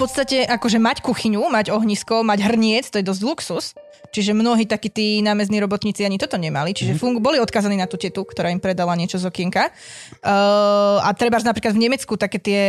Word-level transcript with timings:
podstate 0.00 0.48
akože 0.48 0.80
mať 0.80 1.04
kuchyňu, 1.04 1.44
mať 1.52 1.68
ohnisko, 1.70 2.24
mať 2.24 2.38
hrniec, 2.48 2.88
to 2.88 2.98
je 2.98 3.04
dosť 3.04 3.22
luxus. 3.22 3.66
Čiže 4.10 4.34
mnohí 4.34 4.66
takí 4.66 4.90
tí 4.90 5.22
námezní 5.22 5.62
robotníci 5.62 6.02
ani 6.02 6.18
toto 6.18 6.34
nemali. 6.34 6.74
Čiže 6.74 6.96
Mhm. 6.96 6.98
fungu, 6.98 7.18
boli 7.22 7.38
odkazaní 7.38 7.78
na 7.78 7.86
tú 7.86 7.94
tetu, 7.94 8.26
ktorá 8.26 8.50
im 8.50 8.58
predala 8.58 8.96
niečo 8.98 9.22
z 9.22 9.30
okienka. 9.30 9.70
Uh, 10.24 10.98
a 11.04 11.14
treba 11.14 11.38
napríklad 11.38 11.78
v 11.78 11.84
Nemecku 11.86 12.18
také 12.18 12.42
tie 12.42 12.62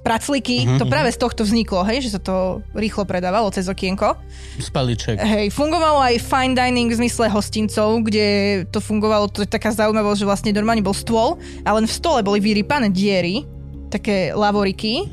praclíky, 0.00 0.64
Mhm, 0.64 0.78
to 0.80 0.88
práve 0.88 1.12
z 1.12 1.20
tohto 1.20 1.44
vzniklo, 1.44 1.84
hej, 1.84 2.08
že 2.08 2.16
sa 2.16 2.20
to 2.24 2.64
rýchlo 2.72 3.04
predávalo 3.04 3.52
cez 3.52 3.68
okienko. 3.68 4.16
Spaliček. 4.56 5.20
Hej, 5.20 5.52
fungovalo 5.52 6.00
aj 6.00 6.16
fine 6.24 6.56
dining 6.56 6.88
v 6.88 7.04
zmysle 7.04 7.28
hostincov, 7.28 8.00
kde 8.08 8.26
to 8.72 8.80
fungovalo, 8.80 9.28
to 9.28 9.44
je 9.44 9.48
taká 9.52 9.68
zaujímavosť, 9.68 10.24
že 10.24 10.26
vlastne 10.26 10.50
normálne 10.56 10.80
bol 10.80 10.96
stôl 10.96 11.36
a 11.68 11.76
len 11.76 11.84
v 11.84 11.92
stole 11.92 12.24
boli 12.24 12.40
vyrypané 12.40 12.88
diery, 12.88 13.44
také 13.92 14.32
lavoriky 14.32 15.04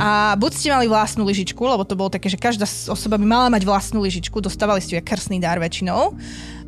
a 0.00 0.34
buď 0.36 0.50
ste 0.52 0.68
mali 0.72 0.86
vlastnú 0.86 1.24
lyžičku, 1.26 1.58
lebo 1.58 1.82
to 1.82 1.98
bolo 1.98 2.12
také, 2.12 2.28
že 2.28 2.40
každá 2.40 2.64
osoba 2.88 3.16
by 3.16 3.26
mala 3.26 3.48
mať 3.52 3.62
vlastnú 3.64 4.04
lyžičku, 4.04 4.38
dostávali 4.40 4.80
ste 4.80 4.96
ju 4.96 4.98
jak 5.00 5.08
krstný 5.08 5.40
dár 5.40 5.60
väčšinou, 5.60 6.16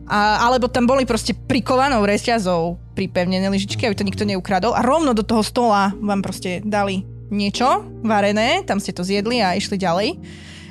a, 0.08 0.48
alebo 0.48 0.72
tam 0.72 0.88
boli 0.88 1.04
proste 1.04 1.36
prikovanou 1.36 2.00
reťazou 2.08 2.80
pripevnené 2.96 3.44
lyžičky, 3.52 3.84
aby 3.84 3.94
to 3.96 4.08
nikto 4.08 4.24
neukradol 4.24 4.72
a 4.72 4.80
rovno 4.80 5.12
do 5.12 5.20
toho 5.20 5.44
stola 5.44 5.92
vám 6.00 6.24
proste 6.24 6.64
dali 6.64 7.04
niečo 7.28 7.84
varené, 8.00 8.64
tam 8.64 8.80
ste 8.80 8.96
to 8.96 9.04
zjedli 9.04 9.44
a 9.44 9.52
išli 9.52 9.76
ďalej. 9.76 10.16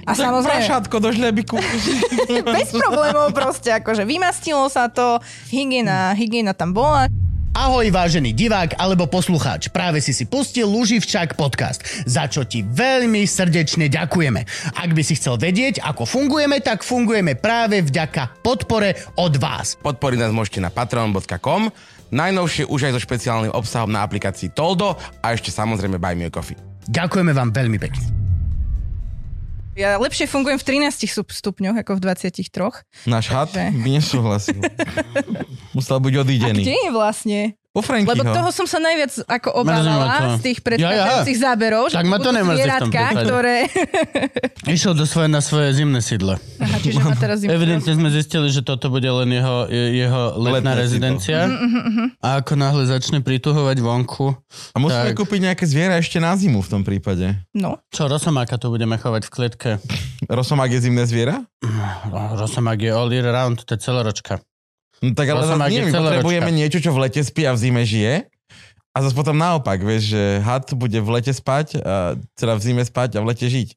A 0.07 0.15
Tak 0.15 0.23
samozrejme... 0.23 0.63
prašátko 0.63 0.95
do 1.03 1.09
žlebiku. 1.12 1.59
Bez 2.55 2.71
problémov 2.71 3.35
proste, 3.35 3.76
akože 3.76 4.07
vymastilo 4.07 4.63
sa 4.71 4.87
to, 4.87 5.20
hygiena, 5.51 6.15
hygiena 6.15 6.55
tam 6.55 6.71
bola. 6.71 7.12
Ahoj 7.57 7.89
vážený 7.89 8.38
divák 8.38 8.77
alebo 8.77 9.09
poslucháč, 9.09 9.73
práve 9.73 9.98
si 9.98 10.13
si 10.13 10.29
pustil 10.29 10.70
Luživčák 10.70 11.34
podcast, 11.34 11.81
za 12.05 12.29
čo 12.29 12.45
ti 12.45 12.61
veľmi 12.61 13.25
srdečne 13.25 13.89
ďakujeme. 13.89 14.45
Ak 14.77 14.93
by 14.93 15.01
si 15.01 15.18
chcel 15.18 15.41
vedieť, 15.41 15.82
ako 15.82 16.05
fungujeme, 16.05 16.62
tak 16.62 16.85
fungujeme 16.85 17.34
práve 17.34 17.82
vďaka 17.82 18.45
podpore 18.45 18.93
od 19.17 19.41
vás. 19.41 19.73
Podporiť 19.82 20.21
nás 20.21 20.37
môžete 20.37 20.62
na 20.62 20.70
patreon.com, 20.70 21.73
najnovšie 22.13 22.70
už 22.70 22.93
aj 22.93 22.93
so 22.93 23.01
špeciálnym 23.01 23.49
obsahom 23.49 23.89
na 23.89 24.05
aplikácii 24.05 24.54
Toldo 24.54 24.93
a 25.26 25.34
ešte 25.34 25.49
samozrejme 25.49 25.98
Buy 25.98 26.13
Me 26.13 26.29
a 26.29 26.32
Coffee. 26.32 26.62
Ďakujeme 26.85 27.34
vám 27.34 27.57
veľmi 27.57 27.82
pekne. 27.82 28.26
Ja 29.77 30.01
lepšie 30.01 30.25
fungujem 30.25 30.57
v 30.57 30.65
13 30.89 31.05
stup- 31.05 31.29
stupňoch 31.29 31.77
ako 31.77 31.95
v 31.95 31.99
23. 32.01 32.49
Náš 33.05 33.25
had 33.29 33.53
Takže- 33.53 33.77
by 33.77 33.89
nesúhlasil. 33.93 34.59
Musel 35.77 36.01
byť 36.01 36.13
A 36.13 36.20
odídený. 36.20 36.61
kde 36.65 36.75
je 36.75 36.89
vlastne? 36.89 37.39
Po 37.77 37.85
Frankyho. 37.85 38.09
Lebo 38.09 38.33
toho 38.33 38.49
som 38.49 38.65
sa 38.65 38.81
najviac 38.81 39.13
ako 39.29 39.61
obávala 39.61 40.41
z 40.41 40.49
tých 40.49 40.65
predchádzajúcich 40.65 41.37
záberov, 41.37 41.93
že 41.93 42.01
Tak 42.01 42.09
ma 42.09 42.17
to 42.17 42.33
zvieratka, 42.33 43.03
ktoré... 43.21 43.70
Išiel 44.75 44.97
do 44.97 45.05
svoje, 45.05 45.29
na 45.29 45.45
svoje 45.45 45.77
zimné 45.77 46.01
sídlo. 46.01 46.41
Aha, 46.57 46.77
čiže 46.81 46.98
ma 47.05 47.13
teraz 47.13 47.45
im... 47.45 47.53
Evidentne 47.53 47.93
sme 47.93 48.09
zistili, 48.09 48.49
že 48.49 48.65
toto 48.65 48.89
bude 48.89 49.05
len 49.05 49.29
jeho, 49.29 49.70
je- 49.70 50.01
jeho 50.01 50.21
letná 50.41 50.73
Letné 50.73 50.73
rezidencia. 50.73 51.45
A 52.17 52.41
ako 52.41 52.57
náhle 52.57 52.89
začne 52.89 53.21
prituhovať 53.21 53.77
vonku, 53.77 54.33
A 54.73 54.81
musíme 54.81 55.13
Tak. 55.13 55.21
kúpiť 55.21 55.39
nejaké 55.45 55.70
zviera 55.70 56.01
ešte 56.01 56.17
na 56.17 56.33
zimu 56.33 56.65
v 56.65 56.70
tom 56.73 56.81
prípade. 56.81 57.37
No, 57.53 57.77
čo 57.93 58.09
Rosomáka 58.09 58.57
tu 58.57 58.73
budeme 58.73 58.98
chovať 58.98 59.29
v 59.29 59.31
klietke. 59.31 59.70
Rosomák 60.25 60.73
je 60.73 60.89
zimné 60.89 61.05
zviera? 61.05 61.45
Rosamák 62.09 62.81
je 62.81 62.89
all 62.89 63.13
year 63.13 63.29
round, 63.29 63.61
to 63.70 63.77
je 63.77 63.85
celoročka. 63.85 64.41
No 65.01 65.13
tak 65.13 65.29
ale 65.29 65.45
zase 65.45 65.69
nie, 65.69 65.85
my 65.85 65.94
potrebujeme 65.94 66.50
niečo, 66.50 66.81
čo 66.81 66.90
v 66.90 67.06
lete 67.06 67.22
spí 67.22 67.45
a 67.45 67.53
v 67.53 67.59
zime 67.62 67.84
žije. 67.85 68.25
A 68.94 68.97
zase 69.06 69.13
potom 69.13 69.38
naopak, 69.38 69.78
vieš, 69.78 70.17
že 70.17 70.41
had 70.41 70.66
bude 70.73 70.97
v 70.97 71.09
lete 71.13 71.29
spať, 71.29 71.78
a, 71.78 72.17
teda 72.34 72.57
v 72.57 72.62
zime 72.66 72.81
spať 72.81 73.17
a 73.17 73.19
v 73.22 73.29
lete 73.29 73.45
žiť. 73.45 73.69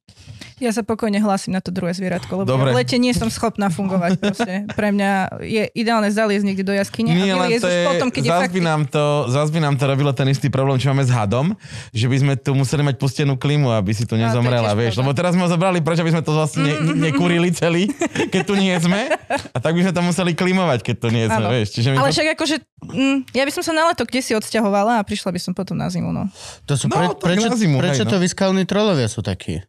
Ja 0.61 0.71
sa 0.71 0.85
pokojne 0.85 1.19
hlásim 1.19 1.51
na 1.51 1.65
to 1.65 1.73
druhé 1.73 1.97
zvieratko, 1.97 2.45
lebo 2.45 2.49
Dobre. 2.49 2.71
v 2.71 2.85
lete 2.85 3.01
nie 3.01 3.11
som 3.11 3.27
schopná 3.27 3.73
fungovať 3.73 4.21
proste. 4.21 4.55
Pre 4.69 4.89
mňa 4.93 5.41
je 5.41 5.63
ideálne 5.73 6.13
zaliesť 6.13 6.45
niekde 6.45 6.65
do 6.65 6.75
jaskyne 6.77 7.17
Nie, 7.17 7.33
a 7.33 7.49
len 7.49 7.57
to 7.57 7.67
je, 7.67 7.89
potom, 7.89 8.09
keď 8.13 8.23
je 8.23 8.31
fakt... 8.31 8.53
by, 8.53 8.61
nám 8.61 8.83
to, 8.87 9.03
zás 9.33 9.49
by 9.49 9.59
nám 9.59 9.75
to 9.75 9.85
robilo 9.89 10.13
ten 10.13 10.29
istý 10.29 10.53
problém, 10.53 10.77
čo 10.77 10.93
máme 10.93 11.03
s 11.03 11.11
hadom, 11.11 11.57
že 11.91 12.07
by 12.07 12.17
sme 12.21 12.33
tu 12.37 12.53
museli 12.53 12.85
mať 12.85 13.01
pustenú 13.01 13.41
klimu, 13.41 13.73
aby 13.73 13.97
si 13.97 14.05
tu 14.05 14.15
nezomrela, 14.15 14.77
vieš. 14.77 15.01
Lebo 15.01 15.17
teraz 15.17 15.33
sme 15.33 15.45
ho 15.45 15.51
zobrali, 15.51 15.81
prečo 15.81 16.05
by 16.05 16.13
sme 16.13 16.23
to 16.23 16.31
vlastne 16.31 16.61
ne, 16.63 16.75
ne, 16.77 16.95
nekurili 17.09 17.49
celý, 17.51 17.89
keď 18.29 18.41
tu 18.45 18.55
nie 18.55 18.77
sme. 18.77 19.17
A 19.51 19.59
tak 19.59 19.73
by 19.73 19.81
sme 19.81 19.93
to 19.97 20.03
museli 20.05 20.37
klimovať, 20.37 20.85
keď 20.85 20.97
tu 21.01 21.09
nie 21.09 21.25
sme, 21.25 21.41
Áno. 21.41 21.51
vieš. 21.51 21.73
Čiže 21.75 21.97
Ale 21.97 22.11
pot- 22.11 22.15
však 22.15 22.29
akože, 22.37 22.57
mm, 22.85 23.17
ja 23.33 23.43
by 23.43 23.53
som 23.53 23.63
sa 23.65 23.73
na 23.73 23.89
leto 23.89 24.05
kde 24.05 24.21
si 24.21 24.33
odsťahovala 24.35 25.01
a 25.01 25.03
prišla 25.03 25.31
by 25.31 25.41
som 25.41 25.53
potom 25.53 25.75
na 25.75 25.89
zimu, 25.89 26.13
no. 26.13 26.29
To 26.67 26.75
sú 26.75 26.87
No, 26.87 27.15
pre, 27.15 27.33
prečo, 27.33 27.47
na 27.47 27.55
zimu, 27.55 27.79
prečo 27.79 28.03
hej, 28.03 28.11
no. 28.11 28.13
to 28.13 28.19
vyskalní 28.19 28.67
trolovia 28.67 29.07
sú 29.07 29.23
takí? 29.23 29.63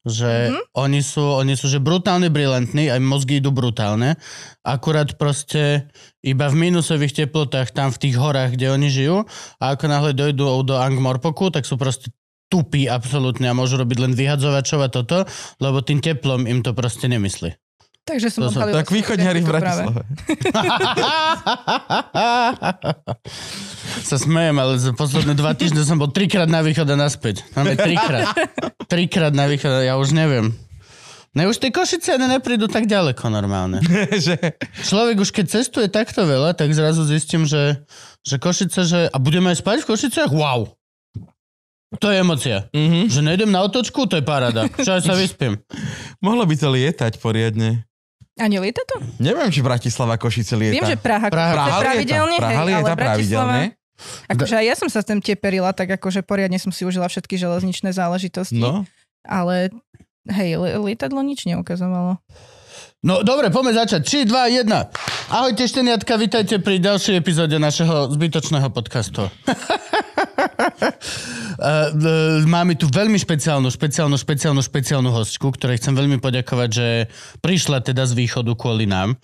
Že 0.00 0.30
Mhm. 0.32 0.48
mm-hmm. 0.48 0.64
oni, 0.80 1.00
sú, 1.04 1.24
oni 1.24 1.54
sú 1.60 1.68
že 1.68 1.76
brutálne 1.76 2.32
brilantní, 2.32 2.88
aj 2.88 3.00
mozgy 3.04 3.44
idú 3.44 3.52
brutálne, 3.52 4.16
akurát 4.64 5.20
proste 5.20 5.92
iba 6.24 6.48
v 6.48 6.70
minusových 6.70 7.24
teplotách 7.24 7.76
tam 7.76 7.92
v 7.92 8.00
tých 8.08 8.16
horách, 8.16 8.56
kde 8.56 8.72
oni 8.72 8.88
žijú 8.88 9.28
a 9.60 9.64
ako 9.76 9.84
náhle 9.88 10.10
dojdú 10.16 10.64
do 10.64 10.76
Angmorpoku, 10.80 11.52
tak 11.52 11.68
sú 11.68 11.76
proste 11.76 12.12
tupí 12.50 12.90
absolútne 12.90 13.46
a 13.46 13.56
môžu 13.56 13.78
robiť 13.78 13.98
len 14.02 14.12
vyhadzovačov 14.12 14.80
a 14.82 14.88
toto, 14.90 15.22
lebo 15.62 15.84
tým 15.86 16.02
teplom 16.02 16.50
im 16.50 16.66
to 16.66 16.74
proste 16.74 17.06
nemyslí. 17.06 17.54
Takže 18.10 18.26
som 18.26 18.42
To 18.42 18.50
odhalila 18.50 18.82
tak 18.82 18.90
východňari 18.90 19.38
v. 19.38 19.46
Bratislave. 19.46 20.02
sa 24.02 24.16
smejem, 24.18 24.56
ale 24.58 24.82
za 24.82 24.90
posledné 24.90 25.38
dva 25.38 25.54
týždne 25.54 25.86
som 25.86 25.94
bol 25.94 26.10
trikrát 26.10 26.50
na 26.50 26.58
východ 26.66 26.90
a 26.90 26.96
naspäť. 26.98 27.46
Máme 27.54 27.78
trikrát. 27.78 28.34
Trikrát 28.90 29.30
na 29.30 29.46
východ 29.46 29.70
a 29.70 29.86
ja 29.86 29.94
už 29.94 30.10
neviem. 30.10 30.50
Ne, 31.30 31.46
už 31.46 31.62
tie 31.62 31.70
Košice 31.70 32.18
ne, 32.18 32.26
neprídu 32.26 32.66
tak 32.66 32.90
ďaleko 32.90 33.30
normálne. 33.30 33.78
že, 34.26 34.34
Človek 34.82 35.22
už 35.22 35.30
keď 35.30 35.46
cestuje 35.46 35.86
takto 35.86 36.26
veľa, 36.26 36.58
tak 36.58 36.74
zrazu 36.74 37.06
zistím, 37.06 37.46
že, 37.46 37.86
že 38.26 38.42
Košice, 38.42 38.82
že... 38.82 39.00
A 39.06 39.16
budeme 39.22 39.54
aj 39.54 39.62
spať 39.62 39.86
v 39.86 39.88
Košiciach? 39.94 40.30
Wow! 40.34 40.74
To 42.02 42.06
je 42.10 42.22
emocia. 42.22 42.70
mm-hmm. 42.70 43.10
Že 43.10 43.20
nejdem 43.22 43.50
na 43.50 43.66
otočku, 43.66 44.06
to 44.10 44.18
je 44.18 44.26
paráda. 44.26 44.66
Čo 44.78 44.98
aj 44.98 45.02
sa 45.06 45.14
vyspím. 45.14 45.58
Mohlo 46.22 46.46
by 46.46 46.54
to 46.54 46.68
lietať 46.70 47.18
poriadne. 47.18 47.82
A 48.40 48.44
nelieta 48.46 48.80
to? 48.82 48.96
Neviem, 49.18 49.46
či 49.46 49.60
Bratislava 49.60 50.16
Košice 50.16 50.56
lieta. 50.56 50.74
Viem, 50.74 50.86
že 50.86 50.96
Praha, 50.96 51.28
Praha- 51.28 51.54
Praha 51.54 51.78
pravidelne, 51.78 52.36
Praha 52.36 52.52
hej, 52.54 52.66
lieta 52.66 52.80
ale 52.82 52.90
Bratislava... 52.90 53.52
pravidelne. 53.52 53.62
Akože 54.26 54.54
aj 54.54 54.64
ja 54.64 54.74
som 54.74 54.88
sa 54.88 55.00
tam 55.00 55.20
teperila, 55.20 55.70
tak 55.70 55.92
akože 55.92 56.24
poriadne 56.24 56.56
som 56.56 56.72
si 56.72 56.82
užila 56.82 57.04
všetky 57.04 57.36
železničné 57.36 57.92
záležitosti. 57.92 58.56
No, 58.56 58.88
Ale 59.22 59.68
hej, 60.26 60.56
li- 60.56 60.76
lietadlo 60.82 61.20
nič 61.20 61.44
neukazovalo. 61.44 62.16
No 63.00 63.24
dobre, 63.24 63.48
poďme 63.48 63.72
začať. 63.72 64.28
3, 64.28 64.28
2, 64.28 64.60
1. 64.60 65.32
Ahojte 65.32 65.64
šteniatka, 65.64 66.20
vítajte 66.20 66.60
pri 66.60 66.76
ďalšej 66.84 67.16
epizóde 67.16 67.56
našeho 67.56 68.12
zbytočného 68.12 68.68
podcastu. 68.68 69.24
Uh, 69.24 69.56
uh, 71.56 72.44
máme 72.44 72.76
tu 72.76 72.92
veľmi 72.92 73.16
špeciálnu, 73.16 73.72
špeciálnu, 73.72 74.20
špeciálnu, 74.20 74.60
špeciálnu 74.60 75.08
hostku, 75.16 75.48
ktorej 75.48 75.80
chcem 75.80 75.96
veľmi 75.96 76.20
poďakovať, 76.20 76.68
že 76.68 77.08
prišla 77.40 77.80
teda 77.80 78.04
z 78.04 78.20
východu 78.20 78.52
kvôli 78.52 78.84
nám. 78.84 79.16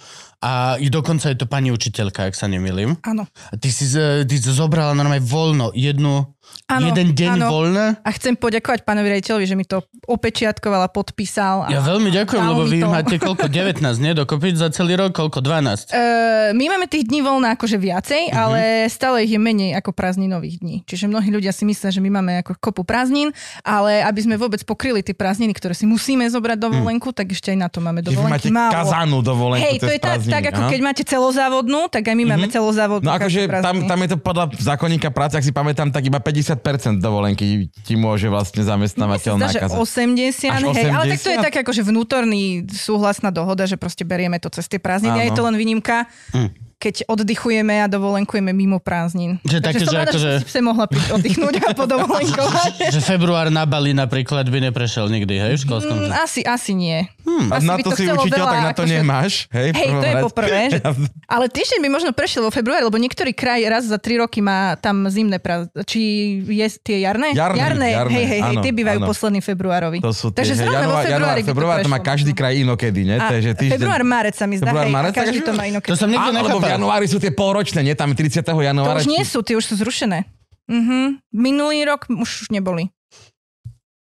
A 0.47 0.53
dokonca 0.81 1.27
je 1.27 1.35
to 1.35 1.45
pani 1.45 1.69
učiteľka, 1.69 2.23
ak 2.23 2.35
sa 2.35 2.47
nemýlim. 2.47 2.95
Áno. 3.03 3.27
Ty 3.53 3.69
si, 3.69 3.83
ty 4.23 4.35
si 4.37 4.47
zobrala 4.49 4.93
normálne 4.93 5.19
voľno, 5.21 5.75
jednu, 5.75 6.23
Áno, 6.65 6.87
jeden 6.87 7.11
deň 7.11 7.31
áno. 7.37 7.47
voľné. 7.49 7.85
A 8.01 8.11
chcem 8.13 8.33
poďakovať 8.33 8.83
pánovi 8.83 9.11
rejiteľovi, 9.11 9.45
že 9.45 9.55
mi 9.55 9.65
to 9.65 9.83
opečiatkoval 10.07 10.79
a 10.81 10.89
podpísal. 10.89 11.67
A 11.67 11.69
Ja 11.69 11.83
veľmi 11.83 12.07
ďakujem, 12.09 12.39
lebo 12.41 12.63
vy 12.65 12.79
to. 12.79 12.87
máte 12.89 13.15
koľko? 13.19 13.51
19, 13.67 13.83
nie? 13.99 14.15
Dokopy 14.15 14.55
za 14.55 14.71
celý 14.71 14.95
rok? 14.97 15.11
Koľko? 15.13 15.43
12? 15.43 15.91
Uh, 15.91 16.07
my 16.53 16.65
máme 16.69 16.87
tých 16.87 17.03
dní 17.05 17.19
voľna 17.21 17.53
akože 17.53 17.75
viacej, 17.77 18.23
Mhm. 18.23 18.31
uh-huh. 18.31 18.39
ale 18.41 18.61
stále 18.87 19.17
ich 19.23 19.33
je 19.33 19.41
menej 19.41 19.75
ako 19.75 19.91
prázdninových 19.91 20.57
dní. 20.61 20.77
Čiže 20.85 21.07
mnohí 21.07 21.29
ľudia 21.29 21.51
si 21.51 21.65
myslia, 21.65 21.91
že 21.91 21.99
my 21.99 22.11
máme 22.13 22.39
ako 22.41 22.55
kopu 22.57 22.83
prázdnin, 22.83 23.35
ale 23.61 24.01
aby 24.01 24.21
sme 24.21 24.35
vôbec 24.37 24.63
pokryli 24.63 25.03
tie 25.03 25.13
prázdniny, 25.13 25.51
ktoré 25.51 25.75
si 25.75 25.85
musíme 25.85 26.23
zobrať 26.25 26.59
dovolenku, 26.61 27.11
tak 27.11 27.27
ešte 27.29 27.51
aj 27.51 27.59
na 27.59 27.67
to 27.67 27.79
máme 27.81 28.01
že 28.01 28.15
vy 28.15 28.23
máte 28.23 28.47
dovolenky 28.47 28.49
málo. 28.49 28.71
kazanú 28.73 29.19
dovolenku 29.21 29.65
Hej, 29.65 29.77
to 29.77 29.91
je 29.91 29.99
prázdniny, 29.99 30.31
tak 30.37 30.45
ako 30.53 30.61
aha. 30.61 30.71
keď 30.71 30.81
máte 30.85 31.03
celozávodnú, 31.03 31.81
tak 31.89 32.05
aj 32.13 32.15
my 32.15 32.25
máme 32.37 32.47
celozávodnú. 32.53 33.09
No 33.09 33.17
akože 33.17 33.49
tam, 33.49 33.77
tam 33.89 33.99
je 34.05 34.09
to 34.13 34.19
podľa 34.21 34.45
zákonníka 34.61 35.09
práce, 35.09 35.35
ak 35.41 35.45
si 35.45 35.53
pamätám, 35.57 35.89
tak 35.89 36.05
iba 36.05 36.21
50% 36.21 37.01
dovolenky 37.01 37.73
ti 37.73 37.95
môže 37.97 38.29
vlastne 38.29 38.61
zamestnávateľ 38.61 39.33
že 39.41 39.43
nakázať. 39.57 39.77
80, 39.81 40.53
Až 40.53 40.63
hej, 40.77 40.91
ale 40.93 41.05
tak 41.17 41.21
to 41.25 41.31
je 41.33 41.39
80? 41.41 41.47
tak 41.49 41.55
akože 41.65 41.83
vnútorný 41.89 42.69
súhlasná 42.69 43.33
dohoda, 43.33 43.65
že 43.65 43.81
proste 43.81 44.05
berieme 44.05 44.37
to 44.37 44.53
cez 44.53 44.69
tie 44.69 44.77
prázdniny 44.77 45.17
a 45.17 45.25
je 45.27 45.33
to 45.33 45.43
len 45.47 45.57
výnimka. 45.57 46.05
Hm. 46.37 46.66
Keď 46.77 47.09
oddychujeme 47.09 47.81
a 47.81 47.89
dovolenkujeme 47.89 48.53
mimo 48.53 48.77
prázdnin. 48.77 49.41
Že 49.43 49.59
také, 49.59 49.81
som 49.81 49.91
že 49.91 49.97
rada, 49.97 50.13
akože- 50.13 50.37
že 50.39 50.47
si 50.47 50.61
mohla 50.61 50.85
prísť 50.85 51.09
oddychnúť 51.11 51.55
a 51.59 51.69
podovolenkovať. 51.73 52.73
Že 52.95 53.01
február 53.03 53.49
na 53.49 53.65
Bali 53.65 53.91
napríklad 53.91 54.45
by 54.45 54.69
neprešiel 54.69 55.09
nikdy, 55.09 55.35
hej, 55.37 55.55
v 55.57 55.63
školskom. 55.65 55.97
Mm, 55.99 56.13
asi, 56.15 56.45
asi 56.45 56.73
nie. 56.73 57.09
A 57.49 57.59
Asi 57.59 57.67
na 57.67 57.75
by 57.75 57.83
to 57.83 57.91
to 57.91 57.97
si 57.97 58.05
učiteľ, 58.07 58.39
veľa, 58.39 58.53
tak 58.53 58.61
na 58.61 58.73
to 58.73 58.83
akože- 58.85 58.93
nemáš. 58.95 59.33
Hej, 59.51 59.69
Hej, 59.73 59.89
to 59.91 60.07
je 60.07 60.15
poprvé. 60.23 60.61
Že... 60.69 60.79
Ale 61.27 61.45
týždeň 61.49 61.79
by 61.81 61.89
možno 61.89 62.11
prešiel 62.13 62.45
vo 62.45 62.53
februári, 62.53 62.85
lebo 62.85 62.97
niektorý 62.97 63.33
kraj 63.33 63.65
raz 63.67 63.89
za 63.89 63.97
tri 63.97 64.17
roky 64.17 64.39
má 64.39 64.77
tam 64.77 65.09
zimné 65.09 65.41
prázdniny. 65.41 65.81
Či 65.83 66.01
je 66.45 66.67
tie 66.79 66.97
jarné? 67.03 67.33
Jarné, 67.33 67.57
jarné. 67.59 67.89
jarné, 67.91 68.15
hej, 68.15 68.27
hej, 68.27 68.41
hej, 68.43 68.53
áno, 68.53 68.61
tie 68.61 68.73
bývajú 68.73 68.99
áno. 69.01 69.09
posledný 69.09 69.41
februárovi. 69.41 69.99
To 70.01 70.13
sú 70.13 70.29
tie, 70.29 70.45
Takže 70.45 70.53
hej, 70.55 70.61
zrovna 70.61 70.79
vo 70.79 70.93
január, 70.93 71.03
februári 71.03 71.41
február 71.43 71.77
to 71.81 71.91
má 71.91 72.01
každý 72.01 72.33
kraj 72.33 72.55
inokedy, 72.55 73.03
ne? 73.03 73.17
A 73.17 73.33
Takže 73.33 73.51
týždeň... 73.55 73.75
február, 73.75 74.03
marec 74.05 74.35
sa 74.35 74.45
mi 74.45 74.57
zdá, 74.57 74.71
Február, 74.71 74.87
hej, 74.87 74.93
marec, 74.93 75.13
a 75.13 75.17
každý 75.17 75.39
to 75.41 75.53
má 75.53 75.65
inokedy. 75.67 75.91
To 75.91 75.97
som 75.97 76.09
nikdy 76.09 76.31
nechápal. 76.33 76.66
Januári 76.75 77.07
sú 77.07 77.23
tie 77.23 77.31
polročné, 77.31 77.87
nie? 77.87 77.95
Tam 77.95 78.11
je 78.11 78.27
30. 78.27 78.43
To 78.43 78.59
januára. 78.59 78.99
už 78.99 79.07
nie 79.07 79.23
sú, 79.23 79.45
tie 79.47 79.55
už 79.55 79.63
sú 79.63 79.75
zrušené. 79.79 80.27
Mhm. 80.67 81.23
Minulý 81.31 81.87
rok 81.87 82.11
už 82.11 82.51
neboli. 82.51 82.91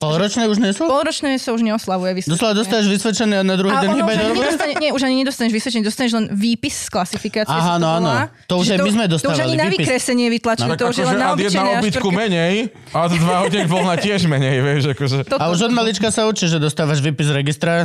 Polročné 0.00 0.48
už 0.48 0.56
nie 0.64 0.72
sú? 0.72 0.88
Polročné 0.88 1.36
sa 1.36 1.52
už 1.52 1.60
neoslavuje. 1.60 2.16
vysvetlené. 2.16 2.32
Doslova 2.32 2.56
dostáš 2.56 2.88
vysvedčené 2.88 3.34
a 3.36 3.44
na 3.44 3.52
druhý 3.52 3.76
Ale 3.76 3.84
deň 3.84 4.32
nedostane, 4.32 4.74
nie, 4.80 4.96
už 4.96 5.02
ani 5.04 5.16
nedostaneš 5.20 5.52
vysvedčenie, 5.52 5.84
dostaneš 5.84 6.12
len 6.16 6.26
výpis 6.32 6.72
z 6.72 6.88
klasifikácie. 6.88 7.52
Aha, 7.52 7.76
to 7.76 7.84
no, 7.84 7.88
áno. 8.00 8.10
To 8.48 8.54
už 8.64 8.66
aj 8.72 8.78
my 8.80 8.90
sme 8.96 9.04
To 9.12 9.28
už 9.28 9.44
ani 9.44 9.60
na 9.60 9.68
vykresenie 9.68 10.32
vytlačujú, 10.32 10.72
to 10.72 10.84
už 10.88 10.96
je 10.96 11.04
akože 11.04 11.12
len 11.12 11.20
na 11.20 11.36
ad 11.36 11.40
jedna 11.44 11.62
obytku 11.76 12.08
A4. 12.08 12.16
menej, 12.16 12.54
a 12.96 12.98
od 13.04 13.12
dva 13.12 13.34
hodeň 13.44 13.64
voľna 13.68 13.94
tiež 14.00 14.24
menej, 14.24 14.56
vieš, 14.64 14.82
akože. 14.96 15.16
A 15.36 15.44
už 15.52 15.68
od 15.68 15.72
malička 15.76 16.08
sa 16.08 16.24
učí, 16.24 16.48
že 16.48 16.56
dostávaš 16.56 17.04
výpis 17.04 17.28
z 17.28 17.36
registra. 17.36 17.84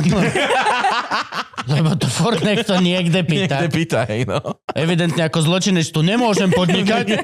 Lebo 1.66 1.98
to 1.98 2.06
furt 2.06 2.46
niekto 2.46 2.78
niekde 2.78 3.26
pýta. 3.26 3.58
Niekde 3.58 3.68
pýta, 3.74 4.00
hej, 4.06 4.22
no. 4.22 4.38
Evidentne 4.70 5.26
ako 5.26 5.42
zločinec 5.42 5.90
tu 5.90 6.00
nemôžem 6.00 6.48
podnikať. 6.48 7.06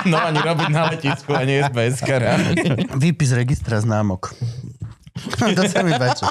No 0.00 0.16
ani 0.16 0.40
robiť 0.40 0.68
na 0.72 0.92
letisku, 0.92 1.32
ani 1.36 1.60
SBS 1.60 2.04
Výpis 2.96 3.36
registra 3.36 3.79
známok. 3.80 4.32
to 5.56 5.62
sa 5.66 5.80
mi 5.82 5.92
páči. 5.96 6.24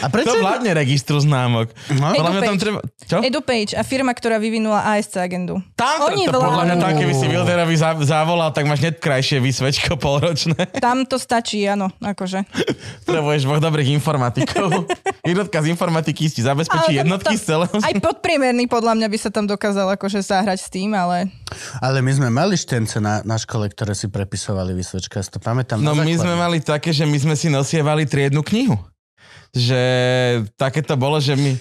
A 0.00 0.06
prečo? 0.06 0.30
To 0.30 0.38
vládne 0.38 0.70
registru 0.70 1.18
známok. 1.18 1.74
No. 1.90 2.12
Podľa 2.12 2.30
mňa 2.30 2.42
tam 2.42 2.54
EduPage. 2.54 2.62
treba... 2.62 2.78
Čo? 3.04 3.16
EduPage 3.20 3.72
a 3.74 3.82
firma, 3.82 4.12
ktorá 4.12 4.38
vyvinula 4.38 4.86
ASC 4.94 5.16
agendu. 5.16 5.58
Tam, 5.74 6.06
Oni 6.06 6.26
to, 6.26 6.38
podľa 6.38 6.64
mňa 6.64 6.76
tam, 6.78 6.92
keby 6.94 7.12
si 7.12 7.26
Wilderovi 7.26 7.74
za- 7.74 7.98
zavolal, 8.00 8.50
tak 8.50 8.64
máš 8.64 8.80
hneď 8.80 8.98
krajšie 8.98 9.38
vysvečko 9.38 9.96
polročné. 9.96 10.56
Tam 10.84 11.02
to 11.02 11.16
stačí, 11.16 11.64
áno, 11.64 11.90
akože. 11.98 12.46
Potrebuješ 13.04 13.42
dvoch 13.44 13.58
dobrých 13.58 13.90
informatikov. 13.92 14.86
Jednotka 15.24 15.58
z 15.58 15.72
informatiky 15.72 16.28
ti 16.28 16.40
zabezpečí 16.40 16.94
Ale 16.94 17.00
jednotky 17.00 17.34
tam- 17.34 17.40
z 17.40 17.42
celého. 17.42 17.76
Aj 17.80 17.94
podpriemerný 17.96 18.68
podľa 18.68 18.92
mňa 18.94 19.08
by 19.08 19.18
sa 19.18 19.30
tam 19.32 19.48
dokázal 19.48 19.88
akože 19.96 20.20
zahrať 20.20 20.58
s 20.60 20.68
tým, 20.68 20.92
ale 20.92 21.32
Ale 21.80 22.04
my 22.04 22.12
sme 22.12 22.28
mali 22.28 22.54
štence 22.54 23.00
na, 23.00 23.24
na 23.24 23.40
škole, 23.40 23.66
ktoré 23.66 23.96
si 23.96 24.06
prepisovali 24.06 24.76
vysvečka. 24.76 25.18
Ja 25.18 25.24
si 25.24 25.32
to 25.32 25.40
pamätám. 25.40 25.80
No 25.80 25.96
my 25.96 26.12
sme 26.12 26.36
mali 26.36 26.60
také, 26.60 26.92
že 26.92 27.08
my 27.08 27.16
sme 27.16 27.34
si 27.34 27.48
nosievali 27.48 28.04
triednu 28.04 28.44
knihu. 28.44 28.76
Že 29.54 29.80
také 30.58 30.82
to 30.82 30.98
bolo, 30.98 31.22
že 31.22 31.38
my 31.38 31.54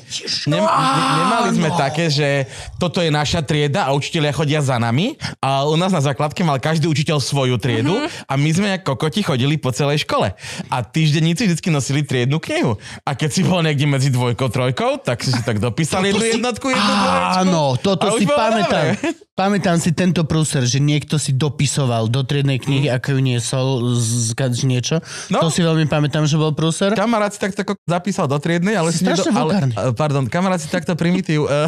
ne, 0.50 0.60
nemali 0.60 1.50
sme 1.54 1.70
také, 1.78 2.10
že 2.10 2.50
toto 2.82 3.06
je 3.06 3.14
naša 3.14 3.46
trieda 3.46 3.86
a 3.86 3.94
učiteľia 3.94 4.34
chodia 4.34 4.60
za 4.66 4.82
nami 4.82 5.14
a 5.38 5.70
u 5.70 5.78
nás 5.78 5.94
na 5.94 6.02
základke 6.02 6.42
mal 6.42 6.58
každý 6.58 6.90
učiteľ 6.90 7.22
svoju 7.22 7.62
triedu 7.62 7.94
a 8.26 8.34
my 8.34 8.50
sme 8.50 8.70
ako 8.82 8.98
kokoti 8.98 9.22
chodili 9.22 9.62
po 9.62 9.70
celej 9.70 10.10
škole. 10.10 10.34
A 10.74 10.78
týždenníci 10.82 11.46
vždy 11.46 11.70
nosili 11.70 12.02
triednu 12.02 12.42
knihu. 12.42 12.82
A 13.06 13.14
keď 13.14 13.30
si 13.30 13.42
bol 13.46 13.62
niekde 13.62 13.86
medzi 13.86 14.10
dvojkou, 14.10 14.50
trojkou, 14.50 14.98
tak 14.98 15.22
si 15.22 15.30
si 15.30 15.42
tak 15.46 15.62
dopísali 15.62 16.10
jednu 16.10 16.26
jednotku, 16.40 16.74
jednu 16.74 16.94
dvoječku. 16.98 17.38
Áno, 17.46 17.64
toto 17.78 18.10
si 18.18 18.26
pamätám. 18.26 18.98
Pamätám 19.34 19.82
si 19.82 19.90
tento 19.98 20.30
prúser, 20.30 20.62
že 20.70 20.78
niekto 20.78 21.18
si 21.18 21.34
dopisoval 21.34 22.06
do 22.06 22.22
triednej 22.22 22.62
knihy, 22.62 22.86
ako 22.94 23.18
ju 23.18 23.20
niesol 23.20 23.68
z, 23.98 24.38
z 24.38 24.62
niečo. 24.70 25.02
No. 25.34 25.42
To 25.42 25.50
si 25.50 25.66
veľmi 25.66 25.90
pamätám, 25.90 26.30
že 26.30 26.38
bol 26.38 26.54
prúser. 26.54 26.94
Kamarát 26.94 27.34
si 27.34 27.42
takto 27.42 27.66
ko- 27.66 27.82
zapísal 27.84 28.32
do 28.32 28.40
triednej, 28.40 28.80
ale 28.80 28.96
Si 28.96 29.04
si 29.04 29.32
vulgárny. 29.32 29.74
ale, 29.76 29.92
pardon, 29.92 30.24
kamarát 30.32 30.60
si 30.62 30.72
takto 30.72 30.96
primitív 30.96 31.44
uh, 31.46 31.68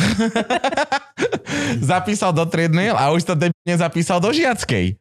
zapísal 1.92 2.32
do 2.32 2.48
triednej 2.48 2.96
a 2.96 3.12
už 3.12 3.28
to 3.28 3.34
nezapísal 3.68 4.24
do 4.24 4.32
žiackej. 4.32 4.96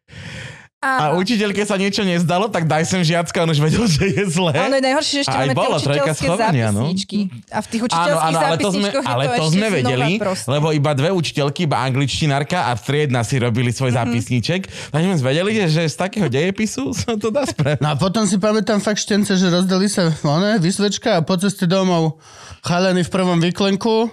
A 0.85 0.91
a, 1.01 1.17
učiteľke 1.17 1.59
sa 1.61 1.75
niečo 1.75 2.03
nezdalo, 2.03 2.47
tak 2.47 2.65
daj 2.65 2.85
sem 2.85 3.01
žiacka, 3.01 3.33
on 3.39 3.49
už 3.49 3.59
vedel, 3.59 3.85
že 3.87 4.05
je 4.07 4.25
zlé. 4.29 4.53
a 4.53 4.69
ono 4.69 4.77
je 4.77 4.85
najhoršie, 4.85 5.15
že 5.15 5.21
ešte 5.23 5.33
A 5.33 5.41
máme 5.41 5.55
tie 5.55 5.69
učiteľské 5.73 6.13
schovania, 6.15 6.67
no. 6.69 6.85
zápisničky. 6.85 7.19
A 7.49 7.59
v 7.59 7.67
tých 7.67 7.81
Áno, 7.81 7.89
učiteľských 7.89 8.29
áno, 8.29 8.39
ale 8.39 8.57
to 8.57 8.69
sme, 8.71 8.89
ale 9.03 9.23
to, 9.25 9.33
to 9.35 9.45
sme 9.51 9.67
vedeli, 9.73 10.11
proste. 10.17 10.47
lebo 10.47 10.67
iba 10.71 10.93
dve 10.93 11.11
učiteľky, 11.11 11.61
iba 11.65 11.81
angličtinárka 11.81 12.69
a 12.69 12.77
triedna 12.77 13.23
si 13.23 13.37
robili 13.37 13.71
svoj 13.71 13.91
Mhm. 13.91 13.97
zápisníček. 13.97 14.61
Takže 14.91 15.07
sme 15.11 15.25
vedeli, 15.25 15.51
že, 15.55 15.65
že 15.71 15.83
z 15.87 15.97
takého 15.97 16.29
dejepisu 16.29 16.93
sa 16.93 17.15
to 17.15 17.29
dá 17.29 17.43
spraviť. 17.43 17.81
No 17.81 17.89
a 17.89 17.97
potom 17.97 18.25
si 18.25 18.37
pamätám 18.37 18.77
fakt 18.79 19.01
štence, 19.01 19.33
že 19.33 19.49
rozdali 19.49 19.87
sa 19.87 20.13
one, 20.21 20.59
vysvečka 20.59 21.17
a 21.17 21.25
po 21.25 21.35
ceste 21.35 21.65
domov 21.65 22.21
chalení 22.61 23.01
v 23.01 23.11
prvom 23.11 23.39
výklenku, 23.39 24.13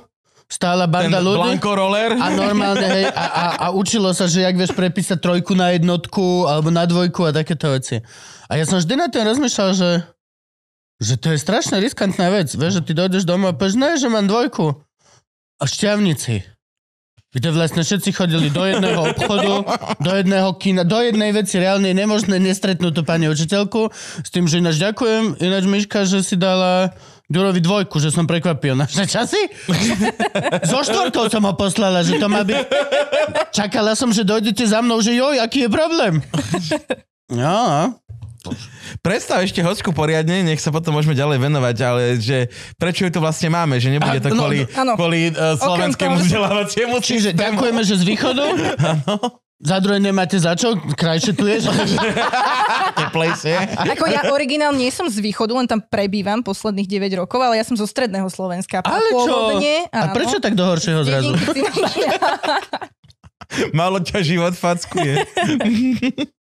stála 0.52 0.84
Ten 0.84 0.92
banda 0.92 1.24
ľudí. 1.24 1.56
Blanco 1.56 1.72
roller. 1.72 2.12
A 2.20 2.28
normálne, 2.36 2.84
hej, 2.84 3.06
a, 3.08 3.26
a, 3.32 3.46
a 3.56 3.66
učilo 3.72 4.12
sa, 4.12 4.28
že 4.28 4.44
jak 4.44 4.60
vieš 4.60 4.76
prepísať 4.76 5.24
trojku 5.24 5.56
na 5.56 5.72
jednotku 5.72 6.44
alebo 6.52 6.68
na 6.68 6.84
dvojku 6.84 7.24
a 7.24 7.32
takéto 7.32 7.72
veci. 7.72 8.04
A 8.52 8.60
ja 8.60 8.68
som 8.68 8.84
vždy 8.84 9.00
na 9.00 9.08
tým 9.08 9.24
rozmýšľal, 9.24 9.72
že, 9.72 10.04
že 11.00 11.16
to 11.16 11.32
je 11.32 11.40
strašne 11.40 11.80
riskantná 11.80 12.28
vec. 12.28 12.52
Vieš, 12.52 12.84
že 12.84 12.86
ty 12.86 12.92
dojdeš 12.92 13.24
domov 13.24 13.56
a 13.56 13.58
povieš, 13.58 13.80
ne, 13.80 13.96
že 13.96 14.12
mám 14.12 14.28
dvojku. 14.28 14.76
A 15.56 15.64
šťavnici. 15.64 16.44
Kde 17.32 17.56
vlastne 17.56 17.80
všetci 17.80 18.12
chodili 18.12 18.52
do 18.52 18.60
jedného 18.68 19.08
obchodu, 19.16 19.64
do 20.04 20.12
jedného 20.12 20.52
kina, 20.60 20.84
do 20.84 21.00
jednej 21.00 21.32
veci 21.32 21.64
reálne 21.64 21.88
je 21.88 21.96
nemožné 21.96 22.44
nestretnúť 22.44 22.92
tú 22.92 23.08
pani 23.08 23.32
učiteľku 23.32 23.88
s 24.20 24.30
tým, 24.36 24.52
že 24.52 24.60
ináč 24.60 24.84
ďakujem, 24.84 25.40
ináč 25.40 25.64
Miška, 25.64 26.04
že 26.04 26.28
si 26.28 26.36
dala 26.36 26.92
Ďurovi 27.32 27.60
dvojku, 27.64 27.96
že 28.04 28.12
som 28.12 28.28
prekvapil. 28.28 28.76
Naše 28.76 29.08
časy? 29.08 29.42
So 30.70 30.84
štvorkou 30.84 31.32
som 31.32 31.48
ho 31.48 31.54
poslala, 31.56 32.04
že 32.04 32.20
to 32.20 32.28
má 32.28 32.44
byť... 32.44 32.60
Čakala 33.56 33.96
som, 33.96 34.12
že 34.12 34.28
dojdete 34.28 34.68
za 34.68 34.84
mnou, 34.84 35.00
že 35.00 35.16
joj, 35.16 35.40
aký 35.40 35.68
je 35.68 35.70
problém. 35.72 36.20
No, 37.32 37.96
Predstav 39.00 39.40
ešte 39.46 39.64
hoďku 39.64 39.96
poriadne, 39.96 40.44
nech 40.44 40.60
sa 40.60 40.74
potom 40.74 40.98
môžeme 40.98 41.16
ďalej 41.16 41.48
venovať, 41.48 41.76
ale 41.80 42.02
že 42.20 42.52
prečo 42.76 43.08
ju 43.08 43.14
tu 43.14 43.24
vlastne 43.24 43.48
máme, 43.54 43.80
že 43.80 43.88
nebude 43.94 44.20
to 44.20 44.28
A, 44.28 44.36
no, 44.36 44.42
kvôli, 44.44 44.60
áno. 44.76 44.94
kvôli 44.98 45.20
uh, 45.32 45.56
slovenskému 45.56 46.20
vzdelávaciemu 46.20 47.00
čiže 47.00 47.32
systému. 47.32 47.40
ďakujeme, 47.40 47.82
že 47.86 47.96
z 47.96 48.04
východu. 48.04 48.46
Za 49.62 49.78
druhé 49.78 50.02
nemáte 50.02 50.42
za 50.42 50.58
čo, 50.58 50.74
krajšie 50.74 51.38
tu 51.38 51.46
je. 51.46 51.62
Teplejšie. 52.98 53.78
Ako 53.94 54.10
ja 54.10 54.34
originál 54.34 54.74
nie 54.74 54.90
som 54.90 55.06
z 55.06 55.22
východu, 55.22 55.54
len 55.54 55.70
tam 55.70 55.78
prebývam 55.78 56.42
posledných 56.42 56.90
9 56.90 57.22
rokov, 57.22 57.38
ale 57.38 57.62
ja 57.62 57.66
som 57.66 57.78
zo 57.78 57.86
stredného 57.86 58.26
Slovenska. 58.26 58.82
Ale 58.82 59.06
čo? 59.14 59.22
Pôvodne, 59.22 59.86
A 59.94 60.10
áno. 60.10 60.18
prečo 60.18 60.42
tak 60.42 60.58
do 60.58 60.66
horšieho 60.66 61.06
zrazu? 61.06 61.38
Malo 63.78 64.02
ťa 64.02 64.26
život 64.26 64.58
fackuje. 64.58 65.22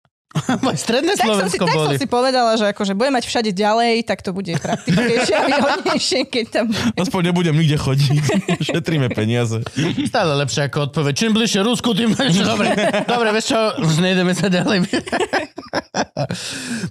Moje 0.65 0.77
stredné 0.83 1.15
tak, 1.15 1.25
som 1.25 1.47
si, 1.47 1.57
Slovensko 1.57 1.65
tak 1.65 1.75
som 1.75 1.87
boli. 1.87 1.97
si 1.97 2.07
povedala, 2.07 2.51
že 2.59 2.65
akože 2.75 2.93
budem 2.93 3.13
mať 3.15 3.25
všade 3.25 3.51
ďalej, 3.55 4.03
tak 4.03 4.19
to 4.19 4.35
bude 4.35 4.51
praktickejšie 4.59 5.35
a 5.35 5.43
výhodnejšie, 5.47 6.19
keď 6.27 6.45
tam... 6.51 6.65
Aspoň 6.99 7.31
nebudem 7.31 7.55
nikde 7.55 7.79
chodiť. 7.79 8.23
Šetríme 8.59 9.07
peniaze. 9.15 9.63
Stále 10.11 10.35
lepšie 10.43 10.67
ako 10.67 10.91
odpoveď. 10.91 11.13
Čím 11.15 11.31
bližšie 11.39 11.61
Rusku, 11.63 11.95
tým 11.95 12.11
lepšie. 12.11 12.43
Dobre, 12.43 12.69
dobre, 13.07 13.27
vieš 13.31 13.55
čo, 13.55 13.59
už 13.79 14.03
nejdeme 14.03 14.35
sa 14.35 14.51
ďalej. 14.51 14.83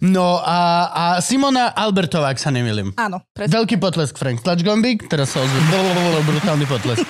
No 0.00 0.40
a, 0.40 0.60
a 0.92 1.04
Simona 1.20 1.72
Albertová, 1.72 2.32
ak 2.32 2.40
sa 2.40 2.48
nemýlim. 2.48 2.96
Áno, 2.96 3.24
presne. 3.32 3.60
Veľký 3.60 3.76
potlesk, 3.76 4.16
Frank. 4.16 4.40
Tlač 4.40 4.64
gombík, 4.64 5.08
teraz 5.08 5.36
sa 5.36 5.44
ozve. 5.44 5.58
Brutálny 6.24 6.64
potlesk. 6.64 7.04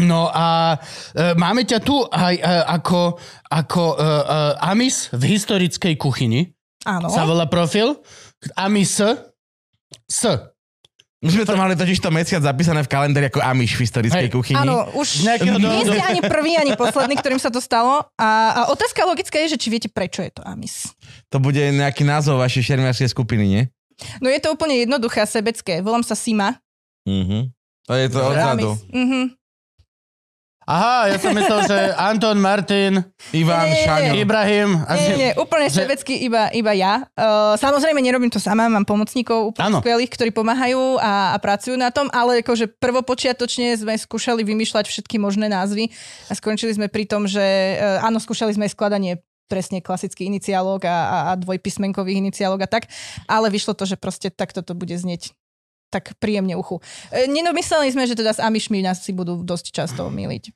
No 0.00 0.32
a 0.32 0.76
e, 1.12 1.36
máme 1.36 1.68
ťa 1.68 1.78
tu 1.84 2.00
aj 2.08 2.34
e, 2.36 2.42
ako, 2.64 3.20
ako 3.52 3.82
e, 3.92 3.96
e, 3.96 4.06
Amis 4.64 5.12
v 5.12 5.22
historickej 5.36 5.94
kuchyni. 6.00 6.48
Áno. 6.88 7.12
Sa 7.12 7.28
volá 7.28 7.44
profil. 7.46 8.00
Amis 8.56 8.96
S. 10.08 10.20
My 11.20 11.28
sme 11.28 11.44
to 11.44 11.52
mali 11.52 11.76
totiž 11.76 12.00
to 12.00 12.08
mesiac 12.08 12.40
zapísané 12.40 12.80
v 12.80 12.88
kalendári 12.88 13.28
ako 13.28 13.44
Amiš 13.44 13.76
v 13.76 13.84
historickej 13.84 14.28
Hej. 14.28 14.32
kuchyni. 14.32 14.56
Áno, 14.56 14.88
už 14.96 15.20
nejakého 15.20 15.60
nie 15.60 15.84
ste 15.84 16.00
ani 16.00 16.24
prvý, 16.24 16.56
ani 16.56 16.72
posledný, 16.72 17.20
ktorým 17.20 17.36
sa 17.36 17.52
to 17.52 17.60
stalo. 17.60 18.08
A, 18.16 18.28
a 18.56 18.60
otázka 18.72 19.04
logická 19.04 19.36
je, 19.44 19.52
že 19.52 19.60
či 19.60 19.68
viete, 19.68 19.92
prečo 19.92 20.24
je 20.24 20.32
to 20.32 20.40
Amis. 20.48 20.88
To 21.28 21.36
bude 21.36 21.60
nejaký 21.60 22.08
názov 22.08 22.40
vašej 22.40 22.72
šermiarskej 22.72 23.12
skupiny, 23.12 23.44
nie? 23.44 23.62
No 24.24 24.32
je 24.32 24.40
to 24.40 24.56
úplne 24.56 24.80
jednoduché 24.80 25.20
a 25.20 25.28
sebecké. 25.28 25.84
Volám 25.84 26.00
sa 26.00 26.16
Sima. 26.16 26.56
Mhm. 27.04 27.52
To 27.84 27.92
je 27.92 28.06
to 28.08 28.20
odzadu. 28.24 28.68
Amis. 28.72 28.88
Mhm. 28.88 29.20
Aha, 30.68 31.08
ja 31.08 31.16
som 31.18 31.32
myslel, 31.32 31.60
že 31.66 31.78
Anton, 31.98 32.38
Martin, 32.38 33.02
Ivan, 33.32 33.66
Nie, 33.66 33.80
Šaňo. 33.82 34.12
Ibrahim. 34.14 34.70
Nie, 34.86 35.02
nie, 35.02 35.16
nie, 35.18 35.30
úplne 35.34 35.66
že- 35.66 35.82
švedsky 35.82 36.14
iba, 36.20 36.46
iba 36.52 36.70
ja. 36.70 37.08
Uh, 37.18 37.58
samozrejme, 37.58 37.98
nerobím 37.98 38.30
to 38.30 38.38
sama, 38.38 38.70
mám 38.70 38.84
pomocníkov 38.84 39.50
úplne 39.50 39.66
Áno. 39.66 39.78
skvelých, 39.82 40.12
ktorí 40.12 40.30
pomáhajú 40.30 41.00
a, 41.00 41.34
a 41.34 41.36
pracujú 41.40 41.74
na 41.74 41.90
tom, 41.90 42.06
ale 42.12 42.44
akože 42.44 42.70
prvopočiatočne 42.76 43.74
sme 43.74 43.98
skúšali 43.98 44.46
vymýšľať 44.46 44.86
všetky 44.86 45.18
možné 45.18 45.50
názvy 45.50 45.90
a 46.28 46.38
skončili 46.38 46.70
sme 46.70 46.86
pri 46.86 47.08
tom, 47.08 47.26
že 47.26 47.40
uh, 47.80 48.06
áno, 48.06 48.20
skúšali 48.22 48.54
sme 48.54 48.70
skladanie 48.70 49.24
presne 49.50 49.82
klasických 49.82 50.30
iniciálok 50.30 50.86
a, 50.86 50.94
a, 50.94 51.16
a 51.26 51.38
dvojpísmenkových 51.40 52.22
iniciálok 52.22 52.62
a 52.62 52.70
tak, 52.70 52.86
ale 53.26 53.50
vyšlo 53.50 53.74
to, 53.74 53.82
že 53.82 53.98
proste 53.98 54.30
takto 54.30 54.62
to 54.62 54.78
bude 54.78 54.94
znieť 54.94 55.34
tak 55.90 56.14
príjemne 56.22 56.54
uchu. 56.54 56.78
E, 57.10 57.26
Nenomysleli 57.26 57.90
sme, 57.90 58.06
že 58.06 58.14
teda 58.14 58.32
s 58.32 58.40
Amišmi 58.40 58.80
nás 58.80 59.02
si 59.02 59.10
budú 59.10 59.42
dosť 59.42 59.74
často 59.74 60.06
miliť. 60.18 60.54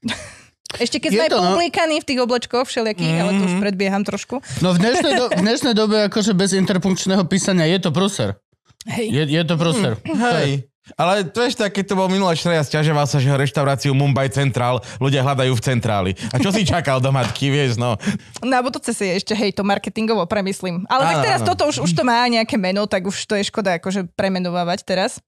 Ešte 0.74 0.98
keď 0.98 1.10
Je 1.10 1.18
sme 1.18 1.24
aj 1.26 1.30
to, 1.30 1.38
no. 1.38 1.44
poublíkaní 1.54 2.02
v 2.02 2.06
tých 2.06 2.18
oblečkoch 2.18 2.66
všelijakých, 2.66 3.14
ale 3.22 3.30
to 3.38 3.42
už 3.46 3.54
predbieham 3.62 4.02
trošku. 4.02 4.42
No 4.58 4.74
v 4.74 4.82
dnešnej, 4.82 5.12
do, 5.14 5.24
v 5.30 5.42
dnešnej 5.46 5.74
dobe 5.74 6.10
akože 6.10 6.34
bez 6.34 6.50
interpunkčného 6.58 7.22
písania 7.30 7.70
je 7.70 7.78
to 7.78 7.90
pruser. 7.94 8.42
Hej. 8.90 9.06
Je, 9.10 9.22
je 9.38 9.42
to 9.46 9.54
pruser. 9.54 9.92
Hej. 10.02 10.66
Ale 11.00 11.24
to 11.24 11.40
ešte 11.40 11.64
tak, 11.64 11.72
keď 11.80 11.84
to 11.88 11.94
bol 11.96 12.12
minulé 12.12 12.36
Šreja, 12.36 12.60
stiažoval 12.60 13.08
sa, 13.08 13.16
že 13.16 13.32
ho 13.32 13.40
reštauráciu 13.40 13.96
Mumbai 13.96 14.28
Central 14.28 14.84
ľudia 15.00 15.24
hľadajú 15.24 15.56
v 15.56 15.64
centráli. 15.64 16.10
A 16.28 16.36
čo 16.36 16.52
si 16.52 16.60
čakal 16.76 17.00
do 17.00 17.08
matky, 17.08 17.48
vieš, 17.48 17.80
no. 17.80 17.96
Na 18.44 18.60
budúce 18.60 18.92
si 18.92 19.08
ešte, 19.08 19.32
hej, 19.32 19.56
to 19.56 19.64
marketingovo 19.64 20.28
premyslím. 20.28 20.84
Ale 20.92 21.08
tak 21.08 21.16
Áno, 21.16 21.24
teraz 21.24 21.40
áno. 21.40 21.48
toto 21.56 21.62
už, 21.72 21.88
už 21.88 21.92
to 21.96 22.04
má 22.04 22.28
nejaké 22.28 22.60
meno, 22.60 22.84
tak 22.84 23.08
už 23.08 23.16
to 23.24 23.32
je 23.40 23.48
škoda 23.48 23.80
akože 23.80 24.12
premenovávať 24.12 24.84
teraz. 24.84 25.24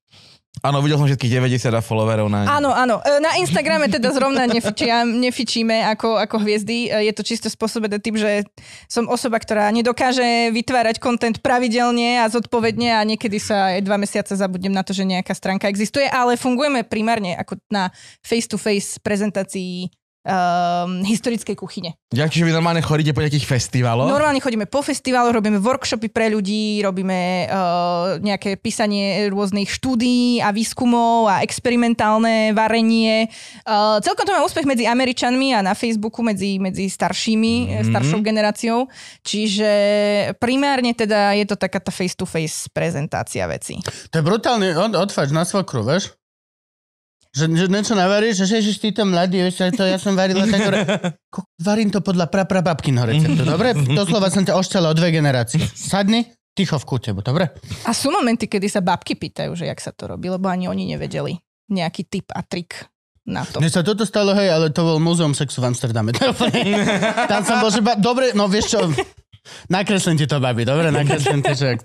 Áno, 0.64 0.80
videl 0.80 0.96
som 0.96 1.04
všetkých 1.04 1.36
90 1.36 1.68
a 1.68 1.84
followerov 1.84 2.32
na... 2.32 2.48
Áno, 2.48 2.72
áno. 2.72 3.04
E, 3.04 3.20
Na 3.20 3.36
Instagrame 3.36 3.92
teda 3.92 4.08
zrovna 4.08 4.48
nefičia, 4.48 5.04
nefičíme 5.04 5.84
ako, 5.92 6.16
ako 6.16 6.40
hviezdy. 6.40 6.88
E, 6.88 7.06
Je 7.06 7.12
to 7.12 7.20
čisto 7.20 7.52
spôsobené 7.52 8.00
tým, 8.00 8.16
že 8.16 8.48
som 8.88 9.04
osoba, 9.06 9.36
ktorá 9.36 9.68
nedokáže 9.68 10.48
vytvárať 10.56 10.96
kontent 10.96 11.44
pravidelne 11.44 12.24
a 12.24 12.32
zodpovedne 12.32 12.96
a 12.96 13.04
niekedy 13.04 13.36
sa 13.36 13.76
aj 13.76 13.84
dva 13.84 14.00
mesiace 14.00 14.32
zabudnem 14.32 14.72
na 14.72 14.80
to, 14.80 14.96
že 14.96 15.04
nejaká 15.04 15.36
stránka 15.36 15.68
existuje, 15.68 16.08
ale 16.08 16.40
fungujeme 16.40 16.88
primárne 16.88 17.36
ako 17.36 17.60
na 17.68 17.92
face-to-face 18.24 19.04
prezentácii 19.04 19.92
um, 20.26 21.06
historickej 21.06 21.54
kuchyne. 21.54 21.94
Ja, 22.10 22.26
čiže 22.26 22.50
vy 22.50 22.52
normálne 22.52 22.82
chodíte 22.82 23.14
po 23.14 23.22
nejakých 23.22 23.46
festivaloch? 23.46 24.10
Normálne 24.10 24.42
chodíme 24.42 24.66
po 24.66 24.82
festivaloch, 24.82 25.32
robíme 25.32 25.62
workshopy 25.62 26.10
pre 26.10 26.28
ľudí, 26.28 26.82
robíme 26.82 27.46
uh, 27.46 28.18
nejaké 28.18 28.58
písanie 28.58 29.30
rôznych 29.30 29.70
štúdií 29.70 30.42
a 30.42 30.50
výskumov 30.50 31.30
a 31.30 31.46
experimentálne 31.46 32.50
varenie. 32.50 33.30
Uh, 33.62 34.02
celkom 34.02 34.26
to 34.26 34.34
má 34.34 34.42
úspech 34.42 34.66
medzi 34.66 34.84
Američanmi 34.90 35.54
a 35.54 35.62
na 35.62 35.78
Facebooku 35.78 36.26
medzi, 36.26 36.58
medzi 36.58 36.90
staršími, 36.90 37.54
mm-hmm. 37.54 37.86
staršou 37.94 38.20
generáciou. 38.20 38.90
Čiže 39.22 39.70
primárne 40.42 40.92
teda 40.92 41.38
je 41.38 41.46
to 41.46 41.54
taká 41.54 41.78
tá 41.78 41.94
face-to-face 41.94 42.68
prezentácia 42.74 43.46
veci. 43.46 43.78
To 44.10 44.14
je 44.18 44.24
brutálne, 44.26 44.74
od, 44.74 44.98
odfač 44.98 45.30
na 45.30 45.46
svokru, 45.46 45.86
vieš? 45.86 46.10
Že, 47.36 47.52
že 47.52 47.66
niečo 47.68 47.92
navaríš, 47.92 48.48
že 48.48 48.64
ježiš, 48.64 48.80
ty 48.80 48.96
to 48.96 49.04
mladý, 49.04 49.44
vieš, 49.44 49.60
to 49.76 49.84
ja 49.84 50.00
som 50.00 50.16
varila 50.16 50.48
tak, 50.48 50.60
hore. 50.64 50.80
Varím 51.68 51.92
to 51.92 52.00
podľa 52.00 52.32
praprababkinho 52.32 53.04
receptu, 53.04 53.44
dobre? 53.52 53.76
Doslova 53.76 54.32
som 54.32 54.40
ťa 54.40 54.56
ošťala 54.56 54.88
o 54.88 54.94
dve 54.96 55.12
generácie. 55.12 55.60
Sadni, 55.76 56.32
ticho 56.56 56.80
v 56.80 56.84
kúte, 56.88 57.12
dobre? 57.12 57.52
A 57.84 57.92
sú 57.92 58.08
momenty, 58.08 58.48
kedy 58.48 58.72
sa 58.72 58.80
babky 58.80 59.20
pýtajú, 59.20 59.52
že 59.52 59.68
jak 59.68 59.76
sa 59.84 59.92
to 59.92 60.08
robí, 60.08 60.32
lebo 60.32 60.48
ani 60.48 60.64
oni 60.64 60.96
nevedeli 60.96 61.36
nejaký 61.68 62.08
tip 62.08 62.32
a 62.32 62.40
trik 62.40 62.88
na 63.28 63.44
to. 63.44 63.60
Mne 63.60 63.68
sa 63.68 63.84
toto 63.84 64.08
stalo, 64.08 64.32
hej, 64.32 64.48
ale 64.48 64.72
to 64.72 64.80
bol 64.80 64.96
múzeum 64.96 65.36
sexu 65.36 65.60
v 65.60 65.76
Amsterdame. 65.76 66.16
Tam 67.30 67.44
som 67.44 67.60
bol, 67.60 67.68
že 67.68 67.84
ba... 67.84 68.00
dobre, 68.00 68.32
no 68.32 68.48
vieš 68.48 68.78
čo, 68.78 68.80
nakreslím 69.68 70.16
ti 70.16 70.24
to, 70.24 70.40
babi, 70.40 70.64
dobre, 70.64 70.88
nakreslím 70.88 71.44
ti, 71.44 71.52
že... 71.52 71.76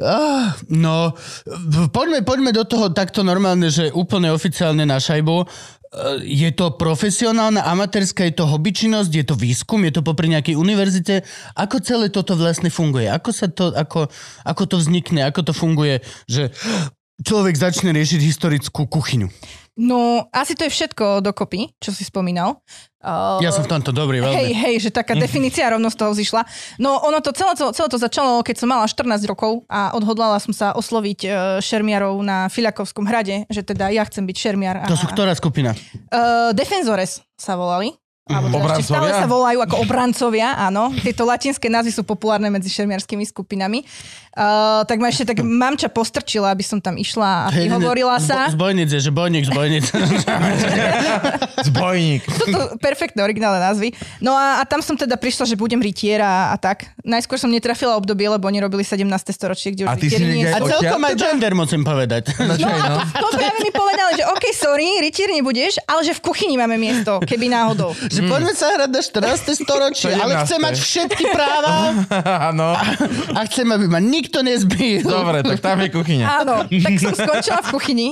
Ah, 0.00 0.56
No, 0.68 1.12
poďme, 1.92 2.24
poďme 2.24 2.50
do 2.56 2.64
toho 2.64 2.88
takto 2.92 3.20
normálne, 3.20 3.68
že 3.68 3.92
úplne 3.92 4.32
oficiálne 4.32 4.88
na 4.88 4.96
šajbu. 4.96 5.36
Eh, 5.42 5.48
Je 6.24 6.50
to 6.56 6.72
profesionálna, 6.80 7.60
amatérska, 7.68 8.24
je 8.24 8.34
to 8.40 8.48
hobbyčinnosť, 8.48 9.12
je 9.12 9.24
to 9.28 9.34
výskum, 9.36 9.84
je 9.84 9.92
to 9.92 10.00
popri 10.00 10.32
nejakej 10.32 10.56
univerzite. 10.56 11.20
Ako 11.52 11.84
celé 11.84 12.08
toto 12.08 12.32
vlastne 12.38 12.72
funguje? 12.72 13.12
Ako, 13.12 13.30
sa 13.34 13.46
to, 13.52 13.76
ako, 13.76 14.08
ako 14.48 14.62
to 14.64 14.76
vznikne? 14.80 15.20
Ako 15.28 15.44
to 15.44 15.52
funguje, 15.52 16.00
že 16.24 16.48
človek 17.20 17.54
začne 17.54 17.92
riešiť 17.92 18.20
historickú 18.24 18.88
kuchyňu? 18.88 19.28
No, 19.72 20.28
asi 20.36 20.52
to 20.52 20.68
je 20.68 20.72
všetko 20.72 21.24
dokopy, 21.24 21.72
čo 21.80 21.96
si 21.96 22.04
spomínal. 22.04 22.60
Uh, 23.00 23.40
Ja 23.40 23.48
som 23.48 23.64
v 23.64 23.72
tomto 23.72 23.88
dobrý, 23.88 24.20
veľmi. 24.20 24.36
Hej, 24.36 24.48
hej, 24.52 24.74
že 24.84 24.90
taká 24.92 25.16
definícia 25.24 25.64
rovno 25.72 25.88
z 25.88 25.96
toho 25.96 26.12
zišla. 26.12 26.44
No 26.76 27.00
ono 27.00 27.24
to 27.24 27.32
celé, 27.32 27.56
celé, 27.56 27.88
to 27.88 27.96
začalo, 27.96 28.44
keď 28.44 28.60
som 28.60 28.68
mala 28.68 28.84
14 28.84 29.24
rokov 29.24 29.64
a 29.72 29.96
odhodlala 29.96 30.36
som 30.44 30.52
sa 30.52 30.76
osloviť 30.76 31.20
uh, 31.24 31.32
šermiarov 31.64 32.20
na 32.20 32.52
Filiakovskom 32.52 33.08
hrade, 33.08 33.48
že 33.48 33.64
teda 33.64 33.88
ja 33.88 34.04
chcem 34.04 34.28
byť 34.28 34.36
šermiar. 34.36 34.76
A, 34.84 34.92
To 34.92 35.00
sú 35.00 35.08
ktorá 35.08 35.32
skupina? 35.32 35.72
Uh, 36.12 36.52
Defenzores 36.52 37.24
sa 37.40 37.56
volali. 37.56 37.96
Alebo 38.22 38.54
teda 38.54 38.78
ešte 38.78 38.94
stále 38.94 39.10
sa 39.10 39.26
volajú 39.26 39.58
ako 39.66 39.76
obrancovia, 39.82 40.54
áno. 40.54 40.94
Tieto 41.02 41.26
latinské 41.26 41.66
názvy 41.66 41.90
sú 41.90 42.02
populárne 42.06 42.46
medzi 42.54 42.70
šermiarskými 42.70 43.26
skupinami. 43.26 43.82
Uh, 44.32 44.86
tak 44.88 44.96
ma 44.96 45.12
ešte 45.12 45.28
tak 45.28 45.44
mamča 45.44 45.92
postrčila, 45.92 46.54
aby 46.54 46.64
som 46.64 46.80
tam 46.80 46.96
išla 46.96 47.50
a 47.50 47.52
vyhovorila 47.52 48.16
sa. 48.22 48.48
Bo, 48.48 48.56
zbojnic 48.62 48.88
je, 48.94 49.00
že 49.02 49.10
bojník, 49.12 49.44
zbojnic. 49.44 49.84
Zbojník. 51.68 52.22
Sú 52.26 52.46
to 52.48 52.60
perfektné 52.80 53.20
originálne 53.20 53.60
názvy. 53.60 53.92
No 54.24 54.32
a, 54.32 54.58
a 54.58 54.62
tam 54.64 54.80
som 54.80 54.96
teda 54.96 55.20
prišla, 55.20 55.44
že 55.44 55.58
budem 55.58 55.82
rytier 55.82 56.22
a, 56.24 56.54
tak. 56.56 56.88
Najskôr 57.04 57.36
som 57.36 57.50
netrafila 57.52 57.98
obdobie, 57.98 58.24
lebo 58.30 58.48
oni 58.48 58.62
robili 58.62 58.86
17. 58.86 59.04
storočie, 59.34 59.76
kde 59.76 59.84
už 59.84 59.88
A 59.90 60.00
ty 60.00 60.08
si 60.08 60.22
nie 60.22 60.48
A 60.48 60.62
celkom 60.62 61.02
aj 61.04 61.14
teda? 61.18 61.22
gender 61.28 61.52
musím 61.52 61.82
povedať. 61.84 62.32
No, 62.40 62.54
je, 62.56 62.64
no? 62.64 62.96
To 63.02 63.28
práve 63.36 63.58
mi 63.60 63.70
povedali, 63.74 64.12
že 64.16 64.24
OK, 64.32 64.44
sorry, 64.56 64.88
rytier 65.04 65.28
nebudeš, 65.28 65.76
ale 65.84 66.06
že 66.08 66.16
v 66.16 66.20
kuchyni 66.24 66.56
máme 66.56 66.80
miesto, 66.80 67.20
keby 67.20 67.52
náhodou. 67.52 67.92
Že 68.12 68.20
poďme 68.28 68.52
sa 68.52 68.66
hrať 68.76 68.90
na 68.92 69.00
14. 69.00 69.62
storočie, 69.64 70.10
ale 70.12 70.32
17.. 70.38 70.44
chcem 70.44 70.60
mať 70.60 70.76
všetky 70.78 71.24
práva 71.32 71.74
Áno. 72.52 72.76
a 73.32 73.40
chcem, 73.48 73.66
aby 73.66 73.86
ma 73.88 73.98
nikto 73.98 74.44
nezbil. 74.44 75.02
Dobre, 75.02 75.40
tak 75.42 75.58
tam 75.64 75.80
je 75.80 75.88
kuchyňa. 75.88 76.26
Áno, 76.44 76.68
tak 76.68 76.94
som 77.00 77.14
skončila 77.16 77.60
v 77.64 77.68
kuchyni. 77.72 78.08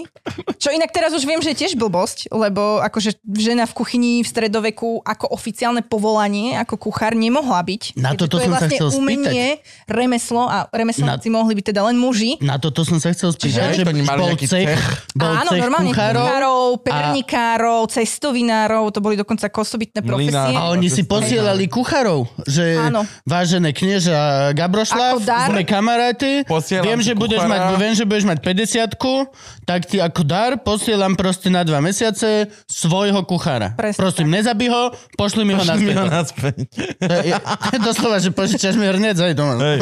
Čo 0.56 0.72
inak 0.72 0.90
teraz 0.90 1.12
už 1.12 1.24
viem, 1.28 1.40
že 1.44 1.52
je 1.52 1.66
tiež 1.66 1.72
blbosť, 1.76 2.32
lebo 2.32 2.80
akože 2.80 3.20
žena 3.36 3.68
v 3.68 3.72
kuchyni 3.76 4.12
v 4.24 4.28
stredoveku 4.28 5.04
ako 5.04 5.30
oficiálne 5.30 5.84
povolanie, 5.84 6.56
ako 6.56 6.90
kuchár 6.90 7.12
nemohla 7.12 7.60
byť. 7.60 8.00
Na 8.00 8.16
toto 8.16 8.40
to 8.40 8.48
som 8.48 8.56
sa 8.56 8.66
vlastne 8.66 8.76
chcel 8.76 8.88
spýtať. 8.90 9.00
umenie, 9.00 9.46
remeslo 9.86 10.48
a 10.48 10.66
remeselníci 10.72 11.28
mohli 11.28 11.52
byť 11.58 11.64
teda 11.70 11.80
len 11.86 11.96
muži. 12.00 12.40
Na 12.40 12.56
toto 12.56 12.82
som 12.82 12.96
sa 12.96 13.12
chcel 13.12 13.36
spýtať, 13.36 13.76
Čiže 13.76 13.84
že 13.84 13.84
bol 14.16 14.32
cech, 14.40 14.80
bol 15.12 15.32
Áno, 15.32 15.50
cech 15.52 15.60
normálne 15.60 15.90
kuchárov 15.92 16.20
kuchárov, 16.30 16.62
pernikárov, 16.82 17.80
cestovinárov, 17.90 18.84
to 18.94 18.98
boli 19.02 19.14
dokonca 19.18 19.50
ako 19.50 19.62
osobitné 19.90 20.00
profesie. 20.06 20.56
a 20.56 20.60
oni 20.70 20.88
si 20.88 21.02
posielali 21.02 21.64
kuchárov, 21.66 22.30
že 22.46 22.78
Áno. 22.78 23.02
vážené 23.26 23.74
knieža 23.74 24.50
Gabrošlav, 24.54 25.18
sme 25.22 25.66
kamaráti, 25.66 26.46
Posielam 26.46 26.86
viem, 26.86 27.00
že 27.02 27.12
budeš 27.18 27.42
mať, 27.44 27.60
viem, 27.76 27.94
že 27.94 28.04
budeš 28.06 28.24
mať 28.30 28.38
50 28.38 29.66
tak 29.66 29.86
ti 29.86 29.98
ako 29.98 30.22
dar 30.22 30.50
posielam 30.62 31.14
proste 31.18 31.50
na 31.50 31.66
dva 31.66 31.82
mesiace 31.82 32.50
svojho 32.70 33.22
kuchára. 33.26 33.74
Presne 33.74 33.98
Prosím, 33.98 34.30
nezabí 34.30 34.70
ho, 34.70 34.94
pošli 35.18 35.42
mi 35.42 35.54
ho 35.54 35.62
mi 35.80 35.94
ho 35.94 36.06
naspäť. 36.06 36.66
To 37.00 37.14
je, 37.22 37.34
je 37.74 37.78
doslova, 37.82 38.18
že 38.18 38.30
požičaš 38.30 38.74
mi 38.76 38.86
hrnec 38.86 39.16
aj 39.16 39.32
doma. 39.34 39.54
Hej. 39.58 39.78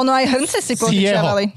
Ono 0.00 0.10
aj 0.12 0.24
hrnce 0.28 0.58
si 0.64 0.74
požičiavali. 0.78 1.52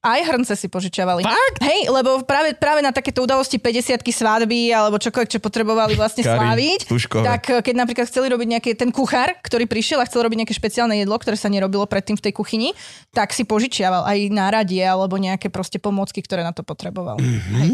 Aj 0.00 0.16
hrnce 0.24 0.56
si 0.56 0.64
požičiavali. 0.64 1.20
Fakt? 1.20 1.60
Hej, 1.60 1.92
lebo 1.92 2.24
práve, 2.24 2.56
práve 2.56 2.80
na 2.80 2.88
takéto 2.88 3.20
udalosti 3.20 3.60
50 3.60 4.00
svadby 4.00 4.72
alebo 4.72 4.96
čokoľvek, 4.96 5.36
čo 5.36 5.44
potrebovali 5.44 5.92
vlastne 5.92 6.24
Kari, 6.24 6.40
sláviť, 6.40 6.80
Stužkové. 6.88 7.24
tak 7.28 7.42
eh, 7.52 7.60
keď 7.60 7.74
napríklad 7.76 8.06
chceli 8.08 8.32
robiť 8.32 8.48
nejaký 8.56 8.70
ten 8.80 8.88
kuchár, 8.88 9.36
ktorý 9.44 9.68
prišiel 9.68 10.00
a 10.00 10.08
chcel 10.08 10.24
robiť 10.24 10.40
nejaké 10.40 10.56
špeciálne 10.56 10.96
jedlo, 10.96 11.20
ktoré 11.20 11.36
sa 11.36 11.52
nerobilo 11.52 11.84
predtým 11.84 12.16
v 12.16 12.24
tej 12.24 12.32
kuchyni, 12.32 12.72
tak 13.12 13.36
si 13.36 13.44
požičiaval 13.44 14.08
aj 14.08 14.18
náradie 14.32 14.80
alebo 14.80 15.20
nejaké 15.20 15.52
proste 15.52 15.76
pomôcky, 15.76 16.24
ktoré 16.24 16.48
na 16.48 16.56
to 16.56 16.64
potreboval. 16.64 17.20
Hej. 17.20 17.68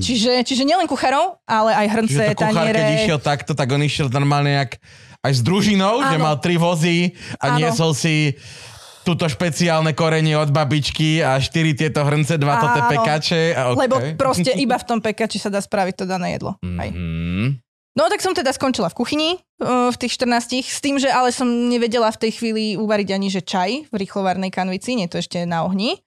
Čiže, 0.00 0.48
čiže 0.48 0.64
nielen 0.64 0.88
kuchárov, 0.88 1.44
ale 1.44 1.76
aj 1.76 1.86
hrnce, 1.92 2.20
Čiže 2.24 2.36
to 2.40 2.44
kuchár, 2.48 2.72
keď 2.72 2.88
išiel 3.04 3.20
takto, 3.20 3.52
tak 3.52 3.68
on 3.68 3.84
išiel 3.84 4.08
normálne 4.08 4.64
jak 4.64 4.80
aj 5.24 5.32
s 5.32 5.40
družinou, 5.40 6.04
že 6.04 6.16
Áno. 6.20 6.24
mal 6.28 6.36
tri 6.36 6.60
vozy 6.60 7.16
a 7.40 7.52
Áno. 7.52 7.56
niesol 7.56 7.96
si 7.96 8.36
túto 9.04 9.28
špeciálne 9.28 9.92
korenie 9.92 10.34
od 10.34 10.48
babičky 10.48 11.20
a 11.20 11.36
štyri 11.36 11.76
tieto 11.76 12.02
hrnce, 12.02 12.40
dva 12.40 12.56
toto 12.58 12.80
pekače. 12.88 13.52
A 13.52 13.60
okay. 13.76 13.80
Lebo 13.84 13.96
proste 14.16 14.56
iba 14.56 14.80
v 14.80 14.84
tom 14.88 14.98
pekači 15.04 15.36
sa 15.36 15.52
dá 15.52 15.60
spraviť 15.60 15.94
to 16.00 16.04
dané 16.08 16.40
jedlo. 16.40 16.56
Hej. 16.64 16.90
Mm. 16.96 17.48
No 17.94 18.10
tak 18.10 18.26
som 18.26 18.34
teda 18.34 18.50
skončila 18.50 18.90
v 18.90 18.98
kuchyni 18.98 19.30
uh, 19.62 19.86
v 19.94 19.96
tých 19.96 20.18
14, 20.18 20.66
s 20.66 20.82
tým, 20.82 20.98
že 20.98 21.06
ale 21.06 21.30
som 21.30 21.46
nevedela 21.46 22.10
v 22.10 22.26
tej 22.26 22.42
chvíli 22.42 22.64
uvariť 22.74 23.08
ani 23.14 23.30
že 23.30 23.46
čaj 23.46 23.86
v 23.86 23.94
rýchlovárnej 23.94 24.50
kanvici, 24.50 24.98
nie 24.98 25.06
to 25.06 25.22
ešte 25.22 25.46
na 25.46 25.62
ohni. 25.62 26.02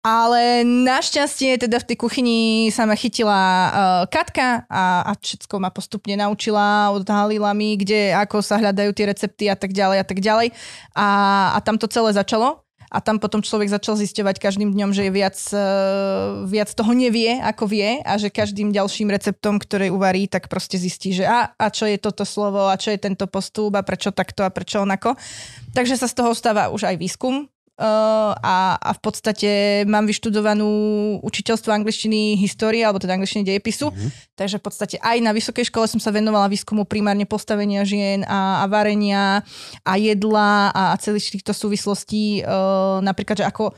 Ale 0.00 0.64
našťastie 0.64 1.60
teda 1.60 1.76
v 1.76 1.88
tej 1.92 1.96
kuchyni 2.00 2.40
sa 2.72 2.88
ma 2.88 2.96
chytila 2.96 3.36
uh, 3.36 3.68
Katka 4.08 4.64
a, 4.64 5.04
a 5.04 5.12
všetko 5.12 5.60
ma 5.60 5.68
postupne 5.68 6.16
naučila, 6.16 6.88
odhalila 6.96 7.52
mi, 7.52 7.76
kde, 7.76 8.16
ako 8.16 8.40
sa 8.40 8.56
hľadajú 8.56 8.96
tie 8.96 9.12
recepty 9.12 9.44
a 9.52 9.56
tak 9.60 9.76
ďalej 9.76 10.00
a 10.00 10.06
tak 10.08 10.24
ďalej. 10.24 10.56
A, 10.96 11.08
a 11.52 11.58
tam 11.60 11.76
to 11.76 11.84
celé 11.84 12.16
začalo. 12.16 12.64
A 12.90 12.98
tam 12.98 13.22
potom 13.22 13.38
človek 13.38 13.70
začal 13.70 13.94
zisťovať 13.94 14.42
každým 14.42 14.74
dňom, 14.74 14.90
že 14.90 15.06
je 15.06 15.12
viac, 15.14 15.38
uh, 15.54 16.42
viac 16.48 16.72
toho 16.72 16.90
nevie, 16.96 17.36
ako 17.38 17.68
vie 17.68 18.00
a 18.02 18.16
že 18.18 18.34
každým 18.34 18.74
ďalším 18.74 19.12
receptom, 19.14 19.62
ktorý 19.62 19.94
uvarí, 19.94 20.26
tak 20.26 20.50
proste 20.50 20.80
zistí, 20.80 21.14
že 21.14 21.28
a, 21.28 21.54
a 21.54 21.66
čo 21.70 21.86
je 21.86 22.00
toto 22.00 22.26
slovo 22.26 22.66
a 22.66 22.74
čo 22.74 22.90
je 22.90 22.98
tento 22.98 23.28
postup 23.28 23.78
a 23.78 23.86
prečo 23.86 24.10
takto 24.10 24.42
a 24.42 24.50
prečo 24.50 24.82
onako. 24.82 25.14
Takže 25.76 26.00
sa 26.00 26.08
z 26.08 26.18
toho 26.18 26.34
stáva 26.34 26.72
už 26.72 26.88
aj 26.88 26.96
výskum, 26.98 27.46
a, 27.80 28.76
a 28.76 28.90
v 28.92 29.00
podstate 29.00 29.50
mám 29.88 30.04
vyštudovanú 30.04 30.68
učiteľstvo 31.24 31.72
angličtiny 31.72 32.36
histórie, 32.36 32.84
alebo 32.84 33.00
teda 33.00 33.16
angličtiny 33.16 33.48
dejepisu, 33.48 33.88
mm-hmm. 33.88 34.36
takže 34.36 34.60
v 34.60 34.64
podstate 34.64 34.96
aj 35.00 35.16
na 35.24 35.32
vysokej 35.32 35.72
škole 35.72 35.88
som 35.88 35.96
sa 35.96 36.12
venovala 36.12 36.52
výskumu 36.52 36.84
primárne 36.84 37.24
postavenia 37.24 37.82
žien 37.88 38.22
a, 38.28 38.62
a 38.62 38.64
varenia 38.68 39.40
a 39.82 39.92
jedla 39.96 40.68
a, 40.70 40.82
a 40.92 41.00
celých 41.00 41.40
týchto 41.40 41.56
súvislostí, 41.56 42.44
uh, 42.44 43.00
napríklad, 43.00 43.40
že 43.40 43.48
ako 43.48 43.72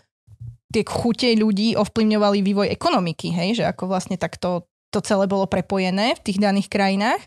tie 0.72 0.82
chute 0.88 1.28
ľudí 1.36 1.76
ovplyvňovali 1.76 2.38
vývoj 2.42 2.68
ekonomiky, 2.72 3.30
hej, 3.30 3.62
že 3.62 3.64
ako 3.68 3.86
vlastne 3.92 4.16
takto 4.16 4.66
to 4.92 5.00
celé 5.00 5.24
bolo 5.24 5.48
prepojené 5.48 6.16
v 6.16 6.20
tých 6.20 6.38
daných 6.40 6.68
krajinách. 6.68 7.22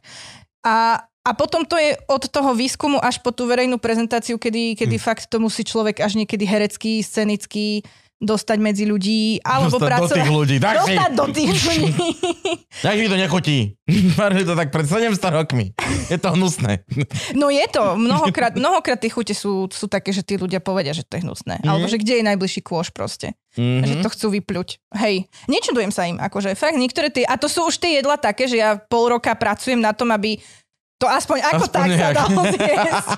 A, 0.66 1.08
a 1.26 1.34
potom 1.34 1.66
to 1.66 1.74
je 1.74 1.98
od 2.06 2.24
toho 2.30 2.54
výskumu 2.54 3.02
až 3.02 3.18
po 3.18 3.34
tú 3.34 3.50
verejnú 3.50 3.82
prezentáciu, 3.82 4.38
kedy, 4.38 4.78
kedy 4.78 5.02
hmm. 5.02 5.06
fakt 5.06 5.26
to 5.26 5.42
musí 5.42 5.66
človek 5.66 6.06
až 6.06 6.22
niekedy 6.22 6.46
herecký, 6.46 7.02
scenický 7.02 7.82
dostať 8.16 8.58
medzi 8.64 8.88
ľudí, 8.88 9.44
alebo 9.44 9.76
dostať 9.76 9.92
pracovať... 9.92 10.08
do 10.08 10.16
tých 10.16 10.32
ľudí, 10.32 10.56
tak 10.64 10.76
dostať 10.80 11.12
si. 11.12 11.18
do 11.20 11.26
tých 11.36 11.52
ľudí. 11.52 11.88
Tak 12.76 12.96
mi 12.96 13.08
to 13.12 13.18
nechutí. 13.20 13.58
Varili 14.20 14.44
to 14.48 14.56
tak 14.56 14.72
pred 14.72 14.88
700 14.88 15.20
rokmi. 15.36 15.76
Je 16.08 16.18
to 16.20 16.32
hnusné. 16.32 16.82
No 17.36 17.52
je 17.52 17.64
to. 17.68 18.00
Mnohokrát, 18.00 18.56
mnohokrát 18.56 19.00
tie 19.00 19.12
chute 19.12 19.36
sú, 19.36 19.68
sú 19.68 19.92
také, 19.92 20.16
že 20.16 20.24
tí 20.24 20.40
ľudia 20.40 20.64
povedia, 20.64 20.96
že 20.96 21.04
to 21.04 21.20
je 21.20 21.24
hnusné. 21.28 21.60
Mm. 21.60 21.68
Alebo 21.68 21.86
že 21.92 22.00
kde 22.00 22.22
je 22.22 22.28
najbližší 22.28 22.62
kôž 22.64 22.92
proste. 22.96 23.36
Mm-hmm. 23.56 23.88
Že 23.88 23.94
to 24.04 24.10
chcú 24.12 24.28
vypľuť. 24.40 24.70
Hej, 25.00 25.16
nečudujem 25.48 25.92
sa 25.92 26.08
im. 26.08 26.20
Akože 26.20 26.56
fakt 26.56 26.80
niektoré 26.80 27.12
tie... 27.12 27.28
A 27.28 27.36
to 27.40 27.48
sú 27.48 27.68
už 27.68 27.80
tie 27.80 28.00
jedla 28.00 28.16
také, 28.20 28.48
že 28.48 28.60
ja 28.60 28.80
pol 28.80 29.12
roka 29.12 29.32
pracujem 29.36 29.80
na 29.80 29.92
tom, 29.92 30.12
aby 30.12 30.40
to 31.06 31.14
aspoň 31.14 31.38
ako 31.46 31.66
aspoň 31.70 31.74
tak 31.78 31.88
nejak. 31.88 32.02
sa 32.02 32.10
dalo 32.18 32.42
zjesť. 32.54 33.10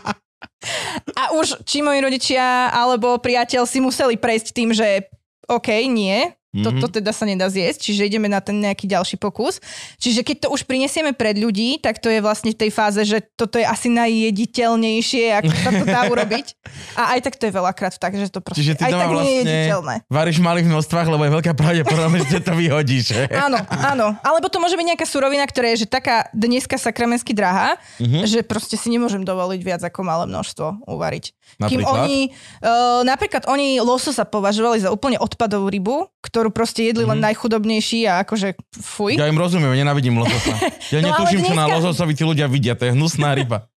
A 1.15 1.24
už 1.34 1.48
či 1.63 1.79
moji 1.79 2.00
rodičia 2.03 2.67
alebo 2.75 3.15
priateľ 3.17 3.63
si 3.63 3.79
museli 3.79 4.20
prejsť 4.20 4.48
tým, 4.51 4.70
že 4.75 5.08
OK, 5.48 5.72
nie, 5.88 6.36
Mm-hmm. 6.57 6.81
Toto 6.81 6.97
teda 6.97 7.13
sa 7.13 7.29
nedá 7.29 7.45
zjesť, 7.45 7.85
čiže 7.85 8.09
ideme 8.09 8.25
na 8.25 8.41
ten 8.41 8.57
nejaký 8.57 8.89
ďalší 8.89 9.21
pokus. 9.21 9.61
Čiže 10.01 10.25
keď 10.25 10.35
to 10.43 10.47
už 10.49 10.65
prinesieme 10.65 11.13
pred 11.13 11.37
ľudí, 11.37 11.77
tak 11.77 12.01
to 12.01 12.09
je 12.09 12.17
vlastne 12.17 12.49
v 12.49 12.57
tej 12.57 12.71
fáze, 12.73 13.05
že 13.05 13.21
toto 13.37 13.61
je 13.61 13.65
asi 13.65 13.93
najjediteľnejšie, 13.93 15.37
ako 15.37 15.53
sa 15.53 15.71
to 15.77 15.85
dá 15.85 16.01
urobiť. 16.09 16.57
A 16.97 17.17
aj 17.17 17.29
tak 17.29 17.37
to 17.37 17.45
je 17.45 17.53
veľakrát 17.53 17.93
tak, 17.93 18.17
že 18.17 18.33
to 18.33 18.41
proste 18.41 18.65
Čiže 18.65 18.73
ty 18.81 18.89
aj 18.89 18.91
tak 18.97 19.09
vlastne 19.13 19.21
nie 19.21 19.29
je 19.29 19.41
jediteľné. 19.45 19.95
Varíš 20.09 20.37
v 20.41 20.45
malých 20.49 20.67
množstvách, 20.67 21.07
lebo 21.13 21.21
je 21.23 21.31
veľká 21.37 21.51
pravdepodobnosť, 21.53 22.27
že 22.33 22.41
to 22.41 22.53
vyhodíš. 22.57 23.05
Že? 23.13 23.23
Áno, 23.37 23.59
áno. 23.69 24.07
Alebo 24.25 24.49
to 24.49 24.57
môže 24.57 24.73
byť 24.73 24.85
nejaká 24.95 25.05
surovina, 25.05 25.45
ktorá 25.45 25.69
je 25.77 25.85
že 25.85 25.87
taká 25.87 26.25
dneska 26.33 26.79
sakramensky 26.81 27.37
drahá, 27.37 27.77
mm-hmm. 28.01 28.25
že 28.25 28.39
proste 28.41 28.79
si 28.79 28.89
nemôžem 28.89 29.21
dovoliť 29.21 29.61
viac 29.61 29.81
ako 29.85 30.01
malé 30.01 30.25
množstvo 30.25 30.87
uvariť. 30.89 31.25
Napríklad? 31.61 31.69
Kým 31.69 31.81
oni, 31.85 32.17
uh, 32.63 33.01
napríklad 33.05 33.43
oni 33.45 33.77
lososa 33.83 34.25
považovali 34.25 34.81
za 34.81 34.89
úplne 34.89 35.19
odpadovú 35.21 35.69
rybu, 35.69 36.09
ktorú 36.23 36.46
proste 36.49 36.83
jedli 36.83 37.01
len 37.01 37.15
mm-hmm. 37.15 37.27
najchudobnejší 37.31 37.99
a 38.05 38.21
akože 38.21 38.53
fuj. 38.75 39.15
Ja 39.15 39.25
im 39.25 39.35
rozumiem, 39.35 39.73
nenávidím 39.73 40.17
lososa. 40.17 40.55
Ja 40.93 40.99
No, 40.99 41.11
netuším, 41.11 41.43
čo 41.43 41.51
na 41.51 41.67
dneska- 41.67 41.75
lososovi 41.83 42.13
tí 42.13 42.23
ľudia 42.23 42.47
vidia, 42.47 42.73
to 42.73 42.87
je 42.87 42.95
hnusná 42.95 43.35
ryba. 43.35 43.67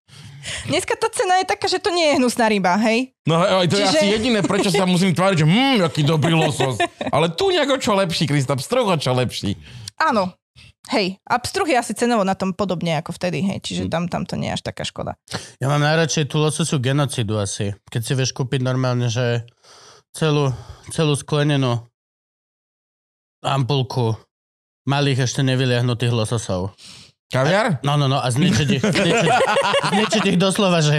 Dneska 0.65 0.97
tá 0.97 1.13
cena 1.13 1.37
je 1.37 1.47
taká, 1.47 1.69
že 1.69 1.77
to 1.77 1.91
nie 1.91 2.11
je 2.11 2.15
hnusná 2.17 2.49
ryba, 2.49 2.73
hej? 2.81 3.13
No 3.29 3.37
aj 3.37 3.67
to 3.67 3.77
je 3.77 3.85
Čiže- 3.85 3.93
asi 3.93 4.07
jediné, 4.15 4.39
prečo 4.41 4.71
sa 4.71 4.89
musím 4.89 5.13
tváriť, 5.13 5.37
že 5.37 5.47
hm, 5.47 5.85
aký 5.85 6.01
dobrý 6.01 6.33
losos. 6.33 6.81
Ale 7.13 7.29
tu 7.31 7.53
nejako 7.53 7.77
čo 7.77 7.93
lepší, 7.93 8.25
Krista, 8.25 8.57
pstruho 8.57 8.95
čo 8.97 9.13
lepší. 9.13 9.59
Áno. 9.99 10.33
Hej, 10.89 11.21
a 11.23 11.37
pstruh 11.39 11.69
je 11.69 11.77
asi 11.77 11.93
cenovo 11.93 12.25
na 12.25 12.33
tom 12.33 12.51
podobne 12.51 12.99
ako 12.99 13.13
vtedy, 13.13 13.45
hej, 13.45 13.59
čiže 13.61 13.85
Hm. 13.87 13.91
tam, 13.93 14.03
tam 14.09 14.23
to 14.25 14.35
nie 14.35 14.49
je 14.49 14.57
až 14.59 14.63
taká 14.65 14.83
škoda. 14.83 15.13
Ja 15.61 15.69
mám 15.69 15.85
najradšej 15.85 16.25
tú 16.27 16.41
lososiu 16.41 16.81
genocidu 16.81 17.37
asi. 17.37 17.77
Keď 17.93 18.01
si 18.01 18.13
vieš 18.17 18.33
kúpiť 18.33 18.65
normálne, 18.65 19.07
že 19.07 19.45
celú, 20.17 20.51
celú 20.89 21.15
sklenenú 21.15 21.85
ampulku 23.45 24.17
malých 24.89 25.29
ešte 25.29 25.45
nevyliahnutých 25.45 26.13
lososov. 26.13 26.73
Kaviar? 27.31 27.79
No, 27.87 27.95
no, 27.95 28.11
no, 28.11 28.19
a 28.19 28.27
zničiť 28.27 28.69
ich, 28.75 28.83
zničiť, 28.83 29.31
zničiť 29.95 30.23
ich 30.35 30.39
doslova, 30.39 30.83
že 30.83 30.99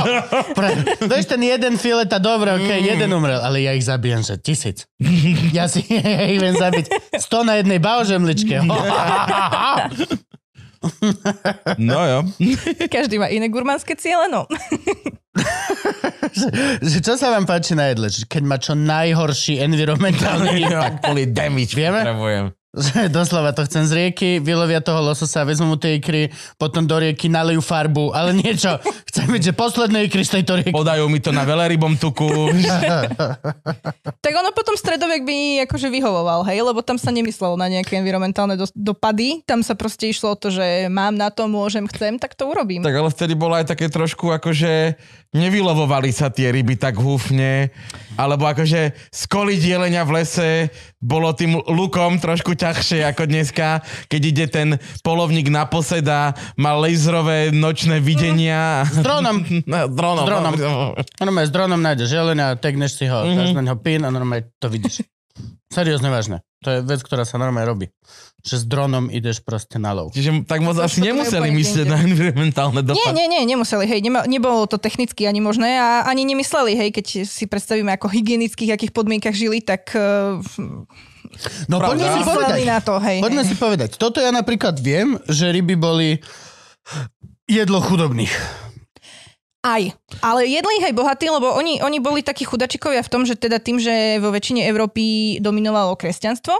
pre, 0.58 0.74
vieš, 1.06 1.30
ten 1.30 1.38
jeden 1.38 1.78
fileta, 1.78 2.18
dobre, 2.18 2.58
ok, 2.58 2.82
jeden 2.82 3.14
umrel, 3.14 3.38
ale 3.38 3.62
ja 3.62 3.70
ich 3.78 3.86
zabijem, 3.86 4.26
že 4.26 4.42
tisíc. 4.42 4.90
Ja 5.54 5.70
si 5.70 5.86
ich 6.34 6.42
viem 6.42 6.58
zabiť 6.58 7.14
100 7.22 7.46
na 7.46 7.62
jednej 7.62 7.78
baožemličke. 7.78 8.58
No 11.78 11.98
jo. 12.06 12.18
Každý 12.94 13.18
má 13.18 13.26
iné 13.30 13.50
gurmánske 13.50 13.94
ciele, 13.98 14.30
no. 14.30 14.46
že 16.90 16.98
čo 17.02 17.14
sa 17.14 17.30
vám 17.34 17.46
páči 17.46 17.78
na 17.78 17.90
jedle? 17.90 18.10
Keď 18.10 18.42
má 18.42 18.58
čo 18.58 18.74
najhorší 18.74 19.62
environmentálny 19.62 20.58
impact. 20.66 20.98
Boli 21.06 21.30
damage 21.30 21.74
Vieme? 21.74 22.02
potrebujem. 22.02 22.44
Doslova 23.16 23.56
to 23.56 23.64
chcem 23.64 23.88
z 23.88 23.92
rieky, 23.96 24.44
vylovia 24.44 24.84
toho 24.84 25.00
lososa, 25.00 25.40
vezmu 25.40 25.72
mu 25.72 25.76
tie 25.80 25.96
ikry, 25.96 26.28
potom 26.60 26.84
do 26.84 27.00
rieky 27.00 27.32
nalejú 27.32 27.64
farbu, 27.64 28.12
ale 28.12 28.36
niečo. 28.36 28.76
Chcem 29.08 29.24
byť, 29.24 29.40
že 29.40 29.52
posledné 29.56 30.04
ikry 30.04 30.20
z 30.20 30.40
tejto 30.40 30.60
rieky. 30.60 30.76
Podajú 30.76 31.08
mi 31.08 31.16
to 31.16 31.32
na 31.32 31.48
veľrybom 31.48 31.96
tuku. 31.96 32.28
Tak 34.18 34.34
ono 34.34 34.52
potom 34.52 34.76
stredovek 34.76 35.24
by 35.24 35.36
akože 35.64 35.88
vyhovoval, 35.88 36.44
hej, 36.44 36.60
lebo 36.60 36.84
tam 36.84 37.00
sa 37.00 37.08
nemyslelo 37.08 37.56
na 37.56 37.70
nejaké 37.70 37.96
environmentálne 37.96 38.60
do, 38.60 38.68
dopady, 38.76 39.40
tam 39.48 39.64
sa 39.64 39.72
proste 39.72 40.10
išlo 40.10 40.36
o 40.36 40.36
to, 40.36 40.52
že 40.52 40.90
mám 40.92 41.16
na 41.16 41.32
to, 41.32 41.48
môžem, 41.48 41.88
chcem, 41.88 42.20
tak 42.20 42.36
to 42.36 42.44
urobím. 42.44 42.84
tak 42.84 42.92
ale 42.92 43.08
vtedy 43.08 43.32
bolo 43.32 43.56
aj 43.56 43.72
také 43.72 43.88
trošku 43.88 44.28
akože 44.28 45.00
nevylovovali 45.32 46.08
sa 46.12 46.32
tie 46.32 46.52
ryby 46.52 46.76
tak 46.76 46.96
húfne, 46.96 47.72
alebo 48.16 48.48
akože 48.48 48.96
skoliť 49.12 49.60
jelenia 49.60 50.02
v 50.04 50.14
lese 50.20 50.50
bolo 50.98 51.30
tým 51.30 51.62
lukom 51.62 52.18
trošku 52.18 52.58
ťažšie 52.58 53.06
ako 53.06 53.30
dneska, 53.30 53.86
keď 54.10 54.22
ide 54.22 54.46
ten 54.50 54.68
polovník 55.06 55.46
na 55.46 55.66
poseda, 55.70 56.34
má 56.58 56.74
laserové 56.74 57.54
nočné 57.54 58.02
videnia. 58.02 58.82
S 58.86 59.02
dronom. 59.02 59.42
No, 59.68 59.84
dronom. 59.90 60.24
S 60.24 60.28
dronom. 60.28 60.52
no. 60.56 60.96
Normálne 61.20 61.46
s 61.46 61.52
dronom 61.52 61.80
nájdeš 61.82 62.08
jelenia, 62.08 62.56
tegneš 62.56 62.96
si 62.96 63.04
ho, 63.06 63.26
dáš 63.26 63.52
na 63.52 63.62
neho 63.62 63.76
pin 63.76 64.00
a 64.02 64.10
normálne 64.10 64.48
to 64.56 64.72
vidíš. 64.72 65.04
Seriózne 65.68 66.08
vážne. 66.08 66.40
To 66.64 66.72
je 66.72 66.78
vec, 66.80 67.04
ktorá 67.04 67.28
sa 67.28 67.36
normálne 67.36 67.68
robí. 67.68 67.86
Že 68.40 68.54
s 68.56 68.64
dronom 68.64 69.12
ideš 69.12 69.44
proste 69.44 69.76
na 69.76 69.92
lov. 69.92 70.16
Čiže 70.16 70.48
tak 70.48 70.64
moc 70.64 70.80
asi 70.80 71.04
nemuseli 71.04 71.52
myslieť 71.52 71.86
na 71.86 72.00
environmentálne 72.02 72.80
Nie, 72.80 72.88
dopady. 72.88 73.14
nie, 73.14 73.26
nie, 73.28 73.42
nemuseli, 73.44 73.84
hej, 73.84 74.00
nema, 74.00 74.24
nebolo 74.24 74.64
to 74.64 74.80
technicky 74.80 75.28
ani 75.28 75.44
možné 75.44 75.76
a 75.76 76.08
ani 76.08 76.24
nemysleli, 76.24 76.72
hej, 76.74 76.90
keď 76.90 77.06
si 77.28 77.44
predstavíme, 77.46 77.92
ako 77.94 78.08
hygienických 78.10 78.74
akých 78.74 78.92
podmienkach 78.96 79.36
žili, 79.36 79.60
tak 79.60 79.92
uh, 79.92 80.40
No 81.68 81.76
poďme 81.78 82.08
si 82.16 82.22
povedať. 82.24 82.58
na 82.64 82.80
to, 82.80 82.96
hej. 82.98 83.20
Poďme 83.20 83.44
hej. 83.44 83.50
si 83.52 83.54
povedať. 83.54 83.90
Toto 84.00 84.18
ja 84.18 84.32
napríklad 84.32 84.80
viem, 84.80 85.20
že 85.28 85.52
ryby 85.52 85.76
boli 85.76 86.18
jedlo 87.44 87.84
chudobných. 87.84 88.32
Aj. 89.68 89.84
Ale 90.24 90.48
jedli 90.48 90.72
ich 90.80 90.88
aj 90.88 90.96
bohatí, 90.96 91.28
lebo 91.28 91.52
oni, 91.52 91.84
oni 91.84 92.00
boli 92.00 92.24
takí 92.24 92.48
chudačikovia 92.48 93.04
v 93.04 93.12
tom, 93.12 93.28
že 93.28 93.36
teda 93.36 93.60
tým, 93.60 93.76
že 93.76 94.16
vo 94.16 94.32
väčšine 94.32 94.64
Európy 94.64 95.36
dominovalo 95.44 95.92
kresťanstvo, 95.92 96.56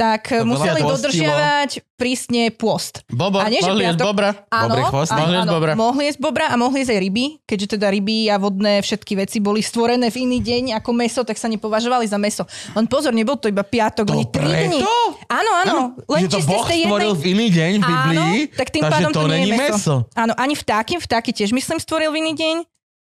tak 0.00 0.32
To 0.32 0.48
museli 0.48 0.80
dodržiavať 0.80 1.70
prísne 2.00 2.48
pôst. 2.48 3.04
Bobor, 3.12 3.44
A 3.44 3.52
nie, 3.52 3.60
mohli 3.60 3.84
jesť 3.84 4.00
bobra. 4.00 4.32
Áno, 4.48 4.72
Dobrý 4.72 4.82
chvost. 4.88 5.12
áno, 5.12 5.20
Mohli 5.20 5.34
jesť 5.34 5.44
áno, 5.44 5.52
bobra. 5.52 5.72
mohli 5.76 6.02
jesť 6.08 6.20
bobra 6.24 6.44
a 6.48 6.54
mohli 6.56 6.78
jesť 6.80 6.92
aj 6.96 7.00
ryby, 7.04 7.24
keďže 7.44 7.66
teda 7.76 7.86
ryby 7.92 8.18
a 8.26 8.36
vodné 8.40 8.80
všetky 8.80 9.12
veci 9.14 9.36
boli 9.38 9.60
stvorené 9.60 10.08
v 10.08 10.16
iný 10.24 10.40
deň 10.40 10.80
ako 10.80 10.90
meso, 10.96 11.20
tak 11.20 11.36
sa 11.36 11.44
nepovažovali 11.46 12.08
za 12.08 12.16
meso. 12.16 12.48
Len 12.72 12.88
pozor, 12.88 13.12
nebol 13.12 13.36
to 13.36 13.52
iba 13.52 13.60
piatok, 13.60 14.08
To 14.08 14.16
oni 14.16 14.24
tri 14.32 14.48
dni. 14.48 14.80
Áno, 15.28 15.50
áno. 15.60 15.76
Len 16.08 16.20
Že 16.24 16.28
to 16.32 16.38
Boh 16.48 16.64
tej 16.64 16.88
stvoril 16.88 17.12
v 17.12 17.24
iný 17.28 17.46
deň 17.52 17.72
v 17.76 17.84
Biblii, 17.84 18.38
Áno, 18.40 18.56
tak 18.56 18.68
tým 18.72 18.82
pádom 18.82 19.10
to 19.12 19.20
to, 19.20 19.28
nie 19.28 19.44
je 19.44 19.52
meso. 19.52 19.76
meso. 19.76 19.94
Áno, 20.16 20.32
ani 20.40 20.56
vtáky, 20.56 20.96
vtáky 20.96 21.36
tiež 21.36 21.52
myslím 21.52 21.76
stvoril 21.76 22.08
v 22.08 22.24
iný 22.24 22.32
deň. 22.32 22.56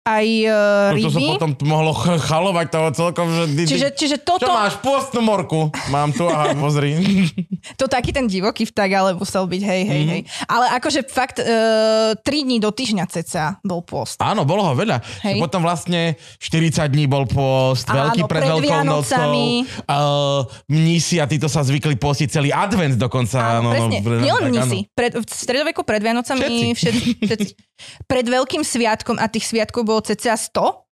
Aj 0.01 0.27
uh, 0.43 0.97
To 0.97 1.07
sa 1.07 1.19
ryby. 1.19 1.25
potom 1.31 1.49
mohlo 1.63 1.93
ch- 1.93 2.17
chalovať 2.19 2.67
toho 2.67 2.87
celkom, 2.91 3.27
že... 3.29 3.43
Ty, 3.47 3.61
Čiže, 3.63 3.87
čiže 3.93 4.17
čo 4.17 4.25
toto, 4.35 4.49
máš? 4.49 4.81
Pôstnu 4.81 5.21
morku. 5.21 5.69
Mám 5.87 6.09
tu, 6.11 6.25
aha, 6.25 6.51
pozri. 6.53 6.97
to 7.79 7.85
taký 7.85 8.09
ten 8.09 8.25
divoký 8.25 8.65
vták, 8.65 8.89
ale 8.91 9.09
musel 9.13 9.45
byť, 9.45 9.61
hej, 9.61 9.81
hej, 9.83 10.03
hej. 10.03 10.21
Ale 10.45 10.73
akože 10.73 11.05
fakt, 11.05 11.37
uh, 11.37 12.17
3 12.17 12.25
dní 12.25 12.57
do 12.57 12.69
týždňa 12.69 13.05
ceca 13.07 13.61
bol 13.61 13.79
pôst. 13.79 14.17
Áno, 14.17 14.41
bolo 14.41 14.65
ho 14.65 14.73
veľa. 14.73 15.05
Hej. 15.21 15.37
Potom 15.37 15.61
vlastne 15.61 16.17
40 16.37 16.81
dní 16.87 17.05
bol 17.05 17.23
post, 17.23 17.85
Áno, 17.85 18.09
veľký 18.09 18.21
pred 18.25 18.41
pred 18.41 18.49
Veľkou 18.51 18.81
nocou. 18.81 19.29
Uh, 19.85 20.41
mnísi 20.65 21.21
a 21.21 21.29
títo 21.29 21.45
sa 21.45 21.61
zvykli 21.61 21.93
postiť 21.93 22.27
celý 22.31 22.49
advent 22.49 22.97
dokonca. 22.97 23.61
Áno, 23.61 23.69
presne. 23.69 24.01
pre- 24.01 24.17
Nielen 24.19 24.41
tak 24.41 24.51
áno. 24.51 24.65
mnisi. 24.65 24.79
Pred, 24.89 25.11
v 25.13 25.25
stredoveku 25.27 25.85
pred 25.85 26.01
Vianocami 26.01 26.73
všetci. 26.73 27.21
všetci, 27.21 27.49
pred 28.11 28.25
veľkým 28.25 28.61
sviatkom 28.61 29.15
a 29.15 29.29
tých 29.29 29.45
sviatkov 29.45 29.90
bolo 29.91 30.01
cca 30.01 30.33
100. 30.33 30.87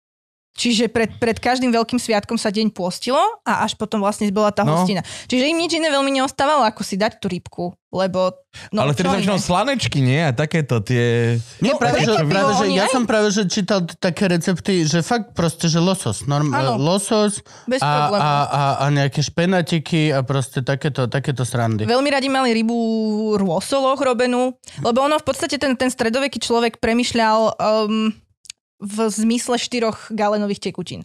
Čiže 0.49 0.91
pred, 0.91 1.07
pred 1.15 1.39
každým 1.39 1.71
veľkým 1.71 1.95
sviatkom 1.95 2.35
sa 2.35 2.51
deň 2.51 2.75
pôstilo 2.75 3.15
a 3.47 3.63
až 3.63 3.79
potom 3.79 4.03
vlastne 4.03 4.27
bola 4.27 4.51
tá 4.51 4.67
No. 4.67 4.75
hostina. 4.75 4.99
Čiže 5.23 5.47
im 5.47 5.55
nič 5.55 5.71
iné 5.71 5.87
veľmi 5.87 6.11
neostávalo, 6.11 6.67
ako 6.67 6.83
si 6.83 6.99
dať 6.99 7.15
tú 7.15 7.31
rybku, 7.31 7.63
lebo... 7.87 8.35
No, 8.67 8.83
Ale 8.83 8.91
sú 8.91 9.07
väčšinou 9.07 9.39
slanečky, 9.39 10.03
nie? 10.03 10.19
A 10.19 10.35
takéto 10.35 10.83
tie... 10.83 11.39
Nie, 11.63 11.71
No, 11.71 11.79
práve, 11.79 12.03
že, 12.03 12.11
práve, 12.27 12.51
že 12.59 12.65
ja 12.75 12.83
aj. 12.83 12.91
som 12.91 13.07
práve, 13.07 13.31
že 13.31 13.47
čítal 13.47 13.87
také 13.87 14.27
recepty, 14.27 14.83
že 14.83 14.99
fakt 14.99 15.31
proste, 15.31 15.71
že 15.71 15.79
losos. 15.79 16.27
Norm, 16.27 16.51
losos 16.75 17.39
Bez 17.63 17.79
a, 17.79 18.11
a, 18.11 18.31
a, 18.43 18.61
a 18.83 18.85
nejaké 18.91 19.23
špenatiky 19.23 20.11
a 20.11 20.27
proste 20.27 20.59
takéto, 20.59 21.07
takéto 21.07 21.47
srandy. 21.47 21.87
Veľmi 21.87 22.09
radi 22.11 22.27
mali 22.27 22.51
rybu 22.51 22.75
rôsoloch 23.39 23.95
robenú, 23.95 24.59
lebo 24.83 24.99
ono 24.99 25.15
v 25.15 25.23
podstate 25.23 25.55
ten, 25.55 25.71
ten 25.73 25.87
stredoveký 25.87 26.35
človek 26.35 26.83
premyšľal 26.83 27.39
um, 27.55 28.11
v 28.79 28.97
zmysle 29.11 29.59
štyroch 29.59 30.09
galenových 30.09 30.71
tekutín. 30.71 31.03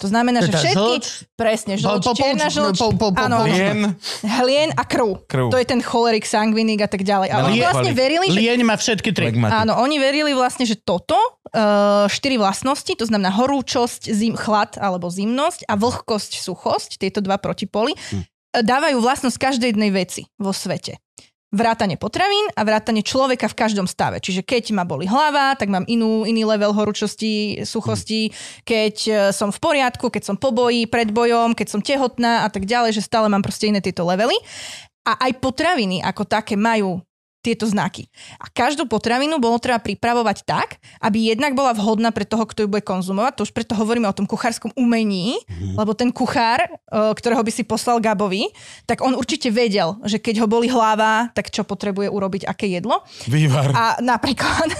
To 0.00 0.08
znamená, 0.08 0.40
že 0.40 0.52
všetky... 0.52 0.72
žlč, 0.72 1.04
Presne, 1.36 1.76
žlč, 1.76 2.00
po- 2.00 2.12
po- 2.12 2.16
čierna 2.16 2.48
žlč, 2.48 2.80
po- 2.80 2.96
po- 2.96 3.12
po- 3.12 3.20
áno, 3.20 3.44
po- 3.44 3.48
Lien, 3.48 3.92
hlien 4.24 4.68
a 4.72 4.88
krv. 4.88 5.28
Krv. 5.28 5.52
To 5.52 5.60
je 5.60 5.66
ten 5.68 5.84
cholerik, 5.84 6.24
sangvinik 6.24 6.80
a 6.80 6.88
tak 6.88 7.04
ďalej. 7.04 7.28
A 7.28 7.44
oni 7.44 7.60
vlastne 7.60 7.92
verili, 7.92 8.32
že... 8.32 8.36
Lieň 8.40 8.60
má 8.64 8.80
všetky 8.80 9.12
tri. 9.12 9.28
Áno, 9.36 9.76
oni 9.76 10.00
verili 10.00 10.32
vlastne, 10.32 10.64
že 10.64 10.80
toto, 10.80 11.16
uh, 11.52 12.08
štyri 12.08 12.40
vlastnosti, 12.40 12.88
to 12.96 13.04
znamená 13.04 13.28
horúčosť, 13.36 14.08
zim, 14.08 14.32
chlad 14.32 14.80
alebo 14.80 15.12
zimnosť 15.12 15.68
a 15.68 15.76
vlhkosť, 15.76 16.40
suchosť, 16.40 16.96
tieto 16.96 17.20
dva 17.20 17.36
protipoly, 17.36 17.92
Hm. 17.92 18.24
eh, 18.24 18.64
dávajú 18.64 18.96
vlastnosť 18.96 19.36
každej 19.36 19.76
jednej 19.76 19.92
veci 19.92 20.24
vo 20.40 20.56
svete. 20.56 20.96
Vrátanie 21.52 22.00
potravín 22.00 22.48
a 22.56 22.64
vrátanie 22.64 23.04
človeka 23.04 23.44
v 23.44 23.58
každom 23.60 23.84
stave. 23.84 24.24
Čiže 24.24 24.40
keď 24.40 24.72
ma 24.72 24.88
boli 24.88 25.04
hlava, 25.04 25.52
tak 25.52 25.68
mám 25.68 25.84
inú, 25.84 26.24
iný 26.24 26.48
level 26.48 26.72
horúčosti, 26.72 27.60
suchosti. 27.68 28.32
Keď 28.64 28.96
eh, 29.04 29.16
som 29.36 29.52
v 29.52 29.60
poriadku, 29.60 30.08
keď 30.08 30.32
som 30.32 30.36
po 30.40 30.48
boji, 30.48 30.88
pred 30.88 31.12
bojom, 31.12 31.52
keď 31.52 31.68
som 31.68 31.84
tehotná 31.84 32.44
a 32.44 32.48
tak 32.48 32.64
ďalej, 32.64 32.96
že 32.96 33.04
stále 33.04 33.28
mám 33.28 33.44
proste 33.44 33.68
iné 33.68 33.84
tieto 33.84 34.00
levely. 34.08 34.34
A 35.04 35.28
aj 35.28 35.44
potraviny 35.44 36.00
ako 36.00 36.24
také 36.24 36.56
majú 36.56 37.04
tieto 37.42 37.66
znaky. 37.66 38.06
A 38.38 38.46
každú 38.46 38.86
potravinu 38.86 39.42
bolo 39.42 39.58
treba 39.58 39.82
pripravovať 39.82 40.46
tak, 40.46 40.78
aby 41.02 41.34
jednak 41.34 41.58
bola 41.58 41.74
vhodná 41.74 42.14
pre 42.14 42.22
toho, 42.22 42.46
kto 42.46 42.64
ju 42.64 42.68
bude 42.70 42.86
konzumovať. 42.86 43.34
To 43.36 43.44
už 43.44 43.52
preto 43.52 43.74
hovoríme 43.74 44.06
o 44.06 44.14
tom 44.14 44.30
kuchárskom 44.30 44.70
umení, 44.78 45.42
mm-hmm. 45.42 45.74
lebo 45.74 45.92
ten 45.92 46.14
kuchár, 46.14 46.62
e, 46.62 46.70
ktorého 47.18 47.42
by 47.42 47.50
si 47.50 47.66
poslal 47.66 47.98
Gabovi, 47.98 48.46
tak 48.86 49.02
on 49.02 49.18
určite 49.18 49.50
vedel, 49.50 49.98
že 50.06 50.22
keď 50.22 50.46
ho 50.46 50.46
boli 50.46 50.70
hlava, 50.70 51.34
tak 51.34 51.50
čo 51.50 51.66
potrebuje 51.66 52.06
urobiť, 52.06 52.46
aké 52.46 52.70
jedlo. 52.70 53.02
Vývar. 53.26 53.74
A 53.74 53.84
napríklad 53.98 54.70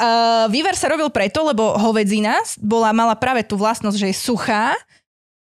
uh, 0.00 0.48
vývar 0.54 0.72
sa 0.72 0.88
robil 0.88 1.12
preto, 1.12 1.44
lebo 1.44 1.76
hovedzina 1.76 2.40
bola, 2.56 2.94
mala 2.96 3.12
práve 3.18 3.44
tú 3.44 3.60
vlastnosť, 3.60 3.98
že 3.98 4.08
je 4.08 4.16
suchá. 4.16 4.72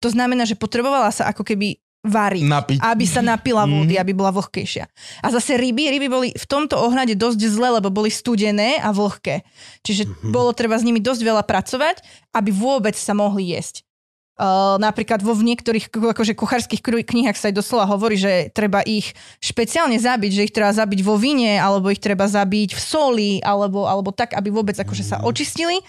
To 0.03 0.11
znamená, 0.11 0.43
že 0.43 0.59
potrebovala 0.59 1.07
sa 1.15 1.31
ako 1.31 1.47
keby 1.47 1.79
variť, 2.03 2.43
Napiť. 2.43 2.77
aby 2.83 3.05
sa 3.07 3.23
napila 3.23 3.63
vody, 3.63 3.95
Mhm. 3.95 4.01
aby 4.03 4.11
bola 4.11 4.35
vlhkejšia. 4.35 4.85
A 5.23 5.27
zase 5.31 5.55
ryby, 5.55 5.87
ryby 5.87 6.07
boli 6.11 6.29
v 6.35 6.45
tomto 6.45 6.75
ohľade 6.75 7.15
dosť 7.15 7.39
zlé, 7.47 7.79
lebo 7.79 7.87
boli 7.87 8.11
studené 8.11 8.75
a 8.83 8.91
vlhké. 8.91 9.47
Čiže 9.87 10.11
bolo 10.27 10.51
treba 10.51 10.75
s 10.75 10.83
nimi 10.83 10.99
dosť 10.99 11.21
veľa 11.23 11.43
pracovať, 11.47 12.03
aby 12.35 12.51
vôbec 12.51 12.93
sa 12.99 13.15
mohli 13.15 13.55
jesť. 13.55 13.87
Uh, 14.33 14.81
napríklad 14.81 15.21
vo 15.21 15.37
v 15.37 15.45
niektorých 15.45 15.93
akože 15.93 16.33
kuchárskych 16.33 16.81
knihách 16.81 17.37
sa 17.37 17.53
aj 17.53 17.55
doslova 17.61 17.85
hovorí, 17.85 18.17
že 18.17 18.49
treba 18.49 18.81
ich 18.81 19.13
špeciálne 19.37 19.93
zabiť, 20.01 20.31
že 20.33 20.45
ich 20.49 20.53
treba 20.57 20.73
zabiť 20.73 21.05
vo 21.05 21.21
vine, 21.21 21.61
alebo 21.61 21.93
ich 21.93 22.01
treba 22.01 22.25
zabiť 22.25 22.73
v 22.73 22.81
soli, 22.81 23.31
alebo, 23.45 23.85
alebo 23.85 24.09
tak, 24.09 24.33
aby 24.33 24.49
vôbec 24.49 24.73
akože 24.73 25.05
sa 25.05 25.21
očistili. 25.21 25.85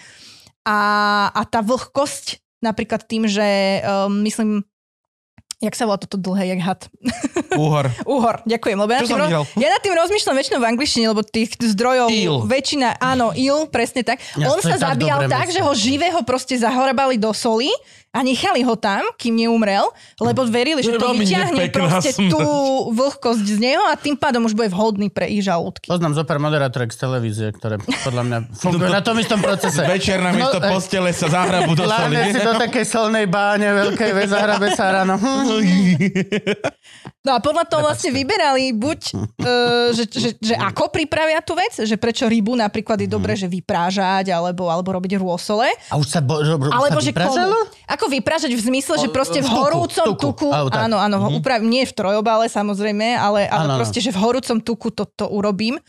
A, 0.61 0.77
a 1.33 1.41
tá 1.49 1.65
vlhkosť 1.65 2.37
napríklad 2.61 3.09
tým, 3.09 3.25
že 3.25 3.81
um, 3.81 4.21
myslím, 4.21 4.61
jak 5.65 5.75
sa 5.75 5.89
volá 5.89 5.97
toto 5.97 6.15
dlhé, 6.21 6.53
jak 6.53 6.61
had? 6.61 6.81
Úhor. 7.65 7.89
Uhor, 8.05 8.45
ďakujem. 8.45 8.77
Lebo 8.77 8.91
ja, 8.93 8.99
Čo 9.01 9.17
nad 9.17 9.27
tým 9.27 9.33
roz... 9.33 9.47
ja 9.57 9.67
nad 9.73 9.81
tým 9.81 9.93
rozmýšľam 9.97 10.35
väčšinou 10.37 10.59
v 10.61 10.67
angličtine, 10.69 11.05
lebo 11.09 11.21
tých 11.25 11.57
zdrojov 11.57 12.07
Il. 12.13 12.45
väčšina, 12.45 13.01
áno, 13.01 13.33
il, 13.33 13.65
presne 13.73 14.05
tak. 14.05 14.21
Ja, 14.37 14.53
On 14.53 14.61
sa 14.61 14.77
tak 14.77 14.95
zabíjal 14.95 15.25
tak, 15.25 15.49
meso. 15.49 15.55
že 15.57 15.61
ho 15.65 15.71
živého 15.73 16.19
proste 16.21 16.55
zahrabali 16.55 17.17
do 17.17 17.33
soli 17.33 17.73
a 18.15 18.23
nechali 18.23 18.63
ho 18.63 18.79
tam, 18.79 19.03
kým 19.19 19.35
neumrel, 19.35 19.91
lebo 20.23 20.47
verili, 20.47 20.79
že 20.79 20.95
to 20.95 21.11
vyťahne 21.11 21.67
proste 21.67 22.15
smrť. 22.15 22.31
tú 22.31 22.47
vlhkosť 22.95 23.43
z 23.43 23.57
neho 23.59 23.83
a 23.91 23.99
tým 23.99 24.15
pádom 24.15 24.47
už 24.47 24.55
bude 24.55 24.71
vhodný 24.71 25.11
pre 25.11 25.27
ich 25.27 25.43
žalúdky. 25.43 25.91
Poznám 25.91 26.15
zo 26.15 26.23
pár 26.23 26.39
moderátorek 26.39 26.95
z 26.95 27.03
televízie, 27.03 27.47
ktoré 27.51 27.75
podľa 27.83 28.23
mňa 28.23 28.37
fungujú 28.55 28.87
na 28.87 29.03
tom 29.03 29.19
istom 29.19 29.43
procese. 29.43 29.83
Večer 29.91 30.23
na 30.23 30.31
miesto 30.31 30.63
eh, 30.63 30.71
postele 30.71 31.11
sa 31.11 31.27
zahrabu 31.27 31.75
do 31.75 31.83
soli. 31.83 32.15
Si 32.31 32.39
do 32.39 32.55
takej 32.55 32.85
solnej 32.87 33.27
báne 33.27 33.67
veľkej, 33.67 34.11
ve, 34.15 34.23
zahrabe 34.31 34.71
sa 34.71 35.03
ráno. 35.03 35.19
No 37.25 37.33
a 37.33 37.39
podľa 37.41 37.65
toho 37.65 37.81
vlastne 37.81 38.13
vyberali 38.13 38.69
buď, 38.77 38.99
uh, 39.17 39.89
že, 39.97 40.05
že, 40.13 40.29
že 40.37 40.53
ako 40.53 40.93
pripravia 40.93 41.41
tú 41.41 41.57
vec, 41.57 41.73
že 41.73 41.97
prečo 41.97 42.29
rybu 42.29 42.53
napríklad 42.53 43.01
je 43.01 43.09
dobré, 43.09 43.33
že 43.33 43.49
vyprážať 43.49 44.29
alebo, 44.29 44.69
alebo 44.69 44.93
robiť 44.93 45.17
rôsole, 45.17 45.65
A 45.89 45.97
už 45.97 46.05
sa, 46.05 46.21
bo, 46.21 46.37
ro, 46.37 46.61
ro, 46.61 46.69
Alebo 46.69 47.01
sa 47.01 47.09
že 47.09 47.17
komu? 47.17 47.65
Ako 47.89 48.04
vypražať 48.07 48.51
v 48.53 48.61
zmysle, 48.61 48.95
že 49.01 49.09
proste 49.09 49.39
v 49.41 49.45
v 49.45 49.49
tuku, 49.49 49.61
horúcom 49.61 50.07
tuku. 50.13 50.21
tuku, 50.21 50.47
Áno, 50.51 50.69
áno, 50.71 50.97
áno, 50.99 51.17
mm-hmm. 51.21 51.37
uprav, 51.39 51.59
nie 51.63 51.85
v 51.85 51.93
trojobale 51.93 52.49
samozrejme, 52.49 53.15
ale, 53.15 53.47
ale 53.47 53.65
Áno, 53.65 53.73
áno. 53.75 53.79
proste, 53.81 54.01
že 54.01 54.11
v 54.11 54.19
horúcom 54.19 54.57
tuku 54.59 54.91
to, 54.91 55.05
to 55.07 55.25
urobím. 55.29 55.79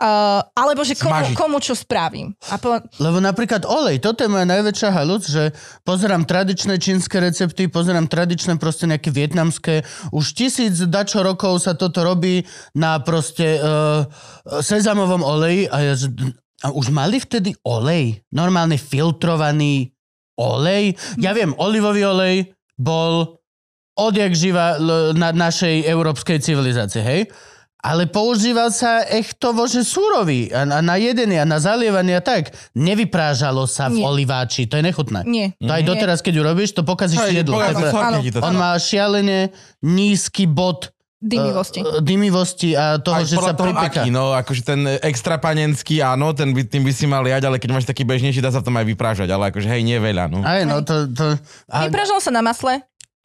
Uh, 0.00 0.40
alebo 0.56 0.82
že 0.88 0.96
komu, 0.96 1.14
Smažiť. 1.14 1.36
komu 1.36 1.56
čo 1.60 1.76
spravím. 1.76 2.32
A 2.48 2.56
po, 2.56 2.80
Lebo 2.96 3.20
napríklad 3.20 3.68
olej, 3.68 4.00
toto 4.00 4.24
je 4.24 4.32
moja 4.32 4.48
najväčšia 4.48 4.88
haluc, 4.88 5.22
že 5.22 5.52
pozerám 5.84 6.24
tradičné 6.24 6.80
čínske 6.80 7.20
recepty, 7.20 7.68
pozerám 7.68 8.08
tradičné 8.08 8.56
proste 8.56 8.88
nejaké 8.88 9.12
vietnamské. 9.12 9.84
Už 10.10 10.32
tisíc 10.32 10.80
dačo 10.88 11.20
rokov 11.20 11.60
sa 11.60 11.76
toto 11.76 12.02
robí 12.02 12.42
na 12.72 13.04
proste 13.04 13.60
uh, 13.60 14.08
sezamovom 14.64 15.20
oleji 15.22 15.68
a, 15.68 15.92
ja, 15.92 15.94
a 16.64 16.72
už 16.72 16.88
mali 16.88 17.20
vtedy 17.20 17.52
olej, 17.62 18.24
normálne 18.32 18.80
filtrovaný 18.80 19.92
olej. 20.36 20.96
Ja 21.20 21.32
viem, 21.36 21.52
olivový 21.56 22.02
olej 22.04 22.36
bol 22.78 23.40
odjak 23.92 24.32
živa 24.32 24.80
na 25.12 25.30
našej 25.32 25.84
európskej 25.84 26.40
civilizácie, 26.40 27.04
hej? 27.04 27.22
Ale 27.82 28.06
používal 28.06 28.70
sa 28.70 29.02
echtovo, 29.02 29.66
že 29.66 29.82
súrový 29.82 30.46
a, 30.54 30.62
a 30.62 30.78
na 30.78 30.94
jedenie 31.02 31.42
a 31.42 31.42
na 31.42 31.58
zalievanie 31.58 32.14
a 32.14 32.22
tak. 32.22 32.54
Nevyprážalo 32.78 33.66
sa 33.66 33.90
v 33.90 33.98
Nie. 33.98 34.06
oliváči, 34.06 34.70
to 34.70 34.78
je 34.78 34.86
nechutné. 34.86 35.26
nie. 35.26 35.50
To 35.58 35.66
aj 35.74 35.82
doteraz, 35.82 36.22
keď 36.22 36.46
urobíš, 36.46 36.78
to 36.78 36.86
pokazíš 36.86 37.18
jedlo. 37.34 37.58
On 38.38 38.54
má 38.54 38.78
šialene 38.78 39.50
nízky 39.82 40.46
bod 40.46 40.94
Dymivosti. 41.22 41.80
eh, 41.80 42.02
dymivosti 42.02 42.74
a 42.74 42.98
toho, 42.98 43.14
Aj 43.14 43.22
že 43.22 43.38
sa 43.38 43.54
pripeka. 43.54 44.02
aký, 44.02 44.10
no 44.10 44.34
akože 44.34 44.62
ten 44.62 44.80
extra 45.00 45.38
panenský, 45.38 46.02
áno, 46.02 46.34
ten 46.34 46.50
by, 46.50 46.66
tým 46.66 46.82
by 46.82 46.90
si 46.90 47.06
mal 47.06 47.22
jať, 47.22 47.42
ale 47.44 47.56
keď 47.56 47.70
máš 47.72 47.86
taký 47.86 48.02
bežnejší, 48.02 48.38
dá 48.38 48.50
sa 48.50 48.58
v 48.58 48.66
tom 48.66 48.74
aj 48.74 48.84
vyprážať, 48.84 49.28
ale 49.28 49.48
akože 49.48 49.70
hej, 49.70 49.80
nie 49.80 49.96
veľa, 49.96 50.26
no. 50.26 50.42
Aj 50.42 50.66
no, 50.66 50.82
to... 50.82 51.06
to 51.08 51.38
a, 51.66 51.86
Vypražalo 51.86 52.18
sa 52.18 52.28
na 52.28 52.42
masle. 52.42 52.82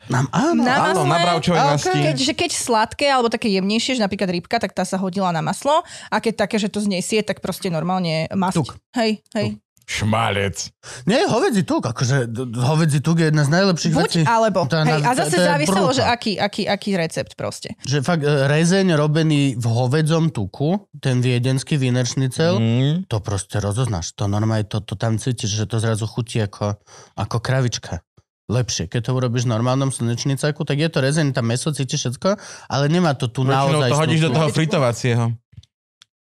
nám, 0.07 0.29
áno, 0.29 0.61
Na 0.61 0.93
Áno, 0.93 1.03
masle. 1.03 1.09
na 1.09 1.17
bravčovej 1.19 1.57
A, 1.59 1.65
masti. 1.67 1.97
Keď, 1.99 2.17
že 2.21 2.33
keď 2.33 2.51
sladké 2.53 3.05
alebo 3.07 3.27
také 3.27 3.49
jemnejšie, 3.49 3.97
že 3.97 4.01
napríklad 4.01 4.29
rybka, 4.31 4.55
tak 4.55 4.71
tá 4.71 4.85
sa 4.85 4.95
hodila 4.95 5.33
na 5.33 5.41
maslo 5.41 5.81
a 6.07 6.21
keď 6.21 6.45
také, 6.45 6.55
že 6.55 6.69
to 6.69 6.79
znesie, 6.79 7.19
tak 7.19 7.41
proste 7.41 7.67
normálne 7.67 8.29
masť. 8.29 8.55
Tuk. 8.55 8.77
Hej, 8.93 9.25
hej. 9.33 9.57
Šmalec. 9.87 10.67
Nie, 11.03 11.23
hovedzí 11.25 11.63
tuk, 11.63 11.79
akože 11.81 12.27
hovedzí 12.53 12.99
tuk 12.99 13.17
je 13.17 13.31
jedna 13.31 13.41
z 13.41 13.51
najlepších 13.55 13.93
Buď 13.95 14.03
vecí. 14.03 14.21
alebo. 14.21 14.67
Je 14.67 14.75
Hej, 14.75 14.99
na- 14.99 14.99
a 15.01 15.15
zase 15.15 15.37
záviselo, 15.37 15.89
že 15.89 16.03
aký, 16.03 16.35
aký, 16.35 16.67
aký 16.67 16.91
recept 16.93 17.33
proste. 17.33 17.71
Že 17.81 18.03
fakt 18.03 18.19
e, 18.19 18.27
rezeň 18.45 18.93
robený 18.93 19.55
v 19.55 19.63
hovedzom 19.65 20.29
tuku, 20.29 20.91
ten 20.93 21.17
viedenský 21.17 21.79
výneršnicel, 21.79 22.59
Mm. 22.59 23.07
to 23.07 23.17
proste 23.19 23.57
rozoznáš. 23.57 24.11
To 24.13 24.27
normálne, 24.27 24.63
to, 24.63 24.79
to 24.79 24.93
tam 24.93 25.15
cítiš, 25.15 25.55
že 25.55 25.65
to 25.65 25.79
zrazu 25.79 26.03
chutí 26.03 26.37
ako, 26.37 26.75
ako 27.15 27.37
kravička. 27.39 28.03
Lepšie. 28.45 28.87
Keď 28.87 29.01
to 29.01 29.11
urobíš 29.13 29.43
v 29.43 29.53
normálnom 29.53 29.87
slnečnicáku, 29.89 30.63
tak 30.63 30.77
je 30.77 30.87
to 30.87 30.99
rezeň, 30.99 31.31
tam 31.31 31.43
meso 31.45 31.67
cítiš 31.69 32.11
všetko, 32.11 32.35
ale 32.67 32.87
nemá 32.87 33.11
to 33.11 33.27
tu 33.27 33.41
Väčšinou 33.41 33.55
naozaj. 33.71 33.89
to 33.89 33.97
hodíš 33.97 34.21
do 34.21 34.31
toho 34.31 34.47
fritovacieho. 34.49 35.25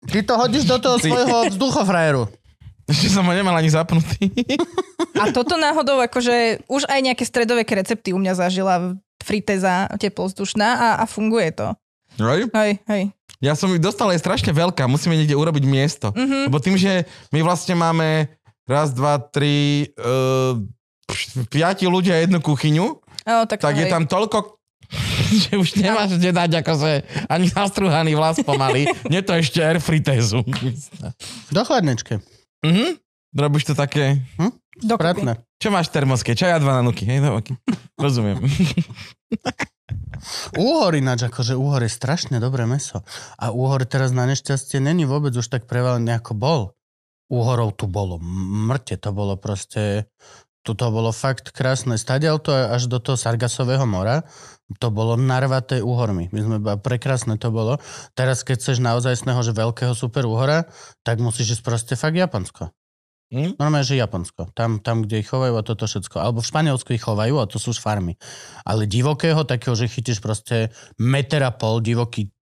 Ty 0.04 0.18
to 0.20 0.34
hodíš 0.34 0.64
do 0.64 0.76
toho 0.78 0.96
svojho 0.98 1.48
vzduchofrajeru. 1.48 2.28
Ešte 2.92 3.08
som 3.08 3.24
ho 3.24 3.32
nemal 3.32 3.56
ani 3.56 3.72
zapnutý. 3.72 4.28
A 5.22 5.30
toto 5.30 5.56
náhodou, 5.56 6.02
akože 6.02 6.66
už 6.68 6.84
aj 6.90 7.00
nejaké 7.00 7.24
stredoveké 7.24 7.78
recepty 7.78 8.12
u 8.12 8.18
mňa 8.18 8.34
zažila 8.36 8.98
friteza 9.22 9.88
teplozdušná 9.96 10.68
a, 10.76 10.88
a 11.00 11.04
funguje 11.08 11.48
to. 11.54 11.72
Right? 12.20 12.50
Hej, 12.52 12.72
hej. 12.90 13.02
Ja 13.40 13.56
som 13.56 13.72
ich 13.72 13.80
dostal, 13.80 14.12
je 14.12 14.20
strašne 14.20 14.52
veľká, 14.52 14.84
musíme 14.84 15.16
niekde 15.16 15.38
urobiť 15.38 15.64
miesto. 15.64 16.12
Mhm. 16.12 16.52
Lebo 16.52 16.60
tým, 16.60 16.76
že 16.76 17.08
my 17.32 17.40
vlastne 17.40 17.72
máme 17.78 18.28
raz, 18.68 18.92
dva, 18.92 19.16
tri, 19.16 19.88
uh, 19.96 20.60
piati 21.48 21.88
ľudia 21.88 22.20
jednu 22.20 22.42
kuchyňu, 22.44 23.04
O, 23.24 23.48
tak, 23.48 23.56
tak 23.56 23.80
je 23.80 23.88
tam 23.88 24.04
toľko 24.04 24.60
že 25.48 25.56
už 25.56 25.80
nemáš 25.80 26.20
kde 26.20 26.30
dať 26.36 26.60
akože 26.60 26.92
ani 27.26 27.48
nastruhaný 27.50 28.12
vlas 28.14 28.36
pomaly. 28.44 28.84
Nie 29.08 29.24
to 29.24 29.32
ešte 29.32 29.58
air 29.64 29.80
fritézu. 29.80 30.44
Do 31.48 31.62
chladničky. 31.64 32.20
Mhm. 32.64 32.96
Robíš 33.34 33.64
to 33.70 33.74
také... 33.74 34.24
Dokopy. 34.74 34.98
Pratné. 34.98 35.32
Čo 35.62 35.70
máš 35.70 35.90
v 35.90 36.02
termoske? 36.02 36.34
Čaj 36.34 36.58
a 36.58 36.62
dva 36.62 36.82
nanuky. 36.82 37.06
Hej, 37.06 37.22
no, 37.22 37.38
okay. 37.38 37.54
Rozumiem. 38.04 38.42
Úhor 40.58 40.92
ináč, 40.98 41.30
akože 41.30 41.54
úhor 41.54 41.82
je 41.86 41.92
strašne 41.92 42.42
dobré 42.42 42.66
meso. 42.66 43.06
A 43.38 43.54
úhor 43.54 43.86
teraz 43.86 44.10
na 44.10 44.26
nešťastie 44.26 44.82
není 44.82 45.06
vôbec 45.06 45.30
už 45.34 45.46
tak 45.46 45.70
prevalený, 45.70 46.18
ako 46.18 46.32
bol. 46.34 46.60
Úhorov 47.30 47.78
tu 47.78 47.86
bolo 47.86 48.18
mŕte, 48.22 48.98
to 48.98 49.10
bolo 49.14 49.38
proste... 49.38 50.10
Toto 50.64 50.88
bolo 50.88 51.12
fakt 51.12 51.52
krásne. 51.52 52.00
Stadial 52.00 52.40
to 52.40 52.48
až 52.48 52.88
do 52.88 52.96
toho 52.96 53.20
Sargasového 53.20 53.84
mora. 53.84 54.24
To 54.80 54.88
bolo 54.90 55.14
narvaté 55.14 55.84
úhormi. 55.84 56.32
My 56.34 56.40
sme, 56.40 56.56
prekrásne 56.80 57.38
to 57.38 57.54
bolo. 57.54 57.78
Teraz, 58.18 58.42
keď 58.42 58.56
chceš 58.60 58.78
naozajstného, 58.82 59.40
že 59.44 59.54
veľkého 59.54 59.94
super 59.94 60.26
úhora, 60.26 60.66
tak 61.06 61.22
musíš 61.22 61.58
ísť 61.58 61.62
proste 61.62 61.94
fakt 61.94 62.16
Japonsko. 62.18 62.74
Hm? 63.34 63.56
Normálne, 63.56 63.86
že 63.86 63.98
Japonsko. 63.98 64.52
Tam, 64.52 64.78
tam, 64.78 65.02
kde 65.02 65.24
ich 65.24 65.28
chovajú 65.30 65.56
a 65.56 65.66
toto 65.66 65.88
všetko. 65.88 66.20
Alebo 66.20 66.44
v 66.44 66.50
Španielsku 66.50 66.90
ich 66.94 67.02
chovajú 67.02 67.40
a 67.40 67.48
to 67.48 67.56
sú 67.56 67.72
už 67.72 67.80
farmy. 67.80 68.14
Ale 68.62 68.84
divokého, 68.84 69.42
takého, 69.48 69.74
že 69.74 69.90
chytíš 69.90 70.20
proste 70.20 70.70
meter 71.00 71.42
a 71.42 71.50
pol 71.50 71.80
divoký 71.80 72.33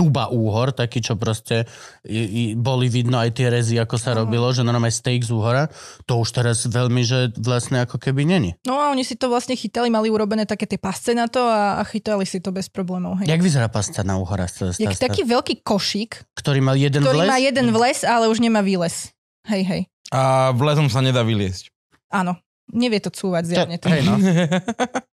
tuba 0.00 0.32
úhor, 0.32 0.72
taký, 0.72 1.04
čo 1.04 1.20
proste 1.20 1.68
i, 2.08 2.24
i, 2.24 2.42
boli 2.56 2.88
vidno 2.88 3.20
aj 3.20 3.36
tie 3.36 3.52
rezy, 3.52 3.76
ako 3.76 4.00
sa 4.00 4.16
robilo, 4.16 4.48
že 4.48 4.64
normálne 4.64 4.88
steak 4.88 5.20
z 5.20 5.36
úhora, 5.36 5.68
to 6.08 6.16
už 6.16 6.32
teraz 6.32 6.64
veľmi, 6.64 7.04
že 7.04 7.36
vlastne 7.36 7.84
ako 7.84 8.00
keby 8.00 8.24
není. 8.24 8.56
No 8.64 8.80
a 8.80 8.88
oni 8.96 9.04
si 9.04 9.20
to 9.20 9.28
vlastne 9.28 9.52
chytali, 9.52 9.92
mali 9.92 10.08
urobené 10.08 10.48
také 10.48 10.64
tie 10.64 10.80
pasce 10.80 11.12
na 11.12 11.28
to 11.28 11.44
a, 11.44 11.76
a 11.76 11.82
chytali 11.84 12.24
si 12.24 12.40
to 12.40 12.48
bez 12.48 12.72
problémov. 12.72 13.20
Hej. 13.20 13.28
Jak 13.28 13.44
vyzerá 13.44 13.68
pasta 13.68 14.00
na 14.00 14.16
úhora? 14.16 14.48
Jak 14.80 14.96
taký 14.96 15.28
veľký 15.28 15.60
košík, 15.60 16.32
ktorý 16.32 16.64
mal 16.64 16.80
jeden 16.80 17.04
ktorý 17.04 17.20
vles? 17.20 17.28
má 17.28 17.36
jeden 17.36 17.68
vles, 17.76 18.00
ale 18.08 18.32
už 18.32 18.40
nemá 18.40 18.64
výles. 18.64 19.12
Hej, 19.44 19.62
hej. 19.68 19.82
A 20.08 20.50
vlezom 20.56 20.88
sa 20.88 21.04
nedá 21.04 21.20
vyliesť. 21.20 21.68
Áno. 22.08 22.40
Nevie 22.70 23.02
to 23.02 23.10
cúvať 23.10 23.50
zjavne. 23.50 23.76
Hej, 23.82 24.02
no. 24.06 24.14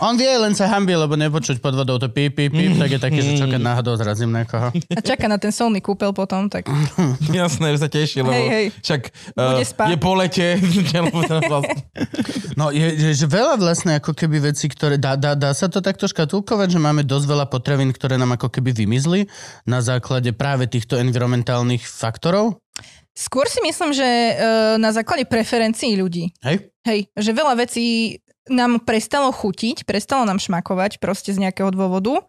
On 0.00 0.16
vie, 0.16 0.32
len 0.32 0.56
sa 0.56 0.64
hambí, 0.72 0.96
lebo 0.96 1.12
nepočuť 1.12 1.60
pod 1.60 1.76
vodou 1.76 2.00
to 2.00 2.08
píp, 2.08 2.32
píp, 2.32 2.56
píp, 2.56 2.72
tak 2.80 2.88
je 2.88 3.00
taký, 3.00 3.20
že 3.20 3.36
čo 3.36 3.44
keď 3.44 3.60
náhodou 3.60 3.92
zrazím 4.00 4.32
niekoho. 4.32 4.72
A 4.72 5.00
čaká 5.04 5.28
na 5.28 5.36
ten 5.36 5.52
solný 5.52 5.84
kúpel 5.84 6.16
potom, 6.16 6.48
tak 6.48 6.72
Jasné, 7.28 7.76
že 7.76 7.78
sa 7.84 7.88
teší, 7.92 8.24
lebo 8.24 8.32
hej, 8.32 8.48
hej. 8.48 8.66
však 8.80 9.00
uh, 9.36 9.60
je 9.60 9.96
po 10.00 10.16
lete. 10.16 10.56
vlastne- 11.52 11.84
No 12.56 12.72
je, 12.72 12.88
je 12.96 13.12
že 13.12 13.26
veľa 13.28 13.60
vlastne 13.60 14.00
ako 14.00 14.16
keby 14.16 14.52
veci, 14.52 14.72
ktoré 14.72 14.96
dá, 14.96 15.20
dá, 15.20 15.36
dá 15.36 15.52
sa 15.52 15.68
to 15.68 15.84
takto 15.84 16.08
škatulkovať, 16.08 16.76
že 16.76 16.80
máme 16.80 17.04
dosť 17.04 17.26
veľa 17.28 17.46
potravín, 17.52 17.92
ktoré 17.92 18.16
nám 18.16 18.40
ako 18.40 18.48
keby 18.48 18.72
vymizli 18.72 19.28
na 19.68 19.84
základe 19.84 20.32
práve 20.32 20.64
týchto 20.64 20.96
environmentálnych 20.96 21.84
faktorov. 21.84 22.56
Skôr 23.12 23.44
si 23.52 23.60
myslím, 23.60 23.92
že 23.92 24.06
e, 24.06 24.32
na 24.80 24.96
základe 24.96 25.28
preferencií 25.28 25.98
ľudí. 25.98 26.32
Hej? 26.40 26.72
Hej, 26.88 27.12
že 27.12 27.36
veľa 27.36 27.52
vecí 27.58 28.16
nám 28.48 28.80
prestalo 28.80 29.28
chutiť, 29.28 29.84
prestalo 29.84 30.24
nám 30.24 30.38
šmakovať 30.38 30.96
proste 30.96 31.30
z 31.30 31.42
nejakého 31.42 31.68
dôvodu. 31.68 32.24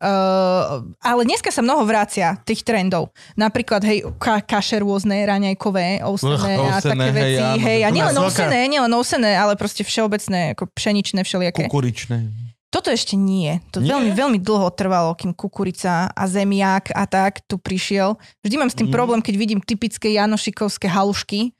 Uh, 0.00 0.80
ale 0.96 1.28
dneska 1.28 1.52
sa 1.52 1.60
mnoho 1.60 1.84
vracia 1.84 2.40
tých 2.40 2.64
trendov. 2.64 3.12
Napríklad, 3.36 3.84
hej, 3.84 4.00
ka- 4.16 4.40
kaše 4.40 4.80
rôzne, 4.80 5.28
raňajkové, 5.28 6.00
ousené 6.00 6.56
Ugh, 6.56 6.72
a 6.72 6.80
také 6.80 6.96
hej, 7.04 7.12
veci. 7.12 7.42
áno. 7.44 7.60
Hej, 7.60 7.80
a 7.84 7.88
nielen 7.92 8.16
ousené, 8.16 8.58
nielen 8.64 8.88
ousené, 8.90 9.36
ale 9.36 9.60
proste 9.60 9.84
všeobecné, 9.84 10.56
ako 10.56 10.72
pšeničné 10.72 11.20
všelijaké. 11.20 11.68
Kukuričné. 11.68 12.32
Toto 12.72 12.88
ešte 12.88 13.12
nie. 13.12 13.60
To 13.76 13.84
Nie? 13.84 13.92
veľmi, 13.92 14.10
veľmi 14.16 14.38
dlho 14.40 14.72
trvalo, 14.72 15.12
kým 15.12 15.36
kukurica 15.36 16.08
a 16.08 16.24
zemiak 16.24 16.96
a 16.96 17.04
tak 17.04 17.44
tu 17.44 17.60
prišiel. 17.60 18.16
Vždy 18.40 18.56
mám 18.56 18.70
s 18.72 18.78
tým 18.80 18.88
Mhm. 18.88 18.94
problém, 18.96 19.20
keď 19.20 19.34
vidím 19.36 19.60
typické 19.60 20.16
janošikovské 20.16 20.88
halušky 20.88 21.52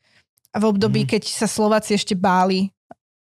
v 0.56 0.64
období, 0.64 1.04
Mhm. 1.04 1.08
keď 1.12 1.22
sa 1.28 1.44
Slováci 1.44 1.92
ešte 1.92 2.16
báli 2.16 2.72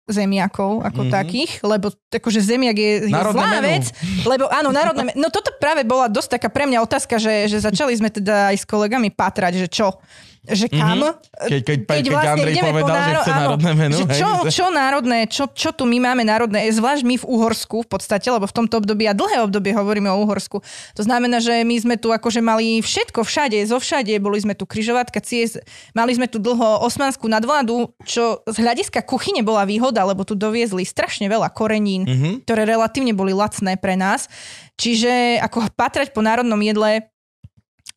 zemiakov 0.04 0.84
ako 0.84 1.08
Mhm. 1.08 1.12
takých, 1.12 1.52
lebo 1.64 1.88
akože 2.12 2.40
zemiak 2.40 2.76
je, 2.76 2.92
je 3.08 3.14
Národné 3.14 3.40
zlá 3.40 3.48
menu. 3.56 3.68
vec, 3.72 3.86
lebo 4.28 4.46
áno, 4.52 4.70
národné 4.70 5.16
No 5.16 5.32
toto 5.32 5.56
práve 5.56 5.88
bola 5.88 6.12
dosť 6.12 6.38
taká 6.38 6.52
pre 6.52 6.68
mňa 6.68 6.84
otázka, 6.84 7.16
že, 7.16 7.48
že 7.48 7.64
začali 7.64 7.96
sme 7.96 8.12
teda 8.12 8.52
aj 8.52 8.58
s 8.60 8.66
kolegami 8.68 9.08
patrať, 9.10 9.64
že 9.64 9.68
čo, 9.72 9.96
že 10.46 10.68
kam, 10.68 11.00
Keď, 11.40 11.62
keď, 11.64 11.78
keď, 11.82 12.04
keď 12.04 12.28
Andrej 12.28 12.54
ideme 12.54 12.68
po 12.68 12.76
povedal, 12.78 12.94
že 12.94 13.04
náro- 13.06 13.22
chce 13.22 13.32
áno, 13.32 13.40
národné 13.40 13.72
menu. 13.74 13.96
Že 13.96 14.06
čo, 14.10 14.30
že- 14.44 14.52
čo 14.52 14.66
národné, 14.68 15.20
čo, 15.26 15.44
čo 15.48 15.70
tu 15.72 15.84
my 15.84 15.98
máme 16.02 16.24
národné, 16.24 16.68
zvlášť 16.68 17.02
my 17.02 17.16
v 17.16 17.26
Uhorsku 17.26 17.78
v 17.80 17.90
podstate, 17.90 18.28
lebo 18.28 18.44
v 18.44 18.52
tomto 18.54 18.76
období 18.78 19.06
a 19.06 19.14
dlhé 19.14 19.40
obdobie 19.42 19.72
hovoríme 19.72 20.10
o 20.10 20.20
Uhorsku. 20.20 20.60
To 20.94 21.02
znamená, 21.02 21.40
že 21.40 21.62
my 21.62 21.76
sme 21.78 21.96
tu 21.96 22.10
akože 22.10 22.40
mali 22.40 22.78
všetko 22.78 23.22
všade, 23.22 23.56
zo 23.64 23.78
všade, 23.78 24.12
boli 24.18 24.36
sme 24.38 24.52
tu 24.52 24.64
križovatka, 24.64 25.20
ciest, 25.20 25.64
mali 25.92 26.12
sme 26.12 26.28
tu 26.28 26.38
dlho 26.38 26.84
osmanskú 26.84 27.26
nadvládu, 27.26 27.96
čo 28.04 28.44
z 28.44 28.58
hľadiska 28.58 29.00
kuchyne 29.02 29.40
bola 29.42 29.64
výhoda, 29.64 30.04
lebo 30.04 30.22
tu 30.22 30.34
doviezli 30.34 30.84
strašne 30.84 31.26
veľa 31.26 31.50
korenín, 31.50 32.04
Mhm. 32.04 32.30
ktoré 32.44 32.66
relatívne 32.66 33.12
boli 33.12 33.32
lacné 33.32 33.76
pre 33.76 33.96
nás. 33.96 34.28
Čiže 34.74 35.38
ako 35.40 35.70
patrať 35.72 36.12
po 36.12 36.20
národnom 36.20 36.58
jedle 36.58 37.06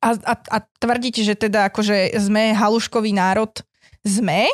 a, 0.01 0.11
a, 0.15 0.35
a 0.37 0.57
tvrdiť, 0.63 1.15
že 1.25 1.35
teda 1.37 1.73
akože 1.73 2.17
sme 2.21 2.53
haluškový 2.53 3.11
národ, 3.17 3.53
sme, 4.07 4.47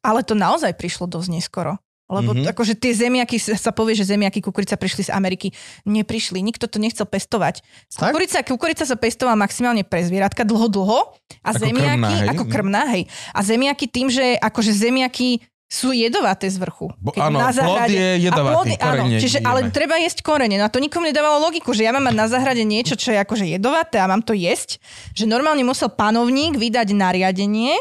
ale 0.00 0.20
to 0.22 0.38
naozaj 0.38 0.72
prišlo 0.76 1.10
dosť 1.10 1.28
neskoro. 1.34 1.76
Lebo 2.10 2.34
Mhm. 2.34 2.42
mm-hmm. 2.42 2.52
akože 2.58 2.74
tie 2.74 2.90
zemiaky, 2.90 3.38
sa 3.38 3.70
povie, 3.70 3.94
že 3.94 4.02
zemiaky 4.02 4.42
kukurica 4.42 4.74
prišli 4.74 5.06
z 5.06 5.10
Ameriky. 5.14 5.54
Neprišli, 5.86 6.42
nikto 6.42 6.66
to 6.66 6.82
nechcel 6.82 7.06
pestovať. 7.06 7.62
Tak? 7.94 8.10
Kukurica, 8.10 8.42
kukurica 8.42 8.82
sa 8.82 8.98
pestovala 8.98 9.38
maximálne 9.38 9.86
pre 9.86 10.02
zvieratka 10.02 10.42
dlho, 10.42 10.66
dlho. 10.66 11.14
A 11.46 11.54
Ako 11.54 11.70
zemiaky, 11.70 12.02
krmná, 12.02 12.10
hej? 12.10 12.28
ako 12.34 12.44
krmná, 12.50 12.82
hej. 12.98 13.02
A 13.30 13.40
zemiaky 13.46 13.86
tým, 13.86 14.10
že 14.10 14.34
akože 14.42 14.74
zemiaky 14.74 15.38
sú 15.70 15.94
jedovaté 15.94 16.50
z 16.50 16.58
vrchu. 16.58 16.90
Bo- 16.98 17.14
áno, 17.14 17.38
na 17.38 17.54
plod 17.54 17.62
záhrade- 17.62 17.94
je 17.94 18.08
jedovatý, 18.26 18.50
a 18.50 18.54
plody, 18.58 18.74
áno, 18.82 19.02
čiže, 19.22 19.38
jeme. 19.38 19.46
ale 19.46 19.58
treba 19.70 19.94
jesť 20.02 20.18
korene. 20.26 20.58
No 20.58 20.66
a 20.66 20.72
to 20.74 20.82
nikomu 20.82 21.06
nedávalo 21.06 21.38
logiku, 21.46 21.70
že 21.70 21.86
ja 21.86 21.94
mám 21.94 22.10
mať 22.10 22.16
na 22.18 22.26
záhrade 22.26 22.66
niečo, 22.66 22.98
čo 22.98 23.14
je 23.14 23.22
akože 23.22 23.46
jedovaté 23.46 24.02
a 24.02 24.10
mám 24.10 24.26
to 24.26 24.34
jesť. 24.34 24.82
Že 25.14 25.30
normálne 25.30 25.62
musel 25.62 25.86
panovník 25.94 26.58
vydať 26.58 26.90
nariadenie, 26.90 27.78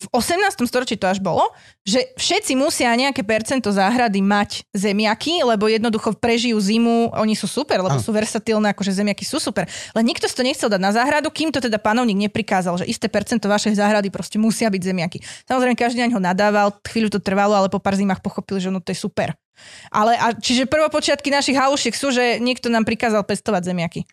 v 0.00 0.08
18. 0.16 0.56
storočí 0.64 0.96
to 0.96 1.04
až 1.04 1.20
bolo, 1.20 1.52
že 1.84 2.00
všetci 2.16 2.56
musia 2.56 2.88
nejaké 2.96 3.20
percento 3.20 3.68
záhrady 3.68 4.24
mať 4.24 4.64
zemiaky, 4.72 5.44
lebo 5.44 5.68
jednoducho 5.68 6.16
prežijú 6.16 6.56
zimu, 6.56 7.12
oni 7.12 7.36
sú 7.36 7.44
super, 7.44 7.84
lebo 7.84 8.00
Áno. 8.00 8.00
sú 8.00 8.08
versatilné, 8.08 8.72
akože 8.72 8.96
zemiaky 8.96 9.28
sú 9.28 9.36
super. 9.36 9.68
Len 9.92 10.04
nikto 10.08 10.24
si 10.24 10.32
to 10.32 10.40
nechcel 10.40 10.72
dať 10.72 10.80
na 10.80 10.96
záhradu, 10.96 11.28
kým 11.28 11.52
to 11.52 11.60
teda 11.60 11.76
panovník 11.76 12.16
neprikázal, 12.16 12.80
že 12.80 12.88
isté 12.88 13.12
percento 13.12 13.44
vašej 13.44 13.76
záhrady 13.76 14.08
proste 14.08 14.40
musia 14.40 14.72
byť 14.72 14.80
zemiaky. 14.80 15.18
Samozrejme, 15.44 15.76
každý 15.76 16.00
deň 16.00 16.16
ho 16.16 16.20
nadával, 16.24 16.72
chvíľu 16.88 17.12
to 17.12 17.20
trvalo, 17.20 17.52
ale 17.52 17.68
po 17.68 17.76
pár 17.76 17.92
zimách 17.92 18.24
pochopil, 18.24 18.56
že 18.56 18.72
no 18.72 18.80
to 18.80 18.96
je 18.96 18.98
super. 19.04 19.36
Ale 19.92 20.16
a, 20.16 20.32
čiže 20.32 20.64
prvopočiatky 20.64 21.28
našich 21.28 21.60
halušiek 21.60 21.92
sú, 21.92 22.08
že 22.08 22.40
niekto 22.40 22.72
nám 22.72 22.88
prikázal 22.88 23.20
pestovať 23.28 23.68
zemiaky. 23.68 24.08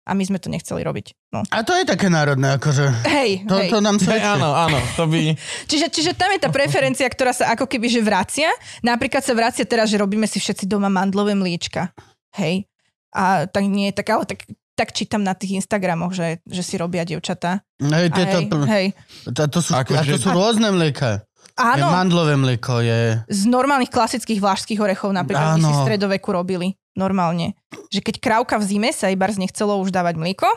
A 0.00 0.16
my 0.16 0.24
sme 0.24 0.36
to 0.36 0.48
nechceli 0.48 0.80
robiť. 0.80 1.12
No. 1.30 1.44
A 1.46 1.60
to 1.60 1.70
je 1.72 1.84
také 1.84 2.08
národné, 2.08 2.56
akože... 2.56 3.04
Hej, 3.06 3.44
To, 3.46 3.60
hej. 3.60 3.68
to 3.68 3.78
nám 3.78 3.96
Hej, 3.96 4.04
svedčí. 4.08 4.26
áno, 4.26 4.48
áno, 4.50 4.78
to 4.96 5.04
by... 5.06 5.36
Čiže, 5.70 5.86
čiže 5.88 6.12
tam 6.14 6.32
je 6.32 6.40
tá 6.40 6.48
preferencia, 6.48 7.06
ktorá 7.06 7.30
sa 7.30 7.52
ako 7.52 7.68
keby 7.68 7.86
že 7.86 8.00
vracia. 8.00 8.48
Napríklad 8.80 9.20
sa 9.20 9.32
vracia 9.32 9.62
teraz, 9.62 9.86
že 9.86 10.00
robíme 10.00 10.24
si 10.24 10.40
všetci 10.40 10.64
doma 10.64 10.88
mandlové 10.88 11.36
mliečka. 11.36 11.92
Hej. 12.34 12.66
A 13.10 13.44
tak 13.44 13.64
nie, 13.66 13.92
tak 13.92 14.08
ale 14.08 14.24
tak, 14.24 14.46
tak 14.74 14.90
čítam 14.90 15.20
na 15.20 15.36
tých 15.36 15.60
Instagramoch, 15.60 16.10
že, 16.10 16.40
že 16.42 16.62
si 16.64 16.74
robia 16.74 17.04
dievčatá. 17.04 17.60
Hej, 17.78 18.06
A 18.08 18.14
tieto, 18.14 18.36
hej, 18.40 18.46
hej. 18.66 18.86
to, 19.30 19.42
to 19.46 19.60
sú, 19.60 19.76
Akože- 19.76 20.00
a 20.00 20.02
to 20.06 20.16
sú 20.16 20.30
rôzne 20.32 20.72
mlieka. 20.72 21.22
Je 21.54 21.82
Áno, 21.82 21.92
mandlové 21.92 22.34
mlieko, 22.38 22.80
je... 22.80 23.20
z 23.28 23.42
normálnych 23.50 23.92
klasických 23.92 24.40
vlašských 24.40 24.80
orechov 24.80 25.10
napríklad, 25.12 25.58
my 25.58 25.62
si 25.66 25.72
v 25.72 25.84
stredoveku 25.84 26.28
robili 26.32 26.78
normálne. 26.96 27.58
Že 27.92 28.00
keď 28.00 28.14
krávka 28.22 28.56
v 28.56 28.64
zime 28.66 28.90
sa 28.94 29.12
iba 29.12 29.28
nechcelo 29.28 29.76
už 29.82 29.92
dávať 29.92 30.16
mlieko, 30.16 30.48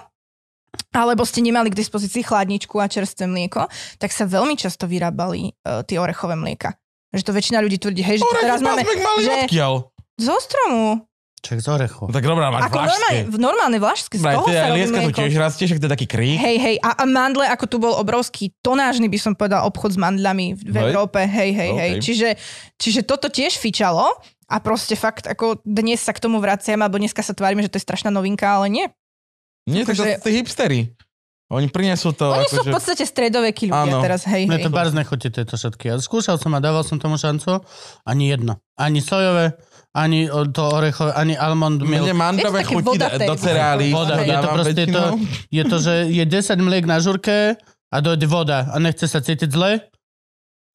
alebo 0.93 1.21
ste 1.25 1.45
nemali 1.45 1.69
k 1.69 1.77
dispozícii 1.77 2.25
chladničku 2.25 2.77
a 2.81 2.89
čerstvé 2.89 3.29
mlieko, 3.29 3.69
tak 4.01 4.09
sa 4.09 4.25
veľmi 4.25 4.57
často 4.57 4.89
vyrábali 4.89 5.53
uh, 5.53 5.85
tie 5.85 6.01
orechové 6.01 6.33
mlieka. 6.33 6.73
Že 7.13 7.29
to 7.29 7.31
väčšina 7.37 7.61
ľudí 7.61 7.77
tvrdí, 7.77 8.01
hej, 8.01 8.17
že 8.21 8.25
to 8.25 8.41
teraz 8.41 8.61
máme 8.61 8.81
že- 9.21 9.45
odkiaľ? 9.45 9.93
zo 10.17 10.35
stromu. 10.41 11.05
Čak 11.43 11.59
z 11.59 11.67
orechov. 11.67 12.07
No 12.07 12.15
tak 12.15 12.23
dobrá, 12.23 12.47
máš 12.47 12.71
Ako 12.71 12.79
normálne, 12.79 13.19
v 13.27 13.35
normálne 13.35 13.77
vlašské, 13.77 14.15
z 14.15 14.23
toho 14.23 14.47
ty 14.47 14.55
sa 14.55 14.71
robí 14.71 14.87
mlieko. 14.87 15.19
tiež 15.19 15.33
rastie, 15.35 15.67
však 15.67 15.79
to 15.83 15.85
je 15.85 15.91
taký 15.91 16.07
krík. 16.07 16.39
Hej, 16.39 16.55
hej, 16.57 16.75
a, 16.79 16.95
a 16.95 17.03
mandle, 17.03 17.43
ako 17.43 17.65
tu 17.67 17.77
bol 17.77 17.91
obrovský 17.93 18.55
tonážny, 18.63 19.11
by 19.11 19.19
som 19.19 19.35
povedal, 19.35 19.67
obchod 19.67 19.91
s 19.91 19.99
mandlami 19.99 20.55
v, 20.55 20.63
v 20.63 20.71
Hej. 20.71 20.83
Európe, 20.87 21.19
hej, 21.19 21.51
hej, 21.51 21.71
hej. 21.75 21.91
OK. 21.91 22.01
Čiže, 22.01 22.29
čiže 22.79 23.01
toto 23.03 23.27
tiež 23.27 23.59
fičalo 23.59 24.07
a 24.47 24.55
proste 24.63 24.95
fakt, 24.95 25.27
ako 25.27 25.59
dnes 25.61 25.99
sa 25.99 26.15
k 26.15 26.23
tomu 26.23 26.39
vraciam, 26.39 26.79
alebo 26.79 26.95
dneska 26.95 27.19
sa 27.19 27.35
tvárime, 27.35 27.59
že 27.59 27.67
to 27.67 27.75
je 27.75 27.83
strašná 27.83 28.07
novinka, 28.07 28.47
ale 28.47 28.71
nie. 28.71 28.85
Nie, 29.67 29.83
tak 29.83 29.95
to 29.95 29.99
Akože- 29.99 30.15
sú 30.15 30.23
tí 30.23 30.31
hipstery. 30.33 30.79
Oni 31.51 31.67
prinesú 31.67 32.15
to. 32.15 32.31
Oni 32.31 32.47
sú 32.47 32.63
v 32.63 32.65
akože- 32.65 32.73
podstate 32.73 33.03
stredovekí 33.03 33.67
ľudia 33.67 33.93
Áno. 33.93 33.99
teraz, 33.99 34.23
hej, 34.25 34.47
Mne 34.47 34.57
hej. 34.57 34.65
to 34.65 34.71
barz 34.71 34.89
nechutí 34.89 35.27
tieto 35.27 35.53
všetky. 35.53 35.85
Ja 35.85 35.99
skúšal 35.99 36.39
som 36.39 36.49
a 36.49 36.63
dával 36.63 36.81
som 36.81 36.97
tomu 36.97 37.13
šancu. 37.13 37.61
Ani 38.01 38.31
jedno. 38.31 38.57
Ani 38.73 39.03
sojové, 39.03 39.53
ani 39.93 40.25
o- 40.25 40.49
to 40.49 40.63
orechové, 40.73 41.13
ani 41.13 41.37
almond 41.37 41.85
milk. 41.85 42.09
Mne 42.09 42.65
chutí 42.65 42.97
vodaté. 42.97 43.29
do 43.29 43.35
cereály. 43.37 43.93
Voda, 43.93 44.25
je 44.25 44.37
to 44.41 44.47
proste 44.49 44.83
to, 44.89 45.01
je 45.53 45.63
to, 45.63 45.77
že 45.77 45.93
je 46.09 46.23
10 46.25 46.57
mliek 46.65 46.85
na 46.89 46.97
žurke 46.97 47.55
a 47.93 47.97
dojde 48.01 48.25
voda 48.25 48.73
a 48.73 48.75
nechce 48.81 49.05
sa 49.05 49.21
cítiť 49.21 49.53
zle, 49.53 49.85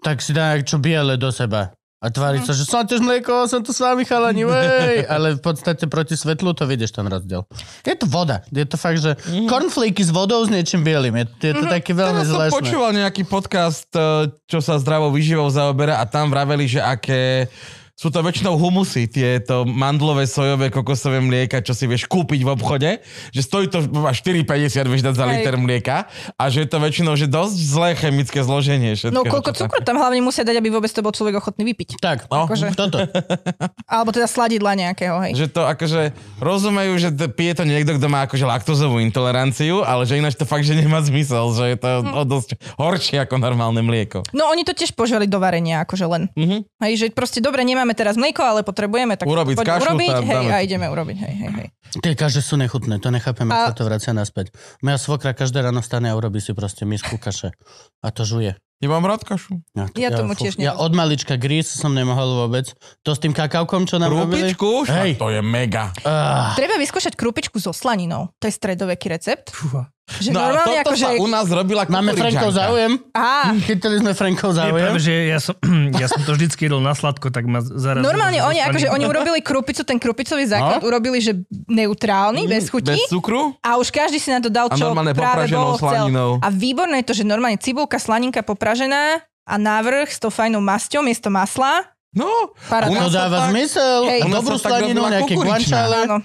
tak 0.07 0.22
si 0.22 0.31
dá 0.31 0.54
čo 0.62 0.78
biele 0.78 1.18
do 1.18 1.35
seba. 1.35 1.74
A 1.98 2.14
tvári 2.14 2.38
sa, 2.46 2.54
že 2.54 2.62
som 2.62 2.87
tiež 2.87 3.02
mlieko, 3.02 3.50
som 3.50 3.59
tu 3.59 3.74
s 3.74 3.83
vami 3.83 4.07
chalani, 4.07 4.46
vej. 4.54 5.02
Ale 5.11 5.35
v 5.35 5.42
podstate 5.42 5.90
proti 5.90 6.14
svetlu 6.14 6.54
to 6.54 6.62
vidíš 6.62 6.94
ten 6.94 7.02
rozdiel. 7.11 7.42
Je 7.83 7.94
to 7.98 8.07
voda. 8.07 8.46
Je 8.54 8.62
to 8.62 8.78
fakt, 8.78 9.02
že 9.02 9.18
cornflakey 9.50 10.07
s 10.07 10.14
vodou 10.14 10.38
s 10.46 10.46
niečím 10.46 10.87
bielým. 10.87 11.18
Je, 11.18 11.26
je 11.50 11.54
to 11.59 11.66
také 11.66 11.98
veľmi 11.98 12.22
Teraz 12.22 12.54
som 12.54 12.54
počúval 12.54 12.94
nejaký 12.94 13.26
podcast, 13.26 13.90
eh, 13.98 14.31
čo 14.46 14.62
sa 14.62 14.78
zdravou 14.78 15.11
výživou 15.11 15.50
zaoberá 15.50 15.98
a 15.98 16.07
tam 16.07 16.31
vraveli, 16.31 16.70
že 16.70 16.78
aké 16.78 17.50
sú 17.98 18.08
to 18.08 18.22
väčšinou 18.22 18.54
humusy, 18.54 19.04
tieto 19.04 19.66
mandlové, 19.66 20.22
sojové, 20.24 20.70
kokosové 20.70 21.18
mlieka, 21.18 21.58
čo 21.58 21.74
si 21.74 21.82
vieš 21.84 22.06
kúpiť 22.06 22.40
v 22.40 22.50
obchode, 22.50 22.90
že 23.28 23.40
stojí 23.40 23.66
to 23.66 23.82
až 24.00 24.22
4,50 24.22 24.46
vieš 24.87 25.02
dať 25.02 25.14
za 25.14 25.24
Hej. 25.24 25.32
liter 25.34 25.54
mlieka 25.56 26.06
a 26.32 26.44
že 26.46 26.62
je 26.62 26.68
to 26.68 26.78
väčšinou 26.78 27.12
že 27.12 27.26
dosť 27.26 27.56
zlé 27.58 27.90
chemické 27.92 28.38
zloženie. 28.38 28.94
No 28.94 28.96
všetkého, 29.18 29.26
koľko 29.26 29.50
čo 29.50 29.54
tam- 29.56 29.62
cukru 29.66 29.80
tam 29.82 29.96
hlavne 29.98 30.20
musia 30.20 30.40
dať, 30.40 30.56
aby 30.56 30.70
vôbec 30.70 30.87
to 30.87 31.00
bol 31.00 31.11
človek 31.11 31.34
ochotný 31.37 31.66
vypiť. 31.66 31.98
Tak, 31.98 32.30
No. 32.30 32.46
akože... 32.46 32.70
toto. 32.72 33.02
Alebo 33.90 34.11
teda 34.11 34.24
sladidla 34.24 34.78
nejakého, 34.78 35.18
hej. 35.20 35.32
Že 35.34 35.46
to 35.50 35.62
akože 35.64 36.00
rozumejú, 36.38 36.92
že 36.96 37.08
pije 37.28 37.52
to 37.52 37.64
niekto, 37.64 37.98
kto 37.98 38.06
má 38.06 38.22
akože 38.22 38.44
laktozovú 38.44 39.02
intoleranciu, 39.02 39.82
ale 39.82 40.04
že 40.04 40.14
ináč 40.14 40.37
to 40.37 40.44
fakt, 40.44 40.62
že 40.62 40.72
nemá 40.72 41.02
zmysel, 41.02 41.50
že 41.50 41.64
je 41.68 41.76
to 41.76 41.90
Hm. 41.98 42.14
o 42.14 42.22
dosť 42.22 42.48
horšie 42.76 43.18
ako 43.18 43.37
normálne 43.37 43.80
mlieko. 43.80 44.22
No 44.30 44.46
oni 44.46 44.62
to 44.62 44.70
tiež 44.70 44.92
požali 44.92 45.26
do 45.26 45.37
varenia, 45.37 45.82
akože 45.82 46.06
len. 46.06 46.30
Mhm. 46.32 46.62
Hej, 46.78 46.92
že 46.94 47.06
proste 47.11 47.40
dobre, 47.40 47.66
nemáme 47.88 47.96
teraz 47.96 48.20
mlieko, 48.20 48.44
ale 48.44 48.61
potrebujeme, 48.61 49.16
tak 49.16 49.24
Urobiť 49.24 49.57
poď 49.57 49.66
kašu, 49.66 49.83
urobiť, 49.88 50.09
tá- 50.12 50.20
hej, 50.20 50.37
dáme. 50.37 50.53
a 50.53 50.59
ideme 50.61 50.87
urobiť, 50.92 51.16
hej, 51.16 51.35
hej, 51.35 51.51
hej. 51.57 51.68
Tie 52.05 52.12
kaše 52.12 52.44
sú 52.44 52.61
nechutné, 52.61 53.01
to 53.01 53.09
nechápem, 53.09 53.48
A- 53.48 53.64
ako 53.64 53.72
to 53.72 53.85
vracia 53.88 54.12
naspäť. 54.12 54.53
Moja 54.85 55.01
svokra 55.01 55.33
každé 55.33 55.64
ráno 55.64 55.81
stane 55.81 56.12
a 56.12 56.14
urobí 56.14 56.37
si 56.37 56.53
proste 56.53 56.85
misku 56.85 57.16
kaše. 57.16 57.57
A 58.05 58.12
to 58.12 58.29
žuje. 58.29 58.61
Nemám 58.79 59.03
rád 59.03 59.24
kašu. 59.24 59.59
Ja 59.96 60.12
tomu 60.12 60.37
tiež 60.38 60.55
Ja 60.55 60.79
od 60.79 60.94
malička 60.94 61.35
grís 61.35 61.66
som 61.66 61.96
nemohol 61.96 62.46
vôbec. 62.46 62.70
To 63.03 63.11
s 63.11 63.18
tým 63.18 63.35
kakavkom, 63.35 63.90
čo 63.90 63.98
nám 63.98 64.12
robili? 64.12 64.55
Krúpičku? 64.55 64.87
Hej. 64.87 65.18
To 65.18 65.35
je 65.35 65.40
mega. 65.42 65.90
Ah, 66.07 66.55
Treba 66.55 66.79
vyskúšať 66.79 67.18
krupičku 67.18 67.59
so 67.59 67.74
slaninou. 67.74 68.31
To 68.38 68.44
je 68.46 68.55
stredoveký 68.55 69.11
recept. 69.11 69.51
Fúha. 69.51 69.90
Že 70.11 70.31
No 70.31 70.40
a 70.40 70.44
normálne 70.47 70.81
toto 70.81 70.90
akože... 70.90 71.05
sa 71.05 71.11
u 71.14 71.29
nás 71.29 71.47
robila 71.47 71.85
máme 71.85 72.11
kukuričanka. 72.11 72.49
záujem? 72.51 72.92
Á, 73.12 73.53
Chytili 73.61 73.97
sme 73.99 74.12
Frenkov 74.12 74.51
Nie, 74.51 74.57
záujem? 74.59 74.81
práve, 74.81 74.99
že 74.99 75.14
ja 75.29 75.38
som, 75.38 75.55
ja 76.01 76.07
som 76.07 76.21
to 76.23 76.33
vždycky 76.33 76.61
jedol 76.64 76.81
na 76.81 76.92
sladko, 76.92 77.29
tak 77.29 77.44
ma 77.44 77.61
zarazilo. 77.61 78.09
normálne 78.09 78.40
oni, 78.40 78.59
akože 78.59 78.88
oni 78.88 79.05
urobili 79.05 79.38
krupicu, 79.38 79.83
ten 79.83 79.97
krupicový 79.97 80.44
základ 80.44 80.81
No. 80.81 80.88
urobili, 80.88 81.18
že 81.18 81.37
neutrálny, 81.68 82.44
bez 82.44 82.66
chutí. 82.66 82.90
Bez 82.90 83.05
cukru? 83.07 83.53
A 83.61 83.77
už 83.77 83.88
každý 83.88 84.16
si 84.16 84.29
na 84.29 84.38
to 84.38 84.49
dal, 84.49 84.66
A 84.66 84.75
čo 84.75 84.85
normálne 84.87 85.12
práve 85.12 85.44
bolo 85.47 85.77
chcel. 85.77 86.09
A 86.38 86.49
výborné 86.49 87.01
je 87.01 87.07
to, 87.07 87.14
že 87.14 87.23
normálne 87.23 87.57
cibulka, 87.57 87.97
slaninka 87.97 88.40
popražená 88.40 89.21
a 89.44 89.55
návrh 89.55 90.09
s 90.09 90.16
tou 90.16 90.29
fajnou 90.29 90.59
masťou 90.59 91.01
miesto 91.01 91.29
masla. 91.29 91.85
No, 92.11 92.25
Paráda. 92.64 92.88
u 92.88 92.94
To 92.94 93.01
nás 93.03 93.11
sa 93.11 93.18
dáva 93.23 93.37
tak- 93.38 93.51
zmysel. 93.53 94.01
Hej. 94.09 94.21
A 94.21 94.25
U 94.25 94.31
nás 94.31 94.40
Dobrú 94.40 94.57
slaninu, 94.57 95.01
nejaké 95.05 95.35
guančale. 95.37 95.97
Áno. 96.05 96.16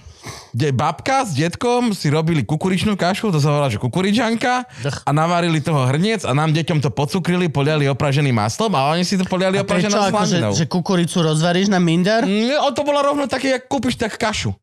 Kde 0.54 0.70
babka 0.70 1.26
s 1.26 1.34
detkom 1.34 1.90
si 1.90 2.06
robili 2.06 2.40
kukuričnú 2.40 2.94
kašu, 2.94 3.28
to 3.28 3.42
sa 3.42 3.50
volá, 3.50 3.66
že 3.66 3.76
kukuričanka 3.76 4.62
a 5.02 5.10
navarili 5.10 5.58
toho 5.58 5.82
hrniec 5.84 6.22
a 6.22 6.30
nám 6.30 6.54
deťom 6.54 6.78
to 6.78 6.88
pocukrili, 6.88 7.50
poliali 7.50 7.84
opraženým 7.84 8.30
maslom 8.32 8.70
a 8.72 8.94
oni 8.94 9.02
si 9.02 9.18
to 9.18 9.26
poliali 9.26 9.58
A 9.58 9.66
opraženou 9.66 9.98
akože, 10.06 10.38
slaninou. 10.38 10.52
že 10.54 10.64
kukuricu 10.64 11.18
rozvaríš 11.20 11.66
na 11.66 11.82
mindar? 11.82 12.22
Mm, 12.22 12.54
o, 12.62 12.70
to 12.70 12.86
bolo 12.86 13.02
rovno 13.02 13.26
také, 13.26 13.50
jak 13.52 13.66
kúpiš 13.66 13.98
tak 13.98 14.14
kašu. 14.14 14.54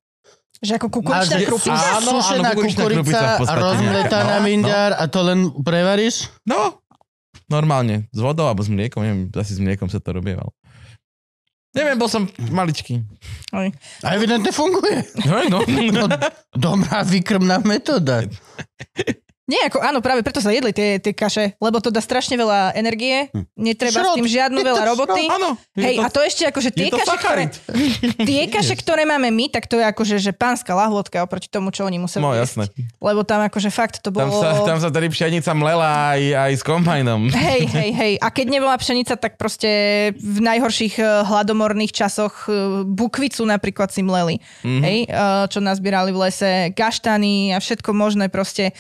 Že 0.62 0.78
ako 0.78 0.88
A 0.88 0.94
kukuričná 0.96 1.36
že 1.36 1.46
krupica. 1.46 1.74
Áno, 1.76 1.92
áno, 2.00 2.12
sušená 2.22 2.50
kukuričná 2.54 2.84
krupica 2.86 3.02
kukurica 3.02 3.20
v 3.20 3.28
a 3.28 3.40
podstate. 3.42 3.60
rozmletá 3.60 4.20
No, 4.22 4.30
na 4.30 4.38
no. 4.38 4.46
mindar 4.46 4.90
a 4.94 5.04
to 5.12 5.20
len 5.26 5.40
prevaríš? 5.60 6.16
No, 6.46 6.80
normálne, 7.50 8.08
s 8.10 8.20
vodou 8.22 8.48
alebo 8.48 8.62
s 8.62 8.70
mliekom, 8.70 9.04
neviem, 9.04 9.28
asi 9.34 9.52
s 9.52 9.60
mliekom 9.60 9.90
sa 9.90 10.00
to 10.00 10.16
robievalo. 10.16 10.56
Neviem, 11.72 11.96
bol 11.96 12.12
som 12.12 12.28
maličký. 12.52 13.00
Oj. 13.56 13.72
A 14.04 14.08
evidentne 14.20 14.52
funguje. 14.52 15.08
Hej, 15.24 15.48
no. 15.48 15.64
No, 15.92 16.08
dobrá 16.52 17.04
výkrmná 17.08 17.64
metóda. 17.64 18.28
Nie, 19.52 19.68
ako, 19.68 19.84
áno, 19.84 20.00
práve 20.00 20.24
preto 20.24 20.40
sa 20.40 20.48
jedli 20.48 20.72
tie, 20.72 20.96
tie 21.04 21.12
kaše, 21.12 21.60
lebo 21.60 21.84
to 21.84 21.92
dá 21.92 22.00
strašne 22.00 22.40
veľa 22.40 22.72
energie, 22.72 23.28
netreba 23.60 24.00
s 24.00 24.08
Šrot. 24.08 24.16
tým 24.16 24.28
žiadnu 24.32 24.64
veľa 24.64 24.80
šrot, 24.80 24.92
roboty. 24.96 25.24
Áno. 25.28 25.60
Hej, 25.76 26.00
to- 26.00 26.04
a 26.04 26.08
to 26.08 26.20
ešte 26.24 26.44
akože 26.48 26.70
tie 26.72 26.88
kaše, 26.88 27.16
ktoré, 27.20 27.44
tie 28.32 28.42
kaše, 28.48 28.80
ktoré 28.80 29.04
máme 29.04 29.28
my, 29.28 29.52
tak 29.52 29.68
to 29.68 29.76
je 29.76 29.84
akože 29.84 30.16
že 30.24 30.32
pánska 30.32 30.72
lahôdka 30.72 31.20
oproti 31.20 31.52
tomu, 31.52 31.76
čo 31.76 31.84
oni 31.84 32.00
museli 32.00 32.24
No, 32.24 32.32
jasné. 32.32 32.72
Lebo 33.04 33.28
tam 33.28 33.44
akože 33.44 33.68
fakt 33.68 34.00
to 34.00 34.14
Tam 34.14 34.32
bolo... 34.32 34.40
sa, 34.40 34.64
tam 34.64 34.80
sa 34.80 34.88
tedy 34.88 35.12
pšenica 35.12 35.52
mlela 35.52 36.16
aj, 36.16 36.22
aj 36.48 36.52
s 36.56 36.64
kombajnom. 36.64 37.22
Hej, 37.36 37.62
hej, 37.76 37.92
hej. 37.92 38.14
A 38.22 38.32
keď 38.32 38.46
nebola 38.56 38.78
pšenica, 38.78 39.20
tak 39.20 39.36
proste 39.36 39.68
v 40.16 40.40
najhorších 40.40 40.96
eh, 40.96 41.28
hladomorných 41.28 41.92
časoch 41.92 42.48
eh, 42.48 42.54
bukvicu 42.86 43.44
napríklad 43.44 43.92
si 43.92 44.00
mleli. 44.00 44.40
Mm-hmm. 44.64 44.82
Hej, 44.86 44.98
eh, 45.10 45.44
čo 45.50 45.60
nazbierali 45.60 46.14
v 46.14 46.22
lese, 46.24 46.52
gaštany 46.72 47.52
a 47.52 47.60
všetko 47.60 47.90
možné 47.92 48.30
proste, 48.30 48.72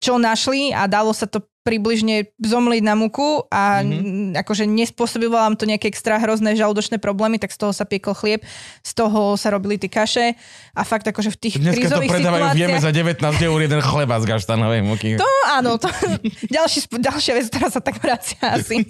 čo 0.00 0.20
našli 0.20 0.72
a 0.76 0.84
dalo 0.86 1.12
sa 1.16 1.24
to 1.24 1.44
približne 1.66 2.30
zomliť 2.38 2.82
na 2.86 2.94
muku 2.94 3.42
a 3.50 3.82
mm-hmm. 3.82 4.38
akože 4.38 4.70
nespôsobilo 4.70 5.34
vám 5.34 5.58
to 5.58 5.66
nejaké 5.66 5.90
extra 5.90 6.14
hrozné 6.22 6.54
žalúdočné 6.54 7.02
problémy, 7.02 7.42
tak 7.42 7.50
z 7.50 7.58
toho 7.58 7.74
sa 7.74 7.82
piekol 7.82 8.14
chlieb, 8.14 8.46
z 8.86 8.92
toho 8.94 9.34
sa 9.34 9.50
robili 9.50 9.74
tie 9.74 9.90
kaše 9.90 10.38
a 10.78 10.80
fakt 10.86 11.10
akože 11.10 11.34
v 11.34 11.38
tých 11.42 11.54
Dneska 11.58 11.74
to 11.74 12.06
krízových 12.06 12.10
predávajú, 12.14 12.46
vieme, 12.54 12.78
za 12.78 12.94
19 12.94 13.18
eur 13.18 13.58
jeden 13.58 13.82
chleba 13.82 14.14
z 14.22 14.24
gaštanovej 14.30 14.80
muky. 14.86 15.10
To 15.18 15.26
áno, 15.58 15.74
to, 15.82 15.90
ďalší, 16.54 16.86
ďalšia 16.86 17.32
vec, 17.34 17.50
ktorá 17.50 17.66
sa 17.66 17.82
tak 17.82 17.98
vracia 17.98 18.46
asi. 18.46 18.86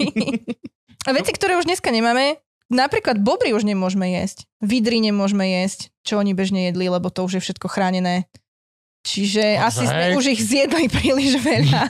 A 1.07 1.15
veci, 1.15 1.31
ktoré 1.33 1.55
už 1.57 1.71
dneska 1.71 1.89
nemáme, 1.95 2.43
napríklad 2.69 3.23
bobry 3.23 3.55
už 3.55 3.63
nemôžeme 3.63 4.11
jesť, 4.21 4.45
vidry 4.59 4.99
nemôžeme 4.99 5.47
jesť, 5.63 5.95
čo 6.03 6.19
oni 6.19 6.35
bežne 6.35 6.69
jedli, 6.69 6.91
lebo 6.91 7.09
to 7.15 7.23
už 7.23 7.39
je 7.39 7.45
všetko 7.47 7.71
chránené. 7.71 8.27
Čiže 9.07 9.45
Ozaj? 9.63 9.67
asi 9.71 9.85
sme 9.87 10.05
už 10.19 10.27
ich 10.35 10.43
zjedli 10.43 10.91
príliš 10.99 11.39
veľa. 11.39 11.83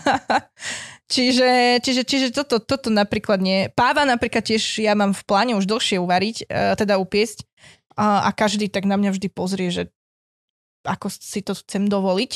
čiže, 1.08 1.80
čiže, 1.80 2.02
čiže 2.04 2.28
toto, 2.36 2.60
toto 2.60 2.92
napríklad 2.92 3.40
nie. 3.40 3.72
Páva 3.72 4.04
napríklad 4.04 4.44
tiež 4.44 4.60
ja 4.84 4.92
mám 4.92 5.16
v 5.16 5.22
pláne 5.24 5.56
už 5.56 5.64
dlhšie 5.64 5.96
uvariť, 5.96 6.36
e, 6.44 6.76
teda 6.76 7.00
upiesť 7.00 7.48
a, 7.96 8.28
a 8.28 8.30
každý 8.36 8.68
tak 8.68 8.84
na 8.84 9.00
mňa 9.00 9.16
vždy 9.16 9.28
pozrie, 9.32 9.72
že 9.72 9.88
ako 10.84 11.08
si 11.08 11.40
to 11.40 11.56
chcem 11.56 11.88
dovoliť. 11.88 12.32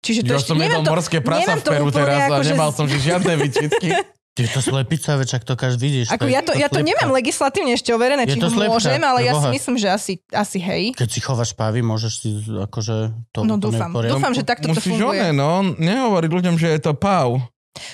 Čiže 0.00 0.20
to 0.26 0.32
Ja 0.34 0.40
ešte, 0.42 0.50
som 0.52 0.58
jedol 0.58 0.82
morské 0.82 1.22
neviem 1.22 1.60
v 1.60 1.64
Peru 1.64 1.88
teraz 1.92 2.16
a 2.16 2.26
akože 2.34 2.52
nemal 2.56 2.70
som 2.74 2.86
žiadne 2.90 3.32
výčitky. 3.38 3.88
Ty 4.30 4.46
to 4.46 4.60
slepica, 4.60 5.10
veď 5.14 5.42
to 5.42 5.54
každý 5.54 5.90
vidíš. 5.90 6.06
Ako 6.08 6.22
to 6.22 6.26
je- 6.26 6.32
ja 6.32 6.40
to, 6.40 6.52
ja 6.54 6.68
to 6.68 6.80
nemám 6.80 7.10
legislatívne 7.10 7.74
ešte 7.74 7.90
overené, 7.90 8.24
Je 8.24 8.34
či 8.34 8.38
to 8.38 8.46
slepka, 8.48 8.70
môžem, 8.70 9.00
ale 9.00 9.20
ja 9.22 9.34
si 9.34 9.46
myslím, 9.50 9.74
že 9.74 9.88
asi, 9.88 10.12
asi 10.30 10.56
hej. 10.56 10.94
Keď 10.94 11.08
si 11.08 11.18
chováš 11.18 11.50
pávy, 11.52 11.82
môžeš 11.82 12.12
si 12.14 12.28
akože 12.40 12.96
to 13.28 13.42
No 13.42 13.58
dúfam, 13.58 13.90
poriadku. 13.90 14.16
dúfam, 14.16 14.30
že 14.30 14.42
takto 14.42 14.66
to 14.66 14.78
Musíš 14.78 14.96
funguje. 14.96 15.18
oné, 15.18 15.28
no, 15.30 15.50
nehovoriť 15.74 16.30
ľuďom, 16.30 16.54
že 16.56 16.68
je 16.68 16.80
to 16.80 16.94
pav. 16.94 17.42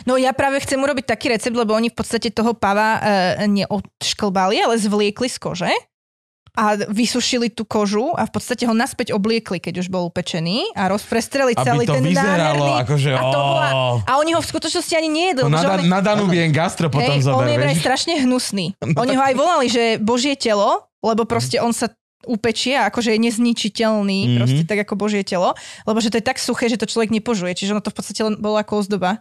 No 0.05 0.17
ja 0.17 0.33
práve 0.33 0.61
chcem 0.61 0.77
urobiť 0.77 1.05
taký 1.07 1.29
recept, 1.31 1.53
lebo 1.53 1.73
oni 1.73 1.89
v 1.89 1.97
podstate 1.97 2.29
toho 2.29 2.53
pava 2.53 3.01
e, 3.37 3.45
neodšklbali, 3.47 4.57
ale 4.59 4.77
zvliekli 4.77 5.29
z 5.29 5.39
kože 5.39 5.73
a 6.57 6.89
vysušili 6.89 7.53
tú 7.53 7.69
kožu 7.69 8.17
a 8.17 8.25
v 8.25 8.33
podstate 8.33 8.65
ho 8.65 8.73
naspäť 8.73 9.13
obliekli, 9.13 9.61
keď 9.61 9.85
už 9.85 9.93
bol 9.93 10.09
upečený 10.09 10.73
a 10.73 10.89
rozprestreli 10.89 11.53
Aby 11.53 11.63
celý 11.63 11.85
to 11.85 12.01
ten 12.01 12.03
vyzeralo, 12.03 12.65
nádherný... 12.65 12.73
akože 12.81 13.11
a, 13.13 13.21
to 13.23 13.39
bola, 13.39 13.69
a 14.03 14.13
oni 14.17 14.31
ho 14.33 14.41
v 14.41 14.49
skutočnosti 14.49 14.95
ani 14.97 15.09
nejedli. 15.13 15.45
Že 15.45 15.53
na, 15.53 15.61
oni- 15.77 15.89
na 15.93 16.01
gastro 16.49 16.89
potom 16.89 17.13
Hej, 17.13 17.29
on 17.29 17.37
zober, 17.37 17.53
je 17.53 17.61
vraj 17.61 17.77
strašne 17.77 18.17
hnusný. 18.19 18.73
Oni 19.05 19.13
ho 19.13 19.23
aj 19.23 19.35
volali, 19.37 19.69
že 19.69 20.01
božie 20.01 20.33
telo, 20.33 20.89
lebo 21.05 21.29
proste 21.29 21.61
on 21.61 21.77
sa 21.77 21.93
upečie 22.25 22.73
a 22.75 22.89
akože 22.89 23.13
je 23.13 23.21
nezničiteľný, 23.21 24.19
Mhm. 24.19 24.27
mm-hmm. 24.27 24.39
proste 24.41 24.63
tak 24.65 24.79
ako 24.89 24.97
božie 24.97 25.21
telo, 25.23 25.53
lebo 25.85 26.01
že 26.01 26.09
to 26.09 26.17
je 26.17 26.25
tak 26.25 26.41
suché, 26.41 26.73
že 26.73 26.81
to 26.81 26.89
človek 26.89 27.13
nepožuje, 27.13 27.53
čiže 27.53 27.77
ono 27.77 27.85
to 27.85 27.93
v 27.93 27.97
podstate 28.01 28.25
len 28.25 28.35
bolo 28.41 28.57
ako 28.57 28.81
ozdoba. 28.81 29.21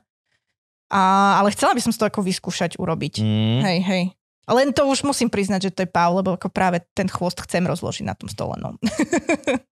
A, 0.88 1.36
ale 1.44 1.52
chcela 1.52 1.76
by 1.76 1.82
som 1.84 1.92
to 1.92 2.08
ako 2.08 2.24
vyskúšať 2.24 2.80
urobiť. 2.80 3.20
Mm. 3.20 3.60
Hej, 3.62 3.80
hej. 3.84 4.04
Len 4.46 4.74
to 4.74 4.86
už 4.86 5.06
musím 5.06 5.30
priznať, 5.30 5.70
že 5.70 5.74
to 5.74 5.80
je 5.86 5.90
Paul, 5.90 6.22
lebo 6.22 6.38
ako 6.38 6.50
práve 6.54 6.86
ten 6.94 7.10
chvost 7.10 7.42
chcem 7.42 7.66
rozložiť 7.66 8.06
na 8.06 8.14
tom 8.14 8.30
stole. 8.30 8.56
No. 8.62 8.78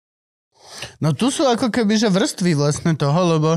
No 1.00 1.12
tu 1.16 1.32
sú 1.34 1.48
ako 1.48 1.74
keby, 1.74 1.98
že 1.98 2.14
vrstvy 2.14 2.56
vlastne 2.56 2.94
toho, 2.96 3.38
lebo 3.38 3.50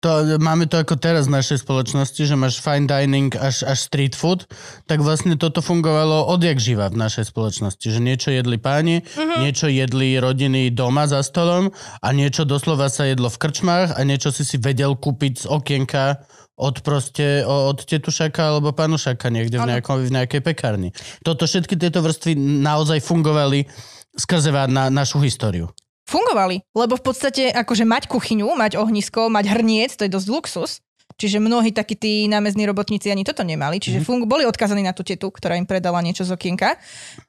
to, 0.00 0.38
máme 0.40 0.66
to 0.66 0.80
ako 0.80 0.98
teraz 0.98 1.26
v 1.28 1.36
našej 1.38 1.62
spoločnosti, 1.64 2.22
že 2.24 2.34
máš 2.38 2.60
fine 2.60 2.88
dining 2.88 3.30
až, 3.36 3.64
až 3.64 3.78
street 3.78 4.14
food, 4.16 4.48
tak 4.88 5.00
vlastne 5.00 5.38
toto 5.38 5.60
fungovalo 5.64 6.28
odjak 6.28 6.58
živa 6.58 6.90
v 6.90 7.00
našej 7.00 7.30
spoločnosti, 7.30 7.84
že 7.84 8.00
niečo 8.00 8.32
jedli 8.32 8.58
páni, 8.58 9.04
mm-hmm. 9.04 9.38
niečo 9.44 9.66
jedli 9.70 10.18
rodiny 10.18 10.72
doma 10.72 11.06
za 11.06 11.22
stolom 11.22 11.70
a 12.00 12.08
niečo 12.10 12.48
doslova 12.48 12.90
sa 12.90 13.06
jedlo 13.08 13.30
v 13.30 13.40
krčmách 13.40 13.96
a 13.96 14.00
niečo 14.02 14.34
si 14.34 14.42
si 14.42 14.56
vedel 14.58 14.96
kúpiť 14.96 15.44
z 15.44 15.46
okienka 15.48 16.24
od 16.54 16.86
proste, 16.86 17.42
od 17.46 17.82
tetušaka 17.82 18.38
alebo 18.38 18.70
panušaka 18.70 19.26
niekde 19.30 19.58
v, 19.58 19.74
nejakom, 19.74 20.06
v 20.06 20.14
nejakej 20.14 20.40
pekárni. 20.42 20.90
Toto 21.26 21.50
všetky 21.50 21.74
tieto 21.74 21.98
vrstvy 21.98 22.38
naozaj 22.62 23.02
fungovali 23.02 23.66
skrze 24.14 24.54
na 24.70 24.86
našu 24.90 25.18
históriu. 25.18 25.70
Fungovali, 26.04 26.62
lebo 26.76 27.00
v 27.00 27.04
podstate 27.04 27.48
akože 27.50 27.88
mať 27.88 28.06
kuchyňu, 28.06 28.46
mať 28.54 28.76
ohnisko, 28.76 29.32
mať 29.32 29.44
hrniec, 29.50 29.90
to 29.96 30.04
je 30.06 30.12
dosť 30.12 30.28
luxus. 30.30 30.72
Čiže 31.14 31.38
mnohí 31.38 31.70
takí 31.70 31.94
tí 31.94 32.26
námezní 32.26 32.66
robotníci 32.66 33.06
ani 33.06 33.22
toto 33.22 33.46
nemali, 33.46 33.78
čiže 33.78 34.02
mm. 34.02 34.04
fungu, 34.04 34.26
boli 34.26 34.42
odkazaní 34.42 34.82
na 34.82 34.90
tú 34.90 35.06
tetu, 35.06 35.30
ktorá 35.30 35.54
im 35.54 35.62
predala 35.62 36.02
niečo 36.02 36.26
z 36.26 36.34
okienka. 36.34 36.74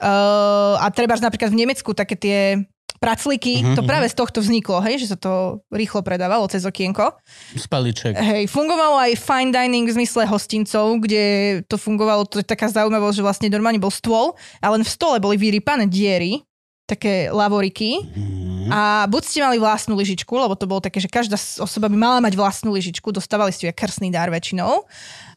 Uh, 0.01 0.73
a 0.81 0.89
treba 0.89 1.13
napríklad 1.13 1.53
v 1.53 1.59
Nemecku 1.65 1.93
také 1.93 2.17
tie 2.17 2.65
pracliky, 2.99 3.61
mm-hmm. 3.61 3.75
to 3.75 3.81
práve 3.83 4.07
z 4.09 4.15
tohto 4.15 4.39
vzniklo, 4.39 4.79
hej, 4.83 5.03
že 5.03 5.13
sa 5.13 5.17
to 5.19 5.63
rýchlo 5.69 6.01
predávalo 6.01 6.47
cez 6.47 6.63
okienko. 6.63 7.15
Spaliček. 7.55 8.15
Hej, 8.15 8.43
fungovalo 8.49 8.97
aj 8.99 9.19
fine 9.19 9.51
dining 9.51 9.87
v 9.87 9.95
zmysle 10.01 10.25
hostincov, 10.27 10.99
kde 11.03 11.23
to 11.67 11.75
fungovalo, 11.75 12.25
to 12.25 12.41
je 12.41 12.47
taká 12.47 12.71
zaujímavosť, 12.71 13.17
že 13.19 13.25
vlastne 13.25 13.47
normálne 13.51 13.81
bol 13.81 13.91
stôl 13.91 14.33
a 14.63 14.71
len 14.71 14.81
v 14.81 14.89
stole 14.89 15.19
boli 15.19 15.35
vyrypané 15.35 15.85
diery, 15.91 16.41
také 16.85 17.33
lavoriky 17.33 17.97
mm-hmm. 17.97 18.69
a 18.69 19.09
buď 19.09 19.21
ste 19.25 19.41
mali 19.41 19.57
vlastnú 19.57 19.97
lyžičku, 19.97 20.29
lebo 20.29 20.53
to 20.53 20.69
bolo 20.69 20.85
také, 20.85 21.01
že 21.01 21.09
každá 21.09 21.33
osoba 21.57 21.89
by 21.89 21.97
mala 21.97 22.19
mať 22.21 22.37
vlastnú 22.37 22.77
lyžičku, 22.77 23.09
dostávali 23.09 23.49
ste 23.49 23.73
krsný 23.73 24.13
dár 24.13 24.29
väčšinou, 24.29 24.85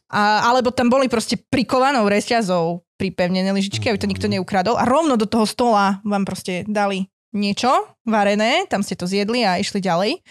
a, 0.09 0.21
alebo 0.45 0.69
tam 0.69 0.89
boli 0.89 1.09
proste 1.09 1.37
prikovanou 1.37 2.05
reťazou 2.05 2.85
pripevnené 2.97 3.49
lyžičky, 3.49 3.89
aby 3.89 3.97
to 3.97 4.09
nikto 4.09 4.27
mhm. 4.29 4.37
neukradol 4.37 4.77
a 4.77 4.85
rovno 4.85 5.17
do 5.17 5.25
toho 5.25 5.49
stola 5.49 6.01
vám 6.05 6.25
proste 6.25 6.65
dali 6.69 7.09
niečo 7.33 7.69
varené, 8.05 8.65
tam 8.65 8.81
ste 8.81 8.97
to 8.97 9.05
zjedli 9.05 9.45
a 9.45 9.61
išli 9.61 9.81
ďalej. 9.81 10.21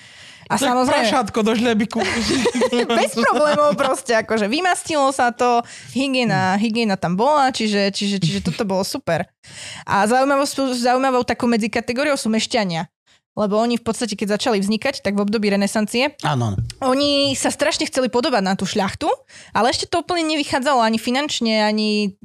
A 0.48 0.56
tak 0.56 0.72
samozrejme... 0.72 1.04
Prašátko 1.04 1.38
do 1.44 1.52
žlebiku. 1.52 2.00
Bez 2.98 3.12
problémov 3.12 3.76
proste, 3.76 4.16
akože 4.16 4.48
vymastilo 4.48 5.12
sa 5.12 5.28
to, 5.28 5.60
hygiena, 5.92 6.56
hygiena 6.56 6.96
tam 6.96 7.20
bola, 7.20 7.52
čiže, 7.52 7.92
čiže, 7.92 8.16
čiže 8.16 8.40
toto 8.40 8.64
bolo 8.64 8.80
super. 8.80 9.28
A 9.84 10.08
zaujímavou, 10.08 10.48
zaujímavou 10.72 11.22
takou 11.28 11.46
medzikategóriou 11.52 12.16
sú 12.16 12.32
mešťania 12.32 12.88
lebo 13.38 13.54
oni 13.54 13.78
v 13.78 13.86
podstate, 13.86 14.18
keď 14.18 14.34
začali 14.34 14.58
vznikať, 14.58 14.98
tak 14.98 15.14
v 15.14 15.22
období 15.22 15.46
renesancie, 15.46 16.18
Áno. 16.26 16.58
oni 16.82 17.38
sa 17.38 17.54
strašne 17.54 17.86
chceli 17.86 18.10
podobať 18.10 18.42
na 18.42 18.58
tú 18.58 18.66
šľachtu, 18.66 19.06
ale 19.54 19.70
ešte 19.70 19.86
to 19.86 20.02
úplne 20.02 20.26
nevychádzalo 20.34 20.82
ani 20.82 20.98
finančne, 20.98 21.62
ani 21.62 22.18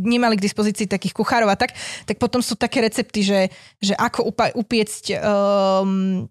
nemali 0.00 0.40
k 0.40 0.44
dispozícii 0.48 0.88
takých 0.88 1.14
kuchárov 1.14 1.52
a 1.52 1.56
tak, 1.56 1.76
tak 2.08 2.16
potom 2.16 2.40
sú 2.40 2.56
také 2.56 2.80
recepty, 2.80 3.20
že, 3.20 3.40
že 3.78 3.94
ako 3.94 4.32
upa- 4.32 4.54
upiecť 4.56 5.20
um, 5.20 6.26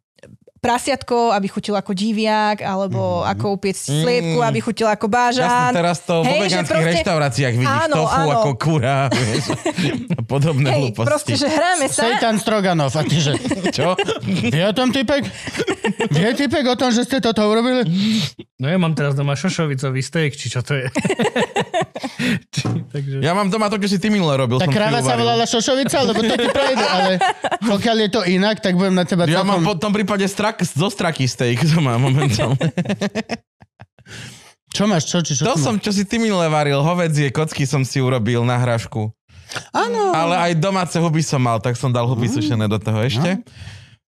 prasiatko, 0.59 1.31
aby 1.31 1.47
chutilo 1.47 1.79
ako 1.79 1.95
diviak, 1.95 2.59
alebo 2.59 3.23
mm. 3.23 3.31
ako 3.31 3.45
upiecť 3.55 3.83
sliepku, 4.03 4.39
aby 4.43 4.59
chutilo 4.59 4.91
ako 4.91 5.07
bážan. 5.07 5.47
Jasne, 5.47 5.75
teraz 5.75 5.97
to 6.03 6.19
vo 6.19 6.27
vegánskych 6.27 6.75
proste... 6.75 6.91
reštauráciách 6.99 7.55
vidíš 7.55 7.83
áno, 7.87 7.95
tofu 7.95 8.19
áno. 8.19 8.31
ako 8.35 8.49
kura, 8.59 8.99
vieš, 9.15 9.45
a 10.11 10.21
podobné 10.21 10.69
Hej, 10.69 10.79
hlúposti. 10.83 11.07
proste, 11.07 11.33
že 11.39 11.47
hráme 11.47 11.87
sa... 11.87 12.01
Sejtan 12.03 12.35
Stroganov, 12.37 12.91
a 12.91 13.01
ty 13.07 13.17
že... 13.23 13.39
Čo? 13.77 13.95
Vie 14.27 14.63
o 14.67 14.73
tom 14.75 14.91
typek? 14.91 15.23
Vie 16.11 16.31
typek 16.35 16.65
o 16.67 16.75
tom, 16.75 16.91
že 16.91 17.07
ste 17.07 17.23
toto 17.23 17.39
urobili? 17.47 17.87
No 18.59 18.67
ja 18.67 18.75
mám 18.75 18.91
teraz 18.91 19.15
doma 19.15 19.39
šošovicový 19.39 20.03
steak, 20.03 20.35
či 20.35 20.51
čo 20.51 20.59
to 20.59 20.75
je. 20.75 20.91
Takže... 22.93 23.23
Ja 23.23 23.31
mám 23.31 23.47
doma 23.47 23.71
to, 23.71 23.79
čo 23.79 23.87
si 23.87 24.03
ty 24.03 24.11
minule 24.11 24.35
robil. 24.35 24.59
Tá 24.59 24.67
kráva 24.67 24.99
sa 24.99 25.15
volala 25.15 25.47
šošovica, 25.47 26.03
lebo 26.03 26.19
to 26.19 26.35
ti 26.35 26.47
prejde, 26.51 26.83
ale 26.83 27.11
pokiaľ 27.63 27.97
je 28.03 28.09
to 28.11 28.21
inak, 28.27 28.59
tak 28.59 28.75
budem 28.75 28.99
na 28.99 29.07
teba 29.07 29.23
Ja 29.31 29.47
mám 29.47 29.63
v 29.63 29.79
tom 29.79 29.95
prípade 29.95 30.27
strak, 30.57 30.65
zo 30.65 30.87
straky 30.89 31.25
steak, 31.29 31.61
to 31.61 31.77
mám 31.81 32.01
momentálne. 32.01 32.57
Čo 34.69 34.85
máš, 34.85 35.09
čo? 35.09 35.17
Či, 35.25 35.33
čo 35.33 35.49
to 35.49 35.57
som, 35.57 35.81
čo 35.81 35.89
si 35.89 36.05
ty 36.05 36.21
minule 36.21 36.45
varil, 36.45 36.85
hovedzie 36.85 37.33
kocky 37.33 37.65
som 37.65 37.81
si 37.81 37.97
urobil 37.97 38.45
na 38.45 38.53
hrašku. 38.61 39.09
Áno. 39.73 40.13
Ale 40.13 40.37
aj 40.37 40.61
domáce 40.61 40.93
huby 41.01 41.25
som 41.25 41.41
mal, 41.41 41.57
tak 41.57 41.73
som 41.73 41.89
dal 41.89 42.05
huby 42.05 42.29
mm. 42.29 42.33
sušené 42.37 42.65
do 42.69 42.77
toho 42.77 43.01
ešte. 43.01 43.41
No. 43.41 43.49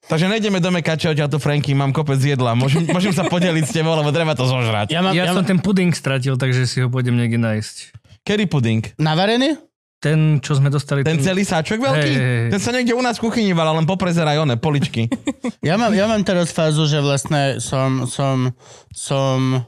Takže 0.05 0.29
nejdeme 0.29 0.61
do 0.61 0.69
Mekača, 0.69 1.17
odtiaľ 1.17 1.33
tu 1.33 1.41
Franky, 1.41 1.73
mám 1.73 1.89
kopec 1.89 2.21
jedla. 2.21 2.53
Môžem, 2.53 2.85
môžem 2.93 3.09
sa 3.09 3.25
podeliť 3.25 3.65
s 3.65 3.73
tebou, 3.73 3.97
lebo 3.97 4.13
treba 4.13 4.37
to 4.37 4.45
zožrať. 4.45 4.93
Ja, 4.93 5.01
mám, 5.01 5.17
ja, 5.17 5.25
ja 5.25 5.33
som 5.33 5.41
ten 5.41 5.57
puding 5.57 5.89
stratil, 5.97 6.37
takže 6.37 6.69
si 6.69 6.77
ho 6.77 6.93
pôjdem 6.93 7.17
niekde 7.17 7.41
nájsť. 7.41 7.97
Kedy 8.21 8.45
puding? 8.45 8.85
Navarený? 9.01 9.57
Ten, 10.01 10.41
čo 10.41 10.57
sme 10.57 10.73
dostali. 10.73 11.05
Ten, 11.05 11.21
ten... 11.21 11.29
celý 11.29 11.45
sáčok 11.45 11.77
veľký? 11.77 12.09
Hey, 12.09 12.17
hey, 12.17 12.49
Ten 12.49 12.57
sa 12.57 12.73
niekde 12.73 12.97
u 12.97 13.05
nás 13.05 13.21
v 13.21 13.29
kuchyni 13.29 13.53
val, 13.53 13.69
len 13.77 13.85
poprezeraj 13.85 14.41
one, 14.41 14.57
poličky. 14.57 15.05
ja, 15.69 15.77
mám, 15.77 15.93
ja 15.93 16.09
mám 16.09 16.25
teraz 16.25 16.49
fázu, 16.49 16.89
že 16.89 16.97
vlastne 16.97 17.61
som, 17.61 18.09
som, 18.09 18.49
som 18.89 19.61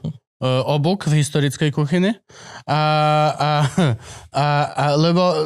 uh, 0.44 0.60
obuk 0.68 1.08
v 1.08 1.24
historickej 1.24 1.72
kuchyni. 1.72 2.12
A, 2.68 2.80
a, 3.32 3.50
a, 4.36 4.46
a 4.68 4.84
lebo 5.00 5.24
uh, 5.24 5.36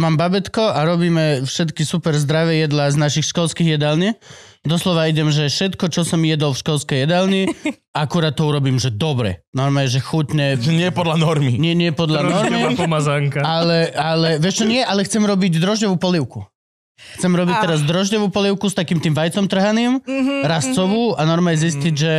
mám 0.00 0.16
babetko 0.16 0.72
a 0.72 0.80
robíme 0.88 1.44
všetky 1.44 1.84
super 1.84 2.16
zdravé 2.16 2.64
jedlá 2.64 2.88
z 2.88 2.96
našich 2.96 3.28
školských 3.28 3.76
jedálni. 3.76 4.16
Doslova 4.66 5.06
idem, 5.06 5.30
že 5.30 5.46
všetko, 5.46 5.92
čo 5.94 6.02
som 6.02 6.18
jedol 6.26 6.50
v 6.50 6.58
školskej 6.64 6.98
jedálni, 7.06 7.46
akurát 7.94 8.34
to 8.34 8.48
urobím, 8.50 8.80
že 8.80 8.90
dobre. 8.90 9.46
Normálne, 9.54 9.86
že 9.86 10.02
chutne... 10.02 10.58
Nie 10.58 10.90
podľa 10.90 11.22
normy. 11.22 11.54
Nie, 11.54 11.78
nie 11.78 11.94
podľa 11.94 12.26
normy. 12.26 12.74
Ale, 13.46 13.94
ale, 13.94 14.42
vieš 14.42 14.62
čo, 14.62 14.66
nie, 14.66 14.82
ale 14.82 15.06
chcem 15.06 15.22
robiť 15.22 15.62
drožďovú 15.62 15.96
polivku. 16.02 16.42
Chcem 16.96 17.28
robiť 17.28 17.56
a... 17.56 17.62
teraz 17.62 17.84
drožďovú 17.84 18.32
polievku 18.32 18.66
s 18.66 18.74
takým 18.74 18.98
tým 18.98 19.12
vajcom 19.12 19.44
trhaným, 19.46 20.00
mm-hmm, 20.00 20.40
rastcovú 20.48 21.12
mm-hmm. 21.12 21.20
a 21.20 21.22
normálne 21.28 21.60
zistiť, 21.60 21.94
že 21.94 22.14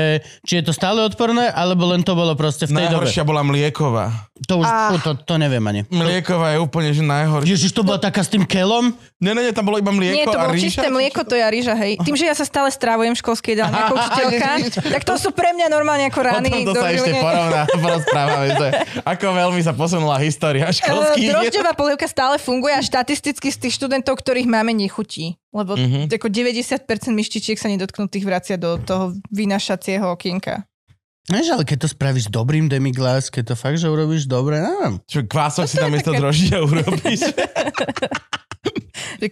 či 0.46 0.62
je 0.62 0.64
to 0.70 0.74
stále 0.74 1.02
odporné, 1.02 1.50
alebo 1.50 1.90
len 1.90 2.06
to 2.06 2.14
bolo 2.14 2.38
proste 2.38 2.70
v 2.70 2.78
tej 2.78 2.94
Najhoršia 2.94 3.26
dobe. 3.26 3.30
bola 3.34 3.42
mlieková. 3.42 4.30
To 4.46 4.62
už, 4.62 4.70
a... 4.70 4.94
to, 5.02 5.18
to 5.18 5.36
neviem 5.42 5.66
ani. 5.66 5.82
Mlieková 5.90 6.54
je 6.54 6.60
úplne 6.62 6.94
že 6.94 7.02
najhoršia. 7.02 7.50
Ježiš, 7.58 7.72
to 7.74 7.82
bola 7.82 7.98
taká 7.98 8.22
s 8.22 8.30
tým 8.30 8.46
kelom? 8.46 8.94
Nie, 9.18 9.34
nie, 9.34 9.50
nie, 9.50 9.54
tam 9.54 9.66
bolo 9.66 9.82
iba 9.82 9.90
mlieko 9.90 10.14
Nie, 10.14 10.26
to 10.30 10.38
bolo 10.38 10.54
ríža, 10.54 10.66
čisté 10.70 10.88
mlieko, 10.94 11.26
to 11.26 11.34
je 11.34 11.42
rýža, 11.42 11.74
hej. 11.74 11.98
Tým, 12.06 12.14
že 12.14 12.30
ja 12.30 12.36
sa 12.38 12.46
stále 12.46 12.70
strávujem 12.70 13.18
v 13.18 13.20
školskej 13.20 13.52
jedálni 13.58 13.78
ako 13.82 13.94
učiteľka, 13.98 14.50
tak 14.94 15.02
to 15.02 15.14
sú 15.18 15.30
pre 15.34 15.58
mňa 15.58 15.68
normálne 15.74 16.06
ako 16.06 16.20
rány. 16.22 16.50
O 16.54 16.70
to 16.70 16.78
sa 16.78 16.94
ešte 16.94 17.18
porovná, 17.18 17.62
porozprávame, 17.86 18.48
že 18.54 18.68
ako 19.02 19.26
veľmi 19.34 19.62
sa 19.66 19.74
posunula 19.74 20.22
história 20.22 20.70
školských. 20.70 21.28
Uh, 21.28 21.32
drožďová 21.34 21.72
polievka 21.74 22.06
stále 22.06 22.38
funguje 22.38 22.78
a 22.78 22.82
štatisticky 22.86 23.50
z 23.50 23.58
tých 23.58 23.74
študentov, 23.82 24.22
ktorých 24.22 24.46
máme, 24.46 24.67
nechutí. 24.74 25.38
Lebo 25.52 25.76
mm-hmm. 25.76 26.12
ako 26.12 26.28
90% 26.28 27.14
myštičiek 27.14 27.58
sa 27.60 27.68
nedotknutých 27.72 28.26
vracia 28.26 28.56
do 28.56 28.80
toho 28.82 29.16
vynašacieho 29.32 30.08
okienka. 30.12 30.68
Vieš, 31.28 31.60
ale 31.60 31.68
keď 31.68 31.84
to 31.84 31.90
spravíš 31.92 32.32
dobrým 32.32 32.72
demiglas, 32.72 33.28
keď 33.28 33.52
to 33.52 33.56
fakt, 33.60 33.84
že 33.84 33.92
urobíš 33.92 34.32
dobre, 34.32 34.64
neviem. 34.64 34.96
Čo, 35.12 35.28
kvások 35.28 35.68
si 35.68 35.76
tam 35.76 35.92
miesto 35.92 36.16
také... 36.16 36.24
droždia 36.24 36.58
urobíš? 36.64 37.20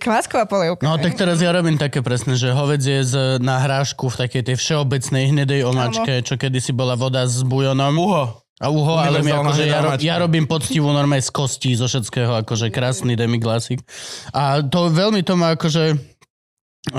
Kvásková 0.03 0.43
polievka. 0.43 0.83
No 0.83 0.99
tak 0.99 1.15
teraz 1.15 1.39
ja 1.39 1.55
robím 1.55 1.79
také 1.79 2.03
presne, 2.03 2.35
že 2.35 2.51
hovedzie 2.51 3.05
z, 3.05 3.39
na 3.39 3.63
hrášku 3.63 4.11
v 4.11 4.27
takej 4.27 4.43
tej 4.51 4.55
všeobecnej 4.59 5.31
hnedej 5.31 5.61
omačke, 5.63 6.19
čo 6.25 6.35
kedysi 6.35 6.75
bola 6.75 6.99
voda 6.99 7.23
s 7.23 7.45
bujonom. 7.47 7.95
Uho. 7.95 8.44
A 8.65 8.73
uho, 8.73 8.97
ale 8.97 9.21
my 9.21 9.29
akože 9.29 9.63
ja, 9.69 9.79
rob, 9.85 9.93
ja 10.01 10.15
robím 10.17 10.49
poctivú 10.49 10.89
normálne 10.89 11.21
z 11.21 11.29
kostí, 11.29 11.77
zo 11.77 11.85
všetkého, 11.85 12.41
akože 12.41 12.73
krásny 12.73 13.13
demiglasik. 13.13 13.85
A 14.33 14.65
to 14.65 14.89
veľmi 14.89 15.21
to 15.21 15.37
má 15.37 15.53
akože 15.53 15.93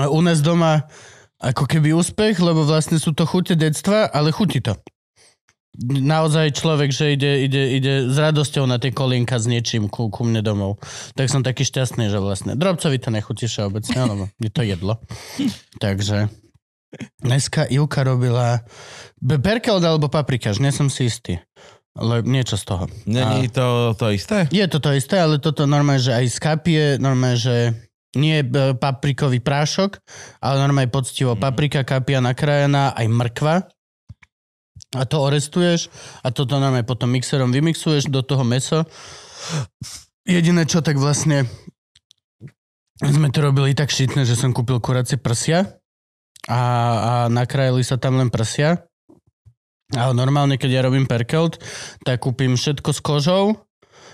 u 0.07 0.19
nás 0.23 0.39
doma 0.39 0.87
ako 1.43 1.67
keby 1.67 1.91
úspech, 1.91 2.39
lebo 2.39 2.63
vlastne 2.63 2.95
sú 2.95 3.11
to 3.11 3.27
chute 3.27 3.59
detstva, 3.59 4.07
ale 4.07 4.31
chutí 4.31 4.63
to 4.63 4.79
naozaj 5.85 6.57
človek, 6.57 6.89
že 6.89 7.13
ide, 7.13 7.45
ide, 7.45 7.63
ide 7.77 7.93
s 8.09 8.17
radosťou 8.17 8.65
na 8.65 8.81
tie 8.81 8.89
kolienka 8.89 9.37
s 9.37 9.45
niečím 9.45 9.85
ku, 9.85 10.09
ku 10.09 10.25
mne 10.25 10.41
domov. 10.41 10.81
Tak 11.13 11.29
som 11.29 11.45
taký 11.45 11.61
šťastný, 11.61 12.09
že 12.09 12.17
vlastne 12.17 12.57
drobcovi 12.57 12.97
to 12.97 13.13
nechutí 13.13 13.45
všeobecne, 13.45 13.99
lebo 14.09 14.23
je 14.41 14.49
to 14.49 14.65
jedlo. 14.65 14.97
Takže 15.77 16.33
dneska 17.21 17.69
Ivka 17.69 18.01
robila 18.01 18.65
perkel 19.21 19.81
alebo 19.81 20.09
paprikaž, 20.11 20.61
nie 20.61 20.73
som 20.73 20.91
si 20.91 21.09
istý. 21.09 21.41
Ale 21.97 22.21
niečo 22.21 22.61
z 22.61 22.63
toho. 22.69 22.85
Není 23.09 23.49
to 23.49 23.97
to 23.97 24.13
isté? 24.13 24.45
Je 24.53 24.61
to 24.69 24.77
to 24.77 24.93
isté, 24.93 25.17
ale 25.17 25.41
toto 25.41 25.65
normálne, 25.65 25.97
že 25.97 26.13
aj 26.13 26.25
skapie, 26.29 27.01
normálne, 27.01 27.41
že 27.41 27.73
nie 28.13 28.45
paprikový 28.77 29.41
prášok, 29.41 29.97
ale 30.37 30.61
normálne 30.61 30.93
poctivo 30.93 31.33
mm. 31.33 31.41
paprika 31.41 31.81
kapia 31.81 32.21
nakrájená, 32.21 32.93
aj 32.93 33.05
mrkva 33.09 33.55
a 34.93 35.03
to 35.09 35.17
orestuješ 35.19 35.89
a 36.21 36.29
toto 36.29 36.61
normálne 36.61 36.85
potom 36.85 37.09
mixerom 37.09 37.49
vymixuješ 37.49 38.13
do 38.13 38.21
toho 38.21 38.45
meso 38.45 38.85
Jediné 40.27 40.67
čo, 40.67 40.83
tak 40.83 40.99
vlastne 40.99 41.47
sme 42.99 43.31
to 43.31 43.39
robili 43.39 43.71
tak 43.71 43.87
šitné, 43.87 44.27
že 44.27 44.35
som 44.35 44.51
kúpil 44.51 44.83
kuracie 44.83 45.15
prsia 45.15 45.79
a, 46.51 46.61
a 46.99 47.13
nakrájali 47.31 47.79
sa 47.79 47.95
tam 47.95 48.19
len 48.19 48.27
prsia. 48.27 48.83
Ale 49.95 50.11
normálne, 50.11 50.59
keď 50.59 50.69
ja 50.69 50.81
robím 50.83 51.07
perkelt, 51.07 51.63
tak 52.03 52.19
kúpim 52.19 52.59
všetko 52.59 52.89
s 52.91 52.99
kožou 52.99 53.55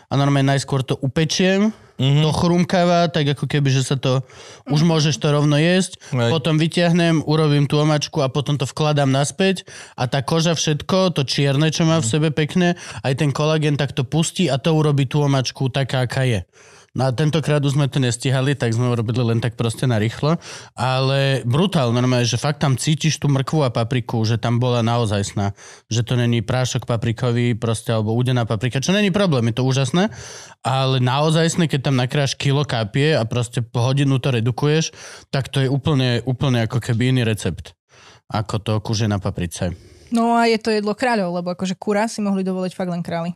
a 0.05 0.13
normálne 0.13 0.53
najskôr 0.53 0.85
to 0.85 0.93
upečiem, 1.01 1.73
mm-hmm. 1.97 2.21
to 2.21 2.29
chrumkáva, 2.29 3.09
tak 3.09 3.33
ako 3.33 3.49
keby, 3.49 3.73
že 3.73 3.81
sa 3.81 3.97
to, 3.97 4.21
už 4.69 4.85
môžeš 4.85 5.17
to 5.17 5.33
rovno 5.33 5.57
jesť, 5.57 5.97
Hej. 6.13 6.29
potom 6.29 6.61
vyťahnem, 6.61 7.25
urobím 7.25 7.65
tú 7.65 7.81
omačku 7.81 8.21
a 8.21 8.29
potom 8.29 8.61
to 8.61 8.69
vkladám 8.69 9.09
naspäť 9.09 9.65
a 9.97 10.05
tá 10.05 10.21
koža 10.21 10.53
všetko, 10.53 11.17
to 11.17 11.25
čierne, 11.25 11.73
čo 11.73 11.89
má 11.89 11.97
v 11.97 12.05
sebe 12.05 12.29
pekné, 12.29 12.77
aj 13.01 13.25
ten 13.25 13.33
kolagén 13.33 13.73
tak 13.73 13.97
to 13.97 14.05
pustí 14.05 14.53
a 14.53 14.61
to 14.61 14.77
urobí 14.77 15.09
tú 15.09 15.25
omačku 15.25 15.73
taká, 15.73 16.05
aká 16.05 16.21
je. 16.29 16.45
No 16.93 17.09
a 17.09 17.11
tentokrát 17.11 17.57
už 17.65 17.73
sme 17.73 17.89
to 17.89 17.97
nestihali, 17.97 18.53
tak 18.53 18.77
sme 18.77 18.85
urobili 18.85 19.25
len 19.25 19.41
tak 19.41 19.57
proste 19.57 19.89
na 19.89 19.97
rýchlo. 19.97 20.37
Ale 20.77 21.41
brutál, 21.41 21.89
normálne, 21.89 22.29
že 22.29 22.37
fakt 22.37 22.61
tam 22.61 22.77
cítiš 22.77 23.17
tú 23.17 23.25
mrkvu 23.33 23.65
a 23.65 23.73
papriku, 23.73 24.21
že 24.21 24.37
tam 24.37 24.61
bola 24.61 24.85
naozajstná. 24.85 25.57
Že 25.89 26.01
to 26.05 26.13
není 26.21 26.45
prášok 26.45 26.85
paprikový, 26.85 27.57
proste, 27.57 27.89
alebo 27.89 28.13
udená 28.13 28.45
paprika, 28.45 28.77
čo 28.77 28.93
není 28.93 29.09
problém, 29.09 29.49
je 29.49 29.57
to 29.57 29.65
úžasné. 29.65 30.13
Ale 30.61 31.01
naozajstné, 31.01 31.65
keď 31.65 31.89
tam 31.89 31.97
nakráš 31.97 32.37
kilo 32.37 32.61
kapie 32.61 33.17
a 33.17 33.25
proste 33.25 33.65
po 33.65 33.81
hodinu 33.81 34.21
to 34.21 34.29
redukuješ, 34.29 34.93
tak 35.33 35.49
to 35.49 35.65
je 35.65 35.69
úplne, 35.73 36.21
úplne 36.29 36.69
ako 36.69 36.77
keby 36.77 37.09
iný 37.09 37.25
recept 37.25 37.73
ako 38.33 38.55
to 38.59 38.73
kuže 38.81 39.05
na 39.05 39.21
paprice. 39.21 39.77
No 40.13 40.37
a 40.37 40.49
je 40.49 40.57
to 40.61 40.73
jedlo 40.73 40.97
kráľov, 40.97 41.41
lebo 41.41 41.53
akože 41.53 41.77
kura 41.77 42.09
si 42.09 42.21
mohli 42.21 42.45
dovoliť 42.45 42.73
fakt 42.73 42.89
len 42.89 43.05
králi. 43.05 43.33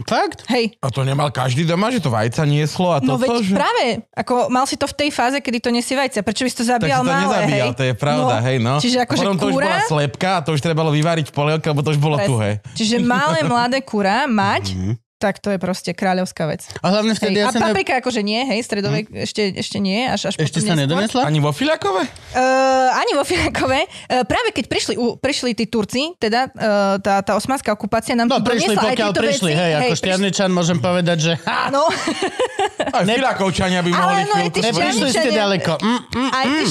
Fakt? 0.00 0.46
Hej, 0.46 0.78
A 0.78 0.86
to 0.86 1.02
nemal 1.02 1.28
každý 1.28 1.66
doma, 1.66 1.90
že 1.90 1.98
to 1.98 2.08
vajca 2.08 2.46
nieslo 2.46 2.94
a 2.94 3.02
to, 3.02 3.10
no 3.10 3.18
veď 3.18 3.42
že... 3.42 3.52
práve, 3.52 3.84
ako 4.12 4.46
mal 4.46 4.62
si 4.62 4.78
to 4.78 4.86
v 4.86 4.94
tej 4.96 5.10
fáze, 5.10 5.34
kedy 5.36 5.58
to 5.58 5.70
nesie 5.70 5.98
vajcia. 5.98 6.22
Prečo 6.22 6.46
by 6.46 6.48
si 6.48 6.56
to 6.56 6.62
Tak 6.62 6.68
si 6.68 6.72
zabíjal 6.78 7.00
to 7.00 7.10
malé, 7.10 7.18
nezabíjal, 7.20 7.66
hej? 7.66 7.74
to 7.74 7.84
je 7.84 7.94
pravda, 7.98 8.34
no, 8.38 8.44
hej, 8.46 8.56
no. 8.60 8.74
Čiže 8.78 8.98
a 8.98 9.02
akože 9.02 9.18
potom 9.20 9.34
to 9.34 9.46
už 9.50 9.54
bola 9.58 9.78
slepka 9.84 10.30
a 10.30 10.40
to 10.40 10.50
už 10.54 10.60
trebalo 10.62 10.90
vyvariť 10.90 11.26
v 11.26 11.34
polievke, 11.34 11.66
lebo 11.66 11.82
to 11.82 11.90
už 11.90 11.98
bolo 11.98 12.16
Presne. 12.16 12.30
tuhé. 12.30 12.50
Čiže 12.72 12.96
malé 13.02 13.42
mladé 13.42 13.82
kura 13.82 14.30
mať, 14.30 14.78
Mhm. 14.78 14.92
Tak 15.20 15.36
to 15.36 15.52
je 15.52 15.60
proste 15.60 15.92
kráľovská 15.92 16.48
vec. 16.48 16.64
A 16.80 16.88
hlavne 16.88 17.12
vtedy 17.12 17.36
Hej. 17.36 17.44
ja 17.44 17.46
A 17.46 17.52
sa... 17.52 17.60
Ne... 17.60 17.64
paprika 17.68 18.00
akože 18.00 18.24
nie, 18.24 18.40
hej, 18.48 18.64
stredovek 18.64 19.12
ešte, 19.12 19.52
ešte 19.52 19.76
nie, 19.76 20.08
až, 20.08 20.32
až 20.32 20.40
Ešte 20.40 20.64
sa 20.64 20.72
nedonesla? 20.72 21.28
Ani 21.28 21.44
vo 21.44 21.52
filiakove? 21.52 22.08
Uh, 22.32 22.88
ani 22.96 23.12
vo 23.12 23.22
Firakove. 23.28 23.84
Uh, 23.84 24.24
práve 24.24 24.56
keď 24.56 24.64
prišli, 24.72 24.94
u, 24.96 25.20
prišli 25.20 25.52
tí 25.52 25.68
Turci, 25.68 26.16
teda 26.16 26.48
uh, 26.48 26.96
tá, 27.04 27.20
tá 27.20 27.36
osmanská 27.36 27.76
okupácia 27.76 28.16
nám 28.16 28.32
No 28.32 28.40
tu 28.40 28.48
prišli, 28.48 28.72
doniesla 28.72 28.80
aj 28.80 28.94
pokiaľ 28.96 29.10
tieto 29.12 29.20
prišli, 29.20 29.52
veci. 29.52 29.60
hej, 29.60 29.70
ako 29.76 29.92
prišli- 29.92 30.08
môžem 30.56 30.78
povedať, 30.80 31.18
že 31.20 31.32
ha, 31.44 31.68
No, 31.68 31.84
Aj 32.96 33.04
filiakovčania 33.04 33.80
by 33.84 33.90
Ale 33.92 34.00
mohli 34.00 34.22
no, 34.24 34.34
aj 34.34 34.48
chvíľku... 34.48 34.56
tí 34.56 34.60
neprišli 34.64 35.08
ste 35.12 35.30
ďaleko. 35.36 35.72
Mm, 35.78 36.00
mm, 36.16 36.30
aj 36.32 36.44
tí 36.48 36.54
mm. 36.56 36.70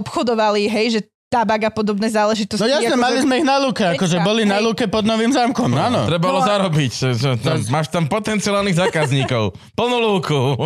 obchodovali, 0.00 0.62
hej, 0.72 0.86
že 0.96 1.00
tabak 1.28 1.60
a 1.62 1.70
podobné 1.70 2.08
záležitosti. 2.08 2.58
No 2.58 2.66
jasne, 2.66 2.88
akože- 2.90 3.00
mali 3.00 3.16
sme 3.20 3.34
ich 3.36 3.46
na 3.46 3.56
luke, 3.58 3.84
akože 3.86 4.18
boli 4.20 4.42
na 4.42 4.58
hej. 4.58 4.64
luke 4.64 4.84
pod 4.86 5.04
novým 5.04 5.28
zámkom, 5.28 5.68
áno. 5.70 6.04
Trebalo 6.04 6.40
No 6.40 6.46
zarobiť. 6.46 6.92
Tam, 7.38 7.56
máš 7.68 7.86
tam 7.88 8.04
potenciálnych 8.04 8.74
zákazníkov. 8.74 9.52
Plnú 9.78 9.96
lúku. 9.98 10.56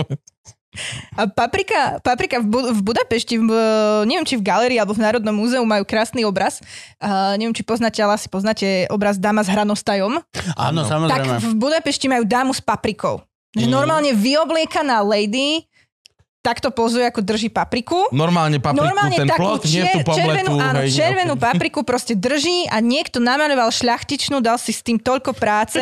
A 1.13 1.29
paprika, 1.29 2.01
paprika 2.01 2.41
v, 2.41 2.47
Bu- 2.49 2.73
v 2.73 2.81
Budapešti, 2.81 3.37
v, 3.37 3.51
neviem 4.03 4.25
či 4.25 4.35
v 4.35 4.43
galerii 4.43 4.81
alebo 4.81 4.97
v 4.97 5.05
Národnom 5.05 5.35
múzeu 5.35 5.61
majú 5.63 5.85
krásny 5.85 6.25
obraz. 6.25 6.65
Uh, 6.97 7.37
neviem, 7.37 7.53
či 7.53 7.61
poznáte, 7.61 8.01
ale 8.01 8.17
asi 8.17 8.25
poznáte 8.27 8.65
obraz 8.89 9.21
dáma 9.21 9.41
s 9.41 9.53
hranostajom. 9.53 10.25
Áno, 10.57 10.81
Tak 10.81 10.89
samozrejme. 10.89 11.37
v 11.43 11.55
Budapešti 11.55 12.09
majú 12.09 12.25
dámu 12.25 12.51
s 12.51 12.63
paprikou. 12.63 13.21
Že 13.53 13.69
Mhm. 13.69 13.73
normálne 13.75 14.11
vyobliekaná 14.17 15.05
lady 15.05 15.69
takto 16.43 16.69
pozuje, 16.69 17.07
ako 17.07 17.23
drží 17.23 17.49
papriku. 17.49 18.11
Normálne 18.11 18.59
papriku, 18.59 18.83
Normálne 18.83 19.15
ten 19.15 19.31
takú 19.31 19.41
plot, 19.41 19.63
nie 19.65 19.87
tú 19.87 20.03
čier- 20.03 20.19
červenú, 20.19 20.59
áno, 20.59 20.83
hej, 20.83 20.91
červenú 20.91 21.35
ok. 21.35 21.43
papriku 21.45 21.81
proste 21.81 22.13
drží 22.13 22.67
a 22.67 22.79
niekto 22.79 23.17
namaľoval 23.17 23.71
šľachtičnú, 23.71 24.39
dal 24.39 24.59
si 24.59 24.71
s 24.71 24.83
tým 24.83 24.99
toľko 24.99 25.33
práce 25.33 25.79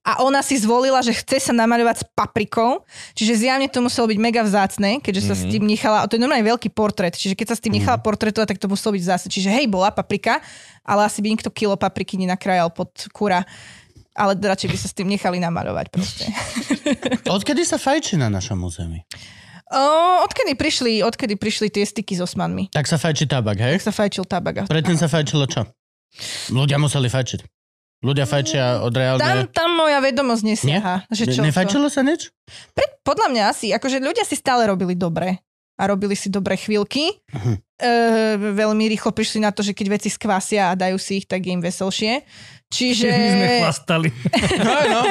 a 0.00 0.22
ona 0.22 0.38
si 0.38 0.54
zvolila, 0.54 1.02
že 1.02 1.10
chce 1.12 1.42
sa 1.42 1.52
namaľovať 1.52 1.96
s 1.98 2.04
paprikou. 2.08 2.86
Čiže 3.12 3.42
zjavne 3.42 3.66
to 3.66 3.78
muselo 3.80 4.06
byť 4.06 4.18
mega 4.18 4.40
vzácne, 4.40 4.98
keďže 4.98 5.22
sa 5.24 5.34
s 5.34 5.42
Mhm. 5.42 5.50
tým 5.50 5.64
nechala, 5.66 5.98
a 6.00 6.06
to 6.06 6.14
je 6.14 6.22
normálne 6.22 6.46
veľký 6.46 6.70
portrét, 6.70 7.12
čiže 7.12 7.34
keď 7.34 7.46
sa 7.50 7.56
s 7.58 7.62
tým 7.62 7.74
nechala 7.74 7.98
portrétovať, 7.98 8.46
tak 8.48 8.58
to 8.58 8.66
muselo 8.66 8.94
byť 8.94 9.02
vzácne. 9.02 9.28
Čiže 9.28 9.50
hej, 9.50 9.66
bola 9.66 9.90
paprika, 9.90 10.38
ale 10.80 11.04
asi 11.04 11.18
by 11.18 11.28
nikto 11.28 11.50
kilo 11.50 11.74
papriky 11.74 12.14
nenakrájal 12.14 12.70
pod 12.70 12.88
kura. 13.10 13.42
Ale 14.14 14.34
radšej 14.34 14.68
by 14.68 14.76
sa 14.76 14.86
s 14.86 14.94
tým 14.94 15.06
nechali 15.06 15.38
namaľovať 15.38 15.86
proste. 15.90 16.26
Odkedy 17.30 17.62
sa 17.62 17.76
fajčí 17.76 18.14
na 18.14 18.26
našom 18.26 18.58
území? 18.60 19.02
O, 19.68 19.80
odkedy, 20.24 20.56
prišli, 20.56 21.04
odkedy 21.04 21.36
prišli 21.36 21.68
tie 21.68 21.84
styky 21.84 22.16
s 22.16 22.24
osmanmi? 22.24 22.72
Tak 22.72 22.88
sa 22.88 22.96
fajčí 22.96 23.28
tabak, 23.28 23.60
hej? 23.60 23.76
Tak 23.80 23.92
sa 23.92 23.94
fajčil 23.94 24.24
tabak. 24.24 24.64
Predtým 24.64 24.96
sa 24.96 25.12
fajčilo 25.12 25.44
čo? 25.44 25.68
Ľudia 26.48 26.80
museli 26.80 27.12
fajčiť. 27.12 27.40
Ľudia 27.98 28.24
fajčia 28.30 28.78
od 28.80 28.94
Tam, 28.94 29.00
reálne... 29.02 29.50
tam 29.50 29.74
moja 29.74 29.98
vedomosť 29.98 30.42
nesiaha. 30.46 31.02
Že 31.10 31.24
čo 31.34 31.40
Ne, 31.42 31.42
to? 31.42 31.46
nefajčilo 31.50 31.86
sa 31.90 32.00
nič? 32.06 32.30
Pre, 32.72 32.86
podľa 33.02 33.28
mňa 33.28 33.42
asi, 33.50 33.74
akože 33.74 33.98
ľudia 33.98 34.22
si 34.22 34.38
stále 34.38 34.70
robili 34.70 34.94
dobre 34.94 35.42
a 35.74 35.82
robili 35.84 36.14
si 36.14 36.30
dobré 36.30 36.54
chvíľky. 36.54 37.18
Mhm. 37.34 37.52
E, 37.78 37.90
veľmi 38.54 38.84
rýchlo 38.90 39.10
prišli 39.10 39.42
na 39.42 39.50
to, 39.50 39.66
že 39.66 39.74
keď 39.74 39.98
veci 39.98 40.08
skvasia 40.10 40.72
a 40.72 40.78
dajú 40.78 40.96
si 40.98 41.22
ich, 41.22 41.26
tak 41.26 41.42
je 41.44 41.54
im 41.54 41.62
veselšie. 41.62 42.22
Čiže... 42.74 43.08
My 43.10 43.28
sme 43.34 43.46
chlastali. 43.66 44.08
No, 44.64 44.74
no. 44.86 45.02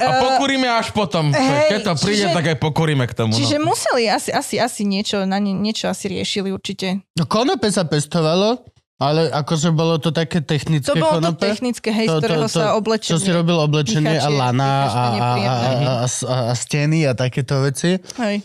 A 0.00 0.12
pokúrime 0.18 0.66
až 0.66 0.90
potom. 0.90 1.30
hej, 1.30 1.68
Keď 1.68 1.80
to 1.82 1.92
príde, 1.98 2.24
čiže- 2.24 2.32
tak 2.32 2.46
aj 2.46 2.56
pokúrime 2.56 3.04
k 3.04 3.12
tomu. 3.12 3.32
Čiže 3.32 3.56
no. 3.56 3.70
museli 3.70 4.08
asi, 4.08 4.30
asi, 4.30 4.56
asi 4.56 4.82
niečo, 4.82 5.22
na 5.22 5.36
nie, 5.36 5.52
niečo 5.52 5.86
asi 5.86 6.08
riešili 6.08 6.48
určite. 6.48 7.04
No 7.14 7.24
konope 7.24 7.68
sa 7.68 7.84
pestovalo, 7.84 8.64
ale 8.96 9.28
akože 9.28 9.70
bolo 9.70 9.96
to 9.96 10.10
také 10.10 10.40
technické 10.40 10.84
To 10.84 10.92
bolo 10.94 11.20
to 11.20 11.32
konope. 11.32 11.40
technické, 11.42 11.88
hej, 11.88 12.06
z 12.06 12.16
ktorého 12.18 12.46
sa 12.46 12.74
oblečenie. 12.74 13.12
Čo 13.12 13.18
si 13.18 13.30
robil 13.30 13.56
oblečenie 13.56 14.12
a 14.14 14.24
Dýchačie- 14.24 14.36
lana 14.36 14.68
a, 14.68 14.84
a, 14.84 14.84
a, 14.84 15.06
a, 15.06 15.52
a, 15.52 15.92
a, 16.04 16.36
a 16.48 16.54
steny 16.54 17.04
a 17.04 17.12
takéto 17.12 17.60
veci. 17.60 17.96
Hej. 18.20 18.44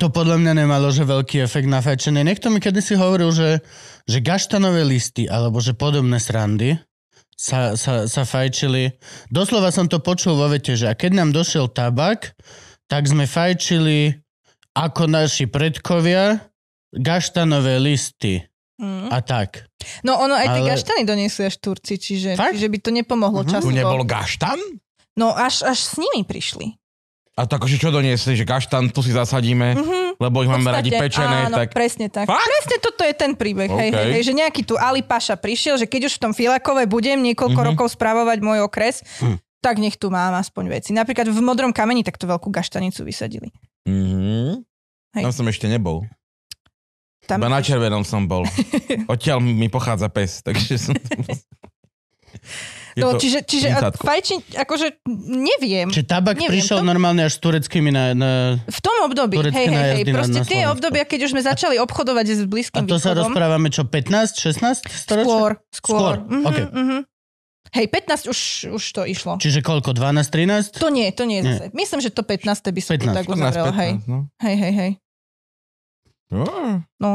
To 0.00 0.08
podľa 0.08 0.40
mňa 0.40 0.52
nemalo, 0.56 0.88
že 0.88 1.04
veľký 1.04 1.44
efekt 1.44 1.68
na 1.68 1.78
fajčenie. 1.78 2.24
Niekto 2.24 2.48
mi 2.48 2.56
kedysi 2.56 2.96
hovoril, 2.96 3.28
že, 3.30 3.60
že 4.04 4.18
gaštanové 4.18 4.80
listy 4.80 5.28
alebo 5.28 5.60
že 5.60 5.76
podobné 5.76 6.16
srandy 6.16 6.80
sa, 7.34 7.74
sa, 7.74 8.04
sa 8.04 8.22
fajčili. 8.22 8.94
Doslova 9.28 9.68
som 9.68 9.84
to 9.84 9.98
počul 9.98 10.34
vo 10.34 10.46
vete, 10.46 10.72
že 10.72 10.86
a 10.86 10.94
keď 10.94 11.10
nám 11.14 11.30
došiel 11.30 11.66
tabak, 11.66 12.32
tak 12.84 13.04
sme 13.04 13.24
fajčili 13.24 14.14
ako 14.72 15.06
naši 15.06 15.44
predkovia 15.44 16.40
gaštanové 16.92 17.78
listy 17.78 18.42
Mm. 18.74 19.06
a 19.06 19.22
tak. 19.22 19.70
No 20.02 20.18
ono 20.18 20.34
aj 20.34 20.50
tie 20.50 20.60
Ale- 20.60 20.70
gaštany 20.74 21.02
doniesli 21.04 21.46
až 21.46 21.62
Turci, 21.62 21.94
čiže, 21.94 22.34
Fakt? 22.34 22.58
čiže 22.58 22.66
by 22.66 22.78
to 22.80 22.90
nepomohlo 22.90 23.40
Mhm. 23.40 23.48
časovo. 23.48 23.70
Tu 23.70 23.78
nebol 23.78 24.02
gaštan? 24.02 24.58
No 25.14 25.30
až, 25.30 25.62
až 25.62 25.78
s 25.78 25.94
nimi 25.94 26.26
prišli. 26.26 26.74
A 27.34 27.44
to 27.44 27.52
akože 27.52 27.76
čo 27.76 27.90
doniesli, 27.90 28.32
že 28.32 28.42
gaštan 28.42 28.88
tu 28.88 29.00
si 29.00 29.10
zasadíme, 29.10 29.74
Mhm. 29.74 29.98
lebo 30.16 30.40
ich 30.40 30.48
máme 30.48 30.70
radi 30.70 30.88
pečené, 30.88 31.50
áno, 31.50 31.58
tak... 31.58 31.74
presne 31.74 32.06
tak. 32.06 32.24
Fakt? 32.24 32.38
Presne 32.38 32.76
toto 32.78 33.02
je 33.02 33.10
ten 33.12 33.32
príbeh. 33.32 33.66
Hej, 33.66 33.90
OK. 33.90 33.96
hej, 33.96 34.08
hej, 34.12 34.22
že 34.22 34.32
nejaký 34.32 34.62
tu 34.62 34.74
Ali 34.76 35.02
Paša 35.02 35.34
prišiel, 35.34 35.74
že 35.74 35.84
keď 35.84 36.06
už 36.06 36.14
v 36.14 36.20
tom 36.20 36.32
Filakove 36.32 36.86
budem 36.86 37.18
niekoľko 37.20 37.58
Mhm. 37.58 37.68
rokov 37.68 37.90
správovať 37.90 38.38
môj 38.38 38.62
okres, 38.62 39.02
Hm. 39.18 39.42
tak 39.58 39.76
nech 39.76 39.94
tu 39.94 40.08
mám 40.08 40.30
aspoň 40.32 40.70
veci. 40.70 40.90
Napríklad 40.90 41.26
v 41.26 41.40
Modrom 41.40 41.70
kameni 41.70 42.00
takto 42.00 42.24
veľkú 42.24 42.48
gaštanicu 42.48 43.02
vysadili. 43.02 43.50
Mhm. 43.82 44.62
Hej. 45.12 45.22
Tam 45.22 45.34
som 45.34 45.46
ešte 45.46 45.66
nebol. 45.66 46.06
Tam 47.24 47.40
Iba 47.40 47.48
na 47.48 47.58
červenom 47.58 48.04
som 48.04 48.22
bol. 48.22 48.44
Odtiaľ 49.10 49.40
mi 49.40 49.66
pochádza 49.66 50.06
pes, 50.06 50.38
takže 50.38 50.76
som... 50.76 50.94
No, 52.94 53.14
to 53.14 53.18
čiže, 53.18 53.42
čiže 53.42 53.68
a 53.70 53.90
fajčiť, 53.90 54.54
akože 54.54 54.86
neviem. 55.26 55.90
Či 55.90 56.06
tabak 56.06 56.38
Neviem, 56.38 56.54
prišiel 56.54 56.78
to- 56.78 56.86
normálne 56.86 57.26
až 57.26 57.34
s 57.34 57.40
tureckými 57.42 57.90
na... 57.90 58.14
na 58.14 58.30
V 58.62 58.80
tom 58.80 58.96
období, 59.02 59.34
hej, 59.40 59.50
hej, 59.50 59.66
hej, 59.66 60.02
na- 60.06 60.14
proste 60.14 60.40
na 60.40 60.46
tie 60.46 60.62
obdobia, 60.70 61.02
keď 61.02 61.26
už 61.26 61.30
sme 61.34 61.42
začali 61.42 61.76
obchodovať 61.82 62.24
s 62.24 62.40
a 62.40 62.46
Blízkym 62.46 62.86
to 62.86 62.96
sa 62.96 63.10
východom. 63.10 63.34
rozprávame 63.34 63.68
čo, 63.68 63.82
15, 63.82 64.38
16 64.38 64.86
storočia? 64.86 65.26
Skôr, 65.26 65.50
Skôr, 65.68 65.98
skôr. 65.98 66.14
Mhm, 66.22 66.44
ok. 66.44 66.58
mhm. 66.70 66.98
Hej, 67.74 67.86
15 67.90 68.30
už, 68.30 68.38
už 68.70 68.84
to 68.94 69.02
išlo. 69.02 69.34
Čiže 69.34 69.58
koľko, 69.58 69.90
12, 69.90 70.30
13? 70.30 70.78
To 70.78 70.94
nie, 70.94 71.10
to 71.10 71.26
nie 71.26 71.38
je 71.38 71.42
Nie. 71.42 71.50
zase. 71.58 71.64
Myslím, 71.74 71.98
že 71.98 72.14
to 72.14 72.22
15. 72.22 72.70
by 72.70 72.78
som 72.78 72.94
to 72.94 73.02
15, 73.02 73.18
tak 73.18 73.24
uzavrel. 73.26 73.66
Hej, 73.74 73.92
15, 73.98 74.06
no. 74.06 74.18
hej, 74.38 74.54
hej, 74.54 74.72
hej. 74.72 74.90
No. 76.30 77.10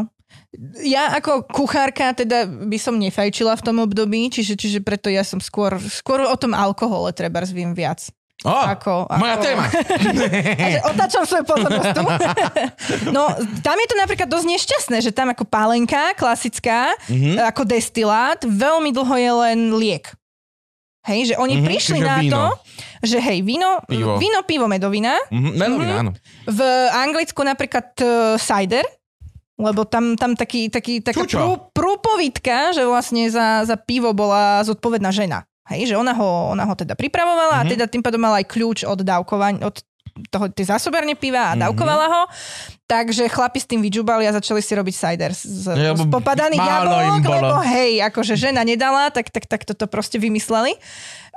Ja 0.80 1.14
ako 1.14 1.46
kuchárka 1.46 2.12
teda 2.12 2.44
by 2.46 2.78
som 2.78 2.96
nefajčila 2.96 3.54
v 3.54 3.64
tom 3.64 3.78
období, 3.80 4.28
čiže, 4.28 4.54
čiže 4.54 4.80
preto 4.80 5.08
ja 5.08 5.22
som 5.22 5.38
skôr, 5.38 5.78
skôr 5.80 6.22
o 6.22 6.36
tom 6.36 6.52
alkohole 6.52 7.12
treba 7.12 7.42
zviem 7.44 7.72
viac. 7.72 8.10
Oh, 8.42 8.56
Ako, 8.66 9.12
moja 9.14 9.36
ako- 9.36 9.44
téma. 9.44 9.66
A 9.68 10.68
že 10.74 10.80
otáčam 10.90 11.24
svoju 11.24 11.44
pozornosť 11.44 11.92
tu. 11.92 12.02
No, 13.12 13.28
tam 13.60 13.76
je 13.76 13.88
to 13.88 13.96
napríklad 13.96 14.26
dosť 14.26 14.48
nešťastné, 14.48 14.98
že 15.02 15.12
tam 15.12 15.28
ako 15.28 15.44
pálenka, 15.44 16.16
klasická, 16.16 16.96
Mhm. 17.06 17.36
ako 17.46 17.62
destilát, 17.66 18.40
veľmi 18.40 18.90
dlho 18.90 19.16
je 19.18 19.32
len 19.44 19.60
liek. 19.76 20.08
Hej, 21.02 21.32
že 21.32 21.36
oni 21.36 21.58
Mhm, 21.58 21.64
prišli 21.64 22.00
na 22.00 22.16
víno. 22.18 22.32
to, 22.32 22.44
že 23.04 23.18
hej, 23.18 23.40
víno, 23.42 23.80
Pivo. 23.84 24.16
víno, 24.16 24.40
pivo, 24.44 24.68
medovina. 24.68 25.16
Mhm, 25.30 25.50
Medovina, 25.54 25.94
Mhm. 25.94 26.00
áno. 26.00 26.12
V 26.46 26.60
Anglicku 26.92 27.42
napríklad 27.42 27.92
uh, 27.98 28.08
cider, 28.36 28.84
lebo 29.60 29.84
tam, 29.84 30.16
tam 30.16 30.34
taký, 30.34 30.72
taký, 30.72 31.04
taká 31.04 31.28
prú, 31.28 31.60
prúpovitka, 31.76 32.72
že 32.72 32.88
vlastne 32.88 33.28
za, 33.28 33.68
za 33.68 33.76
pivo 33.76 34.16
bola 34.16 34.64
zodpovedná 34.64 35.12
žena. 35.12 35.44
Hej, 35.68 35.94
že 35.94 35.96
ona 36.00 36.16
ho, 36.16 36.50
ona 36.50 36.64
ho 36.64 36.74
teda 36.74 36.96
pripravovala 36.96 37.60
Mhm. 37.60 37.62
a 37.62 37.70
teda 37.70 37.86
tým 37.86 38.02
pádom 38.02 38.18
mala 38.18 38.40
aj 38.40 38.48
kľúč 38.48 38.88
od 38.88 39.04
dávkovania, 39.04 39.68
od 39.68 39.76
toho, 40.28 40.50
tej 40.50 40.68
zásobárne 40.68 41.14
piva 41.14 41.52
a 41.52 41.56
Mhm. 41.56 41.60
dávkovala 41.62 42.06
ho. 42.08 42.22
Takže 42.90 43.30
chlapi 43.30 43.62
s 43.62 43.70
tým 43.70 43.80
vyžubali 43.80 44.26
a 44.26 44.34
začali 44.34 44.60
si 44.60 44.74
robiť 44.74 44.96
cider 44.96 45.30
z, 45.30 45.70
Ja, 45.70 45.94
z 45.94 46.10
popadaných 46.10 46.58
jablok, 46.58 47.22
lebo 47.22 47.56
hej, 47.62 48.02
akože 48.02 48.34
žena 48.34 48.66
nedala, 48.66 49.14
tak, 49.14 49.30
tak, 49.30 49.46
tak 49.46 49.62
toto 49.62 49.86
proste 49.86 50.18
vymysleli. 50.18 50.74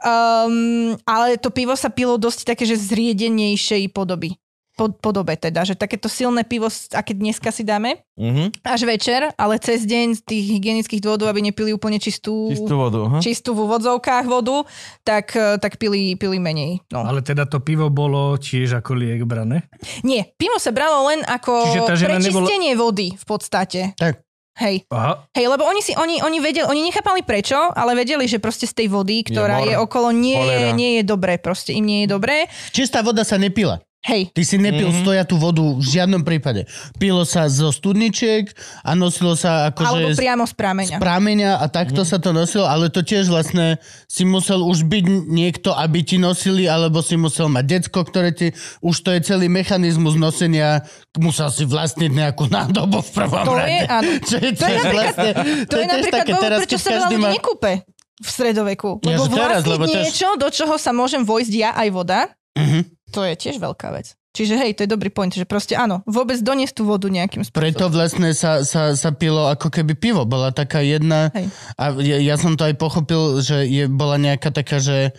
Um, 0.02 0.96
ale 1.04 1.36
to 1.36 1.52
pivo 1.52 1.76
sa 1.76 1.86
pilo 1.86 2.16
dosť 2.16 2.42
také, 2.48 2.64
že 2.64 2.74
zriedenejšej 2.74 3.92
podoby. 3.92 4.34
Po, 4.82 4.90
podobe 4.90 5.34
teda, 5.36 5.62
že 5.62 5.74
takéto 5.74 6.10
silné 6.10 6.42
pivo, 6.42 6.66
aké 6.90 7.14
dneska 7.14 7.48
si 7.48 7.62
dáme, 7.62 8.02
Mhm. 8.12 8.50
až 8.60 8.82
večer, 8.82 9.30
ale 9.32 9.56
cez 9.56 9.82
deň 9.82 10.06
z 10.12 10.20
tých 10.20 10.44
hygienických 10.50 10.98
dôvodov, 10.98 11.28
aby 11.28 11.38
nepili 11.40 11.70
úplne 11.70 11.96
čistú, 11.96 12.50
Čistú 12.50 12.74
vodu. 12.74 12.98
aha. 13.00 13.18
čistú 13.20 13.54
v 13.54 13.62
úvodzovkách 13.62 14.26
vodu, 14.26 14.66
tak, 15.00 15.30
eh, 15.32 15.54
tak 15.56 15.78
pili, 15.78 16.12
pili 16.12 16.36
menej. 16.36 16.82
No. 16.90 17.06
Ale 17.06 17.22
teda 17.22 17.46
to 17.46 17.58
pivo 17.58 17.86
bolo 17.88 18.34
tiež 18.36 18.74
ako 18.74 18.90
liek 18.92 19.22
brané. 19.22 19.70
Nie, 20.02 20.26
pivo 20.32 20.58
sa 20.58 20.68
bralo 20.68 21.06
len 21.06 21.22
ako 21.22 21.78
žena 21.94 22.18
nebola- 22.18 22.42
prečistenie 22.42 22.74
vody 22.74 23.14
v 23.14 23.24
podstate. 23.24 23.94
Tak. 23.94 24.18
Hej. 24.54 24.84
Aha. 24.90 25.24
Hej, 25.32 25.48
lebo 25.48 25.64
oni 25.64 25.80
si, 25.80 25.94
oni, 25.94 26.20
oni 26.20 26.36
vedeli, 26.38 26.66
oni 26.66 26.84
nechápali 26.84 27.22
prečo, 27.22 27.56
ale 27.56 27.94
vedeli, 27.94 28.26
že 28.26 28.36
proste 28.36 28.66
z 28.66 28.74
tej 28.74 28.88
vody, 28.88 29.24
ktorá 29.24 29.56
mor, 29.58 29.64
je, 29.64 29.74
okolo, 29.78 30.08
nie, 30.10 30.36
je, 30.36 30.74
nie 30.74 30.90
je 30.98 31.02
dobré, 31.06 31.38
proste 31.38 31.70
im 31.70 31.80
nie 31.80 32.04
je 32.04 32.08
dobré. 32.10 32.50
Čistá 32.68 33.00
voda 33.00 33.22
sa 33.22 33.38
nepila. 33.38 33.80
Hej, 34.02 34.34
Ty 34.34 34.42
si 34.42 34.58
nepil 34.58 34.90
mm-hmm. 34.90 35.06
stojatú 35.06 35.38
vodu 35.38 35.62
v 35.62 35.78
žiadnom 35.78 36.26
prípade. 36.26 36.66
Pilo 36.98 37.22
sa 37.22 37.46
zo 37.46 37.70
studničiek 37.70 38.50
a 38.82 38.98
nosilo 38.98 39.38
sa 39.38 39.70
alebo 39.70 39.78
akože 39.78 40.14
z, 40.14 40.18
priamo 40.18 40.42
z 40.42 40.50
z 40.50 40.54
prameňa. 40.58 40.96
prameňa 40.98 41.50
a 41.62 41.66
takto 41.70 42.02
mm. 42.02 42.08
sa 42.10 42.18
to 42.18 42.34
nosilo, 42.34 42.66
ale 42.66 42.90
to 42.90 43.06
tiež 43.06 43.30
vlastne 43.30 43.78
si 44.10 44.26
musel 44.26 44.66
už 44.66 44.90
byť 44.90 45.04
niekto, 45.30 45.70
aby 45.70 46.02
ti 46.02 46.18
nosili, 46.18 46.66
alebo 46.66 46.98
si 46.98 47.14
musel 47.14 47.46
mať 47.46 47.64
decko, 47.78 48.02
ktoré 48.02 48.34
ti... 48.34 48.50
Už 48.82 49.06
to 49.06 49.14
je 49.14 49.22
celý 49.22 49.46
mechanizmus 49.46 50.18
nosenia, 50.18 50.82
musel 51.22 51.54
si 51.54 51.62
vlastniť 51.62 52.10
nejakú 52.10 52.50
nádobu 52.50 53.06
v 53.06 53.10
prvom 53.14 53.46
To 53.46 53.54
rade. 53.54 53.70
je, 53.70 53.80
áno. 53.86 54.10
Čo 54.28 54.36
je, 54.42 54.50
To 54.50 54.66
je 54.66 54.78
vlastne, 54.82 55.30
To 55.70 55.74
je 55.78 55.86
tiež 55.86 55.92
napríklad 55.94 56.18
také 56.26 56.32
dôvod, 56.34 56.42
teraz, 56.42 56.58
prečo 56.58 56.78
sa 56.82 56.90
veľa 56.90 56.98
ľudí 57.06 57.16
má... 57.22 57.30
nekúpe 57.38 57.72
v 58.18 58.28
stredoveku. 58.28 58.90
Ja, 59.06 59.14
Lebo 59.14 59.24
že 59.24 59.30
teraz, 59.30 59.62
vlastniť 59.62 59.70
lebo 59.70 59.84
teraz- 59.86 59.94
niečo, 60.10 60.28
do 60.34 60.48
čoho 60.50 60.74
sa 60.74 60.90
môžem 60.90 61.22
vojsť 61.22 61.52
ja 61.54 61.70
aj 61.78 61.88
voda, 61.94 62.20
Mhm. 62.52 62.84
To 63.12 63.22
je 63.28 63.34
tiež 63.36 63.60
veľká 63.60 63.92
vec. 63.92 64.16
Čiže 64.32 64.56
hej, 64.56 64.72
to 64.72 64.88
je 64.88 64.94
dobrý 64.96 65.12
point, 65.12 65.28
že 65.28 65.44
proste 65.44 65.76
áno, 65.76 66.00
vôbec 66.08 66.40
doniesť 66.40 66.80
tú 66.80 66.88
vodu 66.88 67.04
nejakým 67.04 67.44
spôsobom. 67.44 67.68
Preto 67.68 67.92
vlastne 67.92 68.32
sa, 68.32 68.64
sa, 68.64 68.96
sa 68.96 69.12
pilo 69.12 69.44
ako 69.44 69.68
keby 69.68 69.92
pivo. 69.92 70.24
Bola 70.24 70.48
taká 70.48 70.80
jedna... 70.80 71.28
Hej. 71.36 71.52
A 71.76 71.92
ja, 72.00 72.16
ja 72.16 72.36
som 72.40 72.56
to 72.56 72.64
aj 72.64 72.80
pochopil, 72.80 73.44
že 73.44 73.68
je, 73.68 73.84
bola 73.92 74.16
nejaká 74.16 74.48
taká, 74.48 74.80
že, 74.80 75.12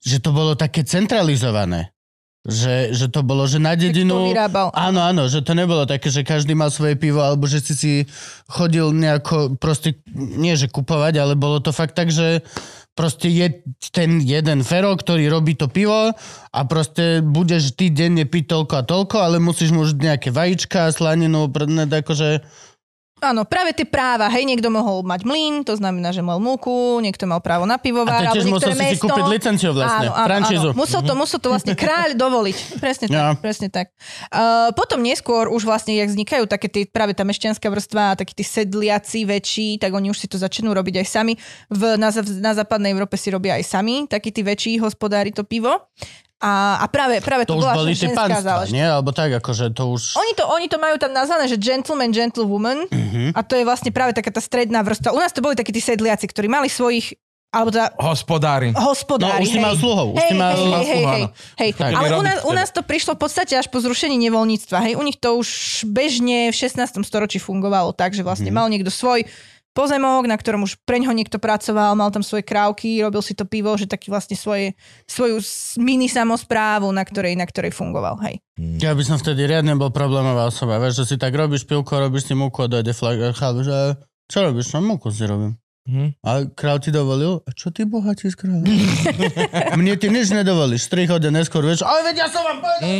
že 0.00 0.24
to 0.24 0.32
bolo 0.32 0.56
také 0.56 0.88
centralizované. 0.88 1.92
Že, 2.48 2.96
že 2.96 3.06
to 3.12 3.20
bolo, 3.20 3.44
že 3.44 3.60
na 3.60 3.76
dedinu... 3.76 4.32
vyrábal. 4.32 4.72
Áno, 4.72 5.04
áno, 5.04 5.28
že 5.28 5.44
to 5.44 5.52
nebolo 5.52 5.84
také, 5.84 6.08
že 6.08 6.24
každý 6.24 6.56
mal 6.56 6.72
svoje 6.72 6.96
pivo, 6.96 7.20
alebo 7.20 7.44
že 7.44 7.60
si 7.60 7.74
si 7.76 7.92
chodil 8.48 8.88
nejako 8.88 9.60
proste, 9.60 10.00
nie 10.14 10.56
že 10.56 10.72
kupovať, 10.72 11.20
ale 11.20 11.36
bolo 11.36 11.60
to 11.60 11.76
fakt 11.76 11.92
tak, 11.92 12.08
že 12.08 12.40
proste 12.96 13.28
je 13.28 13.60
ten 13.92 14.18
jeden 14.24 14.64
fero, 14.64 14.96
ktorý 14.96 15.28
robí 15.28 15.52
to 15.54 15.68
pivo 15.68 16.16
a 16.50 16.60
proste 16.64 17.20
budeš 17.20 17.76
ty 17.76 17.92
denne 17.92 18.24
piť 18.24 18.50
toľko 18.50 18.74
a 18.80 18.86
toľko, 18.88 19.16
ale 19.20 19.36
musíš 19.36 19.70
mu 19.76 19.84
nejaké 19.84 20.32
vajíčka, 20.32 20.90
slaninu, 20.90 21.52
prdne, 21.52 21.84
akože... 21.86 22.64
Áno, 23.16 23.48
práve 23.48 23.72
tie 23.72 23.88
práva, 23.88 24.28
hej, 24.28 24.44
niekto 24.44 24.68
mohol 24.68 25.00
mať 25.00 25.24
mlyn, 25.24 25.64
to 25.64 25.72
znamená, 25.72 26.12
že 26.12 26.20
mal 26.20 26.36
múku, 26.36 27.00
niekto 27.00 27.24
mal 27.24 27.40
právo 27.40 27.64
na 27.64 27.80
pivovár, 27.80 28.20
alebo 28.20 28.44
musel 28.44 28.68
niektoré 28.68 28.76
si 28.76 28.76
si 28.76 28.88
mesto. 28.92 29.08
kúpiť 29.08 29.24
licenciu 29.32 29.70
vlastne, 29.72 30.12
áno, 30.12 30.12
áno, 30.12 30.26
franšízu. 30.28 30.68
Áno. 30.68 30.76
Musel 30.76 31.00
to, 31.00 31.12
musel 31.16 31.38
to 31.40 31.48
vlastne 31.48 31.72
kráľ 31.72 32.12
dovoliť. 32.28 32.56
Presne 32.76 33.08
tak, 33.08 33.16
Ja. 33.16 33.32
presne 33.40 33.72
tak. 33.72 33.96
Uh, 34.28 34.68
potom 34.76 35.00
neskôr 35.00 35.48
už 35.48 35.64
vlastne, 35.64 35.96
jak 35.96 36.12
vznikajú 36.12 36.44
také 36.44 36.68
tie, 36.68 36.84
práve 36.84 37.16
tá 37.16 37.24
mešťanská 37.24 37.64
vrstva 37.72 38.20
takí 38.20 38.36
tí 38.36 38.44
sedliaci 38.44 39.24
väčší, 39.24 39.80
tak 39.80 39.96
oni 39.96 40.12
už 40.12 40.20
si 40.20 40.28
to 40.28 40.36
začnú 40.36 40.76
robiť 40.76 41.00
aj 41.00 41.06
sami. 41.08 41.40
V, 41.72 41.96
na, 41.96 42.12
na 42.44 42.52
západnej 42.52 42.92
Európe 42.92 43.16
si 43.16 43.32
robia 43.32 43.56
aj 43.56 43.64
sami, 43.64 44.04
takí 44.04 44.28
tí 44.28 44.44
väčší 44.44 44.76
hospodári 44.76 45.32
to 45.32 45.40
pivo. 45.40 45.88
A, 46.38 46.76
a 46.78 46.86
práve, 46.86 47.16
práve 47.18 47.44
To 47.44 47.54
to, 47.54 47.58
už 47.58 47.64
bola 47.64 47.74
boli 47.74 47.92
ženská 47.92 48.28
tie 48.28 48.44
záležitosť. 48.44 48.70
nie? 48.70 48.84
Alebo 48.84 49.08
tak, 49.08 49.32
akože 49.34 49.72
to 49.72 49.88
už... 49.88 50.14
Oni 50.14 50.32
to, 50.32 50.44
oni 50.46 50.66
to 50.66 50.76
majú 50.76 50.96
tam 50.96 51.10
nazvané, 51.10 51.46
že 51.46 51.56
gentleman, 51.56 52.12
gentlewoman 52.12 52.84
Mhm. 52.86 53.32
a 53.32 53.40
to 53.40 53.54
je 53.54 53.64
vlastne 53.64 53.88
práve 53.88 54.12
taká 54.12 54.28
tá 54.28 54.38
stredná 54.38 54.80
vrstva. 54.80 55.10
U 55.10 55.18
nás 55.18 55.30
to 55.30 55.40
boli 55.40 55.52
takí 55.52 55.70
tí 55.70 55.80
sedliaci, 55.80 56.24
ktorí 56.24 56.44
mali 56.46 56.68
svojich, 56.68 57.16
alebo 57.48 57.70
teda 57.70 57.88
Hospodári. 57.96 58.68
hospodári. 58.70 59.32
No, 59.34 59.42
už 59.42 59.50
si 59.50 59.58
mal 59.58 59.74
sluhov, 59.74 60.06
už 60.12 60.20
Hej, 60.20 60.28
si 60.28 60.34
mal- 60.34 60.52
hej, 60.52 60.60
hej, 60.60 60.84
hej, 60.84 61.04
áno. 61.24 61.28
hej. 61.56 61.70
Tak. 61.72 61.90
Ale 61.94 62.08
u 62.10 62.22
nás, 62.22 62.38
u 62.42 62.52
nás 62.52 62.68
to 62.68 62.80
prišlo 62.82 63.12
v 63.12 63.20
podstate 63.22 63.52
až 63.54 63.66
po 63.66 63.80
zrušení 63.80 64.20
nevoľníctva. 64.20 64.76
Hej. 64.82 64.94
U 64.94 65.02
nich 65.02 65.16
to 65.16 65.34
už 65.34 65.48
bežne 65.86 66.48
v 66.48 66.54
16. 66.54 67.00
storočí 67.00 67.38
fungovalo 67.38 67.90
tak, 67.90 68.12
že 68.12 68.20
vlastne 68.20 68.50
Mhm. 68.50 68.54
mal 68.54 68.68
niekto 68.68 68.92
svoj 68.92 69.24
pozemok, 69.76 70.24
na 70.24 70.40
ktorom 70.40 70.64
už 70.64 70.80
preňho 70.88 71.12
niekto 71.12 71.36
pracoval, 71.36 71.92
mal 71.92 72.08
tam 72.08 72.24
svoje 72.24 72.48
krávky, 72.48 73.04
robil 73.04 73.20
si 73.20 73.36
to 73.36 73.44
pivo, 73.44 73.76
že 73.76 73.84
taký 73.84 74.08
vlastne 74.08 74.32
svoje, 74.32 74.72
svoju 75.04 75.44
mini 75.76 76.08
samosprávu, 76.08 76.88
na 76.88 77.04
ktorej, 77.04 77.36
na 77.36 77.44
ktorej 77.44 77.76
fungoval. 77.76 78.16
Hej. 78.24 78.40
Ja 78.80 78.96
by 78.96 79.04
som 79.04 79.20
vtedy 79.20 79.44
riadne 79.44 79.76
bol 79.76 79.92
problémová 79.92 80.48
osoba. 80.48 80.80
Vieš, 80.80 81.04
že 81.04 81.12
si 81.12 81.16
tak 81.20 81.36
robíš 81.36 81.68
pivko, 81.68 82.00
robíš 82.00 82.32
si 82.32 82.34
múku 82.34 82.64
a 82.64 82.72
dojde 82.72 82.96
flag 82.96 83.20
že 83.60 84.00
čo 84.26 84.38
robíš? 84.42 84.72
No 84.72 84.80
múku 84.80 85.12
si 85.12 85.28
robím. 85.28 85.60
Mhm. 85.86 86.18
A 86.26 86.30
král 86.50 86.82
ti 86.82 86.90
dovolil? 86.90 87.46
A 87.46 87.54
čo 87.54 87.70
ty 87.70 87.86
bohatí 87.86 88.26
z 88.26 88.34
kráľa? 88.34 88.66
Mne 89.78 89.94
ty 89.94 90.10
nič 90.10 90.34
nedovolíš. 90.34 90.90
3 90.90 91.06
hodiny 91.06 91.46
neskôr, 91.46 91.62
vieš, 91.62 91.86
ale 91.86 92.10
veď 92.10 92.26
ja 92.26 92.28
som 92.28 92.42
vám 92.42 92.58
povedal. 92.58 92.90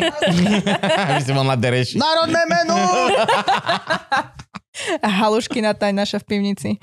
Aby 1.10 1.22
si 1.26 1.32
mal 1.34 1.46
na 1.50 1.58
dereši. 1.58 1.98
Národné 1.98 2.42
menu! 2.46 2.78
A 5.00 5.08
halušky 5.08 5.64
na 5.64 5.72
taj 5.72 5.92
naša 5.92 6.20
v 6.22 6.26
pivnici. 6.26 6.70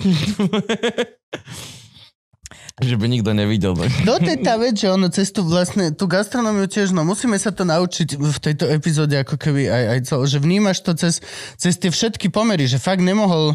Že 2.74 2.98
by 2.98 3.06
nikto 3.06 3.38
nevidel. 3.38 3.78
Tak. 3.78 3.90
To 4.02 4.18
je 4.18 4.38
tá 4.42 4.58
vec, 4.58 4.74
že 4.74 4.90
ono 4.90 5.06
cez 5.14 5.30
tú 5.30 5.46
vlastne, 5.46 5.94
tú 5.94 6.10
gastronómiu 6.10 6.66
tiež, 6.66 6.90
no 6.90 7.06
musíme 7.06 7.38
sa 7.38 7.54
to 7.54 7.70
naučiť 7.70 8.18
v 8.18 8.38
tejto 8.42 8.66
epizóde 8.66 9.14
ako 9.14 9.38
keby 9.38 9.70
aj, 9.70 9.84
aj 9.94 10.00
celo, 10.10 10.24
že 10.26 10.42
vnímaš 10.42 10.82
to 10.82 10.98
cez, 10.98 11.22
cez 11.54 11.78
tie 11.78 11.94
všetky 11.94 12.34
pomery, 12.34 12.66
že 12.66 12.82
fakt 12.82 13.06
nemohol 13.06 13.54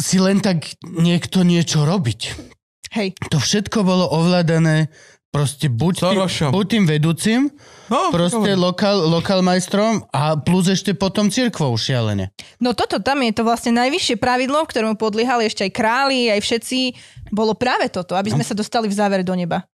si 0.00 0.16
len 0.16 0.40
tak 0.40 0.80
niekto 0.80 1.44
niečo 1.44 1.84
robiť. 1.84 2.20
Hej. 2.96 3.20
To 3.28 3.36
všetko 3.36 3.84
bolo 3.84 4.08
ovládané 4.08 4.88
proste 5.28 5.68
buď 5.68 5.94
tým, 6.00 6.16
Sorošom. 6.24 6.50
buď 6.56 6.64
tým 6.66 6.84
vedúcim, 6.88 7.40
No, 7.90 8.14
proste 8.14 8.54
lokál, 8.54 9.02
lokál 9.10 9.42
majstrom 9.42 10.06
a 10.14 10.38
plus 10.38 10.70
ešte 10.70 10.94
potom 10.94 11.26
cirkvou 11.26 11.74
šialene. 11.74 12.30
No 12.62 12.70
toto 12.70 13.02
tam 13.02 13.18
je 13.26 13.34
to 13.34 13.42
vlastne 13.42 13.74
najvyššie 13.74 14.14
pravidlo, 14.14 14.62
ktorému 14.62 14.94
podliehali 14.94 15.50
ešte 15.50 15.66
aj 15.66 15.72
králi, 15.74 16.30
aj 16.30 16.38
všetci, 16.38 16.78
bolo 17.34 17.58
práve 17.58 17.90
toto, 17.90 18.14
aby 18.14 18.30
sme 18.30 18.46
sa 18.46 18.54
dostali 18.54 18.86
v 18.86 18.94
závere 18.94 19.26
do 19.26 19.34
neba. 19.34 19.66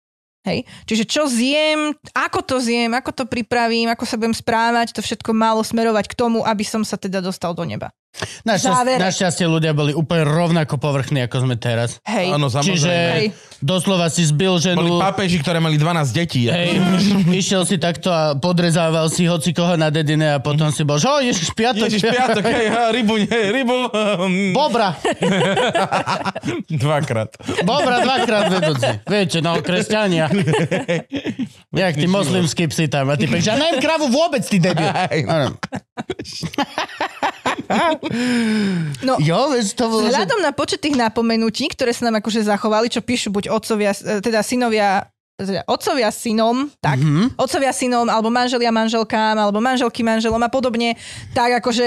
Hej. 0.46 0.62
Čiže 0.86 1.04
čo 1.10 1.26
zjem, 1.26 1.90
ako 2.14 2.38
to 2.40 2.56
zjem, 2.62 2.94
ako 2.94 3.10
to 3.10 3.24
pripravím, 3.26 3.90
ako 3.90 4.06
sa 4.06 4.14
budem 4.14 4.32
správať, 4.32 4.94
to 4.94 5.02
všetko 5.02 5.34
malo 5.34 5.60
smerovať 5.60 6.06
k 6.06 6.14
tomu, 6.14 6.46
aby 6.46 6.62
som 6.62 6.86
sa 6.86 6.94
teda 6.94 7.18
dostal 7.18 7.50
do 7.50 7.66
neba. 7.66 7.90
Našťastie, 8.46 9.44
ľudia 9.44 9.76
boli 9.76 9.92
úplne 9.92 10.24
rovnako 10.24 10.80
povrchní, 10.80 11.26
ako 11.26 11.44
sme 11.44 11.54
teraz. 11.58 12.00
Hej. 12.06 12.32
Áno, 12.32 12.48
Čiže. 12.48 12.88
Hej. 12.88 13.26
doslova 13.60 14.08
si 14.08 14.24
zbil 14.24 14.56
Boli 14.56 14.64
ženu... 14.64 15.00
pápeži, 15.00 15.40
ktoré 15.40 15.60
mali 15.60 15.76
12 15.76 16.12
detí. 16.16 16.48
Hej, 16.48 16.80
išiel 17.40 17.64
si 17.68 17.76
takto 17.76 18.08
a 18.08 18.36
podrezával 18.36 19.08
si 19.12 19.26
hoci 19.28 19.52
koho 19.52 19.76
na 19.76 19.92
dedine 19.92 20.36
a 20.36 20.38
potom 20.40 20.72
si 20.72 20.84
bol, 20.86 20.96
že 21.00 21.08
o, 21.08 21.18
ježiš, 21.20 21.52
piatok. 21.52 21.88
Ježiš, 21.88 22.08
piatok, 22.08 22.44
hej, 22.46 22.66
ha, 22.72 22.88
rybu, 22.92 23.14
nie, 23.20 23.40
rybu. 23.52 23.76
Bobra, 24.56 24.96
Dvakrát. 26.86 27.30
bobra 27.64 28.00
dvakrát 28.00 28.44
vedúci. 28.48 28.90
Viete, 29.08 29.38
no, 29.40 29.58
kresťania. 29.60 30.28
Jak 31.82 31.94
tí 31.96 32.06
moslimskí 32.08 32.68
psi 32.70 32.88
tam. 32.88 33.12
A 33.12 33.18
ty 33.18 33.28
pekš, 33.28 33.52
ja 33.52 33.56
najem 33.58 33.78
kravu 33.82 34.08
vôbec, 34.08 34.40
ty 34.46 34.56
debil. 34.56 34.88
No, 39.02 39.16
Jo, 39.18 39.38
to 39.68 39.84
bolo... 39.86 40.02
že- 40.02 40.12
Vzhľadom 40.12 40.40
na 40.40 40.50
počet 40.50 40.80
tých 40.80 40.94
napomenutí, 40.94 41.68
ktoré 41.68 41.90
sa 41.90 42.06
nám 42.06 42.18
akože 42.18 42.42
zachovali, 42.42 42.86
čo 42.86 43.00
píšu 43.00 43.28
buď 43.28 43.50
otcovia, 43.50 43.92
e, 43.92 44.18
teda 44.18 44.40
synovia 44.40 45.08
teda 45.36 45.68
otcovia 45.68 46.08
synom, 46.08 46.72
tak, 46.80 46.96
Mhm. 46.96 47.36
otcovia 47.36 47.68
synom, 47.68 48.08
alebo 48.08 48.32
manželia 48.32 48.72
manželkám, 48.72 49.36
alebo 49.36 49.60
manželky 49.60 50.00
manželom 50.00 50.40
a 50.40 50.48
podobne, 50.48 50.96
tak 51.36 51.60
akože 51.60 51.84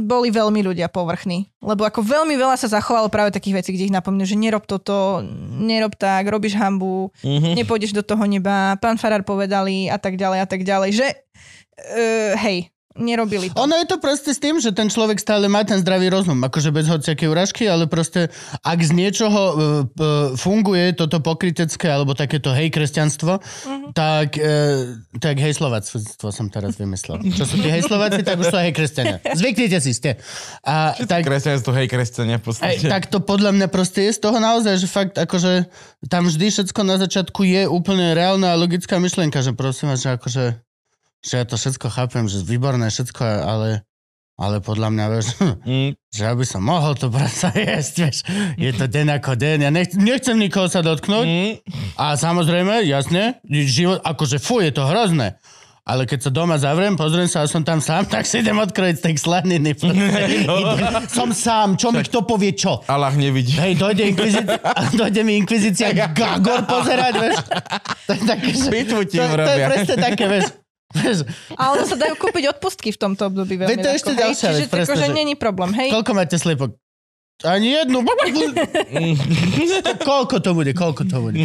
boli 0.00 0.32
veľmi 0.32 0.64
ľudia 0.64 0.88
povrchní. 0.88 1.52
Lebo 1.60 1.84
ako 1.84 2.00
veľmi 2.00 2.32
veľa 2.32 2.56
sa 2.56 2.64
zachovalo 2.70 3.12
práve 3.12 3.28
takých 3.28 3.60
vecí, 3.60 3.70
kde 3.70 3.84
ich 3.84 3.92
napomnú, 3.92 4.24
že 4.24 4.40
nerob 4.40 4.64
toto, 4.64 5.20
nerob 5.52 6.00
tak, 6.00 6.24
robíš 6.24 6.56
hambu, 6.56 7.12
Mhm. 7.20 7.60
nepôjdeš 7.60 7.92
do 7.92 8.00
toho 8.00 8.24
neba, 8.24 8.72
pán 8.76 8.96
Farár 8.96 9.20
povedali 9.20 9.92
a 9.92 10.00
tak 10.00 10.16
ďalej 10.16 10.38
a 10.40 10.46
tak 10.48 10.64
ďalej, 10.64 10.90
že 10.96 11.06
uh, 11.12 12.40
hej, 12.40 12.72
nerobili 12.96 13.52
to. 13.52 13.58
Ono 13.60 13.74
je 13.76 13.86
to 13.86 13.98
proste 13.98 14.32
s 14.32 14.40
tým, 14.40 14.56
že 14.58 14.72
ten 14.72 14.88
človek 14.88 15.18
stále 15.18 15.46
má 15.46 15.62
ten 15.62 15.76
zdravý 15.76 16.08
rozum, 16.08 16.40
akože 16.40 16.70
bez 16.70 16.86
hociaké 16.86 17.28
urážky, 17.28 17.68
ale 17.68 17.84
proste 17.84 18.32
ak 18.60 18.78
z 18.80 18.90
niečoho 18.90 19.40
uh, 19.40 19.52
uh, 19.52 20.32
funguje 20.34 20.92
toto 20.92 21.20
pokrytecké 21.20 21.86
alebo 21.86 22.16
takéto 22.16 22.50
hej 22.50 22.70
kresťanstvo, 22.70 23.38
Mhm. 23.68 23.92
tak, 23.92 24.34
uh, 24.34 24.98
tak 25.18 25.38
hej 25.38 25.52
slovactvo 25.52 26.28
som 26.30 26.48
teraz 26.48 26.74
vymyslel. 26.74 27.22
Čo 27.34 27.44
sú 27.44 27.56
tí 27.58 27.68
hej 27.68 27.82
Slováci, 27.82 28.22
tak 28.22 28.38
už 28.38 28.48
sú 28.48 28.58
hej 28.58 28.72
kresťania. 28.72 29.18
Zvyknite 29.22 29.78
si 29.78 29.92
ste. 29.92 30.18
A, 30.62 30.92
tak, 31.06 31.24
Kresťanstvo, 31.24 31.72
hej, 31.72 31.88
kresťania 31.88 32.38
v 32.38 32.42
aj, 32.42 32.46
podstate. 32.46 32.86
tak 32.88 33.08
to 33.08 33.18
podľa 33.18 33.52
mňa 33.54 33.66
proste 33.68 34.06
je 34.06 34.12
z 34.12 34.20
toho 34.20 34.38
naozaj, 34.38 34.74
že 34.76 34.86
fakt 34.86 35.14
akože 35.16 35.66
tam 36.06 36.26
vždy 36.26 36.46
všetko 36.50 36.80
na 36.82 36.96
začiatku 36.98 37.40
je 37.42 37.62
úplne 37.66 38.12
reálna 38.12 38.52
a 38.54 38.60
logická 38.60 38.98
myšlienka, 38.98 39.40
že 39.40 39.56
prosím 39.56 39.90
vás, 39.90 40.02
že 40.02 40.12
akože 40.14 40.44
že 41.24 41.42
ja 41.42 41.44
to 41.44 41.58
všetko 41.58 41.86
chápem, 41.90 42.24
že 42.30 42.46
výborné 42.46 42.88
všetko, 42.88 43.22
ale, 43.22 43.82
ale 44.38 44.62
podľa 44.62 44.88
mňa, 44.94 45.04
vieš, 45.10 45.26
Mm, 45.66 45.90
že 46.16 46.22
aby 46.24 46.44
som 46.46 46.62
mohol 46.62 46.94
to 46.94 47.10
prasa 47.10 47.50
jesť, 47.58 47.94
vieš, 48.06 48.18
je 48.56 48.70
to 48.74 48.84
deň 48.86 49.18
ako 49.18 49.34
deň, 49.34 49.58
ja 49.66 49.70
nech, 49.74 49.92
nechcem 49.98 50.38
nikoho 50.38 50.70
sa 50.70 50.80
dotknúť 50.80 51.26
mm. 51.26 51.52
a 51.98 52.14
samozrejme, 52.14 52.86
jasne, 52.86 53.42
život, 53.46 53.98
akože 54.02 54.38
fú, 54.38 54.62
je 54.62 54.70
to 54.70 54.86
hrozné. 54.86 55.38
Ale 55.88 56.04
keď 56.04 56.28
sa 56.28 56.30
doma 56.30 56.60
zavriem, 56.60 57.00
pozriem 57.00 57.24
sa 57.24 57.40
a 57.40 57.48
som 57.48 57.64
tam 57.64 57.80
sám, 57.80 58.04
tak 58.12 58.28
si 58.28 58.44
idem 58.44 58.60
odkrojiť 58.60 58.96
z 59.00 59.02
tej 59.08 59.14
slaniny. 59.16 59.72
Idem, 59.72 61.08
som 61.08 61.32
sám, 61.32 61.80
čo 61.80 61.88
mi 61.88 62.04
kto 62.04 62.28
povie 62.28 62.52
čo. 62.52 62.84
Allah 62.84 63.16
nevidí. 63.16 63.56
Hej, 63.56 63.80
dojde, 63.80 64.12
inkvizícia, 64.12 64.60
dojde 64.92 65.20
mi 65.24 65.40
inkvizícia 65.40 65.88
Gagor 65.96 66.68
pozerať, 66.68 67.12
vieš. 67.16 67.36
To 68.04 68.10
je 68.12 68.20
také, 68.20 68.50
že... 68.52 68.68
Pitvu 68.68 69.00
ti 69.08 69.16
to, 69.16 69.24
to 69.32 69.48
je 69.48 69.58
presne 69.64 69.96
také, 69.96 70.24
vieš. 70.28 70.46
Vieš 70.96 71.28
A 71.52 71.76
ono 71.76 71.84
sa 71.84 71.96
dajú 71.96 72.16
kúpiť 72.16 72.56
odpustky 72.56 72.88
v 72.92 72.98
tomto 72.98 73.28
období 73.28 73.60
veľmi 73.60 73.76
Veď 73.76 73.78
to 73.84 73.90
ešte 73.92 74.12
ďalšia 74.16 74.48
čiže 74.56 74.66
vec, 74.66 74.70
presne, 74.72 74.88
akože 74.88 75.06
že- 75.08 75.16
není 75.16 75.34
problém, 75.36 75.70
hej. 75.76 75.92
koľko 75.92 76.12
máte 76.16 76.36
slipok? 76.40 76.72
Ani 77.46 77.70
jednu. 77.70 78.02
koľko 80.10 80.42
to 80.42 80.58
bude, 80.58 80.74
koľko 80.74 81.06
to 81.06 81.22
bude? 81.22 81.38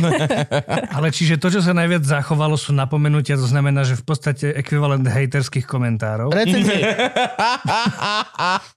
Ale 0.89 1.13
čiže 1.13 1.37
to, 1.37 1.53
čo 1.53 1.61
sa 1.61 1.77
najviac 1.77 2.01
zachovalo, 2.01 2.57
sú 2.57 2.73
napomenutia, 2.73 3.37
to 3.37 3.45
znamená, 3.45 3.85
že 3.85 3.93
v 3.93 4.01
podstate 4.01 4.57
ekvivalent 4.57 5.05
hejterských 5.05 5.69
komentárov. 5.69 6.33
Recenzie. 6.33 6.81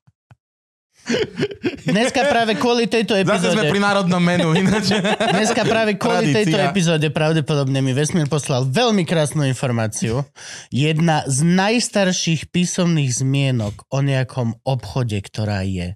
Dneska 1.87 2.27
práve 2.27 2.59
kvôli 2.59 2.91
tejto 2.91 3.15
Zase 3.23 3.55
sme 3.55 3.63
epizóde, 3.63 3.71
pri 3.71 3.81
národnom 3.81 4.23
menu, 4.23 4.51
ináč. 4.59 4.91
dneska 5.39 5.63
práve 5.63 5.95
kvôli 5.95 6.35
Tradícia. 6.35 6.39
tejto 6.43 6.59
epizóde 6.67 7.09
pravdepodobne 7.15 7.79
mi 7.79 7.95
Vesmír 7.95 8.27
poslal 8.27 8.67
veľmi 8.67 9.07
krásnu 9.07 9.47
informáciu. 9.47 10.27
Jedna 10.75 11.23
z 11.31 11.47
najstarších 11.47 12.51
písomných 12.51 13.23
zmienok 13.23 13.87
o 13.95 14.03
nejakom 14.03 14.59
obchode, 14.67 15.19
ktorá 15.23 15.63
je, 15.63 15.95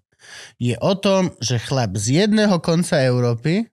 je 0.62 0.74
o 0.78 0.94
tom, 0.94 1.34
že 1.42 1.58
chlap 1.58 1.98
z 1.98 2.24
jedného 2.24 2.62
konca 2.62 3.02
Európy 3.02 3.66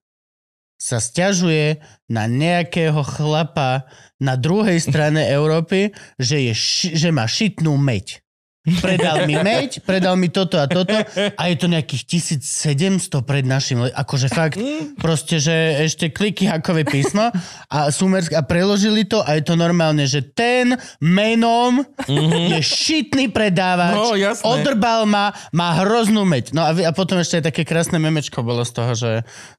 sa 0.78 1.02
stiažuje 1.02 1.82
na 2.06 2.30
nejakého 2.30 3.02
chlapa 3.02 3.90
na 4.22 4.38
druhej 4.38 4.78
strane 4.78 5.26
Európy, 5.26 5.90
že, 6.22 6.38
je 6.50 6.54
že 6.94 7.10
má 7.10 7.26
šitnú 7.26 7.78
meď. 7.82 8.22
Predal 8.68 9.24
mi 9.24 9.40
meď, 9.40 9.80
predal 9.82 10.20
mi 10.20 10.28
toto 10.28 10.60
a 10.60 10.68
toto 10.68 10.92
a 11.16 11.42
je 11.48 11.56
to 11.56 11.66
nejakých 11.66 12.04
1700 12.36 13.24
pred 13.24 13.42
našim, 13.42 13.88
akože 13.88 14.28
fakt, 14.28 14.60
proste, 15.00 15.40
že 15.40 15.56
ešte 15.82 16.12
kliky 16.12 16.46
hakové 16.46 16.84
písmo 16.84 17.32
a 17.68 17.88
sumersk 17.88 18.36
a 18.36 18.44
preložili 18.44 19.04
to 19.04 19.24
a 19.24 19.40
je 19.40 19.44
to 19.44 19.56
normálne, 19.56 20.04
že 20.04 20.20
ten 20.22 20.76
menom 21.00 21.80
je 22.12 22.60
šitný 22.60 23.32
predávač, 23.32 23.96
No, 23.96 24.14
jasné. 24.14 24.44
odrbal 24.44 25.08
ma, 25.08 25.32
má 25.50 25.80
hroznú 25.80 26.28
meď. 26.28 26.52
No 26.52 26.62
a, 26.62 26.76
a 26.76 26.92
potom 26.92 27.18
ešte 27.18 27.40
aj 27.40 27.46
také 27.48 27.64
krásne 27.64 27.98
memečko 27.98 28.44
bolo 28.44 28.68
z 28.68 28.72
toho, 28.74 28.92
že, 28.94 29.12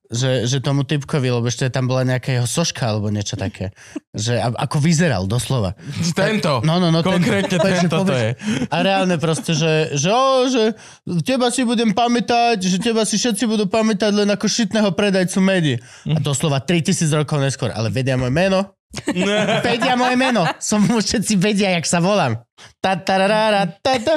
že, 0.08 0.48
že 0.48 0.64
tomu 0.64 0.88
typkovi, 0.88 1.28
lebo 1.28 1.44
ešte 1.52 1.68
tam 1.68 1.84
bola 1.84 2.00
nejaká 2.00 2.40
jeho 2.40 2.48
soška 2.48 2.88
alebo 2.88 3.12
niečo 3.12 3.36
také. 3.36 3.76
Že 4.16 4.40
a, 4.40 4.48
ako 4.56 4.80
vyzeral, 4.80 5.28
doslova. 5.28 5.76
Tento. 6.16 6.64
No, 6.64 6.80
no, 6.80 6.88
no. 6.88 7.04
Konkrétne 7.04 7.60
Takže 7.60 7.92
tento 7.92 8.08
to 8.08 8.16
je. 8.16 8.32
A 8.72 8.76
reálne 8.80 9.20
proste, 9.20 9.52
že, 9.52 9.92
že, 9.92 10.08
o, 10.08 10.48
že 10.48 10.72
teba 11.20 11.52
si 11.52 11.68
budem 11.68 11.92
pamätať, 11.92 12.56
že 12.56 12.80
teba 12.80 13.04
si 13.04 13.20
všetci 13.20 13.44
budú 13.44 13.68
pamätať 13.68 14.12
len 14.24 14.28
ako 14.32 14.48
šitného 14.48 14.96
predajcu 14.96 15.38
medi. 15.44 15.74
A 16.08 16.16
doslova 16.18 16.64
3000 16.64 17.04
rokov 17.12 17.44
neskôr. 17.44 17.68
Ale 17.76 17.92
vedia 17.92 18.16
moje 18.16 18.32
meno? 18.32 18.64
vedia 19.68 19.92
moje 19.92 20.16
meno. 20.16 20.48
Som 20.56 20.88
všetci 20.88 21.36
vedia, 21.36 21.76
jak 21.76 21.84
sa 21.84 22.00
volám. 22.00 22.40
Ta, 22.80 22.96
tararara, 22.96 23.68
ta, 23.84 24.00
ta. 24.00 24.16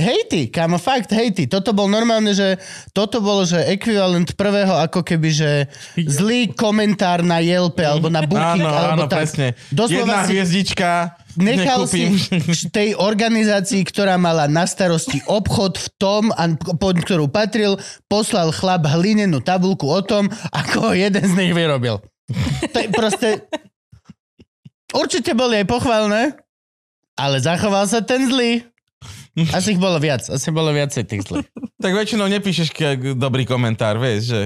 Hej 0.00 0.32
ty, 0.32 0.40
kámo, 0.48 0.80
fakt, 0.80 1.12
hej 1.12 1.36
ty. 1.36 1.44
Toto 1.44 1.76
bol 1.76 1.86
normálne, 1.86 2.32
že 2.32 2.56
toto 2.96 3.20
bolo, 3.20 3.44
že 3.44 3.60
ekvivalent 3.68 4.32
prvého 4.32 4.72
ako 4.80 5.04
keby, 5.04 5.28
že 5.28 5.50
zlý 5.94 6.56
komentár 6.56 7.20
na 7.20 7.38
Yelpe 7.38 7.84
alebo 7.84 8.08
na 8.08 8.24
Booking. 8.24 8.64
Áno, 8.64 8.72
alebo 8.72 9.04
áno, 9.04 9.12
tak. 9.12 9.28
presne. 9.28 9.52
Doslova 9.68 10.00
Jedna 10.00 10.18
si- 10.24 10.30
hviezdička, 10.32 10.90
Nechal 11.38 11.86
nekúpim. 11.86 12.10
si 12.18 12.66
tej 12.72 12.98
organizácii, 12.98 13.84
ktorá 13.86 14.16
mala 14.16 14.50
na 14.50 14.66
starosti 14.66 15.22
obchod 15.28 15.78
v 15.78 15.88
tom, 15.94 16.22
pod 16.80 16.96
ktorú 16.98 17.30
patril, 17.30 17.78
poslal 18.10 18.50
chlap 18.50 18.88
hlinenú 18.88 19.38
tabulku 19.38 19.86
o 19.86 20.00
tom, 20.02 20.26
ako 20.50 20.96
jeden 20.96 21.22
z 21.22 21.32
nich 21.38 21.52
vyrobil. 21.54 22.00
To 22.72 22.76
je 22.80 22.88
proste... 22.90 23.28
Určite 24.90 25.38
boli 25.38 25.62
aj 25.62 25.70
pochválne, 25.70 26.34
ale 27.14 27.36
zachoval 27.38 27.86
sa 27.86 28.02
ten 28.02 28.26
zlý. 28.26 28.66
Asi 29.56 29.72
ich 29.72 29.80
bolo 29.80 29.96
viac, 29.96 30.26
asi 30.26 30.50
bolo 30.50 30.70
viacej 30.70 31.02
tých 31.04 31.22
zlých. 31.24 31.48
Tak 31.80 31.96
väčšinou 31.96 32.28
nepíšeš 32.28 32.76
k- 32.76 33.16
dobrý 33.16 33.48
komentár, 33.48 33.96
vieš, 33.96 34.20
že... 34.28 34.40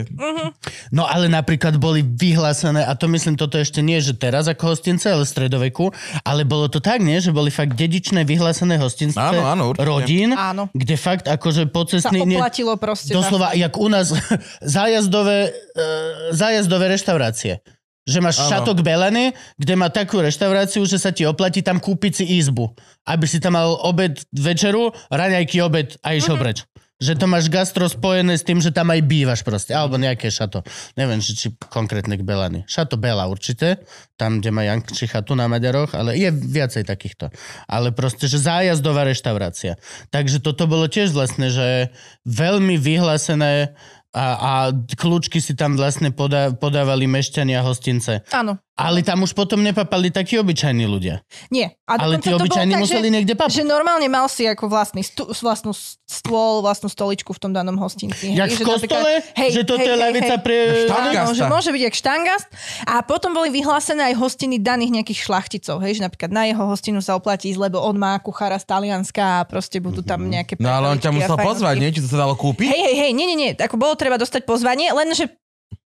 No 0.90 1.02
ale 1.02 1.26
napríklad 1.26 1.74
boli 1.76 1.98
vyhlásené, 2.00 2.78
a 2.80 2.94
to 2.94 3.10
myslím, 3.10 3.34
toto 3.34 3.58
ešte 3.58 3.82
nie, 3.82 3.98
že 3.98 4.14
teraz 4.14 4.46
ako 4.46 4.70
hostince, 4.70 5.10
ale 5.10 5.26
v 5.26 5.34
stredoveku, 5.34 5.90
ale 6.22 6.46
bolo 6.46 6.70
to 6.70 6.78
tak, 6.78 7.02
nie, 7.02 7.18
že 7.18 7.34
boli 7.34 7.50
fakt 7.50 7.74
dedičné 7.74 8.22
vyhlásené 8.22 8.78
hostince 8.78 9.18
Áno, 9.18 9.42
áno, 9.42 9.62
určite. 9.68 9.82
rodín, 9.82 10.30
Áno. 10.30 10.70
kde 10.70 10.94
fakt 10.94 11.26
akože 11.26 11.66
Sa 11.66 11.72
pocestný... 11.74 12.38
oplatilo 12.38 12.78
proste. 12.78 13.10
Doslova, 13.10 13.50
jak 13.50 13.74
u 13.74 13.88
nás 13.90 14.14
zájazdové, 14.62 15.50
uh, 15.50 15.84
zájazdové 16.30 16.86
reštaurácie. 16.88 17.66
Že 18.04 18.18
máš 18.20 18.36
Áno. 18.44 18.48
šatok 18.52 18.84
Belany, 18.84 19.32
kde 19.56 19.74
má 19.74 19.88
takú 19.88 20.20
reštauráciu, 20.20 20.84
že 20.84 21.00
sa 21.00 21.08
ti 21.08 21.24
oplatí 21.24 21.64
tam 21.64 21.80
kúpiť 21.80 22.12
si 22.20 22.24
izbu. 22.36 22.68
Aby 23.08 23.24
si 23.24 23.40
tam 23.40 23.56
mal 23.56 23.80
obed, 23.80 24.20
večeru, 24.28 24.92
raňajky, 25.08 25.64
obed 25.64 25.96
a 26.04 26.12
išiel 26.12 26.36
Mhm. 26.36 26.42
preč. 26.44 26.58
Že 27.02 27.18
to 27.18 27.26
máš 27.26 27.50
gastro 27.50 27.90
spojené 27.90 28.38
s 28.38 28.46
tým, 28.46 28.62
že 28.62 28.70
tam 28.70 28.86
aj 28.86 29.02
bývaš 29.02 29.42
proste. 29.42 29.74
Alebo 29.74 29.98
nejaké 29.98 30.30
šato. 30.30 30.62
Neviem, 30.94 31.18
či, 31.18 31.34
či 31.34 31.46
konkrétne 31.58 32.14
k 32.14 32.22
Belany. 32.22 32.62
Šato 32.70 32.94
Bela 32.94 33.26
určite. 33.26 33.82
Tam, 34.14 34.38
kde 34.38 34.54
má 34.54 34.62
Janči 34.62 35.10
chatu 35.10 35.34
na 35.34 35.50
Maďaroch, 35.50 35.90
ale 35.92 36.14
je 36.14 36.30
viacej 36.30 36.86
takýchto. 36.86 37.34
Ale 37.66 37.90
proste, 37.90 38.30
že 38.30 38.38
zájazdová 38.38 39.02
reštaurácia. 39.10 39.74
Takže 40.14 40.38
toto 40.38 40.70
bolo 40.70 40.86
tiež 40.86 41.10
vlastne, 41.10 41.50
že 41.50 41.90
veľmi 42.30 42.78
vyhlásené 42.78 43.74
a, 44.14 44.26
a 44.38 44.52
kľúčky 44.94 45.42
si 45.42 45.58
tam 45.58 45.74
vlastne 45.74 46.14
podá, 46.14 46.54
podávali 46.54 47.10
mešťania 47.10 47.66
hostince. 47.66 48.22
Áno. 48.30 48.62
Ale 48.74 49.06
tam 49.06 49.22
už 49.22 49.38
potom 49.38 49.62
nepapali 49.62 50.10
takí 50.10 50.34
obyčajní 50.34 50.82
ľudia. 50.90 51.22
Nie. 51.46 51.78
A 51.86 51.94
Ale 51.94 52.18
tí 52.18 52.26
to 52.26 52.42
obyčajní 52.42 52.74
tak, 52.74 52.82
museli 52.82 53.06
že, 53.06 53.14
niekde 53.14 53.34
papať. 53.38 53.62
že 53.62 53.62
normálne 53.62 54.10
mal 54.10 54.26
si 54.26 54.50
ako 54.50 54.66
vlastný 54.66 55.06
stu, 55.06 55.30
vlastnú 55.30 55.70
stôl, 56.02 56.58
vlastnú 56.58 56.90
stoličku 56.90 57.30
v 57.30 57.38
tom 57.38 57.52
danom 57.54 57.78
hostinci. 57.78 58.34
Jak 58.34 58.50
v 58.50 58.58
hej, 58.58 58.58
že 58.58 58.64
kostole? 58.66 59.10
hej, 59.38 59.50
že 59.54 59.62
toto 59.62 59.78
hej, 59.78 59.94
je 59.94 60.22
hej. 60.26 60.42
pre... 60.42 60.56
Štangasta. 60.90 61.22
Áno, 61.22 61.32
že 61.38 61.44
môže 61.46 61.70
byť 61.70 61.82
jak 61.86 61.94
štangast. 61.94 62.48
A 62.90 62.94
potom 63.06 63.30
boli 63.30 63.54
vyhlásené 63.54 64.10
aj 64.10 64.14
hostiny 64.18 64.58
daných 64.58 64.90
nejakých 64.90 65.22
šlachticov. 65.22 65.78
Hej, 65.78 66.02
že 66.02 66.10
napríklad 66.10 66.34
na 66.34 66.42
jeho 66.50 66.66
hostinu 66.66 66.98
sa 66.98 67.14
oplatí 67.14 67.54
ísť, 67.54 67.70
lebo 67.70 67.78
on 67.78 67.94
má 67.94 68.18
kuchára 68.18 68.58
z 68.58 68.66
Talianska 68.66 69.22
a 69.22 69.46
proste 69.46 69.78
budú 69.78 70.02
tam 70.02 70.26
nejaké... 70.26 70.58
No 70.58 70.74
ale 70.74 70.90
on 70.90 70.98
ťa 70.98 71.14
musel 71.14 71.38
pozvať, 71.38 71.78
nie? 71.78 71.94
Či 71.94 72.02
to 72.02 72.10
sa 72.10 72.26
dalo 72.26 72.34
kúpiť? 72.34 72.66
Hej, 72.74 72.80
hej, 72.90 72.96
hej, 73.06 73.10
nie, 73.14 73.26
nie, 73.30 73.38
nie. 73.38 73.50
Ako 73.54 73.78
bolo 73.78 73.94
treba 74.04 74.16
dostať 74.16 74.44
pozvanie, 74.44 74.90
lenže 74.90 75.32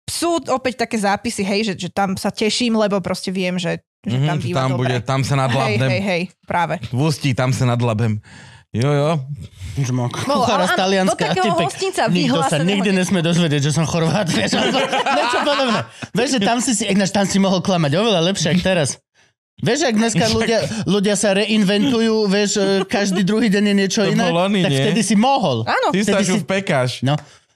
sú 0.04 0.36
opäť 0.46 0.78
také 0.78 0.94
zápisy, 0.96 1.42
hej, 1.42 1.60
že, 1.64 1.74
že 1.74 1.88
tam 1.88 2.14
sa 2.14 2.28
teším, 2.28 2.76
lebo 2.76 3.00
proste 3.00 3.28
viem, 3.28 3.56
že, 3.56 3.76
že 4.00 4.16
tam 4.16 4.36
Mhm, 4.36 4.44
býva 4.44 4.56
tam, 4.56 4.68
dobre. 4.70 4.78
bude, 4.78 4.96
tam 5.02 5.20
sa 5.20 5.26
Hej, 5.26 5.34
hej, 5.34 5.42
nadlabnem. 5.42 5.90
hej, 5.90 6.22
práve. 6.44 6.74
V 6.86 7.00
Ústí, 7.02 7.32
tam 7.32 7.50
sa 7.50 7.64
nadlabem. 7.64 8.20
Jo, 8.70 8.90
jo. 8.90 9.10
Že 9.76 9.92
mám 9.92 10.10
No, 10.26 10.34
kuchára 10.36 10.66
z 10.66 10.74
Talianska 10.74 11.24
do 11.32 11.46
hostinca 11.56 12.06
Nikto 12.06 12.42
sa 12.44 12.58
nikdy 12.60 12.90
nie- 12.90 12.98
nesmie 13.00 13.22
dozvedieť, 13.22 13.62
že 13.64 13.72
som 13.72 13.86
Chorvát, 13.86 14.26
vieš, 14.28 14.58
niečo 15.18 15.38
podobné. 15.40 15.80
Vieš, 16.10 16.30
že 16.32 16.40
tam 16.40 16.58
si 16.58 16.72
si, 16.72 16.84
ináč 16.84 17.10
tam 17.10 17.22
si 17.22 17.38
mohol 17.38 17.58
klamať 17.58 17.94
oveľa 17.94 18.20
lepšie, 18.24 18.50
ako 18.50 18.62
teraz. 18.64 18.98
Vieš, 19.56 19.78
ak 19.84 19.94
dneska 19.94 20.26
ľudia, 20.36 20.58
ľudia 20.84 21.14
sa 21.14 21.32
reinventujú, 21.32 22.26
vieš, 22.26 22.50
e, 22.56 22.82
každý 22.84 23.22
druhý 23.22 23.46
deň 23.46 23.64
je 23.64 23.74
niečo 23.76 24.00
To 24.00 24.10
iné, 24.10 24.26
tak 24.60 24.68
nie? 24.68 24.78
vtedy 24.84 25.00
si 25.00 25.14
mohol. 25.14 25.62
Áno. 25.64 25.88
Ty 25.88 26.00
sa 26.04 26.18
ju 26.20 26.34
si- 26.36 26.44
pekáš. 26.44 27.00
No. 27.00 27.14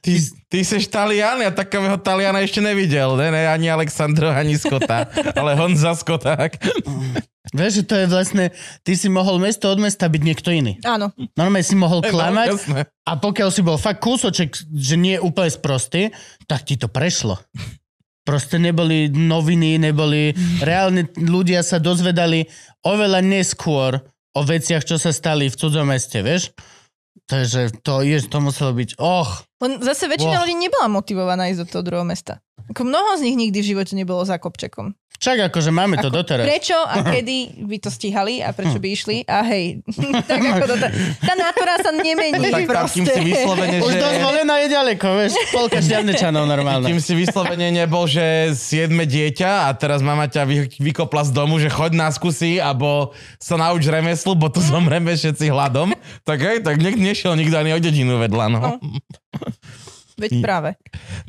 Ty, 0.08 0.14
ty 0.48 0.58
seš 0.64 0.88
Talian, 0.88 1.44
ja 1.44 1.52
takového 1.52 2.00
Taliana 2.00 2.40
ešte 2.40 2.64
nevidel. 2.64 3.12
Ne, 3.20 3.28
ne, 3.28 3.44
ani 3.44 3.68
Aleksandro, 3.68 4.32
ani 4.32 4.56
Skota. 4.56 5.04
ale 5.36 5.52
Honza 5.52 5.92
Skoták. 5.92 6.56
Vieš, 7.52 7.80
že 7.80 7.84
to 7.84 7.94
je 7.96 8.06
vlastne, 8.08 8.44
ty 8.84 8.92
si 8.96 9.08
mohol 9.08 9.40
mesto 9.40 9.68
od 9.68 9.80
mesta 9.80 10.08
byť 10.08 10.22
niekto 10.24 10.48
iný. 10.52 10.76
Áno. 10.84 11.12
Normálne 11.32 11.64
si 11.64 11.76
mohol 11.76 12.04
klamať 12.04 12.48
jasné. 12.56 12.80
a 13.08 13.12
pokiaľ 13.16 13.48
si 13.52 13.60
bol 13.64 13.80
fakt 13.80 14.04
kúsoček, 14.04 14.52
že 14.72 14.96
nie 15.00 15.16
je 15.16 15.24
úplne 15.24 15.52
sprostý, 15.52 16.12
tak 16.44 16.68
ti 16.68 16.76
to 16.76 16.88
prešlo. 16.92 17.40
Proste 18.24 18.60
neboli 18.60 19.08
noviny, 19.08 19.80
neboli... 19.80 20.36
Reálne 20.60 21.08
ľudia 21.16 21.64
sa 21.64 21.80
dozvedali 21.80 22.44
oveľa 22.84 23.24
neskôr 23.24 23.96
o 24.36 24.40
veciach, 24.44 24.84
čo 24.84 25.00
sa 25.00 25.16
stali 25.16 25.48
v 25.48 25.56
cudzom 25.56 25.88
meste, 25.88 26.20
vieš? 26.20 26.52
Takže 27.24 27.80
to, 27.80 28.04
je, 28.04 28.20
to 28.28 28.38
muselo 28.44 28.76
byť... 28.76 29.00
Och, 29.00 29.47
Len 29.58 29.82
zase 29.82 30.06
väčšina 30.06 30.38
Wow. 30.38 30.42
ľudí 30.46 30.54
nebola 30.54 30.86
motivovaná 30.86 31.50
ísť 31.50 31.60
do 31.62 31.66
toho 31.66 31.82
druhého 31.82 32.06
mesta. 32.06 32.38
Ako 32.68 32.84
mnoho 32.84 33.16
z 33.16 33.24
nich 33.24 33.36
nikdy 33.38 33.58
v 33.58 33.66
živote 33.66 33.92
nebolo 33.92 34.20
za 34.22 34.36
kopčekom. 34.36 34.92
čak 35.18 35.50
akože 35.50 35.74
máme 35.74 35.98
to 35.98 36.14
Ako, 36.14 36.22
doteraz. 36.22 36.46
Prečo 36.46 36.78
a 36.78 37.02
kedy 37.12 37.66
by 37.66 37.76
to 37.82 37.90
stíhali 37.90 38.38
a 38.38 38.54
prečo 38.54 38.78
by 38.78 38.86
išli 38.86 39.16
a 39.26 39.42
hej, 39.42 39.82
tak 40.30 40.38
ako 40.38 40.64
to, 40.68 40.74
tá, 40.78 41.32
nátora 41.34 41.74
sa 41.82 41.90
nemení 41.90 42.38
No 42.38 42.46
tak 42.46 42.70
tam, 42.70 42.86
kým 42.86 43.02
proste. 43.02 43.18
si 43.18 43.20
vyslovene, 43.26 43.76
Už 43.82 43.92
že... 43.92 43.98
dozvolená 43.98 44.54
je 44.62 44.68
ďaleko, 44.70 45.06
vieš? 45.18 45.32
Polka 45.50 45.78
šťavnečanov 45.82 46.44
normálne. 46.46 46.86
Kým 46.86 47.02
si 47.02 47.18
vyslovene 47.18 47.66
nebol, 47.74 48.06
že 48.06 48.54
siedme 48.54 49.10
dieťa 49.10 49.66
a 49.66 49.74
teraz 49.74 50.06
mama 50.06 50.30
ťa 50.30 50.46
vy, 50.46 50.56
vykopla 50.78 51.26
z 51.26 51.34
domu, 51.34 51.58
že 51.58 51.66
choď 51.66 51.98
na 51.98 52.14
skúsi, 52.14 52.62
alebo 52.62 53.10
sa 53.42 53.58
nauč 53.58 53.90
remeslu, 53.90 54.38
bo 54.38 54.46
tu 54.46 54.62
zomreme 54.62 55.10
všetci 55.10 55.50
hladom, 55.50 55.98
tak 56.22 56.38
hej, 56.38 56.62
tak 56.62 56.78
nešiel 56.78 57.34
nikto 57.34 57.58
ani 57.58 57.74
o 57.74 57.80
dedinu 57.82 58.22
vedľa, 58.22 58.44
no. 58.54 58.60
No. 58.60 58.70
Veď 60.18 60.42
práve. 60.42 60.74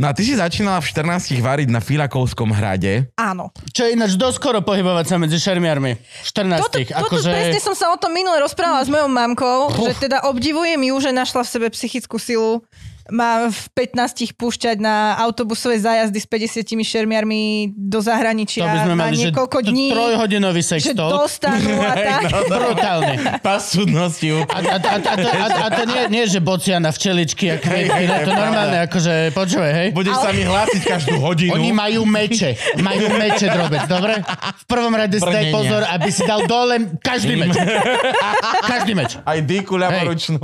No 0.01 0.09
a 0.09 0.11
ty 0.17 0.25
si 0.25 0.33
začínala 0.33 0.81
v 0.81 0.89
14 0.89 1.37
variť 1.37 1.69
na 1.69 1.77
Filakovskom 1.77 2.49
hrade. 2.49 3.13
Áno. 3.15 3.53
Čo 3.69 3.85
je 3.85 3.93
ináč 3.93 4.17
dosť 4.17 4.35
skoro 4.41 4.59
pohybovať 4.65 5.05
sa 5.05 5.15
medzi 5.21 5.37
šermiarmi. 5.37 5.93
14. 6.25 6.57
Toto, 6.57 6.77
toto 6.81 6.97
akože... 7.05 7.29
presne 7.29 7.61
som 7.61 7.77
sa 7.77 7.93
o 7.93 7.97
tom 8.01 8.09
minule 8.09 8.41
rozprávala 8.41 8.81
s 8.81 8.89
mojou 8.89 9.05
mamkou, 9.05 9.69
že 9.85 10.09
teda 10.09 10.25
obdivujem 10.25 10.81
ju, 10.89 10.95
že 10.97 11.13
našla 11.13 11.45
v 11.45 11.49
sebe 11.53 11.67
psychickú 11.69 12.17
silu 12.17 12.65
má 13.10 13.47
v 13.47 13.60
15 13.76 14.34
púšťať 14.34 14.78
na 14.78 15.18
autobusové 15.20 15.76
zájazdy 15.76 16.16
s 16.16 16.26
50 16.26 16.62
šermiarmi 16.80 17.41
do 17.72 17.99
zahraničia 17.99 18.64
To 18.64 18.68
by 18.68 18.80
sme 18.80 18.93
na 18.93 18.99
mali, 18.99 19.16
že 19.16 19.24
niekoľko 19.28 19.57
t- 19.60 19.68
dní. 19.68 19.88
trojhodinový 19.91 20.62
Že 20.62 20.70
sextol. 20.72 21.10
dostanú 21.12 21.74
a 21.80 21.93
tak. 22.07 22.22
Brutálne. 22.45 23.14
Pas 23.39 23.62
súdnosti. 23.62 24.28
A, 24.30 24.45
a, 24.45 24.78
a, 24.78 24.95
a, 24.95 25.16
to, 25.16 25.28
a, 25.28 25.47
a 25.47 25.68
to 25.70 25.84
nie, 25.86 26.01
nie, 26.10 26.24
že 26.26 26.39
bociana 26.39 26.89
včeličky 26.89 27.49
a 27.49 27.57
kvetky, 27.57 28.03
ne, 28.03 28.18
to 28.22 28.32
normálne, 28.32 28.78
akože, 28.86 29.14
počúvaj, 29.32 29.72
hej. 29.72 29.88
Budeš 29.89 30.16
sa 30.16 30.30
mi 30.30 30.43
hlásiť 30.43 30.82
každú 30.84 31.16
hodinu. 31.18 31.51
Oni 31.51 31.70
majú 31.70 32.03
meče, 32.03 32.53
majú 32.78 33.10
meče, 33.12 33.47
drobec, 33.47 33.84
dobre? 33.86 34.22
V 34.60 34.66
prvom 34.66 34.91
rade 34.91 35.16
si 35.16 35.26
daj 35.26 35.45
pozor, 35.49 35.82
aby 35.88 36.10
si 36.10 36.24
dal 36.24 36.45
dole 36.45 36.76
každý 36.99 37.34
meč. 37.36 37.53
Každý 38.70 38.93
meč. 38.93 39.18
Aj 39.20 39.39
dýku 39.39 39.74
ľavoručnú. 39.74 40.39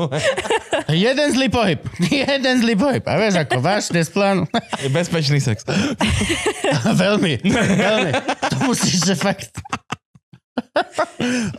Jeden 0.87 1.27
zlý 1.29 1.47
pohyb. 1.47 1.79
Jeden 2.25 2.54
zlý 2.59 2.73
pohyb. 2.75 3.03
A 3.07 3.13
vieš, 3.19 3.35
ako 3.41 3.57
vážne 3.59 4.01
z 4.01 4.11
plánu. 4.11 4.43
Bezpečný 4.95 5.39
sex. 5.39 5.63
veľmi, 7.03 7.43
veľmi. 7.45 8.11
To 8.51 8.57
musíš, 8.69 9.03
že 9.03 9.15
fakt... 9.17 9.51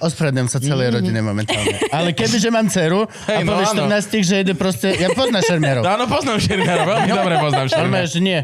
Ospravedlňujem 0.00 0.48
sa 0.48 0.56
celej 0.60 0.88
rodine 1.00 1.20
momentálne. 1.20 1.76
Ale 1.92 2.16
kebyže 2.16 2.48
mám 2.48 2.68
dceru 2.68 3.04
a 3.04 3.40
Hej, 3.40 3.44
no 3.44 3.52
povieš 3.52 3.72
áno. 3.76 3.88
14, 3.92 4.24
že 4.24 4.34
ide 4.40 4.54
proste... 4.56 4.88
Ja 4.96 5.12
poznám 5.12 5.44
šermiarov. 5.44 5.82
Áno, 5.84 6.04
poznám 6.08 6.40
Šermiara, 6.40 6.84
veľmi 6.84 7.08
dobre 7.12 7.34
poznám 7.40 7.66
Normálne, 7.68 8.08
Šermiara. 8.08 8.08
že 8.08 8.20
nie. 8.20 8.40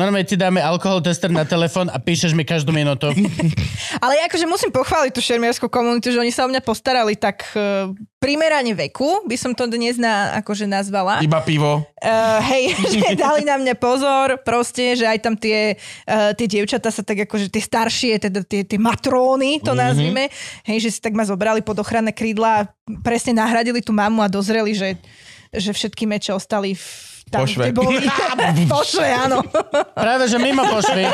Normálne 0.00 0.26
ti 0.28 0.36
dáme 0.40 0.60
alkohol 0.60 1.04
tester 1.04 1.28
na 1.28 1.44
telefón 1.44 1.92
a 1.92 2.00
píšeš 2.00 2.32
mi 2.32 2.48
každú 2.48 2.72
minútu. 2.72 3.12
Ale 4.04 4.12
ja 4.20 4.24
akože 4.28 4.46
musím 4.48 4.72
pochváliť 4.72 5.12
tú 5.12 5.20
šermiarskú 5.20 5.68
komunitu, 5.68 6.12
že 6.12 6.20
oni 6.20 6.32
sa 6.32 6.44
o 6.44 6.52
mňa 6.52 6.64
postarali 6.64 7.16
tak 7.16 7.44
uh, 7.56 7.92
primerane 8.20 8.76
veku, 8.76 9.24
by 9.24 9.36
som 9.40 9.56
to 9.56 9.64
dnes 9.64 9.96
na, 9.96 10.36
akože 10.44 10.68
nazvala. 10.68 11.24
Iba 11.24 11.40
pivo. 11.40 11.80
Uh, 12.04 12.38
hej, 12.52 12.76
dali 13.16 13.48
na 13.48 13.56
mňa 13.56 13.74
pozor, 13.80 14.44
proste, 14.44 14.92
že 14.92 15.08
aj 15.08 15.18
tam 15.24 15.34
tie, 15.40 15.80
uh, 16.04 16.36
tie 16.36 16.44
dievčatá 16.44 16.92
sa 16.92 17.00
tak 17.00 17.24
akože 17.24 17.48
tie 17.48 17.64
staršie, 17.64 18.20
teda 18.20 18.44
tie, 18.44 18.62
tie 18.68 18.76
matróny, 18.76 19.58
to 19.64 19.72
mm-hmm. 19.72 19.80
nazvime, 19.80 20.24
hej, 20.68 20.78
že 20.84 20.90
si 20.92 21.00
tak 21.00 21.16
ma 21.16 21.24
zobrali 21.24 21.64
pod 21.64 21.80
ochranné 21.80 22.12
krídla 22.12 22.48
a 22.52 22.66
presne 23.00 23.40
nahradili 23.40 23.80
tú 23.80 23.96
mamu 23.96 24.20
a 24.20 24.28
dozreli, 24.28 24.76
že, 24.76 25.00
že 25.48 25.72
všetky 25.72 26.04
meče 26.04 26.36
ostali 26.36 26.76
v 26.76 27.09
tam, 27.30 27.46
Pošve. 27.46 27.70
kde 27.70 27.72
boli. 27.78 28.02
Pošve, 28.74 29.06
áno. 29.06 29.46
Práve, 29.94 30.26
že 30.26 30.36
mimo 30.42 30.66
pošvy 30.66 31.06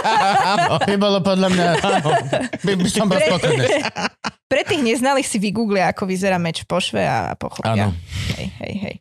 by 0.88 0.96
bolo 0.96 1.20
podľa 1.20 1.48
mňa... 1.52 1.66
By, 2.64 2.72
by 2.80 2.88
som 2.88 3.06
bol 3.06 3.20
Pre- 3.20 3.28
spokojný. 3.28 3.66
Pre 4.48 4.62
tých 4.64 4.82
neznalých 4.82 5.28
si 5.28 5.36
vygooglia, 5.36 5.92
ako 5.92 6.08
vyzerá 6.08 6.40
meč 6.40 6.64
v 6.64 6.68
pošve 6.72 7.02
a 7.04 7.36
pochopia. 7.36 7.92
Áno. 7.92 7.94
Hej, 8.40 8.46
hej, 8.64 8.74
hej. 8.80 8.96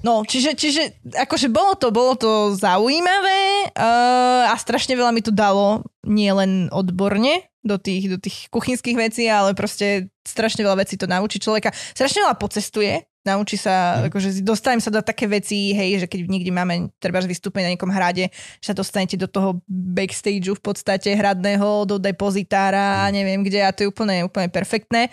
No, 0.00 0.24
čiže, 0.24 0.56
čiže 0.56 0.96
akože 1.12 1.52
bolo 1.52 1.76
to, 1.76 1.92
bolo 1.92 2.16
to 2.16 2.56
zaujímavé 2.56 3.68
uh, 3.76 4.48
a 4.48 4.54
strašne 4.56 4.96
veľa 4.96 5.12
mi 5.12 5.20
to 5.20 5.28
dalo, 5.28 5.84
nie 6.08 6.32
len 6.32 6.72
odborne 6.72 7.44
do 7.60 7.76
tých, 7.76 8.08
do 8.08 8.16
tých 8.16 8.48
kuchynských 8.48 8.96
vecí, 8.96 9.28
ale 9.28 9.52
proste 9.52 10.08
strašne 10.24 10.64
veľa 10.64 10.80
vecí 10.80 10.96
to 10.96 11.04
naučí 11.04 11.36
človeka. 11.36 11.76
Strašne 11.92 12.24
veľa 12.24 12.36
pocestuje, 12.40 13.04
naučí 13.20 13.60
sa, 13.60 14.06
akože 14.08 14.40
dostanem 14.40 14.80
sa 14.80 14.88
do 14.88 15.04
také 15.04 15.28
veci, 15.28 15.76
hej, 15.76 16.02
že 16.02 16.06
keď 16.08 16.20
niekde 16.24 16.48
máme 16.48 16.88
treba 16.96 17.20
vystúpenie 17.20 17.68
na 17.68 17.72
nejakom 17.76 17.92
hrade, 17.92 18.32
že 18.60 18.66
sa 18.70 18.76
dostanete 18.76 19.20
do 19.20 19.28
toho 19.28 19.60
backstageu 19.68 20.56
v 20.56 20.62
podstate 20.64 21.12
hradného, 21.12 21.84
do 21.84 22.00
depozitára 22.00 23.04
a 23.04 23.12
neviem 23.12 23.44
kde 23.44 23.60
a 23.60 23.74
to 23.76 23.84
je 23.84 23.92
úplne, 23.92 24.24
úplne 24.24 24.48
perfektné. 24.48 25.12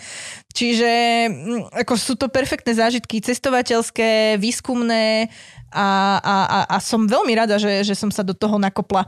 Čiže 0.55 0.91
mm, 1.27 1.61
ako 1.83 1.93
sú 1.99 2.13
to 2.15 2.31
perfektné 2.31 2.73
zážitky 2.73 3.19
cestovateľské, 3.19 4.39
výskumné 4.39 5.27
a, 5.75 6.17
a, 6.23 6.35
a, 6.47 6.59
a 6.73 6.77
som 6.79 7.03
veľmi 7.05 7.35
rada, 7.35 7.59
že, 7.59 7.83
že 7.83 7.91
som 7.93 8.07
sa 8.07 8.23
do 8.23 8.31
toho 8.31 8.55
nakopla. 8.55 9.03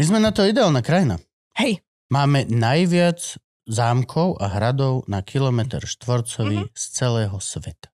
My 0.00 0.02
sme 0.08 0.18
na 0.18 0.32
to 0.32 0.46
ideálna 0.48 0.80
krajina. 0.80 1.20
Hej, 1.60 1.84
Máme 2.08 2.48
najviac 2.48 3.36
zámkov 3.68 4.40
a 4.40 4.48
hradov 4.48 5.04
na 5.04 5.20
kilometr 5.20 5.84
štvorcový 5.84 6.64
Mhm. 6.64 6.72
z 6.72 6.84
celého 6.88 7.36
sveta. 7.36 7.92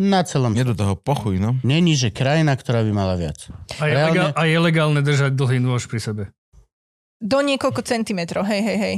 Na 0.00 0.22
celom 0.22 0.54
Je 0.54 0.62
do 0.62 0.72
toho 0.72 0.94
pochuj, 0.94 1.36
no. 1.36 1.58
Není, 1.60 1.92
že 1.92 2.08
krajina, 2.08 2.54
ktorá 2.54 2.80
by 2.80 2.92
mala 2.92 3.14
viac. 3.14 3.50
A 3.76 3.84
je, 3.84 3.92
Reálne- 3.92 4.14
legál, 4.14 4.28
a 4.32 4.42
je 4.44 4.58
legálne 4.60 5.00
držať 5.00 5.30
dlhý 5.32 5.58
nôž 5.58 5.84
pri 5.84 5.98
sebe. 5.98 6.22
do 7.18 7.38
niekoľko 7.40 7.82
centimetrov, 7.82 8.46
hej, 8.46 8.62
hej, 8.62 8.78
hej. 8.78 8.96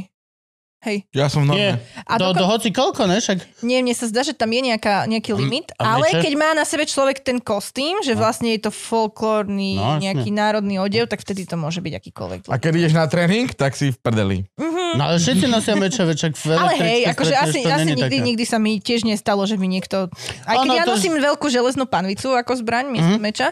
Hej. 0.80 1.04
Ja 1.10 1.28
som 1.28 1.44
norme. 1.44 1.76
A 2.02 2.16
do, 2.16 2.32
doko- 2.32 2.36
do 2.38 2.44
hoci 2.46 2.68
koľko, 2.70 3.04
ne? 3.04 3.16
Však 3.16 3.60
Nie, 3.60 3.80
mne 3.80 3.92
sa 3.92 4.04
zdá, 4.06 4.20
že 4.22 4.32
tam 4.32 4.48
je 4.48 4.64
nejaká, 4.66 5.04
nejaký 5.06 5.32
limit, 5.34 5.72
a 5.74 5.92
ale 5.94 6.08
meče? 6.08 6.24
keď 6.24 6.32
má 6.34 6.52
na 6.52 6.64
sebe 6.64 6.84
človek 6.84 7.20
ten 7.20 7.36
kostým, 7.36 8.00
že 8.00 8.12
No. 8.12 8.20
vlastne 8.22 8.48
je 8.50 8.60
to 8.60 8.70
folklórny, 8.70 9.76
No, 9.76 9.96
nejaký 9.98 10.28
národný 10.30 10.76
odev, 10.76 11.04
tak 11.06 11.20
vtedy 11.20 11.44
to 11.44 11.56
môže 11.56 11.80
byť 11.80 11.92
akýkoľvek. 11.94 12.40
A 12.46 12.56
keď 12.56 12.72
ideš 12.74 12.92
na 12.92 13.04
tréning, 13.04 13.48
tak 13.50 13.72
si 13.72 13.88
v 13.88 13.98
prdeli. 13.98 14.48
No 14.92 15.02
ale 15.04 15.16
všetci 15.16 15.46
nosia 15.46 15.74
meče, 15.74 16.02
veď 16.02 16.16
však 16.16 16.32
v 16.34 16.44
Ale 16.52 16.72
hej, 16.76 17.00
akože 17.08 17.34
asi, 17.34 17.58
to 17.60 17.68
asi 17.68 17.86
nikdy, 17.88 18.02
také. 18.12 18.22
nikdy 18.22 18.44
sa 18.44 18.56
mi 18.56 18.72
tiež 18.76 19.02
nestalo, 19.02 19.42
že 19.42 19.54
by 19.54 19.66
niekto... 19.66 20.10
Aj 20.42 20.56
keď 20.56 20.64
Ono 20.64 20.72
ja 20.72 20.84
to- 20.84 20.92
nosím 20.92 21.14
veľkú 21.14 21.46
železnú 21.46 21.84
panvicu 21.84 22.32
ako 22.32 22.52
zbraň, 22.56 22.86
Mhm. 22.86 22.96
mm-hmm. 22.96 23.20
meča, 23.20 23.48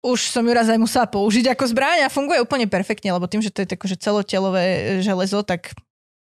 už 0.00 0.20
som 0.22 0.40
ju 0.40 0.52
raz 0.52 0.66
aj 0.66 0.76
musela 0.76 1.06
použiť 1.06 1.48
ako 1.50 1.64
zbraň 1.66 2.04
a 2.04 2.08
funguje 2.08 2.36
úplne 2.38 2.64
perfektne, 2.66 3.08
lebo 3.10 3.24
tým, 3.24 3.40
že 3.40 3.48
to 3.48 3.60
je 3.60 3.70
akože 3.70 3.96
celotelové 3.96 4.64
e, 4.64 4.80
železo, 5.00 5.40
tak 5.40 5.72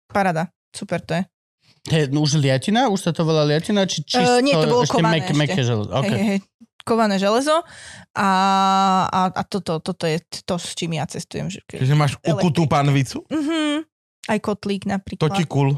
parada. 0.07 0.53
Super 0.69 0.99
to 0.99 1.17
je. 1.17 1.23
Hej, 1.87 2.09
no 2.09 2.21
už 2.21 2.37
liatina? 2.37 2.87
Už 2.87 2.97
sa 2.99 3.11
to 3.11 3.21
volá 3.21 3.41
liatina? 3.41 3.83
Či 3.83 4.01
čisto, 4.03 4.21
Eh, 4.21 4.41
nie, 4.41 4.53
to 4.53 4.65
bolo 4.65 4.81
ešte 4.81 4.93
kované 4.95 5.13
mek, 5.15 5.25
ešte. 5.27 5.37
meké 5.39 5.61
železo? 5.61 5.89
Okay. 5.91 6.09
Hej, 6.11 6.23
hej. 6.27 6.39
Kované 6.81 7.15
železo 7.15 7.65
a, 8.13 8.29
a, 9.03 9.21
a 9.27 9.41
toto, 9.43 9.77
toto 9.79 10.05
je 10.05 10.17
to, 10.39 10.55
s 10.55 10.73
čím 10.73 10.93
ja 10.93 11.05
cestujem. 11.05 11.49
Že. 11.49 11.65
Čiže 11.67 11.95
máš 11.95 12.21
ukutú 12.21 12.65
panvicu? 12.65 13.25
Mhm. 13.27 13.81
Aj 14.25 14.37
kotlík 14.37 14.85
napríklad. 14.85 15.31
ti 15.31 15.45
cool. 15.45 15.77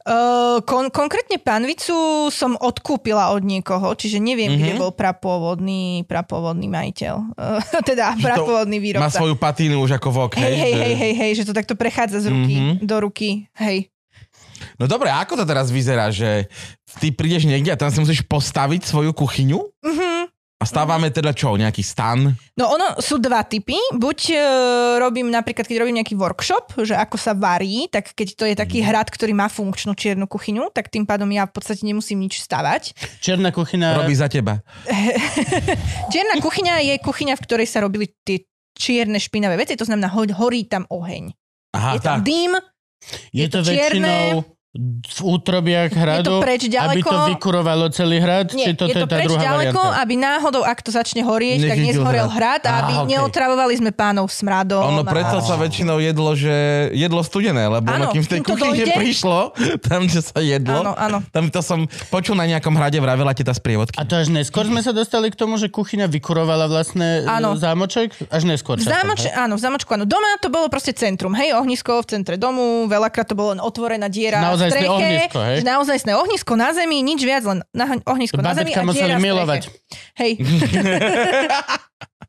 Uh, 0.00 0.62
kon- 0.62 0.88
konkrétne 0.88 1.36
panvicu 1.36 1.92
som 2.28 2.56
odkúpila 2.56 3.30
od 3.30 3.42
niekoho, 3.42 3.92
čiže 3.92 4.16
neviem, 4.16 4.48
Mhm. 4.48 4.54
mm-hmm. 4.54 4.64
kde 4.64 4.80
bol 4.80 4.90
prapôvodný, 4.90 5.84
prapôvodný 6.04 6.66
majiteľ. 6.66 7.14
Uh, 7.30 7.60
teda 7.84 8.14
Že 8.14 8.24
prapôvodný 8.24 8.78
Má 8.78 8.84
výrobca. 9.04 9.12
svoju 9.12 9.36
patínu 9.36 9.76
už 9.78 9.92
ako 9.92 10.08
vok, 10.08 10.30
Hej, 10.34 10.54
hej, 10.54 10.72
hej, 10.72 10.94
hej, 10.94 11.12
hej, 11.14 11.32
že 11.34 11.44
to 11.44 11.52
takto 11.52 11.74
prechádza 11.74 12.20
z 12.20 12.26
ruky 12.28 12.54
Mhm. 12.54 12.64
mm-hmm. 12.72 12.86
do 12.86 12.96
ruky. 12.98 13.28
Hej. 13.54 13.90
No 14.76 14.84
dobre, 14.84 15.08
ako 15.08 15.36
to 15.36 15.44
teraz 15.44 15.68
vyzerá, 15.68 16.08
že 16.10 16.48
ty 16.96 17.08
prídeš 17.10 17.44
niekde 17.44 17.70
a 17.70 17.76
tam 17.76 17.88
si 17.88 17.96
musíš 17.98 18.20
postaviť 18.22 18.82
svoju 18.82 19.12
kuchyňu? 19.12 19.56
Mhm. 19.78 20.09
A 20.60 20.68
stávame 20.68 21.08
teda 21.08 21.32
čo, 21.32 21.56
nejaký 21.56 21.80
stan? 21.80 22.36
No 22.52 22.64
ono 22.68 23.00
sú 23.00 23.16
dva 23.16 23.40
typy. 23.48 23.80
Buď 23.96 24.18
e, 24.28 24.36
robím 25.00 25.32
napríklad, 25.32 25.64
keď 25.64 25.80
robím 25.80 25.96
nejaký 25.96 26.12
workshop, 26.20 26.84
že 26.84 26.92
ako 26.92 27.16
sa 27.16 27.32
varí, 27.32 27.88
tak 27.88 28.12
keď 28.12 28.28
to 28.36 28.44
je 28.44 28.52
taký 28.52 28.84
hrad, 28.84 29.08
ktorý 29.08 29.32
má 29.32 29.48
funkčnú 29.48 29.96
čiernu 29.96 30.28
kuchyňu, 30.28 30.68
tak 30.68 30.92
tým 30.92 31.08
pádom 31.08 31.32
ja 31.32 31.48
v 31.48 31.56
podstate 31.56 31.80
nemusím 31.88 32.20
nič 32.20 32.44
stavať. 32.44 32.92
Čierna 33.24 33.56
kuchyňa... 33.56 34.04
Robí 34.04 34.12
za 34.12 34.28
teba. 34.28 34.60
Čierna 36.12 36.36
kuchyňa 36.44 36.84
je 36.92 36.94
kuchyňa, 37.00 37.34
v 37.40 37.44
ktorej 37.48 37.64
sa 37.64 37.80
robili 37.80 38.12
tie 38.20 38.44
čierne 38.76 39.16
špinavé 39.16 39.56
veci, 39.56 39.80
to 39.80 39.88
znamená, 39.88 40.12
ho- 40.12 40.36
horí 40.36 40.68
tam 40.68 40.84
oheň. 40.92 41.32
Aha, 41.72 41.96
je 41.96 42.00
tam 42.04 42.20
tak. 42.20 42.28
dým, 42.28 42.52
Je 43.32 43.44
je 43.44 43.48
to 43.48 43.64
to 43.64 43.72
čierne. 43.72 44.04
väčšinou 44.04 44.59
v 44.70 45.18
útrobiach 45.26 45.90
hradu, 45.90 46.38
preč 46.38 46.70
aby 46.70 47.02
to 47.02 47.10
ďaleko. 47.10 47.34
vykurovalo 47.34 47.90
celý 47.90 48.22
hrad? 48.22 48.54
Nie, 48.54 48.70
či 48.70 48.78
toto 48.78 48.94
je 48.94 49.02
to 49.02 49.06
tá 49.08 49.18
preč 49.18 49.26
druhá 49.26 49.42
ďaleko, 49.42 49.74
varianta? 49.74 49.98
aby 49.98 50.14
náhodou, 50.14 50.62
ak 50.62 50.78
to 50.78 50.94
začne 50.94 51.26
horieť, 51.26 51.58
tak 51.66 51.74
Nechytil 51.74 51.98
nezhorel 51.98 52.28
hrad. 52.30 52.62
hrad 52.62 52.70
a 52.70 52.72
aby 52.80 52.92
okej. 52.94 53.08
neotravovali 53.10 53.74
sme 53.74 53.90
pánov 53.90 54.30
smradom. 54.30 54.78
Ono 54.86 55.02
a- 55.02 55.10
preto 55.10 55.42
sa 55.42 55.58
väčšinou 55.58 55.98
jedlo, 55.98 56.38
že 56.38 56.54
jedlo 56.94 57.18
studené, 57.20 57.66
lebo 57.66 57.90
Áno, 57.90 58.14
kým 58.14 58.22
v 58.22 58.30
tej 58.30 58.40
to 58.40 58.46
kuchyni 58.46 58.86
dojde- 58.86 58.94
prišlo, 58.94 59.38
tam, 59.82 60.06
kde 60.06 60.20
sa 60.22 60.38
jedlo, 60.38 60.78
Áno, 60.80 60.92
áno. 60.94 61.18
tam 61.26 61.50
to 61.50 61.60
som 61.60 61.90
počul 62.06 62.38
na 62.38 62.46
nejakom 62.46 62.70
hrade, 62.72 62.94
vravela 62.96 63.34
ti 63.34 63.42
tá 63.42 63.50
sprievodky. 63.50 63.98
A 63.98 64.06
to 64.06 64.14
až 64.14 64.30
neskôr 64.30 64.62
sme 64.62 64.78
sa 64.78 64.94
dostali 64.94 65.28
k 65.28 65.36
tomu, 65.36 65.58
že 65.58 65.66
kuchyňa 65.66 66.06
vykurovala 66.06 66.70
vlastne 66.70 67.26
Áno. 67.26 67.52
áno. 67.52 67.58
zámoček? 67.58 68.14
Až 68.30 68.46
neskôr. 68.46 68.78
V 68.78 68.86
časom, 68.86 68.94
zámoč, 68.94 69.26
áno, 69.26 69.58
v 69.58 69.60
zámočku, 69.60 69.90
áno. 69.90 70.06
Doma 70.06 70.38
to 70.38 70.46
bolo 70.46 70.70
proste 70.70 70.94
centrum, 70.94 71.34
hej, 71.34 71.58
ohnisko 71.58 71.98
v 72.00 72.14
centre 72.14 72.38
domu, 72.38 72.86
veľakrát 72.86 73.26
to 73.26 73.34
bolo 73.34 73.50
len 73.50 73.60
otvorená 73.60 74.06
diera 74.06 74.59
Naozajstné 74.60 74.84
streche, 74.84 74.92
ohnisko, 74.92 75.38
hej? 75.40 75.56
že 75.56 75.64
naozajstné 75.64 76.12
ohnisko 76.16 76.52
na 76.60 76.68
zemi, 76.76 76.98
nič 77.00 77.20
viac, 77.24 77.42
len 77.48 77.58
na, 77.72 77.84
ohnisko 78.04 78.38
na 78.44 78.52
zemi 78.52 78.76
a 78.76 78.84
diera 78.84 79.16
milovať. 79.16 79.72
Hej, 80.20 80.32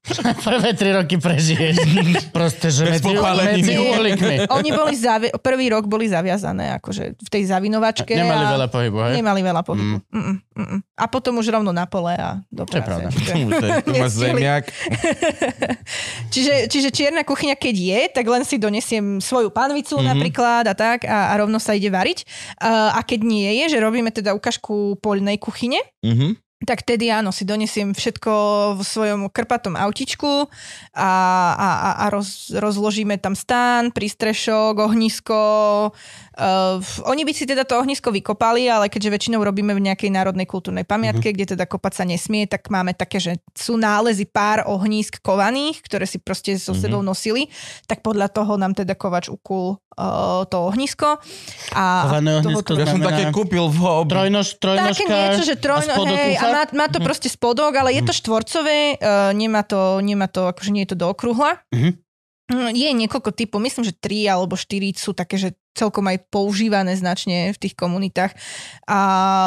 Prvé 0.49 0.74
tri 0.74 0.89
roky 0.89 1.16
prežiješ. 1.16 1.78
Proste, 2.36 2.68
že 2.68 2.84
Bez 2.84 2.99
medzi, 2.99 3.06
popáleniny. 3.14 3.62
medzi 3.62 3.76
uhlikmi. 3.78 4.36
oni 4.58 4.70
boli 4.72 4.93
zavi- 4.93 5.30
prvý 5.38 5.70
rok 5.70 5.86
boli 5.86 6.06
zaviazané, 6.06 6.74
akože 6.76 7.16
v 7.16 7.30
tej 7.30 7.43
zavinovačke. 7.45 8.10
Nemali 8.10 8.43
a 8.43 8.52
veľa 8.52 8.68
pohybu, 8.68 8.97
hej? 9.04 9.14
Nemali 9.16 9.41
veľa 9.41 9.62
pohybu. 9.62 10.02
Mm. 10.02 10.10
Mm, 10.12 10.26
mm, 10.26 10.68
mm. 10.68 10.80
A 10.95 11.06
potom 11.06 11.38
už 11.38 11.49
rovno 11.49 11.70
na 11.70 11.86
pole 11.86 12.12
a 12.12 12.41
do 12.47 12.64
To 12.64 12.74
je 12.74 12.82
práce. 12.82 13.14
pravda. 13.14 13.82
Tu 13.82 13.93
máš 13.93 14.14
zemiak. 14.16 14.64
Čiže, 16.30 16.66
čiže 16.68 16.89
čierna 16.89 17.22
kuchyňa, 17.22 17.54
keď 17.54 17.76
je, 17.76 18.02
tak 18.12 18.26
len 18.26 18.41
si 18.41 18.58
donesiem 18.58 19.18
svoju 19.18 19.49
panvicu 19.49 19.70
Mhm. 19.91 20.02
mm-hmm. 20.02 20.10
napríklad 20.12 20.64
a 20.66 20.74
tak 20.74 20.99
a, 21.04 21.30
a 21.30 21.38
rovno 21.38 21.58
sa 21.58 21.72
ide 21.72 21.88
variť. 21.88 22.26
A, 22.58 22.95
a 22.95 23.02
keď 23.02 23.20
nie 23.22 23.49
je, 23.62 23.72
že 23.72 23.80
robíme 23.80 24.10
teda 24.10 24.32
ukážku 24.32 24.97
poľnej 24.97 25.38
kuchyne, 25.38 25.78
Mhm. 26.02 26.41
Tak 26.62 26.86
tedy 26.86 27.09
áno, 27.09 27.34
si 27.34 27.41
donesiem 27.41 27.97
všetko 27.97 28.32
v 28.78 28.82
svojom 28.86 29.22
krpatom 29.34 29.74
autičku 29.74 30.45
a, 30.93 31.12
a, 31.57 31.70
a, 32.05 32.05
roz, 32.14 32.53
rozložíme 32.53 33.18
tam 33.18 33.34
stán, 33.34 33.89
prístrešok, 33.89 34.78
ohnisko. 34.78 35.41
Uh, 36.32 36.79
oni 37.05 37.21
by 37.21 37.32
si 37.32 37.43
teda 37.43 37.67
to 37.67 37.75
ohnisko 37.75 38.07
vykopali, 38.07 38.63
ale 38.65 38.88
keďže 38.88 39.11
väčšinou 39.11 39.43
robíme 39.43 39.71
v 39.71 39.84
nejakej 39.84 40.07
národnej 40.07 40.47
kultúrnej 40.47 40.84
pamiatke, 40.84 41.27
mm-hmm. 41.27 41.36
kde 41.36 41.51
teda 41.53 41.65
kopať 41.65 41.93
sa 41.93 42.03
nesmie, 42.03 42.47
tak 42.47 42.71
máme 42.71 42.91
také, 42.91 43.19
že 43.19 43.36
sú 43.51 43.75
nálezy 43.75 44.23
pár 44.23 44.63
ohnísk 44.63 45.19
kovaných, 45.19 45.84
ktoré 45.84 46.07
si 46.07 46.17
proste 46.17 46.55
so 46.55 46.71
Mhm. 46.71 46.79
sebou 46.79 47.01
nosili, 47.01 47.51
tak 47.84 47.99
podľa 47.99 48.32
toho 48.32 48.55
nám 48.55 48.71
teda 48.71 48.95
kovač 48.95 49.27
ukul 49.27 49.75
uh, 49.99 50.47
to 50.47 50.71
ohnisko. 50.71 51.19
A 51.75 52.07
Kované 52.07 52.39
toho 52.39 52.63
ohnisko 52.63 52.63
to- 52.63 52.79
Ja 52.79 52.88
som 52.88 53.03
také 53.03 53.23
kúpil 53.29 53.67
v. 53.67 53.79
Trojnož, 54.07 54.47
trojnožka 54.55 55.03
Také 55.03 55.05
niečo, 55.05 55.43
že 55.43 55.55
trojno, 55.59 55.91
a 55.91 55.99
hej, 56.07 56.39
a 56.39 56.43
má, 56.47 56.63
má 56.71 56.88
to 56.88 57.03
proste 57.03 57.27
spodok, 57.27 57.75
ale 57.75 57.91
je 57.91 58.01
to 58.01 58.15
štvorcové, 58.15 58.95
uh, 58.95 59.36
nemá 59.36 59.67
to, 59.67 59.99
nemá 59.99 60.32
to, 60.32 60.47
akože 60.47 60.71
nie 60.71 60.88
je 60.88 60.95
to 60.95 60.97
do 60.97 61.11
okrúhla. 61.11 61.59
Mm, 62.52 62.76
Je 62.76 62.89
niekoľko 62.91 63.32
typov, 63.32 63.64
myslím, 63.64 63.88
že 63.88 63.95
tri 63.95 64.28
alebo 64.28 64.60
štyri 64.60 64.91
sú 64.91 65.16
také, 65.16 65.39
že 65.39 65.56
celkom 65.72 66.04
aj 66.12 66.28
používané 66.28 66.99
značne 66.99 67.56
v 67.56 67.58
tých 67.58 67.80
komunitách, 67.80 68.36
a, 68.91 68.99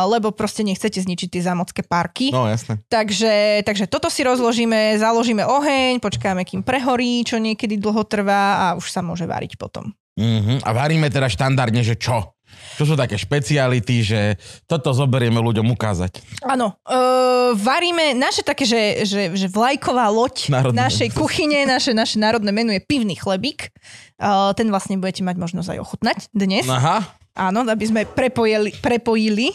lebo 0.08 0.32
proste 0.32 0.64
nechcete 0.64 0.96
zničiť 1.04 1.28
tie 1.28 1.42
zámocké 1.44 1.84
parky. 1.84 2.32
No 2.32 2.48
jasné. 2.48 2.80
Takže, 2.88 3.60
takže 3.62 3.84
toto 3.84 4.08
si 4.08 4.24
rozložíme, 4.24 4.96
založíme 4.96 5.44
oheň, 5.44 6.00
počkáme, 6.00 6.48
kým 6.48 6.64
prehorí, 6.64 7.28
čo 7.28 7.36
niekedy 7.36 7.76
dlho 7.76 8.08
trvá 8.08 8.56
a 8.56 8.66
už 8.80 8.88
sa 8.88 9.04
môže 9.04 9.28
variť 9.28 9.60
potom. 9.60 9.92
Mhm. 10.16 10.64
A 10.64 10.70
varíme 10.72 11.12
teda 11.12 11.28
štandardne, 11.28 11.84
že 11.84 12.00
čo? 12.00 12.33
Čo 12.74 12.84
sú 12.84 12.94
také 12.94 13.14
špeciality, 13.14 13.96
že 14.00 14.20
toto 14.64 14.90
zoberieme 14.90 15.38
ľuďom 15.38 15.66
ukázať. 15.70 16.18
Áno, 16.42 16.74
uh, 16.80 17.52
varíme 17.54 18.12
naše 18.12 18.40
také, 18.40 18.62
že, 18.62 18.80
že, 19.02 19.32
že 19.32 19.46
vlajková 19.46 20.08
loď 20.08 20.48
Národné 20.48 20.78
našej 20.80 21.08
meno. 21.08 21.18
kuchyne, 21.18 21.58
naše, 21.64 21.90
naše 21.92 22.16
národné 22.16 22.50
menu 22.50 22.70
je 22.70 22.80
pivný 22.80 23.14
chlebík. 23.14 23.70
Uh, 24.16 24.50
ten 24.52 24.68
vlastne 24.68 24.94
budete 24.94 25.20
mať 25.20 25.36
možnosť 25.36 25.68
aj 25.70 25.78
ochutnať 25.78 26.18
dnes. 26.30 26.64
Aha, 26.64 27.02
Áno, 27.34 27.66
aby 27.66 27.82
sme 27.82 28.00
prepojili. 28.06 28.78
prepojili. 28.78 29.50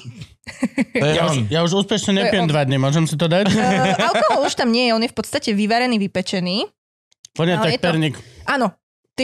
to 0.91 1.05
je 1.05 1.13
Ja 1.15 1.23
on. 1.25 1.31
už, 1.31 1.35
ja 1.47 1.59
už 1.61 1.71
úspešne 1.79 2.11
To 2.11 2.43
on. 2.43 2.49
dva 2.49 2.63
dny, 2.63 2.75
môžem 2.75 3.07
si 3.07 3.15
to 3.15 3.25
dať? 3.25 3.47
Uh, 3.49 3.95
alkohol 4.11 4.43
už 4.43 4.55
tam 4.55 4.67
nie 4.67 4.87
je, 4.87 4.91
on 4.91 5.03
je 5.03 5.07
v 5.07 5.15
podstate 5.15 5.49
vyvarený, 5.53 5.95
vypečený. 6.01 6.67
Poďme 7.31 7.55
tak 7.61 7.79
to- 7.79 7.85
perník. 7.85 8.15
Áno, 8.43 8.73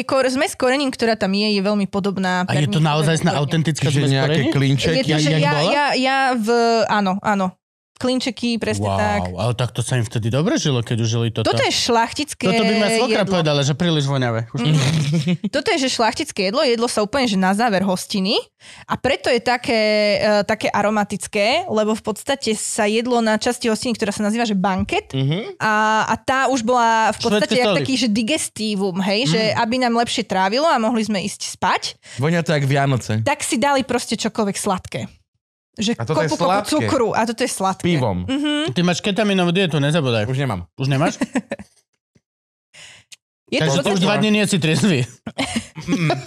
kor- 0.04 0.28
zmes 0.28 0.58
korenín, 0.60 0.92
ktorá 0.92 1.16
tam 1.16 1.32
je, 1.32 1.56
je 1.56 1.62
veľmi 1.64 1.88
podobná. 1.88 2.44
A 2.44 2.54
je 2.58 2.68
to 2.68 2.84
naozaj 2.84 3.24
na 3.24 3.40
autentická 3.40 3.88
Čiže 3.88 4.02
zmes 4.04 4.12
nejaké 4.12 4.40
korení? 4.52 4.76
Je 4.76 5.06
to, 5.06 5.16
že 5.22 5.40
ja, 5.40 5.54
bola? 5.56 5.72
ja, 5.72 5.86
ja 5.96 6.18
v... 6.36 6.48
Áno, 6.92 7.22
áno. 7.24 7.56
Klinčeky, 7.96 8.56
presne 8.56 8.86
Wow, 8.86 8.98
tak. 8.98 9.20
ale 9.32 9.54
takto 9.54 9.80
sa 9.80 9.96
im 9.96 10.04
vtedy 10.04 10.28
dobre 10.28 10.56
žilo, 10.56 10.80
keď 10.80 10.98
užili 11.00 11.28
toto. 11.30 11.48
Toto 11.48 11.60
je 11.60 11.72
šlachtické 11.72 12.46
Toto 12.46 12.62
by 12.62 12.74
ma 12.76 12.88
svokra 12.90 13.22
jedlo. 13.22 13.34
povedala, 13.34 13.62
že 13.62 13.72
príliš 13.72 14.06
voňavé. 14.06 14.52
Už... 14.52 14.60
Toto 15.56 15.68
je, 15.70 15.80
že 15.80 15.90
šlachtické 15.90 16.42
jedlo, 16.46 16.62
jedlo 16.62 16.86
sa 16.86 17.00
úplne, 17.00 17.24
že 17.24 17.36
na 17.36 17.52
záver 17.52 17.82
hostiny 17.82 18.36
a 18.84 18.96
preto 18.96 19.28
je 19.28 19.40
také, 19.40 19.82
uh, 20.18 20.42
také 20.42 20.68
aromatické, 20.68 21.46
lebo 21.66 21.92
v 21.92 22.04
podstate 22.04 22.52
sa 22.52 22.84
jedlo 22.84 23.20
na 23.20 23.36
časti 23.36 23.66
hostiny, 23.66 23.94
ktorá 23.94 24.10
sa 24.10 24.22
nazýva, 24.22 24.44
že 24.44 24.54
banket 24.54 25.08
Mhm. 25.08 25.56
a, 25.58 25.74
a 26.06 26.16
tá 26.16 26.48
už 26.48 26.62
bola 26.62 27.10
v 27.10 27.20
podstate 27.22 27.56
jak 27.58 27.76
taký, 27.76 27.96
že 27.96 28.08
digestívum, 28.08 29.00
hej, 29.02 29.28
že 29.28 29.42
aby 29.56 29.76
nám 29.78 29.96
lepšie 29.96 30.22
trávilo 30.22 30.66
a 30.66 30.76
mohli 30.76 31.02
sme 31.02 31.22
ísť 31.22 31.48
spať, 31.50 31.96
Vonia 32.16 32.40
to 32.40 32.52
jak 32.52 32.64
Vianoce. 32.64 33.22
tak 33.22 33.40
si 33.40 33.56
dali 33.56 33.82
proste 33.82 34.16
čokoľvek 34.16 34.58
sladké. 34.58 35.02
Že 35.76 35.92
A 35.94 36.04
toto 36.04 36.20
je 36.20 36.28
kopu, 36.28 36.38
kopu 36.38 36.48
sladké. 36.48 36.70
cukru 36.72 37.08
a 37.12 37.22
toto 37.24 37.42
je 37.42 37.50
sladké. 37.50 37.84
Pivom. 37.86 38.18
Mhm. 38.24 38.72
Ty 38.72 38.82
máš 38.82 39.00
ketaminovú 39.00 39.52
dietu, 39.52 39.78
nezabudaj. 39.78 40.24
Už 40.26 40.38
nemám. 40.38 40.66
Už 40.74 40.88
nemáš? 40.88 41.20
Je 43.46 43.62
to 43.62 43.70
Takže 43.70 43.80
ty 43.80 43.90
už 43.92 44.00
dva 44.02 44.18
dní 44.18 44.32
nie 44.32 44.42
si 44.44 44.58
triezvy. 44.58 45.06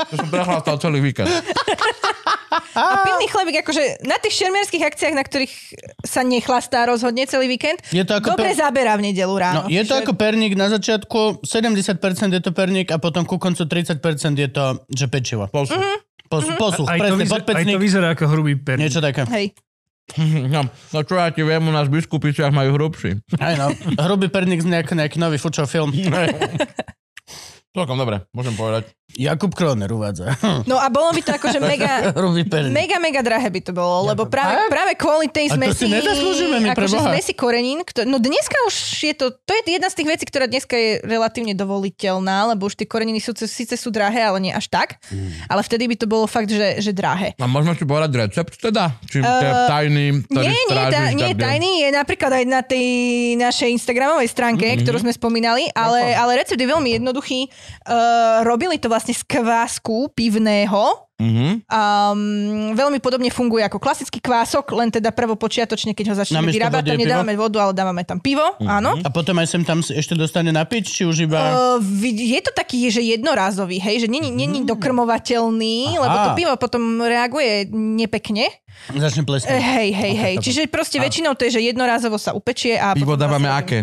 To 0.07 0.15
som 0.15 0.29
prechlastal 0.29 0.79
celý 0.79 1.03
víkend. 1.03 1.27
A 2.73 3.03
pivný 3.03 3.27
chlebík, 3.27 3.59
akože 3.61 4.07
na 4.07 4.15
tých 4.17 4.39
šermierských 4.39 4.85
akciách, 4.85 5.11
na 5.13 5.21
ktorých 5.21 5.51
sa 6.01 6.23
nechlastá 6.23 6.87
rozhodne 6.87 7.27
celý 7.27 7.51
víkend, 7.51 7.83
Je 7.89 8.03
to 8.03 8.15
ako 8.15 8.33
dobre 8.33 8.55
pe- 8.55 8.57
zaberá 8.57 8.95
v 8.95 9.11
nedelu 9.11 9.29
No, 9.29 9.37
ráno. 9.37 9.61
je 9.67 9.83
to 9.83 9.93
Že- 9.93 10.01
ako 10.01 10.13
perník 10.15 10.55
na 10.55 10.71
začiatku, 10.71 11.43
70% 11.43 11.99
je 12.31 12.41
to 12.41 12.51
perník 12.51 12.89
a 12.89 12.97
potom 12.97 13.27
ku 13.27 13.35
koncu 13.35 13.67
30% 13.67 13.99
je 14.37 14.49
to, 14.49 14.65
že 14.87 15.07
pečivo. 15.07 15.45
Posú. 15.45 15.75
Posu, 16.29 16.53
Posuch, 16.61 16.87
Aj 16.89 17.01
to, 17.01 17.17
presne, 17.17 17.25
vyzerá, 17.25 17.43
aj 17.57 17.65
to 17.65 17.79
vyzerá 17.81 18.09
ako 18.13 18.25
hrubý 18.29 18.55
perník. 18.61 18.85
niečo 18.85 19.01
také. 19.01 19.25
Hej. 19.33 19.47
No, 20.49 20.65
no 20.65 20.99
čo 21.05 21.21
ja 21.21 21.29
ti 21.29 21.45
viem, 21.45 21.61
u 21.61 21.73
nás 21.73 21.85
v 21.89 22.01
biskupiciach 22.01 22.49
majú 22.49 22.81
hrubší. 22.81 23.21
Aj 23.37 23.61
no, 23.61 23.69
hrubý 24.09 24.33
perník 24.33 24.65
z 24.65 24.69
nejak, 24.69 24.89
nejaký 24.89 25.21
nový 25.21 25.37
fučov 25.37 25.69
film. 25.69 25.93
Celkom 27.77 27.97
dobre, 28.01 28.25
môžem 28.33 28.57
povedať. 28.57 28.89
Jakub 29.09 29.57
Kroner 29.57 29.89
uvádza. 29.89 30.37
No 30.69 30.77
a 30.77 30.93
bolo 30.93 31.11
by 31.11 31.25
to 31.25 31.33
akože 31.33 31.57
mega, 31.59 32.13
mega, 32.71 33.01
mega 33.01 33.21
drahé 33.25 33.49
by 33.49 33.61
to 33.63 33.73
bolo, 33.73 34.05
lebo 34.05 34.29
práve, 34.29 34.69
práve 34.69 34.93
kvôli 34.95 35.33
tej 35.33 35.49
A 35.49 35.57
to 35.57 35.73
si 35.73 35.89
zmesi... 35.89 35.97
nezaslúžime 35.97 36.57
my, 36.61 36.69
akože 36.77 37.01
zmesi 37.01 37.33
korenín, 37.33 37.81
kto, 37.83 38.05
no 38.05 38.21
dneska 38.21 38.53
už 38.69 38.77
je 39.01 39.15
to, 39.17 39.33
to 39.33 39.51
je 39.57 39.73
jedna 39.73 39.89
z 39.89 39.97
tých 39.97 40.09
vecí, 40.09 40.25
ktorá 40.29 40.45
dneska 40.45 40.77
je 40.77 41.01
relatívne 41.01 41.57
dovoliteľná, 41.57 42.53
lebo 42.53 42.69
už 42.69 42.77
tie 42.77 42.85
koreniny 42.85 43.17
sú, 43.17 43.33
síce 43.35 43.75
sú 43.75 43.89
drahé, 43.89 44.21
ale 44.23 44.39
nie 44.41 44.53
až 44.53 44.69
tak, 44.69 45.01
Mm. 45.09 45.33
ale 45.49 45.61
vtedy 45.63 45.89
by 45.89 45.97
to 45.97 46.07
bolo 46.07 46.27
fakt, 46.27 46.53
že, 46.53 46.77
že 46.79 46.93
drahé. 46.93 47.33
A 47.41 47.49
môžeme 47.49 47.73
si 47.73 47.89
povedať 47.89 48.13
recept 48.19 48.61
teda? 48.61 48.93
Či 49.09 49.25
to 49.25 49.35
je 49.41 49.49
Eh, 49.49 49.67
tajný, 49.67 50.07
ktorý 50.23 50.45
Nie, 50.45 50.53
nie, 50.61 50.85
tá, 50.91 51.03
nie 51.09 51.31
tajný, 51.33 51.71
je 51.81 51.91
napríklad 51.91 52.33
aj 52.35 52.45
na 52.45 52.61
tej 52.61 52.87
našej 53.37 53.69
Instagramovej 53.73 54.29
stránke, 54.29 54.61
Mhm. 54.61 54.69
mm-hmm. 54.69 54.85
ktorú 54.85 54.97
sme 55.01 55.13
spomínali, 55.13 55.65
ale, 55.73 56.13
ale 56.13 56.37
recept 56.37 56.61
je 56.61 56.69
veľmi 56.69 57.01
jednoduchý. 57.01 57.49
Uh, 57.89 58.45
robili 58.45 58.77
to 58.77 58.93
vlastne 58.99 59.15
z 59.15 59.23
kvásku 59.23 60.11
pivného, 60.13 61.07
Mhm. 61.19 61.67
Um, 61.67 62.79
veľmi 62.79 63.03
podobne 63.03 63.27
funguje 63.27 63.67
ako 63.67 63.83
klasický 63.83 64.23
kvások, 64.23 64.71
len 64.71 64.87
teda 64.87 65.11
prvopočiatočne, 65.11 65.91
keď 65.91 66.07
ho 66.07 66.23
začneme 66.23 66.47
Namiesto 66.47 66.63
vyrábať, 66.63 66.79
tam 66.79 66.95
je 66.95 66.95
pivo? 66.95 67.07
nedávame 67.11 67.35
vodu, 67.35 67.59
ale 67.59 67.73
dávame 67.75 68.03
tam 68.07 68.23
pivo, 68.23 68.47
áno. 68.63 68.95
A 69.03 69.11
potom 69.11 69.35
aj 69.35 69.51
sem 69.51 69.67
tam 69.67 69.83
ešte 69.83 70.15
dostane 70.15 70.55
napiť, 70.55 70.85
či 70.87 71.03
už 71.03 71.27
iba... 71.27 71.75
Uh, 71.75 71.83
je 72.07 72.39
to 72.39 72.55
taký, 72.55 72.87
že 72.87 73.03
jednorázový, 73.03 73.83
hej, 73.83 74.07
že 74.07 74.09
není, 74.09 74.31
není 74.31 74.63
dokrmovateľný, 74.63 75.99
Aha. 75.99 76.03
lebo 76.07 76.17
to 76.23 76.31
pivo 76.39 76.55
potom 76.55 77.03
reaguje 77.03 77.67
nepekne. 77.75 78.47
Začne 78.87 79.27
plesniť. 79.27 79.51
Hej, 79.51 79.91
hej, 79.91 80.15
hej. 80.15 80.35
Čiže 80.39 80.71
proste 80.71 81.03
väčšinou 81.03 81.35
to 81.35 81.51
je, 81.51 81.59
že 81.59 81.67
jednorázovo 81.67 82.15
sa 82.15 82.31
upečie 82.31 82.79
a... 82.79 82.95
Pivo 82.95 83.19
dávame 83.19 83.51
vlastne- 83.51 83.59
aké? 83.59 83.79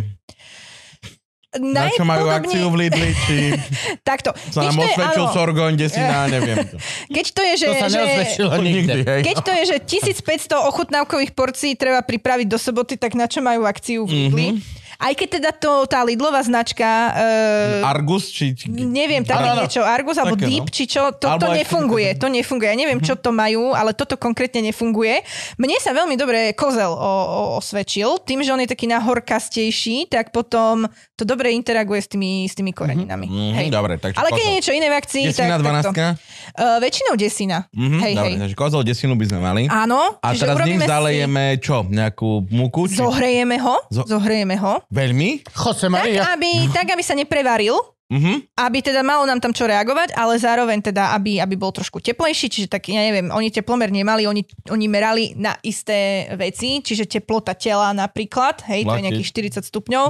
Na 1.59 1.87
čo 1.91 2.03
majú 2.03 2.27
akciu 2.27 2.67
v 2.71 2.75
Lidli, 2.85 3.11
či 3.25 3.35
Takto. 4.09 4.35
sa 4.51 4.67
nám 4.67 4.75
osvedčil 4.79 5.25
Sorgoň, 5.31 5.73
desina, 5.79 6.27
neviem. 6.27 6.67
to. 6.67 6.77
keď 7.15 7.25
to 7.31 7.41
je, 7.41 7.53
že... 7.55 7.67
To 7.67 7.73
sa 7.79 7.87
že 7.87 7.97
neosvedčilo 7.97 8.51
nikde. 8.59 8.99
hej. 9.03 9.21
keď 9.23 9.37
to 9.41 9.51
je, 9.51 9.63
že 9.75 9.77
1500 10.15 10.69
ochutnávkových 10.69 11.31
porcií 11.31 11.73
treba 11.79 12.03
pripraviť 12.03 12.47
do 12.49 12.59
soboty, 12.59 12.99
tak 12.99 13.15
na 13.15 13.25
čo 13.29 13.39
majú 13.39 13.63
akciu 13.63 14.03
v 14.03 14.29
Lidli? 14.29 14.47
Mhm. 14.55 14.84
Aj 14.97 15.11
keď 15.11 15.27
teda 15.35 15.51
to, 15.51 15.83
tá 15.85 16.01
Lidlová 16.01 16.39
značka, 16.39 16.85
uh, 17.11 17.83
Argus, 17.85 18.27
či... 18.27 18.55
neviem, 18.65 19.21
Áno, 19.25 19.51
áno. 19.51 19.61
niečo, 19.61 19.81
Argus 19.81 20.15
alebo 20.15 20.35
Také, 20.35 20.45
no. 20.45 20.51
Deep, 20.51 20.67
či 20.69 20.83
čo, 20.85 21.11
to, 21.11 21.27
to 21.35 21.47
nefunguje, 21.49 22.15
to 22.15 22.27
nefunguje. 22.27 22.67
Ja 22.67 22.77
neviem, 22.77 22.99
čo 22.99 23.13
to 23.13 23.29
majú, 23.29 23.71
ale 23.71 23.91
toto 23.91 24.15
konkrétne 24.15 24.63
nefunguje. 24.63 25.21
Mne 25.55 25.75
sa 25.77 25.91
veľmi 25.91 26.15
dobre 26.15 26.53
kozel 26.53 26.87
o, 26.87 26.95
o, 26.95 27.41
osvedčil, 27.57 28.21
tým, 28.21 28.39
že 28.39 28.49
on 28.49 28.59
je 28.59 28.69
taký 28.69 28.87
nahorkastejší, 28.87 30.07
tak 30.07 30.31
potom 30.31 30.87
to 31.13 31.23
dobre 31.23 31.51
interaguje 31.51 31.99
s 31.99 32.07
tými, 32.07 32.45
s 32.45 32.53
tými 32.53 32.71
koreninami. 32.71 33.27
Mhm, 33.27 33.53
Hej. 33.55 33.67
dobre, 33.69 33.93
takže 33.97 34.15
Ale 34.15 34.29
keď 34.29 34.35
je 34.35 34.43
kozel. 34.43 34.55
niečo 34.55 34.71
iné 34.71 34.87
v 34.87 34.95
akcii, 34.95 35.23
Desina, 35.25 35.55
tak? 35.81 35.95
Uh, 36.55 36.77
väčšinou 36.79 37.13
desina. 37.17 37.57
Mhm, 37.73 37.99
hej, 37.99 38.13
dobre, 38.13 38.29
hej. 38.29 38.39
takže 38.39 38.55
kozol 38.55 38.81
desinu 38.83 39.13
by 39.13 39.25
sme 39.25 39.39
mali. 39.41 39.61
Áno, 39.65 40.21
A 40.21 40.31
teraz 40.31 40.55
z 40.55 40.63
nich 40.63 40.77
urobíme 40.77 40.85
si- 40.85 40.91
zalejeme 40.91 41.43
čo? 41.57 41.77
Nejakú 41.83 42.45
múku? 42.47 42.85
Či... 42.85 43.01
Zohrejeme 43.01 43.57
ho, 43.59 43.75
Zo- 43.89 44.05
zohrejeme 44.05 44.55
ho, 44.55 44.84
Veľmi? 44.95 45.43
Jose 45.51 45.85
tak 45.85 45.91
Maria. 45.91 46.23
aby, 46.31 46.71
tak 46.71 46.87
aby 46.87 47.03
sa 47.03 47.11
neprevaril, 47.13 47.75
Mhm. 48.05 48.53
aby 48.61 48.85
teda 48.85 49.01
malo 49.01 49.25
nám 49.25 49.41
tam 49.41 49.49
čo 49.49 49.65
reagovať, 49.65 50.13
ale 50.13 50.37
zároveň 50.37 50.77
teda, 50.77 51.17
aby, 51.17 51.41
aby 51.41 51.57
bol 51.57 51.73
trošku 51.73 51.97
teplejší, 51.97 52.53
čiže 52.53 52.69
tak, 52.69 52.85
ja 52.85 53.01
neviem, 53.01 53.33
oni 53.33 53.49
teplomer 53.49 53.89
nemali, 53.89 54.29
oni, 54.29 54.45
oni 54.69 54.85
merali 54.85 55.33
na 55.33 55.57
isté 55.65 56.29
veci, 56.37 56.85
čiže 56.85 57.09
teplota 57.09 57.57
tela 57.57 57.97
napríklad, 57.97 58.61
hej, 58.69 58.85
to 58.85 58.93
je 58.93 59.05
nejakých 59.09 59.57
40 59.57 59.65
stupňov. 59.65 60.05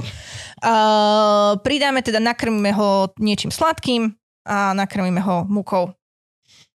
Uh, 0.60 1.56
pridáme 1.64 2.04
teda, 2.04 2.20
nakrmíme 2.20 2.76
ho 2.76 3.16
niečím 3.16 3.48
sladkým 3.48 4.12
a 4.44 4.76
nakrmíme 4.76 5.24
ho 5.24 5.48
múkou 5.48 5.96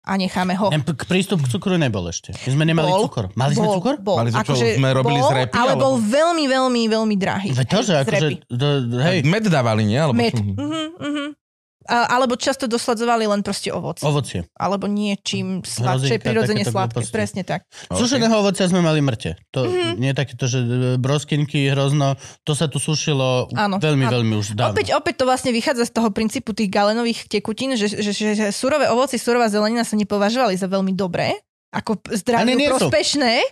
a 0.07 0.15
necháme 0.15 0.55
ho. 0.55 0.71
P- 0.71 0.95
prístup 1.03 1.43
k 1.43 1.51
cukru 1.51 1.75
nebol 1.75 2.07
ešte. 2.07 2.31
My 2.47 2.49
sme 2.55 2.63
nemali 2.63 2.87
Bol, 2.87 3.03
cukor. 3.11 3.27
Mali 3.35 3.51
sme 3.51 3.67
bol, 3.67 3.75
cukor? 3.83 3.95
Bol. 3.99 4.17
Mali 4.23 4.31
sme 4.31 4.39
Akože 4.39 4.65
sme 4.79 4.89
robili 4.95 5.19
bol, 5.19 5.27
z 5.27 5.33
repy, 5.43 5.53
ale 5.59 5.71
alebo? 5.75 5.83
bol 5.83 5.95
veľmi, 5.99 6.45
veľmi, 6.47 6.81
veľmi 6.87 7.15
drahý. 7.19 7.49
Veď 7.51 7.67
to, 7.67 7.79
že 7.83 7.93
akože... 8.01 8.27
Do, 8.47 8.67
hej, 9.03 9.27
Med 9.27 9.43
dávali, 9.43 9.83
nie? 9.83 9.99
Alebo 9.99 10.15
Med. 10.15 10.31
čo? 10.31 10.39
Mhm, 10.39 10.55
mhm. 10.95 11.25
A, 11.27 11.46
alebo 11.88 12.35
často 12.35 12.65
dosladzovali 12.65 13.25
len 13.25 13.39
proste 13.39 13.69
ovoc. 13.69 13.99
ovocie. 13.99 14.43
alebo 14.53 14.85
niečím 14.85 15.61
sladšie, 15.61 16.19
prirodzene 16.19 16.61
sladké. 16.61 16.99
blbosti. 16.99 17.11
Presne 17.11 17.41
tak. 17.41 17.63
Sušeného 17.88 18.35
ovocia 18.35 18.65
sme 18.65 18.79
mali 18.79 18.99
mŕte. 18.99 19.39
To 19.51 19.65
Mhm. 19.65 19.95
nie 19.95 20.11
je 20.11 20.17
takéto, 20.17 20.45
že 20.45 20.59
e, 20.59 20.67
broskinky, 20.97 21.67
hrozno, 21.67 22.15
to 22.41 22.51
sa 22.51 22.65
tu 22.65 22.77
sušilo 22.77 23.47
Áno, 23.51 23.77
veľmi, 23.77 24.03
áno. 24.03 24.13
veľmi 24.13 24.33
už 24.35 24.53
dávno. 24.53 24.73
Opäť, 24.73 24.93
opäť 24.93 25.15
to 25.15 25.25
vlastne 25.25 25.49
vychádza 25.49 25.83
z 25.83 25.93
toho 25.93 26.09
princípu 26.09 26.51
tých 26.51 26.67
galenových 26.67 27.25
tekutín, 27.25 27.73
že, 27.73 27.88
že, 27.88 28.11
že, 28.11 28.27
že 28.33 28.45
surové 28.51 28.88
ovoci, 28.88 29.15
surová 29.15 29.47
zelenina 29.47 29.81
sa 29.81 29.95
nepovažovali 29.95 30.53
za 30.53 30.65
veľmi 30.65 30.91
dobré, 30.91 31.31
ako 31.70 31.99
zdraviu 32.09 32.55
sú. 32.55 32.72
prospešné, 32.72 33.43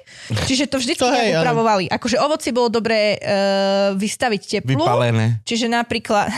čiže 0.43 0.65
to 0.65 0.77
vždy 0.77 0.93
To 0.97 1.09
hej, 1.09 1.31
ale- 1.31 1.43
upravovali. 1.43 1.83
Akože 1.89 2.15
ovoci 2.17 2.49
bolo 2.49 2.69
dobré 2.69 3.15
uh, 3.15 3.91
vystaviť 3.93 4.41
teplu, 4.57 4.79
Vypalené. 4.79 5.43
čiže 5.43 5.67
napríklad, 5.67 6.31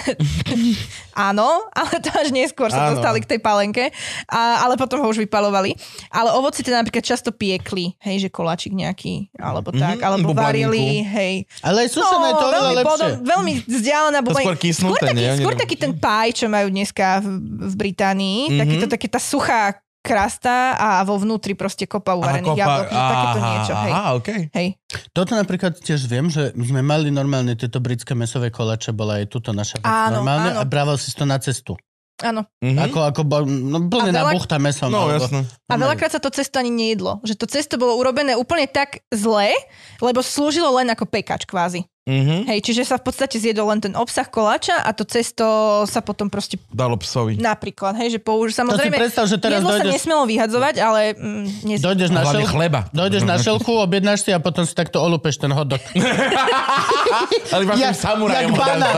áno, 1.30 1.48
ale 1.72 1.94
to 2.00 2.10
až 2.12 2.30
neskôr 2.30 2.68
sa 2.68 2.82
Áno. 2.84 2.98
dostali 2.98 3.20
k 3.20 3.30
tej 3.30 3.40
palenke, 3.40 3.94
a, 4.26 4.64
ale 4.64 4.74
potom 4.74 5.00
ho 5.00 5.08
už 5.08 5.18
vypalovali. 5.20 5.74
Ale 6.10 6.34
ovoci 6.34 6.62
teda 6.62 6.78
napríklad 6.78 7.04
často 7.04 7.30
piekli, 7.30 7.94
hej, 8.00 8.26
že 8.26 8.30
koláčik 8.30 8.72
nejaký, 8.72 9.30
alebo 9.36 9.70
tak, 9.70 9.98
Mhm, 9.98 10.04
alebo 10.04 10.34
varili, 10.34 11.02
hej. 11.04 11.46
Ale 11.62 11.86
aj 11.86 11.90
sušené 11.92 12.28
je 12.28 12.36
to 12.36 12.46
No, 12.48 12.54
veľmi, 12.54 12.74
lepšie. 12.76 12.90
podom- 12.90 13.18
veľmi 13.24 13.54
vzdialená 13.64 14.20
bublanka. 14.20 14.44
skôr 14.44 14.58
kysnuté, 14.60 14.94
skôr 14.96 15.08
taký, 15.08 15.18
nie? 15.20 15.32
Skôr 15.38 15.56
taký 15.56 15.76
ten 15.76 15.94
paj, 15.94 16.28
čo 16.34 16.46
majú 16.48 16.68
dneska 16.68 17.20
v, 17.20 17.28
v 17.64 17.76
Británii. 17.76 18.40
Mhm. 18.40 18.50
Mm-hmm. 18.50 18.60
Taký 18.60 18.76
to, 18.76 18.88
taký 18.90 19.08
tá 19.08 19.20
suchá 19.20 19.78
krasta 20.08 20.56
a 20.74 21.04
vo 21.04 21.20
vnútri 21.20 21.52
proste 21.52 21.84
kopa 21.84 22.16
uvarených 22.16 22.56
jablok. 22.56 22.88
Takéto 22.88 23.40
niečo, 23.40 23.74
hej. 23.76 23.92
Aha, 23.92 24.10
okej. 24.16 24.42
Hej. 24.56 24.68
Toto 25.12 25.36
napríklad 25.36 25.76
tiež 25.76 26.08
viem, 26.08 26.32
že 26.32 26.56
my 26.56 26.66
sme 26.66 26.82
mali 26.82 27.12
normálne 27.12 27.54
tieto 27.54 27.78
britské 27.78 28.16
mesové 28.16 28.48
kolače, 28.48 28.96
bola 28.96 29.20
aj 29.20 29.28
tuto 29.28 29.52
naša 29.52 29.78
vec 29.78 29.86
Áno, 29.86 30.20
normálne 30.20 30.56
áno. 30.56 30.60
a 30.60 30.64
brával 30.64 30.96
si 30.96 31.12
to 31.12 31.28
na 31.28 31.36
cestu. 31.38 31.76
Áno. 32.18 32.50
Mhm. 32.66 32.82
Ako, 32.82 33.00
ako 33.14 33.22
no, 33.46 33.78
plne 33.86 34.10
veľa- 34.10 34.34
nabuchta 34.34 34.58
mesom. 34.58 34.90
No, 34.90 35.06
alebo-. 35.06 35.46
A 35.70 35.74
veľakrát 35.78 36.10
sa 36.10 36.18
to 36.18 36.34
cesto 36.34 36.58
ani 36.58 36.74
nejedlo. 36.74 37.22
Že 37.22 37.34
to 37.38 37.46
cesto 37.46 37.76
bolo 37.78 37.94
urobené 37.94 38.34
úplne 38.34 38.66
tak 38.66 39.06
zle, 39.14 39.54
lebo 40.02 40.26
slúžilo 40.26 40.74
len 40.82 40.90
ako 40.90 41.06
pekač 41.06 41.46
kvázi. 41.46 41.86
Mhm. 42.08 42.48
Hej, 42.48 42.60
čiže 42.64 42.88
sa 42.88 42.96
v 42.96 43.04
podstate 43.04 43.36
zjedol 43.36 43.68
len 43.68 43.84
ten 43.84 43.92
obsah 43.92 44.24
koláča 44.24 44.80
a 44.80 44.96
to 44.96 45.04
cesto 45.04 45.44
sa 45.84 46.00
potom 46.00 46.32
proste 46.32 46.56
Dalo 46.72 46.96
psovi. 46.96 47.36
napríklad, 47.36 48.00
hej, 48.00 48.16
že 48.16 48.20
použ... 48.24 48.56
Samozrejme, 48.56 48.96
predstav, 48.96 49.28
že 49.28 49.36
teraz 49.36 49.60
jedlo 49.60 49.70
sa 49.70 49.84
dojdeš- 49.84 49.94
nesmelo 49.94 50.24
vyhadzovať, 50.24 50.76
ale 50.80 51.02
mm, 51.14 51.68
nes... 51.68 51.80
Dojdeš 51.84 52.08
na, 52.10 52.24
šelku, 52.24 52.48
chleba. 52.48 52.88
dojdeš 52.90 53.28
na 53.28 53.36
šelku, 53.44 53.72
objednáš 53.76 54.24
si 54.24 54.32
a 54.32 54.40
potom 54.40 54.64
si 54.64 54.72
takto 54.72 55.04
olupeš 55.04 55.36
ten 55.36 55.52
hodok. 55.52 55.84
Ale 57.52 57.64
iba 57.64 57.76
tým 57.76 57.92
samurajom 57.92 58.52
jak 58.52 58.56
banán. 58.56 58.96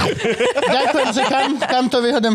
Ďakujem, 0.76 1.08
že 1.10 1.22
kam, 1.26 1.50
kam 1.58 1.84
to 1.86 1.98
vyhodem. 1.98 2.34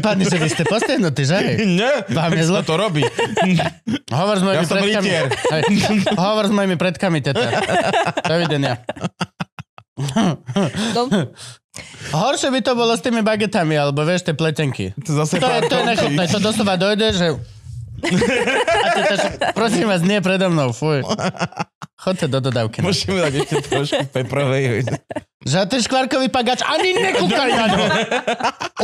Pani, 0.00 0.24
že 0.24 0.36
vy 0.36 0.48
ste 0.48 0.64
postihnutí, 0.64 1.22
že? 1.24 1.60
Nie, 1.66 2.08
Vám 2.08 2.32
je 2.32 2.44
sa 2.46 2.62
to 2.62 2.76
robí. 2.76 3.04
Hovor 4.08 4.36
s 4.36 4.42
mojimi 4.42 4.56
Ja 4.56 4.64
predkami. 4.64 5.10
Hovor 6.14 6.44
s 6.46 6.52
mojimi 6.52 6.76
predkami, 6.76 7.18
teta. 7.20 7.44
Dovidenia. 8.22 8.80
No, 9.96 11.08
Horšie 12.12 12.48
by 12.52 12.60
to 12.64 12.72
bolo 12.72 12.96
s 12.96 13.04
tými 13.04 13.20
bagetami, 13.20 13.76
alebo 13.76 14.00
vieš, 14.04 14.24
tie 14.28 14.34
pletenky. 14.36 14.96
To 15.04 15.12
zase 15.12 15.36
To 15.40 15.48
je, 15.48 15.60
to 15.68 15.74
je 15.76 15.84
nechutné, 15.84 16.22
to 16.28 16.40
doslova 16.40 16.80
dojde, 16.80 17.12
že... 17.12 17.26
A 17.96 18.88
teta, 18.92 19.14
že, 19.16 19.28
prosím 19.56 19.88
vás, 19.88 20.04
nie 20.04 20.20
predo 20.20 20.52
mnou, 20.52 20.72
fuj. 20.72 21.00
Chodte 21.96 22.28
do 22.28 22.44
dodávky. 22.44 22.84
Môžeme 22.84 23.24
dať 23.24 23.34
ešte 23.40 23.56
trošku 23.72 24.04
peprovej. 24.12 24.84
Že 25.48 25.56
ten 25.64 25.80
škvarkový 25.80 26.28
pagač 26.28 26.60
ani 26.60 26.92
nekúkaj 26.92 27.50
na 27.56 27.66
ňo. 27.72 27.84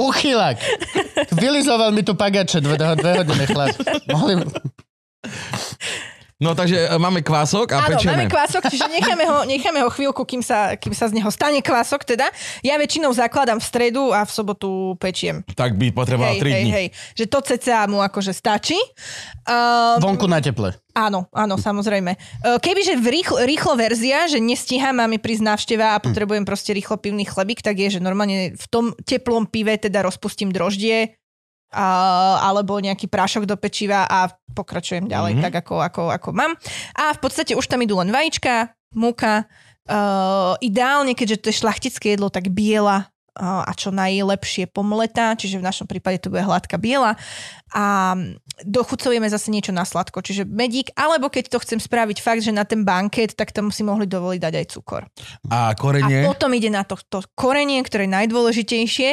Uchylák. 0.09 0.57
Vylizoval 1.37 1.93
mi 1.93 2.01
tu 2.01 2.17
pagače 2.17 2.65
dve, 2.65 2.81
dve 2.81 3.11
hodiny 3.21 3.45
chlap. 3.53 3.77
Mohli... 4.09 4.49
No 6.43 6.59
takže 6.59 6.91
e, 6.91 6.99
máme 6.99 7.23
kvások 7.23 7.71
a 7.71 7.87
Áno, 7.87 7.95
pečieme. 7.95 8.19
máme 8.19 8.27
kvások, 8.27 8.67
čiže 8.67 8.91
necháme 8.91 9.23
ho, 9.31 9.47
necháme 9.47 9.79
ho 9.79 9.91
chvíľku, 9.95 10.27
kým 10.27 10.43
sa, 10.43 10.75
kým 10.75 10.91
sa 10.91 11.07
z 11.07 11.23
neho 11.23 11.31
stane 11.31 11.63
kvások 11.63 12.03
teda. 12.03 12.27
Ja 12.67 12.75
väčšinou 12.83 13.15
zakladám 13.15 13.63
v 13.63 13.67
stredu 13.71 14.11
a 14.11 14.27
v 14.27 14.31
sobotu 14.35 14.99
pečiem. 14.99 15.47
Tak 15.55 15.79
by 15.79 15.95
potreboval 15.95 16.35
Hej, 16.35 16.43
3 16.43 16.51
hej, 16.51 16.63
dní. 16.67 16.71
hej. 16.75 16.87
Že 17.15 17.25
to 17.31 17.39
cca 17.47 17.87
mu 17.87 18.03
akože 18.03 18.35
stačí. 18.35 18.75
Uh, 19.47 20.03
Vonku 20.03 20.27
na 20.27 20.43
teple. 20.43 20.75
áno, 20.99 21.31
áno, 21.31 21.55
samozrejme. 21.55 22.19
Uh, 22.43 22.59
kebyže 22.59 22.99
v 22.99 23.07
rýchlo, 23.23 23.39
rýchlo 23.47 23.79
verzia, 23.79 24.27
že 24.27 24.43
nestíham, 24.43 24.99
má 24.99 25.07
mi 25.07 25.23
prísť 25.23 25.47
návšteva 25.47 25.95
a 25.95 26.03
potrebujem 26.03 26.43
proste 26.43 26.75
rýchlo 26.75 26.99
pivný 26.99 27.23
chlebík, 27.23 27.63
tak 27.63 27.79
je, 27.79 27.99
že 27.99 28.01
normálne 28.03 28.59
v 28.59 28.67
tom 28.67 28.91
teplom 29.07 29.47
pive 29.47 29.79
teda 29.79 30.03
rozpustím 30.03 30.51
droždie 30.51 31.22
a, 31.73 31.87
alebo 32.45 32.77
nejaký 32.79 33.09
prášok 33.09 33.49
do 33.49 33.57
pečiva 33.57 34.05
a 34.05 34.29
pokračujem 34.53 35.09
ďalej 35.09 35.33
mm-hmm. 35.41 35.45
tak, 35.49 35.55
ako, 35.65 35.75
ako, 35.81 36.03
ako 36.13 36.29
mám. 36.37 36.53
A 36.97 37.17
v 37.17 37.21
podstate 37.21 37.57
už 37.57 37.65
tam 37.67 37.81
idú 37.81 37.97
len 37.97 38.13
vajíčka, 38.13 38.77
múka, 38.93 39.49
uh, 39.89 40.55
ideálne, 40.61 41.17
keďže 41.17 41.41
to 41.41 41.49
je 41.49 41.61
šlachtické 41.65 42.07
jedlo, 42.15 42.29
tak 42.29 42.53
biela 42.53 43.12
a 43.35 43.73
čo 43.73 43.89
najlepšie 43.89 44.69
pomletá, 44.69 45.33
čiže 45.33 45.57
v 45.57 45.65
našom 45.65 45.87
prípade 45.87 46.21
to 46.21 46.29
bude 46.29 46.43
hladká 46.43 46.77
biela 46.77 47.17
a 47.71 48.13
dochucujeme 48.61 49.25
zase 49.27 49.49
niečo 49.49 49.73
na 49.73 49.83
sladko, 49.83 50.21
čiže 50.21 50.45
medík, 50.45 50.93
alebo 50.93 51.27
keď 51.27 51.49
to 51.49 51.59
chcem 51.59 51.81
spraviť 51.81 52.21
fakt, 52.21 52.45
že 52.45 52.53
na 52.53 52.63
ten 52.63 52.85
banket, 52.85 53.33
tak 53.33 53.49
tam 53.49 53.73
si 53.73 53.81
mohli 53.81 54.05
dovoliť 54.05 54.37
dať 54.39 54.55
aj 54.55 54.67
cukor. 54.69 55.09
A 55.49 55.73
A 55.73 55.75
korenie? 55.75 56.21
potom 56.23 56.53
ide 56.53 56.69
na 56.69 56.85
to, 56.85 57.01
to 57.01 57.25
korenie, 57.33 57.81
ktoré 57.81 58.05
je 58.05 58.13
najdôležitejšie. 58.13 59.09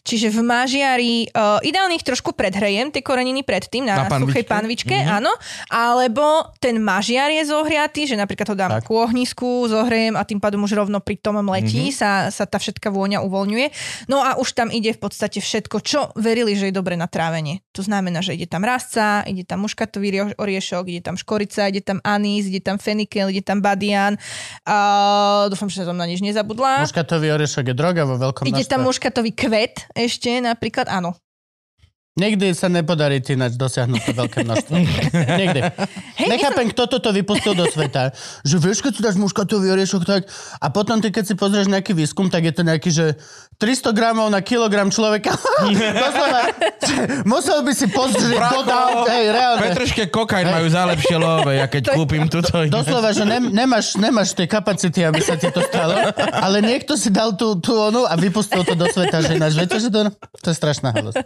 Čiže 0.00 0.30
v 0.30 0.40
mažiari, 0.40 1.12
uh, 1.26 1.58
ideálne 1.60 1.98
ich 1.98 2.06
trošku 2.06 2.32
predhrejem, 2.32 2.88
tie 2.88 3.02
koreniny 3.02 3.42
predtým 3.42 3.82
na, 3.82 3.96
Na 3.96 4.06
panvičke? 4.06 4.30
suchej 4.30 4.44
panvičke, 4.46 4.94
Mhm. 4.94 5.02
mm-hmm. 5.02 5.18
áno. 5.18 5.32
Alebo 5.68 6.24
ten 6.58 6.78
mažiar 6.78 7.28
je 7.32 7.42
zohriatý, 7.44 8.06
že 8.06 8.14
napríklad 8.14 8.46
ho 8.46 8.56
dám 8.56 8.70
Tak. 8.78 8.86
ku 8.86 8.94
ohnisku, 8.96 9.66
zohrejem 9.66 10.14
a 10.14 10.22
tým 10.22 10.38
pádom 10.38 10.62
už 10.62 10.78
rovno 10.78 10.98
pri 10.98 11.18
tom 11.18 11.34
mletí 11.40 11.82
Mhm. 11.82 11.90
mm-hmm. 11.90 11.98
sa, 11.98 12.30
sa 12.30 12.46
tá 12.46 12.56
všetká 12.56 12.88
vôňa 12.88 13.18
uvoľňuje. 13.20 13.63
Funguje. 13.64 14.06
No 14.08 14.20
a 14.20 14.36
už 14.36 14.52
tam 14.52 14.68
ide 14.68 14.92
v 14.92 15.00
podstate 15.00 15.40
všetko, 15.40 15.76
čo 15.80 16.00
verili, 16.16 16.56
že 16.56 16.70
je 16.70 16.74
dobre 16.74 16.96
na 16.96 17.08
trávenie. 17.08 17.64
To 17.72 17.82
znamená, 17.82 18.20
že 18.20 18.36
ide 18.36 18.48
tam 18.48 18.64
rastca, 18.64 19.24
ide 19.24 19.44
tam 19.46 19.64
muškatový 19.64 20.36
oriešok, 20.36 20.84
ide 20.90 21.02
tam 21.04 21.16
škorica, 21.16 21.68
ide 21.68 21.80
tam 21.80 21.98
anís, 22.04 22.48
ide 22.48 22.60
tam 22.60 22.76
fenikel, 22.76 23.30
ide 23.32 23.44
tam 23.44 23.64
badian. 23.64 24.20
A 24.68 25.48
dúfam, 25.48 25.70
že 25.70 25.84
som 25.84 25.96
na 25.96 26.06
nič 26.08 26.20
nezabudla. 26.20 26.84
Muškatový 26.84 27.32
orešok 27.34 27.72
je 27.72 27.74
droga 27.76 28.04
vo 28.04 28.20
veľkom 28.20 28.46
Ide 28.48 28.64
tam 28.68 28.84
muškatový 28.84 29.32
kvet 29.32 29.88
ešte 29.96 30.40
napríklad, 30.42 30.90
áno. 30.90 31.16
Nikdy 32.14 32.54
sa 32.54 32.70
nepodarí 32.70 33.18
ináč 33.26 33.58
dosiahnuť 33.58 34.00
to 34.06 34.12
veľké 34.14 34.38
množstvo. 34.46 34.74
Nikdy. 35.42 35.60
Hej, 36.14 36.28
Nechápem, 36.30 36.70
kto 36.70 36.86
toto 36.86 37.10
vypustil 37.10 37.58
do 37.58 37.66
sveta. 37.66 38.14
Že 38.46 38.56
vieš, 38.62 38.86
keď 38.86 38.92
si 38.94 39.00
dáš 39.02 39.18
muškatový 39.18 39.74
oriešok, 39.74 40.06
tak... 40.06 40.30
A 40.62 40.70
potom 40.70 41.02
ty, 41.02 41.10
keď 41.10 41.26
si 41.26 41.34
pozrieš 41.34 41.66
nejaký 41.66 41.90
výskum, 41.90 42.30
tak 42.30 42.46
je 42.46 42.54
to 42.54 42.62
nejaký, 42.62 42.94
že 42.94 43.18
300 43.64 43.96
gramov 43.96 44.28
na 44.28 44.44
kilogram 44.44 44.92
človeka. 44.92 45.32
Doslova, 46.04 46.52
musel 47.24 47.64
by 47.64 47.72
si 47.72 47.88
pozrieť, 47.88 48.36
dodal, 48.52 49.08
hej, 49.08 49.32
reálne. 49.32 49.72
Petržke 49.72 50.04
kokain 50.12 50.44
majú 50.44 50.68
za 50.68 50.84
lepšie 50.84 51.16
love, 51.16 51.48
ja 51.48 51.64
keď 51.64 51.88
kúpim 51.96 52.28
túto. 52.28 52.52
Doslova, 52.68 53.16
že 53.16 53.24
ne, 53.24 53.40
nemáš, 53.40 53.96
nemáš 53.96 54.36
tie 54.36 54.44
kapacity, 54.44 55.00
aby 55.00 55.24
sa 55.24 55.40
ti 55.40 55.48
to 55.48 55.64
stalo, 55.64 55.96
ale 56.44 56.60
niekto 56.60 56.92
si 57.00 57.08
dal 57.08 57.32
tú, 57.32 57.56
tú 57.56 57.72
onu 57.72 58.04
a 58.04 58.12
vypustil 58.20 58.68
to 58.68 58.76
do 58.76 58.84
sveta, 58.92 59.24
že 59.24 59.40
ináč, 59.40 59.56
viete, 59.56 59.80
že 59.80 59.88
to, 59.88 60.12
to 60.44 60.46
je 60.52 60.56
strašná 60.56 60.92
halosť. 60.92 61.24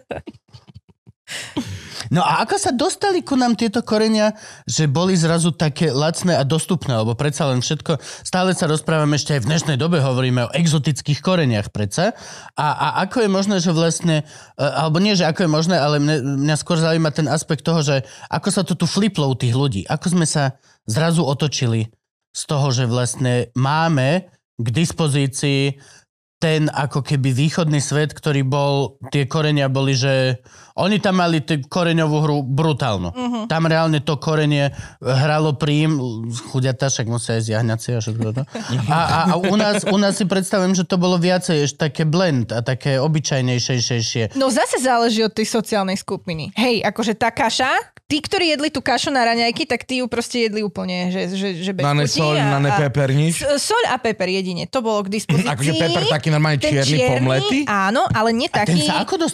No 2.08 2.24
a 2.24 2.40
ako 2.44 2.56
sa 2.56 2.72
dostali 2.72 3.20
ku 3.20 3.36
nám 3.36 3.52
tieto 3.54 3.84
korenia, 3.84 4.32
že 4.64 4.88
boli 4.88 5.12
zrazu 5.12 5.52
také 5.52 5.92
lacné 5.92 6.40
a 6.40 6.44
dostupné, 6.44 6.96
lebo 6.96 7.12
predsa 7.12 7.48
len 7.52 7.60
všetko, 7.60 8.00
stále 8.24 8.56
sa 8.56 8.64
rozprávame 8.64 9.20
ešte 9.20 9.36
aj 9.36 9.44
v 9.44 9.48
dnešnej 9.52 9.76
dobe, 9.76 10.00
hovoríme 10.00 10.48
o 10.48 10.54
exotických 10.56 11.20
koreniach 11.20 11.68
predsa. 11.68 12.16
A, 12.56 12.66
a 12.72 12.86
ako 13.04 13.24
je 13.24 13.30
možné, 13.30 13.56
že 13.60 13.76
vlastne, 13.76 14.24
e, 14.56 14.64
alebo 14.64 15.00
nie, 15.04 15.12
že 15.12 15.28
ako 15.28 15.44
je 15.44 15.50
možné, 15.50 15.76
ale 15.76 16.00
mne, 16.00 16.44
mňa 16.48 16.56
skôr 16.56 16.80
zaujíma 16.80 17.12
ten 17.12 17.28
aspekt 17.28 17.64
toho, 17.68 17.84
že 17.84 18.08
ako 18.32 18.48
sa 18.48 18.62
to 18.64 18.72
tu 18.72 18.88
fliplo 18.88 19.28
u 19.28 19.36
tých 19.36 19.52
ľudí, 19.52 19.82
ako 19.84 20.16
sme 20.16 20.24
sa 20.24 20.56
zrazu 20.88 21.20
otočili 21.20 21.92
z 22.32 22.42
toho, 22.48 22.72
že 22.72 22.88
vlastne 22.88 23.52
máme 23.52 24.32
k 24.58 24.66
dispozícii 24.72 25.76
ten 26.38 26.70
ako 26.70 27.02
keby 27.02 27.34
východný 27.34 27.82
svet, 27.82 28.14
ktorý 28.14 28.46
bol, 28.46 29.02
tie 29.10 29.26
korenia 29.26 29.66
boli, 29.66 29.98
že 29.98 30.38
oni 30.78 31.02
tam 31.02 31.18
mali 31.18 31.42
tú 31.42 31.58
koreňovú 31.58 32.16
hru 32.22 32.36
brutálnu. 32.46 33.10
Uh-huh. 33.10 33.44
Tam 33.50 33.66
reálne 33.66 33.98
to 33.98 34.14
korenie 34.16 34.70
hralo 35.02 35.58
príjm, 35.58 35.98
chudiatá, 36.50 36.86
však 36.86 37.10
musia 37.10 37.36
aj 37.36 37.50
jahňaci 37.50 37.88
a 37.94 38.00
všetko 38.00 38.28
to. 38.30 38.42
A, 38.86 38.98
a, 38.98 39.18
a 39.30 39.34
u, 39.34 39.54
nás, 39.58 39.82
u 39.82 39.98
nás 39.98 40.14
si 40.14 40.24
predstavujem, 40.24 40.78
že 40.78 40.86
to 40.86 40.94
bolo 40.94 41.18
viacej 41.18 41.66
ešte 41.66 41.90
také 41.90 42.02
blend 42.06 42.54
a 42.54 42.62
také 42.62 43.02
obyčajnejšejšie. 43.02 44.38
No 44.38 44.48
zase 44.54 44.78
záleží 44.78 45.24
od 45.24 45.34
tej 45.34 45.50
sociálnej 45.50 45.98
skupiny. 45.98 46.54
Hej, 46.54 46.86
akože 46.86 47.18
tá 47.18 47.34
kaša, 47.34 47.70
tí, 48.06 48.22
ktorí 48.22 48.54
jedli 48.54 48.68
tú 48.70 48.80
kašu 48.80 49.10
na 49.10 49.24
raňajky, 49.26 49.66
tak 49.66 49.84
tí 49.84 50.00
ju 50.00 50.06
proste 50.06 50.48
jedli 50.48 50.62
úplne, 50.64 51.10
že, 51.10 51.28
že, 51.34 51.48
že 51.60 51.72
bez 51.74 51.82
Na 51.82 51.92
ne 51.92 52.06
soľ, 52.06 52.34
a- 52.38 52.50
na 52.56 52.58
ne 52.62 52.70
peper, 52.72 53.12
nič. 53.12 53.42
S- 53.42 53.68
Soľ 53.68 53.92
a 53.92 53.96
peper 54.00 54.28
jedine, 54.32 54.64
to 54.64 54.80
bolo 54.80 55.02
k 55.04 55.12
dispozícii. 55.12 55.48
Akože 55.50 55.72
peper 55.76 56.02
taký 56.08 56.28
normálne 56.32 56.56
Ten 56.56 56.80
čierny, 56.80 56.98
pomletý? 57.18 57.58
Áno, 57.68 58.06
ale 58.08 58.30
nie 58.32 58.48
taký, 58.48 58.86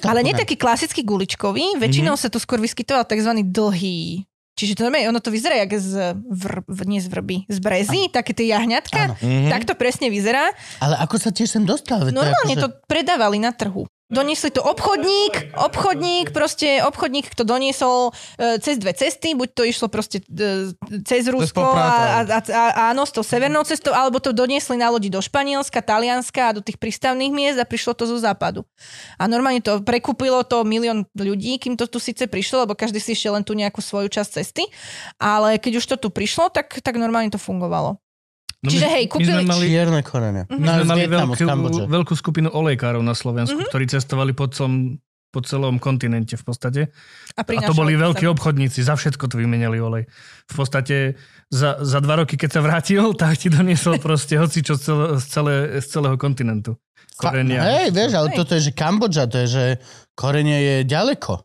ale 0.08 0.20
nie 0.26 0.34
taký 0.34 0.58
klasický 0.58 1.04
guličkový, 1.34 1.82
väčšinou 1.82 2.14
sa 2.14 2.30
tu 2.30 2.38
skôr 2.38 2.62
vyskytoval 2.62 3.04
tzv. 3.04 3.42
dlhý. 3.42 4.24
Čiže 4.54 4.78
to 4.78 4.86
normálne, 4.86 5.10
ono 5.10 5.18
to 5.18 5.34
vyzerá 5.34 5.66
jak 5.66 5.74
z, 5.74 6.14
vr, 6.14 6.62
nie 6.86 7.02
z 7.02 7.10
vrby, 7.10 7.36
z 7.50 7.58
brezy, 7.58 8.06
také 8.06 8.30
tie 8.30 8.54
jahňatka. 8.54 9.18
Mhm. 9.18 9.50
Tak 9.50 9.66
to 9.66 9.74
presne 9.74 10.06
vyzerá. 10.06 10.46
Ale 10.78 10.94
ako 11.02 11.18
sa 11.18 11.34
tiež 11.34 11.50
sem 11.50 11.66
dostal? 11.66 12.06
Veď 12.06 12.14
to 12.14 12.18
Normálne 12.22 12.54
akože- 12.54 12.62
to 12.62 12.68
predávali 12.86 13.42
na 13.42 13.50
trhu. 13.50 13.90
Doniesli 14.14 14.54
to 14.54 14.62
obchodník, 14.62 15.58
obchodník, 15.58 16.30
proste 16.30 16.78
obchodník, 16.86 17.34
kto 17.34 17.42
doniesol 17.42 18.14
e, 18.38 18.62
cez 18.62 18.78
dve 18.78 18.94
cesty, 18.94 19.34
buď 19.34 19.48
to 19.50 19.62
išlo 19.66 19.90
proste 19.90 20.22
e, 20.22 20.70
cez 21.02 21.26
Rusko 21.26 21.58
a, 21.58 21.82
a, 21.82 22.18
a, 22.22 22.38
a, 22.38 22.62
áno, 22.94 23.02
s 23.02 23.10
tou 23.10 23.26
severnou 23.26 23.66
cestou, 23.66 23.90
alebo 23.90 24.22
to 24.22 24.30
doniesli 24.30 24.78
na 24.78 24.94
lodi 24.94 25.10
do 25.10 25.18
Španielska, 25.18 25.82
Talianska 25.82 26.54
a 26.54 26.54
do 26.54 26.62
tých 26.62 26.78
prístavných 26.78 27.34
miest 27.34 27.58
a 27.58 27.66
prišlo 27.66 27.98
to 27.98 28.06
zo 28.06 28.22
západu. 28.22 28.62
A 29.18 29.26
normálne 29.26 29.58
to 29.58 29.82
prekúpilo 29.82 30.46
to 30.46 30.62
milión 30.62 31.10
ľudí, 31.18 31.58
kým 31.58 31.74
to 31.74 31.90
tu 31.90 31.98
síce 31.98 32.30
prišlo, 32.30 32.70
lebo 32.70 32.78
každý 32.78 33.02
si 33.02 33.18
išiel 33.18 33.34
len 33.34 33.42
tu 33.42 33.58
nejakú 33.58 33.82
svoju 33.82 34.06
časť 34.06 34.30
cesty, 34.30 34.70
ale 35.18 35.58
keď 35.58 35.82
už 35.82 35.86
to 35.90 35.96
tu 35.98 36.08
prišlo, 36.14 36.54
tak, 36.54 36.78
tak 36.78 36.94
normálne 36.94 37.34
to 37.34 37.42
fungovalo. 37.42 37.98
No 38.64 38.70
Čiže 38.70 38.86
my, 38.86 38.90
hej, 38.90 39.04
my 39.04 39.10
kúpili- 39.10 39.28
sme 39.28 39.44
mali, 39.44 39.66
Čierne 39.68 40.00
korene. 40.00 40.42
Mhm. 40.44 40.56
my 40.56 40.66
sme 40.66 40.84
mali 40.86 41.00
Vietnamu, 41.02 41.32
veľkú, 41.34 41.78
veľkú 41.86 42.14
skupinu 42.14 42.48
olejkárov 42.50 43.00
na 43.00 43.12
Slovensku, 43.12 43.60
Mhm. 43.60 43.68
ktorí 43.68 43.84
cestovali 43.86 44.32
po 44.32 44.48
celom, 44.48 44.96
po 45.28 45.40
celom 45.40 45.76
kontinente 45.76 46.32
v 46.32 46.44
podstate. 46.44 46.80
A, 47.34 47.42
A 47.42 47.60
to 47.60 47.74
boli 47.74 47.92
sa- 47.92 48.06
veľkí 48.06 48.24
obchodníci, 48.24 48.80
za 48.80 48.94
všetko 48.94 49.26
tu 49.26 49.36
vymenali 49.36 49.76
olej. 49.76 50.06
V 50.46 50.54
podstate 50.54 51.18
za, 51.48 51.76
za 51.78 51.98
dva 51.98 52.16
roky, 52.16 52.34
keď 52.34 52.50
sa 52.50 52.60
vrátil, 52.60 53.02
tak 53.20 53.36
ti 53.36 53.48
doniesol 53.48 53.98
proste 53.98 54.34
hoci 54.34 54.62
čo 54.62 54.74
z, 54.74 54.80
celé, 54.80 55.06
z, 55.12 55.24
celé, 55.26 55.54
z 55.76 55.86
celého 55.86 56.16
kontinentu. 56.16 56.78
Fa- 57.14 57.30
Korenia. 57.30 57.60
Hej, 57.60 57.86
vieš, 57.90 58.12
ale 58.12 58.28
Hej. 58.30 58.38
toto 58.38 58.52
je, 58.54 58.62
že 58.62 58.72
Kambodža, 58.72 59.24
to 59.26 59.36
je, 59.38 59.46
že 59.46 59.64
korenie 60.14 60.58
je 60.58 60.76
ďaleko. 60.84 61.42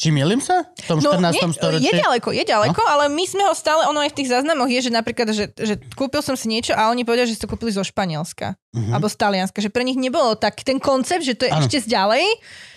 Či 0.00 0.08
milím 0.08 0.40
sa? 0.40 0.64
V 0.80 0.86
tom 0.88 0.96
14. 0.96 1.20
No, 1.20 1.28
nie, 1.28 1.44
storočí? 1.52 1.84
je 1.84 2.00
ďaleko, 2.00 2.32
je 2.32 2.44
ďaleko, 2.48 2.80
no? 2.80 2.88
ale 2.88 3.12
my 3.12 3.24
sme 3.28 3.44
ho 3.44 3.52
stále, 3.52 3.84
ono 3.84 4.00
aj 4.00 4.16
v 4.16 4.16
tých 4.16 4.32
záznamoch 4.32 4.72
je, 4.72 4.88
že 4.88 4.90
napríklad, 4.90 5.28
že, 5.36 5.52
že 5.52 5.76
kúpil 5.92 6.24
som 6.24 6.32
si 6.40 6.48
niečo 6.48 6.72
a 6.72 6.88
oni 6.88 7.04
povedali, 7.04 7.28
že 7.28 7.36
si 7.36 7.42
to 7.44 7.50
kúpili 7.52 7.68
zo 7.68 7.84
Španielska 7.84 8.56
Mhm. 8.70 8.94
alebo 8.94 9.10
z 9.10 9.16
Talianska, 9.18 9.58
že 9.58 9.66
pre 9.66 9.82
nich 9.82 9.98
nebolo 9.98 10.38
tak 10.38 10.62
ten 10.62 10.78
koncept, 10.78 11.26
že 11.26 11.34
to 11.34 11.42
je 11.42 11.50
Áno. 11.50 11.66
ešte 11.66 11.82
zďalej, 11.90 12.22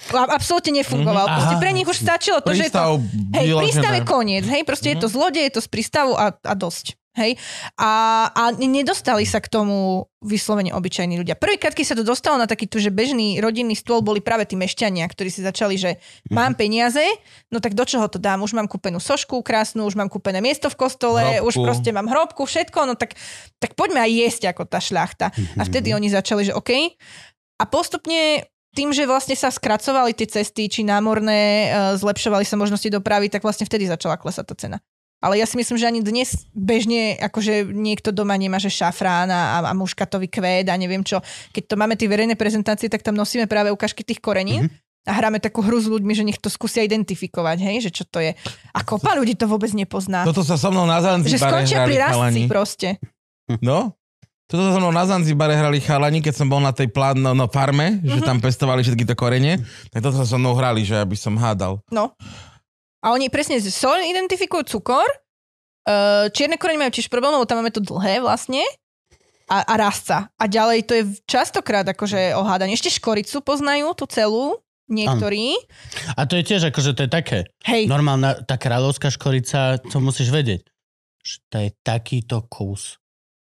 absolútne 0.10 0.82
nefungoval. 0.82 1.30
Mhm, 1.30 1.34
Proste 1.38 1.56
pre 1.62 1.70
nich 1.70 1.86
už 1.86 1.98
stačilo 2.02 2.41
to, 2.41 2.50
že 2.50 2.66
je 2.66 2.74
to... 2.74 2.82
Prístav 2.82 2.91
Hej, 3.38 3.48
prístav 3.62 3.91
je 3.94 4.02
koniec, 4.02 4.44
hej, 4.50 4.62
proste 4.66 4.90
je 4.90 4.98
to 4.98 5.06
z 5.06 5.16
lode, 5.16 5.38
je 5.38 5.54
to 5.54 5.62
z 5.62 5.70
prístavu 5.70 6.18
a, 6.18 6.34
a 6.34 6.54
dosť. 6.58 6.98
Hej? 7.14 7.38
A, 7.77 8.26
a 8.34 8.44
nedostali 8.57 9.22
sa 9.30 9.38
k 9.38 9.45
tomu 9.45 10.10
vyslovene 10.26 10.73
obyčajní 10.73 11.19
ľudia. 11.19 11.38
Prvýkrát, 11.38 11.77
keď 11.77 11.85
sa 11.94 11.98
to 11.99 12.02
dostalo 12.02 12.41
na 12.41 12.49
taký 12.49 12.65
tu, 12.65 12.81
že 12.81 12.90
bežný 12.90 13.38
rodinný 13.38 13.77
stôl, 13.77 14.02
boli 14.02 14.18
práve 14.18 14.49
tí 14.49 14.57
mešťania, 14.57 15.06
ktorí 15.06 15.30
si 15.30 15.45
začali, 15.45 15.77
že 15.77 16.02
mám 16.34 16.57
peniaze, 16.57 17.03
no 17.53 17.61
tak 17.61 17.77
do 17.77 17.85
čoho 17.85 18.10
to 18.10 18.18
dám? 18.18 18.41
Už 18.41 18.57
mám 18.57 18.65
kúpenú 18.65 18.98
sošku 18.98 19.45
krásnu, 19.45 19.85
už 19.85 19.94
mám 19.94 20.10
kúpené 20.10 20.41
miesto 20.41 20.73
v 20.73 20.80
kostole, 20.80 21.22
Hrobku. 21.38 21.48
už 21.52 21.53
proste 21.61 21.90
mám 21.94 22.10
hrobku, 22.10 22.49
všetko, 22.49 22.80
no 22.90 22.94
tak, 22.98 23.14
tak 23.61 23.77
poďme 23.77 24.02
aj 24.02 24.11
jesť 24.11 24.41
ako 24.56 24.65
tá 24.65 24.81
šľachta. 24.81 25.30
A 25.60 25.61
vtedy 25.69 25.94
oni 25.94 26.10
začali, 26.10 26.49
že 26.49 26.57
OK. 26.57 26.98
A 27.61 27.64
postupne 27.69 28.49
tým, 28.73 28.90
že 28.90 29.06
vlastne 29.06 29.38
sa 29.38 29.53
skracovali 29.53 30.18
tie 30.18 30.26
cesty, 30.26 30.65
či 30.65 30.81
námorné, 30.81 31.41
e, 31.41 31.68
zlepšovali 32.02 32.41
sa 32.41 32.57
možnosti 32.57 32.90
dopravy, 32.90 33.30
tak 33.30 33.45
vlastne 33.45 33.69
vtedy 33.69 33.85
začala 33.85 34.18
klesať 34.18 34.45
tá 34.49 34.56
cena. 34.57 34.77
Ale 35.24 35.40
ja 35.40 35.48
si 35.48 35.56
myslím, 35.56 35.80
že 35.80 35.88
ani 35.88 36.04
dnes 36.04 36.44
bežne, 36.52 37.16
akože 37.16 37.72
niekto 37.72 38.12
doma 38.12 38.36
nemá, 38.36 38.60
že 38.60 38.68
šafrán 38.68 39.32
a, 39.32 39.64
a 39.64 39.72
muškatový 39.72 40.28
kvet 40.28 40.68
a 40.68 40.76
neviem 40.76 41.00
čo. 41.00 41.24
Keď 41.56 41.64
to 41.64 41.76
máme 41.80 41.95
tie 41.95 42.12
verejné 42.12 42.36
prezentácie, 42.36 42.91
tak 42.91 43.00
tam 43.08 43.16
nosíme 43.16 43.48
práve 43.48 43.72
ukážky 43.72 44.04
tých 44.04 44.20
korenín. 44.20 44.68
A 45.04 45.12
hráme 45.12 45.40
takú 45.40 45.60
hru 45.60 45.80
s 45.80 45.88
ľuďmi, 45.91 46.16
že 46.16 46.24
nech 46.24 46.40
to 46.40 46.48
skúsia 46.48 46.80
identifikovať, 46.84 47.60
hej, 47.60 47.88
že 47.88 47.91
čo 47.91 48.08
to 48.08 48.24
je. 48.24 48.36
A 48.72 48.80
kopa 48.88 49.16
ľudí 49.20 49.36
to 49.36 49.52
vôbec 49.52 49.68
nepozná. 49.76 50.24
Toto 50.24 50.48
sa 50.48 50.56
so 50.56 50.72
mnou 50.72 50.88
na 50.88 51.04
že 51.04 51.12
Zanzibare 51.12 51.52
skončia 51.52 51.78
hrali 51.84 51.88
pri 51.91 51.95
rastci 52.00 52.41
proste. 52.48 52.90
No? 53.60 53.95
Toto 54.48 54.64
sa 54.64 54.72
so 54.76 54.80
mnou 54.80 54.95
na 54.95 55.04
Zanzibare 55.04 55.60
hrali 55.60 55.84
chalani, 55.84 56.24
keď 56.24 56.40
som 56.40 56.48
bol 56.48 56.64
na 56.64 56.72
tej 56.72 56.88
plán, 56.88 57.20
no, 57.20 57.36
no 57.36 57.52
farme, 57.52 58.00
že 58.00 58.24
Mhm. 58.24 58.28
tam 58.28 58.38
pestovali 58.40 58.80
všetky 58.80 59.04
to 59.04 59.16
korene. 59.16 59.60
Tak 59.91 60.04
toto 60.08 60.20
sa 60.20 60.28
so 60.28 60.40
mnou 60.40 60.56
hrali, 60.56 60.88
že 60.88 60.95
aby 60.95 61.20
som 61.20 61.36
hádal. 61.36 61.84
No. 61.91 62.16
A 63.04 63.12
oni 63.12 63.28
presne 63.28 63.60
sol 63.60 64.00
identifikujú 64.00 64.64
cukor, 64.64 65.04
uh, 65.04 66.32
čierne 66.32 66.56
korene 66.56 66.88
majú 66.88 66.96
tiež 66.96 67.12
problém, 67.12 67.36
lebo 67.36 67.44
tam 67.44 67.60
máme 67.60 67.76
to 67.76 67.84
dlhé 67.84 68.24
vlastne, 68.24 68.64
a, 69.52 69.58
a 69.68 69.74
rastca. 69.76 70.32
A 70.40 70.48
ďalej 70.48 70.80
to 70.88 70.94
je 70.96 71.04
častokrát 71.28 71.84
akože 71.84 72.36
ohádanie. 72.40 72.74
Ešte 72.80 72.96
škoricu 72.96 73.44
poznajú, 73.44 73.92
tú 73.94 74.08
celú, 74.08 74.64
niektorí. 74.88 75.60
A 76.16 76.24
to 76.24 76.40
je 76.40 76.44
tiež 76.48 76.72
akože 76.72 76.96
to 76.96 77.06
je 77.08 77.12
také. 77.12 77.40
Hej, 77.68 77.92
Normálna, 77.92 78.40
tá 78.44 78.56
kráľovská 78.56 79.12
škorica, 79.12 79.80
to 79.84 80.00
musíš 80.00 80.32
vedieť. 80.32 80.64
Že 81.24 81.36
to 81.52 81.58
je 81.60 81.70
takýto 81.84 82.38
kus 82.48 83.00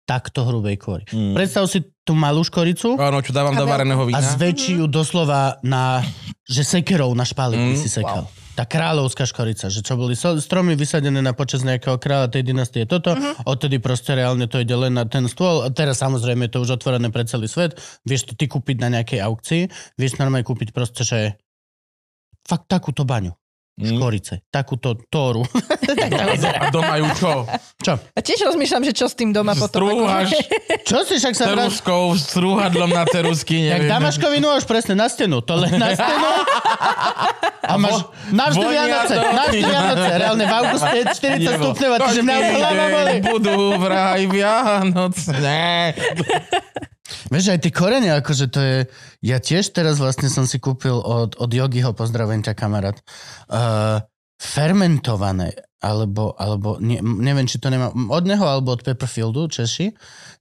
takto 0.08 0.40
hrubej 0.48 0.80
kôry. 0.80 1.04
Mm. 1.12 1.36
Predstav 1.36 1.68
si 1.68 1.84
tú 2.00 2.16
malú 2.16 2.40
škoricu 2.40 2.96
Áno, 2.96 3.20
čo 3.20 3.36
dávam 3.36 3.52
A 3.52 3.60
do 3.60 3.68
vareného 3.68 4.00
a 4.00 4.08
vína. 4.08 4.24
zväčší 4.24 4.80
ju 4.80 4.88
doslova 4.88 5.60
na, 5.60 6.00
že 6.48 6.64
sekerou 6.64 7.12
na 7.12 7.28
špálik 7.28 7.60
Mm, 7.60 7.76
si 7.76 7.92
sekal. 7.92 8.24
Tá 8.58 8.66
kráľovská 8.66 9.22
škorica, 9.22 9.70
že 9.70 9.86
čo 9.86 9.94
boli 9.94 10.18
stromy 10.18 10.74
vysadené 10.74 11.22
na 11.22 11.30
počas 11.30 11.62
nejakého 11.62 11.94
kráľa 11.94 12.34
tej 12.34 12.42
dynastie 12.42 12.90
toto, 12.90 13.14
odtedy 13.46 13.78
proste 13.78 14.18
reálne 14.18 14.50
to 14.50 14.58
ide 14.58 14.74
len 14.74 14.98
na 14.98 15.06
ten 15.06 15.30
stôl. 15.30 15.62
A 15.62 15.70
teraz 15.70 16.02
samozrejme 16.02 16.50
je 16.50 16.58
to 16.58 16.66
už 16.66 16.82
otvorené 16.82 17.06
pre 17.14 17.22
celý 17.22 17.46
svet. 17.46 17.78
Vieš 18.02 18.26
to 18.26 18.32
ty 18.34 18.50
kúpiť 18.50 18.82
na 18.82 18.98
nejakej 18.98 19.22
aukcii, 19.22 19.62
vieš 19.94 20.18
normálne 20.18 20.42
kúpiť 20.42 20.74
proste, 20.74 21.06
že 21.06 21.38
fakt 22.42 22.66
takúto 22.66 23.06
baňu. 23.06 23.30
Škorice. 23.78 24.42
Takúto 24.50 24.98
tóru. 25.06 25.46
A 26.62 26.68
doma 26.74 26.98
ju 26.98 27.06
čo? 27.14 27.32
Čo? 27.78 27.92
A 27.94 28.18
tiež 28.18 28.42
rozmýšľam, 28.44 28.82
že 28.84 28.92
čo 28.92 29.06
s 29.06 29.14
tým 29.14 29.30
doma 29.30 29.54
potom. 29.54 29.86
Strúhaš 29.88 30.34
Čo 30.84 31.06
si 31.06 31.16
však 31.16 31.34
sa 31.34 31.44
vrát... 31.48 31.70
ceruskou, 31.70 32.12
strúhadlom 32.18 32.90
na 32.90 33.06
cerusky, 33.08 33.70
Jak 33.70 33.86
neviem. 33.86 33.92
Damaškovi 33.94 34.38
nôž, 34.42 34.66
presne 34.66 34.98
na 34.98 35.06
stenu. 35.08 35.40
To 35.40 35.54
len 35.56 35.72
na 35.78 35.94
stenu. 35.94 36.28
A 37.68 37.74
máš 37.76 38.04
navždy 38.32 38.64
Vianoce. 38.64 39.14
Navždy 39.16 39.58
Vianoce. 39.62 40.08
Reálne 40.16 40.44
v 40.44 40.52
auguste 40.52 40.98
40 41.14 41.58
stupňov 41.60 41.90
a 41.92 41.98
tyže 42.08 42.22
mňa 42.24 42.36
hlava 42.36 42.84
boli. 42.90 43.14
budú 43.22 43.56
vraj 43.78 44.22
Vianocné. 44.26 45.60
Vieš, 47.32 47.56
aj 47.56 47.60
tie 47.64 47.72
korene, 47.72 48.12
akože 48.16 48.46
to 48.52 48.60
je... 48.60 48.78
Ja 49.24 49.42
tiež 49.42 49.72
teraz 49.72 49.98
vlastne 49.98 50.28
som 50.30 50.44
si 50.44 50.60
kúpil 50.60 50.94
od, 50.94 51.34
od 51.40 51.50
Yogiho, 51.50 51.96
pozdravujem 51.96 52.44
ťa 52.44 52.54
kamarát, 52.54 52.96
uh, 53.50 54.04
fermentované, 54.38 55.50
alebo, 55.82 56.38
alebo 56.38 56.78
ne, 56.78 57.02
neviem, 57.02 57.50
či 57.50 57.58
to 57.58 57.74
nemá, 57.74 57.90
od 57.90 58.24
neho 58.24 58.46
alebo 58.46 58.78
od 58.78 58.86
Pepperfieldu, 58.86 59.50
Češi, 59.50 59.90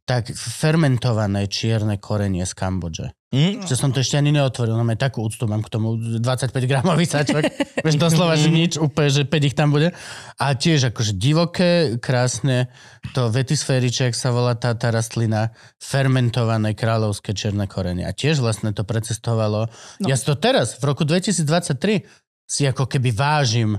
tak 0.06 0.30
fermentované 0.38 1.49
čierne 1.49 1.98
korenie 1.98 2.45
z 2.45 2.53
Kambodže. 2.53 3.16
Hm? 3.27 3.67
Že 3.67 3.75
som 3.75 3.89
to 3.91 3.99
ešte 3.99 4.15
ani 4.15 4.31
neotvoril, 4.31 4.79
no 4.79 4.87
takú 4.95 5.27
úctu 5.27 5.51
mám 5.51 5.59
k 5.59 5.67
tomu 5.67 5.99
25 5.99 6.47
gramový 6.63 7.03
sačok. 7.03 7.43
Vieš, 7.83 7.99
doslova, 7.99 8.39
že 8.39 8.47
nič, 8.47 8.79
úplne, 8.79 9.11
že 9.11 9.27
5 9.27 9.47
ich 9.51 9.55
tam 9.55 9.75
bude. 9.75 9.91
A 10.39 10.55
tiež 10.55 10.95
akože 10.95 11.11
divoké, 11.19 11.99
krásne, 11.99 12.71
to 13.11 13.27
vetisfériček 13.27 14.15
sa 14.15 14.31
volá 14.31 14.55
tá, 14.55 14.71
tá 14.79 14.95
rastlina, 14.95 15.51
fermentované 15.75 16.71
kráľovské 16.71 17.35
čierne 17.35 17.67
korenie. 17.67 18.07
A 18.07 18.15
tiež 18.15 18.39
vlastne 18.39 18.71
to 18.71 18.87
precestovalo. 18.87 19.67
No. 19.99 20.07
Ja 20.07 20.15
si 20.15 20.23
to 20.23 20.39
teraz, 20.39 20.79
v 20.79 20.87
roku 20.87 21.03
2023, 21.03 22.07
si 22.47 22.63
ako 22.63 22.87
keby 22.87 23.11
vážim 23.11 23.75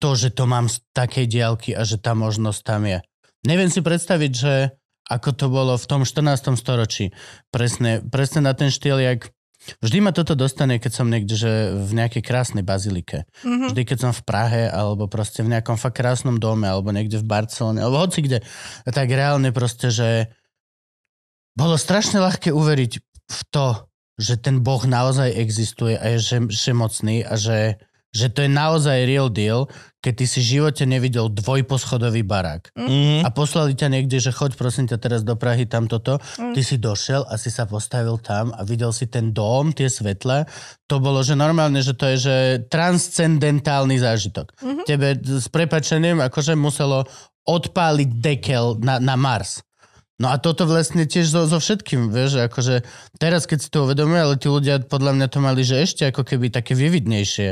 to, 0.00 0.16
že 0.16 0.32
to 0.32 0.48
mám 0.48 0.72
z 0.72 0.80
takej 0.96 1.28
diálky 1.28 1.76
a 1.76 1.84
že 1.84 2.00
tá 2.00 2.16
možnosť 2.16 2.60
tam 2.64 2.88
je. 2.88 3.04
Neviem 3.44 3.68
si 3.68 3.84
predstaviť, 3.84 4.32
že 4.32 4.72
ako 5.10 5.30
to 5.36 5.46
bolo 5.52 5.76
v 5.76 5.86
tom 5.86 6.02
14. 6.08 6.56
storočí. 6.56 7.12
Presne, 7.52 8.00
presne 8.00 8.44
na 8.44 8.56
ten 8.56 8.72
štýl, 8.72 9.00
jak 9.00 9.32
Vždy 9.80 9.98
ma 10.04 10.12
toto 10.12 10.36
dostane, 10.36 10.76
keď 10.76 10.92
som 10.92 11.08
niekde, 11.08 11.40
že 11.40 11.72
v 11.72 11.96
nejakej 11.96 12.20
krásnej 12.20 12.60
bazilike. 12.60 13.24
Mhm. 13.40 13.72
Vždy, 13.72 13.82
keď 13.88 13.98
som 14.08 14.12
v 14.12 14.24
Prahe, 14.28 14.68
alebo 14.68 15.08
proste 15.08 15.40
v 15.40 15.56
nejakom 15.56 15.80
fakt 15.80 15.96
krásnom 15.96 16.36
dome, 16.36 16.68
alebo 16.68 16.92
niekde 16.92 17.16
v 17.16 17.28
Barcelone, 17.28 17.80
alebo 17.80 18.04
hoci 18.04 18.20
kde, 18.20 18.44
tak 18.84 19.08
reálne 19.08 19.56
proste, 19.56 19.88
že 19.88 20.28
bolo 21.56 21.80
strašne 21.80 22.20
ľahké 22.20 22.52
uveriť 22.52 22.92
v 23.24 23.40
to, 23.48 23.88
že 24.20 24.36
ten 24.36 24.60
Boh 24.60 24.84
naozaj 24.84 25.32
existuje 25.32 25.96
a 25.96 26.12
je 26.14 26.18
že, 26.20 26.38
všemocný 26.44 27.24
a 27.24 27.34
že, 27.34 27.80
že 28.14 28.30
to 28.30 28.46
je 28.46 28.48
naozaj 28.48 29.04
real 29.04 29.26
deal, 29.26 29.66
keď 29.98 30.12
ty 30.14 30.26
si 30.28 30.38
v 30.38 30.50
živote 30.54 30.84
nevidel 30.84 31.26
dvojposchodový 31.28 32.22
barák 32.22 32.70
Mhm. 32.76 33.24
a 33.24 33.28
poslali 33.28 33.72
ťa 33.72 33.88
niekde, 33.88 34.20
že 34.20 34.30
choď 34.30 34.54
prosím 34.54 34.86
ťa 34.86 34.96
teraz 34.96 35.20
do 35.20 35.34
Prahy, 35.34 35.64
tam 35.64 35.84
toto. 35.84 36.20
Ty 36.36 36.60
si 36.60 36.76
došiel 36.76 37.24
a 37.24 37.34
si 37.34 37.48
sa 37.48 37.64
postavil 37.64 38.20
tam 38.20 38.52
a 38.52 38.62
videl 38.62 38.92
si 38.92 39.08
ten 39.08 39.32
dom, 39.32 39.72
tie 39.72 39.88
svetla. 39.88 40.44
To 40.86 41.00
bolo, 41.00 41.24
že 41.24 41.34
normálne, 41.34 41.80
že 41.80 41.92
to 41.92 42.06
je, 42.06 42.16
že 42.20 42.36
transcendentálny 42.68 43.96
zážitok. 43.96 44.52
Tebe 44.84 45.16
s 45.16 45.48
prepačením 45.48 46.20
akože 46.20 46.54
muselo 46.54 47.08
odpáliť 47.44 48.08
dekel 48.14 48.76
na, 48.80 48.96
na 48.96 49.16
Mars. 49.16 49.60
No 50.14 50.30
a 50.30 50.38
toto 50.38 50.62
vlastne 50.70 51.10
tiež 51.10 51.26
so, 51.26 51.42
so 51.50 51.58
všetkým, 51.58 52.06
vieš, 52.06 52.38
že 52.38 52.40
akože 52.46 52.74
teraz 53.18 53.50
keď 53.50 53.58
si 53.58 53.68
to 53.68 53.82
uvedomuje, 53.82 54.20
ale 54.22 54.34
tí 54.38 54.46
ľudia 54.46 54.78
podľa 54.86 55.10
mňa 55.18 55.26
to 55.26 55.38
mali, 55.42 55.66
že 55.66 55.82
ešte 55.82 56.06
ako 56.06 56.22
keby 56.22 56.54
také 56.54 56.78
vyvidnejšie 56.78 57.48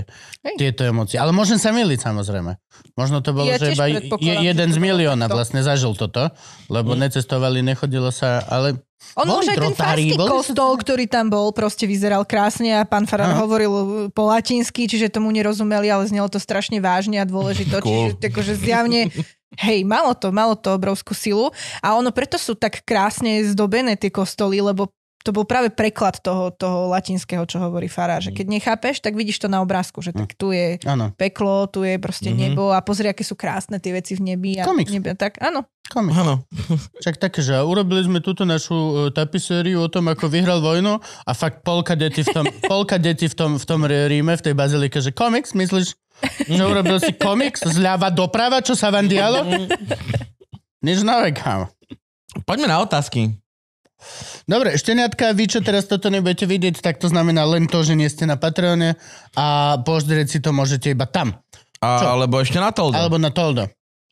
Hej. 0.46 0.54
tieto 0.62 0.86
emócie. 0.86 1.18
Ale 1.18 1.34
môžem 1.34 1.58
sa 1.58 1.74
miliť 1.74 2.06
samozrejme. 2.06 2.54
Možno 2.94 3.18
to 3.18 3.34
bolo, 3.34 3.50
Ja 3.50 3.58
že 3.58 3.74
iba 3.74 3.90
je, 3.90 4.06
jeden 4.46 4.68
to 4.70 4.74
z 4.74 4.78
milióna 4.78 5.26
takto. 5.26 5.36
vlastne 5.42 5.60
zažil 5.66 5.90
toto, 5.98 6.30
lebo 6.70 6.94
necestovali, 6.94 7.66
nechodilo 7.66 8.14
sa, 8.14 8.46
ale 8.46 8.78
On 9.18 9.26
Boli 9.26 9.42
už 9.42 9.46
aj 9.52 9.58
ten 9.58 9.74
farský 9.74 10.14
kostol, 10.14 10.72
ktorý 10.78 11.10
tam 11.10 11.26
bol, 11.34 11.50
proste 11.50 11.90
vyzeral 11.90 12.22
krásne 12.22 12.78
a 12.78 12.86
pán 12.86 13.10
Farár 13.10 13.34
Aha. 13.34 13.42
hovoril 13.42 14.06
po 14.14 14.30
latinsky, 14.30 14.86
čiže 14.86 15.10
tomu 15.10 15.34
nerozumeli, 15.34 15.90
ale 15.90 16.06
znelo 16.06 16.30
to 16.30 16.38
strašne 16.38 16.78
vážne 16.78 17.18
a 17.18 17.26
dôležito. 17.26 17.74
Cool. 17.82 18.14
Čiže 18.14 18.30
akože 18.30 18.52
zjavne, 18.62 19.10
hej, 19.60 19.84
malo 19.84 20.16
to, 20.16 20.32
malo 20.32 20.56
to 20.56 20.72
obrovskú 20.72 21.12
silu 21.12 21.52
a 21.84 21.96
ono 21.96 22.14
preto 22.14 22.40
sú 22.40 22.56
tak 22.56 22.84
krásne 22.86 23.44
zdobené 23.44 23.98
tie 23.98 24.08
kostoly, 24.08 24.64
lebo 24.64 24.88
to 25.22 25.30
bol 25.30 25.42
práve 25.42 25.70
preklad 25.70 26.18
toho, 26.18 26.50
toho 26.50 26.86
latinského, 26.86 27.42
čo 27.42 27.58
hovorí 27.58 27.86
Farár, 27.86 28.18
že 28.18 28.30
keď 28.30 28.46
nechápeš, 28.50 28.98
tak 28.98 29.14
vidíš 29.14 29.38
to 29.38 29.48
na 29.48 29.62
obrázku, 29.62 29.98
že 29.98 30.10
tak 30.10 30.34
tu 30.34 30.50
je 30.50 30.82
áno, 30.82 31.14
peklo, 31.14 31.66
tu 31.66 31.82
je 31.82 31.96
proste 31.96 32.28
Mhm. 32.28 32.38
nebo 32.38 32.70
a 32.70 32.80
pozri, 32.80 33.06
aké 33.06 33.22
sú 33.22 33.34
krásne 33.34 33.78
tie 33.78 33.92
veci 33.92 34.14
v 34.14 34.34
nebi. 34.34 34.58
A 34.58 34.66
Komiks. 34.66 34.90
Nebe, 34.90 35.14
tak 35.14 35.38
áno. 35.38 35.62
komik. 35.88 36.14
Áno. 36.14 36.42
Však 37.00 37.16
také, 37.18 37.40
že 37.40 37.60
urobili 37.60 38.02
sme 38.02 38.18
túto 38.18 38.42
našu 38.42 38.74
uh, 38.74 38.94
tapisériu 39.08 39.84
o 39.84 39.88
tom, 39.88 40.08
ako 40.08 40.26
vyhral 40.26 40.58
vojnu 40.58 40.96
a 40.98 41.30
fakt 41.32 41.60
polka 41.62 41.92
detí 41.92 42.24
v 42.24 42.32
tom, 42.32 42.44
polka 42.72 42.96
detí 42.96 43.28
v 43.28 43.36
tom, 43.36 43.50
v 43.60 43.64
tom 43.64 43.84
Ríme, 43.84 44.34
v 44.34 44.42
tej 44.42 44.54
bazilike, 44.54 44.98
že 44.98 45.12
komiks, 45.12 45.52
myslíš, 45.52 45.88
že 46.48 46.62
urobil 46.62 46.96
si 46.96 47.12
komiks 47.12 47.66
zľava 47.66 48.08
doprava, 48.08 48.62
čo 48.62 48.72
sa 48.72 48.88
vám 48.88 49.04
dialo? 49.04 49.44
Nič 50.86 51.02
nové, 51.02 51.30
kámo. 51.30 51.68
Poďme 52.42 52.66
na 52.66 52.80
otázky. 52.80 53.41
Dobre, 54.44 54.74
šteniatka, 54.74 55.32
vy 55.32 55.44
čo 55.46 55.58
teraz 55.60 55.86
toto 55.86 56.10
nebudete 56.10 56.44
vidieť, 56.44 56.82
tak 56.82 56.98
to 56.98 57.06
znamená 57.08 57.46
len 57.46 57.66
to, 57.66 57.82
že 57.82 57.94
nie 57.94 58.06
ste 58.06 58.26
na 58.26 58.34
Patreone 58.36 58.94
a 59.34 59.76
pozrieť 59.80 60.26
si 60.28 60.38
to 60.42 60.50
môžete 60.50 60.92
iba 60.92 61.06
tam. 61.06 61.38
Čo? 61.78 61.82
A, 61.82 62.14
alebo 62.14 62.38
ešte 62.38 62.62
na 62.62 62.70
Toldo. 62.70 62.94
Alebo 62.94 63.18
na 63.18 63.30
Toldo. 63.30 63.66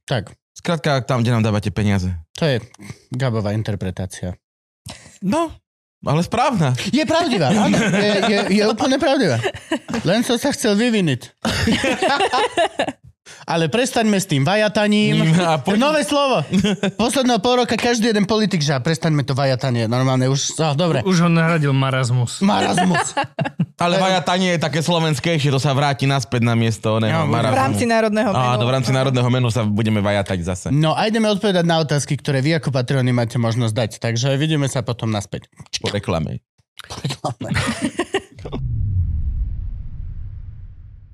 Tak, 0.07 0.35
Skrátka 0.51 1.01
tam, 1.07 1.23
kde 1.23 1.33
nám 1.33 1.45
dávate 1.47 1.73
peniaze. 1.73 2.13
to 2.37 2.45
je 2.45 2.61
Gabová 3.15 3.57
interpretácia. 3.57 4.37
No, 5.25 5.49
ale 6.05 6.21
správna. 6.21 6.73
Je 6.91 7.05
pravdivá, 7.05 7.53
áno. 7.53 7.77
Je, 8.05 8.13
je, 8.29 8.39
je 8.61 8.65
úplne 8.65 8.97
pravdivá. 8.97 9.37
Len 10.05 10.21
som 10.25 10.37
sa 10.37 10.53
chcel 10.53 10.77
vyviniť. 10.77 11.21
Ale 13.47 13.67
prestaňme 13.67 14.19
s 14.19 14.27
tým 14.27 14.47
vajataním. 14.47 15.35
A 15.39 15.59
je 15.63 15.79
nové 15.81 16.07
slovo. 16.07 16.45
Posledného 17.01 17.41
pol 17.43 17.65
roka 17.65 17.75
každý 17.75 18.13
jeden 18.13 18.29
politik, 18.29 18.63
že 18.63 18.77
prestaňme 18.79 19.27
to 19.27 19.35
vajatanie. 19.35 19.91
Normálne 19.91 20.31
už, 20.31 20.55
oh, 20.61 20.75
dobre. 20.79 21.03
Už 21.03 21.27
ho 21.27 21.31
nahradil 21.33 21.75
marazmus. 21.75 22.39
Marazmus. 22.45 23.15
Ale 23.85 23.97
vajatanie 23.97 24.57
je 24.57 24.61
také 24.61 24.85
slovenskejšie, 24.85 25.49
to 25.49 25.57
sa 25.57 25.73
vráti 25.73 26.05
naspäť 26.05 26.45
na 26.45 26.53
miesto 26.53 27.01
Ja, 27.01 27.25
oného 27.25 27.33
V 27.33 27.57
rámci 27.57 27.89
národného 27.89 28.29
menu. 28.29 28.45
Áno, 28.45 28.65
v 28.69 28.73
rámci 28.77 28.91
národného 28.93 29.29
menu 29.33 29.49
sa 29.49 29.65
budeme 29.65 30.05
vajatať 30.05 30.39
zase. 30.45 30.67
No 30.69 30.93
a 30.93 31.09
ideme 31.09 31.33
odpovedať 31.33 31.65
na 31.65 31.81
otázky, 31.81 32.21
ktoré 32.21 32.45
vy 32.45 32.61
ako 32.61 32.77
Patreony 32.77 33.17
máte 33.17 33.41
možnosť 33.41 33.73
dať. 33.73 33.91
Takže 34.05 34.37
vidíme 34.37 34.69
sa 34.69 34.85
potom 34.85 35.09
naspäť. 35.09 35.49
Po 35.81 35.89
reklame. 35.89 36.45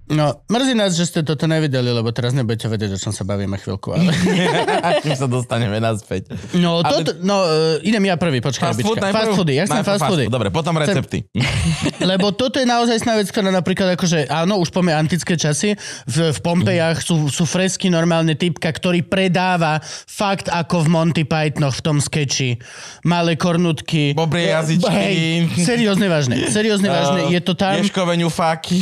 No, 0.07 0.39
mrzí 0.47 0.79
nás, 0.79 0.95
že 0.95 1.03
ste 1.03 1.21
toto 1.27 1.51
nevideli, 1.51 1.91
lebo 1.91 2.15
teraz 2.15 2.31
nebudete 2.31 2.71
vedieť, 2.71 2.95
o 2.95 2.99
čom 3.03 3.11
sa 3.11 3.27
bavíme 3.27 3.59
chvíľku. 3.59 3.91
Ale... 3.91 4.15
Kým 5.03 5.19
sa 5.19 5.27
dostaneme 5.27 5.83
naspäť. 5.83 6.31
No, 6.55 6.79
Ale- 6.79 7.03
toto, 7.03 7.19
no, 7.27 7.43
uh, 7.43 7.83
idem 7.83 8.07
ja 8.07 8.15
prvý, 8.15 8.39
počkaj. 8.39 8.71
Fast 8.71 8.87
food? 8.87 9.03
Fast 9.03 9.35
foody, 9.35 9.59
som 9.67 9.83
Najprv 9.83 9.91
fast 9.99 10.07
foody. 10.07 10.25
food. 10.31 10.35
Dobre, 10.39 10.49
potom 10.55 10.79
recepty. 10.79 11.27
Lebo 12.15 12.31
toto 12.31 12.63
je 12.63 12.67
naozaj 12.71 13.03
sná 13.03 13.19
vec, 13.19 13.27
ktorá 13.35 13.51
napríklad 13.51 13.99
akože, 13.99 14.31
áno, 14.31 14.63
už 14.63 14.71
poďme 14.71 14.95
antické 14.95 15.35
časy, 15.35 15.75
v, 16.07 16.31
v 16.31 16.39
Pompejach 16.39 17.03
sú, 17.03 17.27
sú 17.27 17.43
fresky 17.43 17.91
normálne 17.91 18.39
typka, 18.39 18.71
ktorý 18.71 19.03
predáva 19.03 19.83
fakt 20.07 20.47
ako 20.47 20.87
v 20.87 20.89
Monty 20.93 21.25
Pythonoch 21.27 21.83
v 21.83 21.83
tom 21.83 21.99
skeči. 21.99 22.63
Malé 23.03 23.35
kornutky. 23.35 24.15
Bobrie 24.15 24.55
jazyčky. 24.55 24.87
Hej, 24.87 25.17
seriózne 25.75 26.07
vážne, 26.07 26.47
seriózne 26.47 26.95
vážne. 26.95 27.35
Je 27.35 27.41
to 27.43 27.59
tam, 27.59 27.75
Ješkoveniu 27.83 28.31
fáky. 28.31 28.79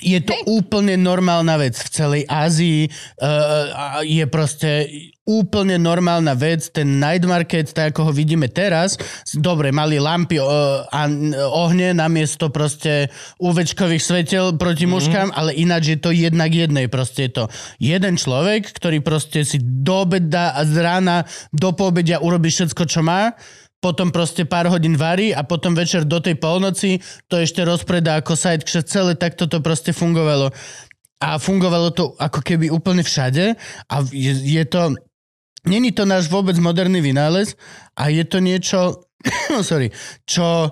je 0.00 0.16
to 0.24 0.45
úplne 0.46 0.94
normálna 0.94 1.58
vec 1.58 1.74
v 1.74 1.88
celej 1.90 2.22
Ázii. 2.30 2.86
Uh, 3.18 4.00
je 4.06 4.24
proste 4.30 4.70
úplne 5.26 5.74
normálna 5.74 6.38
vec. 6.38 6.70
Ten 6.70 7.02
night 7.02 7.26
market, 7.26 7.74
tak 7.74 7.92
ako 7.92 8.08
ho 8.08 8.12
vidíme 8.14 8.46
teraz, 8.46 8.94
dobre, 9.34 9.74
mali 9.74 9.98
lampy 9.98 10.38
uh, 10.38 10.86
a 10.86 11.10
ohne 11.50 11.90
namiesto 11.92 12.48
proste 12.54 13.10
UVčkových 13.42 14.00
svetel 14.00 14.54
proti 14.54 14.86
mužkám, 14.86 15.34
ale 15.34 15.58
ináč 15.58 15.92
je 15.92 15.98
to 15.98 16.14
jednak 16.14 16.54
jednej. 16.54 16.86
Proste 16.86 17.26
je 17.26 17.42
to 17.42 17.44
jeden 17.82 18.14
človek, 18.14 18.70
ktorý 18.70 19.02
proste 19.02 19.42
si 19.42 19.58
do 19.58 20.06
obeda 20.06 20.54
a 20.54 20.62
z 20.62 20.78
rána 20.78 21.26
do 21.50 21.74
poobedia 21.74 22.22
urobí 22.22 22.48
všetko, 22.54 22.86
čo 22.86 23.02
má 23.02 23.34
potom 23.80 24.08
proste 24.10 24.48
pár 24.48 24.66
hodín 24.72 24.96
varí 24.96 25.30
a 25.36 25.44
potom 25.44 25.76
večer 25.76 26.08
do 26.08 26.18
tej 26.18 26.40
polnoci 26.40 26.98
to 27.28 27.38
ešte 27.38 27.62
rozpredá 27.62 28.18
ako 28.18 28.34
side, 28.34 28.64
že 28.64 28.86
celé 28.88 29.14
takto 29.14 29.46
to 29.46 29.60
proste 29.60 29.92
fungovalo. 29.92 30.50
A 31.20 31.40
fungovalo 31.40 31.92
to 31.92 32.12
ako 32.20 32.44
keby 32.44 32.68
úplne 32.68 33.00
všade 33.00 33.56
a 33.88 33.94
je, 34.12 34.32
je 34.32 34.64
to... 34.68 34.96
Není 35.66 35.90
to 35.90 36.06
náš 36.06 36.30
vôbec 36.30 36.54
moderný 36.62 37.02
vynález 37.02 37.58
a 37.98 38.06
je 38.06 38.22
to 38.22 38.38
niečo, 38.38 39.02
sorry, 39.66 39.90
čo, 40.22 40.70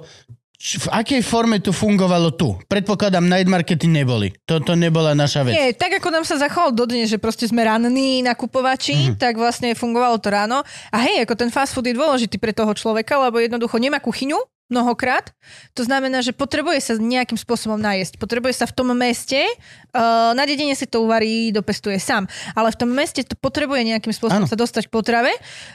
v 0.65 0.89
akej 0.89 1.21
forme 1.21 1.61
to 1.61 1.77
fungovalo 1.77 2.33
tu? 2.33 2.57
Predpokladám, 2.65 3.29
night 3.29 3.45
markety 3.45 3.85
neboli. 3.85 4.33
Toto 4.49 4.73
nebola 4.73 5.13
naša 5.13 5.45
vec. 5.45 5.53
Nie, 5.53 5.77
tak 5.77 6.01
ako 6.01 6.09
nám 6.09 6.25
sa 6.25 6.41
zachovalo 6.41 6.73
dodnes, 6.73 7.13
že 7.13 7.21
proste 7.21 7.45
sme 7.45 7.69
ranní 7.69 8.25
nakupovači, 8.25 8.97
mm-hmm. 8.97 9.21
tak 9.21 9.37
vlastne 9.37 9.77
fungovalo 9.77 10.17
to 10.17 10.33
ráno. 10.33 10.65
A 10.89 10.97
hej, 11.05 11.21
ako 11.29 11.37
ten 11.37 11.53
fast 11.53 11.77
food 11.77 11.85
je 11.85 11.93
dôležitý 11.93 12.41
pre 12.41 12.57
toho 12.57 12.73
človeka, 12.73 13.21
lebo 13.21 13.45
jednoducho 13.45 13.77
nemá 13.77 14.01
kuchyňu, 14.01 14.41
mnohokrát. 14.73 15.37
To 15.77 15.85
znamená, 15.85 16.25
že 16.25 16.33
potrebuje 16.33 16.79
sa 16.81 16.93
nejakým 16.97 17.37
spôsobom 17.37 17.77
najesť. 17.77 18.17
Potrebuje 18.17 18.57
sa 18.57 18.65
v 18.65 18.75
tom 18.75 18.89
meste, 18.97 19.45
uh, 19.45 20.33
na 20.33 20.49
dedine 20.49 20.73
si 20.73 20.89
to 20.89 21.05
uvarí, 21.05 21.53
dopestuje 21.53 22.01
sám, 22.01 22.25
ale 22.57 22.73
v 22.73 22.81
tom 22.81 22.91
meste 22.91 23.21
to 23.23 23.37
potrebuje 23.37 23.85
nejakým 23.85 24.11
spôsobom 24.17 24.49
Áno. 24.49 24.51
sa 24.51 24.57
dostať 24.57 24.89
k 24.89 24.95
potrave. 24.95 25.33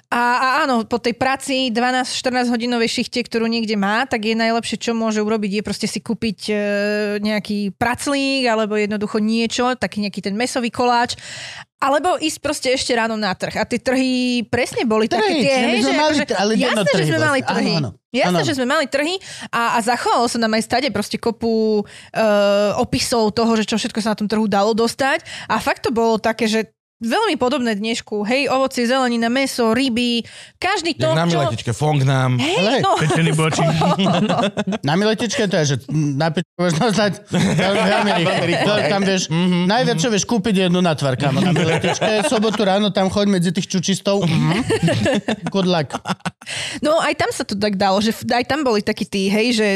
A, 0.09 0.21
a 0.41 0.47
áno, 0.65 0.89
po 0.89 0.97
tej 0.97 1.13
práci 1.13 1.69
12-14 1.69 2.49
hodinovej 2.49 2.89
šichte, 2.89 3.21
ktorú 3.21 3.45
niekde 3.45 3.77
má, 3.77 4.09
tak 4.09 4.25
je 4.25 4.33
najlepšie, 4.33 4.81
čo 4.81 4.97
môže 4.97 5.21
urobiť, 5.21 5.61
je 5.61 5.65
proste 5.65 5.85
si 5.85 6.01
kúpiť 6.01 6.39
uh, 6.49 6.59
nejaký 7.21 7.77
praclík 7.77 8.49
alebo 8.49 8.73
jednoducho 8.73 9.21
niečo, 9.21 9.77
taký 9.77 10.01
nejaký 10.01 10.25
ten 10.25 10.33
mesový 10.33 10.73
koláč 10.73 11.13
alebo 11.79 12.19
ísť 12.19 12.37
proste 12.43 12.67
ešte 12.75 12.91
ráno 12.91 13.15
na 13.15 13.31
trh. 13.31 13.55
A 13.55 13.63
tie 13.63 13.79
trhy 13.79 14.43
presne 14.51 14.83
boli 14.83 15.07
Trhy, 15.07 15.15
také 15.15 15.33
tie, 15.39 15.55
hej, 15.63 15.79
že 15.79 15.93
mali 15.95 16.15
akože, 16.19 16.35
ale 16.35 16.51
jasné, 16.53 16.59
že 16.59 16.67
jednotrhy 16.67 17.03
sme 17.07 17.19
mali 17.23 17.39
vlastne. 17.39 17.55
trhy. 17.55 17.71
Áno, 17.71 17.79
áno. 17.79 17.89
Jasné, 18.09 18.39
Áno. 18.41 18.47
že 18.49 18.57
sme 18.57 18.67
mali 18.67 18.85
trhy 18.89 19.15
a, 19.53 19.77
a 19.77 19.85
zachovalo 19.85 20.25
sa 20.25 20.41
nám 20.41 20.57
aj 20.57 20.63
stade 20.65 20.89
proste 20.89 21.21
kopu 21.21 21.85
uh, 21.85 22.73
opisov 22.81 23.29
toho, 23.37 23.53
že 23.53 23.69
čo 23.69 23.77
všetko 23.77 24.01
sa 24.01 24.11
na 24.11 24.19
tom 24.19 24.25
trhu 24.25 24.49
dalo 24.49 24.73
dostať. 24.73 25.21
A 25.45 25.61
fakt 25.61 25.85
to 25.85 25.93
bolo 25.93 26.17
také, 26.17 26.49
že 26.49 26.73
veľmi 26.99 27.35
podobné 27.39 27.79
dnešku. 27.79 28.27
Hej, 28.27 28.51
ovocie, 28.51 28.83
zelenina, 28.83 29.31
meso, 29.31 29.71
ryby, 29.71 30.23
každý 30.59 30.99
to, 30.99 31.15
na 31.15 31.23
čo... 31.23 31.39
miletičke, 31.39 31.71
fong 31.71 32.03
nám. 32.03 32.35
Hej, 32.35 32.83
no, 32.83 32.99
Pečený 32.99 33.31
bočík. 33.35 33.67
Na 34.87 34.93
miletičke 34.95 35.47
to 35.47 35.55
je, 35.63 35.65
že 35.65 35.75
na 35.91 36.31
pičku 36.31 36.55
vieš 36.55 36.75
dostať 36.79 37.11
veľmi, 37.31 37.83
veľmi 37.83 38.11
rýchlo. 38.47 38.73
To, 38.73 38.73
tam 38.89 39.01
vieš, 39.03 39.23
najviac 39.67 39.97
čo 39.99 40.09
vieš 40.11 40.23
kúpiť 40.27 40.53
je 40.55 40.63
jednu 40.67 40.79
na 40.79 40.93
tvar, 40.95 41.19
kamo, 41.19 41.39
na 41.43 41.51
miletičke. 41.51 42.27
Sobotu 42.27 42.63
ráno 42.63 42.89
tam 42.91 43.11
choď 43.11 43.27
medzi 43.39 43.51
tých 43.51 43.67
čučistov. 43.67 44.23
Mhm. 44.23 44.63
Good 45.51 45.67
luck. 45.67 45.99
No 46.81 46.97
aj 46.99 47.13
tam 47.19 47.29
sa 47.31 47.43
to 47.45 47.53
tak 47.55 47.75
dalo, 47.75 47.99
že 48.01 48.15
aj 48.15 48.45
tam 48.47 48.65
boli 48.65 48.81
takí 48.81 49.05
tí, 49.05 49.27
hej, 49.29 49.47
že 49.55 49.67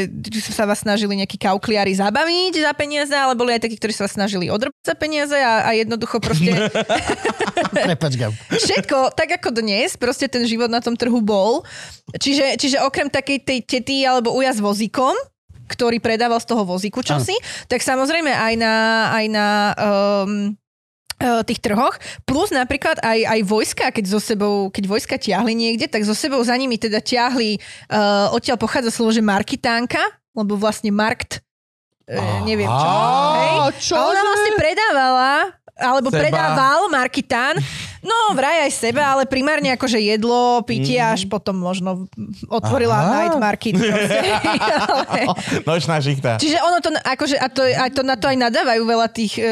sa 0.50 0.66
vás 0.66 0.82
snažili 0.82 1.14
nejakí 1.20 1.38
kaukliári 1.38 1.94
zabaviť 1.94 2.64
za 2.64 2.72
peniaze, 2.74 3.14
ale 3.14 3.38
boli 3.38 3.54
aj 3.54 3.68
takí, 3.68 3.76
ktorí 3.78 3.92
sa 3.94 4.08
vás 4.08 4.14
snažili 4.16 4.50
odrbať 4.50 4.82
za 4.82 4.94
peniaze 4.98 5.36
a, 5.36 5.68
a 5.68 5.70
jednoducho 5.76 6.18
proste 6.24 6.50
Prepač, 7.74 8.12
všetko, 8.50 9.14
tak 9.14 9.38
ako 9.40 9.54
dnes, 9.54 9.98
proste 9.98 10.26
ten 10.30 10.44
život 10.46 10.70
na 10.70 10.78
tom 10.78 10.94
trhu 10.94 11.18
bol. 11.20 11.62
Čiže, 12.14 12.58
čiže 12.58 12.82
okrem 12.82 13.10
takej 13.10 13.38
tej 13.42 13.58
tety 13.64 14.06
alebo 14.06 14.34
uja 14.34 14.54
s 14.54 14.60
vozíkom, 14.62 15.14
ktorý 15.68 15.98
predával 16.00 16.38
z 16.40 16.48
toho 16.48 16.62
vozíku 16.62 17.00
čosi, 17.00 17.34
tak 17.66 17.80
samozrejme 17.80 18.30
aj 18.30 18.54
na, 18.60 18.74
aj 19.16 19.24
na 19.32 19.46
um, 19.74 20.52
eh, 21.18 21.42
tých 21.48 21.60
trhoch, 21.64 21.96
plus 22.28 22.52
napríklad 22.52 23.00
aj, 23.00 23.18
aj 23.24 23.40
vojska, 23.48 23.84
keď 23.90 24.04
so 24.04 24.20
sebou, 24.20 24.68
keď 24.68 24.84
vojska 24.84 25.16
ťahli 25.16 25.52
niekde, 25.56 25.88
tak 25.88 26.04
so 26.04 26.12
sebou 26.12 26.40
za 26.44 26.54
nimi 26.56 26.76
teda 26.76 27.00
ťahli, 27.00 27.56
uh, 27.88 28.34
odtiaľ 28.36 28.60
pochádza 28.60 28.92
slovo, 28.92 29.14
že 29.14 29.24
markitánka, 29.24 30.00
lebo 30.36 30.58
vlastne 30.58 30.92
markt, 30.92 31.43
uh, 32.10 32.38
neviem 32.44 32.68
čo, 32.68 32.90
hej? 33.36 33.50
čo? 33.80 33.94
A 33.96 34.00
ona 34.10 34.20
vlastne 34.20 34.52
predávala, 34.58 35.32
alebo 35.74 36.08
Seba. 36.12 36.20
predával 36.26 36.80
markitán, 36.92 37.54
no 38.04 38.36
vraj 38.36 38.68
aj 38.68 38.72
seba, 38.76 39.16
ale 39.16 39.24
primárne 39.24 39.72
akože 39.72 39.96
jedlo, 39.96 40.60
pitie, 40.62 41.00
až 41.00 41.24
potom 41.24 41.56
možno 41.56 42.04
otvorila 42.46 42.94
Aha. 43.00 43.10
night 43.10 43.36
market. 43.40 43.74
ale, 43.80 45.20
Nočná 45.68 45.98
žichta. 46.04 46.36
Čiže 46.36 46.60
ono 46.60 46.78
to, 46.84 46.92
akože, 46.92 47.36
a 47.40 47.48
to, 47.48 47.64
aj 47.64 47.90
to 47.96 48.02
na 48.04 48.16
to 48.20 48.28
aj 48.28 48.36
nadávajú 48.36 48.82
veľa 48.84 49.08
tých 49.08 49.40
e, 49.40 49.44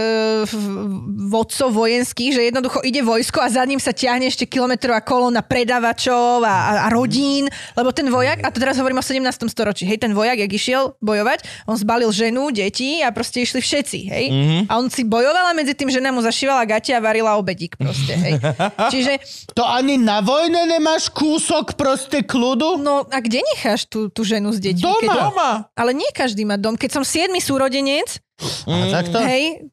vodcov 1.32 1.72
vojenských, 1.72 2.30
že 2.36 2.42
jednoducho 2.52 2.84
ide 2.84 3.00
vojsko 3.00 3.40
a 3.40 3.48
za 3.48 3.64
ním 3.64 3.80
sa 3.80 3.96
ťahne 3.96 4.28
ešte 4.28 4.44
kilometrová 4.44 5.00
kolóna 5.00 5.40
predávačov 5.40 6.44
a, 6.44 6.52
a, 6.52 6.72
a 6.84 6.88
rodín, 6.92 7.48
lebo 7.72 7.88
ten 7.96 8.12
vojak, 8.12 8.44
a 8.44 8.52
to 8.52 8.60
teraz 8.60 8.76
hovorím 8.76 9.00
o 9.00 9.04
17. 9.04 9.24
storočí, 9.48 9.88
hej, 9.88 9.96
ten 9.96 10.12
vojak, 10.12 10.36
jak 10.36 10.52
išiel 10.52 10.92
bojovať, 11.00 11.48
on 11.64 11.80
zbalil 11.80 12.12
ženu, 12.12 12.52
deti 12.52 13.00
a 13.00 13.08
proste 13.08 13.40
išli 13.40 13.64
všetci, 13.64 13.98
hej. 14.12 14.24
Mm-hmm. 14.28 14.62
A 14.68 14.72
on 14.76 14.92
si 14.92 15.08
bojoval 15.08 15.48
a 15.48 15.56
medzi 15.56 15.72
tým 15.72 15.88
žena 15.88 16.12
mu 16.12 16.20
zašívala 16.20 16.68
gate 16.68 16.92
a 16.92 17.00
varila 17.00 17.40
obedík 17.40 17.80
proste, 17.80 18.12
hej. 18.12 18.41
Čiže, 18.92 19.12
To 19.54 19.62
ani 19.62 19.96
na 19.98 20.20
vojne 20.20 20.66
nemáš 20.66 21.08
kúsok 21.12 21.74
proste 21.78 22.22
kľudu? 22.26 22.82
no 22.82 23.06
a 23.06 23.18
kde 23.22 23.42
necháš 23.54 23.86
tú, 23.86 24.10
tú 24.10 24.26
ženu 24.26 24.50
s 24.50 24.58
deťmi? 24.58 24.82
Doma. 24.82 25.00
Keď, 25.00 25.10
Doma. 25.12 25.50
ale 25.76 25.90
nie 25.94 26.10
každý 26.10 26.42
má 26.42 26.58
dom. 26.58 26.74
Keď 26.74 26.90
som 26.90 27.04
siedmy 27.06 27.38
súrodenec, 27.38 28.18
A 28.66 28.90
takto? 28.90 29.18
Hej, 29.22 29.70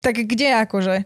tak 0.00 0.16
kde 0.24 0.48
akože? 0.64 0.96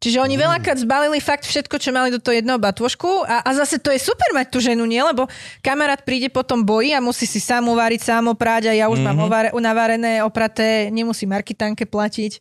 Čiže 0.00 0.20
oni 0.20 0.36
veľakrát 0.36 0.76
zbalili 0.80 1.20
fakt 1.20 1.44
všetko, 1.48 1.76
čo 1.80 1.92
mali 1.92 2.12
do 2.12 2.20
toho 2.20 2.36
jedného 2.36 2.60
batôžku 2.60 3.24
a, 3.24 3.40
a 3.44 3.50
zase 3.56 3.80
to 3.80 3.92
je 3.92 4.00
super 4.00 4.28
mať 4.36 4.52
tú 4.52 4.58
ženu, 4.60 4.84
nie? 4.84 5.00
Lebo 5.00 5.28
kamarát 5.64 6.00
príde 6.04 6.28
potom 6.28 6.64
boji 6.64 6.92
a 6.92 7.04
musí 7.04 7.24
si 7.24 7.40
sám 7.40 7.68
uvariť, 7.68 8.00
sám 8.00 8.32
opráť 8.32 8.72
a 8.72 8.76
ja 8.76 8.92
už 8.92 9.00
mm-hmm. 9.00 9.16
mám 9.16 9.24
ovare, 9.24 9.48
navarené, 9.52 10.12
opraté, 10.24 10.92
nemusí 10.92 11.24
markitánke 11.24 11.88
platiť. 11.88 12.40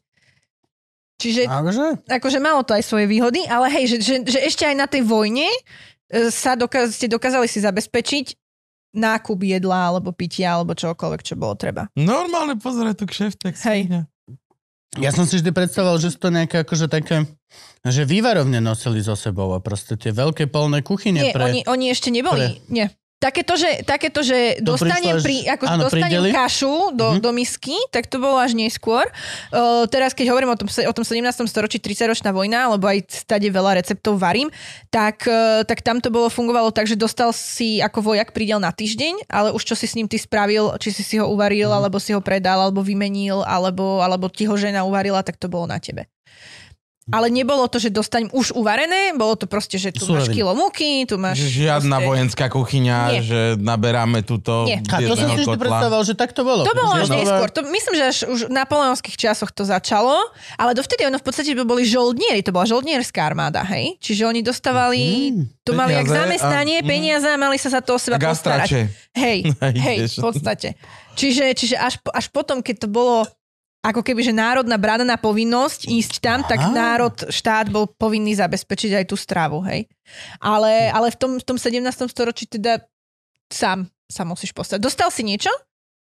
Čiže 1.20 1.52
Akože? 1.52 2.08
akože 2.08 2.40
malo 2.40 2.64
to 2.64 2.72
aj 2.72 2.84
svoje 2.88 3.06
výhody, 3.12 3.44
ale 3.44 3.68
hej, 3.76 3.92
že, 3.92 3.98
že, 4.00 4.16
že 4.24 4.40
ešte 4.40 4.64
aj 4.64 4.76
na 4.80 4.88
tej 4.88 5.04
vojne 5.04 5.52
e, 5.52 5.60
sa 6.32 6.56
dokaz, 6.56 6.96
ste 6.96 7.12
dokázali 7.12 7.44
si 7.52 7.60
zabezpečiť 7.60 8.40
nákup 8.96 9.40
jedla 9.44 9.92
alebo 9.94 10.16
pitia 10.16 10.56
alebo 10.56 10.74
čokoľvek, 10.74 11.22
čo 11.22 11.36
bolo 11.36 11.60
treba. 11.60 11.92
Normálne 11.94 12.56
pozeraj 12.56 12.98
tu 12.98 13.06
kšeftek. 13.06 13.54
Hej. 13.68 14.08
Ja 14.98 15.14
som 15.14 15.30
si 15.30 15.38
vždy 15.38 15.54
predstavoval, 15.54 16.02
že 16.02 16.10
sú 16.10 16.18
to 16.18 16.34
nejaké 16.34 16.66
akože 16.66 16.90
také, 16.90 17.30
že 17.86 18.10
vývarovne 18.10 18.58
nosili 18.58 19.06
so 19.06 19.14
sebou 19.14 19.54
a 19.54 19.62
proste 19.62 19.94
tie 19.94 20.10
veľké 20.10 20.50
polné 20.50 20.82
kuchyne 20.82 21.22
Nie, 21.22 21.36
pre... 21.36 21.46
oni, 21.46 21.62
oni 21.70 21.86
ešte 21.94 22.10
neboli. 22.10 22.58
Nie. 22.74 22.90
Takéto, 23.20 23.60
že, 23.60 23.84
takéto, 23.84 24.24
že 24.24 24.64
To 24.64 24.74
dostanem, 24.74 25.20
pri, 25.20 25.44
ako 25.44 25.64
áno, 25.68 25.82
dostanem 25.84 26.08
prideli? 26.08 26.32
kašu 26.32 26.96
do, 26.96 27.08
Mhm. 27.14 27.20
do 27.20 27.30
misky, 27.32 27.76
tak 27.92 28.08
to 28.08 28.16
bolo 28.16 28.40
až 28.40 28.56
neskôr. 28.56 29.04
Uh, 29.52 29.84
teraz, 29.86 30.16
keď 30.16 30.32
hovorím 30.32 30.50
o 30.50 30.58
tom, 30.58 30.66
o 30.66 30.94
tom 30.96 31.04
17. 31.04 31.44
storočí, 31.46 31.78
30-ročná 31.78 32.32
vojna, 32.32 32.72
lebo 32.72 32.88
aj 32.88 33.12
stade 33.12 33.44
veľa 33.46 33.76
receptov 33.76 34.16
varím, 34.16 34.48
tak, 34.88 35.28
uh, 35.28 35.68
tak 35.68 35.84
tam 35.84 36.00
to 36.00 36.08
bolo, 36.08 36.32
fungovalo 36.32 36.72
tak, 36.72 36.88
že 36.88 36.96
dostal 36.96 37.36
si 37.36 37.78
ako 37.78 38.16
vojak 38.16 38.32
prídel 38.32 38.58
na 38.58 38.72
týždeň, 38.72 39.28
ale 39.28 39.52
už 39.52 39.64
čo 39.64 39.76
si 39.76 39.84
s 39.84 40.00
ním 40.00 40.08
ty 40.08 40.16
spravil, 40.16 40.80
či 40.80 40.90
si 40.90 41.04
si 41.04 41.20
ho 41.20 41.28
uvaril, 41.28 41.68
Mhm. 41.68 41.76
alebo 41.76 42.00
si 42.00 42.16
ho 42.16 42.24
predal, 42.24 42.64
alebo 42.64 42.80
vymenil, 42.80 43.44
alebo, 43.44 44.00
alebo 44.00 44.32
ti 44.32 44.48
ho 44.48 44.56
žena 44.56 44.88
uvarila, 44.88 45.20
tak 45.28 45.36
to 45.36 45.52
bolo 45.52 45.68
na 45.68 45.76
tebe. 45.76 46.08
Ale 47.10 47.28
nebolo 47.28 47.66
to, 47.66 47.76
že 47.76 47.90
dostanem 47.90 48.30
už 48.30 48.52
uvarené, 48.52 49.12
bolo 49.14 49.34
to 49.34 49.44
proste, 49.44 49.76
že 49.76 49.90
tu 49.90 50.06
máš 50.06 50.26
Suroviny. 50.26 50.36
kilo 50.36 50.52
múky, 50.54 50.90
tu 51.04 51.16
máš... 51.16 51.42
Žiadna 51.42 51.90
proste- 51.96 52.08
vojenská 52.08 52.46
kuchyňa, 52.48 52.98
Nie. 53.10 53.22
že 53.22 53.40
naberáme 53.56 54.22
túto 54.22 54.64
Nie. 54.64 54.80
A 54.84 54.98
to 55.00 55.14
som 55.14 55.28
si 55.28 55.42
vždy 55.42 55.58
predstavoval, 55.58 56.02
že 56.04 56.14
tak 56.14 56.32
to 56.32 56.42
bolo. 56.42 56.62
To 56.62 56.72
bolo 56.72 56.92
až 56.94 57.08
Že 57.08 57.16
neskôr. 57.18 57.50
To, 57.50 57.60
myslím, 57.64 57.94
že 57.96 58.04
až 58.06 58.18
už 58.26 58.40
v 58.46 58.54
napoleonských 58.54 59.16
časoch 59.16 59.50
to 59.50 59.64
začalo, 59.64 60.16
ale 60.56 60.72
dovtedy 60.72 61.04
ono 61.04 61.16
v 61.16 61.26
podstate 61.26 61.52
by 61.52 61.64
boli 61.64 61.84
žoldnieri, 61.84 62.40
to 62.40 62.50
bola 62.50 62.66
žoldnierská 62.66 63.20
armáda, 63.20 63.66
hej? 63.66 63.98
Čiže 63.98 64.24
oni 64.24 64.40
dostávali, 64.40 65.02
Mm, 65.32 65.46
to 65.62 65.72
mali 65.72 65.94
jak 65.94 66.04
peniaze 66.04 66.14
a- 66.14 66.20
zamestnanie, 66.22 66.78
mm. 66.80 66.86
peniaze 66.86 67.28
a 67.28 67.36
mali 67.36 67.56
sa 67.56 67.70
za 67.70 67.82
to 67.82 67.94
o 67.94 68.00
seba 68.00 68.16
postarať. 68.16 68.88
Hej, 69.12 69.38
Hej, 69.86 69.98
v 70.12 70.22
podstate. 70.22 70.78
Čiže, 71.14 71.52
čiže 71.52 71.76
až, 71.76 71.98
až 72.08 72.30
potom, 72.30 72.60
keď 72.60 72.76
to 72.84 72.88
bolo 72.88 73.28
ako 73.80 74.04
keby, 74.04 74.22
že 74.28 74.36
národná 74.36 74.76
bradaná 74.76 75.16
povinnosť 75.16 75.88
ísť 75.88 76.14
tam, 76.20 76.44
tak 76.44 76.60
Á. 76.60 76.68
národ, 76.68 77.16
štát 77.32 77.72
bol 77.72 77.88
povinný 77.88 78.36
zabezpečiť 78.36 78.92
aj 79.00 79.06
tú 79.08 79.16
stravu, 79.16 79.64
hej. 79.64 79.88
Ale, 80.44 80.92
ale 80.92 81.08
v, 81.12 81.18
tom, 81.18 81.32
v 81.40 81.46
tom 81.48 81.56
17. 81.56 81.80
storočí 82.12 82.44
teda 82.44 82.84
sám 83.48 83.88
sa 84.12 84.28
musíš 84.28 84.52
postať. 84.52 84.84
Dostal 84.84 85.08
si 85.16 85.24
niečo, 85.24 85.50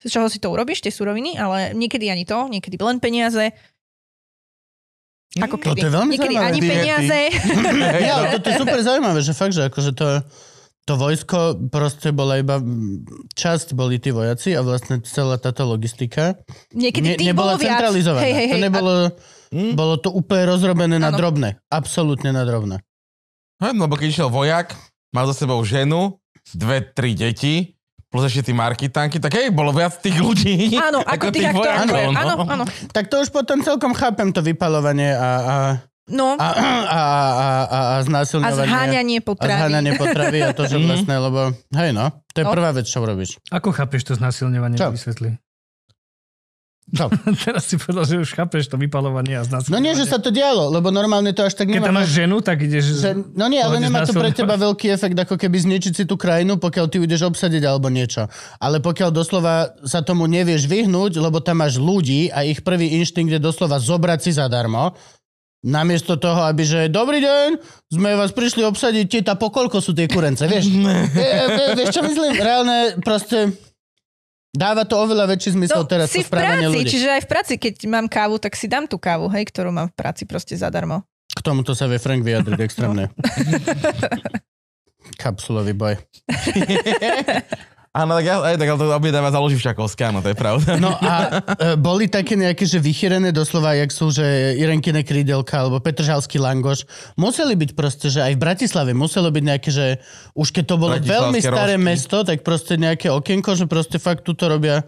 z 0.02 0.10
čoho 0.10 0.26
si 0.26 0.42
to 0.42 0.50
urobíš, 0.50 0.82
tie 0.82 0.90
suroviny, 0.90 1.38
ale 1.38 1.70
niekedy 1.76 2.10
ani 2.10 2.26
to, 2.26 2.50
niekedy 2.50 2.74
len 2.74 2.98
peniaze. 2.98 3.54
Ako 5.38 5.62
Toto 5.62 5.78
keby. 5.78 5.86
je 5.86 5.90
veľmi 5.94 6.12
niekedy 6.18 6.34
zaujímavé. 6.34 6.50
ani 6.50 6.60
peniaze. 6.66 7.20
Ja, 8.08 8.12
ale 8.18 8.26
toto 8.34 8.46
je 8.50 8.54
super 8.58 8.78
zaujímavé, 8.82 9.18
že 9.22 9.30
fakt, 9.30 9.54
že 9.54 9.70
akože 9.70 9.94
to, 9.94 10.26
to 10.88 10.96
vojsko 10.96 11.38
proste 11.68 12.10
bola 12.10 12.40
iba 12.40 12.58
časť 13.32 13.72
boli 13.72 14.00
tí 14.00 14.10
vojaci 14.10 14.56
a 14.56 14.64
vlastne 14.64 14.98
celá 15.04 15.36
táto 15.36 15.62
logistika 15.62 16.34
Niekedy 16.72 17.14
tých 17.14 17.30
nebola 17.30 17.54
bolo 17.54 17.62
centralizovaná. 17.62 18.24
Hej, 18.26 18.32
hej, 18.34 18.48
To 18.50 18.58
nebolo, 18.58 18.92
Hm? 19.50 19.74
bolo 19.74 19.98
to 19.98 20.14
úplne 20.14 20.46
rozrobené 20.46 20.96
na 21.02 21.10
Áno. 21.10 21.18
drobné. 21.18 21.58
Absolútne 21.66 22.30
na 22.30 22.46
drobné. 22.46 22.78
No, 23.58 23.66
lebo 23.66 23.98
keď 23.98 24.06
išiel 24.08 24.30
vojak, 24.30 24.78
mal 25.10 25.26
za 25.26 25.34
sebou 25.34 25.58
ženu, 25.66 26.22
dve, 26.54 26.80
tri 26.80 27.18
deti, 27.18 27.74
plus 28.10 28.26
ešte 28.26 28.50
tí 28.50 28.52
markitánky, 28.54 29.18
tak 29.18 29.34
hej, 29.34 29.50
bolo 29.50 29.70
viac 29.70 29.98
tých 29.98 30.16
ľudí. 30.16 30.74
Áno, 30.78 31.02
ako, 31.06 31.30
tých 31.30 31.50
aktorov. 31.50 31.66
vojakov, 31.66 32.08
no. 32.08 32.18
Áno, 32.18 32.34
áno. 32.46 32.64
Tak 32.90 33.06
to 33.06 33.18
už 33.18 33.30
potom 33.30 33.58
celkom 33.60 33.90
chápem 33.90 34.30
to 34.30 34.38
vypalovanie 34.38 35.14
a, 35.14 35.30
a 35.42 35.54
No, 36.10 36.34
A, 36.34 36.42
a, 36.42 36.50
a, 36.50 36.66
a, 36.90 37.48
a 37.62 37.78
a 37.92 38.02
znásilňovanie. 38.02 38.66
zháňanie 38.66 39.18
A 39.18 39.24
potravy. 39.24 39.60
zháňanie 39.62 39.92
potravy 39.94 40.38
a 40.40 40.50
to, 40.50 40.66
že 40.66 40.76
vlastne, 40.76 41.14
lebo 41.14 41.40
hej 41.72 41.90
no, 41.90 42.10
to 42.28 42.38
je 42.38 42.44
No. 42.44 42.50
prvá 42.50 42.70
vec, 42.70 42.84
čo 42.84 42.98
urobíš. 42.98 43.38
Ako 43.48 43.70
chápeš 43.70 44.02
to 44.04 44.12
znásilňovanie? 44.12 44.74
Čo? 44.74 44.90
Vysvetli. 44.90 45.38
Čo? 46.90 47.06
Teraz 47.46 47.70
si 47.70 47.78
povedal, 47.78 48.02
že 48.02 48.18
už 48.18 48.34
chápeš 48.34 48.66
to 48.66 48.74
vypalovanie 48.74 49.38
a 49.38 49.46
znásilňovanie. 49.46 49.70
No 49.70 49.78
nie, 49.78 49.94
že 49.94 50.10
sa 50.10 50.18
to 50.18 50.28
dialo, 50.28 50.74
lebo 50.74 50.90
normálne 50.90 51.30
to 51.30 51.46
až 51.46 51.54
tak 51.54 51.70
Keď 51.70 51.78
nemá... 51.78 51.86
tam 51.86 51.96
máš 51.96 52.10
ženu, 52.10 52.42
tak 52.42 52.58
ideš... 52.58 52.84
Že, 52.98 53.10
no 53.30 53.46
nie, 53.46 53.62
ale 53.62 53.78
nemá 53.78 54.02
to 54.02 54.10
pre 54.10 54.34
teba 54.34 54.58
veľký 54.58 54.90
efekt, 54.90 55.14
ako 55.14 55.38
keby 55.38 55.56
zničiť 55.60 55.92
si 55.94 56.02
tú 56.02 56.18
krajinu, 56.18 56.58
pokiaľ 56.58 56.90
ty 56.90 56.98
ideš 56.98 57.30
obsadiť 57.30 57.62
alebo 57.62 57.86
niečo. 57.86 58.26
Ale 58.58 58.82
pokiaľ 58.82 59.14
doslova 59.14 59.54
sa 59.86 60.02
tomu 60.02 60.26
nevieš 60.26 60.66
vyhnúť, 60.66 61.14
lebo 61.14 61.38
tam 61.38 61.62
máš 61.62 61.78
ľudí 61.78 62.26
a 62.28 62.42
ich 62.42 62.58
prvý 62.58 62.98
inštinkt 62.98 63.30
je 63.30 63.38
doslova 63.38 63.78
zobrať 63.78 64.18
si 64.26 64.30
zadarmo, 64.34 64.90
namiesto 65.60 66.16
toho, 66.16 66.48
aby 66.48 66.64
že 66.64 66.80
dobrý 66.88 67.20
deň, 67.20 67.48
sme 67.92 68.16
vás 68.16 68.32
prišli 68.32 68.64
obsadiť, 68.64 69.20
teta, 69.20 69.36
po 69.36 69.52
koľko 69.52 69.84
sú 69.84 69.92
tie 69.92 70.08
kurence, 70.08 70.44
vieš? 70.48 70.68
e, 70.72 70.96
e, 71.20 71.64
vieš 71.76 72.00
čo 72.00 72.02
myslím? 72.04 72.32
Reálne 72.40 72.78
proste 73.04 73.52
dáva 74.50 74.88
to 74.88 74.96
oveľa 74.96 75.36
väčší 75.36 75.54
zmysel 75.54 75.84
No, 75.84 75.88
teraz 75.88 76.08
si 76.10 76.24
to 76.24 76.32
v 76.32 76.40
práci, 76.40 76.64
ľudí. 76.64 76.88
čiže 76.88 77.08
aj 77.12 77.22
v 77.22 77.28
práci, 77.28 77.52
keď 77.60 77.74
mám 77.86 78.06
kávu, 78.08 78.40
tak 78.40 78.56
si 78.56 78.66
dám 78.66 78.88
tú 78.88 78.96
kávu, 78.96 79.28
hej, 79.30 79.44
ktorú 79.52 79.70
mám 79.70 79.92
v 79.92 79.94
práci 79.94 80.24
proste 80.24 80.56
zadarmo. 80.56 81.04
K 81.30 81.40
tomuto 81.44 81.76
sa 81.76 81.86
vie 81.86 82.00
Frank 82.00 82.24
vyjadriť 82.24 82.60
extrémne. 82.66 83.12
Kapsulový 85.20 85.76
boj. 85.76 85.94
Áno, 87.90 88.14
tak, 88.14 88.22
aj, 88.22 88.54
tak 88.54 88.70
to 88.78 88.86
objedáva 88.94 89.34
za 89.34 89.42
Loživčakovské, 89.42 90.14
áno, 90.14 90.22
to 90.22 90.30
je 90.30 90.38
pravda. 90.38 90.78
No 90.78 90.94
a 90.94 91.42
e, 91.58 91.74
boli 91.74 92.06
také 92.06 92.38
nejaké, 92.38 92.62
že 92.62 92.78
vychyrené 92.78 93.34
doslova, 93.34 93.74
jak 93.74 93.90
sú, 93.90 94.14
že 94.14 94.54
Irenkine 94.62 95.02
krídelka 95.02 95.58
alebo 95.58 95.82
Petržalský 95.82 96.38
langoš. 96.38 96.86
Museli 97.18 97.58
byť 97.58 97.70
proste, 97.74 98.06
že 98.06 98.22
aj 98.22 98.38
v 98.38 98.42
Bratislave 98.46 98.94
muselo 98.94 99.34
byť 99.34 99.42
nejaké, 99.42 99.70
že 99.74 99.98
už 100.38 100.54
keď 100.54 100.64
to 100.70 100.76
bolo 100.78 100.94
veľmi 101.02 101.42
staré 101.42 101.74
rožky. 101.74 101.86
mesto, 101.90 102.22
tak 102.22 102.46
proste 102.46 102.78
nejaké 102.78 103.10
okienko, 103.10 103.58
že 103.58 103.66
proste 103.66 103.98
fakt 103.98 104.22
tu 104.22 104.38
to 104.38 104.46
robia. 104.46 104.86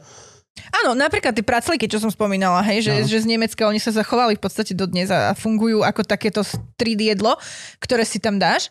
Áno, 0.72 0.92
napríklad 0.92 1.32
tie 1.32 1.44
praclíky, 1.44 1.88
čo 1.88 1.96
som 1.96 2.12
spomínala, 2.12 2.60
hej, 2.64 2.84
že, 2.84 2.92
No. 2.92 3.08
že 3.08 3.24
z 3.24 3.26
Nemecka 3.28 3.64
oni 3.64 3.80
sa 3.80 3.88
zachovali 3.88 4.36
v 4.36 4.42
podstate 4.42 4.76
do 4.76 4.84
dnes 4.84 5.08
a 5.08 5.32
fungujú 5.32 5.80
ako 5.80 6.04
takéto 6.04 6.44
street 6.44 7.00
jedlo, 7.00 7.40
ktoré 7.80 8.04
si 8.04 8.20
tam 8.20 8.36
dáš. 8.36 8.68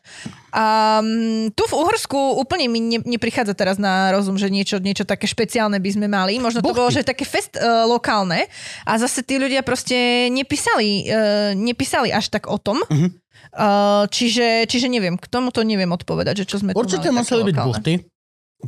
A 0.53 0.99
um, 1.01 1.49
tu 1.49 1.63
v 1.65 1.73
Uhorsku 1.73 2.37
úplne 2.37 2.69
mi 2.69 2.79
ne, 2.81 2.99
neprichádza 3.01 3.57
teraz 3.57 3.81
na 3.81 4.13
rozum, 4.13 4.37
že 4.37 4.53
niečo, 4.53 4.77
niečo 4.77 5.09
také 5.09 5.25
špeciálne 5.25 5.81
by 5.81 5.89
sme 5.89 6.05
mali. 6.05 6.37
Možno 6.37 6.61
to 6.61 6.69
Buchty. 6.69 6.77
bolo, 6.77 6.89
že 6.93 7.01
také 7.01 7.25
fest 7.25 7.57
uh, 7.57 7.87
lokálne 7.89 8.45
a 8.85 8.91
zase 9.01 9.25
tí 9.25 9.41
ľudia 9.41 9.65
proste 9.65 10.29
nepísali, 10.29 11.09
uh, 11.09 11.57
nepísali 11.57 12.13
až 12.13 12.29
tak 12.29 12.45
o 12.45 12.61
tom. 12.61 12.77
Mhm. 12.93 13.09
Uh, 13.51 14.07
čiže, 14.07 14.63
čiže 14.69 14.87
neviem, 14.87 15.17
k 15.19 15.25
tomuto 15.27 15.65
neviem 15.65 15.89
odpovedať, 15.91 16.45
že 16.45 16.45
čo 16.45 16.61
sme 16.61 16.71
tu 16.71 16.79
Určite 16.79 17.09
mali 17.11 17.19
museli 17.25 17.43
byť 17.51 17.57
buchty. 17.57 17.93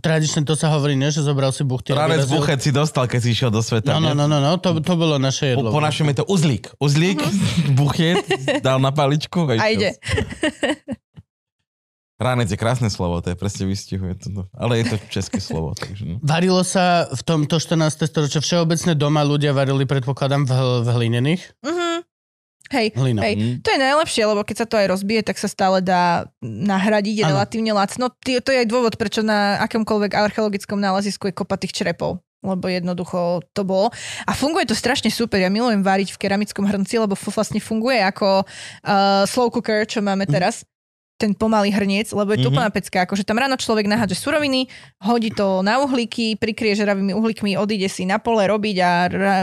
Tradične 0.02 0.42
to 0.42 0.58
sa 0.58 0.74
hovorí, 0.74 0.98
nie? 0.98 1.14
že 1.14 1.22
zobral 1.22 1.54
si 1.54 1.62
buchty. 1.62 1.94
vyrazil. 1.94 2.42
buchet 2.42 2.60
si 2.62 2.72
dostal, 2.74 3.06
keď 3.06 3.20
si 3.22 3.30
išiel 3.32 3.52
do 3.54 3.62
sveta. 3.62 4.00
No, 4.00 4.10
no, 4.10 4.18
no, 4.18 4.26
no, 4.26 4.42
no 4.42 4.58
to, 4.58 4.74
to 4.82 4.94
bolo 4.98 5.22
naše 5.22 5.54
Po, 5.54 5.62
jedlo. 5.62 5.70
po 5.70 5.82
našom 5.82 6.10
je 6.10 6.16
to 6.22 6.26
uzlík. 6.26 6.74
Uzlík, 6.82 7.22
buchet, 7.78 8.26
dal 8.66 8.82
na 8.82 8.90
paličku. 8.90 9.46
A 9.54 9.70
ide. 9.70 9.94
Ranec 12.24 12.48
je 12.48 12.56
krásne 12.56 12.88
slovo, 12.88 13.20
to 13.20 13.34
je 13.34 13.38
presne 13.38 13.68
vystihuje 13.68 14.16
to. 14.16 14.48
Ale 14.56 14.80
je 14.80 14.96
to 14.96 14.98
české 15.12 15.44
slovo, 15.44 15.76
takže 15.76 16.08
no. 16.08 16.16
Varilo 16.24 16.64
sa 16.64 17.10
v 17.12 17.20
tomto 17.20 17.60
14. 17.60 18.08
storočí 18.08 18.40
všeobecne 18.40 18.96
doma 18.96 19.28
ľudia 19.28 19.52
varili, 19.52 19.84
predpokladám, 19.84 20.48
v, 20.48 20.52
v 20.82 20.88
hlinených. 20.88 21.42
Mhm. 21.66 21.92
Hej, 22.74 22.88
Hlina. 22.98 23.22
hej. 23.22 23.34
Mm. 23.38 23.56
To 23.62 23.70
je 23.70 23.80
najlepšie, 23.80 24.24
lebo 24.26 24.42
keď 24.42 24.56
sa 24.58 24.68
to 24.68 24.76
aj 24.82 24.88
rozbije, 24.90 25.22
tak 25.22 25.38
sa 25.38 25.46
stále 25.46 25.80
dá 25.80 26.26
nahradiť 26.42 27.22
Áno. 27.22 27.38
relatívne 27.38 27.72
lacno. 27.78 28.10
Ty- 28.10 28.42
To 28.42 28.50
je 28.50 28.66
aj 28.66 28.68
dôvod, 28.68 28.94
prečo 28.98 29.22
na 29.22 29.62
akomkoľvek 29.70 30.18
archeologickom 30.18 30.82
nálezisku 30.82 31.30
je 31.30 31.38
kopa 31.38 31.56
tých 31.62 31.78
črepov 31.78 32.20
lebo 32.44 32.68
jednoducho 32.68 33.40
to 33.56 33.64
bolo. 33.64 33.88
A 34.28 34.36
funguje 34.36 34.68
to 34.68 34.76
strašne 34.76 35.08
super. 35.08 35.40
Ja 35.40 35.48
milujem 35.48 35.80
variť 35.80 36.12
v 36.12 36.28
keramickom 36.28 36.68
hrnci, 36.68 37.00
lebo 37.00 37.16
vlastne 37.16 37.64
funguje 37.64 38.04
ako 38.04 38.44
uh, 38.44 39.24
slow 39.24 39.48
cooker, 39.48 39.88
čo 39.88 40.04
máme 40.04 40.28
teraz 40.28 40.68
ten 41.14 41.32
pomalý 41.38 41.72
hrniec, 41.72 42.10
lebo 42.12 42.36
je 42.36 42.44
to 42.44 42.50
Mhm. 42.50 42.54
úplná 42.58 42.70
pecka. 42.74 43.06
Akože 43.06 43.24
tam 43.24 43.40
ráno 43.40 43.56
človek 43.56 43.88
nahádže 43.88 44.18
suroviny, 44.18 44.68
hodí 45.06 45.30
to 45.32 45.62
na 45.64 45.80
uhlíky, 45.80 46.36
prikrie 46.36 46.76
žeravými 46.76 47.14
uhlíkmi, 47.16 47.56
odíde 47.56 47.88
si 47.88 48.04
na 48.04 48.20
pole 48.20 48.44
robiť 48.44 48.76
a 48.82 48.90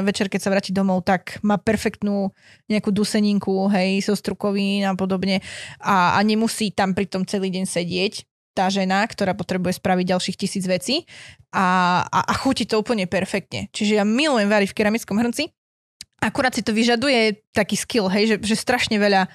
večer, 0.05 0.29
keď 0.29 0.41
sa 0.43 0.53
vráti 0.53 0.75
domov, 0.75 1.07
tak 1.07 1.39
má 1.41 1.57
perfektnú 1.57 2.35
nejakú 2.69 2.91
duseninku, 2.93 3.71
hej, 3.73 4.03
so 4.05 4.13
strukovín 4.13 4.85
a 4.85 4.93
podobne 4.99 5.41
a, 5.81 6.19
a 6.19 6.21
nemusí 6.21 6.75
tam 6.75 6.93
pri 6.93 7.07
tom 7.09 7.23
celý 7.25 7.49
deň 7.49 7.65
sedieť 7.65 8.27
tá 8.51 8.67
žena, 8.67 9.07
ktorá 9.07 9.33
potrebuje 9.33 9.79
spraviť 9.79 10.11
ďalších 10.11 10.37
tisíc 10.37 10.67
vecí 10.67 11.07
a, 11.55 12.03
a, 12.03 12.19
a 12.29 12.33
chutí 12.35 12.67
to 12.67 12.83
úplne 12.83 13.07
perfektne. 13.07 13.71
Čiže 13.71 14.03
ja 14.03 14.05
milujem 14.05 14.51
variť 14.51 14.75
v 14.75 14.79
keramickom 14.85 15.17
hrnci, 15.17 15.55
akurát 16.21 16.53
si 16.53 16.61
to 16.61 16.75
vyžaduje 16.75 17.47
taký 17.55 17.79
skill, 17.79 18.11
hej, 18.11 18.37
že, 18.37 18.37
že 18.43 18.59
strašne 18.59 18.99
veľa 18.99 19.31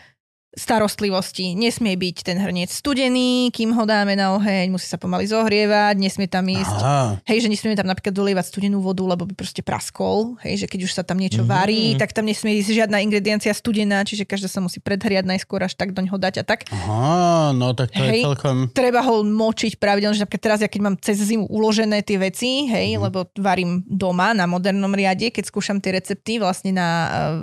starostlivosti. 0.55 1.53
Nesmie 1.53 1.95
byť 1.95 2.17
ten 2.23 2.37
hrniec 2.39 2.71
studený, 2.71 3.51
kým 3.51 3.71
ho 3.71 3.83
dáme 3.83 4.15
na 4.15 4.35
oheň, 4.35 4.71
musí 4.71 4.87
sa 4.87 4.95
pomaly 4.95 5.27
zohrievať, 5.27 5.95
nesmie 5.99 6.27
tam 6.27 6.47
ísť 6.47 6.77
Aha. 6.79 7.19
Hej, 7.23 7.45
že 7.45 7.51
nesmieme 7.51 7.75
tam 7.75 7.87
napríklad 7.87 8.11
dolievať 8.11 8.45
studenú 8.49 8.79
vodu, 8.79 9.03
lebo 9.03 9.23
by 9.23 9.35
proste 9.35 9.59
praskol. 9.61 10.39
Hej, 10.41 10.65
že 10.65 10.67
keď 10.67 10.79
už 10.83 10.91
sa 10.91 11.03
tam 11.03 11.19
niečo 11.19 11.43
Mhm. 11.43 11.49
varí, 11.49 11.83
tak 11.95 12.11
tam 12.11 12.25
nesmie 12.25 12.59
ísť 12.59 12.71
žiadna 12.73 13.03
ingrediencia 13.03 13.51
studená, 13.51 14.01
čiže 14.01 14.23
každá 14.23 14.47
sa 14.47 14.63
musí 14.63 14.79
predhriať 14.79 15.27
najskôr, 15.27 15.61
až 15.61 15.75
tak 15.75 15.91
doň 15.91 16.07
ho 16.09 16.17
dať 16.17 16.41
a 16.41 16.43
tak. 16.43 16.65
Aha, 16.71 17.51
no 17.51 17.75
tak 17.75 17.91
to 17.91 18.01
je 18.01 18.11
Hej. 18.19 18.21
celkom... 18.23 18.55
Treba 18.71 19.03
ho 19.03 19.21
močiť 19.21 19.77
pravidelne, 19.77 20.15
že 20.15 20.23
napríklad 20.23 20.43
teraz, 20.43 20.59
ja 20.63 20.69
keď 20.71 20.81
mám 20.81 20.95
cez 20.97 21.19
zimu 21.19 21.45
uložené 21.47 22.01
tie 22.01 22.15
veci, 22.15 22.71
hej, 22.71 22.95
Mhm. 22.95 23.01
lebo 23.03 23.27
varím 23.35 23.83
doma 23.85 24.31
na 24.31 24.47
modernom 24.47 24.91
riade, 24.91 25.29
keď 25.29 25.51
skúšam 25.51 25.77
tie 25.83 25.93
recepty 25.93 26.39
vlastne 26.39 26.71
na, 26.71 26.87
eh, 27.05 27.37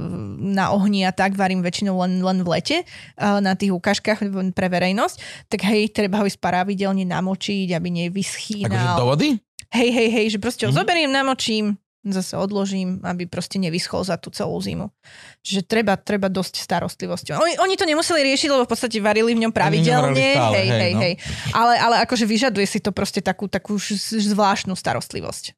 na 0.56 0.72
ohni 0.72 1.04
a 1.04 1.12
tak, 1.12 1.36
varím 1.36 1.60
väčšinou 1.60 2.00
len, 2.00 2.24
len 2.24 2.40
v 2.40 2.48
lete 2.48 2.76
na 3.18 3.52
tých 3.54 3.70
ukážkach 3.70 4.20
pre 4.52 4.66
verejnosť, 4.68 5.48
tak 5.48 5.64
hej, 5.66 5.88
treba 5.88 6.20
ho 6.20 6.26
ísť 6.26 6.38
pravidelne 6.38 7.04
namočiť, 7.04 7.72
aby 7.72 7.88
Akože 7.88 8.00
nevyschýnal. 8.04 8.96
do 8.98 9.06
vody? 9.06 9.28
Hej, 9.72 9.88
hej, 9.88 10.08
hej, 10.10 10.26
že 10.34 10.38
proste 10.38 10.62
ho 10.66 10.72
Mhm. 10.72 10.78
zoberiem, 10.78 11.08
namočím, 11.08 11.76
zase 12.02 12.34
odložím, 12.34 12.98
aby 13.06 13.30
proste 13.30 13.62
nevyschol 13.62 14.02
za 14.02 14.18
tú 14.18 14.26
celú 14.28 14.58
zimu. 14.58 14.90
Čiže 15.40 15.62
treba, 15.62 15.94
treba 15.94 16.26
dosť 16.26 16.58
starostlivosťou. 16.58 17.38
Oni, 17.38 17.54
oni 17.62 17.74
to 17.78 17.86
nemuseli 17.86 18.26
riešiť, 18.26 18.50
lebo 18.50 18.66
v 18.66 18.70
podstate 18.74 18.98
varili 18.98 19.32
v 19.32 19.46
ňom 19.46 19.54
pravidelne. 19.54 20.18
stále, 20.34 20.56
hej, 20.58 20.66
hej, 20.66 20.80
hej, 20.82 20.92
no. 20.92 21.00
hej. 21.00 21.14
Ale, 21.54 21.74
ale 21.78 21.96
akože 22.02 22.26
vyžaduje 22.26 22.66
si 22.66 22.82
to 22.82 22.90
proste 22.90 23.22
takú, 23.22 23.46
takú 23.46 23.78
zvláštnu 23.78 24.74
starostlivosť. 24.74 25.54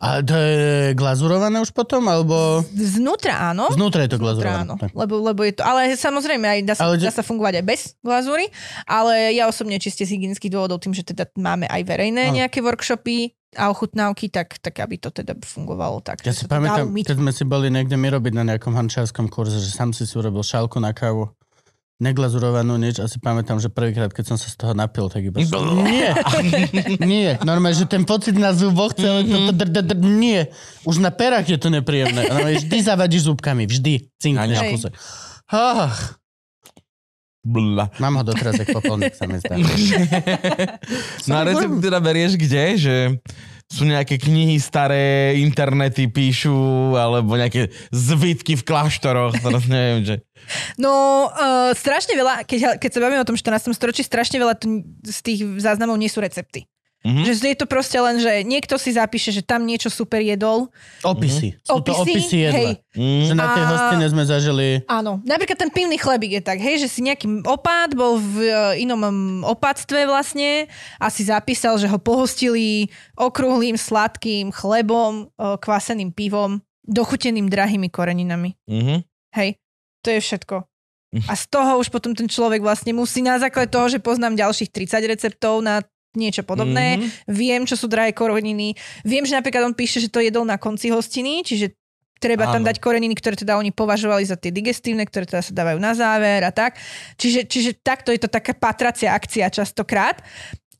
A 0.00 0.24
to 0.24 0.32
je 0.32 0.96
glazurované 0.96 1.60
už 1.60 1.76
potom, 1.76 2.08
alebo... 2.08 2.64
Znútra 2.72 3.52
áno. 3.52 3.68
Znútra 3.68 4.08
je 4.08 4.16
to 4.16 4.18
glazurované. 4.18 4.64
áno. 4.64 4.74
Tak. 4.80 4.96
Lebo, 4.96 5.20
lebo 5.20 5.44
je 5.44 5.60
to, 5.60 5.62
ale 5.62 5.92
samozrejme 5.92 6.46
aj 6.48 6.60
dá 6.64 6.72
sa, 6.72 6.88
Ale 6.88 6.96
ale, 6.96 7.04
dá 7.04 7.12
sa 7.12 7.20
fungovať 7.20 7.60
aj 7.60 7.64
bez 7.68 7.80
glazúry, 8.00 8.48
ale 8.88 9.36
ja 9.36 9.44
osobne 9.44 9.76
čiste 9.76 10.08
z 10.08 10.16
hygienických 10.16 10.56
dôvodov, 10.56 10.80
tým, 10.80 10.96
že 10.96 11.04
teda 11.04 11.28
máme 11.36 11.68
aj 11.68 11.82
verejné 11.84 12.32
Áno. 12.32 12.40
nejaké 12.40 12.64
workshopy 12.64 13.36
a 13.60 13.68
ochutnávky, 13.68 14.32
tak, 14.32 14.56
tak 14.62 14.80
aby 14.80 14.96
to 14.96 15.12
teda 15.12 15.36
fungovalo 15.42 16.00
tak. 16.00 16.22
Ja 16.24 16.32
si 16.32 16.48
pamätám, 16.48 16.88
keď 16.94 17.18
sme 17.18 17.34
si 17.34 17.44
boli 17.44 17.68
niekde 17.68 17.98
my 17.98 18.08
robiť 18.14 18.32
na 18.32 18.44
nejakom 18.46 18.72
hančárskom 18.72 19.28
kurze, 19.28 19.58
že 19.60 19.74
sám 19.74 19.92
si 19.92 20.06
si 20.06 20.14
urobil 20.16 20.40
šálku 20.40 20.78
na 20.78 20.94
kávu, 20.94 21.28
neglazurovanú 22.00 22.80
nič 22.80 22.96
a 22.98 23.06
si 23.06 23.20
pamätám, 23.20 23.60
že 23.60 23.68
prvýkrát, 23.68 24.08
keď 24.08 24.32
som 24.32 24.36
sa 24.40 24.48
z 24.48 24.56
toho 24.56 24.72
napil, 24.72 25.12
tak 25.12 25.20
iba 25.20 25.36
som, 25.44 25.84
nie, 25.84 26.08
nie, 27.04 27.36
normálne, 27.44 27.76
že 27.76 27.84
ten 27.84 28.08
pocit 28.08 28.32
na 28.40 28.56
zuboch, 28.56 28.96
celé 28.96 29.28
to, 29.28 29.52
dr, 29.52 29.68
dr, 29.68 29.84
dr, 29.92 30.00
nie, 30.00 30.48
už 30.88 30.96
na 31.04 31.12
perách 31.12 31.44
je 31.52 31.60
to 31.60 31.68
nepríjemné. 31.68 32.24
Normálne, 32.24 32.56
vždy 32.56 32.78
zavadíš 32.80 33.28
zúbkami, 33.28 33.68
vždy 33.68 34.08
cinkneš 34.16 34.58
kuse. 34.72 34.88
Ach, 35.52 36.20
Bla. 37.40 37.88
mám 37.96 38.20
ho 38.20 38.24
doteraz, 38.24 38.56
jak 38.60 38.68
popolník 38.68 39.16
sa 39.16 39.24
mi 39.24 39.40
zdá. 39.40 39.56
No 41.24 41.40
a 41.40 41.42
recept 41.48 41.80
teda 41.80 41.98
berieš 42.00 42.36
kde? 42.36 42.64
Že 42.76 42.94
sú 43.70 43.86
nejaké 43.86 44.18
knihy 44.18 44.58
staré, 44.58 45.38
internety 45.38 46.10
píšu, 46.10 46.50
alebo 46.98 47.38
nejaké 47.38 47.70
zvitky 47.94 48.58
v 48.58 48.66
kláštoroch, 48.66 49.38
teraz 49.38 49.62
neviem, 49.70 50.02
že... 50.02 50.14
No, 50.74 51.30
uh, 51.30 51.70
strašne 51.78 52.18
veľa, 52.18 52.42
keď, 52.42 52.82
keď 52.82 52.90
sa 52.90 52.98
bavíme 52.98 53.22
o 53.22 53.28
tom 53.28 53.38
14. 53.38 53.70
storočí, 53.70 54.02
strašne 54.02 54.42
veľa 54.42 54.58
tu, 54.58 54.82
z 55.06 55.18
tých 55.22 55.40
záznamov 55.62 55.94
nie 55.94 56.10
sú 56.10 56.18
recepty. 56.18 56.66
Mhm. 57.00 57.24
Že 57.24 57.32
je 57.48 57.58
to 57.58 57.64
proste 57.64 57.96
len, 57.96 58.20
že 58.20 58.44
niekto 58.44 58.76
si 58.76 58.92
zapíše, 58.92 59.32
že 59.32 59.40
tam 59.40 59.64
niečo 59.64 59.88
super 59.88 60.20
jedol. 60.20 60.68
Opisy. 61.00 61.56
Sú 61.64 61.80
to 61.80 61.96
Opisy, 61.96 62.12
opisy 62.12 62.36
jedla. 62.44 62.58
hej. 62.60 62.72
Mm. 62.92 63.24
Že 63.24 63.34
na 63.40 63.46
tej 63.56 63.64
A- 63.64 63.68
hostine 63.72 64.06
sme 64.12 64.24
zažili... 64.28 64.66
Áno, 64.84 65.12
napríklad 65.24 65.56
ten 65.56 65.72
pivný 65.72 65.96
chlebík 65.96 66.36
je 66.36 66.42
tak, 66.44 66.60
hej, 66.60 66.84
že 66.84 66.92
si 66.92 67.00
nejaký 67.00 67.40
opát 67.48 67.88
bol 67.96 68.20
v 68.20 68.52
e, 68.52 68.84
inom 68.84 69.00
mm, 69.00 69.48
opáctve 69.48 70.04
vlastne 70.04 70.68
a 71.00 71.08
si 71.08 71.24
zapísal, 71.24 71.80
že 71.80 71.88
ho 71.88 71.96
pohostili 71.96 72.92
okrúhlým, 73.16 73.80
sladkým 73.80 74.52
chlebom, 74.52 75.32
e, 75.40 75.56
kvaseným 75.56 76.12
pivom, 76.12 76.60
dochuteným 76.84 77.48
drahými 77.48 77.88
koreninami. 77.88 78.60
Mhm. 78.68 79.08
Hej. 79.40 79.56
To 80.04 80.08
je 80.12 80.20
všetko. 80.20 80.56
A 81.26 81.34
z 81.34 81.44
toho 81.50 81.82
už 81.82 81.90
potom 81.90 82.14
ten 82.14 82.30
človek 82.30 82.62
vlastne 82.62 82.94
musí 82.94 83.18
na 83.18 83.34
základe 83.40 83.72
toho, 83.72 83.90
že 83.90 83.98
poznám 83.98 84.38
ďalších 84.38 84.70
30 84.70 85.10
receptov 85.10 85.58
na 85.58 85.82
niečo 86.14 86.42
podobné, 86.42 86.98
Mhm. 86.98 87.06
viem, 87.30 87.62
čo 87.66 87.78
sú 87.78 87.86
drahé 87.86 88.10
koreniny, 88.10 88.74
viem, 89.06 89.22
že 89.22 89.36
napríklad 89.38 89.62
on 89.62 89.74
píše, 89.74 90.02
že 90.02 90.10
to 90.10 90.18
jedol 90.18 90.42
na 90.42 90.58
konci 90.58 90.90
hostiny, 90.90 91.46
čiže 91.46 91.74
treba 92.20 92.44
tam 92.50 92.60
Áno. 92.60 92.68
dať 92.68 92.82
koreniny, 92.84 93.16
ktoré 93.16 93.32
teda 93.32 93.56
oni 93.56 93.72
považovali 93.72 94.28
za 94.28 94.36
tie 94.36 94.52
digestívne, 94.52 95.08
ktoré 95.08 95.24
teda 95.24 95.40
sa 95.40 95.56
dávajú 95.56 95.78
na 95.80 95.96
záver 95.96 96.44
a 96.44 96.52
tak. 96.52 96.76
Čiže, 97.16 97.48
čiže 97.48 97.70
takto 97.80 98.12
je 98.12 98.20
to 98.20 98.28
taká 98.28 98.52
patracia 98.52 99.16
akcia 99.16 99.48
častokrát. 99.48 100.20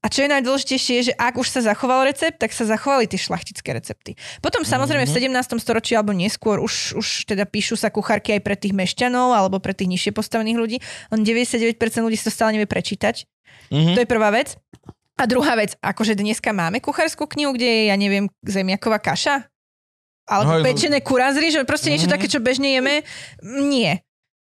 A 0.01 0.09
čo 0.09 0.25
je 0.25 0.33
najdôležitejšie, 0.33 0.93
je, 0.97 1.05
že 1.13 1.15
ak 1.17 1.37
už 1.37 1.49
sa 1.49 1.61
zachoval 1.61 2.09
recept, 2.09 2.41
tak 2.41 2.57
sa 2.57 2.65
zachovali 2.65 3.05
tie 3.05 3.21
šlachtické 3.21 3.73
recepty. 3.77 4.17
Potom 4.41 4.65
samozrejme 4.65 5.05
v 5.05 5.13
17. 5.13 5.61
storočí 5.61 5.93
alebo 5.93 6.17
neskôr 6.17 6.57
už, 6.57 6.97
už 6.97 7.29
teda 7.29 7.45
píšu 7.45 7.77
sa 7.77 7.93
kuchárky 7.93 8.33
aj 8.37 8.41
pre 8.41 8.57
tých 8.57 8.73
mešťanov 8.73 9.37
alebo 9.37 9.61
pre 9.61 9.77
tých 9.77 9.93
nižšie 9.93 10.13
postavených 10.17 10.57
ľudí. 10.57 10.77
Len 11.13 11.21
99% 11.21 11.77
ľudí 12.01 12.17
to 12.17 12.33
stále 12.33 12.57
nevie 12.57 12.65
prečítať. 12.65 13.29
Mhm. 13.69 13.93
To 13.97 14.01
je 14.01 14.09
prvá 14.09 14.33
vec. 14.33 14.57
A 15.21 15.29
druhá 15.29 15.53
vec, 15.53 15.77
akože 15.85 16.17
dneska 16.17 16.57
máme 16.57 16.81
kuchárskú 16.81 17.29
knihu, 17.29 17.53
kde 17.53 17.69
je, 17.69 17.83
ja 17.93 17.97
neviem, 18.01 18.25
zemiaková 18.41 18.97
kaša? 18.97 19.45
Alebo 20.25 20.57
Hej, 20.57 20.65
pečené 20.65 20.99
kurazry, 21.05 21.53
že 21.53 21.69
proste 21.69 21.93
niečo 21.93 22.09
Mhm. 22.09 22.15
také, 22.17 22.27
čo 22.31 22.41
bežne 22.41 22.73
jeme? 22.73 23.05
Nie. 23.45 24.01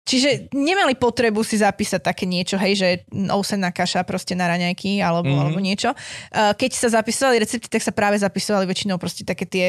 Čiže 0.07 0.53
nemali 0.55 0.95
potrebu 0.95 1.43
si 1.43 1.59
zapísať 1.59 1.99
také 1.99 2.23
niečo, 2.23 2.55
hej, 2.55 2.73
že 2.79 2.87
ousená 3.27 3.75
kaša 3.75 4.07
proste 4.07 4.39
na 4.39 4.47
raňajky 4.47 5.03
alebo, 5.03 5.27
Mhm. 5.27 5.39
alebo 5.41 5.59
niečo. 5.59 5.91
Keď 6.31 6.71
sa 6.71 6.87
zapisovali 7.01 7.41
recepty, 7.43 7.67
tak 7.67 7.83
sa 7.83 7.91
práve 7.91 8.15
zapisovali 8.15 8.63
väčšinou 8.69 8.95
proste 9.01 9.27
také 9.27 9.43
tie 9.43 9.65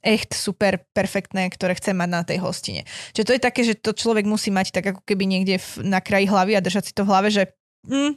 echt 0.00 0.32
super 0.32 0.80
perfektné, 0.96 1.52
ktoré 1.52 1.76
chce 1.76 1.92
mať 1.92 2.08
na 2.08 2.24
tej 2.24 2.40
hostine. 2.40 2.88
Čiže 3.12 3.26
to 3.28 3.34
je 3.36 3.42
také, 3.42 3.60
že 3.68 3.76
to 3.76 3.92
človek 3.92 4.24
musí 4.24 4.48
mať 4.48 4.72
tak 4.72 4.96
ako 4.96 5.04
keby 5.04 5.28
niekde 5.28 5.60
v, 5.60 5.84
na 5.84 6.00
kraji 6.00 6.24
hlavy 6.24 6.56
a 6.56 6.64
držať 6.64 6.88
si 6.88 6.92
to 6.96 7.04
v 7.04 7.10
hlave, 7.12 7.28
že 7.28 7.52
hm, 7.84 8.16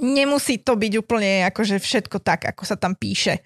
nemusí 0.00 0.58
to 0.60 0.74
byť 0.74 0.92
úplne 0.96 1.46
akože 1.52 1.76
všetko 1.78 2.18
tak, 2.24 2.48
ako 2.50 2.62
sa 2.64 2.74
tam 2.80 2.96
píše. 2.96 3.44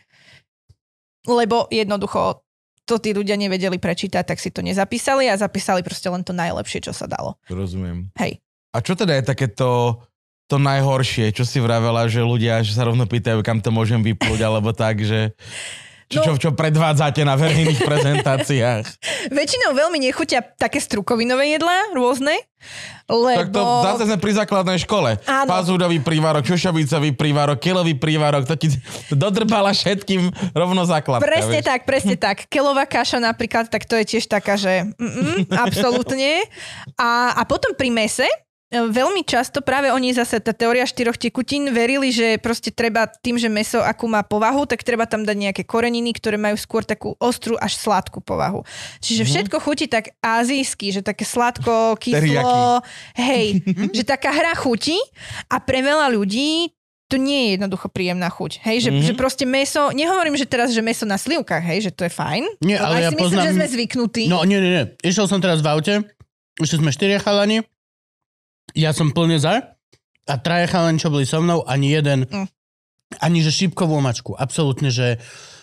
Lebo 1.26 1.66
jednoducho 1.68 2.44
to 2.84 3.00
tí 3.00 3.16
ľudia 3.16 3.34
nevedeli 3.34 3.80
prečítať, 3.80 4.24
tak 4.24 4.38
si 4.38 4.52
to 4.52 4.60
nezapísali 4.60 5.26
a 5.28 5.40
zapísali 5.40 5.80
proste 5.80 6.08
len 6.12 6.20
to 6.20 6.36
najlepšie, 6.36 6.84
čo 6.84 6.92
sa 6.92 7.08
dalo. 7.08 7.40
Rozumiem. 7.48 8.12
Hej. 8.20 8.44
A 8.76 8.84
čo 8.84 8.92
teda 8.92 9.16
je 9.16 9.24
takéto 9.24 10.00
to 10.44 10.60
najhoršie, 10.60 11.32
čo 11.32 11.48
si 11.48 11.56
vravela, 11.56 12.04
že 12.04 12.20
ľudia 12.20 12.60
že 12.60 12.76
sa 12.76 12.84
rovno 12.84 13.08
pýtajú, 13.08 13.40
kam 13.40 13.64
to 13.64 13.72
môžem 13.72 14.04
vyplúť, 14.04 14.44
alebo 14.44 14.76
tak, 14.76 15.00
že 15.00 15.32
čo, 16.06 16.20
čo, 16.20 16.32
No. 16.32 16.38
čo 16.38 16.50
predvádzate 16.52 17.22
na 17.22 17.34
verejných 17.34 17.80
prezentáciách. 17.88 18.84
Väčšinou 19.28 19.72
veľmi 19.72 19.98
nechutia 19.98 20.40
také 20.40 20.78
strukovinové 20.78 21.50
jedlá, 21.50 21.90
rôzne, 21.90 22.34
lebo... 23.04 23.36
Tak 23.36 23.50
to 23.50 23.62
zase 23.84 24.02
sme 24.08 24.16
pri 24.16 24.32
základnej 24.34 24.78
škole. 24.80 25.20
Áno. 25.22 25.48
Pazúrový 25.48 26.00
prívarok, 26.00 26.44
šošovicový 26.46 27.12
prívarok, 27.12 27.60
kilový 27.60 27.92
prívarok, 27.92 28.44
to 28.44 28.56
ti 28.56 28.68
dodrbala 29.12 29.70
všetkým 29.70 30.28
rovno 30.52 30.84
základka. 30.84 31.24
Presne 31.24 31.60
vieš. 31.60 31.68
tak, 31.68 31.80
presne 31.84 32.16
tak. 32.16 32.48
Kelová 32.48 32.84
kaša 32.84 33.20
napríklad, 33.20 33.68
tak 33.68 33.84
to 33.84 33.96
je 33.96 34.16
tiež 34.16 34.24
taká, 34.24 34.56
že 34.56 34.88
absolútne. 35.50 36.44
A, 36.96 37.36
a 37.36 37.42
potom 37.44 37.72
pri 37.74 37.90
mese, 37.90 38.26
veľmi 38.74 39.22
často 39.22 39.60
práve 39.60 39.88
oni 39.88 40.10
zase, 40.10 40.38
tá 40.38 40.50
teória 40.50 40.82
štyroch 40.82 41.14
tekutín, 41.14 41.70
verili, 41.70 42.08
že 42.08 42.36
proste 42.36 42.68
treba 42.68 43.06
tým, 43.06 43.36
že 43.36 43.46
meso 43.46 43.78
akú 43.78 44.04
má 44.04 44.20
povahu, 44.20 44.64
tak 44.64 44.80
treba 44.80 45.04
tam 45.04 45.22
dať 45.22 45.36
nejaké 45.38 45.62
koreniny, 45.62 46.10
ktoré 46.10 46.34
majú 46.34 46.54
skôr 46.54 46.82
takú 46.82 47.14
ostrú 47.16 47.54
až 47.56 47.76
sladkú 47.76 48.18
povahu. 48.18 48.66
Čiže 48.98 49.22
všetko 49.22 49.56
chutí 49.58 49.86
tak 49.86 50.16
azijsky, 50.18 50.90
že 50.90 51.00
také 51.00 51.22
sladko, 51.22 51.94
kyslo, 52.02 52.82
hej, 53.14 53.62
že 53.90 54.02
taká 54.02 54.30
hra 54.30 54.54
chutí 54.54 54.98
a 55.46 55.58
pre 55.58 55.78
veľa 55.78 56.10
ľudí 56.10 56.74
to 57.04 57.20
nie 57.20 57.46
je 57.46 57.60
jednoducho 57.60 57.86
príjemná 57.88 58.26
chuť. 58.26 58.64
Hej, 58.64 58.76
že, 58.78 58.88
Mhm. 58.88 58.96
mm-hmm. 58.96 59.06
že 59.06 59.12
proste 59.14 59.44
meso, 59.44 59.92
nehovorím, 59.92 60.34
že 60.34 60.48
teraz, 60.48 60.72
že 60.72 60.80
meso 60.80 61.04
na 61.04 61.14
slivkách, 61.14 61.62
hej, 61.62 61.78
že 61.82 61.90
to 61.92 62.02
je 62.02 62.10
fajn. 62.10 62.42
Nie, 62.58 62.80
ale 62.80 62.96
ja 62.98 63.10
si 63.12 63.14
myslím, 63.14 63.28
poznám- 63.30 63.44
že 63.44 63.54
sme 63.54 63.66
zvyknutí. 63.70 64.24
No 64.26 64.42
nie, 64.42 64.56
nie, 64.56 64.72
nie. 64.72 64.84
Išiel 65.04 65.26
som 65.26 65.36
teraz 65.36 65.60
v 65.60 65.68
aute, 65.68 65.94
išli 66.56 66.80
sme 66.80 66.88
štyria 66.88 67.20
chalani, 67.20 67.60
ja 68.74 68.90
som 68.90 69.10
plne 69.10 69.38
za 69.38 69.74
a 70.24 70.34
traja 70.36 70.66
chalani, 70.66 70.98
čo 70.98 71.08
boli 71.08 71.24
so 71.24 71.38
mnou, 71.38 71.62
ani 71.62 71.90
jeden, 71.90 72.26
Mm. 72.26 72.46
ani 73.18 73.38
že 73.40 73.50
šípkovú 73.50 73.98
mačku. 73.98 74.34
Absolútne, 74.34 74.88
že 74.88 75.18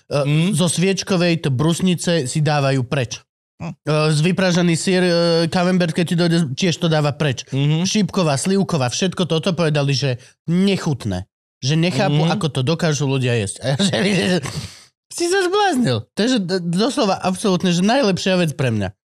uh, 0.08 0.24
Mm. 0.24 0.52
zo 0.52 0.66
sviečkovej 0.66 1.42
to 1.42 1.50
brusnice 1.50 2.26
si 2.26 2.40
dávajú 2.40 2.84
preč. 2.84 3.20
Mm. 3.58 3.74
Uh, 3.84 4.10
z 4.10 4.20
vypražaný 4.24 4.74
sír, 4.74 5.02
uh, 5.02 5.12
camembert, 5.48 5.92
keď 5.92 6.06
ti 6.06 6.16
dojde, 6.16 6.38
tiež 6.54 6.76
to 6.76 6.88
dáva 6.88 7.12
preč. 7.12 7.46
Mhm. 7.50 7.84
Šípková, 7.84 8.34
slivková, 8.34 8.88
všetko 8.88 9.24
toto 9.26 9.52
povedali, 9.52 9.92
že 9.92 10.18
nechutné. 10.46 11.30
Že 11.60 11.76
nechápu, 11.78 12.26
Mhm. 12.26 12.32
ako 12.32 12.48
to 12.50 12.62
dokážu 12.62 13.06
ľudia 13.06 13.38
jesť. 13.38 13.62
Si 15.12 15.28
sa 15.28 15.44
zbláznil. 15.44 16.08
To 16.08 16.20
je 16.24 16.30
že 16.30 16.40
d- 16.40 16.64
doslova 16.64 17.20
absolútne, 17.20 17.76
že 17.76 17.84
najlepšia 17.84 18.40
vec 18.40 18.56
pre 18.56 18.72
mňa. 18.72 18.96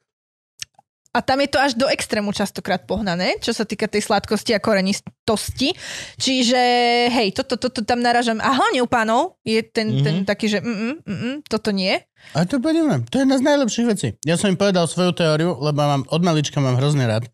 A 1.16 1.24
tam 1.24 1.40
je 1.40 1.48
to 1.48 1.56
až 1.56 1.72
do 1.72 1.88
extrému 1.88 2.36
častokrát 2.36 2.84
pohnané, 2.84 3.40
čo 3.40 3.56
sa 3.56 3.64
týka 3.64 3.88
tej 3.88 4.04
sladkosti 4.04 4.52
a 4.52 4.60
korenistosti. 4.60 5.72
Čiže 6.20 6.60
hej, 7.08 7.32
toto, 7.32 7.56
toto 7.56 7.80
tam 7.80 8.04
naražam. 8.04 8.36
A 8.44 8.52
hlavne 8.52 8.84
u 8.84 8.88
pánov 8.88 9.40
je 9.40 9.64
ten, 9.64 9.88
mm-hmm. 9.88 10.04
ten 10.04 10.14
taký, 10.28 10.52
že 10.52 10.60
mm, 10.60 10.68
mm, 10.68 10.96
mm, 11.08 11.18
mm, 11.24 11.36
toto 11.48 11.72
nie. 11.72 11.96
A 12.36 12.44
to 12.44 12.60
poviem, 12.60 13.00
to 13.08 13.16
je 13.16 13.24
jedna 13.24 13.40
z 13.40 13.46
najlepších 13.48 13.86
vecí. 13.88 14.08
Ja 14.28 14.36
som 14.36 14.52
im 14.52 14.60
povedal 14.60 14.84
svoju 14.84 15.16
teóriu, 15.16 15.56
lebo 15.56 15.80
mám, 15.80 16.04
od 16.12 16.20
malička 16.20 16.60
mám 16.60 16.76
hrozne 16.76 17.08
rád. 17.08 17.24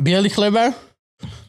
Bielý 0.00 0.30
chleba, 0.32 0.72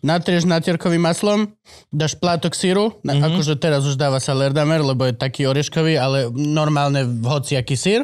natrieš 0.04 0.50
natierkovým 0.50 1.00
maslom, 1.00 1.54
dáš 1.94 2.18
plátok 2.18 2.58
síru, 2.58 3.00
Mhm. 3.08 3.24
akože 3.24 3.54
teraz 3.56 3.86
už 3.88 3.96
dáva 3.96 4.20
sa 4.20 4.36
lerdamer, 4.36 4.84
lebo 4.84 5.08
je 5.08 5.16
taký 5.16 5.48
oreškový, 5.48 5.96
ale 5.96 6.28
normálne 6.34 7.06
hociaký 7.06 7.78
sír 7.80 8.04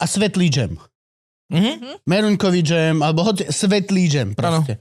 a 0.00 0.04
svetlý 0.08 0.48
džem. 0.50 0.72
Mhm. 1.48 2.04
Meruňkový 2.04 2.60
džem, 2.60 2.96
alebo 3.00 3.24
hoci, 3.24 3.48
svetlý 3.48 4.04
džem 4.08 4.28
proste. 4.36 4.78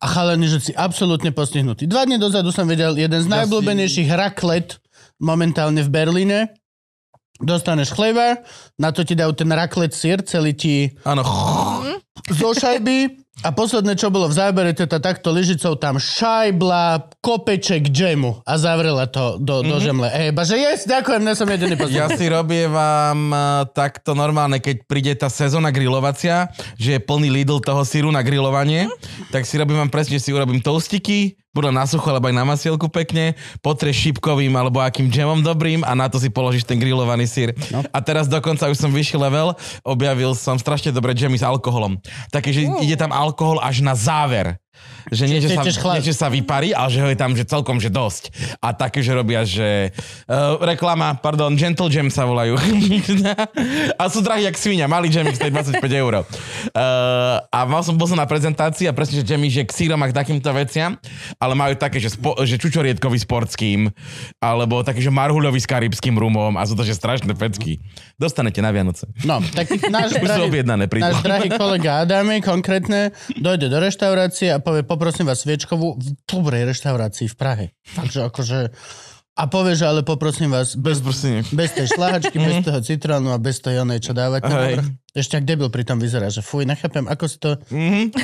A 0.00 0.06
chalani, 0.08 0.48
že 0.48 0.60
si 0.60 0.72
absolútne 0.72 1.32
postihnutí. 1.32 1.84
Dva 1.84 2.08
dny 2.08 2.16
dozadu 2.16 2.52
som 2.52 2.64
videl 2.64 2.96
jeden 2.96 3.20
z 3.20 3.28
najobľúbenejších 3.28 4.08
raklet 4.16 4.80
momentálne 5.20 5.84
v 5.84 5.90
Berlíne. 5.92 6.38
Dostaneš 7.40 7.96
chleba, 7.96 8.44
na 8.76 8.92
to 8.92 9.00
ti 9.00 9.16
dajú 9.16 9.32
ten 9.32 9.48
raklet 9.48 9.96
sír, 9.96 10.20
celý 10.24 10.52
ti 10.52 10.92
Áno. 11.08 11.24
zo 12.28 12.52
šajby 12.52 12.96
a 13.40 13.56
posledné, 13.56 13.96
čo 13.96 14.12
bolo 14.12 14.28
v 14.28 14.36
zábere, 14.36 14.76
teda 14.76 15.00
takto 15.00 15.32
lyžicou 15.32 15.72
tam 15.80 15.96
šajbla, 15.96 17.08
kopeček 17.24 17.88
džemu 17.88 18.44
a 18.44 18.52
zavrela 18.60 19.08
to 19.08 19.40
do, 19.40 19.64
do 19.64 19.80
žemle. 19.80 20.12
Ej, 20.12 20.36
že 20.44 20.56
yes, 20.60 20.80
ďakujem, 20.84 21.24
ne 21.24 21.32
som 21.32 21.48
jediný 21.48 21.72
Ja 21.80 22.04
posledný. 22.08 22.20
si 22.20 22.26
robievam 22.28 23.18
eh, 23.32 23.40
takto 23.72 24.12
normálne, 24.12 24.60
keď 24.60 24.84
príde 24.84 25.12
tá 25.16 25.32
sezóna 25.32 25.72
grilovacia, 25.72 26.52
že 26.76 26.96
je 26.96 27.00
plný 27.00 27.32
Lidl 27.32 27.64
toho 27.64 27.80
síru 27.80 28.12
na 28.12 28.20
grilovanie, 28.20 28.92
tak 29.32 29.48
si 29.48 29.56
robím 29.56 29.80
vám 29.80 29.92
presne, 29.92 30.20
že 30.20 30.28
si 30.28 30.36
urobím 30.36 30.60
toastiky, 30.60 31.40
budú 31.50 31.74
na 31.74 31.82
sucho, 31.86 32.06
alebo 32.06 32.30
aj 32.30 32.36
na 32.36 32.46
masielku 32.46 32.86
pekne, 32.86 33.34
potrieš 33.58 34.10
šípkovým 34.10 34.54
alebo 34.54 34.78
akým 34.78 35.10
džemom 35.10 35.42
dobrým 35.42 35.82
a 35.82 35.92
na 35.98 36.06
to 36.06 36.22
si 36.22 36.30
položíš 36.30 36.62
ten 36.62 36.78
grillovaný 36.78 37.26
sír. 37.26 37.50
No. 37.74 37.82
A 37.90 37.98
teraz 37.98 38.30
dokonca 38.30 38.70
už 38.70 38.78
som 38.78 38.94
vyšší 38.94 39.18
level, 39.18 39.58
objavil 39.82 40.38
som 40.38 40.54
strašne 40.54 40.94
dobré 40.94 41.10
džemy 41.10 41.38
s 41.38 41.44
alkoholom. 41.46 41.98
Také, 42.30 42.54
že 42.54 42.70
ide 42.82 42.94
tam 42.94 43.10
alkohol 43.10 43.58
až 43.58 43.82
na 43.82 43.98
záver. 43.98 44.62
Že 45.10 45.24
nie, 45.26 45.40
že 45.42 45.50
sa, 45.50 45.62
nie, 45.66 46.02
že 46.04 46.14
sa 46.14 46.28
vyparí, 46.30 46.70
ale 46.70 46.88
že 46.92 47.00
ho 47.02 47.08
je 47.10 47.18
tam 47.18 47.34
že 47.34 47.42
celkom 47.42 47.82
že 47.82 47.90
dosť. 47.90 48.30
A 48.62 48.70
také, 48.70 49.02
že 49.02 49.10
robia, 49.16 49.42
že 49.42 49.90
uh, 50.30 50.60
reklama, 50.62 51.18
pardon, 51.18 51.56
Gentle 51.58 51.90
Jam 51.90 52.12
sa 52.12 52.28
volajú. 52.28 52.54
a 54.00 54.02
sú 54.06 54.22
drahí 54.22 54.46
jak 54.46 54.54
svinia, 54.54 54.86
malý 54.86 55.10
jamik 55.10 55.34
stojí 55.34 55.50
25 55.50 55.82
eur. 55.82 56.22
Uh, 56.22 57.42
a 57.50 57.58
mal 57.66 57.82
som, 57.82 57.98
bol 57.98 58.06
som 58.06 58.18
na 58.20 58.28
prezentácii 58.28 58.86
a 58.86 58.94
presne, 58.94 59.20
že 59.20 59.26
jammy, 59.26 59.50
že 59.50 59.66
k 59.66 59.72
sírom 59.74 59.98
a 59.98 60.06
k 60.06 60.14
takýmto 60.14 60.46
veciam, 60.54 60.94
ale 61.42 61.58
majú 61.58 61.74
také, 61.74 61.98
že, 61.98 62.14
spo, 62.14 62.38
že 62.46 62.60
čučoriedkový 62.60 63.18
s 63.18 63.26
portským, 63.26 63.90
alebo 64.38 64.86
taký, 64.86 65.02
že 65.02 65.10
marhuľový 65.10 65.58
s 65.58 65.66
karibským 65.66 66.14
rumom 66.14 66.54
a 66.54 66.62
sú 66.62 66.78
to, 66.78 66.86
že 66.86 66.94
strašné 66.94 67.34
pecky. 67.34 67.82
Dostanete 68.20 68.62
na 68.62 68.70
Vianoce. 68.70 69.10
No, 69.26 69.42
tak 69.56 69.74
náš 69.90 70.14
drahý, 70.22 70.46
náš 71.02 71.18
drahý 71.24 71.48
kolega 71.56 72.04
Adami 72.06 72.44
konkrétne 72.44 73.10
dojde 73.40 73.66
do 73.72 73.78
reštaurácie 73.80 74.52
a 74.52 74.60
povie, 74.70 74.86
poprosím 74.86 75.26
vás 75.26 75.42
sviečkovú 75.42 75.98
v 75.98 76.14
dobrej 76.30 76.70
reštaurácii 76.70 77.26
v 77.26 77.36
Prahe. 77.36 77.66
Takže 77.98 78.30
akože... 78.30 78.58
A 79.34 79.48
povie, 79.50 79.74
že 79.74 79.88
ale 79.88 80.06
poprosím 80.06 80.52
vás 80.54 80.78
Bez 80.78 81.02
prsine. 81.02 81.42
bez 81.50 81.74
tej 81.74 81.90
šlahačky, 81.90 82.36
bez 82.38 82.62
toho 82.62 82.78
citrónu 82.78 83.34
a 83.34 83.38
bez 83.40 83.58
tej 83.58 83.82
onej, 83.82 83.98
čo 83.98 84.12
dávate. 84.14 84.46
na 84.46 84.78
vrch. 84.78 84.88
Ešte 85.16 85.42
ak 85.42 85.44
debil 85.48 85.66
pri 85.74 85.82
tom 85.82 85.98
vyzerá, 85.98 86.30
že 86.30 86.44
fuj, 86.44 86.68
nechápem, 86.70 87.10
ako 87.10 87.24
si 87.26 87.36
to... 87.42 87.58
Mhm. 87.74 88.14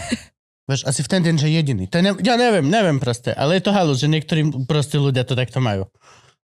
Vieš, 0.66 0.82
asi 0.82 1.00
v 1.02 1.08
ten 1.10 1.22
deň, 1.22 1.34
že 1.38 1.48
jediný. 1.50 1.84
To 1.86 1.94
je 1.98 2.02
ne, 2.02 2.12
ja 2.26 2.34
neviem, 2.34 2.66
neviem 2.66 2.98
proste, 2.98 3.30
ale 3.30 3.58
je 3.58 3.62
to 3.62 3.70
halus, 3.70 4.02
že 4.02 4.10
niektorí 4.10 4.66
proste 4.66 4.98
ľudia 4.98 5.22
to 5.22 5.38
takto 5.38 5.62
majú. 5.62 5.86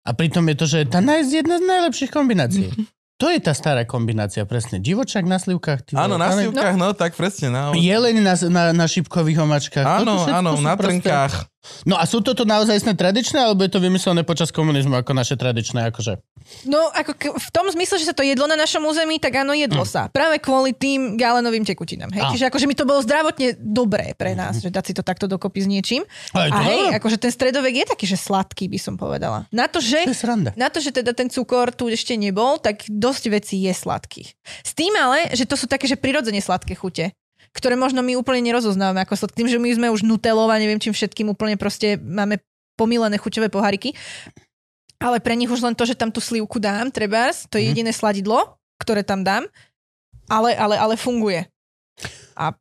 A 0.05 0.13
pritom 0.13 0.45
je 0.45 0.55
to, 0.61 0.65
že 0.69 0.85
tá 0.89 1.01
naj, 1.01 1.25
jedna 1.25 1.57
z 1.57 1.65
najlepších 1.65 2.13
kombinácií. 2.13 2.69
To 3.21 3.29
je 3.29 3.37
tá 3.37 3.53
stará 3.53 3.85
kombinácia, 3.85 4.41
presne. 4.49 4.81
Divočák 4.81 5.21
na 5.29 5.37
slivkách. 5.37 5.85
Ty 5.85 5.91
Áno, 5.93 6.17
na 6.17 6.33
slivkách, 6.33 6.73
no 6.73 6.97
tak 6.97 7.13
presne. 7.13 7.53
No. 7.53 7.77
Jeleň 7.77 8.17
na, 8.17 8.33
na, 8.49 8.63
na 8.73 8.85
šipkových 8.89 9.45
omačkách. 9.45 9.85
Áno, 9.85 10.25
áno, 10.25 10.57
na 10.57 10.73
proste- 10.73 11.05
trnkách. 11.05 11.50
No 11.85 11.93
a 11.97 12.09
sú 12.09 12.25
toto 12.25 12.41
naozaj 12.41 12.81
tradičné, 12.97 13.37
alebo 13.37 13.61
je 13.61 13.71
to 13.71 13.77
vymyslené 13.77 14.25
počas 14.25 14.49
komunizmu 14.49 14.97
ako 14.97 15.13
naše 15.13 15.37
tradičné, 15.37 15.93
akože? 15.93 16.17
No, 16.65 16.89
ako 16.89 17.11
k- 17.13 17.33
v 17.37 17.49
tom 17.53 17.69
zmysle, 17.69 18.01
že 18.01 18.09
sa 18.09 18.15
to 18.17 18.25
jedlo 18.25 18.49
na 18.49 18.57
našom 18.57 18.81
území, 18.81 19.21
tak 19.21 19.45
áno, 19.45 19.53
jedlo 19.53 19.85
sa. 19.85 20.09
Práve 20.09 20.41
kvôli 20.41 20.73
tým 20.73 21.13
galenovým 21.15 21.61
tekutinám. 21.61 22.09
Hej? 22.09 22.23
Á. 22.25 22.29
Čiže 22.33 22.45
akože 22.49 22.65
mi 22.65 22.73
to 22.73 22.89
bolo 22.89 23.05
zdravotne 23.05 23.61
dobré 23.61 24.17
pre 24.17 24.33
nás, 24.33 24.57
že 24.57 24.73
dať 24.73 24.85
si 24.89 24.93
to 24.97 25.05
takto 25.05 25.29
dokopy 25.29 25.61
s 25.61 25.67
niečím. 25.69 26.01
A 26.33 26.49
to 26.49 26.57
A 26.57 26.61
hej, 26.65 26.81
dobré. 26.89 26.97
akože 26.97 27.17
ten 27.21 27.31
stredovek 27.31 27.73
je 27.77 27.85
taký, 27.93 28.05
že 28.09 28.17
sladký, 28.17 28.65
by 28.65 28.79
som 28.81 28.97
povedala. 28.97 29.45
Na 29.53 29.69
to, 29.69 29.77
že... 29.77 30.01
To. 30.09 30.57
Na 30.57 30.73
to, 30.73 30.81
že 30.81 30.89
teda 30.89 31.13
ten 31.13 31.29
cukor 31.29 31.69
tu 31.69 31.87
ešte 31.93 32.17
nebol, 32.17 32.57
tak 32.57 32.89
dosť 32.89 33.23
vecí 33.29 33.61
je 33.61 33.73
sladkých. 33.73 34.33
S 34.65 34.71
tým 34.73 34.91
ale, 34.97 35.29
že 35.37 35.45
to 35.45 35.53
sú 35.53 35.69
také, 35.69 35.85
že 35.85 35.95
prirodzene 35.95 36.41
sladké 36.41 36.73
chute 36.73 37.13
ktoré 37.51 37.75
možno 37.75 37.99
my 37.99 38.15
úplne 38.15 38.41
nerozoznávame 38.47 39.03
ako 39.03 39.15
sladké. 39.15 39.43
Tým, 39.43 39.51
že 39.51 39.59
my 39.59 39.69
sme 39.75 39.87
už 39.91 40.07
nutelov 40.07 40.47
a 40.47 40.55
neviem 40.55 40.79
čím 40.79 40.95
všetkým 40.95 41.31
úplne 41.31 41.59
proste 41.59 41.99
máme 41.99 42.39
pomilené 42.79 43.19
chuťové 43.19 43.51
poháriky. 43.51 43.91
Ale 45.01 45.17
pre 45.17 45.33
nich 45.33 45.49
už 45.49 45.65
len 45.65 45.73
to, 45.73 45.83
že 45.83 45.97
tam 45.97 46.13
tú 46.13 46.21
slivku 46.21 46.61
dám, 46.61 46.93
trebárs, 46.93 47.49
to 47.49 47.57
je 47.57 47.65
Mhm. 47.65 47.69
jediné 47.73 47.91
sladidlo, 47.91 48.55
ktoré 48.77 49.01
tam 49.01 49.25
dám, 49.25 49.49
ale, 50.29 50.53
ale, 50.53 50.77
ale 50.77 50.93
funguje. 50.93 51.49
A 52.37 52.53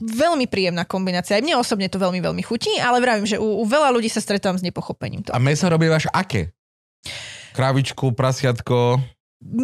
veľmi 0.00 0.48
príjemná 0.48 0.84
kombinácia. 0.84 1.36
Aj 1.36 1.44
mne 1.44 1.56
osobne 1.56 1.88
to 1.88 2.00
veľmi, 2.00 2.20
veľmi 2.20 2.42
chutí, 2.44 2.76
ale 2.80 3.00
vravím, 3.00 3.28
že 3.28 3.36
u, 3.36 3.60
u 3.60 3.64
veľa 3.64 3.92
ľudí 3.92 4.08
sa 4.08 4.20
stretávam 4.20 4.56
s 4.56 4.64
nepochopením. 4.64 5.24
To. 5.24 5.32
A 5.32 5.40
meso 5.40 5.68
robívaš 5.68 6.08
aké? 6.12 6.52
Kravičku, 7.52 8.12
prasiatko. 8.12 9.00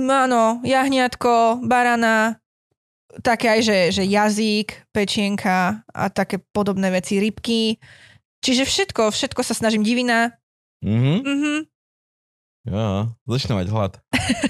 Áno, 0.08 0.60
jahniatko, 0.64 1.64
barana, 1.64 2.40
také 3.20 3.58
aj, 3.58 3.60
že, 3.60 3.78
že 4.00 4.02
jazyk, 4.08 4.88
pečienka 4.94 5.84
a 5.92 6.08
také 6.08 6.40
podobné 6.40 6.88
veci, 6.88 7.20
rybky. 7.20 7.76
Čiže 8.40 8.64
všetko, 8.64 9.12
všetko 9.12 9.40
sa 9.44 9.52
snažím, 9.52 9.84
divina. 9.84 10.32
Mhm. 10.80 11.14
Mhm. 11.22 11.54
Jo, 12.62 13.10
začne 13.26 13.52
mať 13.54 13.66
hlad. 13.68 13.92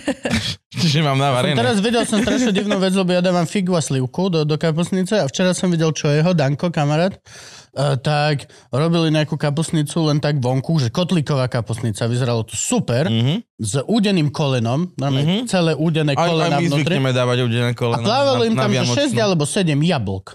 Čiže 0.74 1.00
mám 1.00 1.16
Som 1.16 1.24
navarené. 1.24 1.56
teraz 1.56 1.80
videl 1.80 2.04
som 2.04 2.20
strašne 2.20 2.50
divnú 2.50 2.76
vec, 2.76 2.92
lebo 2.92 3.08
ja 3.08 3.18
dávam 3.18 3.44
figu 3.44 3.72
a 3.72 3.80
slivku 3.80 4.28
do, 4.28 4.44
do 4.44 4.54
kapusnice 4.54 5.16
a 5.16 5.24
včera 5.24 5.50
som 5.50 5.66
videl, 5.66 5.88
čo 5.90 6.08
jeho 6.08 6.30
Danko, 6.30 6.68
kamarát, 6.68 7.16
uh, 7.72 7.96
tak 7.96 8.44
robili 8.68 9.08
nejakú 9.08 9.34
kapusnicu 9.34 10.04
len 10.04 10.18
tak 10.18 10.36
vonku, 10.38 10.76
že 10.76 10.88
kotlíková 10.88 11.48
kapusnica, 11.48 12.04
vyzeralo 12.04 12.42
to 12.42 12.52
super, 12.52 13.08
Mhm. 13.08 13.48
s 13.56 13.80
údeným 13.82 14.28
kolenom, 14.28 14.92
Mhm. 14.92 15.46
celé 15.46 15.72
údené 15.72 16.12
Aj, 16.12 16.20
aj 16.20 16.26
kolena 16.26 16.56
my 16.58 16.66
vnútri. 16.68 16.94
dávať 17.00 17.38
udené 17.42 17.70
A 17.70 17.74
kolena. 17.74 18.02
plávalo 18.02 18.42
im 18.44 18.52
tam 18.54 18.68
na 18.68 18.82
že 18.82 18.92
6 18.92 18.92
Vianočnú. 19.10 19.24
alebo 19.24 19.44
7 19.46 19.80
jablk. 19.80 20.26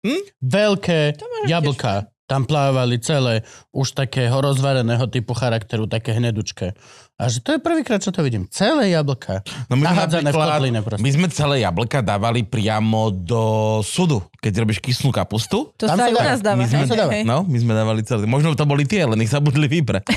Hm? 0.00 0.20
Veľké 0.40 1.00
jablka. 1.44 2.08
Tam 2.28 2.44
plávali 2.44 3.00
celé, 3.00 3.40
už 3.72 3.96
takého 3.96 4.36
rozvareného 4.40 5.06
typu 5.08 5.32
charakteru, 5.32 5.88
také 5.88 6.12
hnedučké. 6.12 6.76
A 7.18 7.26
že 7.26 7.42
to 7.42 7.50
je 7.50 7.58
prvýkrát, 7.58 7.98
čo 7.98 8.14
to 8.14 8.22
vidím. 8.22 8.46
Celé 8.46 8.94
jablka. 8.94 9.42
No 9.66 9.74
my, 9.74 9.90
Nahádzané 9.90 10.30
v 10.30 10.38
kotline 10.38 10.78
proste. 10.80 11.02
my 11.02 11.10
sme 11.10 11.26
celé 11.26 11.66
jablka 11.66 11.98
dávali 11.98 12.46
priamo 12.46 13.10
do 13.10 13.42
sudu, 13.82 14.22
keď 14.38 14.62
robíš 14.62 14.78
kyslú 14.78 15.10
kapustu. 15.10 15.66
To 15.74 15.84
Tam 15.84 15.98
sa 15.98 16.06
sa 16.06 16.06
aj 16.06 16.14
u 16.14 16.22
nás 16.22 16.38
dáva. 16.38 16.62
My 16.62 16.70
sme- 16.70 16.78
hej, 16.78 16.86
sa 16.86 16.94
dáva. 16.94 17.10
hej. 17.10 17.22
No, 17.26 17.42
my 17.42 17.58
sme 17.58 17.74
dávali 17.74 18.06
celé. 18.06 18.22
Možno 18.22 18.54
to 18.54 18.62
boli 18.62 18.86
tie, 18.86 19.02
len 19.02 19.18
ich 19.18 19.28
zabudli 19.28 19.66
vybrať. 19.68 20.06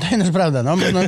To 0.00 0.08
je 0.08 0.16
ináč 0.16 0.32
pravda, 0.32 0.64
no. 0.64 0.80
no, 0.80 0.96
no 0.96 1.00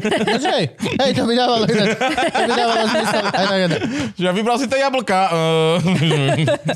hej, 0.52 0.68
hej, 0.76 1.10
to 1.16 1.24
by 1.24 1.32
dávalo 1.32 1.64
ináč. 1.64 1.96
To 1.96 2.40
by 2.44 2.52
dávalo 2.52 2.84
zmysel. 2.84 3.24
Aj 3.24 3.44
tak, 3.46 3.56
aj 3.56 3.68
tak. 3.70 3.80
Že 4.12 4.24
ja 4.28 4.32
vybral 4.34 4.56
si 4.58 4.66
tie 4.68 4.78
jablka. 4.80 5.18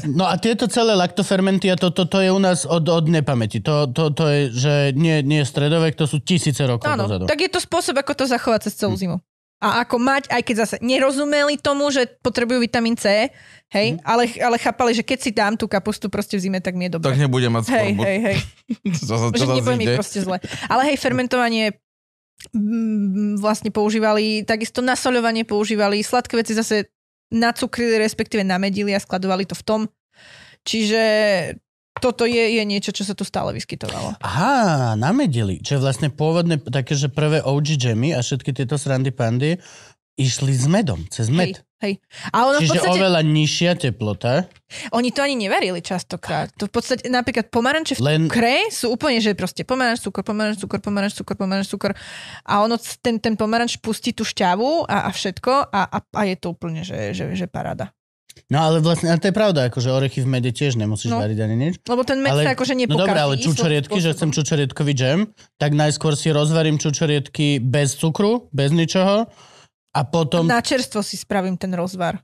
No 0.09 0.25
a 0.25 0.35
tieto 0.37 0.65
celé 0.67 0.95
laktofermenty, 0.95 1.69
a 1.69 1.77
to, 1.77 1.91
to, 1.91 2.07
to 2.07 2.19
je 2.19 2.31
u 2.31 2.39
nás 2.39 2.65
od, 2.65 2.83
od 2.83 3.05
nepamäti. 3.07 3.61
To, 3.61 3.85
to, 3.87 4.09
to 4.11 4.25
je, 4.25 4.41
že 4.51 4.73
nie, 4.95 5.21
nie 5.21 5.43
je 5.43 5.47
stredovek, 5.47 5.93
to 5.93 6.07
sú 6.07 6.19
tisíce 6.19 6.63
rokov 6.63 6.89
Áno, 6.89 7.05
dozadu. 7.05 7.25
tak 7.27 7.37
je 7.39 7.51
to 7.51 7.59
spôsob, 7.59 7.97
ako 7.97 8.13
to 8.15 8.25
zachovať 8.37 8.69
cez 8.69 8.77
celú 8.77 8.93
zimu. 8.95 9.17
A 9.57 9.81
ako 9.81 9.97
mať, 9.97 10.29
aj 10.29 10.43
keď 10.45 10.57
zase 10.63 10.77
nerozumeli 10.85 11.57
tomu, 11.57 11.89
že 11.89 12.05
potrebujú 12.21 12.61
vitamín 12.61 12.93
C, 12.93 13.33
hej, 13.73 13.97
ale, 14.05 14.29
ale 14.37 14.61
chápali, 14.61 14.93
že 14.93 15.01
keď 15.01 15.19
si 15.19 15.31
dám 15.33 15.57
tú 15.57 15.65
kapustu 15.65 16.13
proste 16.13 16.37
v 16.37 16.45
zime, 16.45 16.61
tak 16.61 16.77
mi 16.77 16.87
je 16.87 17.01
dobre. 17.01 17.09
tak 17.09 17.17
nebudem 17.17 17.49
mať 17.49 17.65
Hej, 17.73 17.89
skorbu. 17.97 18.03
hej, 18.05 18.19
hej. 18.21 18.37
Čo, 18.93 19.05
sa- 19.09 19.33
čo 19.33 19.45
že 19.49 19.57
nebude 19.57 19.77
mi 19.81 19.87
proste 19.89 20.21
zle. 20.21 20.37
Ale 20.69 20.93
hej, 20.93 21.01
fermentovanie 21.01 21.73
mm, 22.53 23.41
vlastne 23.41 23.73
používali, 23.73 24.45
takisto 24.45 24.85
nasoľovanie 24.85 25.49
používali, 25.49 26.05
sladké 26.05 26.37
veci 26.37 26.53
zase 26.53 26.93
nacukrili, 27.33 27.97
respektíve 27.97 28.45
namedili 28.45 28.93
a 28.93 29.01
skladovali 29.01 29.49
to 29.49 29.57
v 29.57 29.65
tom. 29.65 29.81
Čiže 30.69 31.03
toto 32.01 32.29
je, 32.29 32.61
je 32.61 32.63
niečo, 32.63 32.93
čo 32.93 33.03
sa 33.03 33.17
tu 33.17 33.25
stále 33.25 33.53
vyskytovalo. 33.57 34.17
Aha, 34.21 34.95
namedili. 34.95 35.61
Čo 35.61 35.79
je 35.79 35.85
vlastne 35.85 36.09
pôvodné 36.13 36.61
také, 36.61 36.93
že 36.93 37.09
prvé 37.09 37.41
OG 37.41 37.81
jammy 37.81 38.13
a 38.13 38.21
všetky 38.21 38.53
tieto 38.53 38.77
srandy 38.77 39.11
pandy 39.11 39.57
išli 40.17 40.53
s 40.57 40.65
medom, 40.65 41.05
cez 41.13 41.29
med. 41.29 41.61
Hej, 41.61 41.85
hej. 41.85 41.95
A 42.33 42.49
ono 42.49 42.57
v 42.57 42.65
Čiže 42.65 42.73
podstate, 42.81 42.97
oveľa 42.97 43.21
nižšia 43.21 43.73
teplota. 43.77 44.49
oni 44.97 45.13
to 45.13 45.21
ani 45.21 45.37
nevarili 45.37 45.85
častokrát. 45.85 46.49
To 46.57 46.65
v 46.69 46.73
podstate 46.73 47.05
napríklad 47.13 47.53
pomaranče 47.53 48.01
v 48.01 48.01
Len- 48.01 48.25
cukre 48.25 48.73
sú 48.73 48.97
úplne, 48.97 49.21
že 49.21 49.37
proste 49.37 49.69
pomaranč, 49.69 50.01
cukor, 50.01 50.25
pomaranč, 50.25 50.57
cukor, 50.57 50.81
pomaranč, 50.81 51.13
cukor, 51.21 51.37
pomaranč, 51.37 51.69
cukor. 51.69 51.93
A 52.49 52.65
ono, 52.65 52.81
ten, 52.81 53.21
ten 53.21 53.37
pomaranč 53.37 53.77
pustí 53.77 54.17
tú 54.17 54.25
šťavu 54.25 54.89
a, 54.89 55.05
a 55.05 55.11
všetko 55.13 55.69
a, 55.69 55.81
a, 55.85 55.99
a 56.01 56.23
je 56.25 56.37
to 56.41 56.57
úplne, 56.57 56.81
že, 56.81 57.13
že, 57.13 57.37
že 57.37 57.45
paráda. 57.45 57.93
No 58.47 58.61
ale 58.61 58.79
vlastne, 58.79 59.09
ale 59.09 59.19
to 59.19 59.27
je 59.27 59.35
pravda, 59.35 59.67
akože 59.67 59.89
orechy 59.89 60.21
v 60.21 60.29
mede 60.29 60.51
tiež 60.51 60.77
nemusíš 60.77 61.11
No. 61.11 61.19
variť 61.19 61.39
ani 61.41 61.57
nič. 61.59 61.75
Lebo 61.83 62.05
ten 62.05 62.21
med 62.21 62.31
Ale- 62.31 62.45
sa 62.45 62.53
akože 62.53 62.75
No 62.75 62.81
nepokazí. 62.85 63.01
dobré, 63.03 63.19
ale 63.19 63.35
svojím 63.35 63.47
čučoriedky, 63.49 63.97
že 63.97 64.09
chcem 64.09 64.29
spôsobom. 64.29 64.37
čučoriedkový 64.37 64.93
džem, 64.93 65.19
tak 65.57 65.71
najskôr 65.73 66.13
si 66.13 66.29
rozvarím 66.31 66.77
čučoriedky 66.77 67.59
bez 67.59 67.97
cukru, 67.97 68.47
bez 68.51 68.71
ničoho 68.71 69.25
a 69.91 70.01
potom... 70.05 70.45
Na 70.45 70.61
čerstvo 70.61 71.01
si 71.01 71.17
spravím 71.17 71.57
ten 71.57 71.73
rozvar. 71.73 72.21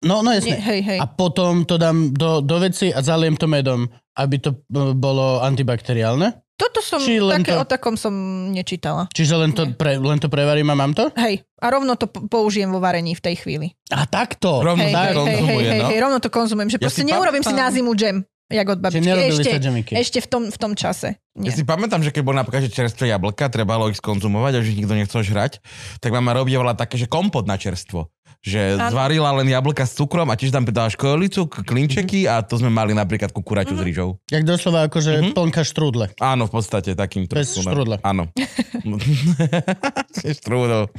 No, 0.00 0.20
no 0.20 0.30
Nie, 0.30 0.44
jasne. 0.44 0.60
hej, 0.60 0.80
hej. 0.84 0.98
A 1.00 1.08
potom 1.08 1.64
to 1.64 1.80
dám 1.80 2.12
do, 2.12 2.44
do 2.44 2.60
veci 2.60 2.92
a 2.92 3.00
zaliem 3.00 3.34
to 3.34 3.48
medom, 3.48 3.88
aby 4.14 4.36
to 4.36 4.60
e, 4.68 4.92
bolo 4.92 5.40
antibakteriálne. 5.40 6.43
Toto 6.54 6.78
som, 6.78 6.98
Či 6.98 7.18
len 7.18 7.42
také 7.42 7.50
to- 7.50 7.60
o 7.60 7.66
takom 7.66 7.94
som 7.94 8.14
nečítala. 8.48 9.10
Čiže 9.10 9.34
len 9.34 9.50
to, 9.50 9.66
Nie. 9.66 9.74
pre, 9.74 9.98
len 9.98 10.16
to 10.16 10.28
prevarím 10.28 10.70
a 10.70 10.76
mám 10.76 10.92
to? 10.92 11.10
Hej, 11.16 11.42
a 11.56 11.66
rovno 11.66 11.94
to 11.94 12.06
po- 12.06 12.22
použijem 12.24 12.70
vo 12.70 12.78
varení 12.78 13.10
v 13.10 13.20
tej 13.20 13.34
chvíli. 13.36 13.74
A 13.90 14.06
takto. 14.06 14.62
Rovno 14.62 14.78
Hej, 14.80 14.88
hej, 14.88 14.94
hej, 14.94 15.02
hej, 15.02 15.16
konzumuje, 15.16 15.66
hej, 15.66 15.80
no. 15.80 15.88
hej, 15.88 15.98
rovno 15.98 16.18
to 16.18 16.28
konzumujem. 16.28 16.68
Že 16.68 16.78
Ja 16.78 16.82
proste 16.84 17.00
si 17.00 17.06
neurobím 17.06 17.42
si 17.42 17.50
pamätám- 17.50 17.58
na 17.64 17.74
zimu 17.74 17.92
džem, 17.92 18.16
jak 18.46 18.66
od 18.68 18.78
babičky. 18.78 19.02
Ešte, 19.02 19.50
ešte 19.90 20.18
v 20.20 20.28
tom, 20.28 20.42
v 20.46 20.58
tom 20.60 20.72
čase. 20.72 21.18
Ja 21.34 21.42
Nie. 21.42 21.50
si 21.50 21.62
pamätám, 21.62 22.00
že 22.00 22.10
keď 22.10 22.22
bol 22.22 22.36
napríklad 22.36 22.62
že 22.62 22.70
čerstvé 22.70 23.10
jablka, 23.10 23.50
trebalo 23.50 23.90
ich 23.90 23.98
skonzumovať 23.98 24.52
a 24.54 24.62
že 24.62 24.70
ich 24.70 24.78
nikto 24.78 24.94
nechcel 24.94 25.20
žrať, 25.20 25.58
tak 25.98 26.10
mama 26.12 26.30
robievala 26.32 26.72
také, 26.72 26.94
že 26.94 27.04
kompot 27.04 27.42
na 27.44 27.58
čerstvo. 27.58 28.14
Že 28.44 28.76
Áno. 28.76 28.92
zvarila 28.92 29.32
len 29.34 29.48
jablka 29.48 29.82
s 29.82 29.92
cukrom 29.94 30.28
a 30.28 30.34
tiež 30.34 30.50
tam 30.50 30.62
dala 30.64 30.86
školicu, 30.86 31.44
k- 31.44 31.64
klinčeky 31.64 32.20
a 32.24 32.38
to 32.38 32.54
sme 32.54 32.68
mali 32.68 32.92
napríklad 32.92 33.30
kukuraťu 33.30 33.72
s 33.72 33.80
rýžou. 33.80 34.20
Jak 34.26 34.44
doslova 34.44 34.84
akože 34.84 35.12
Mhm. 35.18 35.32
plnka 35.32 35.62
štrúdle. 35.62 36.12
Áno, 36.18 36.44
v 36.44 36.52
podstate 36.52 36.92
takým 36.92 37.24
Bez 37.24 37.56
no. 37.56 37.64
štrúdla. 37.64 37.96
Áno. 38.00 38.28
Štrúdol. 40.36 40.92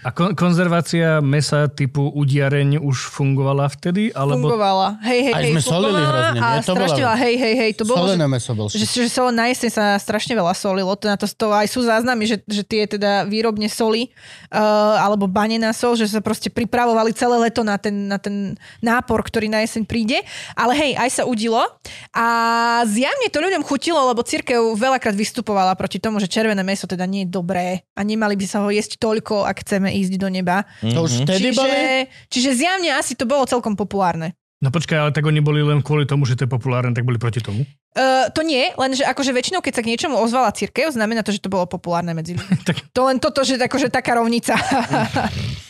A 0.00 0.08
kon- 0.10 0.32
konzervácia 0.32 1.20
mesa 1.20 1.68
typu 1.68 2.08
udiareň 2.08 2.78
už 2.78 3.10
fungovala 3.10 3.68
vtedy? 3.68 4.10
Alebo... 4.10 4.48
Fungovala. 4.48 4.96
Hej, 5.02 5.20
hej, 5.22 5.34
Aj 5.34 5.42
hej, 5.42 5.52
sme 5.52 5.60
solili 5.62 6.00
hrozne, 6.00 6.38
A 6.38 6.48
nie? 6.48 6.58
To 6.58 6.72
strašne 6.72 6.80
bola- 6.96 7.04
veľa, 7.06 7.16
hej, 7.18 7.34
hej, 7.36 7.54
hej, 7.54 7.70
to 7.74 7.84
bolo, 7.84 7.96
že, 7.96 8.02
Solené 8.06 8.26
meso 8.26 8.50
bol 8.52 8.66
že, 8.66 8.78
že 8.80 9.08
solo 9.08 9.30
na 9.30 9.44
jeseň 9.46 9.70
sa 9.70 9.84
strašne 9.96 10.32
veľa 10.32 10.54
solilo. 10.54 10.92
To, 10.94 11.06
na 11.06 11.16
to, 11.16 11.26
to 11.26 11.46
aj 11.50 11.66
sú 11.66 11.80
záznamy, 11.82 12.24
že, 12.24 12.36
že 12.42 12.62
tie 12.62 12.86
teda 12.86 13.24
výrobne 13.24 13.66
soli 13.66 14.08
uh, 14.48 14.58
alebo 14.98 15.26
bane 15.26 15.56
na 15.56 15.70
sol, 15.70 15.92
že 15.92 16.06
sa 16.06 16.20
proste 16.20 16.45
pripravovali 16.48 17.10
celé 17.12 17.36
leto 17.38 17.62
na 17.62 17.76
ten, 17.76 18.06
na 18.06 18.16
ten 18.16 18.54
nápor, 18.78 19.22
ktorý 19.22 19.46
na 19.46 19.62
jeseň 19.62 19.84
príde. 19.84 20.20
Ale 20.52 20.72
hej, 20.74 20.92
aj 20.96 21.10
sa 21.10 21.22
udilo. 21.24 21.60
A 22.12 22.26
zjavne 22.84 23.28
to 23.28 23.38
ľuďom 23.38 23.62
chutilo, 23.62 24.00
lebo 24.08 24.22
církev 24.22 24.74
veľakrát 24.74 25.14
vystupovala 25.14 25.76
proti 25.76 25.98
tomu, 25.98 26.18
že 26.18 26.30
červené 26.30 26.60
meso 26.62 26.86
teda 26.86 27.04
nie 27.04 27.24
je 27.24 27.32
dobré 27.32 27.86
a 27.92 28.00
nemali 28.00 28.34
by 28.34 28.46
sa 28.46 28.62
ho 28.62 28.68
jesť 28.68 28.98
toľko, 28.98 29.44
ak 29.44 29.62
chceme 29.66 29.92
ísť 29.92 30.16
do 30.16 30.28
neba. 30.28 30.64
To 30.82 31.04
už 31.04 31.24
vtedy 31.24 31.52
boli? 31.52 31.70
Čiže, 31.70 31.84
čiže 32.32 32.50
zjavne 32.64 32.90
asi 32.94 33.12
to 33.14 33.24
bolo 33.24 33.44
celkom 33.44 33.74
populárne. 33.74 34.34
No 34.56 34.72
počkaj, 34.72 34.96
ale 34.96 35.10
tak 35.12 35.28
oni 35.28 35.44
boli 35.44 35.60
len 35.60 35.84
kvôli 35.84 36.08
tomu, 36.08 36.24
že 36.24 36.32
to 36.32 36.48
je 36.48 36.50
populárne, 36.50 36.96
tak 36.96 37.04
boli 37.04 37.20
proti 37.20 37.44
tomu. 37.44 37.68
Uh, 37.92 38.28
to 38.32 38.40
nie, 38.40 38.72
lenže 38.80 39.04
akože 39.04 39.36
väčšinou, 39.36 39.60
keď 39.60 39.72
sa 39.76 39.82
k 39.84 39.92
niečomu 39.92 40.16
ozvala 40.16 40.48
církev, 40.48 40.88
znamená 40.96 41.20
to, 41.20 41.32
že 41.32 41.44
to 41.44 41.52
bolo 41.52 41.68
populárne 41.68 42.16
medzi 42.16 42.32
ľuďmi. 42.36 42.56
Tak- 42.68 42.88
To 42.96 43.04
len 43.04 43.20
toto, 43.20 43.44
že 43.44 43.60
akože 43.60 43.92
taká 43.92 44.16
rovnica. 44.16 44.56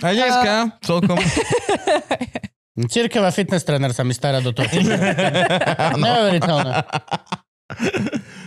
Aj 0.00 0.12
dneska, 0.12 0.54
celkom. 0.84 1.16
Cirkevá 2.92 3.28
fitness 3.28 3.64
tréner 3.64 3.92
sa 3.92 4.04
mi 4.04 4.16
stará 4.16 4.40
do 4.40 4.52
toho. 4.52 4.68
Neuveriteľné. 6.02 6.72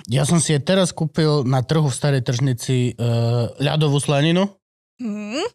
Ja 0.10 0.26
som 0.26 0.38
si 0.38 0.54
aj 0.54 0.62
teraz 0.66 0.90
kúpil 0.94 1.46
na 1.46 1.66
trhu 1.66 1.90
v 1.90 1.94
starej 1.98 2.22
tržnici 2.22 2.94
uh, 2.98 3.50
ľadovú 3.58 3.98
slaninu. 3.98 4.46
Hmm? 5.02 5.46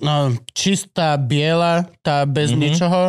no, 0.00 0.32
čistá, 0.56 1.16
biela, 1.20 1.84
tá 2.00 2.24
bez 2.24 2.52
Mhm. 2.52 2.56
mm-hmm. 2.56 2.72
ničoho 2.72 3.02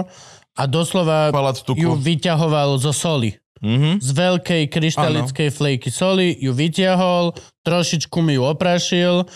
a 0.51 0.63
doslova 0.67 1.31
ju 1.71 1.95
vyťahoval 1.95 2.75
zo 2.75 2.91
soli. 2.91 3.39
Mhm. 3.61 4.01
Z 4.01 4.09
veľkej 4.11 4.63
kryštalickej 4.67 5.49
flejky 5.49 5.87
soli 5.87 6.33
ju 6.33 6.49
vyťahol, 6.49 7.33
trošičku 7.61 8.17
mi 8.19 8.33
ju 8.33 8.43
oprašil, 8.43 9.29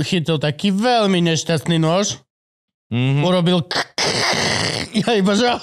chytil 0.00 0.38
taký 0.38 0.70
veľmi 0.70 1.18
nešťastný 1.20 1.76
nôž, 1.76 2.22
Mhm. 2.88 3.20
urobil 3.20 3.66
k- 3.66 3.82
ja 4.94 5.10
iba, 5.12 5.34
že 5.34 5.50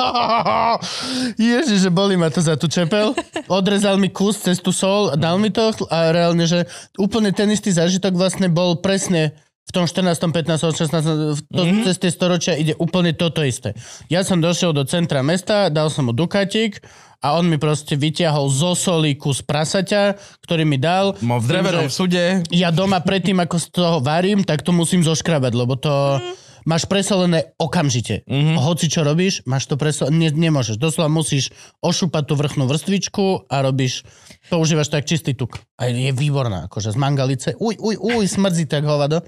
Ježiš, 1.40 1.80
že 1.80 1.90
boli 1.90 2.16
ma 2.16 2.28
to 2.28 2.40
za 2.40 2.56
tú 2.56 2.68
čepel. 2.68 3.16
Odrezal 3.48 3.96
mi 3.96 4.10
kus 4.10 4.38
cez 4.38 4.60
tú 4.60 4.72
sol, 4.72 5.16
dal 5.16 5.38
mi 5.38 5.48
to 5.48 5.72
a 5.88 6.12
reálne, 6.12 6.44
že 6.44 6.68
úplne 6.98 7.32
ten 7.32 7.48
istý 7.48 7.72
zážitok 7.72 8.12
vlastne 8.12 8.48
bol 8.48 8.76
presne 8.76 9.32
v 9.62 9.72
tom 9.72 9.86
14., 9.86 10.36
15., 10.36 10.76
16., 10.76 10.92
v 11.32 11.42
to, 11.48 11.62
mm-hmm. 11.64 11.84
cez 11.86 11.96
tie 11.96 12.12
storočia 12.12 12.54
ide 12.54 12.76
úplne 12.76 13.14
toto 13.14 13.40
isté. 13.40 13.72
Ja 14.10 14.20
som 14.20 14.44
došiel 14.44 14.74
do 14.74 14.84
centra 14.84 15.22
mesta, 15.22 15.70
dal 15.70 15.88
som 15.88 16.10
mu 16.10 16.14
dukatík 16.14 16.84
a 17.22 17.38
on 17.38 17.46
mi 17.46 17.62
proste 17.62 17.94
vyťahol 17.94 18.50
zo 18.50 18.74
soli 18.74 19.14
kus 19.14 19.46
prasaťa, 19.46 20.18
ktorý 20.42 20.66
mi 20.66 20.82
dal. 20.82 21.14
Mo 21.22 21.38
v 21.38 21.46
drevenom 21.46 21.88
súde. 21.88 22.42
Ja 22.50 22.74
doma 22.74 23.00
predtým, 23.06 23.38
ako 23.38 23.58
z 23.62 23.68
toho 23.70 23.98
varím, 24.02 24.42
tak 24.42 24.66
to 24.66 24.74
musím 24.74 25.06
zoškrabať, 25.06 25.54
lebo 25.54 25.78
to... 25.78 26.18
Máš 26.62 26.86
presolené 26.86 27.58
okamžite. 27.58 28.22
Mm-hmm. 28.30 28.62
Hoci 28.62 28.86
čo 28.86 29.02
robíš, 29.02 29.42
máš 29.50 29.66
to 29.66 29.82
presolené. 29.82 30.30
Ne, 30.30 30.30
nemôžeš. 30.30 30.78
Doslova 30.78 31.10
musíš 31.10 31.50
ošúpať 31.82 32.30
tú 32.30 32.38
vrchnú 32.38 32.70
vrstvičku 32.70 33.50
a 33.50 33.66
robíš, 33.66 34.06
používaš 34.46 34.94
tak 34.94 35.10
čistý 35.10 35.34
tuk. 35.34 35.58
A 35.82 35.90
je 35.90 36.14
výborná, 36.14 36.70
akože 36.70 36.94
z 36.94 36.98
mangalice. 37.02 37.50
Uj, 37.58 37.82
uj, 37.82 37.98
uj, 37.98 38.26
smrdí 38.30 38.70
tak 38.70 38.86
hovado. 38.86 39.26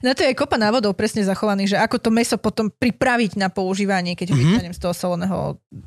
Na 0.00 0.16
to 0.16 0.24
je 0.24 0.32
kopa 0.32 0.56
návodov 0.56 0.96
presne 0.96 1.20
zachovaných, 1.20 1.76
že 1.76 1.78
ako 1.78 1.96
to 2.00 2.08
meso 2.08 2.36
potom 2.36 2.68
pripraviť 2.68 3.36
na 3.36 3.48
používanie, 3.48 4.16
keď 4.16 4.32
ho 4.32 4.36
Mhm. 4.36 4.42
vyťahnem 4.42 4.74
z 4.74 4.80
toho 4.80 4.94
solného, 4.96 5.38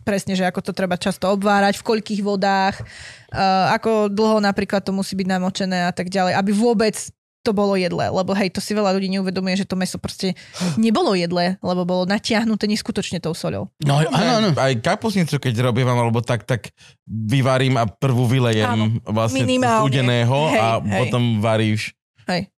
presne, 0.06 0.38
že 0.38 0.46
ako 0.46 0.62
to 0.62 0.72
treba 0.74 0.94
často 0.94 1.26
obvárať, 1.26 1.82
v 1.82 1.88
koľkých 1.90 2.22
vodách, 2.22 2.86
uh, 3.34 3.74
ako 3.74 4.08
dlho 4.08 4.38
napríklad 4.40 4.86
to 4.86 4.94
musí 4.94 5.18
byť 5.18 5.28
namočené 5.28 5.90
a 5.90 5.92
tak 5.92 6.08
ďalej, 6.08 6.38
aby 6.38 6.52
vôbec 6.54 6.94
to 7.40 7.56
bolo 7.56 7.80
jedlé, 7.80 8.12
lebo 8.12 8.36
hej, 8.36 8.52
to 8.52 8.60
si 8.60 8.76
veľa 8.76 8.92
ľudí 8.92 9.08
neuvedomuje, 9.16 9.64
že 9.64 9.66
to 9.66 9.80
meso 9.80 9.96
proste 9.96 10.36
nebolo 10.76 11.16
jedlé, 11.16 11.56
lebo 11.64 11.88
bolo 11.88 12.04
natiahnuté 12.04 12.68
neskutočne 12.68 13.24
tou 13.24 13.32
soľou. 13.32 13.72
No, 13.80 14.04
áno, 14.04 14.12
áno. 14.12 14.50
Aj 14.60 14.76
kapusnicu, 14.76 15.40
keď 15.40 15.72
robím 15.72 15.88
alebo 15.88 16.20
tak, 16.20 16.44
tak 16.44 16.76
vyvarím 17.08 17.80
a 17.80 17.88
prvú 17.88 18.28
vylejem 18.28 18.68
Áno, 18.68 18.86
vlastne 19.08 19.48
udeného 19.82 20.40
a 20.52 20.84
Hej, 20.84 20.92
hej. 20.92 21.00
potom 21.00 21.22
varíš. 21.40 21.96
Hej. 22.28 22.52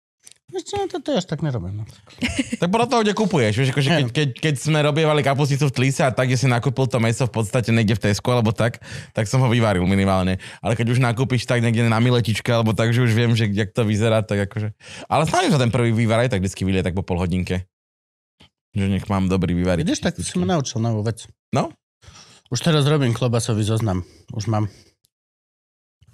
Čo, 0.51 0.83
to, 0.91 0.99
to 0.99 1.15
až 1.15 1.25
tak 1.31 1.39
nerobím. 1.39 1.81
No. 1.81 1.83
Tak 2.61 2.69
podľa 2.69 2.87
toho, 2.91 3.01
kde 3.07 3.13
kupuješ. 3.15 3.53
Vieš, 3.57 3.69
akože 3.71 3.89
keď, 3.89 4.07
keď, 4.11 4.29
keď 4.37 4.55
sme 4.59 4.79
robievali 4.83 5.23
kapusnicu 5.23 5.71
v 5.71 5.73
Tlise 5.73 6.03
a 6.05 6.11
tak, 6.11 6.27
kde 6.27 6.37
si 6.37 6.45
nakúpil 6.51 6.85
to 6.85 6.99
meso 6.99 7.25
v 7.25 7.33
podstate 7.33 7.71
niekde 7.73 7.97
v 7.97 8.11
Tesku 8.11 8.29
alebo 8.29 8.51
tak, 8.53 8.83
tak 9.15 9.25
som 9.25 9.39
ho 9.41 9.47
vyvaril 9.49 9.87
minimálne. 9.87 10.37
Ale 10.59 10.75
keď 10.75 10.93
už 10.93 10.99
nakúpiš 10.99 11.47
tak 11.47 11.63
niekde 11.63 11.87
na 11.87 11.97
miletičke 12.03 12.51
alebo 12.51 12.75
tak, 12.75 12.91
že 12.91 13.01
už 13.01 13.15
viem, 13.15 13.31
že 13.33 13.49
jak 13.49 13.71
to 13.71 13.87
vyzerá, 13.87 14.21
tak 14.21 14.51
akože... 14.51 14.75
Ale 15.07 15.23
snažím 15.25 15.55
sa 15.55 15.59
ten 15.63 15.73
prvý 15.73 15.95
vývar 15.95 16.21
aj 16.21 16.35
tak 16.35 16.43
vždycky 16.43 16.67
vylie 16.67 16.83
tak 16.83 16.93
po 16.93 17.01
pol 17.01 17.17
hodinke. 17.17 17.65
Že 18.75 18.99
nech 18.99 19.05
mám 19.07 19.31
dobrý 19.31 19.55
vývar. 19.55 19.79
Vidíš, 19.79 20.03
tak 20.03 20.19
si 20.19 20.35
ma 20.37 20.59
naučil 20.59 20.83
novú 20.83 21.01
vec. 21.01 21.27
No. 21.55 21.71
Už 22.51 22.59
teraz 22.59 22.83
robím 22.83 23.15
klobasový 23.15 23.63
zoznam. 23.63 24.03
Už 24.35 24.51
mám 24.51 24.67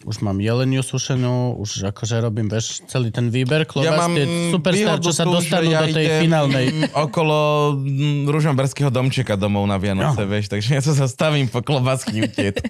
už 0.06 0.22
mám 0.22 0.38
jeleniu 0.38 0.86
sušenú, 0.86 1.58
už 1.58 1.90
akože 1.90 2.22
robím, 2.22 2.46
vieš, 2.46 2.86
celý 2.86 3.10
ten 3.10 3.34
výber 3.34 3.66
klobas, 3.66 4.06
tie 4.14 4.54
superstar, 4.54 5.02
čo 5.02 5.10
sa 5.10 5.26
dostanú 5.26 5.74
ja 5.74 5.82
do 5.82 5.90
tej 5.90 6.22
finálnej. 6.22 6.66
okolo 7.10 7.38
mm, 7.82 8.30
ružomberského 8.30 8.94
domčeka 8.94 9.34
domov 9.34 9.66
na 9.66 9.82
Vianoce, 9.82 10.22
No. 10.22 10.30
vieš, 10.30 10.54
takže 10.54 10.70
ja 10.78 10.82
sa 10.86 10.94
zastavím 10.94 11.50
po 11.50 11.66
klobásky 11.66 12.30
utiet. 12.30 12.62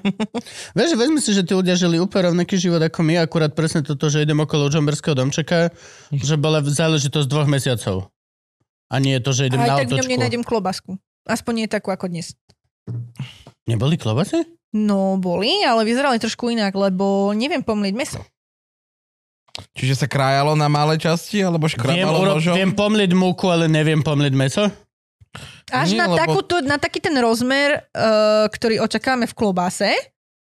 Vieš, 0.76 0.90
vezmi 0.98 1.22
si, 1.22 1.30
že 1.32 1.46
tí 1.46 1.54
ľudia 1.54 1.78
žili 1.78 2.02
úplne 2.02 2.34
rovnaký 2.34 2.58
život 2.58 2.82
ako 2.82 3.00
my, 3.06 3.22
akurát 3.22 3.54
presne 3.54 3.86
toto, 3.86 4.10
že 4.10 4.26
idem 4.26 4.38
okolo 4.38 4.66
Džomberského 4.66 5.14
domčeka, 5.14 5.70
že 6.10 6.34
bola 6.34 6.60
záležitosť 6.60 7.26
dvoch 7.30 7.48
mesiacov. 7.48 8.10
A 8.90 8.98
nie 9.02 9.18
je 9.18 9.22
to, 9.22 9.30
že 9.34 9.42
idem 9.50 9.62
A 9.62 9.66
na 9.66 9.76
tak 9.82 9.90
v 9.90 9.98
ňom 9.98 10.10
nenájdem 10.18 10.42
klobasku. 10.46 10.98
Aspoň 11.26 11.52
nie 11.64 11.66
takú 11.66 11.90
ako 11.90 12.06
dnes. 12.06 12.38
Neboli 13.66 13.98
klobasy? 13.98 14.46
No, 14.72 15.16
boli, 15.16 15.62
ale 15.62 15.82
vyzerali 15.82 16.16
trošku 16.16 16.48
inak, 16.48 16.70
lebo 16.72 17.30
neviem 17.32 17.62
pomliť 17.62 17.94
meso. 17.94 18.20
Čiže 19.72 19.94
sa 19.96 20.06
krájalo 20.06 20.52
na 20.52 20.68
malé 20.68 20.96
časti, 20.96 21.40
alebo 21.40 21.64
Viem, 21.64 21.74
škrabalo 21.74 22.18
uro- 22.20 22.34
nožom? 22.36 22.54
viem 22.54 22.70
pomliť 22.70 23.10
múku, 23.12 23.48
ale 23.48 23.66
neviem 23.66 24.04
pomliť 24.04 24.34
meso? 24.36 24.68
Až 25.66 25.92
Nie, 25.92 25.98
na, 25.98 26.06
lebo- 26.06 26.20
takúto, 26.20 26.60
na 26.60 26.76
taký 26.76 27.00
ten 27.00 27.16
rozmer, 27.16 27.88
uh, 27.90 28.46
ktorý 28.48 28.80
očakávame 28.80 29.24
v 29.26 29.34
klobáse, 29.34 29.90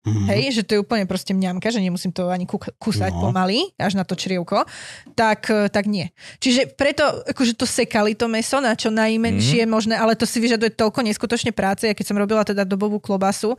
Mhm. 0.02 0.26
hej, 0.34 0.44
že 0.58 0.64
to 0.66 0.72
je 0.74 0.82
úplne 0.82 1.06
proste 1.06 1.30
mňamka, 1.30 1.70
že 1.70 1.78
nemusím 1.78 2.10
to 2.10 2.26
ani 2.34 2.50
kúsať 2.50 3.14
No. 3.14 3.30
pomaly, 3.30 3.70
až 3.78 3.94
na 3.94 4.02
to 4.02 4.18
črievko, 4.18 4.66
tak, 5.14 5.46
eh, 5.54 5.70
tak 5.70 5.86
nie. 5.86 6.10
Čiže 6.42 6.74
preto 6.74 7.06
akože 7.30 7.54
to 7.54 7.70
sekali 7.70 8.18
to 8.18 8.26
meso 8.26 8.58
na 8.58 8.74
čo 8.74 8.90
najmenšie 8.90 9.62
Mhm. 9.66 9.70
možné, 9.70 9.94
ale 9.94 10.18
to 10.18 10.26
si 10.26 10.42
vyžaduje 10.42 10.74
toľko 10.74 11.06
neskutočne 11.06 11.54
práce. 11.54 11.86
Ja 11.86 11.94
keď 11.94 12.06
som 12.10 12.18
robila 12.18 12.42
teda 12.42 12.66
dobovú 12.66 12.98
klobasu, 12.98 13.54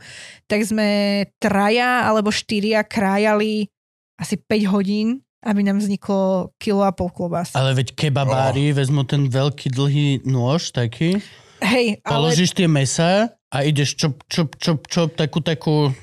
tak 0.51 0.67
sme 0.67 1.23
traja 1.39 2.03
alebo 2.03 2.27
štyria 2.27 2.83
krájali 2.83 3.71
asi 4.19 4.35
5 4.35 4.67
hodín, 4.67 5.23
aby 5.47 5.63
nám 5.63 5.79
vzniklo 5.79 6.51
kilo 6.59 6.83
a 6.83 6.91
pol 6.91 7.07
klobás. 7.07 7.55
Ale 7.55 7.71
veď 7.71 7.95
kebabári 7.95 8.71
oh. 8.71 8.83
vezmu 8.83 9.07
ten 9.07 9.31
veľký 9.31 9.71
dlhý 9.71 10.27
nôž 10.27 10.75
taký, 10.75 11.23
Hej, 11.63 12.03
ale, 12.03 12.11
položíš 12.11 12.51
tie 12.51 12.67
mesa 12.67 13.31
a 13.47 13.63
ideš 13.63 13.95
čop, 13.95 14.19
čop, 14.27 14.59
čop, 14.59 14.83
čop, 14.91 15.15
takú, 15.15 15.39
takú, 15.39 15.95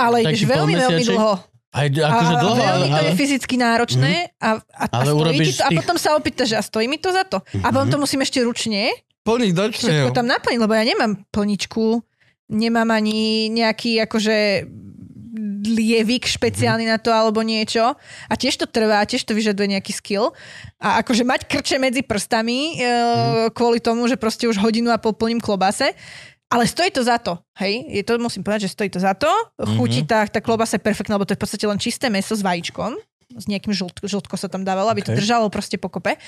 ale 0.00 0.16
ideš 0.24 0.48
veľmi, 0.48 0.74
veľmi 0.74 1.04
dlho. 1.04 1.32
aj 1.70 1.86
akože 1.86 2.34
a 2.34 2.40
dlho, 2.40 2.54
ale, 2.56 2.64
veľmi 2.64 2.88
to 2.88 2.96
ale, 2.96 3.06
je 3.06 3.12
fyzicky 3.14 3.54
náročné 3.54 4.12
a, 4.40 4.48
a, 4.58 4.84
a, 4.84 4.84
Ale 4.90 5.10
stojí 5.12 5.38
ti 5.44 5.52
to, 5.54 5.62
a 5.62 5.70
potom 5.76 5.96
sa 6.00 6.10
opýtaš, 6.16 6.48
že 6.50 6.56
a 6.58 6.62
stojí 6.64 6.86
mi 6.88 6.98
to 6.98 7.14
za 7.14 7.22
to? 7.22 7.38
A 7.62 7.68
potom 7.70 7.86
Mhm. 7.86 7.92
to 7.94 7.98
musím 8.02 8.20
ešte 8.20 8.42
ručne 8.42 8.90
Plniť 9.20 9.52
do 9.52 9.68
všetko 9.68 10.16
tam 10.16 10.26
naplniť, 10.26 10.58
lebo 10.58 10.72
ja 10.72 10.80
nemám 10.80 11.12
plničku, 11.28 12.00
nemám 12.48 12.88
ani 12.88 13.52
nejaký 13.52 14.00
akože 14.08 14.64
lievik 15.60 16.26
špeciálny 16.26 16.88
na 16.88 16.98
to 16.98 17.12
alebo 17.12 17.44
niečo. 17.44 17.94
A 18.26 18.34
tiež 18.34 18.56
to 18.58 18.66
trvá, 18.66 19.04
tiež 19.06 19.22
to 19.22 19.36
vyžaduje 19.36 19.76
nejaký 19.76 19.92
skill. 19.94 20.32
A 20.80 21.04
akože 21.04 21.22
mať 21.22 21.46
krče 21.46 21.76
medzi 21.78 22.02
prstami 22.02 22.80
e, 22.80 22.88
kvôli 23.54 23.78
tomu, 23.78 24.08
že 24.08 24.18
proste 24.18 24.48
už 24.48 24.58
hodinu 24.58 24.90
a 24.90 24.98
pol 24.98 25.14
plním 25.14 25.38
klobase. 25.38 25.92
Ale 26.50 26.66
stojí 26.66 26.90
to 26.90 27.06
za 27.06 27.22
to, 27.22 27.38
hej? 27.62 27.86
Je 27.88 28.02
to, 28.02 28.18
musím 28.18 28.42
povedať, 28.42 28.66
že 28.66 28.74
stojí 28.74 28.90
to 28.90 28.98
za 28.98 29.14
to. 29.14 29.30
Chutí 29.78 30.02
tá, 30.02 30.26
tá 30.26 30.42
klobasa 30.42 30.76
je 30.76 30.82
perfektná, 30.82 31.14
lebo 31.14 31.22
to 31.22 31.32
je 31.32 31.38
v 31.38 31.42
podstate 31.46 31.62
len 31.62 31.78
čisté 31.78 32.10
meso 32.10 32.34
s 32.34 32.42
vajíčkom. 32.42 32.98
S 33.30 33.46
nejakým 33.46 33.70
žlt, 33.70 34.02
žltko 34.02 34.34
sa 34.34 34.50
tam 34.50 34.66
dávalo, 34.66 34.90
aby 34.90 35.00
to 35.00 35.14
Okay. 35.14 35.22
držalo 35.22 35.46
proste 35.46 35.78
pokope. 35.78 36.18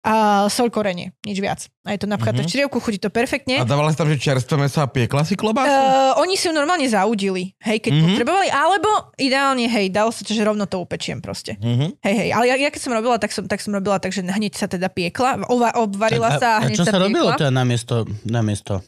A 0.00 0.46
sol 0.46 0.70
korenie, 0.70 1.10
nič 1.20 1.36
viac. 1.36 1.66
A 1.82 1.90
je 1.90 1.98
to 1.98 2.06
napríklad 2.06 2.38
Mhm. 2.38 2.42
v 2.42 2.48
črievku, 2.48 2.78
chutí 2.78 2.96
to 2.96 3.10
perfektne. 3.10 3.58
A 3.58 3.66
dávala 3.66 3.90
si 3.90 3.98
tam, 3.98 4.06
že 4.06 4.16
čerstvé 4.16 4.54
meso 4.56 4.78
a 4.78 4.86
piekla 4.86 5.26
si 5.26 5.34
klobásu? 5.34 5.66
Uh, 5.66 6.22
oni 6.22 6.38
si 6.38 6.46
ju 6.46 6.54
normálne 6.54 6.86
zaudili, 6.86 7.58
hej, 7.58 7.82
keď 7.82 7.90
Mhm. 7.90 7.98
mm-hmm. 7.98 8.10
potrebovali, 8.14 8.48
alebo 8.48 8.88
ideálne, 9.18 9.66
hej, 9.66 9.90
dalo 9.90 10.08
sa 10.08 10.22
to, 10.22 10.30
že 10.30 10.40
rovno 10.40 10.64
to 10.64 10.78
upečiem 10.78 11.18
proste. 11.18 11.58
Mhm. 11.58 11.98
Hej, 12.00 12.14
hej, 12.14 12.28
ale 12.30 12.44
ja, 12.46 12.56
ja 12.56 12.70
keď 12.70 12.80
som 12.80 12.94
robila, 12.94 13.18
tak 13.18 13.34
som, 13.34 13.44
tak 13.44 13.58
som 13.58 13.74
robila 13.74 13.98
tak, 13.98 14.14
že 14.14 14.22
hneď 14.22 14.54
sa 14.54 14.64
teda 14.64 14.86
piekla, 14.86 15.42
ova, 15.50 15.74
obvarila 15.74 16.38
sa 16.38 16.48
a 16.54 16.56
a, 16.56 16.58
a 16.62 16.66
hneď 16.70 16.78
čo 16.78 16.86
sa, 16.86 16.94
sa 16.94 17.02
robilo 17.02 17.34
teda 17.34 17.50
namiesto, 17.50 18.06
namiesto? 18.22 18.86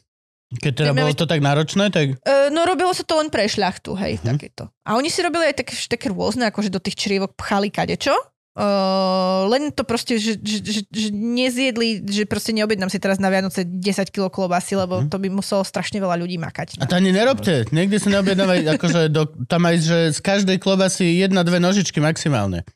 Keď 0.49 0.73
teda 0.73 0.93
bolo 0.97 1.13
to 1.13 1.29
tak 1.29 1.45
náročné, 1.45 1.93
tak 1.93 2.17
Uh, 2.25 2.49
no 2.49 2.65
robilo 2.65 2.89
sa 2.97 3.05
to 3.05 3.21
len 3.21 3.29
pre 3.29 3.45
šľachtu, 3.45 3.93
hej, 4.01 4.17
mm-hmm. 4.17 4.29
takéto. 4.33 4.65
A 4.89 4.97
oni 4.97 5.13
si 5.13 5.21
robili 5.21 5.45
aj 5.45 5.61
také, 5.61 5.77
také 5.85 6.09
rôzne, 6.09 6.49
akože 6.49 6.73
do 6.73 6.81
tých 6.81 6.97
črievok 6.97 7.37
pchali 7.37 7.69
kadečo. 7.69 8.17
Uh, 8.59 9.47
len 9.55 9.71
to 9.71 9.87
proste, 9.87 10.19
že, 10.19 10.35
že, 10.41 10.59
že, 10.59 10.81
že 10.91 11.09
nezjedli, 11.15 12.03
že 12.03 12.27
proste 12.27 12.51
neobjednám 12.51 12.91
si 12.91 12.99
teraz 12.99 13.23
na 13.23 13.31
Vianoce 13.31 13.63
10 13.63 14.11
kg 14.11 14.33
klobasy, 14.35 14.75
lebo 14.75 15.05
Mhm. 15.05 15.15
to 15.15 15.17
by 15.23 15.29
muselo 15.31 15.63
strašne 15.63 16.03
veľa 16.03 16.19
ľudí 16.19 16.43
makať. 16.43 16.83
A 16.83 16.91
to 16.91 16.99
ani 16.99 17.15
nerobte. 17.15 17.71
Niekde 17.71 18.03
si 18.03 18.09
neobjednávaj, 18.11 18.59
akože 18.75 19.15
do, 19.15 19.31
tam 19.47 19.63
aj, 19.63 19.77
že 19.79 19.99
z 20.11 20.21
každej 20.25 20.59
klobasy 20.59 21.23
jedna, 21.23 21.47
dve 21.47 21.63
nožičky 21.63 22.03
maximálne. 22.03 22.67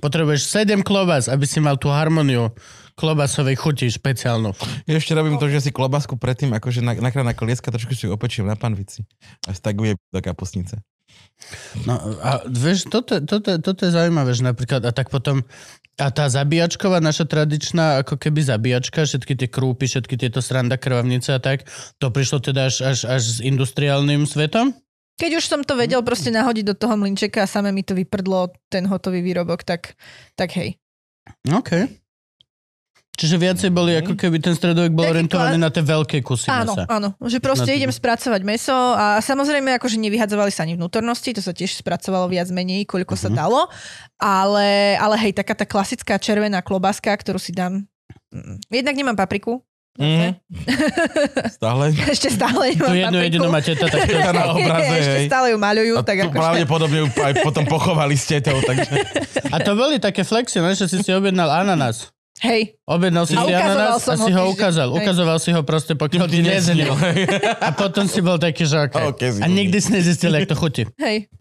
Potrebuješ 0.00 0.48
7 0.48 0.80
klobas, 0.80 1.28
aby 1.28 1.44
si 1.44 1.60
mal 1.60 1.76
tú 1.76 1.92
harmóniu 1.92 2.52
klobasovej 2.96 3.60
chuti 3.60 3.92
špeciálnu. 3.92 4.56
Ja 4.88 4.96
ešte 4.96 5.12
robím 5.12 5.36
to, 5.36 5.52
že 5.52 5.68
si 5.68 5.70
klobásku 5.70 6.16
predtým, 6.16 6.56
akože 6.56 6.80
na, 6.80 6.96
nakrát 6.96 7.28
na 7.28 7.36
kolieska, 7.36 7.68
trošku 7.68 7.92
si 7.92 8.08
ju 8.08 8.16
opečiem 8.16 8.48
na 8.48 8.56
panvici. 8.56 9.04
A 9.44 9.52
staguje 9.52 10.00
do 10.10 10.20
kapusnice. 10.24 10.80
No 11.84 12.00
a 12.24 12.40
vieš, 12.48 12.88
toto, 12.88 13.20
toto, 13.20 13.60
toto 13.60 13.80
je 13.84 13.92
zaujímavé, 13.92 14.32
že 14.32 14.42
napríklad, 14.42 14.80
a 14.88 14.90
tak 14.90 15.12
potom, 15.12 15.44
a 16.00 16.08
tá 16.08 16.26
zabíjačková, 16.32 16.98
naša 17.04 17.28
tradičná, 17.28 18.00
ako 18.02 18.16
keby 18.16 18.40
zabíjačka, 18.40 19.04
všetky 19.04 19.36
tie 19.36 19.48
krúpy, 19.52 19.84
všetky 19.86 20.16
tieto 20.16 20.40
sranda, 20.40 20.80
krvavnice 20.80 21.36
a 21.36 21.40
tak, 21.40 21.68
to 22.00 22.08
prišlo 22.08 22.40
teda 22.40 22.72
až, 22.72 22.82
až, 22.82 22.98
až 23.04 23.22
s 23.22 23.38
industriálnym 23.44 24.24
svetom? 24.24 24.72
Keď 25.16 25.30
už 25.40 25.44
som 25.48 25.60
to 25.64 25.76
vedel 25.76 26.04
proste 26.04 26.28
nahodiť 26.28 26.64
do 26.72 26.74
toho 26.76 26.96
mlinčeka 26.96 27.44
a 27.44 27.48
samé 27.48 27.72
mi 27.72 27.80
to 27.80 27.96
vyprdlo 27.96 28.52
ten 28.68 28.84
hotový 28.84 29.24
výrobok, 29.24 29.64
tak, 29.64 29.96
tak 30.36 30.52
hej. 30.56 30.76
OK. 31.48 31.88
Čiže 33.16 33.34
viacej 33.34 33.70
boli, 33.70 33.96
ako 33.96 34.12
keby 34.12 34.36
ten 34.38 34.52
stredovek 34.52 34.92
bol 34.92 35.02
Taký 35.02 35.12
orientovaný 35.14 35.56
na 35.56 35.68
tie 35.68 35.80
veľké 35.80 36.20
kusy 36.20 36.46
Áno, 36.46 36.70
mesa. 36.70 36.84
áno, 36.86 37.08
že 37.22 37.38
proste 37.38 37.64
Na 37.64 37.72
to- 37.72 37.78
idem 37.78 37.88
spracovať 37.90 38.40
meso 38.42 38.72
a 38.72 39.18
samozrejme 39.18 39.72
akože 39.74 39.96
nevyhadzovali 39.98 40.48
sa 40.48 40.62
ani 40.62 40.74
vnútornosti, 40.74 41.32
to 41.32 41.40
sa 41.40 41.50
tiež 41.50 41.72
spracovalo 41.74 42.28
viac 42.28 42.46
menej, 42.48 42.84
koľko 42.84 43.14
sa 43.14 43.28
dalo, 43.30 43.72
ale, 44.14 44.94
ale 44.94 45.16
hej, 45.18 45.32
taká 45.32 45.54
tá 45.54 45.64
klasická 45.64 46.16
červená 46.16 46.60
klobáska, 46.60 47.08
ktorú 47.10 47.36
si 47.36 47.50
dám, 47.50 47.88
mm, 48.28 48.68
jednak 48.70 48.92
nemám 48.94 49.16
papriku, 49.16 49.64
Mhm. 49.96 50.36
Stále. 51.56 51.88
ešte 52.06 52.28
stále 52.28 52.68
nemám 52.70 52.84
Tu 52.86 52.96
jednu 52.98 53.08
papriku. 53.10 53.24
jedinú 53.24 53.46
máte 53.48 53.72
to, 53.72 53.86
tak 53.86 54.04
to 54.04 54.12
na 54.12 54.44
obraze, 54.50 54.92
ešte 54.94 55.16
hej. 55.16 55.26
stále 55.26 55.46
ju 55.48 55.58
maľujú, 55.58 55.94
A 55.94 56.02
tak 56.02 56.16
tu 56.18 56.28
akože... 56.28 56.36
pravdepodobne 56.38 56.98
ju 56.98 57.06
aj 57.16 57.32
potom 57.40 57.64
pochovali 57.64 58.12
s 58.12 58.24
tetou, 58.26 58.60
takže... 58.60 58.92
A 59.48 59.56
to 59.58 59.72
boli 59.72 59.96
také 59.96 60.20
flexy, 60.20 60.60
no, 60.60 60.68
že 60.70 60.84
si 60.84 61.00
si 61.00 61.10
objednal 61.10 61.48
ananás. 61.48 62.12
Hej, 62.36 62.76
Objednal 62.84 63.24
si 63.24 63.32
A 63.32 63.48
si 63.96 64.04
som 64.04 64.12
a 64.12 64.26
si 64.28 64.32
ho 64.36 64.40
ho 64.44 64.52
ukázal. 64.52 64.92
Hej. 64.92 64.96
Ukazoval 65.00 65.38
si 65.40 65.50
ho 65.56 65.60
proste, 65.64 65.96
pokiaľ 65.96 66.26
ti 66.28 66.44
neznil. 66.44 66.92
A 67.64 67.72
potom 67.72 68.04
si 68.04 68.20
bol 68.20 68.36
taký, 68.36 68.68
že 68.68 68.76
okay. 68.76 69.08
Okay, 69.16 69.30
A 69.40 69.48
nikdy 69.48 69.80
si 69.80 69.88
nezistil, 69.88 70.36
jak 70.36 70.44
to 70.44 70.56
chutí. 70.56 70.84
hej. 71.00 71.32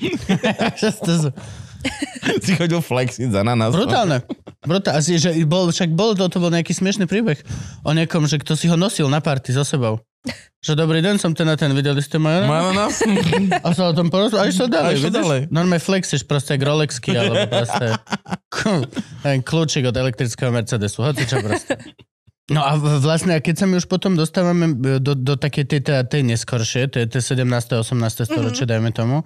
si 2.44 2.52
chodil 2.56 2.80
flexiť 2.80 3.32
za 3.32 3.42
nás. 3.44 3.72
Brutálne. 3.72 4.22
Brutálne. 4.64 4.98
Asi, 5.00 5.16
že 5.16 5.32
bol, 5.48 5.72
však 5.72 5.92
bol 5.92 6.12
to, 6.12 6.28
to 6.28 6.38
bol 6.38 6.52
nejaký 6.52 6.76
smiešný 6.76 7.08
príbeh 7.08 7.40
o 7.84 7.90
niekom, 7.96 8.28
že 8.28 8.40
kto 8.40 8.56
si 8.56 8.68
ho 8.68 8.76
nosil 8.76 9.08
na 9.08 9.20
party 9.24 9.56
so 9.56 9.64
sebou. 9.64 10.00
Že 10.60 10.76
dobrý 10.76 11.00
deň, 11.00 11.16
som 11.16 11.32
ten 11.32 11.48
a 11.48 11.56
ten, 11.56 11.72
videli 11.72 12.04
ste 12.04 12.20
moje? 12.20 12.44
Nás? 12.44 13.00
A 13.64 13.72
sa 13.72 13.88
o 13.88 13.96
tom 13.96 14.12
porozprával. 14.12 14.44
A 14.44 14.52
išiel 14.52 14.68
ďalej, 14.68 14.94
A 15.00 15.08
ďalej. 15.08 15.40
Normálne 15.48 15.80
flexíš 15.80 16.28
proste 16.28 16.60
jak 16.60 16.68
Rolexky, 16.68 17.16
alebo 17.16 17.48
proste 17.48 17.96
neviem, 19.24 19.40
kľúčik 19.40 19.88
od 19.88 19.96
elektrického 19.96 20.52
Mercedesu, 20.52 21.00
hoci 21.00 21.24
čo 21.24 21.40
proste. 21.40 21.80
No 22.50 22.66
a 22.66 22.74
vlastne, 22.76 23.38
a 23.38 23.40
keď 23.40 23.62
sa 23.62 23.66
my 23.70 23.78
už 23.78 23.86
potom 23.86 24.18
dostávame 24.18 24.74
do, 24.98 25.14
do 25.14 25.34
takej 25.38 25.70
tej, 25.70 25.80
tej, 25.86 25.96
tej 26.02 26.22
neskoršie, 26.34 26.90
tej, 26.90 27.06
tej 27.06 27.22
17. 27.38 27.46
18. 27.46 28.26
storočie, 28.26 28.66
mm-hmm. 28.66 28.70
dajme 28.74 28.90
tomu, 28.90 29.16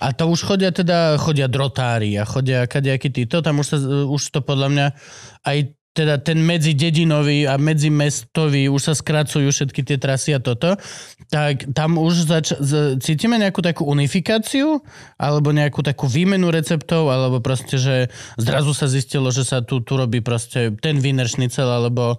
a 0.00 0.06
to 0.16 0.24
už 0.24 0.48
chodia 0.48 0.72
teda, 0.72 1.20
chodia 1.20 1.44
drotári 1.44 2.16
a 2.16 2.24
chodia 2.24 2.64
kadejakí 2.64 3.12
títo, 3.12 3.44
tam 3.44 3.60
už, 3.60 3.66
sa, 3.68 3.76
už 3.84 4.22
to 4.32 4.40
podľa 4.40 4.68
mňa 4.72 4.86
aj 5.44 5.58
teda 5.90 6.22
ten 6.22 6.38
medzidedinový 6.40 7.50
a 7.50 7.58
medzimestový, 7.58 8.70
už 8.70 8.80
sa 8.80 8.94
skracujú 8.94 9.50
všetky 9.50 9.82
tie 9.82 9.98
trasy 9.98 10.32
a 10.32 10.40
toto, 10.40 10.78
tak 11.30 11.70
tam 11.70 11.94
už 11.94 12.26
zač- 12.26 12.58
z- 12.58 12.98
cítime 12.98 13.38
nejakú 13.38 13.62
takú 13.62 13.86
unifikáciu 13.86 14.82
alebo 15.14 15.54
nejakú 15.54 15.80
takú 15.80 16.10
výmenu 16.10 16.50
receptov, 16.50 17.06
alebo 17.06 17.38
proste, 17.38 17.78
že 17.78 18.10
zrazu 18.34 18.74
sa 18.74 18.90
zistilo, 18.90 19.30
že 19.30 19.46
sa 19.46 19.62
tu, 19.62 19.78
tu 19.80 19.94
robí 19.94 20.18
proste 20.20 20.74
ten 20.82 20.98
Wiener 20.98 21.30
Schnitzel, 21.30 21.70
alebo 21.70 22.18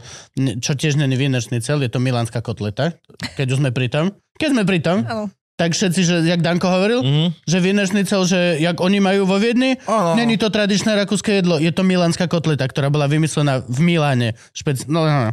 čo 0.64 0.74
tiež 0.74 0.96
není 0.96 1.20
Wiener 1.20 1.44
Schnitzel, 1.44 1.84
je 1.84 1.92
to 1.92 2.00
milánska 2.00 2.40
kotleta, 2.40 2.96
keď 3.36 3.48
už 3.52 3.60
sme 3.60 3.76
pri 3.76 3.92
tom. 3.92 4.06
Keď 4.40 4.50
sme 4.56 4.64
pri 4.64 4.80
tom, 4.80 5.04
Áno. 5.06 5.28
Tak 5.60 5.78
všetci, 5.78 6.02
že 6.02 6.16
jak 6.26 6.42
Danko 6.42 6.66
hovoril, 6.66 7.06
Mhm. 7.06 7.26
že 7.46 7.58
Schnitzel, 7.62 8.24
že 8.26 8.40
jak 8.58 8.82
oni 8.82 8.98
majú 8.98 9.30
vo 9.30 9.38
Viedni, 9.38 9.78
Áno. 9.86 10.18
není 10.18 10.38
to 10.38 10.50
tradičné 10.50 10.98
rakúske 10.98 11.38
jedlo, 11.38 11.62
je 11.62 11.70
to 11.70 11.86
milánska 11.86 12.26
kotleta, 12.26 12.66
ktorá 12.66 12.90
bola 12.90 13.06
vymyslená 13.06 13.62
v 13.70 13.80
Miláne. 13.84 14.34
Špec... 14.58 14.90
No, 14.90 15.06
no, 15.06 15.30
no. 15.30 15.32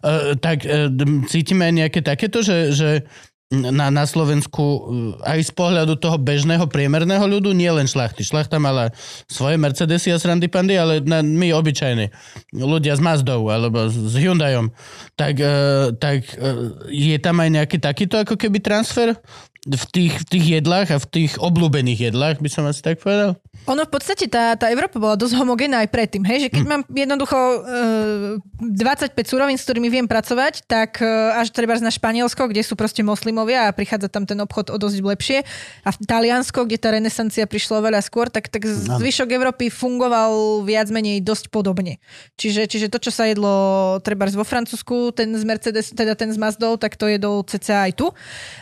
Uh, 0.00 0.32
tak 0.40 0.64
uh, 0.64 0.88
cítime 1.28 1.68
aj 1.68 1.74
nejaké 1.76 2.00
takéto, 2.00 2.40
že, 2.40 2.72
že 2.72 2.88
na, 3.46 3.94
na 3.94 4.02
Slovensku 4.08 4.58
uh, 4.58 4.80
aj 5.22 5.38
z 5.38 5.52
pohľadu 5.54 5.94
toho 6.02 6.18
bežného 6.18 6.66
priemerného 6.66 7.22
ľudu, 7.28 7.54
nie 7.54 7.70
len 7.70 7.86
šlachty. 7.86 8.26
Šlachta 8.26 8.58
mala 8.58 8.90
svoje 9.30 9.54
Mercedesy 9.54 10.10
a 10.10 10.18
srandy 10.18 10.50
pandy, 10.50 10.74
ale 10.74 10.98
na, 11.04 11.22
my 11.22 11.54
obyčajní 11.54 12.10
ľudia 12.58 12.98
s 12.98 13.02
Mazdou 13.04 13.46
alebo 13.52 13.86
s 13.86 13.94
s 13.94 14.14
Hyundaiom, 14.18 14.72
tak, 15.14 15.38
uh, 15.38 15.92
tak 15.94 16.26
uh, 16.40 16.74
je 16.90 17.16
tam 17.22 17.38
aj 17.38 17.50
nejaký 17.60 17.76
takýto 17.78 18.18
ako 18.18 18.34
keby 18.34 18.58
transfer 18.58 19.14
v 19.66 19.84
tých, 19.90 20.14
v 20.22 20.26
tých 20.30 20.46
jedlách 20.62 20.94
a 20.94 21.02
v 21.02 21.06
tých 21.10 21.32
obľúbených 21.42 22.10
jedlách, 22.10 22.38
by 22.38 22.48
som 22.48 22.64
asi 22.70 22.86
tak 22.86 23.02
povedal. 23.02 23.34
Ono 23.66 23.82
v 23.82 23.90
podstate 23.90 24.30
tá, 24.30 24.54
tá 24.54 24.70
Európa 24.70 25.02
bola 25.02 25.18
dosť 25.18 25.34
homogénna 25.42 25.82
aj 25.82 25.90
predtým, 25.90 26.22
hej, 26.22 26.46
že 26.46 26.48
keď 26.54 26.64
mám 26.70 26.82
jednoducho 26.86 27.34
e, 27.34 27.58
25 28.62 29.10
súrovín, 29.26 29.58
s 29.58 29.66
ktorými 29.66 29.90
viem 29.90 30.06
pracovať, 30.06 30.70
tak 30.70 31.02
e, 31.02 31.06
až 31.34 31.50
treba 31.50 31.74
na 31.82 31.90
Španielsko, 31.90 32.46
kde 32.46 32.62
sú 32.62 32.78
proste 32.78 33.02
moslimovia 33.02 33.66
a 33.66 33.74
prichádza 33.74 34.06
tam 34.06 34.22
ten 34.22 34.38
obchod 34.38 34.70
o 34.70 34.78
dosť 34.78 35.02
lepšie. 35.02 35.38
A 35.82 35.90
v 35.90 35.98
Taliansko, 35.98 36.62
kde 36.62 36.78
tá 36.78 36.94
renesancia 36.94 37.44
prišla 37.44 37.82
oveľa 37.82 38.00
skôr, 38.06 38.30
tak, 38.30 38.48
tak 38.48 38.64
zvyšok 38.64 39.34
Európy 39.34 39.66
fungoval 39.68 40.62
viac 40.62 40.86
menej 40.94 41.20
dosť 41.26 41.50
podobne. 41.50 41.98
Čiže, 42.38 42.70
čiže 42.70 42.86
to, 42.86 43.02
čo 43.02 43.10
sa 43.10 43.26
jedlo 43.26 43.98
treba 44.06 44.30
vo 44.30 44.46
Francúzsku, 44.46 45.10
ten 45.10 45.34
z 45.34 45.42
Mercedes, 45.42 45.90
teda 45.90 46.14
ten 46.14 46.30
z 46.30 46.38
Mazdou, 46.38 46.78
tak 46.78 46.94
to 46.94 47.10
jedol 47.10 47.42
cca 47.42 47.90
aj 47.90 47.92
tu. 47.98 48.06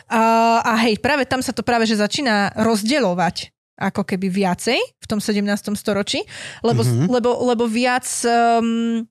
A, 0.08 0.60
a 0.64 0.72
hej, 0.88 0.96
práve 0.98 1.28
tam 1.28 1.44
sa 1.44 1.52
to 1.52 1.60
práve 1.60 1.84
že 1.84 2.00
začína 2.00 2.56
rozdielovať 2.56 3.53
ako 3.74 4.06
keby 4.06 4.30
viacej 4.30 4.78
v 4.78 5.06
tom 5.06 5.18
17. 5.18 5.44
storočí, 5.74 6.22
lebo, 6.62 6.86
mm-hmm. 6.86 7.10
lebo, 7.10 7.30
lebo 7.42 7.64
viac 7.66 8.06
um, 8.26 9.02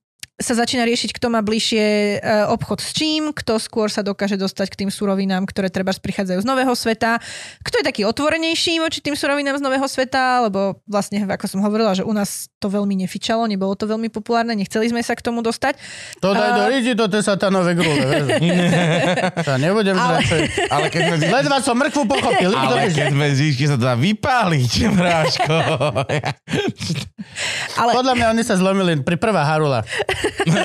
sa 0.44 0.54
začína 0.54 0.84
riešiť, 0.84 1.16
kto 1.16 1.32
má 1.32 1.40
bližšie 1.40 1.86
uh, 2.20 2.54
obchod 2.54 2.84
s 2.84 2.92
čím, 2.92 3.32
kto 3.32 3.56
skôr 3.58 3.88
sa 3.88 4.04
dokáže 4.04 4.36
dostať 4.36 4.68
k 4.70 4.80
tým 4.86 4.90
surovinám, 4.92 5.48
ktoré 5.48 5.72
treba 5.72 5.96
prichádzajú 5.96 6.44
z 6.44 6.48
nového 6.48 6.76
sveta, 6.76 7.24
kto 7.64 7.80
je 7.80 7.84
taký 7.88 8.02
otvorenejší 8.04 8.84
voči 8.84 9.00
tým 9.00 9.16
surovinám 9.16 9.56
z 9.58 9.64
nového 9.64 9.88
sveta, 9.88 10.44
lebo 10.46 10.84
vlastne, 10.84 11.24
ako 11.24 11.48
som 11.48 11.64
hovorila, 11.64 11.96
že 11.96 12.04
u 12.04 12.12
nás 12.12 12.52
to 12.60 12.68
veľmi 12.68 13.00
nefičalo, 13.00 13.48
nebolo 13.48 13.74
to 13.80 13.88
veľmi 13.88 14.12
populárne, 14.12 14.52
nechceli 14.54 14.92
sme 14.92 15.00
sa 15.00 15.16
k 15.16 15.24
tomu 15.24 15.40
dostať. 15.40 15.80
To 16.20 16.36
daj 16.36 16.50
A- 16.52 16.58
do 16.60 16.64
ridi, 16.68 16.92
to 16.94 17.08
tie 17.08 17.24
satanové 17.24 17.74
grúle. 17.80 18.04
Ja 19.44 19.56
nebudem 19.62 19.94
Ale- 19.96 20.20
radšej. 20.20 20.42
Ale 20.68 20.86
keď 20.90 21.02
sme... 21.06 21.16
Ledva 21.30 21.58
som 21.62 21.78
mrkvu 21.78 22.04
pochopil. 22.10 22.50
Ale 22.52 22.90
keď 22.90 23.14
sme 23.14 23.28
zišli, 23.32 23.66
sa 23.70 23.76
to 23.78 23.86
dá 23.86 23.94
vypáliť, 23.94 24.72
bráško. 24.90 25.56
Ale 27.78 27.92
Podľa 27.94 28.14
mňa 28.18 28.28
oni 28.34 28.44
sa 28.44 28.56
zlomili 28.58 29.00
pri 29.02 29.16
prvá 29.16 29.46
harula. 29.46 29.86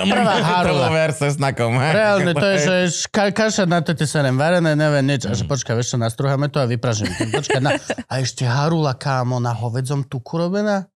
Prvá 0.09 0.35
harula. 0.39 0.89
Prvover 0.89 1.11
sa 1.12 1.28
snakom. 1.28 1.77
hej. 1.77 1.93
Reálne, 1.93 2.32
to 2.32 2.47
je, 2.47 2.57
že 2.59 2.74
ka- 3.09 3.31
kaša 3.31 3.65
na 3.65 3.78
to 3.78 3.93
sa 4.03 4.20
nem 4.20 4.35
varené, 4.35 4.73
neviem 4.73 5.05
nič. 5.07 5.24
A 5.24 5.32
že 5.32 5.45
Mm. 5.45 5.51
počkaj, 5.51 5.74
vieš 5.74 5.89
čo, 5.93 5.99
nastruháme 5.99 6.49
to 6.49 6.59
a 6.59 6.66
vypražím. 6.66 7.09
Počkaj, 7.36 7.61
na... 7.61 7.77
A 8.05 8.15
ešte 8.19 8.43
harula, 8.43 8.93
kámo, 8.93 9.36
na 9.36 9.53
hovedzom 9.53 10.03
tuku 10.03 10.35
robená? 10.39 10.89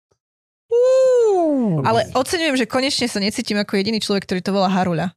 Ale 1.83 2.11
oceňujem, 2.13 2.57
že 2.57 2.67
konečne 2.67 3.07
sa 3.07 3.19
necítim 3.19 3.57
ako 3.57 3.75
jediný 3.75 3.99
človek, 3.99 4.25
ktorý 4.25 4.41
to 4.41 4.53
volá 4.53 4.69
haruľa. 4.69 5.11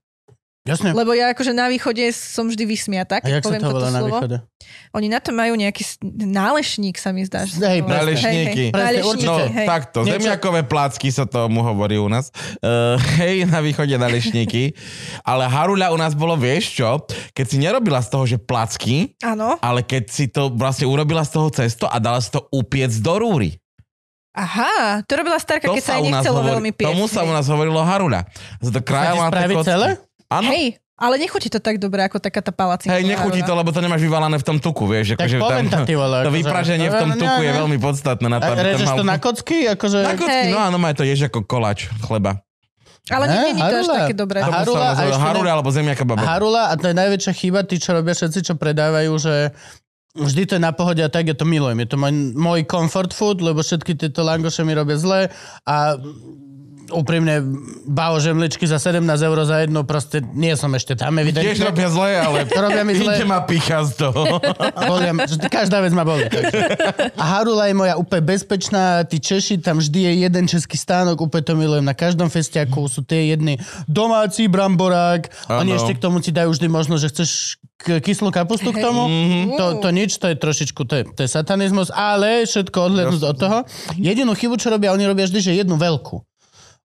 Jasne. 0.64 0.96
Lebo 0.96 1.12
ja 1.12 1.28
akože 1.30 1.52
na 1.52 1.68
východe 1.68 2.00
som 2.10 2.48
vždy 2.48 2.64
vysmiata, 2.64 3.20
A 3.20 3.22
keď 3.22 3.32
jak 3.34 3.44
sa 3.44 3.48
poviem 3.52 3.62
to 3.62 3.68
toto 3.68 3.78
volá 3.78 3.90
na 3.90 4.00
slovo. 4.00 4.16
východe? 4.16 4.38
Oni 4.96 5.08
na 5.12 5.20
to 5.20 5.30
majú 5.30 5.54
nejaký 5.54 5.84
nálešník, 6.24 6.96
sa 6.96 7.12
mi 7.12 7.28
zdá. 7.28 7.44
že 7.44 7.60
sa 7.60 7.68
Hej, 7.68 7.84
to. 7.84 7.92
Nálešníky. 7.92 8.64
Nálešníky. 8.72 9.28
No, 9.28 9.36
hej. 9.44 9.68
takto. 9.68 9.98
Niečo- 10.02 10.24
Zemiakové 10.24 10.64
placky 10.64 11.12
sa 11.12 11.28
tomu 11.28 11.60
hovorí 11.62 12.00
u 12.00 12.08
nás. 12.08 12.32
Uh, 12.64 12.96
hej, 13.20 13.44
na 13.44 13.60
východe 13.60 13.92
na 13.94 14.08
lešníky. 14.08 14.72
Ale 15.20 15.44
haruľa 15.46 15.92
u 15.92 16.00
nás 16.00 16.16
bolo, 16.16 16.40
vieš 16.40 16.80
čo? 16.80 16.96
Keď 17.32 17.46
si 17.46 17.58
nerobila 17.60 18.00
z 18.00 18.08
toho, 18.08 18.24
že 18.24 18.40
placky, 18.40 19.20
Áno. 19.20 19.60
ale 19.60 19.84
keď 19.84 20.04
si 20.08 20.26
to 20.26 20.48
vlastne 20.48 20.88
urobila 20.88 21.28
z 21.28 21.32
toho 21.34 21.52
cesto 21.52 21.86
a 21.86 22.00
dala 22.00 22.24
si 22.24 22.32
to 22.32 22.40
upiec 22.50 22.96
do 22.96 23.20
rúry. 23.20 23.60
Aha, 24.34 25.06
to 25.06 25.14
robila 25.14 25.38
starka, 25.38 25.70
keď 25.70 25.84
sa 25.84 26.02
jej 26.02 26.10
nechcelo 26.10 26.42
veľmi 26.42 26.74
piesť. 26.74 26.90
tomu 26.90 27.06
sa 27.06 27.22
u 27.22 27.30
nás 27.30 27.46
hovorilo 27.46 27.78
haruľa. 27.78 28.26
Za 28.58 28.74
to 28.74 28.82
krajala 28.82 29.30
spraviť 29.30 29.58
celé? 29.62 29.88
Áno. 30.34 30.50
Hej, 30.50 30.82
ale 30.94 31.16
nechutí 31.18 31.50
to 31.50 31.60
tak 31.62 31.78
dobre, 31.78 32.06
ako 32.06 32.18
taká 32.22 32.42
tá 32.42 32.54
palacinka. 32.54 32.94
Hej, 32.94 33.06
nechutí 33.06 33.42
to, 33.42 33.54
lebo 33.54 33.70
to 33.70 33.82
nemáš 33.82 34.02
vyvalané 34.02 34.38
v 34.38 34.46
tom 34.46 34.58
tuku, 34.58 34.86
vieš. 34.86 35.14
Tak 35.18 35.26
akože 35.26 35.38
poventa, 35.42 35.78
ty 35.86 35.94
vole, 35.94 36.22
to 36.22 36.30
akože- 36.30 36.38
vypraženie 36.42 36.88
v 36.90 36.96
tom 36.98 37.12
tuku 37.18 37.42
ne, 37.42 37.46
je 37.46 37.52
ne. 37.54 37.60
veľmi 37.60 37.78
podstatné. 37.82 38.28
Na 38.30 38.40
to, 38.42 38.52
režeš 38.56 38.90
mal- 38.90 38.98
to 38.98 39.04
na 39.06 39.18
kocky? 39.18 39.58
Akože... 39.70 40.00
Na 40.02 40.16
kocky, 40.18 40.48
Hej. 40.50 40.54
no 40.54 40.58
áno, 40.62 40.78
má 40.82 40.94
to 40.94 41.04
jež 41.06 41.30
ako 41.30 41.46
koláč 41.46 41.90
chleba. 42.06 42.42
Ale 43.12 43.28
nie, 43.28 43.40
nie, 43.52 43.54
nie 43.60 43.64
to 43.68 43.76
až 43.84 43.88
také 43.92 44.16
dobré. 44.16 44.40
A 44.40 44.64
harula 44.64 44.96
a 44.96 45.04
ešte 45.04 45.20
harula 45.20 45.52
alebo 45.60 45.70
zemiaka 45.76 46.08
baba. 46.08 46.24
Harula 46.24 46.72
a 46.72 46.74
to 46.80 46.88
je 46.88 46.96
najväčšia 46.96 47.34
chyba, 47.36 47.68
tí, 47.68 47.76
čo 47.76 47.92
robia 47.92 48.16
všetci, 48.16 48.40
čo 48.48 48.54
predávajú, 48.56 49.12
že 49.20 49.52
vždy 50.16 50.42
to 50.48 50.54
je 50.56 50.62
na 50.64 50.72
pohode 50.72 51.04
a 51.04 51.10
tak 51.12 51.28
ja 51.28 51.36
to 51.36 51.44
milujem. 51.44 51.84
Je 51.84 51.90
to 51.92 51.98
môj, 52.00 52.14
môj 52.32 52.64
comfort 52.64 53.12
food, 53.12 53.44
lebo 53.44 53.60
všetky 53.60 54.00
tieto 54.00 54.24
langoše 54.24 54.64
mi 54.64 54.72
robia 54.72 54.96
zle 54.96 55.28
a 55.68 56.00
úprimne 56.94 57.42
bao 57.84 58.16
žemličky 58.16 58.64
za 58.64 58.78
17 58.78 59.02
eur 59.20 59.38
za 59.42 59.58
jednu, 59.60 59.82
proste 59.84 60.22
nie 60.24 60.54
som 60.54 60.70
ešte 60.72 60.94
tam 60.94 61.14
Tiež 61.14 61.24
evidentne. 61.24 61.66
robia 61.66 61.90
zle, 61.90 62.12
ale 62.16 62.38
To 62.46 62.60
robia 62.60 62.84
mi 62.84 62.94
zle. 62.94 63.20
ma 63.24 63.42
picha 63.42 63.82
z 63.82 63.92
toho. 64.00 64.38
Bolia, 64.88 65.12
každá 65.48 65.80
vec 65.80 65.92
ma 65.92 66.02
boli. 66.02 66.30
A 67.14 67.24
Harula 67.36 67.66
je 67.66 67.76
moja 67.76 67.96
úplne 67.96 68.24
bezpečná, 68.24 69.02
tí 69.04 69.18
Češi, 69.18 69.58
tam 69.58 69.78
vždy 69.78 70.00
je 70.00 70.12
jeden 70.22 70.46
český 70.46 70.76
stánok, 70.76 71.20
úplne 71.20 71.42
to 71.42 71.54
milujem. 71.54 71.84
Na 71.84 71.94
každom 71.94 72.28
festiaku 72.28 72.86
sú 72.86 73.02
tie 73.02 73.30
jedny 73.30 73.58
domáci 73.86 74.46
bramborák. 74.46 75.28
Oni 75.52 75.74
Áno. 75.74 75.78
ešte 75.78 75.96
k 75.96 76.00
tomu 76.00 76.20
ti 76.20 76.30
dajú 76.30 76.52
vždy 76.52 76.68
možno, 76.68 76.96
že 76.96 77.10
chceš 77.10 77.58
kyslú 77.84 78.30
kapustu 78.30 78.72
k 78.72 78.80
tomu. 78.80 79.08
To, 79.56 79.80
to 79.80 79.90
nič, 79.90 80.16
to 80.16 80.32
je 80.32 80.36
trošičku, 80.36 80.82
to 80.84 80.94
je, 80.96 81.04
to 81.04 81.20
je 81.20 81.30
satanizmus, 81.30 81.92
ale 81.92 82.48
všetko 82.48 82.78
odhľadnúť 82.80 83.24
od 83.26 83.36
toho. 83.36 83.58
Jedinú 83.96 84.32
chybu, 84.32 84.56
čo 84.56 84.72
robia, 84.72 84.92
oni 84.92 85.04
robia 85.04 85.28
vždy, 85.28 85.40
že 85.42 85.52
jednu 85.54 85.76
veľkú. 85.76 86.24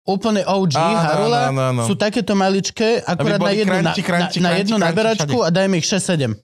Úplne 0.06 0.46
OG, 0.46 0.74
Áno, 0.78 0.98
Harula, 1.02 1.40
áno, 1.50 1.62
áno. 1.74 1.82
sú 1.84 1.98
takéto 1.98 2.38
maličké, 2.38 3.02
akurát 3.02 3.42
na 3.42 3.52
jednu, 3.52 3.76
na, 3.82 3.92
crunchy, 3.92 4.38
na, 4.40 4.48
na 4.48 4.50
crunchy, 4.54 4.60
jednu 4.62 4.76
crunchy 4.78 4.86
naberačku 4.86 5.36
a 5.42 5.48
dajme 5.50 5.74
ich 5.82 5.86
6-7. 5.90 6.38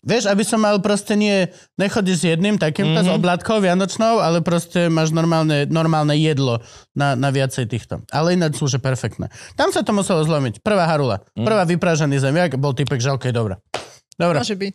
Vieš, 0.00 0.32
aby 0.32 0.40
som 0.48 0.64
mal 0.64 0.80
proste 0.80 1.12
nie, 1.12 1.44
nechodí 1.76 2.16
s 2.16 2.24
jedným 2.24 2.56
takýmto 2.56 3.04
mm-hmm. 3.04 3.12
s 3.12 3.16
oblátkou 3.20 3.60
vianočnou, 3.60 4.16
ale 4.16 4.40
proste 4.40 4.88
máš 4.88 5.12
normálne, 5.12 5.68
normálne 5.68 6.16
jedlo 6.16 6.64
na, 6.96 7.12
na 7.12 7.28
viacej 7.28 7.68
týchto. 7.68 8.00
Ale 8.08 8.32
ináč 8.32 8.56
sú 8.56 8.64
že 8.64 8.80
perfektné. 8.80 9.28
Tam 9.60 9.68
sa 9.68 9.84
to 9.84 9.92
muselo 9.92 10.24
zlomiť. 10.24 10.64
Prvá 10.64 10.88
harula, 10.88 11.20
mm. 11.36 11.44
prvá 11.44 11.68
vypražený 11.68 12.16
zemiak, 12.16 12.56
bol 12.56 12.72
typek, 12.72 12.96
že 12.96 13.12
okej, 13.12 13.28
dobre. 13.28 13.60
Dobre, 14.16 14.40
Môže 14.40 14.56
byť. 14.56 14.72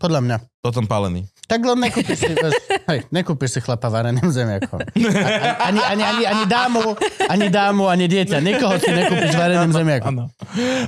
podľa 0.00 0.20
mňa. 0.24 0.36
Potom 0.64 0.88
palený. 0.88 1.28
Tak 1.44 1.60
len 1.68 1.80
nekúpiš 1.84 2.16
si, 2.16 2.32
vieš, 2.32 2.56
hej, 2.88 3.04
nekúpiš 3.12 3.58
si 3.58 3.60
chlapa 3.60 3.92
vareným 3.92 4.28
zemiakom. 4.32 4.80
Ani, 5.68 5.80
ani, 5.84 6.02
ani, 6.02 6.24
ani 6.24 6.44
dámu, 6.48 6.96
ani 7.28 7.46
dámu, 7.52 7.84
ani 7.86 8.08
dieťa. 8.08 8.40
Nikoho 8.40 8.80
si 8.80 8.90
nekúpiš 8.90 9.36
vareným 9.36 9.72
zemiakom. 9.72 10.32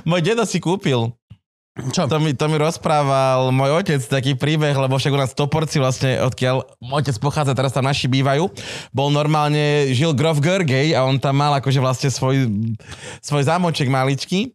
Môj 0.03 0.21
dedo 0.25 0.43
si 0.43 0.57
kúpil. 0.57 1.13
Čo? 1.71 2.03
To 2.03 2.19
mi, 2.19 2.35
to 2.35 2.51
mi 2.51 2.59
rozprával 2.59 3.47
môj 3.55 3.79
otec 3.79 4.03
taký 4.03 4.35
príbeh, 4.35 4.75
lebo 4.75 4.99
však 4.99 5.15
u 5.15 5.19
nás 5.23 5.31
Toporci 5.31 5.79
vlastne, 5.79 6.19
odkiaľ 6.19 6.67
môj 6.83 7.07
otec 7.07 7.15
pochádza, 7.23 7.55
teraz 7.55 7.71
tam 7.71 7.87
naši 7.87 8.11
bývajú, 8.11 8.51
bol 8.91 9.07
normálne, 9.07 9.87
žil 9.95 10.11
Grof 10.11 10.43
Görgej 10.43 10.91
a 10.91 11.07
on 11.07 11.15
tam 11.15 11.39
mal 11.39 11.55
akože 11.63 11.79
vlastne 11.79 12.11
svoj, 12.11 12.51
svoj 13.23 13.43
zámoček 13.47 13.87
maličký 13.87 14.51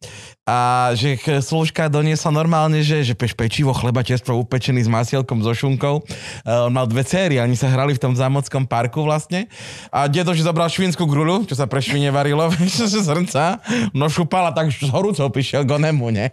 a 0.47 0.95
že 0.95 1.19
služka 1.43 1.91
doniesla 1.91 2.31
normálne, 2.31 2.79
že, 2.79 3.03
že 3.03 3.19
peš 3.19 3.35
pečivo, 3.35 3.75
chleba 3.75 4.07
čerstvo 4.07 4.39
upečený 4.47 4.87
s 4.87 4.91
masielkom, 4.91 5.43
so 5.43 5.51
šunkou. 5.51 6.07
Uh, 6.47 6.71
on 6.71 6.73
mal 6.73 6.87
dve 6.87 7.03
céry 7.03 7.43
oni 7.43 7.59
sa 7.59 7.67
hrali 7.67 7.99
v 7.99 8.01
tom 8.01 8.15
zámockom 8.15 8.63
parku 8.63 9.03
vlastne. 9.03 9.51
A 9.91 10.07
dedo, 10.07 10.31
že 10.39 10.47
zobral 10.47 10.71
švínsku 10.71 11.03
grulu, 11.03 11.43
čo 11.51 11.59
sa 11.59 11.67
pre 11.67 11.83
švine 11.83 12.15
varilo, 12.15 12.47
vieš, 12.55 12.87
z 12.87 13.03
srdca, 13.03 13.59
no 13.91 14.07
šupala 14.07 14.55
tak 14.55 14.71
z 14.71 14.87
horúcou 14.87 15.27
prišiel 15.35 15.67
k 15.67 15.83
onemu, 15.83 16.15
ne? 16.15 16.27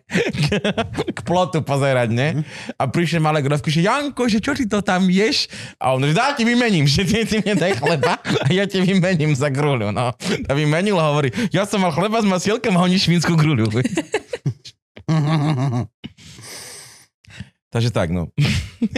k 1.18 1.20
plotu 1.26 1.66
pozerať, 1.66 2.14
ne? 2.14 2.46
A 2.78 2.86
prišiel 2.86 3.18
malé 3.18 3.42
grovky, 3.42 3.74
že 3.74 3.82
Janko, 3.82 4.30
že 4.30 4.38
čo 4.38 4.54
ty 4.54 4.70
to 4.70 4.86
tam 4.86 5.10
ješ? 5.10 5.50
A 5.82 5.98
on, 5.98 6.06
že 6.06 6.14
dá 6.14 6.38
ti 6.38 6.46
vymením, 6.46 6.86
že 6.94 7.02
ty, 7.02 7.26
ty 7.26 7.42
mne 7.42 7.58
daj 7.58 7.82
chleba 7.82 8.22
a 8.22 8.48
ja 8.54 8.70
ti 8.70 8.78
vymením 8.78 9.34
za 9.34 9.50
grulu, 9.50 9.90
no. 9.90 10.14
A 10.46 10.52
vymenil 10.54 11.02
hovorí, 11.02 11.34
ja 11.50 11.66
som 11.66 11.82
mal 11.82 11.90
chleba 11.90 12.22
s 12.22 12.30
masielkom 12.30 12.78
a 12.78 12.86
oni 12.86 13.02
švínsku 13.02 13.34
grulu. 13.34 13.66
Takže 17.74 17.90
tak, 17.90 18.14
no. 18.14 18.30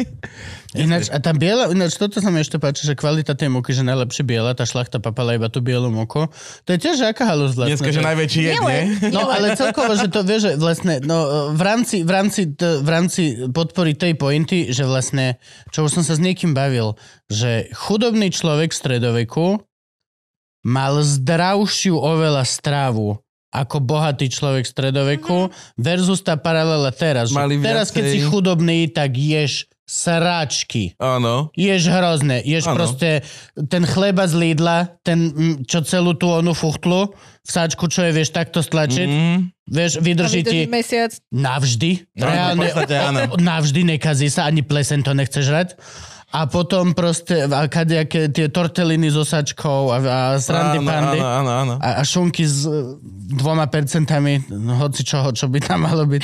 Ináč, 0.76 1.08
a 1.08 1.24
tá 1.24 1.32
biela, 1.32 1.72
ináč 1.72 1.96
toto 1.96 2.20
sa 2.20 2.28
mi 2.28 2.44
ešte 2.44 2.60
páči, 2.60 2.84
že 2.84 3.00
kvalita 3.00 3.32
tej 3.32 3.48
múky, 3.48 3.72
že 3.72 3.88
najlepšie 3.88 4.28
biela, 4.28 4.52
tá 4.52 4.68
šlachta 4.68 5.00
papala 5.00 5.40
iba 5.40 5.48
tú 5.48 5.64
bielu 5.64 5.88
múku. 5.88 6.28
To 6.68 6.70
je 6.76 6.84
tiež 6.84 7.16
aká 7.16 7.24
halus 7.24 7.56
vlastne. 7.56 7.80
Dneska, 7.80 7.96
že 7.96 8.04
najväčší 8.04 8.40
jed, 8.44 8.60
nie? 8.60 8.82
No 9.16 9.32
ale 9.32 9.56
celkovo, 9.56 9.96
že 9.96 10.12
to 10.12 10.28
vieš, 10.28 10.42
že 10.44 10.52
vlastne, 10.60 11.00
no 11.00 11.56
v 11.56 11.62
rámci, 11.64 12.04
v 12.04 12.12
rámci, 12.12 12.52
v 12.60 12.90
rámci 12.92 13.48
podpory 13.48 13.96
tej 13.96 14.20
pointy, 14.20 14.68
že 14.76 14.84
vlastne, 14.84 15.40
čo 15.72 15.88
už 15.88 15.96
som 15.96 16.04
sa 16.04 16.20
s 16.20 16.20
niekým 16.20 16.52
bavil, 16.52 17.00
že 17.32 17.72
chudobný 17.72 18.28
človek 18.28 18.76
v 18.76 18.80
stredoveku 18.84 19.64
mal 20.68 21.00
zdravšiu 21.00 21.96
oveľa 21.96 22.44
strávu 22.44 23.24
ako 23.56 23.80
bohatý 23.80 24.28
človek 24.28 24.68
v 24.68 24.74
stredoveku 24.76 25.38
versus 25.80 26.20
tá 26.20 26.36
paralela 26.36 26.92
teraz. 26.92 27.32
Mali 27.32 27.56
teraz, 27.60 27.90
keď 27.90 28.04
si 28.04 28.20
viacej- 28.20 28.30
chudobný, 28.30 28.80
tak 28.92 29.16
ješ 29.16 29.72
sračky. 29.86 30.98
Áno. 30.98 31.54
Ješ 31.54 31.94
hrozné. 31.94 32.42
Ješ 32.42 32.66
Áno. 32.66 32.74
proste 32.74 33.22
ten 33.70 33.86
chleba 33.86 34.26
z 34.26 34.34
Lidla, 34.34 34.98
ten, 35.06 35.30
čo 35.70 35.86
celú 35.86 36.18
tú 36.18 36.26
onu 36.26 36.58
fuchtlu, 36.58 37.14
v 37.46 37.50
sáčku, 37.50 37.86
čo 37.86 38.02
je, 38.02 38.12
vieš, 38.12 38.34
takto 38.34 38.66
stlačiť. 38.66 39.06
Mm. 39.06 39.38
Vieš, 39.66 39.92
vydrží 40.02 40.42
ti 40.42 40.60
mesiac. 40.66 41.14
navždy. 41.30 42.18
No, 42.18 42.26
Reálne, 42.26 42.58
v 42.58 42.62
podstate 42.66 42.96
áno. 42.98 43.22
navždy 43.38 43.82
nekazí 43.86 44.30
sa, 44.30 44.50
ani 44.50 44.66
plesen 44.66 45.06
to 45.06 45.14
nechce 45.14 45.38
žrať. 45.38 45.78
A 46.34 46.50
potom 46.50 46.92
proste 46.92 47.46
a 47.48 47.64
kadejaké 47.70 48.28
tie 48.28 48.50
torteliny 48.52 49.08
so 49.08 49.22
sačkou 49.24 49.94
a, 49.94 49.98
a 50.02 50.20
srandy 50.42 50.82
Áno, 50.82 50.90
pandy. 50.90 51.20
áno, 51.22 51.28
áno, 51.30 51.52
áno. 51.54 51.74
A, 51.80 52.00
a 52.00 52.04
šunky 52.04 52.44
s 52.44 52.66
dvoma 53.32 53.70
percentami, 53.72 54.44
hoci 54.76 55.06
čoho, 55.06 55.32
čo 55.32 55.48
by 55.48 55.60
tam 55.64 55.86
malo 55.88 56.04
byť. 56.04 56.24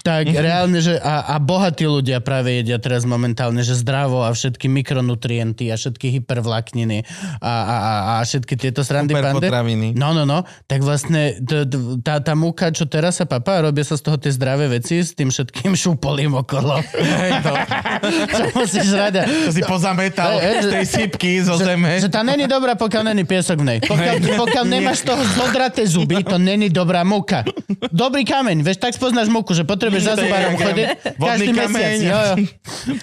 Tak 0.00 0.32
reálne, 0.32 0.80
že 0.80 0.96
a, 0.96 1.36
a 1.36 1.36
bohatí 1.36 1.84
ľudia 1.84 2.24
práve 2.24 2.56
jedia 2.56 2.80
teraz 2.80 3.04
momentálne, 3.04 3.60
že 3.60 3.76
zdravo 3.76 4.24
a 4.24 4.32
všetky 4.32 4.64
mikronutrienty 4.72 5.68
a 5.68 5.76
všetky 5.76 6.20
hypervlakniny 6.20 7.04
a, 7.38 7.52
a, 7.52 7.76
a, 7.76 7.92
a 8.08 8.14
všetky 8.24 8.56
tieto 8.56 8.80
srandy 8.80 9.12
pandy. 9.12 9.92
No, 9.92 10.16
no, 10.16 10.24
no. 10.24 10.48
Tak 10.64 10.80
vlastne 10.80 11.36
t- 11.36 11.68
t- 11.68 12.00
tá, 12.00 12.16
tá 12.24 12.32
múka, 12.32 12.72
čo 12.72 12.88
teraz 12.88 13.20
sa 13.20 13.28
papá, 13.28 13.60
robia 13.60 13.84
sa 13.84 14.00
z 14.00 14.02
toho 14.08 14.16
tie 14.16 14.32
zdravé 14.32 14.72
veci 14.72 15.04
s 15.04 15.12
tým 15.12 15.28
všetkým 15.28 15.76
šupolím 15.84 16.32
okolo. 16.40 16.80
Čo 18.30 18.44
musíš 18.56 18.88
rada. 18.96 19.28
to 19.28 19.52
si 19.52 19.60
pozametal 19.60 20.40
z 20.40 20.72
tej 20.72 20.84
sypky 20.88 21.44
zo 21.44 21.60
zeme. 21.60 22.00
Že 22.00 22.08
tá 22.08 22.24
není 22.24 22.48
dobrá, 22.48 22.72
pokiaľ 22.72 23.12
není 23.12 23.28
piesok 23.28 23.60
v 23.60 23.76
nej. 23.76 23.78
Pokiaľ, 23.84 24.16
pokiaľ 24.40 24.64
nemáš 24.64 25.04
toho 25.04 25.20
zodraté 25.36 25.84
zuby, 25.84 26.24
to 26.24 26.40
není 26.40 26.72
dobrá 26.72 27.04
múka. 27.04 27.44
Dobrý 27.92 28.24
kameň, 28.24 28.64
vieš, 28.64 28.80
tak 28.80 28.96
spoznáš 28.96 29.28
múku, 29.28 29.52
že 29.52 29.68
potrebuješ 29.68 29.89
za 29.98 30.14
To 30.14 30.22
je 30.22 30.30
zubárom 30.30 30.54
chodiť 30.54 30.86
vodný 31.18 31.46
každý 31.50 31.50
mesiac. 31.50 31.92
Jo, 31.98 32.20
jo. 32.22 32.34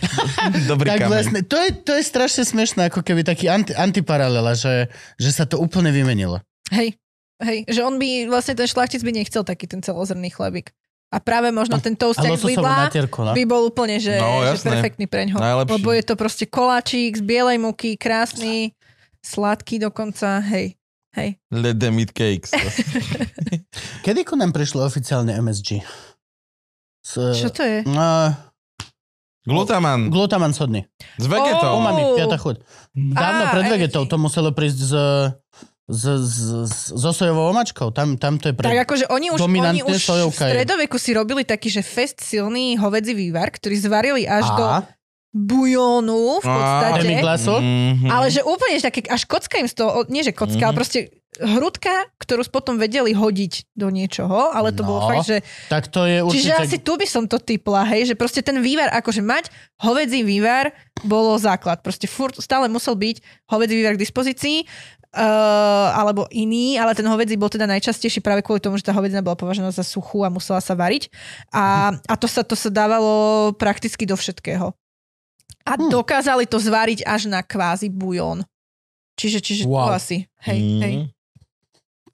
Dobrý 0.72 0.88
Tak 0.88 0.99
kameň. 1.03 1.11
vlastne, 1.11 1.39
to 1.43 1.57
je, 1.59 1.69
to 1.76 1.91
je 1.99 2.03
strašne 2.07 2.43
smiešné, 2.47 2.88
ako 2.88 3.03
keby 3.03 3.27
taký 3.27 3.51
anti, 3.51 3.76
antiparalela, 3.76 4.55
že, 4.55 4.88
že 5.19 5.30
sa 5.35 5.43
to 5.43 5.59
úplne 5.59 5.91
vymenilo. 5.91 6.39
Hej, 6.72 6.95
hej, 7.43 7.68
že 7.68 7.84
on 7.84 7.99
by, 7.99 8.31
vlastne 8.31 8.55
ten 8.55 8.68
šlachtic 8.69 9.03
by 9.03 9.11
nechcel 9.11 9.43
taký 9.43 9.68
ten 9.68 9.84
celozrný 9.84 10.31
chlebík. 10.31 10.72
A 11.07 11.23
práve 11.23 11.55
možno 11.55 11.80
ten 11.80 11.95
A 11.95 11.99
toastek 12.03 12.35
z 12.35 12.43
Lidla 12.51 12.91
no. 12.91 13.31
by 13.31 13.43
bol 13.47 13.72
úplne, 13.72 13.95
že, 13.95 14.19
No, 14.19 14.43
že 14.43 14.59
perfektný 14.59 15.07
preňho. 15.07 15.39
Najlepší. 15.39 15.80
Lebo 15.80 15.89
je 15.95 16.03
to 16.03 16.15
proste 16.19 16.43
koláčik 16.51 17.15
z 17.15 17.23
bielej 17.23 17.64
múky, 17.64 17.95
krásny, 17.95 18.76
sladký 19.23 19.80
dokonca, 19.80 20.43
hej. 20.51 20.76
Hej. 21.15 21.39
Let 21.49 21.80
them 21.80 21.97
eat 21.97 22.11
cakes. 22.14 22.51
Kedy 24.05 24.22
ku 24.27 24.38
nám 24.38 24.53
prišlo 24.53 24.85
oficiálne 24.85 25.34
MSG? 25.34 25.81
S, 27.07 27.15
Čo 27.39 27.49
to 27.55 27.63
je? 27.63 27.88
Uh, 27.88 28.35
Glutaman. 29.47 30.11
glutaman 30.11 30.51
sodný. 30.51 30.84
S 31.15 31.23
vegetou. 31.23 31.71
Oh. 31.71 31.79
Umami, 31.79 32.03
piata 32.19 32.35
chuť. 32.35 32.59
Dávno 32.91 33.43
Á, 33.47 33.51
pred 33.55 33.65
vegetou 33.71 34.03
to 34.03 34.19
muselo 34.19 34.51
prísť 34.51 34.79
z, 34.84 34.93
z, 35.88 36.03
z, 36.19 36.38
z, 36.67 36.75
so 36.99 37.11
sojovou 37.15 37.55
omačkou. 37.55 37.95
Tam, 37.95 38.19
tam 38.19 38.35
to 38.35 38.51
je 38.51 38.53
pre... 38.59 38.67
Tak 38.67 38.84
akože 38.84 39.07
oni 39.07 39.31
už, 39.31 39.39
oni 39.39 39.88
už 39.88 40.03
v 40.03 40.03
sojovka 40.03 40.51
je. 40.51 40.59
stredoveku 40.59 40.99
si 40.99 41.15
robili 41.15 41.47
taký, 41.47 41.71
že 41.71 41.79
fest 41.79 42.19
silný 42.19 42.75
hovedzí 42.75 43.15
vývar, 43.15 43.55
ktorý 43.55 43.79
zvarili 43.79 44.27
až 44.27 44.43
do 44.59 44.67
A, 44.67 44.84
bujónu 45.31 46.43
v 46.43 46.45
podstate. 46.45 46.99
demiglasu. 47.07 47.55
Mhm. 47.55 48.07
Ale 48.11 48.27
že 48.27 48.43
úplne, 48.43 48.84
že 48.84 48.91
také, 48.91 49.07
až 49.07 49.23
kocka 49.23 49.63
im 49.63 49.71
z 49.71 49.79
toho, 49.79 50.03
nie 50.11 50.27
že 50.27 50.35
kocka, 50.35 50.59
ale 50.59 50.75
proste 50.75 51.07
hrudka, 51.38 52.09
ktorú 52.18 52.41
potom 52.49 52.76
vedeli 52.76 53.14
hodiť 53.14 53.73
do 53.77 53.88
niečoho, 53.89 54.49
ale 54.51 54.73
to 54.73 54.81
No, 54.81 54.89
bolo 54.89 54.99
fakt, 55.09 55.30
že... 55.30 55.38
Tak 55.69 55.88
to 55.89 56.05
je 56.05 56.22
určite... 56.22 56.49
Čiže 56.49 56.53
asi 56.57 56.77
tu 56.81 56.97
by 56.97 57.05
som 57.05 57.23
to 57.30 57.38
typla, 57.38 57.85
hej, 57.88 58.09
že 58.09 58.15
proste 58.18 58.41
ten 58.41 58.57
vývar, 58.59 58.89
akože 58.93 59.22
mať 59.22 59.49
hovedzí 59.80 60.26
vývar 60.26 60.73
bolo 61.05 61.38
základ. 61.38 61.85
Proste 61.85 62.09
furt 62.09 62.35
stále 62.41 62.65
musel 62.68 62.97
byť 62.97 63.22
hovedzí 63.47 63.73
vývar 63.77 63.93
k 63.95 64.03
dispozícii, 64.03 64.57
uh, 65.14 65.88
alebo 65.93 66.26
iný, 66.30 66.77
ale 66.81 66.93
ten 66.97 67.05
hovedzí 67.05 67.38
bol 67.38 67.49
teda 67.49 67.65
najčastejší 67.69 68.19
práve 68.19 68.41
kvôli 68.41 68.59
tomu, 68.59 68.77
že 68.77 68.85
tá 68.85 68.93
hovedzina 68.93 69.22
bola 69.22 69.38
považená 69.38 69.69
za 69.72 69.85
suchú 69.85 70.26
a 70.26 70.34
musela 70.34 70.61
sa 70.61 70.73
variť. 70.73 71.09
A, 71.53 71.93
a 71.95 72.14
to, 72.18 72.26
sa, 72.30 72.41
to 72.41 72.57
sa 72.57 72.69
dávalo 72.73 73.53
prakticky 73.55 74.05
do 74.05 74.18
všetkého. 74.18 74.73
A 75.68 75.73
Hm. 75.76 75.91
dokázali 75.91 76.47
to 76.47 76.57
zvariť 76.64 77.03
až 77.03 77.27
na 77.27 77.43
kvázi 77.43 77.91
bujón. 77.91 78.47
Čiže, 79.18 79.39
čiže 79.41 79.64
Wow. 79.68 79.89
to 79.89 79.91
asi. 79.97 80.18
Hej, 80.45 80.59
Mm. 80.61 80.81
hej. 80.85 80.93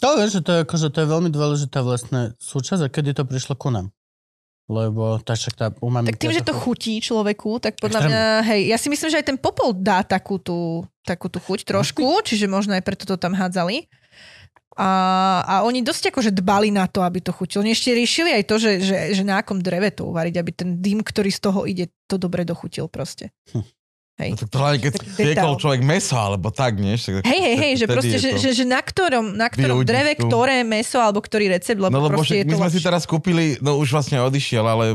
To 0.03 0.19
vieš, 0.19 0.39
že 0.39 0.41
to 0.43 0.51
je, 0.51 0.59
akože, 0.67 0.87
to 0.91 0.99
je 0.99 1.07
veľmi 1.07 1.29
dôležitá 1.31 1.79
vlastne 1.79 2.35
súčasť 2.43 2.83
a 2.83 2.91
kedy 2.91 3.15
to 3.15 3.23
prišlo 3.23 3.55
ku 3.55 3.71
nám. 3.71 3.95
Lebo 4.67 5.19
tá 5.23 5.35
však 5.35 5.53
tá 5.55 5.67
umami... 5.79 6.11
Tak 6.11 6.19
tým, 6.19 6.35
že 6.35 6.43
to 6.43 6.55
chutí 6.55 6.99
človeku, 6.99 7.63
tak 7.63 7.79
podľa 7.79 8.03
Extrémne. 8.03 8.15
mňa, 8.15 8.47
hej, 8.47 8.61
ja 8.71 8.77
si 8.79 8.87
myslím, 8.91 9.09
že 9.11 9.19
aj 9.23 9.27
ten 9.31 9.39
popol 9.39 9.71
dá 9.71 10.03
takú 10.03 10.39
tú, 10.39 10.83
takú 11.07 11.31
tú 11.31 11.39
chuť 11.39 11.67
trošku, 11.67 12.03
čiže 12.27 12.51
možno 12.51 12.75
aj 12.75 12.83
preto 12.83 13.07
to 13.07 13.15
tam 13.15 13.31
hádzali. 13.31 13.87
A, 14.73 14.89
a 15.45 15.55
oni 15.69 15.85
dosť 15.85 16.09
akože 16.09 16.33
dbali 16.33 16.73
na 16.73 16.89
to, 16.89 17.05
aby 17.05 17.21
to 17.21 17.29
chutilo. 17.29 17.61
Oni 17.61 17.77
ešte 17.77 17.93
riešili 17.93 18.33
aj 18.33 18.43
to, 18.49 18.55
že, 18.57 18.71
že, 18.81 18.97
že 19.13 19.23
na 19.23 19.39
akom 19.39 19.61
dreve 19.61 19.93
to 19.93 20.09
uvariť, 20.09 20.35
aby 20.35 20.51
ten 20.51 20.69
dym, 20.81 21.05
ktorý 21.05 21.29
z 21.29 21.39
toho 21.39 21.69
ide, 21.69 21.93
to 22.09 22.17
dobre 22.17 22.41
dochutil 22.41 22.89
proste. 22.89 23.29
Hej. 24.13 24.29
No, 24.29 24.37
tak 24.37 24.49
to 24.53 24.57
hlavne, 24.61 24.77
keď 24.77 24.91
Tak 24.93 25.05
piekol 25.17 25.53
človek 25.57 25.81
meso, 25.81 26.13
alebo 26.13 26.53
tak, 26.53 26.77
nie? 26.77 26.93
Však- 26.93 27.25
Hej, 27.25 27.39
hej, 27.41 27.55
hej, 27.57 27.73
že 27.81 27.85
proste, 27.89 28.17
že, 28.21 28.29
že, 28.37 28.49
že 28.53 28.63
na 28.63 28.77
ktorom, 28.77 29.33
na 29.33 29.49
ktorom 29.49 29.81
dreve, 29.81 30.13
tú- 30.13 30.29
ktoré 30.29 30.61
meso 30.61 31.01
alebo 31.01 31.17
ktorý 31.17 31.49
recept, 31.49 31.81
lebo, 31.81 31.89
No 31.89 32.05
lebo 32.05 32.21
proste 32.21 32.45
my 32.45 32.53
sme 32.53 32.69
si 32.69 32.77
lepšie. 32.77 32.85
teraz 32.85 33.09
kúpili, 33.09 33.57
no 33.57 33.81
už 33.81 33.89
vlastne 33.89 34.21
odišiel, 34.21 34.61
ale 34.61 34.93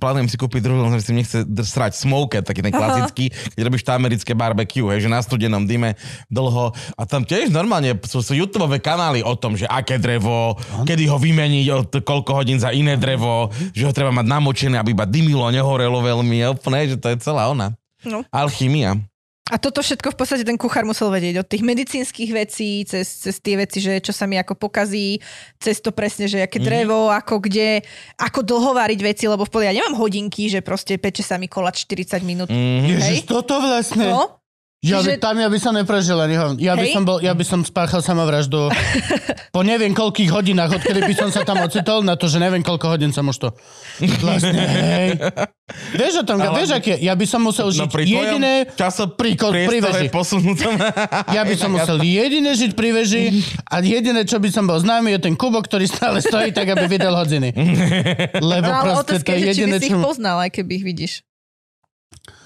plánujem 0.00 0.32
si 0.32 0.40
kúpiť 0.40 0.60
druhú, 0.64 0.80
lebo 0.82 0.96
si 0.96 1.12
nechce 1.12 1.44
srať 1.44 2.00
smoke, 2.00 2.40
taký 2.40 2.64
ten 2.64 2.72
Aha. 2.72 2.80
klasický, 2.80 3.28
keď 3.28 3.60
robíš 3.60 3.84
to 3.84 3.92
americké 3.92 4.32
barbecue, 4.32 4.88
hej, 4.88 5.04
že 5.04 5.12
na 5.12 5.20
studenom 5.20 5.68
dyme 5.68 5.92
dlho. 6.26 6.72
A 6.96 7.02
tam 7.04 7.22
tiež 7.22 7.52
normálne 7.52 7.92
sú, 8.08 8.24
sú 8.24 8.32
YouTube 8.32 8.64
kanály 8.80 9.20
o 9.20 9.36
tom, 9.36 9.52
že 9.52 9.68
aké 9.68 10.00
drevo, 10.00 10.56
kedy 10.82 11.04
ho 11.06 11.20
vymeniť, 11.20 11.66
od 11.68 11.92
koľko 12.00 12.40
hodín 12.40 12.56
za 12.56 12.72
iné 12.72 12.96
drevo, 12.96 13.52
že 13.76 13.84
ho 13.84 13.92
treba 13.92 14.08
mať 14.10 14.24
namočené, 14.24 14.80
aby 14.80 14.96
iba 14.96 15.04
dymilo, 15.04 15.44
nehorelo 15.52 16.00
veľmi, 16.00 16.40
úplne, 16.48 16.88
že 16.88 16.96
to 16.96 17.12
je 17.12 17.20
celá 17.20 17.52
ona. 17.52 17.76
No. 18.06 18.24
Alchymia. 18.30 18.96
A 19.52 19.60
toto 19.60 19.84
všetko 19.84 20.16
v 20.16 20.16
podstate 20.16 20.40
ten 20.40 20.56
kuchár 20.56 20.88
musel 20.88 21.12
vedieť. 21.12 21.44
Od 21.44 21.48
tých 21.48 21.60
medicínskych 21.60 22.32
vecí, 22.32 22.80
cez, 22.88 23.04
cez 23.04 23.36
tie 23.44 23.60
veci, 23.60 23.76
že 23.76 24.00
čo 24.00 24.08
sa 24.08 24.24
mi 24.24 24.40
ako 24.40 24.56
pokazí, 24.56 25.20
cez 25.60 25.84
to 25.84 25.92
presne, 25.92 26.24
že 26.24 26.40
aké 26.40 26.56
drevo, 26.64 27.12
ako 27.12 27.44
kde, 27.44 27.84
ako 28.16 28.40
dlho 28.40 28.72
variť 28.72 29.00
veci, 29.04 29.28
lebo 29.28 29.44
v 29.44 29.52
pohode 29.52 29.68
ja 29.68 29.76
nemám 29.76 30.00
hodinky, 30.00 30.48
že 30.48 30.64
proste 30.64 30.96
peče 30.96 31.20
sa 31.20 31.36
mi 31.36 31.44
koláč 31.44 31.84
40 31.84 32.24
minút. 32.24 32.48
Mhm. 32.48 32.88
Ježiš, 32.88 33.28
toto 33.28 33.60
vlastne. 33.60 34.08
No, 34.08 34.40
Ja 34.84 35.00
by, 35.00 35.16
tam 35.16 35.40
ja 35.40 35.48
by 35.48 35.58
som 35.58 35.72
neprežil 35.72 36.20
ani 36.20 36.36
hovno. 36.36 36.56
Ja 36.60 36.76
by 36.76 36.84
Hej. 36.84 36.92
som, 36.92 37.02
bol, 37.02 37.16
ja 37.18 37.32
by 37.32 37.40
som 37.40 37.64
spáchal 37.64 38.04
samovraždu 38.04 38.68
po 39.56 39.64
neviem 39.64 39.96
koľkých 39.96 40.28
hodinách, 40.28 40.76
odkedy 40.76 41.00
by 41.00 41.14
som 41.16 41.28
sa 41.32 41.40
tam 41.40 41.64
ocitol, 41.64 42.04
na 42.04 42.20
to, 42.20 42.28
že 42.28 42.36
neviem 42.36 42.60
koľko 42.60 42.92
hodín 42.92 43.08
som 43.08 43.24
už 43.24 43.36
to... 43.40 43.48
Vlastne, 44.20 44.60
hej. 44.60 45.16
Vieš 45.96 46.20
o 46.20 46.24
tom, 46.28 46.36
Ale- 46.36 46.60
vieš, 46.60 46.76
aké? 46.76 47.00
Ja 47.00 47.16
by 47.16 47.24
som 47.24 47.40
musel 47.40 47.72
žiť 47.72 47.80
No 47.80 47.88
pri 47.88 48.04
jediné... 48.04 48.52
časo 48.76 49.08
pri 49.08 49.32
ko- 49.32 49.48
pri 49.54 49.78
veži. 49.80 50.06
posunutom. 50.12 50.76
Ja 51.32 51.42
by 51.48 51.54
som 51.56 51.72
musel 51.80 52.04
jediné 52.04 52.52
žiť 52.52 52.76
pri 52.76 52.92
veži 52.92 53.40
a 53.64 53.80
jediné, 53.80 54.28
čo 54.28 54.36
by 54.36 54.52
som 54.52 54.68
bol 54.68 54.76
známy, 54.76 55.16
je 55.16 55.20
ten 55.24 55.34
kubok, 55.34 55.64
ktorý 55.64 55.88
stále 55.88 56.20
stojí 56.20 56.52
tak, 56.52 56.68
aby 56.68 56.84
videl 56.84 57.16
hodiny. 57.16 57.56
Lebo 58.52 58.68
no 58.68 58.76
ale 58.76 58.92
proste 59.00 59.16
otázka 59.16 59.32
to 59.32 59.32
je 59.32 59.40
je, 59.40 59.46
že 59.48 59.52
či 59.56 59.62
by 59.64 59.64
jediné, 59.64 59.76
si 59.80 59.88
čo... 59.88 59.96
ich 59.96 60.04
poznal, 60.04 60.36
aj 60.44 60.50
keby 60.52 60.72
ich 60.76 60.84
vidíš. 60.84 61.12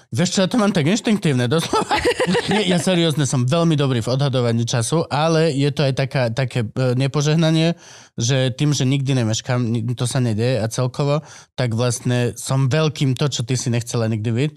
Vieš 0.09 0.29
čo, 0.33 0.39
ja 0.41 0.49
to 0.49 0.57
mám 0.57 0.73
tak 0.73 0.89
inštinktívne, 0.89 1.45
doslova. 1.45 1.85
Nie, 2.49 2.65
ja 2.65 2.81
seriózne 2.81 3.29
som 3.29 3.45
veľmi 3.45 3.77
dobrý 3.77 4.01
v 4.01 4.09
odhadovaní 4.09 4.65
času, 4.65 5.05
ale 5.05 5.53
je 5.53 5.69
to 5.69 5.85
aj 5.85 5.93
taká, 5.93 6.23
také 6.33 6.65
e, 6.65 6.97
nepožehnanie, 6.97 7.77
že 8.17 8.49
tým, 8.49 8.73
že 8.73 8.89
nikdy 8.89 9.21
nemeškám, 9.21 9.69
to 9.93 10.09
sa 10.09 10.17
nedieje 10.17 10.65
a 10.65 10.65
celkovo, 10.65 11.21
tak 11.53 11.77
vlastne 11.77 12.33
som 12.41 12.73
veľkým, 12.73 13.13
to 13.13 13.29
čo 13.29 13.45
ty 13.45 13.53
si 13.53 13.69
nechcela 13.69 14.09
nikdy 14.09 14.33
byť, 14.33 14.51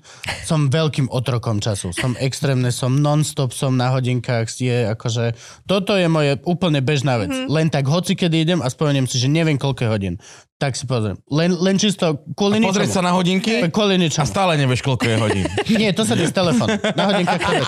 som 0.49 0.73
veľkým 0.73 1.13
otrokom 1.13 1.61
času. 1.61 1.93
Som 1.93 2.17
extrémne, 2.17 2.73
som 2.73 2.97
non-stop, 2.97 3.53
som 3.53 3.77
na 3.77 3.93
hodinkách, 3.93 4.49
je 4.57 4.89
akože, 4.89 5.37
toto 5.69 6.01
je 6.01 6.09
moje 6.09 6.41
úplne 6.49 6.81
bežná 6.81 7.21
vec. 7.21 7.29
Mm-hmm. 7.29 7.53
Len 7.53 7.69
tak 7.69 7.93
hoci 7.93 8.17
kedy 8.17 8.49
idem 8.49 8.61
a 8.65 8.73
spomeniem 8.73 9.05
si, 9.05 9.21
že 9.21 9.29
neviem 9.29 9.61
koľko 9.61 9.85
hodín. 9.93 10.17
Tak 10.63 10.79
si 10.79 10.87
pozriem. 10.87 11.19
Len, 11.27 11.51
len 11.59 11.75
čisto 11.75 12.23
kvôli 12.39 12.63
Pozrieť 12.63 12.87
ničomu. 12.87 12.95
sa 12.95 13.03
na 13.03 13.11
hodinky 13.11 13.67
Kvôli 13.67 13.99
a 13.99 14.03
ničomu. 14.07 14.23
stále 14.23 14.55
nevieš, 14.55 14.87
koľko 14.87 15.11
je 15.11 15.17
hodín. 15.19 15.45
Nie, 15.83 15.91
to 15.91 16.07
sa 16.07 16.15
z 16.15 16.31
telefón. 16.31 16.71
Na 16.95 17.11
hodinkách 17.11 17.43
to. 17.43 17.65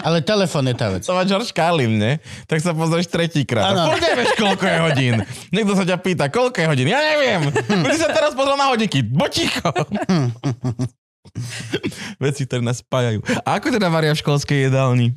Ale 0.00 0.24
telefón 0.24 0.64
je 0.64 0.72
tá 0.72 0.88
vec. 0.88 1.04
To 1.04 1.12
má 1.12 1.28
George 1.28 1.52
Carlin, 1.52 2.00
ne? 2.00 2.24
Tak 2.48 2.64
sa 2.64 2.72
pozrieš 2.72 3.12
tretíkrát. 3.12 3.68
A 3.68 3.92
furt 3.92 4.00
nevieš, 4.00 4.32
koľko 4.40 4.64
je 4.64 4.78
hodín. 4.80 5.14
Niekto 5.52 5.76
sa 5.76 5.84
ťa 5.84 5.96
pýta, 6.00 6.32
koľko 6.32 6.56
je 6.56 6.66
hodín. 6.72 6.88
Ja 6.88 7.04
neviem. 7.04 7.52
Ty 7.92 7.96
sa 8.00 8.08
teraz 8.08 8.32
pozrel 8.32 8.56
na 8.56 8.72
hodinky. 8.72 9.04
Bočíko. 9.04 9.68
Veci, 12.16 12.48
ktoré 12.48 12.64
nás 12.64 12.80
spájajú. 12.80 13.20
A 13.44 13.60
ako 13.60 13.76
teda 13.76 13.92
varia 13.92 14.16
v 14.16 14.20
školskej 14.24 14.72
jedálni? 14.72 15.12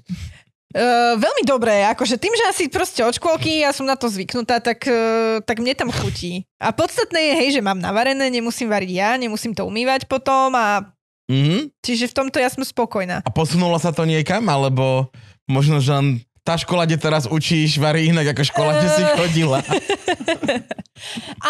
Uh, 0.75 1.15
veľmi 1.15 1.47
dobré, 1.47 1.87
akože 1.87 2.19
tým, 2.19 2.35
že 2.35 2.51
asi 2.51 2.63
proste 2.67 2.99
od 2.99 3.15
škôlky 3.15 3.63
ja 3.63 3.71
som 3.71 3.87
na 3.87 3.95
to 3.95 4.11
zvyknutá, 4.11 4.59
tak, 4.59 4.83
uh, 4.83 5.39
tak 5.39 5.63
mne 5.63 5.71
tam 5.71 5.87
chutí. 5.87 6.43
A 6.59 6.75
podstatné 6.75 7.31
je, 7.31 7.33
hej, 7.39 7.49
že 7.55 7.61
mám 7.63 7.79
navarené, 7.79 8.27
nemusím 8.27 8.67
variť 8.67 8.91
ja, 8.91 9.09
nemusím 9.15 9.55
to 9.55 9.63
umývať 9.63 10.03
potom 10.11 10.51
a 10.51 10.83
Mhm. 11.25 11.73
čiže 11.81 12.13
v 12.13 12.17
tomto 12.21 12.37
ja 12.37 12.53
som 12.53 12.61
spokojná. 12.61 13.25
A 13.25 13.29
posunulo 13.33 13.81
sa 13.81 13.89
to 13.89 14.05
niekam? 14.05 14.45
Alebo 14.45 15.09
možno, 15.49 15.81
že 15.81 15.89
len 15.89 16.07
tá 16.45 16.53
škola, 16.53 16.85
kde 16.85 17.01
teraz 17.01 17.25
učíš, 17.25 17.81
varí 17.81 18.13
inak 18.13 18.37
ako 18.37 18.43
škola, 18.45 18.77
kde 18.77 18.89
si 18.93 19.03
chodila. 19.17 19.59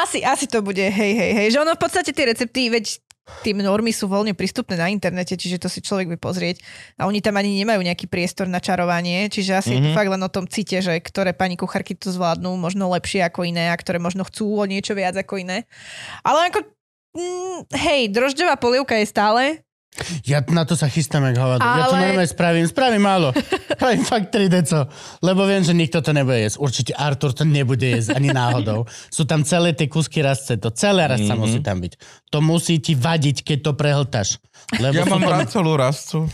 Asi, 0.02 0.26
asi 0.26 0.50
to 0.50 0.66
bude, 0.66 0.82
hej, 0.82 1.14
hej, 1.14 1.32
hej. 1.38 1.48
Že 1.54 1.62
ono 1.68 1.78
v 1.78 1.82
podstate 1.86 2.10
tie 2.10 2.26
recepty, 2.34 2.74
veď 2.74 2.98
tie 3.42 3.58
normy 3.58 3.90
sú 3.90 4.06
voľne 4.06 4.38
prístupné 4.38 4.78
na 4.78 4.88
internete, 4.94 5.34
čiže 5.34 5.58
to 5.58 5.68
si 5.70 5.82
človek 5.82 6.14
vie 6.14 6.20
pozrieť. 6.22 6.62
A 7.02 7.10
oni 7.10 7.26
tam 7.26 7.42
ani 7.42 7.58
nemajú 7.58 7.82
nejaký 7.82 8.06
priestor 8.06 8.46
na 8.46 8.62
čarovanie, 8.62 9.26
čiže 9.34 9.58
asi 9.58 9.74
mm-hmm. 9.74 9.82
je 9.82 9.88
to 9.90 9.98
fakt 9.98 10.12
len 10.14 10.22
o 10.22 10.30
tom 10.30 10.46
cite, 10.46 10.78
že 10.80 10.94
ktoré 11.02 11.34
pani 11.34 11.58
kuchárky 11.58 11.98
to 11.98 12.14
zvládnu 12.14 12.54
možno 12.58 12.86
lepšie 12.94 13.26
ako 13.26 13.50
iné 13.50 13.74
a 13.74 13.76
ktoré 13.76 13.98
možno 13.98 14.22
chcú 14.30 14.62
o 14.62 14.66
niečo 14.70 14.94
viac 14.94 15.18
ako 15.18 15.42
iné. 15.42 15.66
Ale 16.22 16.54
ako, 16.54 16.60
mm, 17.18 17.58
hej, 17.74 18.02
drožďová 18.14 18.62
polievka 18.62 18.94
je 19.02 19.08
stále, 19.10 19.66
Ja 20.28 20.44
na 20.52 20.68
to 20.68 20.76
sa 20.76 20.92
chystám, 20.92 21.24
jak 21.32 21.40
hovado. 21.40 21.64
Ja 21.64 21.88
to 21.88 21.96
Ale- 21.96 22.04
normálne 22.12 22.30
spravím. 22.30 22.66
Spravím 22.68 23.04
málo. 23.04 23.30
Spravím 23.76 24.04
fakt 24.04 24.28
3 24.32 24.48
deco. 24.52 24.80
Lebo 25.24 25.48
viem, 25.48 25.64
že 25.64 25.72
nikto 25.76 26.00
to 26.04 26.12
nebude 26.12 26.40
jesť. 26.40 26.58
Určite 26.60 26.92
Artur 26.96 27.32
to 27.32 27.44
nebude 27.48 27.84
jesť 27.84 28.16
ani 28.16 28.32
náhodou. 28.32 28.88
Sú 29.16 29.24
tam 29.24 29.44
celé 29.48 29.72
tie 29.72 29.88
kusky 29.88 30.20
rastce. 30.20 30.60
To 30.60 30.72
celé 30.72 31.08
rastca 31.08 31.36
mm-hmm. 31.36 31.44
musí 31.44 31.60
tam 31.64 31.80
byť. 31.80 31.94
To 32.32 32.38
musí 32.44 32.80
ti 32.84 32.94
vadiť, 32.96 33.44
keď 33.44 33.58
to 33.64 33.72
prehltaš. 33.76 34.30
Lebo 34.80 35.00
Ja 35.00 35.06
mám 35.08 35.24
tam... 35.24 35.32
rád 35.32 35.48
celú 35.52 35.76
rastcu. 35.78 36.28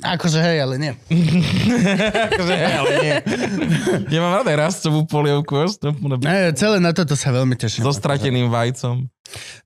Akože 0.00 0.38
hej, 0.40 0.58
ale 0.64 0.74
nie. 0.80 0.92
akože, 2.32 2.54
ale 2.56 2.90
nie. 3.00 3.14
Ja 4.14 4.18
mám 4.24 4.42
rád 4.42 4.46
aj 4.50 4.58
rastcovú 4.58 5.06
polievku. 5.06 5.70
Ne, 6.24 6.50
celé 6.56 6.82
na 6.82 6.90
toto 6.90 7.14
sa 7.14 7.30
veľmi 7.30 7.54
teším. 7.54 7.86
So 7.86 7.94
strateným 7.94 8.50
vajcom. 8.50 9.06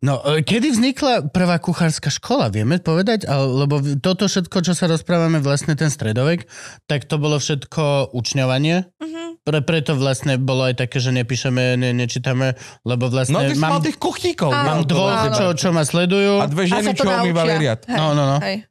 No, 0.04 0.20
e, 0.20 0.44
kedy 0.44 0.76
vznikla 0.76 1.32
prvá 1.32 1.56
kuchárska 1.56 2.12
škola, 2.12 2.52
vieme 2.52 2.76
povedať? 2.76 3.24
Ale- 3.24 3.64
Lebo 3.64 3.80
toto 3.96 4.28
všetko, 4.28 4.60
čo 4.60 4.72
sa 4.76 4.84
rozprávame, 4.84 5.40
vlastne 5.40 5.72
ten 5.72 5.88
stredovek, 5.88 6.44
tak 6.84 7.08
to 7.08 7.16
bolo 7.16 7.40
všetko 7.40 8.12
učňovanie. 8.12 8.84
Mhm. 9.00 9.40
Pre, 9.44 9.60
preto 9.60 9.92
vlastne 9.96 10.40
bolo 10.40 10.64
aj 10.68 10.80
také, 10.80 11.00
že 11.00 11.12
nepíšeme, 11.12 11.76
ne, 11.76 11.92
nečítame, 11.92 12.56
lebo 12.80 13.08
No 13.08 13.12
vlastne 13.12 13.44
ty 13.44 13.56
si 13.56 13.60
mal 13.60 13.76
mám, 13.76 13.84
tých 13.84 14.00
kuchníkov. 14.00 14.48
Mám 14.52 14.84
no, 14.84 14.88
dvoch, 14.88 15.20
čo, 15.36 15.44
čo 15.52 15.68
ma 15.68 15.84
sledujú, 15.84 16.40
A 16.40 16.48
dve 16.48 16.64
A 16.64 16.80
ženy, 16.80 16.96
to 16.96 17.04
čo 17.04 17.12
umývali 17.12 17.52
riad. 17.60 17.80
Hej, 17.84 17.96
No, 17.96 18.16
no, 18.16 18.24
no. 18.24 18.36
Hej. 18.40 18.64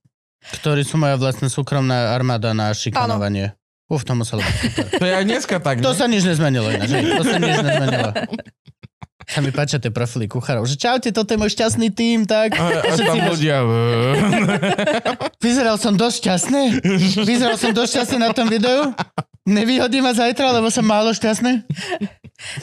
Ktorí 0.59 0.83
sú 0.83 0.99
moja 0.99 1.15
vlastne 1.15 1.47
súkromná 1.47 2.11
armáda 2.11 2.51
na 2.51 2.73
šikanovanie. 2.75 3.55
Uf, 3.91 4.07
to 4.07 4.15
muselo 4.17 4.41
byť 4.41 4.55
super. 4.57 4.85
To 4.97 5.05
je 5.05 5.13
aj 5.13 5.25
dneska 5.27 5.55
tak. 5.61 5.83
To 5.83 5.91
ne? 5.91 5.97
sa 5.97 6.05
nič 6.09 6.23
nezmenilo 6.25 6.67
ináč. 6.71 6.89
To 6.91 7.23
sa 7.23 7.37
nič 7.37 7.57
nezmenilo. 7.61 8.09
Sa 9.23 9.39
mi 9.39 9.55
páčia 9.55 9.79
tie 9.79 9.87
profily 9.87 10.27
kuchárov, 10.27 10.67
že 10.67 10.75
čaute, 10.75 11.07
toto 11.15 11.31
je 11.31 11.39
môj 11.39 11.55
šťastný 11.55 11.95
tým, 11.95 12.27
tak. 12.27 12.59
A, 12.59 12.83
a 12.83 12.91
tam 12.91 13.17
ľudia... 13.31 13.63
Vyzeral 15.39 15.79
som 15.79 15.95
dosť 15.95 16.15
šťastný? 16.27 16.63
Vyzeral 17.23 17.55
som 17.55 17.71
dosť 17.71 17.91
šťastný 17.99 18.17
na 18.19 18.35
tom 18.35 18.51
videu? 18.51 18.91
Nevyhodí 19.47 20.03
ma 20.03 20.11
zajtra, 20.11 20.55
lebo 20.55 20.67
som 20.67 20.83
málo 20.83 21.15
šťastný? 21.15 21.63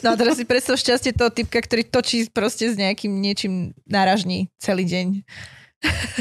No 0.05 0.13
a 0.13 0.15
teraz 0.21 0.37
si 0.37 0.45
predstav 0.45 0.77
šťastie 0.77 1.17
toho 1.17 1.33
typka, 1.33 1.61
ktorý 1.65 1.89
točí 1.89 2.29
proste 2.29 2.69
s 2.69 2.77
nejakým 2.77 3.13
niečím 3.21 3.73
náražní 3.89 4.53
celý 4.61 4.85
deň. 4.85 5.25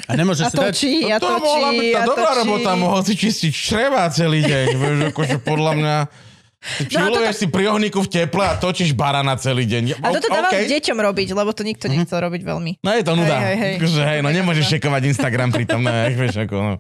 A 0.08 0.12
nemôže 0.16 0.48
A 0.48 0.50
si 0.50 0.56
dať... 0.56 0.66
točí, 0.72 0.92
a 1.12 1.20
to 1.20 1.28
mohla 1.36 1.76
byť 1.76 1.84
točí, 1.84 1.96
tá 1.96 2.04
dobrá 2.08 2.32
točí. 2.32 2.40
robota, 2.40 2.72
mohol 2.80 3.02
si 3.04 3.14
čistiť 3.20 3.52
čreva 3.52 4.08
celý 4.08 4.40
deň. 4.48 4.66
Vieš, 4.80 4.98
akože 5.12 5.38
podľa 5.44 5.74
mňa... 5.76 5.96
Ty 6.60 6.84
No 6.92 7.08
čiluješ 7.08 7.36
si 7.40 7.48
pri 7.48 7.72
ohníku 7.72 8.04
v 8.04 8.10
teple 8.12 8.44
a 8.44 8.60
točíš 8.60 8.92
barana 8.92 9.40
celý 9.40 9.64
deň. 9.64 10.04
A 10.04 10.12
toto 10.12 10.28
dávam 10.28 10.52
OK. 10.52 10.68
deťom 10.68 10.98
robiť, 11.00 11.28
lebo 11.32 11.56
to 11.56 11.64
nikto 11.64 11.88
nechcel 11.88 12.20
robiť 12.20 12.44
veľmi. 12.44 12.84
No 12.84 12.90
je 13.00 13.04
to 13.08 13.16
nuda. 13.16 13.36
Hej, 13.40 13.48
hej, 13.48 13.56
hej. 13.56 13.74
Akože, 13.80 14.02
hej, 14.04 14.20
no 14.20 14.28
nemôžeš 14.28 14.66
šekovať 14.76 15.02
Instagram 15.08 15.56
pri 15.56 15.64
tom, 15.64 15.88
no, 15.88 15.92
vieš, 16.20 16.44
ako, 16.44 16.56
no. 16.60 16.74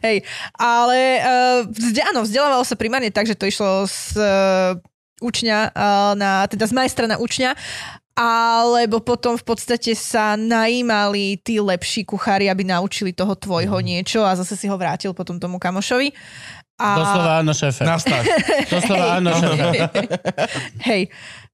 Hej, 0.00 0.24
ale 0.56 0.98
uh, 1.20 1.60
vzde, 1.68 2.02
áno, 2.08 2.24
vzdelávalo 2.24 2.64
sa 2.64 2.72
primárne 2.72 3.12
tak, 3.12 3.28
že 3.28 3.36
to 3.36 3.44
išlo 3.44 3.84
z 3.84 4.16
uh, 4.16 4.80
učňa 5.20 5.58
uh, 5.76 6.12
na, 6.16 6.48
teda 6.48 6.64
z 6.64 6.72
majstra 6.72 7.04
na 7.04 7.20
učňa, 7.20 7.52
alebo 8.16 9.00
potom 9.00 9.38
v 9.38 9.44
podstate 9.44 9.94
sa 9.96 10.34
najímali 10.36 11.40
tí 11.40 11.62
lepší 11.62 12.04
kuchári, 12.04 12.50
aby 12.50 12.66
naučili 12.66 13.14
toho 13.14 13.32
tvojho 13.32 13.78
niečo 13.80 14.26
a 14.26 14.36
zase 14.36 14.58
si 14.58 14.66
ho 14.66 14.76
vrátil 14.76 15.14
potom 15.16 15.40
tomu 15.40 15.56
kamošovi. 15.56 16.12
A... 16.80 16.86
Doslova 16.96 17.32
áno, 17.44 17.52
šéfe. 17.52 17.82
Doslova 18.72 19.06
áno, 19.20 19.30
šéfe. 19.36 19.84
Hej. 20.84 21.02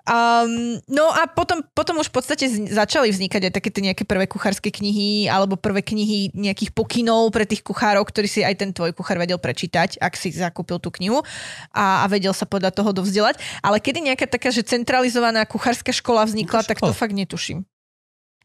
Um, 0.06 0.78
no 0.86 1.10
a 1.10 1.26
potom, 1.26 1.66
potom 1.74 1.98
už 1.98 2.14
v 2.14 2.14
podstate 2.14 2.46
začali 2.70 3.10
vznikať 3.10 3.50
aj 3.50 3.52
také 3.58 3.74
tie 3.74 3.82
nejaké 3.90 4.06
prvé 4.06 4.30
kuchárske 4.30 4.70
knihy 4.70 5.26
alebo 5.26 5.58
prvé 5.58 5.82
knihy 5.82 6.30
nejakých 6.30 6.70
pokynov 6.70 7.34
pre 7.34 7.42
tých 7.42 7.66
kuchárov, 7.66 8.06
ktorý 8.06 8.30
si 8.30 8.46
aj 8.46 8.54
ten 8.54 8.70
tvoj 8.70 8.94
kuchár 8.94 9.18
vedel 9.18 9.42
prečítať, 9.42 9.98
ak 9.98 10.14
si 10.14 10.30
zakúpil 10.30 10.78
tú 10.78 10.94
knihu 10.94 11.26
a, 11.74 12.02
a 12.02 12.06
vedel 12.06 12.30
sa 12.30 12.46
podľa 12.46 12.70
toho 12.70 12.94
dovzdelať. 12.94 13.42
Ale 13.66 13.82
kedy 13.82 14.06
nejaká 14.06 14.30
taká, 14.30 14.54
že 14.54 14.62
centralizovaná 14.62 15.42
kuchárska 15.42 15.90
škola 15.90 16.22
vznikla, 16.22 16.62
tak 16.62 16.78
to 16.78 16.94
škola? 16.94 17.00
fakt 17.02 17.14
netuším. 17.18 17.66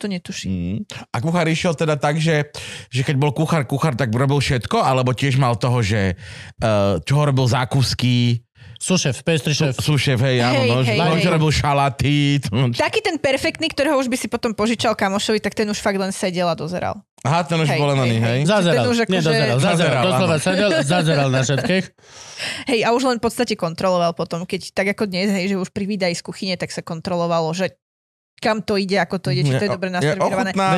To 0.02 0.10
netuším. 0.10 0.50
Mm. 0.50 0.78
A 1.14 1.18
kuchár 1.22 1.46
išiel 1.46 1.78
teda 1.78 1.94
tak, 1.94 2.18
že, 2.18 2.50
že 2.90 3.06
keď 3.06 3.22
bol 3.22 3.38
kuchár, 3.38 3.70
kuchár, 3.70 3.94
tak 3.94 4.10
robil 4.10 4.42
všetko, 4.42 4.82
alebo 4.82 5.14
tiež 5.14 5.38
mal 5.38 5.62
toho, 5.62 5.86
že 5.86 6.18
uh, 6.18 6.98
čo 7.06 7.22
robil 7.22 7.46
zákusky, 7.46 8.42
Sušef, 8.82 9.22
pestry 9.22 9.54
šéf. 9.54 9.78
sú 9.78 9.94
šéf, 9.94 10.18
hej, 10.26 10.42
áno, 10.42 10.58
Hej, 10.58 10.70
no, 10.74 10.78
hej, 10.82 10.98
no, 10.98 11.14
hej. 11.14 11.30
robil 11.30 11.54
šalaty. 11.54 12.42
Taký 12.74 13.06
ten 13.06 13.22
perfektný, 13.22 13.70
ktorého 13.70 14.02
už 14.02 14.10
by 14.10 14.18
si 14.18 14.26
potom 14.26 14.58
požičal 14.58 14.98
kamošovi, 14.98 15.38
tak 15.38 15.54
ten 15.54 15.70
už 15.70 15.78
fakt 15.78 16.02
len 16.02 16.10
sedel 16.10 16.50
a 16.50 16.58
dozeral. 16.58 16.98
Aha, 17.22 17.46
ten 17.46 17.62
už 17.62 17.70
Hej, 17.70 17.78
bol 17.78 17.94
len 17.94 18.02
hej, 18.10 18.18
hej. 18.18 18.40
Zazeral. 18.50 18.90
Akože- 18.90 19.06
Nie, 19.06 19.22
dozeral. 19.22 19.58
Zazeral. 19.62 20.02
Doslova 20.02 20.38
sedel, 20.42 20.70
zazeral 20.82 21.30
na 21.30 21.46
všetkých. 21.46 21.86
Hej, 22.74 22.82
a 22.82 22.98
už 22.98 23.06
len 23.06 23.18
v 23.22 23.30
podstate 23.30 23.54
kontroloval 23.54 24.18
potom, 24.18 24.42
keď 24.50 24.74
tak 24.74 24.98
ako 24.98 25.06
dnes, 25.06 25.30
hej, 25.30 25.54
že 25.54 25.62
už 25.62 25.70
pri 25.70 25.86
výdaji 25.86 26.18
z 26.18 26.26
kuchyne, 26.26 26.58
tak 26.58 26.74
sa 26.74 26.82
kontrolovalo, 26.82 27.54
že 27.54 27.78
kam 28.42 28.58
to 28.66 28.74
ide, 28.74 28.98
ako 28.98 29.22
to 29.22 29.30
ide, 29.30 29.46
či 29.46 29.54
to 29.54 29.66
je 29.70 29.72
dobre 29.78 29.94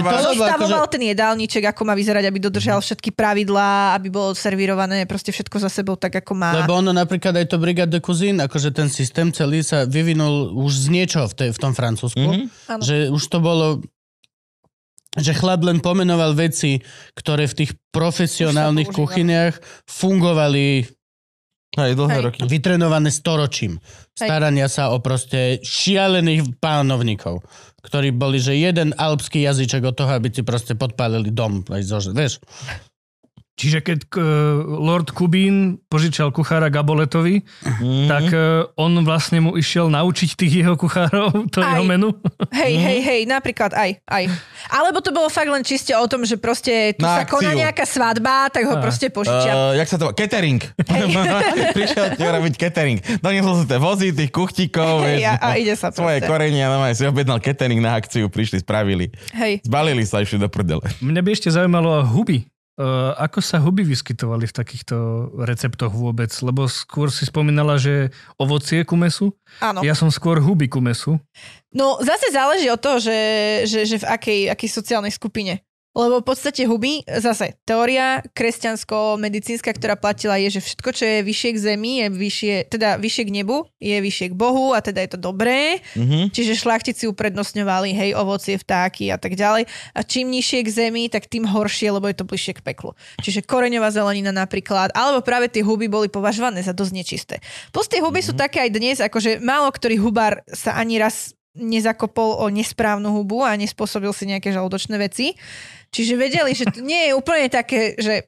lebo 0.04 0.12
Zostavoval 0.36 0.86
ten 0.92 1.08
jedálniček, 1.08 1.64
ako 1.72 1.88
má 1.88 1.96
vyzerať, 1.96 2.28
aby 2.28 2.40
dodržal 2.44 2.84
všetky 2.84 3.16
pravidlá, 3.16 3.96
aby 3.96 4.12
bolo 4.12 4.36
servírované 4.36 5.08
proste 5.08 5.32
všetko 5.32 5.64
za 5.64 5.72
sebou 5.72 5.96
tak, 5.96 6.20
ako 6.20 6.36
má. 6.36 6.60
Lebo 6.60 6.84
ono 6.84 6.92
napríklad 6.92 7.40
aj 7.40 7.56
to 7.56 7.58
Brigade 7.64 7.96
de 7.96 8.04
Cuisine, 8.04 8.44
akože 8.44 8.76
ten 8.76 8.92
systém 8.92 9.32
celý 9.32 9.64
sa 9.64 9.88
vyvinul 9.88 10.52
už 10.60 10.76
z 10.76 10.88
niečoho 10.92 11.32
v, 11.32 11.34
tej, 11.40 11.50
v 11.56 11.60
tom 11.64 11.72
Francúzsku. 11.72 12.20
Mhm. 12.20 12.44
Áno. 12.68 12.82
Že 12.84 12.96
už 13.16 13.24
to 13.32 13.40
bolo 13.40 13.68
že 15.14 15.30
chlap 15.38 15.62
len 15.62 15.78
pomenoval 15.78 16.34
veci, 16.34 16.82
ktoré 17.14 17.46
v 17.46 17.64
tých 17.64 17.72
profesionálnych 17.94 18.90
kuchyniach 18.90 19.62
fungovali 19.86 20.90
Hej, 21.74 21.98
dlhé 21.98 22.18
Hej. 22.22 22.24
roky. 22.30 22.40
vytrenované 22.46 23.10
storočím. 23.10 23.82
Hej. 24.22 24.30
Starania 24.30 24.70
sa 24.70 24.94
o 24.94 25.02
proste 25.02 25.58
šialených 25.66 26.62
pánovníkov, 26.62 27.42
ktorí 27.82 28.14
boli, 28.14 28.38
že 28.38 28.54
jeden 28.54 28.94
alpský 28.94 29.42
jazyček 29.42 29.82
od 29.82 29.98
toho, 29.98 30.14
aby 30.14 30.30
ti 30.30 30.46
proste 30.46 30.78
podpálili 30.78 31.34
dom. 31.34 31.66
Aj 31.74 31.82
zo, 31.82 31.98
vieš? 32.14 32.38
Čiže 33.54 33.80
keď 33.80 34.00
k, 34.08 34.16
Lord 34.66 35.14
Kubín 35.14 35.56
požičal 35.86 36.30
kuchára 36.30 36.68
Gaboletovi, 36.68 37.46
Mhm. 37.62 38.08
tak 38.08 38.26
e, 38.28 38.38
on 38.76 38.98
vlastne 39.00 39.38
mu 39.40 39.54
išiel 39.54 39.88
naučiť 39.88 40.30
tých 40.34 40.54
jeho 40.60 40.74
kuchárov, 40.74 41.30
to 41.48 41.60
Aj. 41.60 41.70
jeho 41.72 41.84
menu. 41.84 42.10
Hej, 42.50 42.74
Mhm. 42.74 42.82
hej, 42.82 43.00
hej, 43.00 43.22
napríklad 43.24 43.72
aj, 43.72 44.02
aj. 44.04 44.24
Alebo 44.68 45.00
to 45.00 45.12
bolo 45.12 45.30
fakt 45.30 45.48
len 45.48 45.62
čiste 45.62 45.92
o 45.92 46.06
tom, 46.06 46.22
že 46.22 46.36
proste 46.36 46.72
tu 46.94 47.02
Na 47.02 47.20
sa 47.20 47.24
koná 47.24 47.52
akciu. 47.52 47.62
nejaká 47.62 47.86
svadba, 47.86 48.50
tak 48.50 48.66
ho 48.66 48.74
Á. 48.74 48.82
proste 48.82 49.08
požičia. 49.08 49.54
Uh, 49.54 49.74
jak 49.76 49.86
sa 49.86 49.98
to? 49.98 50.10
Catering. 50.12 50.58
Prišiel 51.78 52.06
ti 52.14 52.24
robiť 52.24 52.54
catering. 52.58 52.98
Doniesol 53.20 53.54
si 53.56 53.66
tie 53.66 53.78
vozy, 53.78 54.08
tých 54.12 54.32
kuchtíkov, 54.32 55.04
Hej, 55.04 55.10
vieš, 55.16 55.30
a- 55.30 55.40
a 55.40 55.50
ide 55.56 55.74
sa 55.74 55.88
svoje 55.90 56.20
proste. 56.20 56.30
korenia, 56.32 56.66
no 56.68 56.90
si 56.90 57.04
objednal 57.04 57.38
catering 57.38 57.80
na 57.80 57.94
akciu, 57.94 58.28
prišli, 58.28 58.60
spravili. 58.60 59.14
Hej. 59.32 59.62
Zbalili 59.64 60.04
sa, 60.04 60.20
išli 60.20 60.38
do 60.38 60.48
prdele. 60.48 60.84
Mňa 61.00 61.22
by 61.22 61.30
ešte 61.32 61.50
zaujímalo 61.50 62.02
huby. 62.04 62.50
Uh, 62.74 63.14
ako 63.22 63.38
sa 63.38 63.62
huby 63.62 63.86
vyskytovali 63.86 64.50
v 64.50 64.58
takýchto 64.58 65.30
receptoch 65.46 65.94
vôbec? 65.94 66.34
Lebo 66.42 66.66
skôr 66.66 67.14
si 67.14 67.30
spomínala, 67.30 67.78
že 67.78 68.10
ovocie 68.42 68.82
ku 68.82 68.98
mesu. 68.98 69.30
Áno. 69.62 69.86
Ja 69.86 69.94
som 69.94 70.10
skôr 70.10 70.42
huby 70.42 70.66
ku 70.66 70.82
mesu. 70.82 71.22
No 71.70 72.02
zase 72.02 72.34
záleží 72.34 72.66
od 72.74 72.82
toho, 72.82 72.98
že, 72.98 73.18
že, 73.70 73.86
že 73.86 74.02
v 74.02 74.10
akej, 74.10 74.40
akej 74.50 74.70
sociálnej 74.74 75.14
skupine. 75.14 75.62
Lebo 75.94 76.20
v 76.22 76.26
podstate 76.26 76.66
huby, 76.66 77.06
zase 77.06 77.54
teória 77.70 78.26
kresťansko-medicínska, 78.34 79.78
ktorá 79.78 79.94
platila 79.94 80.42
je, 80.42 80.58
že 80.58 80.62
všetko, 80.66 80.90
čo 80.90 81.04
je 81.06 81.20
vyššie 81.22 81.50
k 81.54 81.58
zemi, 81.62 81.92
je 82.02 82.08
vyššie, 82.10 82.56
teda 82.74 82.98
vyššie 82.98 83.24
k 83.30 83.34
nebu, 83.42 83.70
je 83.78 83.98
vyššie 84.02 84.34
k 84.34 84.36
Bohu 84.36 84.74
a 84.74 84.82
teda 84.82 85.06
je 85.06 85.10
to 85.14 85.20
dobré. 85.22 85.86
Mhm. 85.94 86.34
Čiže 86.34 86.58
šlachtici 86.58 87.06
uprednostňovali, 87.06 87.94
hej, 87.94 88.10
ovocie, 88.18 88.58
vtáky 88.58 89.14
a 89.14 89.22
tak 89.22 89.38
ďalej. 89.38 89.70
A 89.94 90.00
čím 90.02 90.34
nižšie 90.34 90.66
k 90.66 90.70
zemi, 90.74 91.14
tak 91.14 91.30
tým 91.30 91.46
horšie, 91.46 91.94
lebo 91.94 92.10
je 92.10 92.18
to 92.18 92.26
bližšie 92.26 92.58
k 92.58 92.66
peklu. 92.66 92.98
Čiže 93.22 93.46
koreňová 93.46 93.94
zelenina 93.94 94.34
napríklad, 94.34 94.90
alebo 94.98 95.22
práve 95.22 95.54
tie 95.54 95.62
huby 95.62 95.86
boli 95.86 96.10
považované 96.10 96.66
za 96.66 96.74
dosť 96.74 96.94
nečisté. 96.98 97.36
Plus 97.70 97.86
tie 97.86 98.02
huby 98.02 98.26
sú 98.26 98.34
také 98.34 98.66
aj 98.66 98.70
dnes, 98.74 98.98
akože 98.98 99.46
málo 99.46 99.70
ktorý 99.70 100.02
hubár 100.02 100.42
sa 100.50 100.74
ani 100.74 100.98
raz 100.98 101.38
nezakopol 101.54 102.42
o 102.42 102.50
nesprávnu 102.50 103.14
hubu 103.14 103.46
a 103.46 103.54
nespôsobil 103.54 104.10
si 104.10 104.26
nejaké 104.26 104.50
žalúdočné 104.50 104.98
veci. 104.98 105.38
Čiže 105.94 106.14
vedeli, 106.16 106.52
že 106.52 106.66
to 106.66 106.82
nie 106.82 107.08
je 107.08 107.14
úplne 107.14 107.48
také, 107.48 107.94
že 107.96 108.26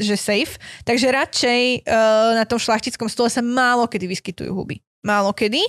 že 0.00 0.16
safe. 0.16 0.56
Takže 0.80 1.12
radšej 1.12 1.62
uh, 1.84 2.32
na 2.32 2.48
tom 2.48 2.56
šlachtickom 2.56 3.04
stole 3.04 3.28
sa 3.28 3.44
málo 3.44 3.84
kedy 3.84 4.08
vyskytujú 4.08 4.48
huby. 4.48 4.80
Málo 5.00 5.36
kedy. 5.36 5.60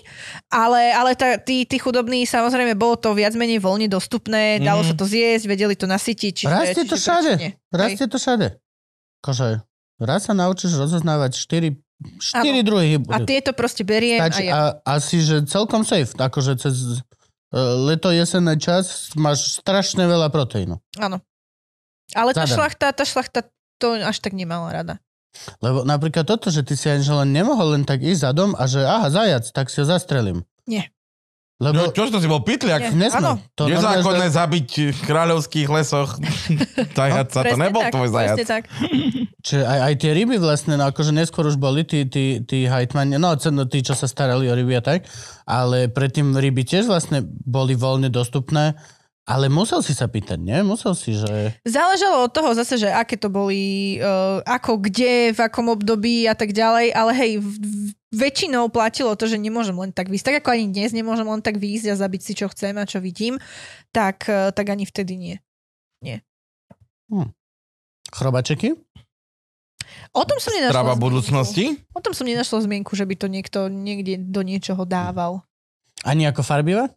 Ale, 0.47 0.88
ale 0.88 1.19
tá, 1.19 1.35
tí, 1.35 1.68
tí 1.68 1.76
chudobní, 1.76 2.23
samozrejme, 2.23 2.80
bolo 2.80 2.95
to 2.95 3.11
viac 3.11 3.35
menej 3.35 3.59
voľne 3.59 3.91
dostupné, 3.91 4.63
dalo 4.63 4.84
Mhm. 4.84 4.88
sa 4.88 4.95
to 4.95 5.03
zjesť, 5.03 5.45
vedeli 5.45 5.76
to 5.76 5.84
nasytiť. 5.84 6.34
Čiže, 6.38 6.47
Rastie 6.47 6.84
to 6.85 6.95
čiže 6.95 7.03
všade. 7.03 7.31
prečo 7.34 7.43
nie? 7.43 7.51
Hej. 7.51 7.76
Rastie 7.76 8.05
to 8.07 8.18
všade. 8.18 8.47
Kože, 9.19 9.47
raz 9.99 10.22
sa 10.23 10.34
naučíš 10.34 10.72
rozoznávať 10.73 11.31
4, 11.35 11.68
4 12.18 12.39
Áno. 12.55 12.63
druhy. 12.63 13.03
A 13.07 13.18
tieto 13.22 13.51
proste 13.51 13.84
beriem 13.84 14.15
Stačí, 14.18 14.47
a 14.47 14.47
je. 14.47 14.49
a 14.49 14.59
asi, 14.89 15.19
že 15.19 15.43
celkom 15.43 15.84
safe. 15.84 16.15
Akože 16.15 16.55
cez 16.55 17.03
uh, 17.51 17.59
leto, 17.84 18.09
jesenný 18.09 18.55
čas 18.55 19.11
máš 19.13 19.59
strašne 19.59 20.03
veľa 20.03 20.31
proteínu. 20.31 20.80
Áno. 20.97 21.19
Ale 22.13 22.31
tá 22.31 22.43
Zadarmo. 22.43 22.55
šlachta, 22.57 22.88
tá 22.91 23.03
šlachta 23.07 23.39
to 23.79 23.97
až 23.97 24.17
tak 24.21 24.33
nemala 24.38 24.69
rada. 24.69 24.95
Lebo 25.63 25.88
napríklad 25.88 26.27
toto, 26.27 26.51
že 26.51 26.61
ty 26.61 26.75
si 26.75 26.91
ani 26.91 27.01
len 27.07 27.31
nemohol 27.31 27.79
len 27.79 27.83
tak 27.88 28.03
ísť 28.03 28.19
za 28.19 28.31
dom 28.35 28.51
a 28.53 28.67
že 28.67 28.83
aha, 28.83 29.07
zajac, 29.07 29.47
tak 29.55 29.71
si 29.71 29.79
ho 29.79 29.88
zastrelím. 29.88 30.43
Nie. 30.67 30.91
Lebo 31.61 31.77
No, 31.77 31.93
to 31.93 32.17
si 32.17 32.25
bol 32.25 32.41
pitliak? 32.41 32.89
Nie. 32.89 33.07
nesmel. 33.07 33.38
To 33.53 33.69
Je 33.69 33.77
normálne, 33.77 34.33
zabiť 34.33 34.97
v 34.97 34.99
kráľovských 35.05 35.69
lesoch 35.69 36.17
zajaca. 36.97 37.39
to 37.45 37.55
nebol 37.55 37.85
tak, 37.85 37.93
tvoj 37.93 38.09
zajac. 38.09 38.38
tak. 38.49 38.63
Čiže 39.45 39.61
aj, 39.69 39.79
aj 39.85 39.93
tie 40.01 40.11
ryby 40.17 40.41
vlastne, 40.41 40.73
no 40.73 40.89
akože 40.89 41.13
neskôr 41.13 41.45
už 41.45 41.61
boli 41.61 41.85
tí, 41.85 42.09
tí, 42.09 42.41
tí 42.41 42.65
hajtmani, 42.65 43.21
no, 43.21 43.38
no 43.38 43.63
tí, 43.69 43.85
čo 43.85 43.93
sa 43.93 44.09
starali 44.09 44.49
o 44.49 44.53
ryby 44.57 44.73
a 44.73 44.81
tak, 44.81 45.05
ale 45.45 45.85
predtým 45.85 46.33
ryby 46.33 46.65
tiež 46.65 46.89
vlastne 46.89 47.21
boli 47.45 47.77
voľne 47.77 48.09
dostupné, 48.09 48.73
ale 49.26 49.48
musel 49.48 49.85
si 49.85 49.93
sa 49.93 50.10
pýtať, 50.10 50.41
nie? 50.41 50.60
Musel 50.65 50.98
si, 50.98 51.14
že... 51.14 51.56
Záležalo 51.61 52.26
od 52.26 52.31
toho 52.34 52.52
zase, 52.57 52.81
že 52.81 52.89
aké 52.89 53.15
to 53.15 53.30
boli, 53.30 53.95
uh, 54.02 54.41
ako 54.43 54.81
kde, 54.81 55.31
v 55.31 55.39
akom 55.39 55.69
období 55.69 56.26
a 56.26 56.34
tak 56.34 56.52
ďalej, 56.52 56.89
ale 56.91 57.11
hej, 57.15 57.31
v, 57.38 57.48
v, 57.48 57.88
väčšinou 58.11 58.68
platilo 58.73 59.14
to, 59.14 59.30
že 59.30 59.38
nemôžem 59.38 59.77
len 59.77 59.93
tak 59.93 60.10
výjsť. 60.10 60.26
Tak 60.26 60.38
ako 60.43 60.49
ani 60.57 60.73
dnes 60.73 60.91
nemôžem 60.91 61.27
len 61.30 61.39
tak 61.39 61.61
výjsť 61.61 61.93
a 61.93 62.02
zabiť 62.02 62.22
si, 62.22 62.34
čo 62.34 62.49
chcem 62.49 62.73
a 62.76 62.89
čo 62.89 62.98
vidím, 62.98 63.38
tak, 63.93 64.26
uh, 64.26 64.49
tak 64.49 64.73
ani 64.73 64.89
vtedy 64.89 65.15
nie. 65.15 65.35
Chrobačeky? 68.11 68.76
O 70.11 70.23
tom 70.27 70.39
som 70.39 70.52
nenašla 70.52 70.76
Trava 70.76 70.95
zmienku. 70.95 71.03
budúcnosti? 71.07 71.64
O 71.95 71.99
tom 72.03 72.11
som 72.11 72.27
nenašla 72.27 72.68
zmienku, 72.68 72.91
že 72.95 73.07
by 73.07 73.15
to 73.15 73.27
niekto 73.31 73.60
niekde 73.72 74.19
do 74.19 74.43
niečoho 74.43 74.84
dával. 74.84 75.43
Ani 76.03 76.27
ako 76.27 76.43
farbivé? 76.43 76.91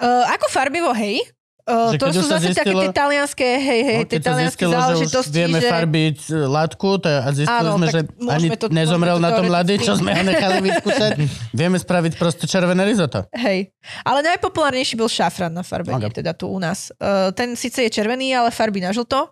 Uh, 0.00 0.24
ako 0.28 0.48
farbivo, 0.48 0.92
hej. 0.96 1.24
Uh, 1.62 1.94
to 1.94 2.10
sú 2.10 2.26
zase 2.26 2.50
také 2.50 2.68
zistilo- 2.68 2.82
tie 2.82 2.90
talianské, 2.90 3.48
hej, 3.56 3.80
hej, 3.84 3.98
No, 3.98 4.08
tie 4.08 4.18
talianské 4.20 4.64
záležitosti, 4.64 5.30
vieme 5.32 5.56
že... 5.56 5.68
farbiť 5.68 6.18
látku 6.44 6.88
to, 6.96 7.06
a 7.08 7.30
zistili 7.30 7.54
Áno, 7.62 7.78
sme, 7.78 7.86
že 7.86 8.00
ani 8.24 8.48
to- 8.52 8.66
nezomrel 8.68 9.16
to 9.16 9.22
na 9.22 9.30
tom 9.30 9.46
teoreticky. 9.46 9.84
čo 9.84 9.94
sme 9.94 10.10
ho 10.10 10.22
nechali 10.22 10.58
vyskúšať. 10.60 11.10
vieme 11.54 11.76
spraviť 11.76 12.12
proste 12.14 12.44
červené 12.44 12.82
risotto. 12.82 13.30
Hej. 13.32 13.70
Ale 14.02 14.20
najpopulárnejší 14.24 14.94
bol 14.94 15.06
šafran 15.06 15.50
na 15.50 15.62
farbenie, 15.62 16.02
Ok. 16.04 16.18
teda 16.18 16.32
tu 16.32 16.46
u 16.46 16.58
nás. 16.58 16.90
Uh, 16.92 17.30
ten 17.30 17.54
síce 17.54 17.78
je 17.80 17.90
červený, 17.92 18.32
ale 18.32 18.50
farbí 18.50 18.78
na 18.78 18.90
žlto, 18.90 19.30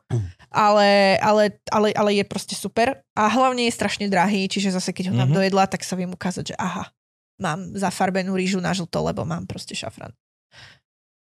ale, 0.48 1.18
ale, 1.18 1.42
ale, 1.66 1.90
ale 1.92 2.10
je 2.12 2.24
proste 2.24 2.54
super. 2.54 2.94
A 3.12 3.26
hlavne 3.26 3.64
je 3.64 3.72
strašne 3.72 4.06
drahý, 4.06 4.46
čiže 4.46 4.70
zase 4.70 4.90
keď 4.90 5.10
ho 5.10 5.14
Mhm. 5.14 5.20
mám 5.20 5.30
do 5.30 5.40
jedla, 5.40 5.64
tak 5.64 5.82
sa 5.82 5.92
viem 5.92 6.08
ukázať, 6.08 6.44
že 6.44 6.56
aha, 6.56 6.94
mám 7.36 7.74
zafarbenú 7.74 8.32
rýžu 8.32 8.58
na 8.58 8.70
žlto, 8.70 9.02
lebo 9.02 9.22
mám 9.24 9.44
proste 9.44 9.74
šafran. 9.74 10.14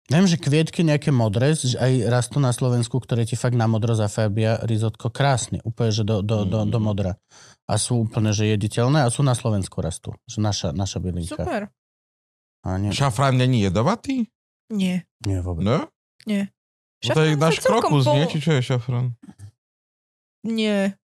Viem, 0.05 0.29
že 0.29 0.37
kvietky 0.37 0.85
nejaké 0.85 1.09
modré, 1.09 1.57
že 1.57 1.81
aj 1.81 2.13
rastú 2.13 2.37
na 2.37 2.53
Slovensku, 2.53 3.01
ktoré 3.01 3.25
ti 3.25 3.41
fakt 3.41 3.57
na 3.57 3.65
modro 3.65 3.97
zafarbia 3.97 4.61
risotko 4.61 5.09
krásne, 5.09 5.65
úplne, 5.65 5.91
že 5.97 6.05
do, 6.05 6.21
do, 6.21 6.45
do, 6.45 6.69
do 6.69 6.79
modra. 6.79 7.17
A 7.65 7.81
sú 7.81 8.05
úplne, 8.05 8.37
že 8.37 8.45
jediteľné 8.53 9.09
a 9.09 9.09
sú 9.09 9.25
na 9.25 9.33
Slovensku 9.33 9.81
rastú. 9.81 10.13
Že 10.29 10.39
naša, 10.45 10.69
naša 10.77 11.01
bylinka. 11.01 11.41
Super. 11.41 11.73
A 12.65 12.77
nie, 12.77 12.93
Šafrán 12.93 13.41
není 13.41 13.65
jedovatý? 13.65 14.29
Nie. 14.69 15.09
nie 15.25 15.41
vôbec. 15.41 15.65
No? 15.65 15.89
Nie. 16.29 16.53
No 17.05 17.17
to 17.17 17.25
je 17.25 17.33
Šafrán 17.37 17.41
náš 17.41 17.57
krokus, 17.65 18.05
pol- 18.05 18.15
nie? 18.17 18.25
Či 18.29 18.39
čo 18.41 18.51
je 18.57 18.61
šafrán? 18.65 19.07
Nie. 20.45 20.97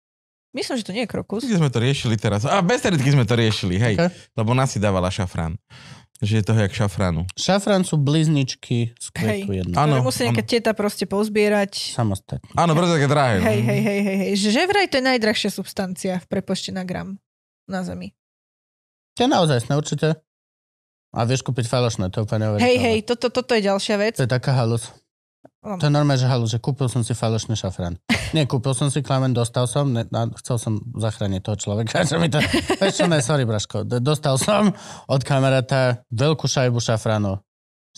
Myslím, 0.54 0.74
že 0.80 0.86
to 0.86 0.94
nie 0.94 1.04
je 1.06 1.10
krokus. 1.10 1.46
Kde 1.46 1.58
sme 1.60 1.70
to 1.70 1.78
riešili 1.78 2.18
teraz? 2.18 2.42
A 2.42 2.58
bez 2.66 2.82
sme 2.82 3.26
to 3.26 3.34
riešili, 3.38 3.78
hej. 3.78 3.94
Ok. 3.94 4.10
Lebo 4.34 4.58
nás 4.58 4.74
si 4.74 4.82
dávala 4.82 5.10
šafrán. 5.10 5.54
Že 6.18 6.42
je 6.42 6.44
toho 6.50 6.58
jak 6.58 6.74
šafránu. 6.74 7.22
Šafrán 7.38 7.86
sú 7.86 7.94
blizničky 7.94 8.90
z 8.98 9.06
kvetku 9.14 9.50
Hej. 9.54 9.58
jedno. 9.62 9.74
Áno, 9.78 10.02
musí 10.02 10.26
nejaká 10.26 10.42
teta 10.42 10.74
proste 10.74 11.06
pozbierať. 11.06 11.94
Samostatne. 11.94 12.42
Áno, 12.58 12.74
preto 12.74 12.98
také 12.98 13.06
drahé. 13.06 13.34
no. 13.38 13.46
Hej, 13.46 13.60
hej, 13.62 13.80
hej, 13.86 14.00
hej, 14.02 14.16
hej. 14.26 14.32
Že 14.34 14.62
vraj 14.66 14.86
to 14.90 14.98
je 14.98 15.04
najdrahšia 15.06 15.50
substancia 15.54 16.18
v 16.18 16.26
prepočte 16.26 16.74
na 16.74 16.82
gram 16.82 17.22
na 17.70 17.86
Zemi. 17.86 18.18
To 19.14 19.26
je 19.26 19.30
naozaj 19.30 19.70
určite. 19.70 20.18
A 21.14 21.24
vieš 21.24 21.40
kúpiť 21.46 21.70
falošné, 21.70 22.12
to 22.12 22.26
úplne 22.26 22.60
Hej, 22.60 22.76
hej, 22.76 22.98
toto, 23.06 23.32
toto 23.32 23.56
je 23.56 23.64
ďalšia 23.64 23.96
vec. 23.96 24.14
To 24.20 24.26
je 24.26 24.30
taká 24.30 24.52
halus. 24.52 24.92
To 25.62 25.84
je 25.84 25.92
normálne, 25.92 26.20
že 26.20 26.30
halu, 26.30 26.46
že 26.48 26.62
kúpil 26.62 26.88
som 26.88 27.04
si 27.04 27.12
falošný 27.12 27.58
šafrán. 27.58 28.00
Nie, 28.32 28.44
kúpil 28.48 28.72
som 28.72 28.88
si 28.88 29.00
klamen, 29.04 29.32
dostal 29.36 29.68
som, 29.68 29.88
ne, 29.88 30.04
na, 30.08 30.28
chcel 30.40 30.56
som 30.60 30.72
zachrániť 30.96 31.40
toho 31.44 31.56
človeka, 31.56 32.04
že 32.08 32.16
mi 32.16 32.32
to... 32.32 32.40
Vieš 32.80 33.04
čo, 33.04 33.06
ne, 33.08 33.20
sorry, 33.20 33.44
Braško. 33.48 33.84
D- 33.84 34.00
Dostal 34.00 34.36
som 34.40 34.72
od 35.08 35.22
kamaráta 35.24 36.04
veľkú 36.12 36.44
šajbu 36.48 36.78
šafránu. 36.80 37.40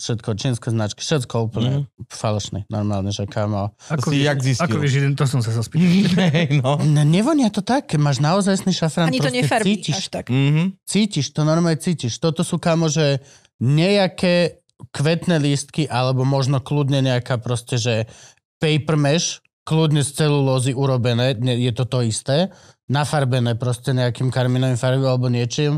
Všetko, 0.01 0.33
čínske 0.33 0.73
značky, 0.73 1.05
všetko 1.05 1.35
úplne 1.45 1.85
mm. 1.85 2.09
falošný, 2.09 2.65
normálne, 2.73 3.13
že 3.13 3.29
kamo. 3.29 3.77
To 3.85 4.09
si 4.09 4.25
jak 4.25 4.41
zistil? 4.41 4.65
Ako 4.65 4.81
vieš, 4.81 5.13
to 5.13 5.29
som 5.29 5.45
sa 5.45 5.53
zaspýtal. 5.53 5.85
Hej, 6.33 6.57
no. 6.57 6.81
Ne, 6.81 7.05
nevonia 7.05 7.53
to 7.53 7.61
tak, 7.61 7.85
keď 7.85 7.99
máš 8.01 8.17
naozajstný 8.17 8.73
šafrán, 8.73 9.13
Ani 9.13 9.21
to 9.21 9.29
nefarbí 9.29 9.77
cítiš, 9.77 10.01
až 10.01 10.05
tak. 10.09 10.25
Mhm. 10.33 10.81
cítiš, 10.89 11.29
to 11.29 11.45
normálne 11.45 11.77
cítiš. 11.77 12.17
Toto 12.17 12.41
sú 12.41 12.57
kamo, 12.57 12.89
že 12.89 13.21
nejaké 13.61 14.60
kvetné 14.89 15.37
lístky, 15.37 15.85
alebo 15.85 16.25
možno 16.25 16.57
kľudne 16.57 17.05
nejaká 17.05 17.37
proste, 17.37 17.77
že 17.77 18.09
paper 18.57 18.97
mesh, 18.97 19.45
kľudne 19.61 20.01
z 20.01 20.25
celulózy 20.25 20.73
urobené, 20.73 21.37
je 21.37 21.69
to 21.69 21.85
to 21.85 22.01
isté, 22.01 22.49
nafarbené 22.89 23.53
proste 23.55 23.93
nejakým 23.93 24.33
karminovým 24.33 24.75
farbom 24.75 25.05
alebo 25.05 25.29
niečím. 25.29 25.77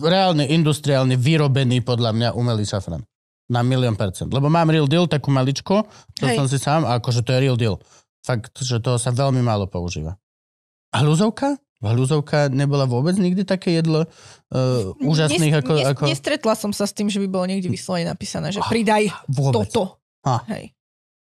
Reálne, 0.00 0.48
industriálne 0.48 1.18
vyrobený 1.20 1.84
podľa 1.84 2.10
mňa 2.16 2.28
umelý 2.32 2.64
šafran. 2.64 3.04
Na 3.44 3.60
milión 3.60 3.92
percent. 3.92 4.32
Lebo 4.32 4.48
mám 4.48 4.72
real 4.72 4.88
deal, 4.88 5.04
takú 5.04 5.28
maličko, 5.28 5.84
to 6.16 6.24
Hej. 6.24 6.36
som 6.40 6.46
si 6.48 6.56
sám, 6.56 6.88
a 6.88 6.96
akože 6.96 7.20
to 7.20 7.36
je 7.36 7.38
real 7.44 7.60
deal. 7.60 7.76
Fakt, 8.24 8.56
že 8.64 8.80
toho 8.80 8.96
sa 8.96 9.12
veľmi 9.12 9.44
málo 9.44 9.68
používa. 9.68 10.16
A 10.96 11.04
hľuzovka? 11.04 11.60
Hľuzovka 11.92 12.48
nebola 12.48 12.88
vôbec 12.88 13.18
nikdy 13.20 13.44
také 13.44 13.76
jedlo 13.76 14.08
uh, 14.08 14.94
úžasných 15.04 15.52
Nes- 15.52 15.60
ako... 15.60 15.72
nes- 15.76 15.88
ako... 15.92 16.02
Nestretla 16.08 16.54
som 16.56 16.72
sa 16.72 16.88
s 16.88 16.96
tým, 16.96 17.12
že 17.12 17.20
by 17.20 17.28
bolo 17.28 17.44
niekde 17.50 17.68
vyslovene 17.68 18.08
napísané, 18.08 18.48
že 18.54 18.64
pridaj 18.64 19.12
Vôbec. 19.28 19.68
toto. 19.68 20.00
Ha. 20.24 20.40
Hej. 20.48 20.72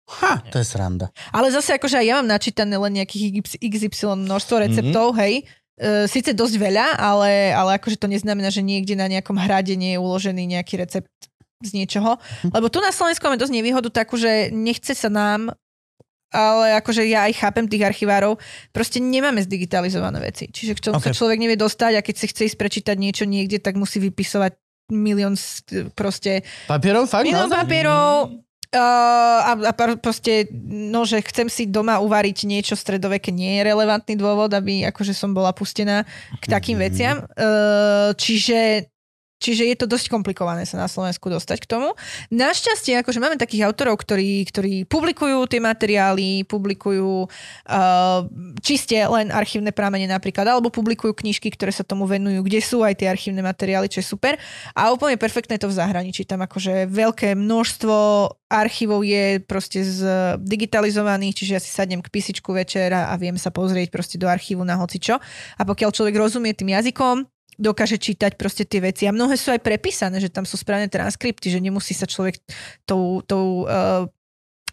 Ha, 0.07 0.39
to 0.55 0.63
je 0.63 0.67
sranda. 0.67 1.11
Ale 1.35 1.51
zase 1.51 1.75
akože 1.75 1.99
aj 1.99 2.07
ja 2.07 2.15
mám 2.23 2.31
načítané 2.31 2.79
len 2.79 2.95
nejakých 2.95 3.43
XY 3.59 4.23
množstvo 4.23 4.55
receptov, 4.63 5.07
mm-hmm. 5.11 5.23
hej. 5.27 5.35
E, 5.77 6.07
síce 6.07 6.31
dosť 6.31 6.63
veľa, 6.63 6.95
ale, 6.95 7.51
ale 7.51 7.75
akože 7.83 7.99
to 7.99 8.07
neznamená, 8.07 8.55
že 8.55 8.63
niekde 8.63 8.95
na 8.95 9.11
nejakom 9.11 9.35
hrade 9.35 9.75
nie 9.75 9.99
je 9.99 10.03
uložený 10.03 10.47
nejaký 10.47 10.79
recept 10.79 11.11
z 11.59 11.71
niečoho. 11.75 12.23
Lebo 12.55 12.71
tu 12.71 12.79
na 12.79 12.95
Slovensku 12.95 13.27
máme 13.27 13.41
dosť 13.41 13.51
nevýhodu 13.51 13.89
takú, 13.91 14.15
že 14.15 14.55
nechce 14.55 14.95
sa 14.95 15.11
nám 15.11 15.59
ale 16.37 16.77
akože 16.77 17.01
ja 17.09 17.25
aj 17.25 17.33
chápem 17.41 17.65
tých 17.65 17.89
archivárov, 17.89 18.37
proste 18.77 19.01
nemáme 19.01 19.41
zdigitalizované 19.41 20.21
veci. 20.21 20.53
Čiže 20.53 20.77
k 20.77 20.83
čomu 20.85 21.01
okay. 21.01 21.09
sa 21.09 21.17
človek 21.17 21.41
nevie 21.41 21.57
dostať 21.57 21.93
a 21.97 22.05
keď 22.05 22.15
si 22.21 22.27
chce 22.29 22.43
ísť 22.53 22.59
prečítať 22.61 22.97
niečo 23.01 23.25
niekde, 23.25 23.57
tak 23.57 23.81
musí 23.81 23.97
vypisovať 24.05 24.53
milión 24.93 25.35
proste 25.97 26.45
Papierov? 26.69 27.09
Fakt? 27.09 27.25
Milión 27.25 27.49
naozaj? 27.49 27.65
papierov 27.65 28.45
uh, 28.77 29.39
a, 29.43 29.53
a 29.57 29.73
proste, 29.99 30.47
no, 30.69 31.09
že 31.09 31.25
chcem 31.25 31.49
si 31.49 31.65
doma 31.67 31.99
uvariť 32.03 32.47
niečo 32.47 32.75
stredoveké, 32.77 33.33
nie 33.33 33.59
je 33.59 33.67
relevantný 33.67 34.15
dôvod, 34.19 34.53
aby 34.53 34.87
akože 34.87 35.17
som 35.17 35.33
bola 35.33 35.51
pustená 35.57 36.05
k 36.39 36.45
takým 36.47 36.79
veciam. 36.79 37.25
Uh, 37.35 38.13
čiže 38.15 38.91
Čiže 39.47 39.63
je 39.63 39.77
to 39.79 39.87
dosť 39.87 40.11
komplikované 40.11 40.67
sa 40.67 40.75
na 40.75 40.91
Slovensku 40.91 41.31
dostať 41.31 41.63
k 41.63 41.71
tomu. 41.71 41.95
Našťastie, 42.35 42.99
akože 42.99 43.23
máme 43.23 43.39
takých 43.39 43.71
autorov, 43.71 44.03
ktorí, 44.03 44.43
ktorí 44.51 44.91
publikujú 44.91 45.47
tie 45.47 45.63
materiály, 45.63 46.43
publikujú 46.51 47.31
uh, 47.31 48.27
čiste 48.59 48.99
len 48.99 49.31
archívne 49.31 49.71
prámene 49.71 50.11
napríklad, 50.11 50.51
alebo 50.51 50.75
publikujú 50.75 51.15
knižky, 51.15 51.55
ktoré 51.55 51.71
sa 51.71 51.87
tomu 51.87 52.11
venujú, 52.11 52.43
kde 52.43 52.59
sú 52.59 52.83
aj 52.83 52.99
tie 52.99 53.07
archívne 53.07 53.47
materiály, 53.47 53.87
čo 53.87 54.03
je 54.03 54.11
super. 54.11 54.35
A 54.75 54.91
úplne 54.91 55.15
perfektné 55.15 55.63
to 55.63 55.71
v 55.71 55.79
zahraničí. 55.79 56.27
Tam 56.27 56.43
akože 56.43 56.91
veľké 56.91 57.39
množstvo 57.39 57.95
archívov 58.51 59.07
je 59.07 59.39
proste 59.47 59.87
z 59.87 60.01
digitalizovaných, 60.43 61.39
čiže 61.39 61.53
ja 61.55 61.63
si 61.63 61.71
sadnem 61.71 62.03
k 62.03 62.11
písičku 62.11 62.51
večera 62.51 63.11
a 63.11 63.15
viem 63.15 63.39
sa 63.39 63.55
pozrieť 63.55 63.95
proste 63.95 64.19
do 64.19 64.27
archívu 64.27 64.67
na 64.67 64.75
hocičo. 64.75 65.23
A 65.55 65.63
pokiaľ 65.63 65.95
človek 65.95 66.19
rozumie 66.19 66.51
tým 66.51 66.75
jazykom, 66.75 67.36
dokáže 67.57 67.97
čítať 68.01 68.37
proste 68.37 68.65
tie 68.69 68.81
veci. 68.81 69.09
A 69.09 69.17
mnohé 69.17 69.37
sú 69.37 69.53
aj 69.53 69.65
prepísané, 69.65 70.21
že 70.21 70.33
tam 70.33 70.45
sú 70.45 70.57
správne 70.61 70.89
transkripty, 70.89 71.53
že 71.53 71.61
nemusí 71.61 71.97
sa 71.97 72.09
človek 72.09 72.41
tou, 72.85 73.21
tou 73.25 73.65
uh, 73.65 74.09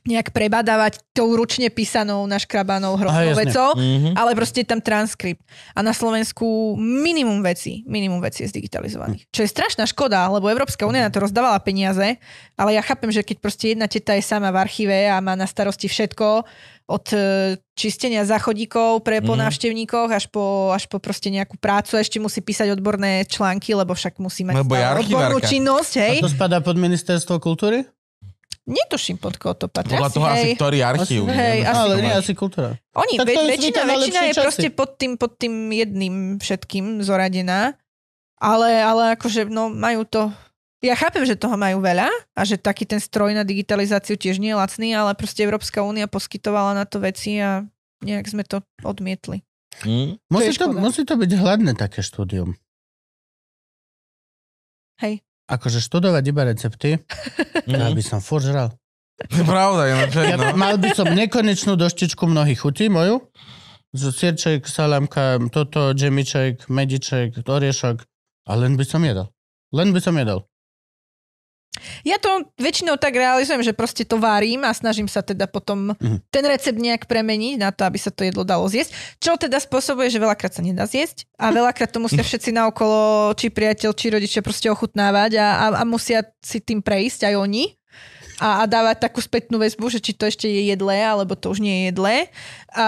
nejak 0.04 0.36
prebadávať 0.36 1.00
tou 1.12 1.32
ručne 1.32 1.72
písanou, 1.72 2.28
naškrabanou 2.28 2.96
Aha, 2.96 3.02
hroznou 3.02 3.30
jasne. 3.32 3.42
vecou, 3.48 3.70
Mhm. 3.74 4.10
ale 4.14 4.36
proste 4.36 4.60
je 4.62 4.68
tam 4.68 4.84
transkript. 4.84 5.40
A 5.72 5.80
na 5.80 5.96
Slovensku 5.96 6.76
minimum 6.76 7.40
veci, 7.40 7.88
minimum 7.88 8.20
veci 8.20 8.44
je 8.44 8.52
zdigitalizovaných. 8.52 9.32
Čo 9.32 9.42
je 9.42 9.50
strašná 9.50 9.88
škoda, 9.88 10.28
lebo 10.28 10.52
Európska 10.52 10.84
únia 10.84 11.08
na 11.08 11.12
to 11.12 11.24
rozdávala 11.24 11.56
peniaze, 11.60 12.20
ale 12.54 12.76
ja 12.76 12.82
chápem, 12.82 13.10
že 13.10 13.24
keď 13.24 13.38
proste 13.40 13.66
jedna 13.72 13.88
teta 13.88 14.12
je 14.12 14.22
sama 14.22 14.52
v 14.52 14.60
archíve 14.60 15.08
a 15.08 15.24
má 15.24 15.34
na 15.34 15.48
starosti 15.48 15.88
všetko, 15.88 16.44
od 16.84 17.06
e, 17.10 17.56
čistenia 17.74 18.28
záchodíkov 18.28 19.08
pre 19.08 19.24
po 19.24 19.40
Mhm. 19.40 19.48
návštevníkoch 19.48 20.12
až 20.12 20.28
po, 20.28 20.76
až 20.76 20.84
po 20.92 21.00
proste 21.00 21.32
nejakú 21.32 21.56
prácu, 21.56 21.96
ešte 21.96 22.20
musí 22.20 22.44
písať 22.44 22.76
odborné 22.76 23.24
články, 23.24 23.72
lebo 23.72 23.96
však 23.96 24.20
musí 24.20 24.44
mať 24.44 24.60
Lebo 24.60 24.76
stále 24.76 25.00
odbornú 25.00 25.40
činnosť, 25.40 25.94
hej. 25.96 26.18
A 26.20 26.28
to 26.28 26.36
spadá 26.36 26.60
pod 26.60 26.76
ministerstvo 26.76 27.40
kultúry? 27.40 27.88
Netuším, 28.64 29.20
pod 29.20 29.36
koho 29.36 29.52
to 29.60 29.68
patrí. 29.68 30.00
Podľa 30.00 30.08
Asi, 30.08 30.16
toho 30.16 30.28
asi 30.32 30.48
hej. 30.48 30.56
ktorý 30.56 30.78
archív. 30.88 31.22
Hej, 31.28 31.36
neviem, 31.36 31.68
asi 31.68 31.80
ale 31.84 31.94
nie, 32.00 32.14
asi 32.16 32.32
kultúra. 32.32 32.70
Oni, 32.96 33.14
Tak 33.20 33.28
ve, 33.28 33.34
väčšina, 33.52 33.82
väčšina 33.84 34.20
je 34.24 34.32
časy. 34.32 34.44
proste 34.48 34.68
pod 34.72 34.90
tým, 34.96 35.12
pod 35.20 35.32
tým 35.36 35.54
jedným 35.76 36.16
všetkým 36.40 37.04
zoradená, 37.04 37.76
ale, 38.40 38.70
ale 38.80 39.20
akože 39.20 39.52
no, 39.52 39.68
majú 39.68 40.08
to... 40.08 40.32
Ja 40.80 40.96
chápem, 40.96 41.28
že 41.28 41.36
toho 41.40 41.56
majú 41.60 41.84
veľa 41.84 42.08
a 42.36 42.42
že 42.44 42.56
taký 42.60 42.88
ten 42.88 43.00
stroj 43.04 43.36
na 43.36 43.44
digitalizáciu 43.44 44.16
tiež 44.16 44.40
nie 44.40 44.52
je 44.52 44.60
lacný, 44.60 44.96
ale 44.96 45.16
proste 45.16 45.44
Európska 45.44 45.84
únia 45.84 46.08
poskytovala 46.08 46.76
na 46.76 46.84
to 46.88 47.04
veci 47.04 47.40
a 47.40 47.68
nejak 48.04 48.28
sme 48.28 48.44
to 48.48 48.64
odmietli. 48.84 49.44
Hm? 49.84 50.20
Musí 50.32 50.52
to, 50.56 50.72
musí 50.72 51.02
to 51.04 51.16
byť 51.20 51.32
hladné 51.36 51.76
také 51.76 52.00
štúdium. 52.04 52.56
Hej. 55.04 55.20
Akože 55.46 55.80
študovať 55.80 56.24
iba 56.26 56.44
recepty, 56.44 56.90
Mhm. 57.66 57.82
aby 57.86 58.00
som 58.00 58.20
furt 58.20 58.44
žral. 58.44 58.72
To 59.22 59.36
je 59.36 59.46
pravda, 59.46 59.82
ináč, 59.88 60.12
Ja, 60.16 60.36
no. 60.36 60.56
mal 60.58 60.76
by 60.76 60.90
som 60.92 61.06
nekonečnú 61.06 61.76
doštičku 61.76 62.24
mnohých 62.24 62.58
chutí 62.58 62.88
moju. 62.88 63.22
Z 63.94 64.10
sierček, 64.10 64.66
salámka, 64.66 65.38
toto, 65.48 65.94
džemiček, 65.94 66.66
mediček, 66.68 67.46
oriešok. 67.46 68.02
A 68.44 68.52
len 68.54 68.74
by 68.74 68.84
som 68.84 69.02
jedol. 69.02 69.30
Len 69.70 69.94
by 69.94 70.00
som 70.00 70.16
jedol. 70.16 70.50
Ja 72.06 72.22
to 72.22 72.48
väčšinou 72.56 72.96
tak 73.02 73.18
realizujem, 73.18 73.66
že 73.66 73.74
proste 73.74 74.06
to 74.06 74.22
varím 74.22 74.62
a 74.64 74.72
snažím 74.72 75.10
sa 75.10 75.26
teda 75.26 75.50
potom 75.50 75.98
Mhm. 75.98 76.22
ten 76.30 76.46
recept 76.46 76.78
nejak 76.80 77.10
premeniť 77.10 77.60
na 77.60 77.74
to, 77.74 77.84
aby 77.84 77.98
sa 77.98 78.14
to 78.14 78.24
jedlo 78.24 78.46
dalo 78.46 78.70
zjesť. 78.70 78.94
Čo 79.20 79.36
teda 79.36 79.58
spôsobuje, 79.58 80.08
že 80.08 80.22
veľakrát 80.22 80.54
sa 80.54 80.62
nedá 80.62 80.86
zjesť 80.86 81.26
a 81.36 81.50
veľakrát 81.52 81.90
to 81.92 82.00
musia 82.00 82.22
všetci 82.26 82.54
naokolo, 82.54 83.34
či 83.36 83.50
priateľ, 83.50 83.92
či 83.98 84.14
rodičia 84.14 84.46
proste 84.46 84.70
ochutnávať 84.70 85.42
a, 85.42 85.48
a, 85.50 85.66
a 85.82 85.84
musia 85.84 86.24
si 86.46 86.62
tým 86.62 86.80
prejsť 86.80 87.34
aj 87.34 87.36
oni 87.42 87.74
a, 88.40 88.64
a 88.64 88.70
dávať 88.70 89.10
takú 89.10 89.20
spätnú 89.20 89.58
väzbu, 89.58 89.90
že 89.94 90.00
či 90.00 90.14
to 90.14 90.26
ešte 90.26 90.46
je 90.46 90.72
jedlé, 90.72 91.04
alebo 91.04 91.34
to 91.38 91.52
už 91.52 91.60
nie 91.60 91.74
je 91.74 91.84
jedlé. 91.94 92.16
A, 92.74 92.88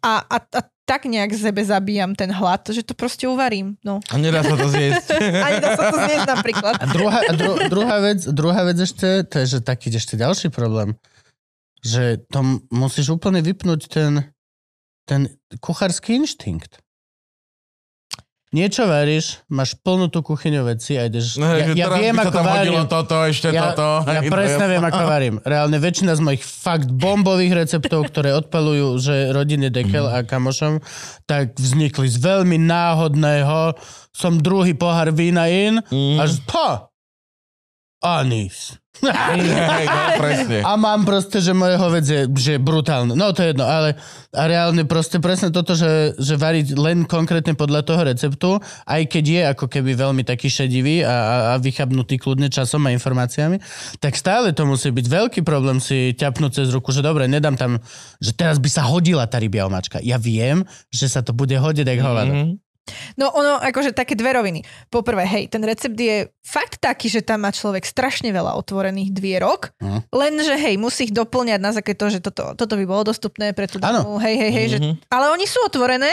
a, 0.00 0.12
a, 0.24 0.36
a 0.40 0.60
tak 0.90 1.06
nejak 1.06 1.30
sebe 1.38 1.62
zabíjam 1.62 2.18
ten 2.18 2.34
hlad, 2.34 2.66
že 2.66 2.82
to 2.82 2.98
proste 2.98 3.22
uvarím. 3.30 3.78
No. 3.86 4.02
A 4.10 4.18
nedá 4.18 4.42
sa 4.42 4.58
to 4.58 4.66
zjesť. 4.66 5.22
A 5.46 5.46
nedá 5.54 5.78
sa 5.78 5.84
to 5.86 5.96
zjesť 6.02 6.26
napríklad. 6.26 6.74
A 6.82 6.86
druhá, 6.90 7.18
a 7.22 7.32
dru, 7.38 7.52
druhá, 7.70 7.96
vec, 8.02 8.20
druhá 8.26 8.60
vec 8.66 8.78
ešte, 8.82 9.22
to 9.22 9.38
je, 9.38 9.46
že 9.46 9.58
taký 9.62 9.94
ešte 9.94 10.18
ďalší 10.18 10.50
problém, 10.50 10.98
že 11.86 12.18
to 12.34 12.42
m- 12.42 12.58
musíš 12.74 13.14
úplne 13.14 13.38
vypnúť 13.38 13.86
ten, 13.86 14.34
ten 15.06 15.30
kuchársky 15.62 16.18
inštinkt. 16.18 16.82
Niečo 18.50 18.82
varíš, 18.82 19.46
máš 19.46 19.78
plnú 19.78 20.10
tú 20.10 20.26
kuchyňu 20.26 20.66
veci 20.66 20.98
a 20.98 21.06
ideš... 21.06 21.38
No, 21.38 21.46
ja, 21.54 21.70
ja 21.70 21.86
viem, 21.86 22.18
ako 22.18 22.42
varím. 22.42 22.82
toto, 22.90 23.22
ešte 23.22 23.54
Ja, 23.54 23.70
toto. 23.70 24.02
ja 24.02 24.26
presne 24.26 24.66
viem, 24.66 24.82
ako 24.82 25.02
varím. 25.06 25.36
Reálne 25.40 25.78
väčšina 25.78 26.18
z 26.18 26.20
mojich 26.20 26.42
fakt 26.42 26.90
bombových 26.90 27.54
receptov, 27.56 28.10
ktoré 28.10 28.34
odpalujú, 28.34 28.98
že 28.98 29.30
rodine 29.30 29.70
Dekel 29.70 30.02
a 30.02 30.26
kamošom, 30.26 30.82
tak 31.24 31.54
vznikli 31.54 32.10
z 32.10 32.18
veľmi 32.18 32.58
náhodného 32.58 33.78
som 34.10 34.34
druhý 34.36 34.74
pohár 34.74 35.14
vína 35.14 35.46
in, 35.46 35.78
Mm. 35.86 36.18
až 36.18 36.42
po 36.42 36.90
anís. 38.02 38.74
Hej, 39.04 39.86
no, 39.88 40.02
presne. 40.20 40.58
A 40.60 40.76
mám 40.76 41.08
proste, 41.08 41.40
že 41.40 41.56
moje 41.56 41.80
hovec 41.80 42.04
je 42.04 42.20
že 42.36 42.50
je 42.56 42.60
brutálne. 42.60 43.16
No 43.16 43.32
to 43.32 43.40
je 43.40 43.56
jedno, 43.56 43.64
ale 43.64 43.96
a 44.30 44.46
reálne 44.46 44.86
proste 44.86 45.18
presne 45.18 45.50
toto, 45.50 45.74
že, 45.74 46.14
že 46.20 46.38
variť 46.38 46.78
len 46.78 47.08
konkrétne 47.08 47.58
podľa 47.58 47.82
toho 47.82 48.00
receptu, 48.06 48.50
aj 48.86 49.02
keď 49.10 49.24
je 49.24 49.42
ako 49.56 49.66
keby 49.66 49.98
veľmi 49.98 50.22
taký 50.22 50.46
šedivý 50.46 51.02
a, 51.02 51.10
a, 51.10 51.36
a 51.52 51.54
vychabnutý 51.58 52.20
kľudne 52.20 52.46
časom 52.46 52.86
a 52.86 52.94
informáciami, 52.94 53.58
tak 53.98 54.14
stále 54.14 54.54
to 54.54 54.62
musí 54.68 54.94
byť 54.94 55.06
veľký 55.08 55.40
problém 55.42 55.82
si 55.82 56.14
ťapnúť 56.14 56.62
cez 56.62 56.68
ruku, 56.70 56.94
že 56.94 57.02
dobre, 57.02 57.26
nedám 57.26 57.58
tam, 57.58 57.82
že 58.22 58.30
teraz 58.36 58.62
by 58.62 58.70
sa 58.70 58.86
hodila 58.86 59.26
tá 59.26 59.42
rybia 59.42 59.66
omáčka. 59.66 59.98
Ja 60.04 60.20
viem, 60.20 60.62
že 60.94 61.10
sa 61.10 61.24
to 61.24 61.34
bude 61.34 61.56
hodiť 61.56 61.86
jak 61.86 62.00
hovado. 62.04 62.32
Mhm. 62.32 62.69
No 63.14 63.30
ono, 63.30 63.56
akože 63.56 63.90
také 63.90 64.14
dve 64.14 64.32
roviny. 64.32 64.60
Poprvé, 64.88 65.24
hej, 65.24 65.46
ten 65.46 65.60
recept 65.60 65.94
je 65.94 66.28
fakt 66.40 66.78
taký, 66.78 67.06
že 67.06 67.20
tam 67.20 67.42
má 67.42 67.50
človek 67.50 67.82
strašne 67.82 68.28
veľa 68.28 68.56
otvorených 68.56 69.10
dvierok, 69.10 69.60
No. 69.78 70.02
lenže 70.10 70.54
hej, 70.54 70.76
musí 70.76 71.06
ich 71.06 71.14
doplňať 71.14 71.60
na 71.60 71.70
základe 71.70 71.96
toho, 71.96 72.10
že 72.10 72.20
toto, 72.20 72.54
toto 72.54 72.74
by 72.74 72.84
bolo 72.84 73.06
dostupné 73.06 73.52
pre 73.52 73.66
tú 73.66 73.78
damu, 73.78 74.18
hej, 74.18 74.36
hej, 74.36 74.50
hej, 74.50 74.66
že, 74.68 74.78
Mhm. 74.78 74.92
ale 75.08 75.24
oni 75.30 75.44
sú 75.44 75.58
otvorené, 75.62 76.10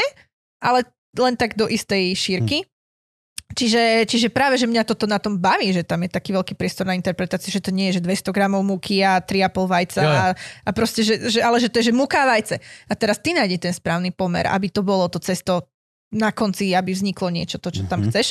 ale 0.59 0.85
len 1.13 1.33
tak 1.33 1.53
do 1.53 1.65
istej 1.65 2.13
šírky. 2.13 2.65
Čiže, 3.47 4.05
čiže 4.05 4.27
práve, 4.29 4.59
že 4.59 4.67
mňa 4.67 4.83
toto 4.83 5.07
na 5.07 5.17
tom 5.17 5.39
baví, 5.39 5.71
že 5.71 5.81
tam 5.81 6.03
je 6.03 6.11
taký 6.11 6.35
veľký 6.35 6.53
priestor 6.53 6.85
na 6.85 6.93
interpretáciu, 6.93 7.49
že 7.49 7.63
to 7.63 7.71
nie 7.71 7.89
je, 7.89 7.97
že 7.97 8.05
200 8.05 8.35
gramov 8.35 8.61
múky 8.61 8.99
a 9.01 9.17
3,5 9.17 9.65
vajca 9.65 10.01
jo. 10.03 10.11
a, 10.11 10.23
a 10.35 10.69
proste, 10.75 11.01
že, 11.01 11.31
že, 11.31 11.39
ale 11.41 11.57
že 11.57 11.71
to 11.71 11.79
je, 11.79 11.89
že 11.89 11.93
múka 11.95 12.21
a 12.21 12.37
vajce. 12.37 12.59
A 12.85 12.93
teraz 12.93 13.17
ty 13.17 13.31
nájdi 13.31 13.57
ten 13.57 13.71
správny 13.71 14.11
pomer, 14.11 14.45
aby 14.45 14.67
to 14.69 14.83
bolo 14.83 15.07
to 15.07 15.17
cesto 15.17 15.63
na 16.07 16.31
konci, 16.31 16.71
aby 16.71 16.95
vzniklo 16.95 17.27
niečo, 17.27 17.59
to, 17.59 17.67
čo 17.67 17.83
tam 17.85 18.03
Mhm. 18.03 18.07
chceš. 18.09 18.27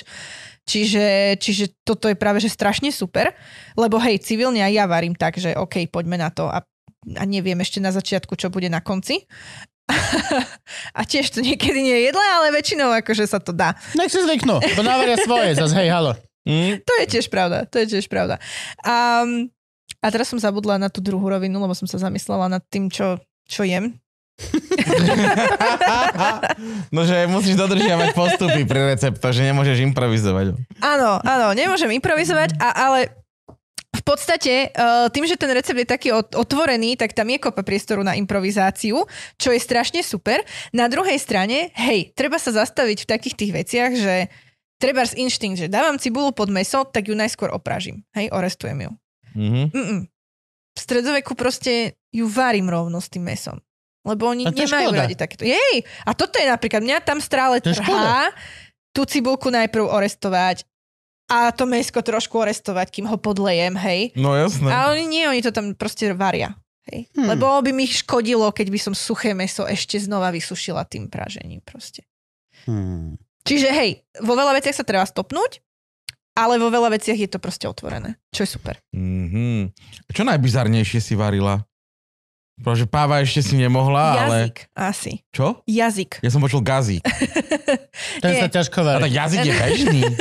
Čiže, 0.66 1.36
čiže 1.39 1.65
toto 1.86 2.11
je 2.11 2.19
práve, 2.19 2.43
že 2.43 2.51
strašne 2.51 2.90
super, 2.90 3.31
lebo 3.78 4.01
hej, 4.03 4.19
civilne 4.19 4.59
aj 4.59 4.73
ja 4.74 4.85
varím 4.89 5.15
tak, 5.15 5.39
že 5.39 5.55
OK, 5.55 5.86
poďme 5.86 6.19
na 6.19 6.32
to 6.35 6.51
a, 6.51 6.65
a 7.15 7.23
neviem 7.23 7.55
ešte 7.62 7.78
na 7.78 7.94
začiatku, 7.94 8.35
čo 8.35 8.51
bude 8.51 8.66
na 8.66 8.82
konci. 8.82 9.23
a 10.98 11.07
tiež 11.07 11.31
to 11.31 11.39
niekedy 11.39 11.78
nie 11.78 11.94
je 11.94 12.05
jedle, 12.11 12.24
ale 12.24 12.51
väčšinou 12.51 12.90
akože 12.98 13.24
sa 13.31 13.39
to 13.39 13.55
dá. 13.55 13.78
Nech 13.94 14.11
si 14.11 14.19
zvyknú, 14.19 14.59
bo 14.59 14.82
navaria 14.82 15.15
svoje, 15.23 15.55
zase 15.55 15.78
hej, 15.78 15.94
halo. 15.94 16.19
Mm, 16.43 16.82
To 16.82 16.93
je 16.98 17.07
tiež 17.07 17.31
pravda, 17.31 17.62
to 17.70 17.78
je 17.82 17.86
tiež 17.94 18.11
pravda. 18.11 18.43
A, 18.82 19.23
a 20.03 20.07
teraz 20.11 20.27
som 20.27 20.39
zabudla 20.39 20.78
na 20.78 20.90
tú 20.90 20.98
druhú 20.98 21.23
rovinu, 21.27 21.62
lebo 21.62 21.74
som 21.78 21.86
sa 21.86 22.03
zamyslela 22.03 22.51
nad 22.51 22.62
tým, 22.66 22.90
čo, 22.90 23.23
čo 23.47 23.62
jem. 23.62 23.94
No, 26.92 27.00
že 27.08 27.24
musíš 27.26 27.56
dodržiavať 27.56 28.12
postupy 28.12 28.68
pri 28.68 28.92
receptoch, 28.92 29.32
že 29.32 29.48
nemôžeš 29.48 29.80
improvizovať. 29.80 30.52
Áno, 30.84 31.20
áno, 31.24 31.46
nemôžem 31.56 31.88
improvizovať, 31.96 32.60
a, 32.60 32.68
ale 32.88 33.16
v 33.96 34.02
podstate 34.04 34.76
uh, 34.76 35.08
tým, 35.08 35.24
že 35.24 35.40
ten 35.40 35.48
recept 35.48 35.80
je 35.80 35.88
taký 35.88 36.12
ot- 36.12 36.36
otvorený, 36.36 37.00
tak 37.00 37.16
tam 37.16 37.32
je 37.32 37.40
kopa 37.40 37.64
priestoru 37.64 38.04
na 38.04 38.12
improvizáciu, 38.12 39.08
čo 39.40 39.48
je 39.50 39.60
strašne 39.60 40.04
super. 40.04 40.44
Na 40.76 40.92
druhej 40.92 41.16
strane, 41.16 41.72
hej, 41.72 42.12
treba 42.12 42.36
sa 42.36 42.52
zastaviť 42.52 43.08
v 43.08 43.10
takých 43.10 43.34
tých 43.40 43.52
veciach, 43.56 43.92
že 43.96 44.14
treba 44.76 45.08
z 45.08 45.16
inštinkt, 45.16 45.56
že 45.64 45.72
dávam 45.72 45.96
cibulu 45.96 46.36
pod 46.36 46.52
meso, 46.52 46.84
tak 46.84 47.08
ju 47.08 47.16
najskôr 47.16 47.48
opražím. 47.48 48.04
Hej, 48.12 48.28
orestujem 48.36 48.84
ju. 48.84 48.90
Mhm. 49.32 49.64
Mm-mm. 49.72 50.00
V 50.76 50.78
stredoveku 50.84 51.32
proste 51.32 51.96
ju 52.12 52.28
varím 52.28 52.68
rovno 52.68 53.00
s 53.00 53.08
tým 53.08 53.24
mesom. 53.24 53.64
Lebo 54.06 54.30
oni 54.30 54.46
nemajú 54.46 54.94
škoda. 54.94 55.02
radi 55.02 55.14
takéto. 55.18 55.42
Jej! 55.42 55.82
A 56.06 56.14
toto 56.14 56.38
je 56.38 56.46
napríklad, 56.46 56.86
mňa 56.86 57.02
tam 57.02 57.18
stále 57.18 57.58
trhá 57.58 58.30
tú 58.94 59.02
cibulku 59.02 59.50
najprv 59.50 59.82
orestovať 59.82 60.62
a 61.26 61.50
to 61.50 61.66
mesko 61.66 62.06
trošku 62.06 62.38
orestovať, 62.38 62.86
kým 62.94 63.10
ho 63.10 63.18
podlejem, 63.18 63.74
hej. 63.74 64.14
No 64.14 64.38
jasné. 64.38 64.70
A 64.70 64.94
oni 64.94 65.10
nie, 65.10 65.26
oni 65.26 65.42
to 65.42 65.50
tam 65.50 65.74
proste 65.74 66.14
varia. 66.14 66.54
Hej. 66.86 67.10
Hmm. 67.18 67.34
Lebo 67.34 67.50
by 67.66 67.74
mi 67.74 67.82
škodilo, 67.90 68.54
keď 68.54 68.70
by 68.70 68.78
som 68.78 68.94
suché 68.94 69.34
meso 69.34 69.66
ešte 69.66 69.98
znova 69.98 70.30
vysušila 70.30 70.86
tým 70.86 71.10
pražením 71.10 71.58
proste. 71.66 72.06
Hmm. 72.62 73.18
Čiže 73.42 73.74
hej, 73.74 74.06
vo 74.22 74.38
veľa 74.38 74.54
veciach 74.54 74.78
sa 74.78 74.86
treba 74.86 75.02
stopnúť, 75.02 75.66
ale 76.38 76.62
vo 76.62 76.70
veľa 76.70 76.94
veciach 76.94 77.18
je 77.18 77.30
to 77.30 77.42
proste 77.42 77.66
otvorené, 77.66 78.18
čo 78.30 78.46
je 78.46 78.50
super. 78.54 78.78
Mhm. 78.94 79.74
Čo 80.14 80.22
najbizarnejšie 80.22 81.00
si 81.02 81.14
varila? 81.18 81.62
Protože 82.56 82.88
páva 82.88 83.20
ešte 83.20 83.44
si 83.44 83.54
nemohla, 83.60 84.24
ale... 84.24 84.36
Jazyk 84.48 84.56
asi. 84.72 85.12
Čo? 85.28 85.60
Jazyk. 85.68 86.24
Ja 86.24 86.30
som 86.32 86.40
počul 86.40 86.64
gazík. 86.64 87.04
Ten 88.24 88.32
sa 88.40 88.48
ťažko 88.48 88.80
A 88.80 88.84
varí. 88.96 89.02
tak 89.04 89.12
jazyk 89.12 89.40
je 89.44 89.52
bežný. 89.52 90.02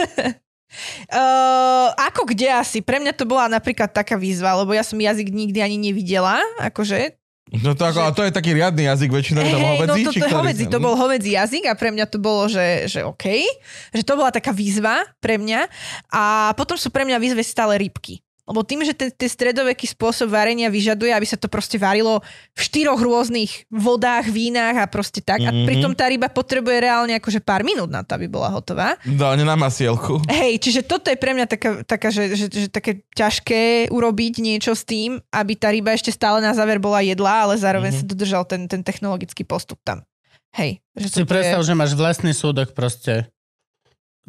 Uh, 1.07 1.87
ako 1.95 2.27
kde 2.27 2.51
asi? 2.51 2.83
Pre 2.83 2.99
mňa 2.99 3.15
to 3.15 3.23
bola 3.23 3.47
napríklad 3.47 3.95
taká 3.95 4.19
výzva, 4.19 4.59
lebo 4.59 4.75
ja 4.75 4.83
som 4.83 4.99
jazyk 4.99 5.31
nikdy 5.31 5.63
ani 5.63 5.79
nevidela, 5.79 6.43
akože. 6.59 7.15
No 7.63 7.77
to, 7.77 7.85
ako, 7.85 8.01
a 8.01 8.09
to 8.09 8.25
je 8.25 8.33
taký 8.33 8.57
riadny 8.57 8.89
jazyk, 8.89 9.13
väčšinou 9.13 9.45
tam 9.45 9.61
Hej, 9.61 9.69
hovedzí, 9.77 10.01
no 10.01 10.09
to, 10.09 10.11
to, 10.11 10.19
ktorý? 10.25 10.33
hovedzí, 10.41 10.63
to 10.65 10.79
bol 10.81 10.95
hovedzí 10.97 11.31
jazyk 11.37 11.63
a 11.69 11.77
pre 11.77 11.93
mňa 11.93 12.05
to 12.09 12.17
bolo, 12.17 12.49
že, 12.49 12.89
že 12.89 13.05
OK, 13.05 13.45
že 13.93 14.03
to 14.03 14.17
bola 14.17 14.33
taká 14.33 14.49
výzva 14.49 15.05
pre 15.21 15.37
mňa 15.37 15.69
a 16.09 16.51
potom 16.57 16.73
sú 16.73 16.89
pre 16.89 17.05
mňa 17.05 17.21
výzve 17.21 17.45
stále 17.45 17.77
rybky. 17.77 18.24
Lebo 18.45 18.61
tým, 18.61 18.85
že 18.85 18.93
ten, 18.93 19.09
ten 19.09 19.25
stredoveký 19.25 19.89
spôsob 19.89 20.29
varenia 20.29 20.69
vyžaduje, 20.69 21.09
aby 21.09 21.25
sa 21.25 21.33
to 21.33 21.49
proste 21.49 21.75
varilo 21.75 22.21
v 22.53 22.59
štyroch 22.61 23.01
rôznych 23.01 23.65
vodách, 23.67 24.29
vínach 24.29 24.77
a 24.77 24.85
proste 24.85 25.17
tak. 25.17 25.41
A 25.41 25.49
Mhm. 25.49 25.65
pritom 25.65 25.91
tá 25.91 26.05
ryba 26.05 26.29
potrebuje 26.29 26.77
reálne 26.77 27.17
akože 27.17 27.41
pár 27.41 27.65
minút 27.65 27.89
na 27.89 28.05
to, 28.05 28.13
aby 28.13 28.29
bola 28.29 28.53
hotová. 28.53 29.01
Dálne 29.01 29.41
na 29.41 29.57
masielku. 29.57 30.21
Hej, 30.29 30.61
čiže 30.61 30.85
toto 30.85 31.09
je 31.09 31.17
pre 31.17 31.33
mňa 31.33 31.45
taká, 31.49 31.69
taká 31.81 32.13
že, 32.13 32.37
že, 32.37 32.45
že 32.47 32.67
také 32.69 33.01
ťažké 33.11 33.89
urobiť 33.89 34.33
niečo 34.37 34.77
s 34.77 34.85
tým, 34.85 35.17
aby 35.33 35.57
tá 35.57 35.73
ryba 35.73 35.91
ešte 35.91 36.13
stále 36.13 36.37
na 36.37 36.53
záver 36.53 36.77
bola 36.77 37.01
jedlá, 37.01 37.49
ale 37.49 37.57
zároveň 37.57 37.91
Mhm. 37.91 37.97
mm-hmm. 37.97 38.07
sa 38.07 38.13
dodržal 38.13 38.43
ten, 38.45 38.61
ten 38.69 38.85
technologický 38.85 39.41
postup 39.41 39.81
tam. 39.81 40.05
Hej. 40.53 40.79
Že 40.95 41.07
Si 41.11 41.23
predstav, 41.27 41.59
je... 41.59 41.67
že 41.67 41.73
máš 41.73 41.91
vlastný 41.91 42.31
súdok 42.31 42.71
proste 42.71 43.27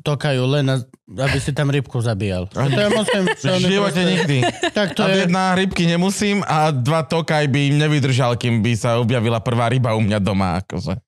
tokajú 0.05 0.43
len, 0.45 0.67
aby 1.09 1.39
si 1.41 1.53
tam 1.57 1.73
rybku 1.73 1.97
zabíjal. 2.01 2.49
To 2.53 2.61
ja 2.69 2.91
musím... 2.93 3.25
V 3.33 3.65
živote 3.65 4.01
nikdy. 4.05 4.45
Tak 4.75 4.93
to 4.93 5.05
A 5.05 5.09
je... 5.09 5.25
jedna 5.25 5.57
rybky 5.57 5.89
nemusím 5.89 6.45
a 6.45 6.69
dva 6.75 7.03
tokaj 7.07 7.49
by 7.49 7.73
im 7.73 7.77
nevydržal, 7.81 8.37
kým 8.37 8.61
by 8.61 8.77
sa 8.77 9.01
objavila 9.01 9.41
prvá 9.41 9.73
ryba 9.73 9.97
u 9.97 10.03
mňa 10.05 10.19
doma. 10.21 10.61
Akože. 10.61 11.01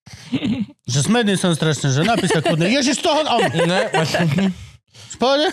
Že 0.88 1.00
smedný 1.04 1.36
som 1.36 1.52
strašne, 1.52 1.92
že 1.92 2.00
napísal 2.00 2.40
kudne, 2.40 2.64
ježiš 2.72 3.04
toho... 3.04 3.20
Oh, 3.28 3.44
Ne, 3.44 3.92
spode? 5.12 5.52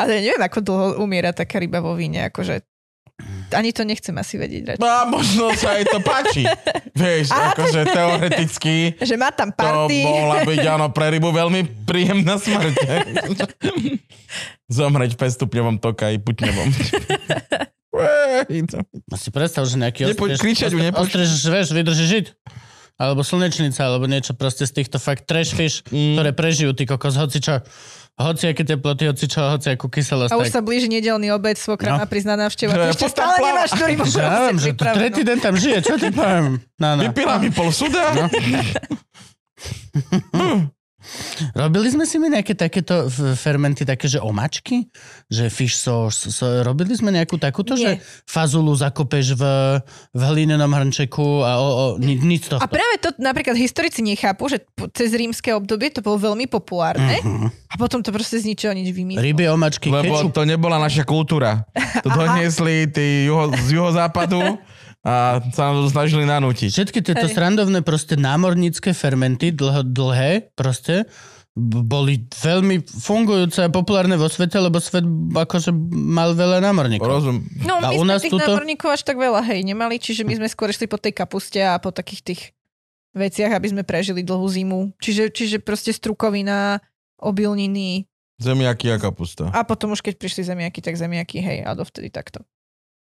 Ale 0.00 0.22
neviem, 0.22 0.42
ako 0.42 0.58
dlho 0.62 0.86
umiera 1.02 1.30
taká 1.30 1.58
ryba 1.58 1.78
vo 1.82 1.94
víne, 1.94 2.26
akože 2.30 2.62
ani 3.52 3.70
to 3.70 3.82
nechcem 3.82 4.14
asi 4.14 4.34
vedieť. 4.34 4.62
Radšej. 4.70 4.82
a 4.82 5.04
možno 5.04 5.50
sa 5.52 5.74
aj 5.74 5.84
to 5.86 5.98
páči. 5.98 6.42
Vieš, 7.00 7.30
akože 7.30 7.80
teoreticky 7.86 8.74
Že 8.96 9.14
má 9.16 9.30
tam 9.30 9.48
to 9.48 9.56
party. 9.56 10.02
mohla 10.02 10.42
byť 10.42 10.60
áno, 10.68 10.86
pre 10.88 11.10
rybu 11.10 11.30
veľmi 11.30 11.60
príjemná 11.84 12.36
smrť. 12.36 12.74
Zomreť 14.70 15.10
v 15.12 15.20
5 15.20 15.36
stupňovom 15.36 15.76
tokaji 15.78 16.16
puťňovom. 16.18 16.68
Ej, 18.46 18.60
to- 18.66 18.84
A 19.04 19.16
si 19.16 19.28
predstav, 19.28 19.64
že 19.64 19.76
nejaký 19.76 20.06
Nepoď 20.06 20.38
kričať, 20.38 20.70
vieš, 20.72 21.68
vydrží 21.68 22.06
žiť. 22.08 22.26
Alebo 22.96 23.20
slnečnica, 23.20 23.80
alebo 23.80 24.04
niečo 24.04 24.32
proste 24.32 24.62
z 24.62 24.76
týchto 24.76 25.00
fakt 25.00 25.24
trash 25.24 25.50
fish, 25.50 25.80
Mm. 25.88 26.14
ktoré 26.14 26.30
prežijú, 26.30 26.70
ty 26.70 26.84
kokos, 26.84 27.16
hoci 27.16 27.40
čo, 27.40 27.64
hoci 28.22 28.44
aké 28.46 28.62
teploty, 28.62 29.06
hoci 29.06 29.24
čo, 29.24 29.40
hoci 29.48 29.68
akú 29.70 29.86
kyselosť. 29.86 30.30
A 30.30 30.36
už 30.36 30.48
sa 30.48 30.60
blíži 30.60 30.86
nedelný 30.86 31.30
obed, 31.30 31.54
svokra 31.54 31.90
No. 31.90 31.96
má 31.96 32.06
prísť 32.06 32.28
na 32.28 32.36
návštevu. 32.38 32.70
Že 32.70 32.76
a 32.76 32.82
ty 32.82 32.90
ešte 32.92 33.06
stále 33.08 33.34
plava- 33.34 33.48
nemáš 33.50 33.70
ja 33.74 33.86
proste 33.96 34.20
viem, 34.20 34.56
že 34.56 34.70
to 34.72 34.84
tretí 34.86 35.20
deň 35.22 35.38
tam 35.38 35.54
žije, 35.54 35.78
čo 35.80 35.94
ti 35.96 36.08
poviem? 36.10 36.44
No, 36.76 36.88
no. 36.94 37.02
Vypila 37.02 37.36
mi 37.36 37.48
pol 37.48 37.70
suda. 37.70 38.04
No. 38.12 38.26
Robili 41.52 41.88
sme 41.88 42.04
si 42.04 42.16
my 42.16 42.28
nejaké 42.30 42.52
takéto 42.52 43.08
fermenty, 43.34 43.82
také, 43.82 44.06
že 44.06 44.18
omačky? 44.18 44.86
Že 45.26 45.44
fish 45.48 45.74
sauce, 45.74 46.28
so, 46.28 46.60
robili 46.60 46.92
sme 46.92 47.10
nejakú 47.10 47.36
takúto, 47.36 47.72
Nie. 47.74 47.80
že 47.80 47.90
fazulu 48.24 48.72
zakopeš 48.72 49.32
v, 49.32 49.44
v 50.10 50.20
hlinenom 50.22 50.68
hrnčeku 50.68 51.40
a 51.40 51.56
o, 51.56 51.66
o, 51.66 51.84
ni, 51.96 52.14
nič 52.14 52.46
z 52.46 52.54
tohto. 52.54 52.62
A 52.62 52.68
práve 52.68 52.94
to 52.98 53.10
napríklad 53.16 53.54
historici 53.54 54.00
nechápu, 54.00 54.46
že 54.46 54.60
cez 54.92 55.10
rímske 55.10 55.50
obdobie 55.50 55.88
to 55.88 56.00
bolo 56.00 56.20
veľmi 56.22 56.46
populárne 56.46 57.20
Mhm. 57.20 57.48
a 57.66 57.74
potom 57.74 58.00
to 58.00 58.10
proste 58.10 58.38
z 58.38 58.46
ničoho 58.46 58.72
nič 58.72 58.88
vymyslelo. 58.90 59.24
Ryby, 59.24 59.44
omačky, 59.48 59.88
Lebo 59.88 60.14
kečup. 60.20 60.32
to 60.32 60.42
nebola 60.42 60.76
naša 60.76 61.02
kultúra. 61.02 61.64
To 62.00 62.08
doniesli 62.16 62.86
tí 62.86 63.26
juho, 63.26 63.48
z 63.56 63.68
juhozápadu 63.72 64.40
a 65.00 65.40
sa 65.50 65.62
nám 65.66 65.84
to 65.84 65.88
snažili 65.88 66.24
nanútiť. 66.24 66.70
Všetky 66.70 67.00
tieto 67.00 67.24
Hej. 67.24 67.32
srandovné 67.32 67.80
proste 67.80 68.14
námornícke 68.14 68.92
fermenty, 68.92 69.48
dlho, 69.48 69.80
dlhé 69.82 70.52
proste, 70.52 71.08
boli 71.56 72.24
veľmi 72.30 72.78
fungujúce 72.84 73.58
a 73.60 73.68
populárne 73.68 74.14
vo 74.14 74.28
svete, 74.28 74.54
lebo 74.54 74.78
svet 74.78 75.02
akože 75.30 75.72
mal 75.90 76.32
veľa 76.32 76.62
námorníkov. 76.62 77.02
Rozum. 77.02 77.42
No, 77.64 77.80
A 77.80 77.90
my 77.90 77.96
u 77.96 78.04
sme 78.04 78.10
nás 78.10 78.22
tých 78.22 78.32
tuto- 78.32 78.44
námorníkov 78.46 78.88
až 78.90 79.02
tak 79.02 79.16
veľa, 79.16 79.40
hej, 79.42 79.64
nemali, 79.64 79.96
čiže 79.96 80.22
my 80.22 80.36
sme 80.36 80.46
skôr 80.46 80.68
šli 80.68 80.84
po 80.84 80.96
tej 80.96 81.10
kapuste 81.10 81.58
a 81.58 81.74
po 81.76 81.90
takých 81.90 82.22
tých 82.22 82.42
veciach, 83.10 83.50
aby 83.50 83.66
sme 83.66 83.82
prežili 83.82 84.22
dlhú 84.22 84.46
zimu. 84.46 84.94
Čiže, 84.96 85.32
čiže 85.32 85.56
proste 85.58 85.90
strukovina, 85.90 86.78
obilniny 87.18 88.06
Zemiaky 88.38 88.88
a 88.88 88.96
kapusta. 88.96 89.50
a 89.50 89.60
potom 89.62 89.90
už 89.90 90.00
keď 90.00 90.16
prišli 90.16 90.44
zemiaky, 90.44 90.80
tak 90.80 90.94
zemiaky, 90.94 91.40
hej, 91.40 91.58
a 91.60 91.74
dovtedy 91.74 92.08
takto. 92.08 92.40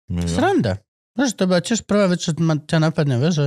Jo. 0.08 0.24
Sranda. 0.24 0.80
Vieš, 1.12 1.36
to 1.36 1.44
bola 1.44 1.60
tiež 1.60 1.84
prvá 1.84 2.06
vec, 2.06 2.18
čo 2.18 2.32
ma, 2.38 2.56
ťa 2.56 2.78
napadne, 2.80 3.16
vieš, 3.16 3.34
že 3.36 3.46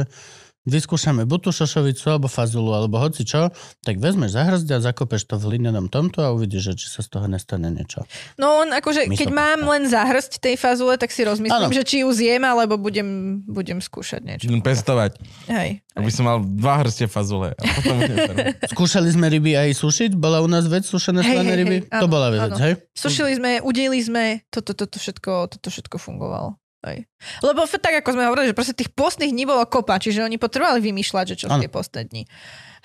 vyskúšame 0.66 1.30
buď 1.30 1.40
tú 1.46 1.52
šošovicu, 1.54 2.06
alebo 2.10 2.26
fazulu, 2.26 2.74
alebo 2.74 2.98
hoci 2.98 3.22
čo, 3.22 3.54
tak 3.86 4.02
vezmeš 4.02 4.34
zahrzť 4.34 4.68
a 4.74 4.82
zakopeš 4.82 5.30
to 5.30 5.38
v 5.38 5.54
hlinenom 5.54 5.94
tomto 5.94 6.26
a 6.26 6.34
uvidíš, 6.34 6.62
že 6.62 6.74
či 6.74 6.86
sa 6.90 7.06
z 7.06 7.14
toho 7.14 7.30
nestane 7.30 7.70
niečo. 7.70 8.02
No 8.36 8.66
on 8.66 8.74
akože, 8.74 9.06
Místo 9.06 9.22
keď 9.22 9.30
mám 9.30 9.62
pasta. 9.62 9.70
len 9.70 9.84
zahrsť 9.86 10.32
tej 10.42 10.56
fazule, 10.58 10.98
tak 10.98 11.14
si 11.14 11.22
rozmyslím, 11.22 11.70
Áno. 11.70 11.74
že 11.74 11.86
či 11.86 12.02
ju 12.02 12.10
zjem, 12.10 12.42
alebo 12.42 12.82
budem, 12.82 13.06
budem 13.46 13.78
skúšať 13.78 14.22
niečo. 14.26 14.50
Idem 14.50 14.66
pestovať, 14.66 15.22
Hej. 15.46 15.86
aby 15.94 16.10
som 16.10 16.26
mal 16.26 16.42
dva 16.42 16.82
hrste 16.82 17.06
fazule. 17.06 17.54
A 17.54 17.64
potom 17.78 18.02
budem 18.02 18.18
to- 18.26 18.38
Skúšali 18.74 19.10
sme 19.14 19.30
ryby 19.30 19.54
aj 19.54 19.78
sušiť? 19.78 20.18
Bola 20.18 20.42
u 20.42 20.50
nás 20.50 20.66
vec 20.66 20.82
sušené 20.82 21.22
Hej, 21.22 21.30
slané 21.30 21.50
hej, 21.54 21.60
ryby? 21.62 21.78
hej, 21.86 21.94
to 21.94 22.06
áno, 22.06 22.10
bola 22.10 22.34
vec, 22.34 22.42
áno. 22.42 22.58
hej? 22.58 22.74
Sušili 22.98 23.38
sme, 23.38 23.62
udeli 23.62 24.02
sme, 24.02 24.42
toto, 24.50 24.74
toto, 24.74 24.98
všetko, 24.98 25.54
toto 25.54 25.68
všetko 25.70 26.02
fungovalo. 26.02 26.58
Hej. 26.86 27.10
Lebo 27.42 27.66
tak, 27.66 28.06
ako 28.06 28.14
sme 28.14 28.30
hovorili, 28.30 28.54
že 28.54 28.58
proste 28.58 28.78
tých 28.78 28.94
postných 28.94 29.34
dní 29.34 29.50
bolo 29.50 29.66
kopa, 29.66 29.98
čiže 29.98 30.22
oni 30.22 30.38
potrebovali 30.38 30.86
vymýšľať, 30.86 31.26
že 31.34 31.36
čo 31.42 31.46
Áno. 31.50 31.58
tie 31.58 31.70
postné 31.70 32.06
dni. 32.06 32.30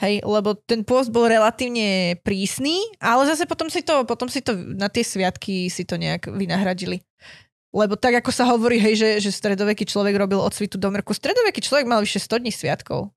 Hej, 0.01 0.25
lebo 0.25 0.57
ten 0.57 0.81
post 0.81 1.13
bol 1.13 1.29
relatívne 1.29 2.17
prísny, 2.25 2.81
ale 2.97 3.29
zase 3.29 3.45
potom 3.45 3.69
si 3.69 3.85
to, 3.85 4.09
potom 4.09 4.33
si 4.33 4.41
to 4.41 4.57
na 4.57 4.89
tie 4.89 5.05
sviatky 5.05 5.69
si 5.69 5.85
to 5.85 6.01
nejak 6.01 6.33
vynahradili. 6.33 7.05
Lebo 7.71 7.95
tak, 7.95 8.25
ako 8.25 8.33
sa 8.33 8.49
hovorí, 8.49 8.81
hej, 8.81 8.97
že, 8.97 9.11
že 9.21 9.31
stredoveký 9.31 9.85
človek 9.85 10.17
robil 10.17 10.41
od 10.41 10.51
svitu 10.51 10.81
do 10.81 10.89
mrku, 10.89 11.13
stredoveký 11.13 11.61
človek 11.61 11.85
mal 11.85 12.01
vyše 12.01 12.19
100 12.19 12.41
dní 12.41 12.51
sviatkov. 12.51 13.13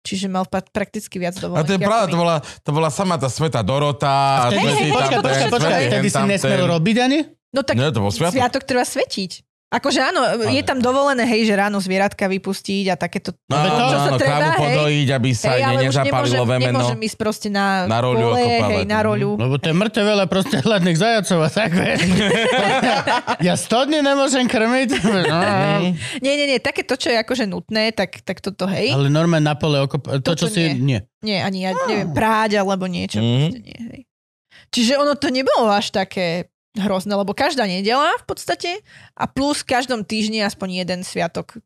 Čiže 0.00 0.32
mal 0.32 0.48
prakticky 0.48 1.20
viac 1.20 1.36
A 1.36 1.40
dovolenky. 1.44 1.68
to 1.68 1.74
je 1.76 1.80
pravda, 1.84 2.06
to 2.08 2.16
bola, 2.16 2.36
to 2.40 2.70
bola 2.72 2.88
sama 2.88 3.20
tá 3.20 3.28
sveta 3.28 3.60
Dorota. 3.60 4.48
A 4.48 4.48
Vtedy 4.48 4.64
si, 4.72 4.84
tam 4.88 4.96
počkaj, 4.96 5.18
počkaj, 5.20 5.48
počkaj, 5.52 5.80
vtedy 5.92 6.08
si 6.08 6.22
nesmel 6.24 6.62
robiť 6.70 6.96
ani? 7.04 7.18
No 7.52 7.60
tak 7.66 7.74
Nie, 7.76 7.92
to 7.92 8.00
bol 8.00 8.08
sviatok. 8.08 8.32
sviatok 8.32 8.62
treba 8.64 8.86
svetiť. 8.86 9.30
Akože 9.70 10.02
áno, 10.02 10.50
je 10.50 10.66
tam 10.66 10.82
dovolené, 10.82 11.22
hej, 11.30 11.46
že 11.46 11.54
ráno 11.54 11.78
zvieratka 11.78 12.26
vypustiť 12.26 12.90
a 12.90 12.98
takéto... 12.98 13.30
No, 13.46 13.54
Ale 13.54 13.68
to- 13.70 13.78
áno, 13.78 13.86
čo 13.86 13.98
sa 14.02 14.10
treba, 14.18 14.46
hej. 14.50 14.58
podojiť, 14.66 15.08
aby 15.14 15.30
sa 15.30 15.46
Hej, 15.54 15.62
ale 15.62 15.78
nemôžem, 15.86 16.42
vemeno. 16.42 16.66
nemôžem 16.74 17.00
ísť 17.06 17.16
proste 17.16 17.48
na, 17.54 17.86
Na 17.86 18.02
roľu 18.02 18.34
pole, 18.34 18.42
hej, 18.42 18.82
na 18.82 18.98
roľu. 18.98 19.38
Lebo 19.38 19.62
to 19.62 19.70
je 19.70 19.76
mŕtve 19.78 20.02
veľa 20.02 20.26
proste 20.26 20.58
hladných 20.58 20.98
zajacov 20.98 21.38
a 21.46 21.50
tak, 21.54 21.70
ja 23.46 23.54
100 23.54 23.86
dní 23.86 23.98
nemôžem 24.02 24.44
krmiť. 24.50 24.90
No. 25.30 25.38
Nie, 26.18 26.34
nie, 26.34 26.46
nie, 26.48 26.58
také 26.58 26.82
to, 26.82 26.98
čo 26.98 27.12
je 27.12 27.18
akože 27.20 27.46
nutné, 27.46 27.94
tak, 27.94 28.24
tak 28.26 28.42
toto, 28.42 28.66
hej. 28.66 28.90
Ale 28.90 29.06
normálne 29.06 29.46
na 29.46 29.54
pole 29.54 29.78
okop... 29.78 30.02
To, 30.18 30.32
čo 30.34 30.50
si... 30.50 30.74
Nie. 30.74 31.06
Nie, 31.22 31.44
ani 31.44 31.62
ja 31.62 31.76
neviem, 31.86 32.10
práť 32.10 32.58
alebo 32.58 32.90
niečo. 32.90 33.22
Mhm. 33.22 33.38
proste 33.38 33.60
nie, 33.62 33.78
hej. 33.94 34.00
Čiže 34.70 34.98
ono 34.98 35.14
to 35.14 35.30
nebolo 35.30 35.70
až 35.70 35.94
také 35.94 36.50
hrozné, 36.76 37.12
lebo 37.12 37.32
každá 37.32 37.64
nedela 37.64 38.14
v 38.18 38.26
podstate 38.26 38.70
a 39.12 39.24
plus 39.24 39.62
v 39.62 39.70
každom 39.72 40.00
týždni 40.02 40.40
aspoň 40.40 40.84
jeden 40.84 41.00
sviatok 41.02 41.58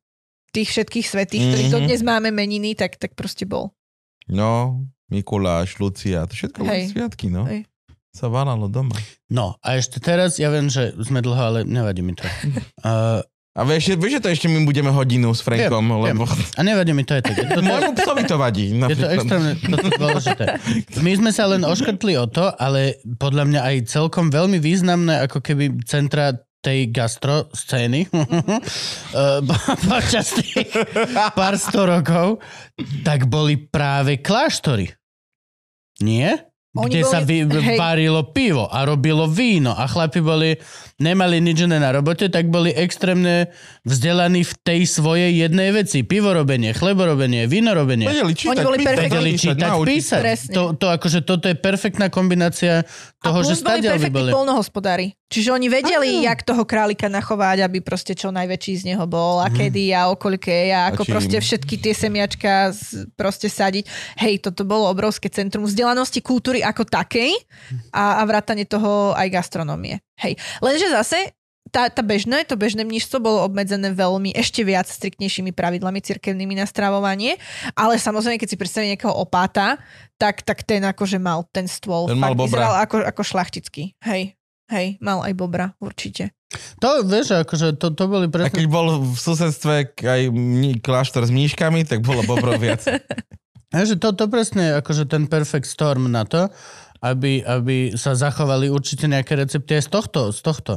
tých 0.50 0.70
všetkých 0.70 1.06
svetých, 1.06 1.42
ktorých 1.44 1.68
Mhm. 1.68 1.74
dodnes 1.74 2.00
máme 2.00 2.30
meniny, 2.30 2.72
tak, 2.72 2.96
tak 2.96 3.12
proste 3.12 3.44
bol. 3.44 3.74
No, 4.24 4.80
Mikuláš, 5.10 5.76
Lucia, 5.76 6.24
to 6.24 6.32
všetko 6.32 6.64
boli 6.64 6.88
sviatky, 6.88 7.28
no. 7.28 7.44
Hej. 7.44 7.68
Sa 8.10 8.30
válalo 8.30 8.70
doma. 8.70 8.94
No 9.28 9.58
a 9.58 9.74
ešte 9.74 9.98
teraz, 9.98 10.38
ja 10.38 10.48
viem, 10.48 10.70
že 10.70 10.94
sme 10.96 11.18
dlho, 11.18 11.36
ale 11.36 11.60
nevadí 11.62 12.00
mi 12.00 12.14
to. 12.14 12.22
Uh, 12.80 13.20
A 13.54 13.62
vieš, 13.62 13.94
vieš, 13.94 14.18
že 14.18 14.22
to 14.26 14.28
ešte 14.34 14.46
my 14.50 14.66
budeme 14.66 14.90
hodinu 14.90 15.30
s 15.30 15.38
Frankom, 15.38 15.86
Viem, 15.86 16.18
lebo 16.18 16.26
a 16.26 16.60
nevadí 16.66 16.90
mi 16.90 17.06
to 17.06 17.14
aj 17.14 17.22
tak. 17.22 17.38
Je 17.38 17.46
to, 17.54 17.62
môjmu 17.70 17.94
psovi 17.94 18.22
to 18.26 18.34
vadí. 18.34 18.74
je 18.74 18.98
to 18.98 19.06
extrémne 19.06 19.54
toto 19.62 19.86
je 19.86 19.94
dôležité. 19.94 20.44
My 20.98 21.14
sme 21.14 21.30
sa 21.30 21.46
len 21.46 21.62
oškrtli 21.62 22.18
o 22.18 22.26
to, 22.26 22.50
ale 22.50 22.98
podľa 23.14 23.44
mňa 23.46 23.60
aj 23.62 23.76
celkom 23.86 24.34
veľmi 24.34 24.58
významné, 24.58 25.22
ako 25.22 25.38
keby 25.38 25.86
centra 25.86 26.34
tej 26.64 26.90
gastro 26.90 27.46
scény 27.54 28.08
eh, 28.10 29.38
počas 29.92 30.34
tých 30.34 30.74
pár 31.36 31.54
sto 31.54 31.86
rokov, 31.86 32.42
tak 33.06 33.30
boli 33.30 33.54
práve 33.60 34.18
kláštory. 34.18 34.90
Nie? 36.02 36.50
Oni 36.74 36.90
Kde 36.90 37.02
boli- 37.06 37.12
sa 37.14 37.18
vy, 37.22 37.46
hej. 37.46 37.78
varilo 37.78 38.34
pivo 38.34 38.66
a 38.66 38.82
robilo 38.82 39.30
víno 39.30 39.78
a 39.78 39.86
chlapi 39.86 40.18
boli, 40.18 40.58
nemali 40.96 41.38
nič 41.38 41.58
iné 41.60 41.76
na 41.76 41.90
robote, 41.90 42.26
tak 42.26 42.46
boli 42.46 42.70
extrémne 42.70 43.50
vzdelaní 43.82 44.42
v 44.42 44.52
tej 44.56 44.80
svojej 44.84 45.30
jednej 45.36 45.70
veci. 45.70 46.02
Pivorobenie, 46.02 46.70
chleborobenie, 46.70 47.44
vínorobenie. 47.44 48.06
Vedeli 48.06 48.32
čítať, 48.32 48.50
Oni 48.50 48.60
boli 48.60 48.78
písať. 48.78 48.96
Vedeli 49.00 49.30
čítať, 49.34 49.70
písať. 49.80 50.20
Presne. 50.20 50.54
To, 50.54 50.62
to, 50.72 50.86
akože, 50.88 51.18
toto 51.22 51.46
je 51.46 51.54
perfektná 51.54 52.06
kombinácia 52.08 52.86
toho, 53.18 53.40
a 53.40 53.44
že 53.44 53.54
plus 53.54 53.62
boli 53.62 53.80
perfektní 53.82 54.12
boli. 54.12 54.30
polnohospodári. 54.30 55.06
Čiže 55.24 55.50
oni 55.50 55.66
vedeli, 55.66 56.22
Áno. 56.22 56.30
jak 56.30 56.46
toho 56.46 56.62
králika 56.62 57.10
nachovať, 57.10 57.66
aby 57.66 57.82
proste 57.82 58.14
čo 58.14 58.30
najväčší 58.30 58.72
z 58.76 58.94
neho 58.94 59.02
bol 59.02 59.42
a 59.42 59.50
kedy 59.50 59.90
a 59.90 60.06
o 60.06 60.14
koľké 60.14 60.70
a 60.70 60.94
ako 60.94 61.02
čím. 61.02 61.10
proste 61.10 61.36
všetky 61.42 61.74
tie 61.74 61.90
semiačka 61.90 62.70
z- 62.70 63.10
proste 63.18 63.50
sadiť. 63.50 63.82
Hej, 64.14 64.46
toto 64.46 64.62
bolo 64.62 64.86
obrovské 64.86 65.26
centrum 65.26 65.66
vzdelanosti 65.66 66.22
kultúry 66.22 66.62
ako 66.62 66.86
takej 66.86 67.34
a, 67.90 68.22
a 68.22 68.28
vrátanie 68.30 68.62
toho 68.62 69.10
aj 69.10 69.26
gastronomie. 69.26 69.98
Hej. 70.20 70.38
Lenže 70.62 70.88
zase 70.90 71.34
tá, 71.74 71.90
tá 71.90 72.06
bežné, 72.06 72.46
to 72.46 72.54
bežné 72.54 72.86
mnížstvo 72.86 73.18
bolo 73.18 73.42
obmedzené 73.42 73.90
veľmi 73.90 74.30
ešte 74.30 74.62
viac 74.62 74.86
striktnejšími 74.86 75.50
pravidlami 75.50 75.98
cirkevnými 75.98 76.54
na 76.54 76.70
stravovanie, 76.70 77.34
ale 77.74 77.98
samozrejme, 77.98 78.38
keď 78.38 78.48
si 78.54 78.60
predstaví 78.60 78.86
nejakého 78.94 79.10
opáta, 79.10 79.82
tak, 80.14 80.46
tak 80.46 80.62
ten 80.62 80.86
akože 80.86 81.18
mal 81.18 81.42
ten 81.50 81.66
stôl. 81.66 82.06
Ten 82.06 82.20
mal 82.20 82.38
bobra. 82.38 82.46
vyzeral 82.46 82.74
ako, 82.78 82.96
ako 83.02 83.22
šlachtický. 83.26 83.98
Hej, 84.06 84.38
hej, 84.70 84.86
mal 85.02 85.26
aj 85.26 85.34
bobra, 85.34 85.74
určite. 85.82 86.30
To, 86.78 87.02
vieš, 87.02 87.34
akože 87.42 87.74
to, 87.74 87.90
to 87.90 88.04
boli 88.06 88.30
A 88.30 88.32
presne... 88.32 88.54
keď 88.54 88.66
bol 88.70 89.02
v 89.02 89.18
susedstve 89.18 89.98
aj 89.98 90.22
mní, 90.30 90.78
kláštor 90.78 91.26
s 91.26 91.34
mníškami, 91.34 91.82
tak 91.82 92.06
bolo 92.06 92.22
bobrov 92.22 92.62
viac. 92.62 92.86
Ja, 93.74 93.82
že 93.82 93.98
to, 93.98 94.14
to 94.14 94.30
presne 94.30 94.70
je 94.70 94.78
akože 94.78 95.10
ten 95.10 95.26
perfect 95.26 95.66
storm 95.66 96.06
na 96.06 96.22
to, 96.22 96.46
aby, 97.04 97.44
aby 97.44 97.92
sa 97.92 98.16
zachovali 98.16 98.72
určite 98.72 99.04
nejaké 99.04 99.36
recepty 99.36 99.76
aj 99.76 99.84
z 99.84 99.90
tohto. 99.92 100.20
Z 100.32 100.40
tohto. 100.40 100.72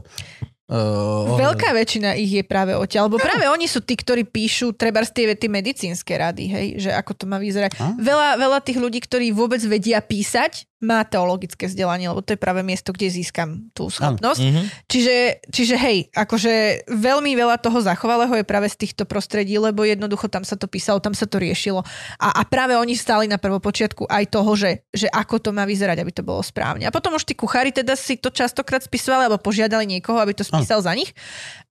Uh, 0.67 1.39
Veľká 1.39 1.71
väčšina 1.71 2.19
ich 2.19 2.27
je 2.27 2.43
práve 2.43 2.75
odtiaľ, 2.75 3.07
lebo 3.07 3.23
práve 3.23 3.47
oni 3.47 3.71
sú 3.71 3.79
tí, 3.79 3.95
ktorí 3.95 4.27
píšu 4.27 4.75
treba 4.75 4.99
z 4.99 5.15
tie 5.15 5.25
vety 5.31 5.47
medicínske 5.47 6.11
rady, 6.11 6.43
hej, 6.51 6.67
že 6.83 6.91
ako 6.91 7.15
to 7.15 7.23
má 7.23 7.39
vyzerať. 7.39 7.79
A? 7.79 7.95
Veľa, 7.95 8.35
veľa 8.35 8.59
tých 8.59 8.75
ľudí, 8.75 8.99
ktorí 8.99 9.31
vôbec 9.31 9.63
vedia 9.63 10.03
písať, 10.03 10.67
má 10.77 11.01
teologické 11.01 11.65
vzdelanie, 11.65 12.05
lebo 12.05 12.21
to 12.21 12.37
je 12.37 12.39
práve 12.39 12.61
miesto, 12.61 12.93
kde 12.93 13.09
získam 13.09 13.73
tú 13.73 13.89
schopnosť. 13.89 14.41
Mhm. 14.45 14.61
Čiže, 14.85 15.15
čiže 15.49 15.75
hej, 15.75 15.97
akože 16.13 16.85
veľmi 16.85 17.33
veľa 17.33 17.57
toho 17.57 17.81
zachovalého 17.81 18.29
je 18.37 18.45
práve 18.45 18.69
z 18.69 18.85
týchto 18.85 19.09
prostredí, 19.09 19.57
lebo 19.57 19.81
jednoducho 19.81 20.29
tam 20.29 20.45
sa 20.45 20.53
to 20.53 20.69
písalo, 20.69 21.01
tam 21.01 21.17
sa 21.17 21.25
to 21.25 21.41
riešilo. 21.41 21.81
A, 22.21 22.27
a 22.37 22.41
práve 22.45 22.77
oni 22.77 22.93
stáli 22.93 23.25
na 23.25 23.41
prvopočiatku 23.41 24.05
aj 24.05 24.23
toho, 24.29 24.51
že, 24.53 24.85
že 24.93 25.09
ako 25.09 25.41
to 25.41 25.49
má 25.49 25.65
vyzerať, 25.65 25.97
aby 25.97 26.13
to 26.13 26.21
bolo 26.21 26.45
správne. 26.45 26.85
A 26.85 26.93
potom 26.93 27.17
už 27.17 27.25
tí 27.25 27.33
kuchári 27.33 27.73
teda 27.73 27.97
si 27.97 28.21
to 28.21 28.29
častokrát 28.29 28.85
spisovali 28.85 29.25
alebo 29.25 29.41
požiadali 29.41 29.89
niekoho, 29.89 30.21
aby 30.21 30.37
to 30.37 30.45
spísal 30.45 30.77
za 30.85 30.93
nich. 30.93 31.09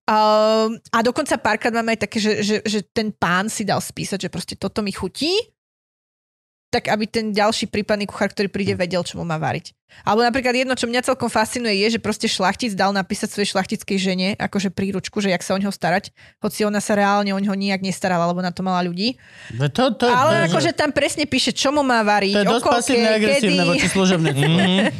Um, 0.06 0.78
a 0.94 1.02
dokonca 1.02 1.34
párkrát 1.34 1.74
máme 1.74 1.98
aj 1.98 2.06
také, 2.06 2.22
že, 2.22 2.38
že, 2.38 2.56
že 2.62 2.78
ten 2.86 3.10
pán 3.10 3.50
si 3.50 3.66
dal 3.66 3.82
spísať, 3.82 4.26
že 4.26 4.30
proste 4.30 4.54
toto 4.54 4.78
mi 4.78 4.94
chutí, 4.94 5.34
tak 6.70 6.90
aby 6.90 7.06
ten 7.06 7.30
ďalší 7.30 7.70
prípadný 7.70 8.04
kuchár, 8.10 8.34
ktorý 8.34 8.50
príde, 8.50 8.74
vedel, 8.74 9.00
čo 9.06 9.16
mu 9.16 9.24
má 9.24 9.38
variť. 9.38 9.72
Alebo 10.02 10.26
napríklad 10.26 10.52
jedno, 10.52 10.74
čo 10.74 10.90
mňa 10.90 11.06
celkom 11.06 11.30
fascinuje, 11.30 11.78
je, 11.86 11.96
že 11.96 12.00
proste 12.02 12.26
šlachtic 12.26 12.74
dal 12.74 12.90
napísať 12.90 13.32
svojej 13.32 13.54
šlachtickej 13.54 13.98
žene, 14.02 14.28
akože 14.36 14.74
príručku, 14.74 15.22
že 15.22 15.30
jak 15.30 15.46
sa 15.46 15.54
o 15.54 15.62
neho 15.62 15.70
starať, 15.70 16.10
hoci 16.42 16.66
ona 16.66 16.82
sa 16.82 16.98
reálne 16.98 17.30
o 17.30 17.38
neho 17.38 17.54
nijak 17.54 17.80
nestarala, 17.80 18.26
lebo 18.26 18.42
na 18.42 18.50
to 18.50 18.66
mala 18.66 18.82
ľudí. 18.82 19.14
Ve 19.54 19.70
To, 19.70 19.94
to, 19.94 20.10
Ale 20.10 20.50
to, 20.50 20.52
akože 20.52 20.74
tam 20.74 20.90
presne 20.90 21.24
píše, 21.24 21.54
čo 21.54 21.70
mu 21.70 21.86
má 21.86 22.02
variť, 22.02 22.34
to 22.34 22.42
je 22.42 22.50
dosť 22.50 22.66
pasívne 22.66 23.08
agresívne 23.14 23.62
voči 23.64 23.86
služobníctvu. 23.86 24.48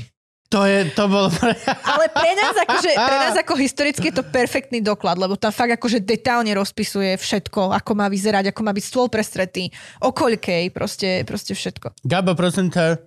To, 0.47 0.62
je, 0.62 0.86
to 0.94 1.05
bolo... 1.10 1.27
Ale 1.93 2.06
pre 2.14 2.32
nás, 2.39 2.55
akože, 2.55 2.90
pre 2.94 3.16
nás 3.18 3.35
ako 3.35 3.55
historicky 3.59 4.14
je 4.14 4.23
to 4.23 4.24
perfektný 4.24 4.78
doklad, 4.78 5.18
lebo 5.18 5.35
tam 5.35 5.51
fakt 5.51 5.74
akože 5.74 5.98
detálne 6.06 6.55
rozpisuje 6.55 7.18
všetko, 7.18 7.74
ako 7.74 7.90
má 7.98 8.06
vyzerať, 8.06 8.55
ako 8.55 8.60
má 8.62 8.70
byť 8.70 8.85
stôl 8.86 9.10
prestretý, 9.10 9.66
o 10.06 10.14
koľkej, 10.14 10.70
proste, 10.70 11.27
proste 11.27 11.59
všetko. 11.59 11.98
Gabo, 12.06 12.39
prosím 12.39 12.70
ťa. 12.70 13.02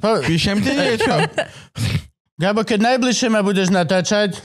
Po... 0.00 0.22
Píšem 0.24 0.64
ti 0.64 0.72
niečo? 0.72 1.12
Gabo, 2.40 2.64
keď 2.64 2.80
najbližšie 2.96 3.28
ma 3.28 3.44
budeš 3.44 3.68
natáčať, 3.68 4.40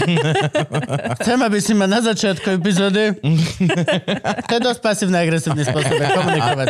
chcem, 1.18 1.38
aby 1.42 1.58
si 1.58 1.74
ma 1.74 1.90
na 1.90 1.98
začiatku 1.98 2.54
epizódy 2.54 3.18
to 4.46 4.52
je 4.54 4.60
dosť 4.62 4.78
pasívne 4.78 5.18
agresívny 5.18 5.66
spôsob 5.66 5.98
komunikovať. 5.98 6.66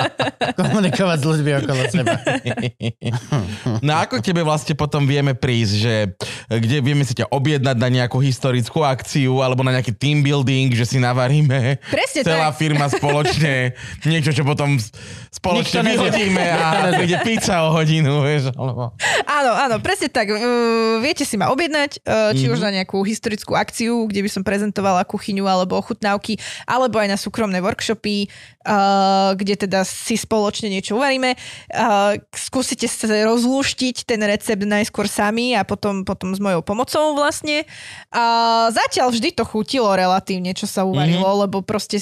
Komunikovať 0.57 1.19
s 1.21 1.27
ľuďmi 1.29 1.51
okolo 1.61 1.83
seba. 1.93 2.15
No 3.85 4.01
ako 4.01 4.21
k 4.21 4.33
tebe 4.33 4.41
vlastne 4.41 4.73
potom 4.73 5.05
vieme 5.05 5.37
prísť, 5.37 5.75
že 5.77 5.95
kde 6.49 6.81
vieme 6.81 7.05
si 7.05 7.13
ťa 7.13 7.29
objednať 7.29 7.77
na 7.77 7.89
nejakú 7.93 8.17
historickú 8.21 8.81
akciu 8.81 9.45
alebo 9.45 9.61
na 9.61 9.77
nejaký 9.77 9.93
team 9.93 10.25
building, 10.25 10.73
že 10.73 10.89
si 10.89 10.97
navaríme 10.97 11.81
Presne 11.93 12.25
celá 12.25 12.49
tak. 12.53 12.61
firma 12.61 12.89
spoločne, 12.89 13.77
niečo, 14.09 14.33
čo 14.33 14.45
potom 14.45 14.81
spoločne 15.29 15.81
Nikto 15.81 15.81
nevie. 15.85 15.97
vyhodíme 15.97 16.45
a 16.49 16.67
príde 16.97 17.17
pizza 17.25 17.65
o 17.69 17.77
hodinu, 17.77 18.25
vieš, 18.25 18.53
alebo... 18.57 18.97
Áno, 19.29 19.53
áno, 19.53 19.77
presne 19.81 20.09
tak. 20.09 20.30
Uh, 20.37 21.03
viete 21.03 21.27
si 21.27 21.35
ma 21.35 21.51
objednať, 21.51 22.05
uh, 22.07 22.31
či 22.37 22.47
mm-hmm. 22.47 22.55
už 22.55 22.61
na 22.63 22.71
nejakú 22.71 23.03
historickú 23.03 23.59
akciu, 23.59 24.07
kde 24.07 24.23
by 24.23 24.31
som 24.31 24.43
prezentovala 24.47 25.09
kuchyňu 25.09 25.49
alebo 25.49 25.75
ochutnávky, 25.81 26.39
alebo 26.69 27.03
aj 27.03 27.09
na 27.11 27.19
súkromné 27.19 27.59
workshopy, 27.59 28.31
uh, 28.67 29.35
kde 29.35 29.67
teda 29.67 29.83
si 29.83 30.15
spoločne 30.15 30.71
niečo 30.71 30.97
uvaríme. 30.97 31.35
Uh, 31.73 32.21
skúsite 32.31 32.87
sa 32.87 33.09
rozlúštiť 33.09 34.07
ten 34.07 34.21
recept 34.23 34.63
najskôr 34.63 35.11
sami 35.11 35.59
a 35.59 35.67
potom, 35.67 36.07
potom 36.07 36.33
s 36.33 36.41
mojou 36.41 36.63
pomocou 36.63 37.19
vlastne. 37.19 37.67
Uh, 38.15 38.71
zatiaľ 38.71 39.11
vždy 39.11 39.35
to 39.35 39.45
chutilo 39.45 39.91
relatívne, 39.93 40.55
čo 40.55 40.71
sa 40.71 40.87
uvarilo, 40.87 41.27
mm-hmm. 41.27 41.43
lebo 41.47 41.63
proste 41.65 41.99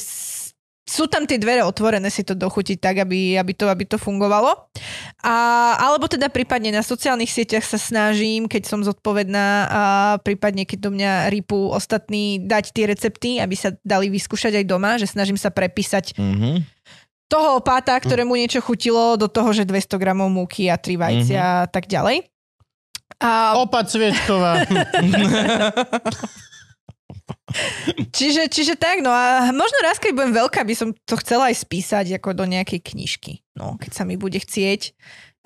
sú 0.88 1.04
tam 1.04 1.28
tie 1.28 1.36
dvere 1.36 1.60
otvorené 1.60 2.08
si 2.08 2.24
to 2.24 2.32
dochutiť 2.32 2.80
tak, 2.80 3.04
aby, 3.04 3.36
aby, 3.36 3.52
to, 3.52 3.68
aby 3.68 3.84
to 3.84 4.00
fungovalo. 4.00 4.72
A, 5.20 5.36
alebo 5.76 6.08
teda 6.08 6.32
prípadne 6.32 6.72
na 6.72 6.80
sociálnych 6.80 7.28
sieťach 7.28 7.60
sa 7.60 7.76
snažím, 7.76 8.48
keď 8.48 8.64
som 8.64 8.80
zodpovedná 8.80 9.46
a 9.68 9.82
prípadne 10.24 10.64
keď 10.64 10.78
do 10.88 10.90
mňa 10.96 11.28
rýpu 11.28 11.68
ostatní 11.68 12.40
dať 12.40 12.72
tie 12.72 12.88
recepty, 12.88 13.36
aby 13.36 13.52
sa 13.52 13.76
dali 13.84 14.08
vyskúšať 14.08 14.56
aj 14.56 14.64
doma, 14.64 14.96
že 14.96 15.04
snažím 15.04 15.36
sa 15.36 15.52
prepísať 15.52 16.16
Mhm. 16.16 16.64
toho 17.28 17.60
opáta, 17.60 17.92
ktorému 18.00 18.32
niečo 18.40 18.64
chutilo, 18.64 19.20
do 19.20 19.28
toho, 19.28 19.52
že 19.52 19.68
200 19.68 20.00
gramov 20.00 20.32
múky 20.32 20.72
a 20.72 20.80
3 20.80 20.96
vajcia 20.96 21.44
a 21.64 21.68
tak 21.68 21.84
ďalej. 21.84 22.24
A 23.20 23.60
Opat 23.60 23.92
Sviečková. 23.92 24.64
Čiže, 28.16 28.52
čiže 28.52 28.74
tak, 28.76 29.00
no 29.00 29.08
a 29.08 29.48
možno 29.56 29.78
raz, 29.80 29.96
keď 29.96 30.12
budem 30.12 30.34
veľká, 30.36 30.60
by 30.64 30.74
som 30.76 30.88
to 30.92 31.16
chcela 31.24 31.48
aj 31.48 31.64
spísať 31.64 32.20
ako 32.20 32.36
do 32.36 32.44
nejakej 32.44 32.84
knižky. 32.84 33.40
No, 33.56 33.80
keď 33.80 33.90
sa 33.96 34.04
mi 34.04 34.20
bude 34.20 34.36
chcieť, 34.36 34.92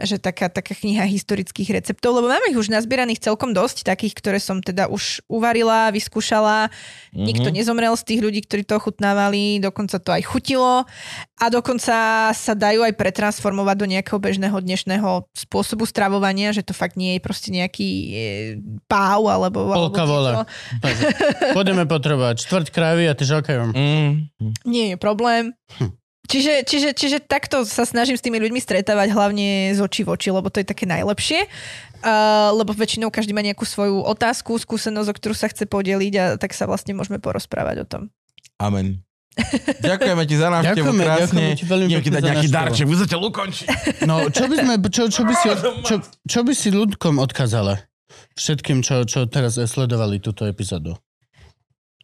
že 0.03 0.19
taká, 0.19 0.51
taká 0.51 0.75
kniha 0.75 1.07
historických 1.07 1.79
receptov, 1.81 2.19
lebo 2.19 2.27
máme 2.27 2.51
ich 2.51 2.59
už 2.59 2.69
nazbieraných 2.69 3.23
celkom 3.23 3.55
dosť, 3.55 3.87
takých, 3.87 4.19
ktoré 4.19 4.39
som 4.43 4.59
teda 4.59 4.91
už 4.91 5.23
uvarila, 5.31 5.95
vyskúšala. 5.95 6.69
Mm-hmm. 6.69 7.25
Nikto 7.27 7.49
nezomrel 7.55 7.95
z 7.95 8.05
tých 8.07 8.21
ľudí, 8.21 8.41
ktorí 8.43 8.67
to 8.67 8.77
ochutnávali, 8.83 9.63
dokonca 9.63 10.03
to 10.03 10.11
aj 10.11 10.23
chutilo 10.27 10.85
a 11.39 11.45
dokonca 11.51 12.31
sa 12.35 12.55
dajú 12.55 12.87
aj 12.87 12.95
pretransformovať 12.99 13.77
do 13.79 13.87
nejakého 13.91 14.19
bežného 14.19 14.59
dnešného 14.59 15.27
spôsobu 15.35 15.87
stravovania, 15.87 16.55
že 16.55 16.67
to 16.67 16.75
fakt 16.75 16.99
nie 16.99 17.19
je 17.19 17.21
proste 17.23 17.51
nejaký 17.55 17.91
e, 17.91 18.13
páv 18.87 19.27
alebo... 19.27 19.71
Polka 19.71 20.07
vole. 20.07 20.47
Budeme 21.59 21.87
potrebovať 21.87 22.47
čtvrť 22.47 22.67
krávy 22.75 23.07
a 23.07 23.15
ty 23.15 23.27
žokajú. 23.27 23.75
Mm. 23.75 24.15
Nie 24.67 24.95
je 24.95 24.97
problém. 24.99 25.55
Hm. 25.79 26.02
Čiže, 26.31 26.63
čiže, 26.63 26.91
čiže 26.95 27.19
takto 27.19 27.67
sa 27.67 27.83
snažím 27.83 28.15
s 28.15 28.23
tými 28.23 28.39
ľuďmi 28.39 28.63
stretávať 28.63 29.11
hlavne 29.11 29.75
z 29.75 29.81
očí 29.83 30.07
v 30.07 30.15
oči, 30.15 30.31
lebo 30.31 30.49
to 30.49 30.63
je 30.63 30.67
také 30.71 30.87
najlepšie. 30.87 31.51
Uh, 32.03 32.51
lebo 32.59 32.75
väčšinou 32.75 33.15
každý 33.15 33.31
má 33.31 33.43
nejakú 33.47 33.63
svoju 33.63 34.03
otázku, 34.03 34.59
skúsenosť, 34.59 35.09
o 35.11 35.15
ktorú 35.15 35.35
sa 35.39 35.47
chce 35.47 35.71
podeliť 35.71 36.15
a 36.19 36.25
tak 36.35 36.51
sa 36.51 36.67
vlastne 36.67 36.99
môžeme 36.99 37.23
porozprávať 37.23 37.77
o 37.83 37.87
tom. 37.87 38.03
Amen. 38.59 39.07
Ďakujeme 39.87 40.23
ti 40.29 40.37
za 40.37 40.49
návštevu, 40.53 40.93
krásne. 40.93 41.25
ďakujeme 41.25 41.57
ti 41.57 41.65
veľmi 41.65 41.89
pekne 41.89 42.13
za 42.13 42.27
nejaký 42.27 42.49
darček, 42.53 42.85
vy 42.85 42.97
zatiaľ 43.01 43.23
ukončiť. 43.33 43.67
No, 44.11 44.29
čo 44.29 44.45
by, 44.51 44.57
sme, 44.61 44.75
čo, 44.93 45.03
čo, 45.09 45.23
by 45.25 45.35
si, 45.39 45.49
čo, 45.89 45.95
čo 46.27 46.41
by 46.45 46.53
si 46.53 46.69
ľudkom 46.69 47.17
odkázala? 47.17 47.81
Všetkým, 48.37 48.85
čo, 48.85 49.09
čo 49.09 49.25
teraz 49.25 49.57
sledovali 49.57 50.21
túto 50.21 50.45
epizódu. 50.45 50.99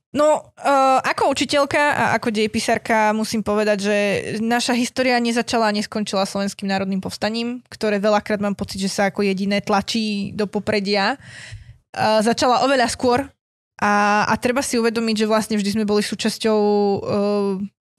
No, 0.09 0.41
uh, 0.41 0.99
ako 1.05 1.37
učiteľka 1.37 1.77
a 1.77 2.05
ako 2.17 2.33
dejpisárka 2.33 3.13
musím 3.13 3.45
povedať, 3.45 3.79
že 3.85 3.97
naša 4.41 4.73
história 4.73 5.21
nezačala 5.21 5.69
a 5.69 5.77
neskončila 5.77 6.25
Slovenským 6.25 6.65
národným 6.65 7.05
povstaním, 7.05 7.61
ktoré 7.69 8.01
veľakrát 8.01 8.41
mám 8.41 8.57
pocit, 8.57 8.81
že 8.81 8.89
sa 8.89 9.13
ako 9.13 9.21
jediné 9.21 9.61
tlačí 9.61 10.33
do 10.33 10.49
popredia. 10.49 11.21
Uh, 11.93 12.25
začala 12.25 12.65
oveľa 12.65 12.89
skôr 12.89 13.29
a, 13.77 14.25
a 14.25 14.35
treba 14.41 14.65
si 14.65 14.81
uvedomiť, 14.81 15.23
že 15.23 15.31
vlastne 15.31 15.61
vždy 15.61 15.77
sme 15.77 15.85
boli 15.85 16.01
súčasťou 16.01 16.61
uh, 17.05 17.55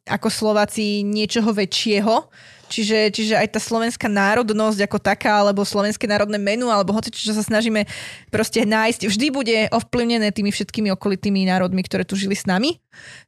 ako 0.10 0.28
Slováci 0.34 1.06
niečoho 1.06 1.54
väčšieho. 1.54 2.26
Čiže, 2.70 3.10
čiže 3.10 3.34
aj 3.34 3.58
tá 3.58 3.60
slovenská 3.60 4.06
národnosť 4.06 4.86
ako 4.86 4.98
taká, 5.02 5.42
alebo 5.42 5.66
slovenské 5.66 6.06
národné 6.06 6.38
menu, 6.38 6.70
alebo 6.70 6.94
hoci 6.94 7.10
čo 7.10 7.34
sa 7.34 7.42
snažíme 7.42 7.90
proste 8.30 8.62
nájsť, 8.64 9.10
vždy 9.10 9.28
bude 9.34 9.58
ovplyvnené 9.74 10.30
tými 10.30 10.54
všetkými 10.54 10.94
okolitými 10.94 11.50
národmi, 11.50 11.82
ktoré 11.82 12.06
tu 12.06 12.14
žili 12.14 12.38
s 12.38 12.46
nami. 12.46 12.78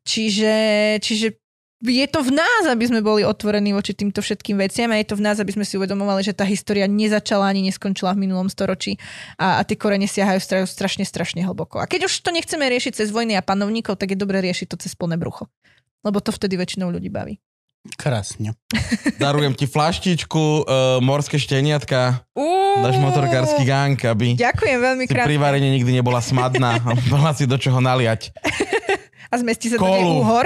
Čiže, 0.06 0.54
čiže 1.02 1.42
je 1.82 2.06
to 2.06 2.22
v 2.22 2.38
nás, 2.38 2.64
aby 2.70 2.86
sme 2.86 3.02
boli 3.02 3.26
otvorení 3.26 3.74
voči 3.74 3.98
týmto 3.98 4.22
všetkým 4.22 4.62
veciam 4.62 4.94
a 4.94 5.02
je 5.02 5.10
to 5.10 5.18
v 5.18 5.26
nás, 5.26 5.42
aby 5.42 5.50
sme 5.50 5.66
si 5.66 5.82
uvedomovali, 5.82 6.22
že 6.22 6.38
tá 6.38 6.46
história 6.46 6.86
nezačala 6.86 7.50
ani 7.50 7.66
neskončila 7.66 8.14
v 8.14 8.30
minulom 8.30 8.46
storočí 8.54 9.02
a, 9.42 9.58
a 9.58 9.62
tie 9.66 9.74
korene 9.82 10.06
siahajú 10.06 10.38
stra, 10.38 10.60
strašne, 10.70 11.02
strašne 11.10 11.42
hlboko. 11.42 11.82
A 11.82 11.90
keď 11.90 12.06
už 12.06 12.22
to 12.22 12.30
nechceme 12.30 12.62
riešiť 12.70 13.02
cez 13.02 13.10
vojny 13.10 13.34
a 13.34 13.42
panovníkov, 13.42 13.98
tak 13.98 14.14
je 14.14 14.22
dobre 14.22 14.46
riešiť 14.46 14.70
to 14.70 14.78
cez 14.78 14.94
plné 14.94 15.18
brucho. 15.18 15.50
Lebo 16.06 16.22
to 16.22 16.30
vtedy 16.30 16.54
väčšinou 16.54 16.94
ľudí 16.94 17.10
baví. 17.10 17.42
Krásne. 17.98 18.54
Darujem 19.24 19.58
ti 19.58 19.66
flaštičku, 19.66 20.44
uh, 20.62 21.02
morské 21.02 21.42
šteniatka, 21.42 22.22
Uú, 22.38 22.86
dáš 22.86 23.02
motorkársky 23.02 23.66
gang, 23.66 23.98
aby 23.98 24.38
Ďakujem 24.38 24.78
veľmi 24.78 25.04
si 25.10 25.12
krásne. 25.12 25.28
pri 25.28 25.36
varení 25.42 25.70
nikdy 25.82 25.98
nebola 25.98 26.22
smadná 26.22 26.78
a 26.78 26.94
mala 27.14 27.34
si 27.34 27.50
do 27.50 27.58
čoho 27.58 27.82
naliať. 27.82 28.30
A 29.32 29.40
zmestí 29.40 29.72
sa 29.72 29.80
do 29.80 29.88
nej 29.88 30.04
Kolu. 30.04 30.22
úhor. 30.22 30.46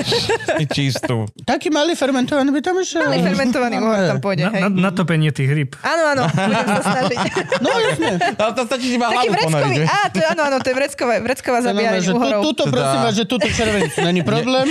I 0.56 0.66
čistú. 0.66 1.28
Taký 1.38 1.68
malý 1.68 1.92
fermentovaný 1.92 2.48
by 2.48 2.60
tam 2.60 2.80
išiel. 2.80 3.04
Malý 3.04 3.20
fermentovaný 3.22 3.76
úhor 3.76 4.00
tam 4.08 4.18
pôjde. 4.18 4.42
Na, 4.42 4.50
hej. 4.50 4.62
na, 4.64 4.88
natopenie 4.88 5.28
tých 5.30 5.52
ryb. 5.52 5.76
Áno, 5.78 6.02
áno, 6.10 6.22
budem 6.26 6.64
sa 6.66 6.82
snažiť. 6.82 7.18
No 7.56 7.68
jasne. 7.72 8.16
Ale 8.40 8.52
to 8.52 8.62
stačí 8.64 8.86
si 8.86 8.96
iba 8.96 9.06
Taký 9.06 9.28
hlavu 9.28 9.36
ponoriť. 9.48 9.52
vreckový, 9.52 9.76
á, 9.82 10.00
to 10.08 10.18
áno, 10.22 10.42
áno, 10.42 10.56
to 10.58 10.66
je 10.66 10.76
vrecková, 10.76 11.14
vrecková 11.18 11.58
znamená, 11.58 11.76
zabíjanie 11.92 12.00
že 12.00 12.08
tu, 12.08 12.16
úhorov. 12.16 12.40
tuto 12.42 12.62
Teda- 12.62 12.72
prosím 12.74 13.00
vás, 13.02 13.14
že 13.14 13.24
túto 13.26 13.46
červenicu 13.48 13.98
není 14.02 14.22
problém. 14.22 14.66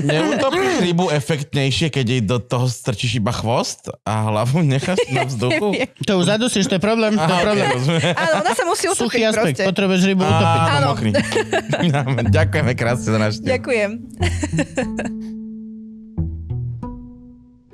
Neutopíš 0.00 0.68
rybu 0.80 1.04
efektnejšie, 1.10 1.86
keď 1.88 2.04
jej 2.06 2.22
do 2.22 2.38
toho 2.38 2.66
strčíš 2.66 3.18
iba 3.18 3.32
chvost 3.32 3.92
a 4.02 4.12
hlavu 4.24 4.60
necháš 4.62 4.96
na 5.10 5.24
vzduchu? 5.24 5.76
To 6.02 6.12
už 6.16 6.24
zadusíš, 6.26 6.64
to 6.66 6.76
je 6.76 6.82
problém. 6.82 7.12
To 7.12 7.24
je 7.24 7.40
problém. 7.42 7.68
okay. 7.68 8.12
Áno, 8.14 8.32
ona 8.40 8.52
sa 8.52 8.64
musí 8.64 8.84
Suchý 8.88 8.96
utopiť 9.20 9.22
aspekt, 9.26 9.56
proste. 9.56 9.64
potrebuješ 9.66 10.02
rybu 10.06 10.22
utopiť. 10.22 10.60
Áno. 10.70 10.88
Ďakujeme 12.28 12.72
krásne 12.78 13.10
za 13.10 13.18
návštevu. 13.18 13.50
Ďakujem. 13.50 13.90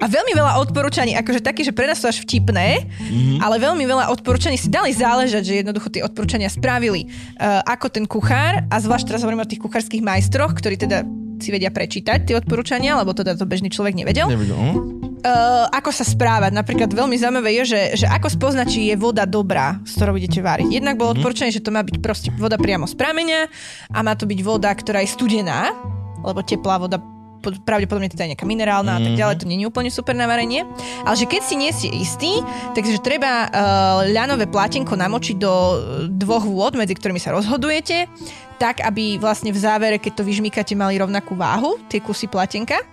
A 0.04 0.06
veľmi 0.08 0.36
veľa 0.36 0.60
odporúčaní, 0.60 1.16
akože 1.16 1.40
také, 1.40 1.64
že 1.64 1.72
pre 1.72 1.88
nás 1.88 1.96
sú 1.96 2.04
až 2.04 2.20
vtipné, 2.28 2.84
mm-hmm. 2.84 3.40
ale 3.40 3.56
veľmi 3.56 3.88
veľa 3.88 4.12
odporúčaní 4.12 4.60
si 4.60 4.68
dali 4.68 4.92
záležať, 4.92 5.40
že 5.40 5.54
jednoducho 5.64 5.88
tie 5.88 6.04
odporúčania 6.04 6.52
spravili 6.52 7.08
uh, 7.08 7.64
ako 7.64 7.88
ten 7.88 8.04
kuchár, 8.04 8.68
a 8.68 8.76
zvlášť 8.84 9.08
teraz 9.08 9.24
hovorím 9.24 9.40
o 9.40 9.48
tých 9.48 9.64
kuchárskych 9.64 10.04
majstroch, 10.04 10.60
ktorí 10.60 10.76
teda 10.76 11.08
si 11.40 11.48
vedia 11.48 11.72
prečítať 11.72 12.28
tie 12.28 12.36
odporúčania, 12.36 13.00
lebo 13.00 13.16
teda 13.16 13.32
to 13.32 13.48
bežný 13.48 13.72
človek 13.72 13.96
nevedel. 13.96 14.28
Nevidel, 14.28 14.56
hm? 14.60 15.13
Uh, 15.24 15.64
ako 15.72 15.88
sa 15.88 16.04
správať. 16.04 16.52
Napríklad 16.52 16.92
veľmi 16.92 17.16
zaujímavé 17.16 17.56
je, 17.64 17.72
že, 17.72 18.04
že 18.04 18.06
ako 18.12 18.28
spoznať, 18.28 18.66
či 18.68 18.92
je 18.92 18.96
voda 19.00 19.24
dobrá, 19.24 19.80
z 19.88 19.96
ktorou 19.96 20.20
idete 20.20 20.44
variť. 20.44 20.68
Jednak 20.68 21.00
bolo 21.00 21.16
odporúčané, 21.16 21.48
že 21.48 21.64
to 21.64 21.72
má 21.72 21.80
byť 21.80 21.96
proste 22.04 22.28
voda 22.36 22.60
priamo 22.60 22.84
z 22.84 22.92
prameňa 22.92 23.40
a 23.88 23.98
má 24.04 24.12
to 24.20 24.28
byť 24.28 24.40
voda, 24.44 24.68
ktorá 24.68 25.00
je 25.00 25.16
studená, 25.16 25.72
lebo 26.20 26.44
teplá 26.44 26.76
voda 26.76 27.00
po- 27.44 27.56
pravdepodobne 27.56 28.12
teda 28.12 28.36
nejaká 28.36 28.44
minerálna 28.48 28.96
a 28.96 29.00
tak 29.00 29.16
ďalej, 29.16 29.36
to 29.40 29.48
nie 29.48 29.60
je 29.60 29.68
úplne 29.68 29.88
super 29.88 30.12
na 30.12 30.28
varenie. 30.28 30.64
Ale 31.08 31.16
že 31.16 31.24
keď 31.24 31.40
si 31.40 31.54
nie 31.56 31.72
ste 31.72 31.88
istý, 31.88 32.44
takže 32.76 33.00
treba 33.00 33.48
uh, 33.48 34.04
ľanové 34.08 34.48
plátenko 34.48 34.92
namočiť 34.92 35.36
do 35.36 35.52
uh, 35.52 35.72
dvoch 36.08 36.44
vôd, 36.44 36.76
medzi 36.76 36.96
ktorými 36.96 37.20
sa 37.20 37.36
rozhodujete, 37.36 38.12
tak, 38.56 38.80
aby 38.80 39.16
vlastne 39.16 39.52
v 39.52 39.60
závere, 39.60 39.96
keď 39.96 40.20
to 40.20 40.28
vyžmýkate, 40.28 40.72
mali 40.76 41.00
rovnakú 41.00 41.32
váhu, 41.36 41.80
tie 41.88 42.04
kusy 42.04 42.28
platenka 42.28 42.92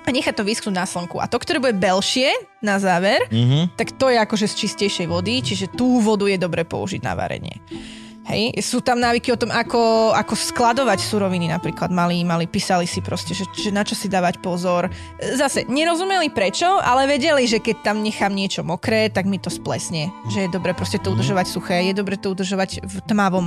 a 0.00 0.08
nechať 0.08 0.34
to 0.34 0.44
vyschnúť 0.44 0.74
na 0.74 0.86
slnku. 0.88 1.20
A 1.20 1.28
to, 1.28 1.36
ktoré 1.36 1.60
bude 1.60 1.76
belšie 1.76 2.32
na 2.64 2.80
záver, 2.80 3.20
Mhm. 3.30 3.76
tak 3.76 3.94
to 3.96 4.08
je 4.08 4.18
akože 4.18 4.46
z 4.48 4.54
čistejšej 4.66 5.06
vody, 5.06 5.44
čiže 5.44 5.72
tú 5.76 6.00
vodu 6.00 6.26
je 6.26 6.40
dobre 6.40 6.64
použiť 6.64 7.00
na 7.04 7.14
varenie. 7.14 7.60
Hej, 8.30 8.62
sú 8.62 8.78
tam 8.78 9.02
návyky 9.02 9.34
o 9.34 9.40
tom, 9.40 9.50
ako, 9.50 10.14
ako 10.14 10.38
skladovať 10.38 11.02
suroviny 11.02 11.50
napríklad. 11.50 11.90
Mali, 11.90 12.22
mali, 12.22 12.46
písali 12.46 12.86
si 12.86 13.02
proste, 13.02 13.34
že, 13.34 13.42
že 13.50 13.74
na 13.74 13.82
čo 13.82 13.98
si 13.98 14.06
dávať 14.06 14.38
pozor. 14.38 14.86
Zase, 15.18 15.66
nerozumeli 15.66 16.30
prečo, 16.30 16.78
ale 16.78 17.10
vedeli, 17.10 17.50
že 17.50 17.58
keď 17.58 17.90
tam 17.90 18.06
nechám 18.06 18.30
niečo 18.30 18.62
mokré, 18.62 19.10
tak 19.10 19.26
mi 19.26 19.42
to 19.42 19.50
splesne. 19.50 20.14
Že 20.30 20.46
je 20.46 20.50
dobre 20.54 20.78
proste 20.78 21.02
to 21.02 21.10
udržovať 21.10 21.46
suché, 21.50 21.82
je 21.90 21.94
dobre 21.98 22.14
to 22.14 22.30
udržovať 22.30 22.86
v 22.86 22.96
tmavom, 23.10 23.42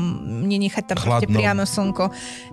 nenechať 0.51 0.83
tam 0.91 0.97
proste 0.99 1.31
Chladnom. 1.31 1.39
priamo 1.39 1.63
slnko. 1.63 2.05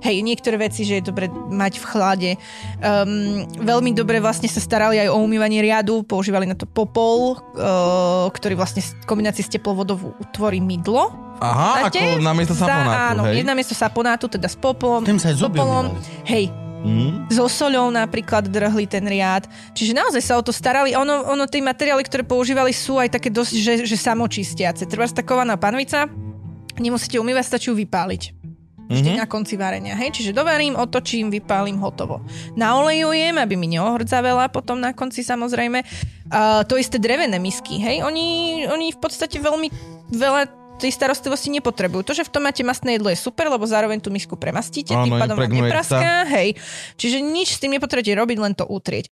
Hej, 0.07 0.23
niektoré 0.23 0.55
veci, 0.63 0.87
že 0.87 1.03
je 1.03 1.11
dobre 1.11 1.27
mať 1.35 1.83
v 1.83 1.85
chlade. 1.91 2.31
Um, 2.79 3.43
veľmi 3.59 3.91
dobre 3.91 4.23
vlastne 4.23 4.47
sa 4.47 4.63
starali 4.63 5.03
aj 5.03 5.11
o 5.11 5.19
umývanie 5.19 5.67
riadu, 5.67 6.07
používali 6.07 6.47
na 6.47 6.55
to 6.55 6.71
popol, 6.71 7.43
uh, 7.59 8.31
ktorý 8.31 8.55
vlastne 8.55 8.87
v 8.87 9.03
kombinácii 9.11 9.43
s 9.43 9.51
teplou 9.51 9.75
vodou 9.75 10.15
utvorí 10.23 10.63
mydlo 10.63 11.30
Aha, 11.41 11.89
Máte? 11.89 11.99
ako 11.99 12.21
namiesto 12.21 12.53
Za- 12.53 12.69
saponátu, 12.69 13.01
Áno, 13.11 13.23
hej? 13.27 13.35
je 13.35 13.45
namiesto 13.45 13.73
saponátu, 13.73 14.25
teda 14.29 14.45
s 14.45 14.55
popolom. 14.55 15.01
Tým 15.01 15.17
sa 15.17 15.29
aj 15.29 15.41
popolom. 15.43 15.97
Hej, 16.25 16.53
Mm. 16.81 17.29
so 17.29 17.45
soľou 17.45 17.89
napríklad 17.89 18.45
drhli 18.47 18.85
ten 18.85 19.05
riad. 19.05 19.45
Čiže 19.71 19.93
naozaj 19.93 20.23
sa 20.23 20.35
o 20.35 20.43
to 20.43 20.49
starali. 20.49 20.93
Ono, 20.95 21.29
ono 21.29 21.45
tie 21.45 21.61
materiály, 21.61 22.01
ktoré 22.01 22.25
používali, 22.25 22.73
sú 22.73 22.97
aj 22.97 23.13
také 23.13 23.29
dosť, 23.29 23.53
že, 23.53 23.73
že 23.85 23.97
samočistiace. 23.99 24.85
Treba 24.85 25.05
stakovaná 25.05 25.57
panvica, 25.57 26.09
nemusíte 26.77 27.17
umývať, 27.17 27.45
stačí 27.47 27.69
ju 27.69 27.77
vypáliť. 27.79 28.23
Vždy 28.91 29.11
Mhm. 29.13 29.19
na 29.19 29.27
konci 29.27 29.55
varenia, 29.55 29.95
hej? 29.95 30.11
Čiže 30.11 30.33
dovarím, 30.33 30.75
otočím, 30.75 31.31
vypálim, 31.31 31.79
hotovo. 31.79 32.27
Naolejujem, 32.55 33.39
aby 33.39 33.55
mi 33.55 33.71
neohrdzavela 33.71 34.49
potom 34.49 34.77
na 34.77 34.91
konci 34.91 35.23
samozrejme. 35.23 35.87
Uh, 36.27 36.65
to 36.65 36.75
isté 36.75 36.99
drevené 36.99 37.37
misky, 37.37 37.77
hej? 37.77 38.03
Oni, 38.03 38.27
oni 38.67 38.91
v 38.91 38.99
podstate 38.99 39.39
veľmi 39.39 39.71
veľa 40.11 40.43
tej 40.81 40.91
starostlivosti 40.91 41.49
nepotrebujú. 41.55 42.03
To, 42.11 42.13
že 42.13 42.27
v 42.27 42.33
tom 42.35 42.43
máte 42.45 42.67
masné 42.67 42.99
jedlo 42.99 43.09
je 43.09 43.19
super, 43.21 43.47
lebo 43.47 43.63
zároveň 43.63 44.03
tú 44.03 44.11
misku 44.11 44.35
premastíte, 44.35 44.93
tým 44.93 45.15
pádom 45.17 45.39
vám 45.39 45.47
nepraská, 45.47 46.27
hej. 46.27 46.59
Čiže 46.99 47.23
nič 47.23 47.57
s 47.57 47.59
tým 47.63 47.79
nepotrebujete 47.79 48.19
robiť, 48.19 48.39
len 48.43 48.53
to 48.53 48.67
utrieť. 48.67 49.07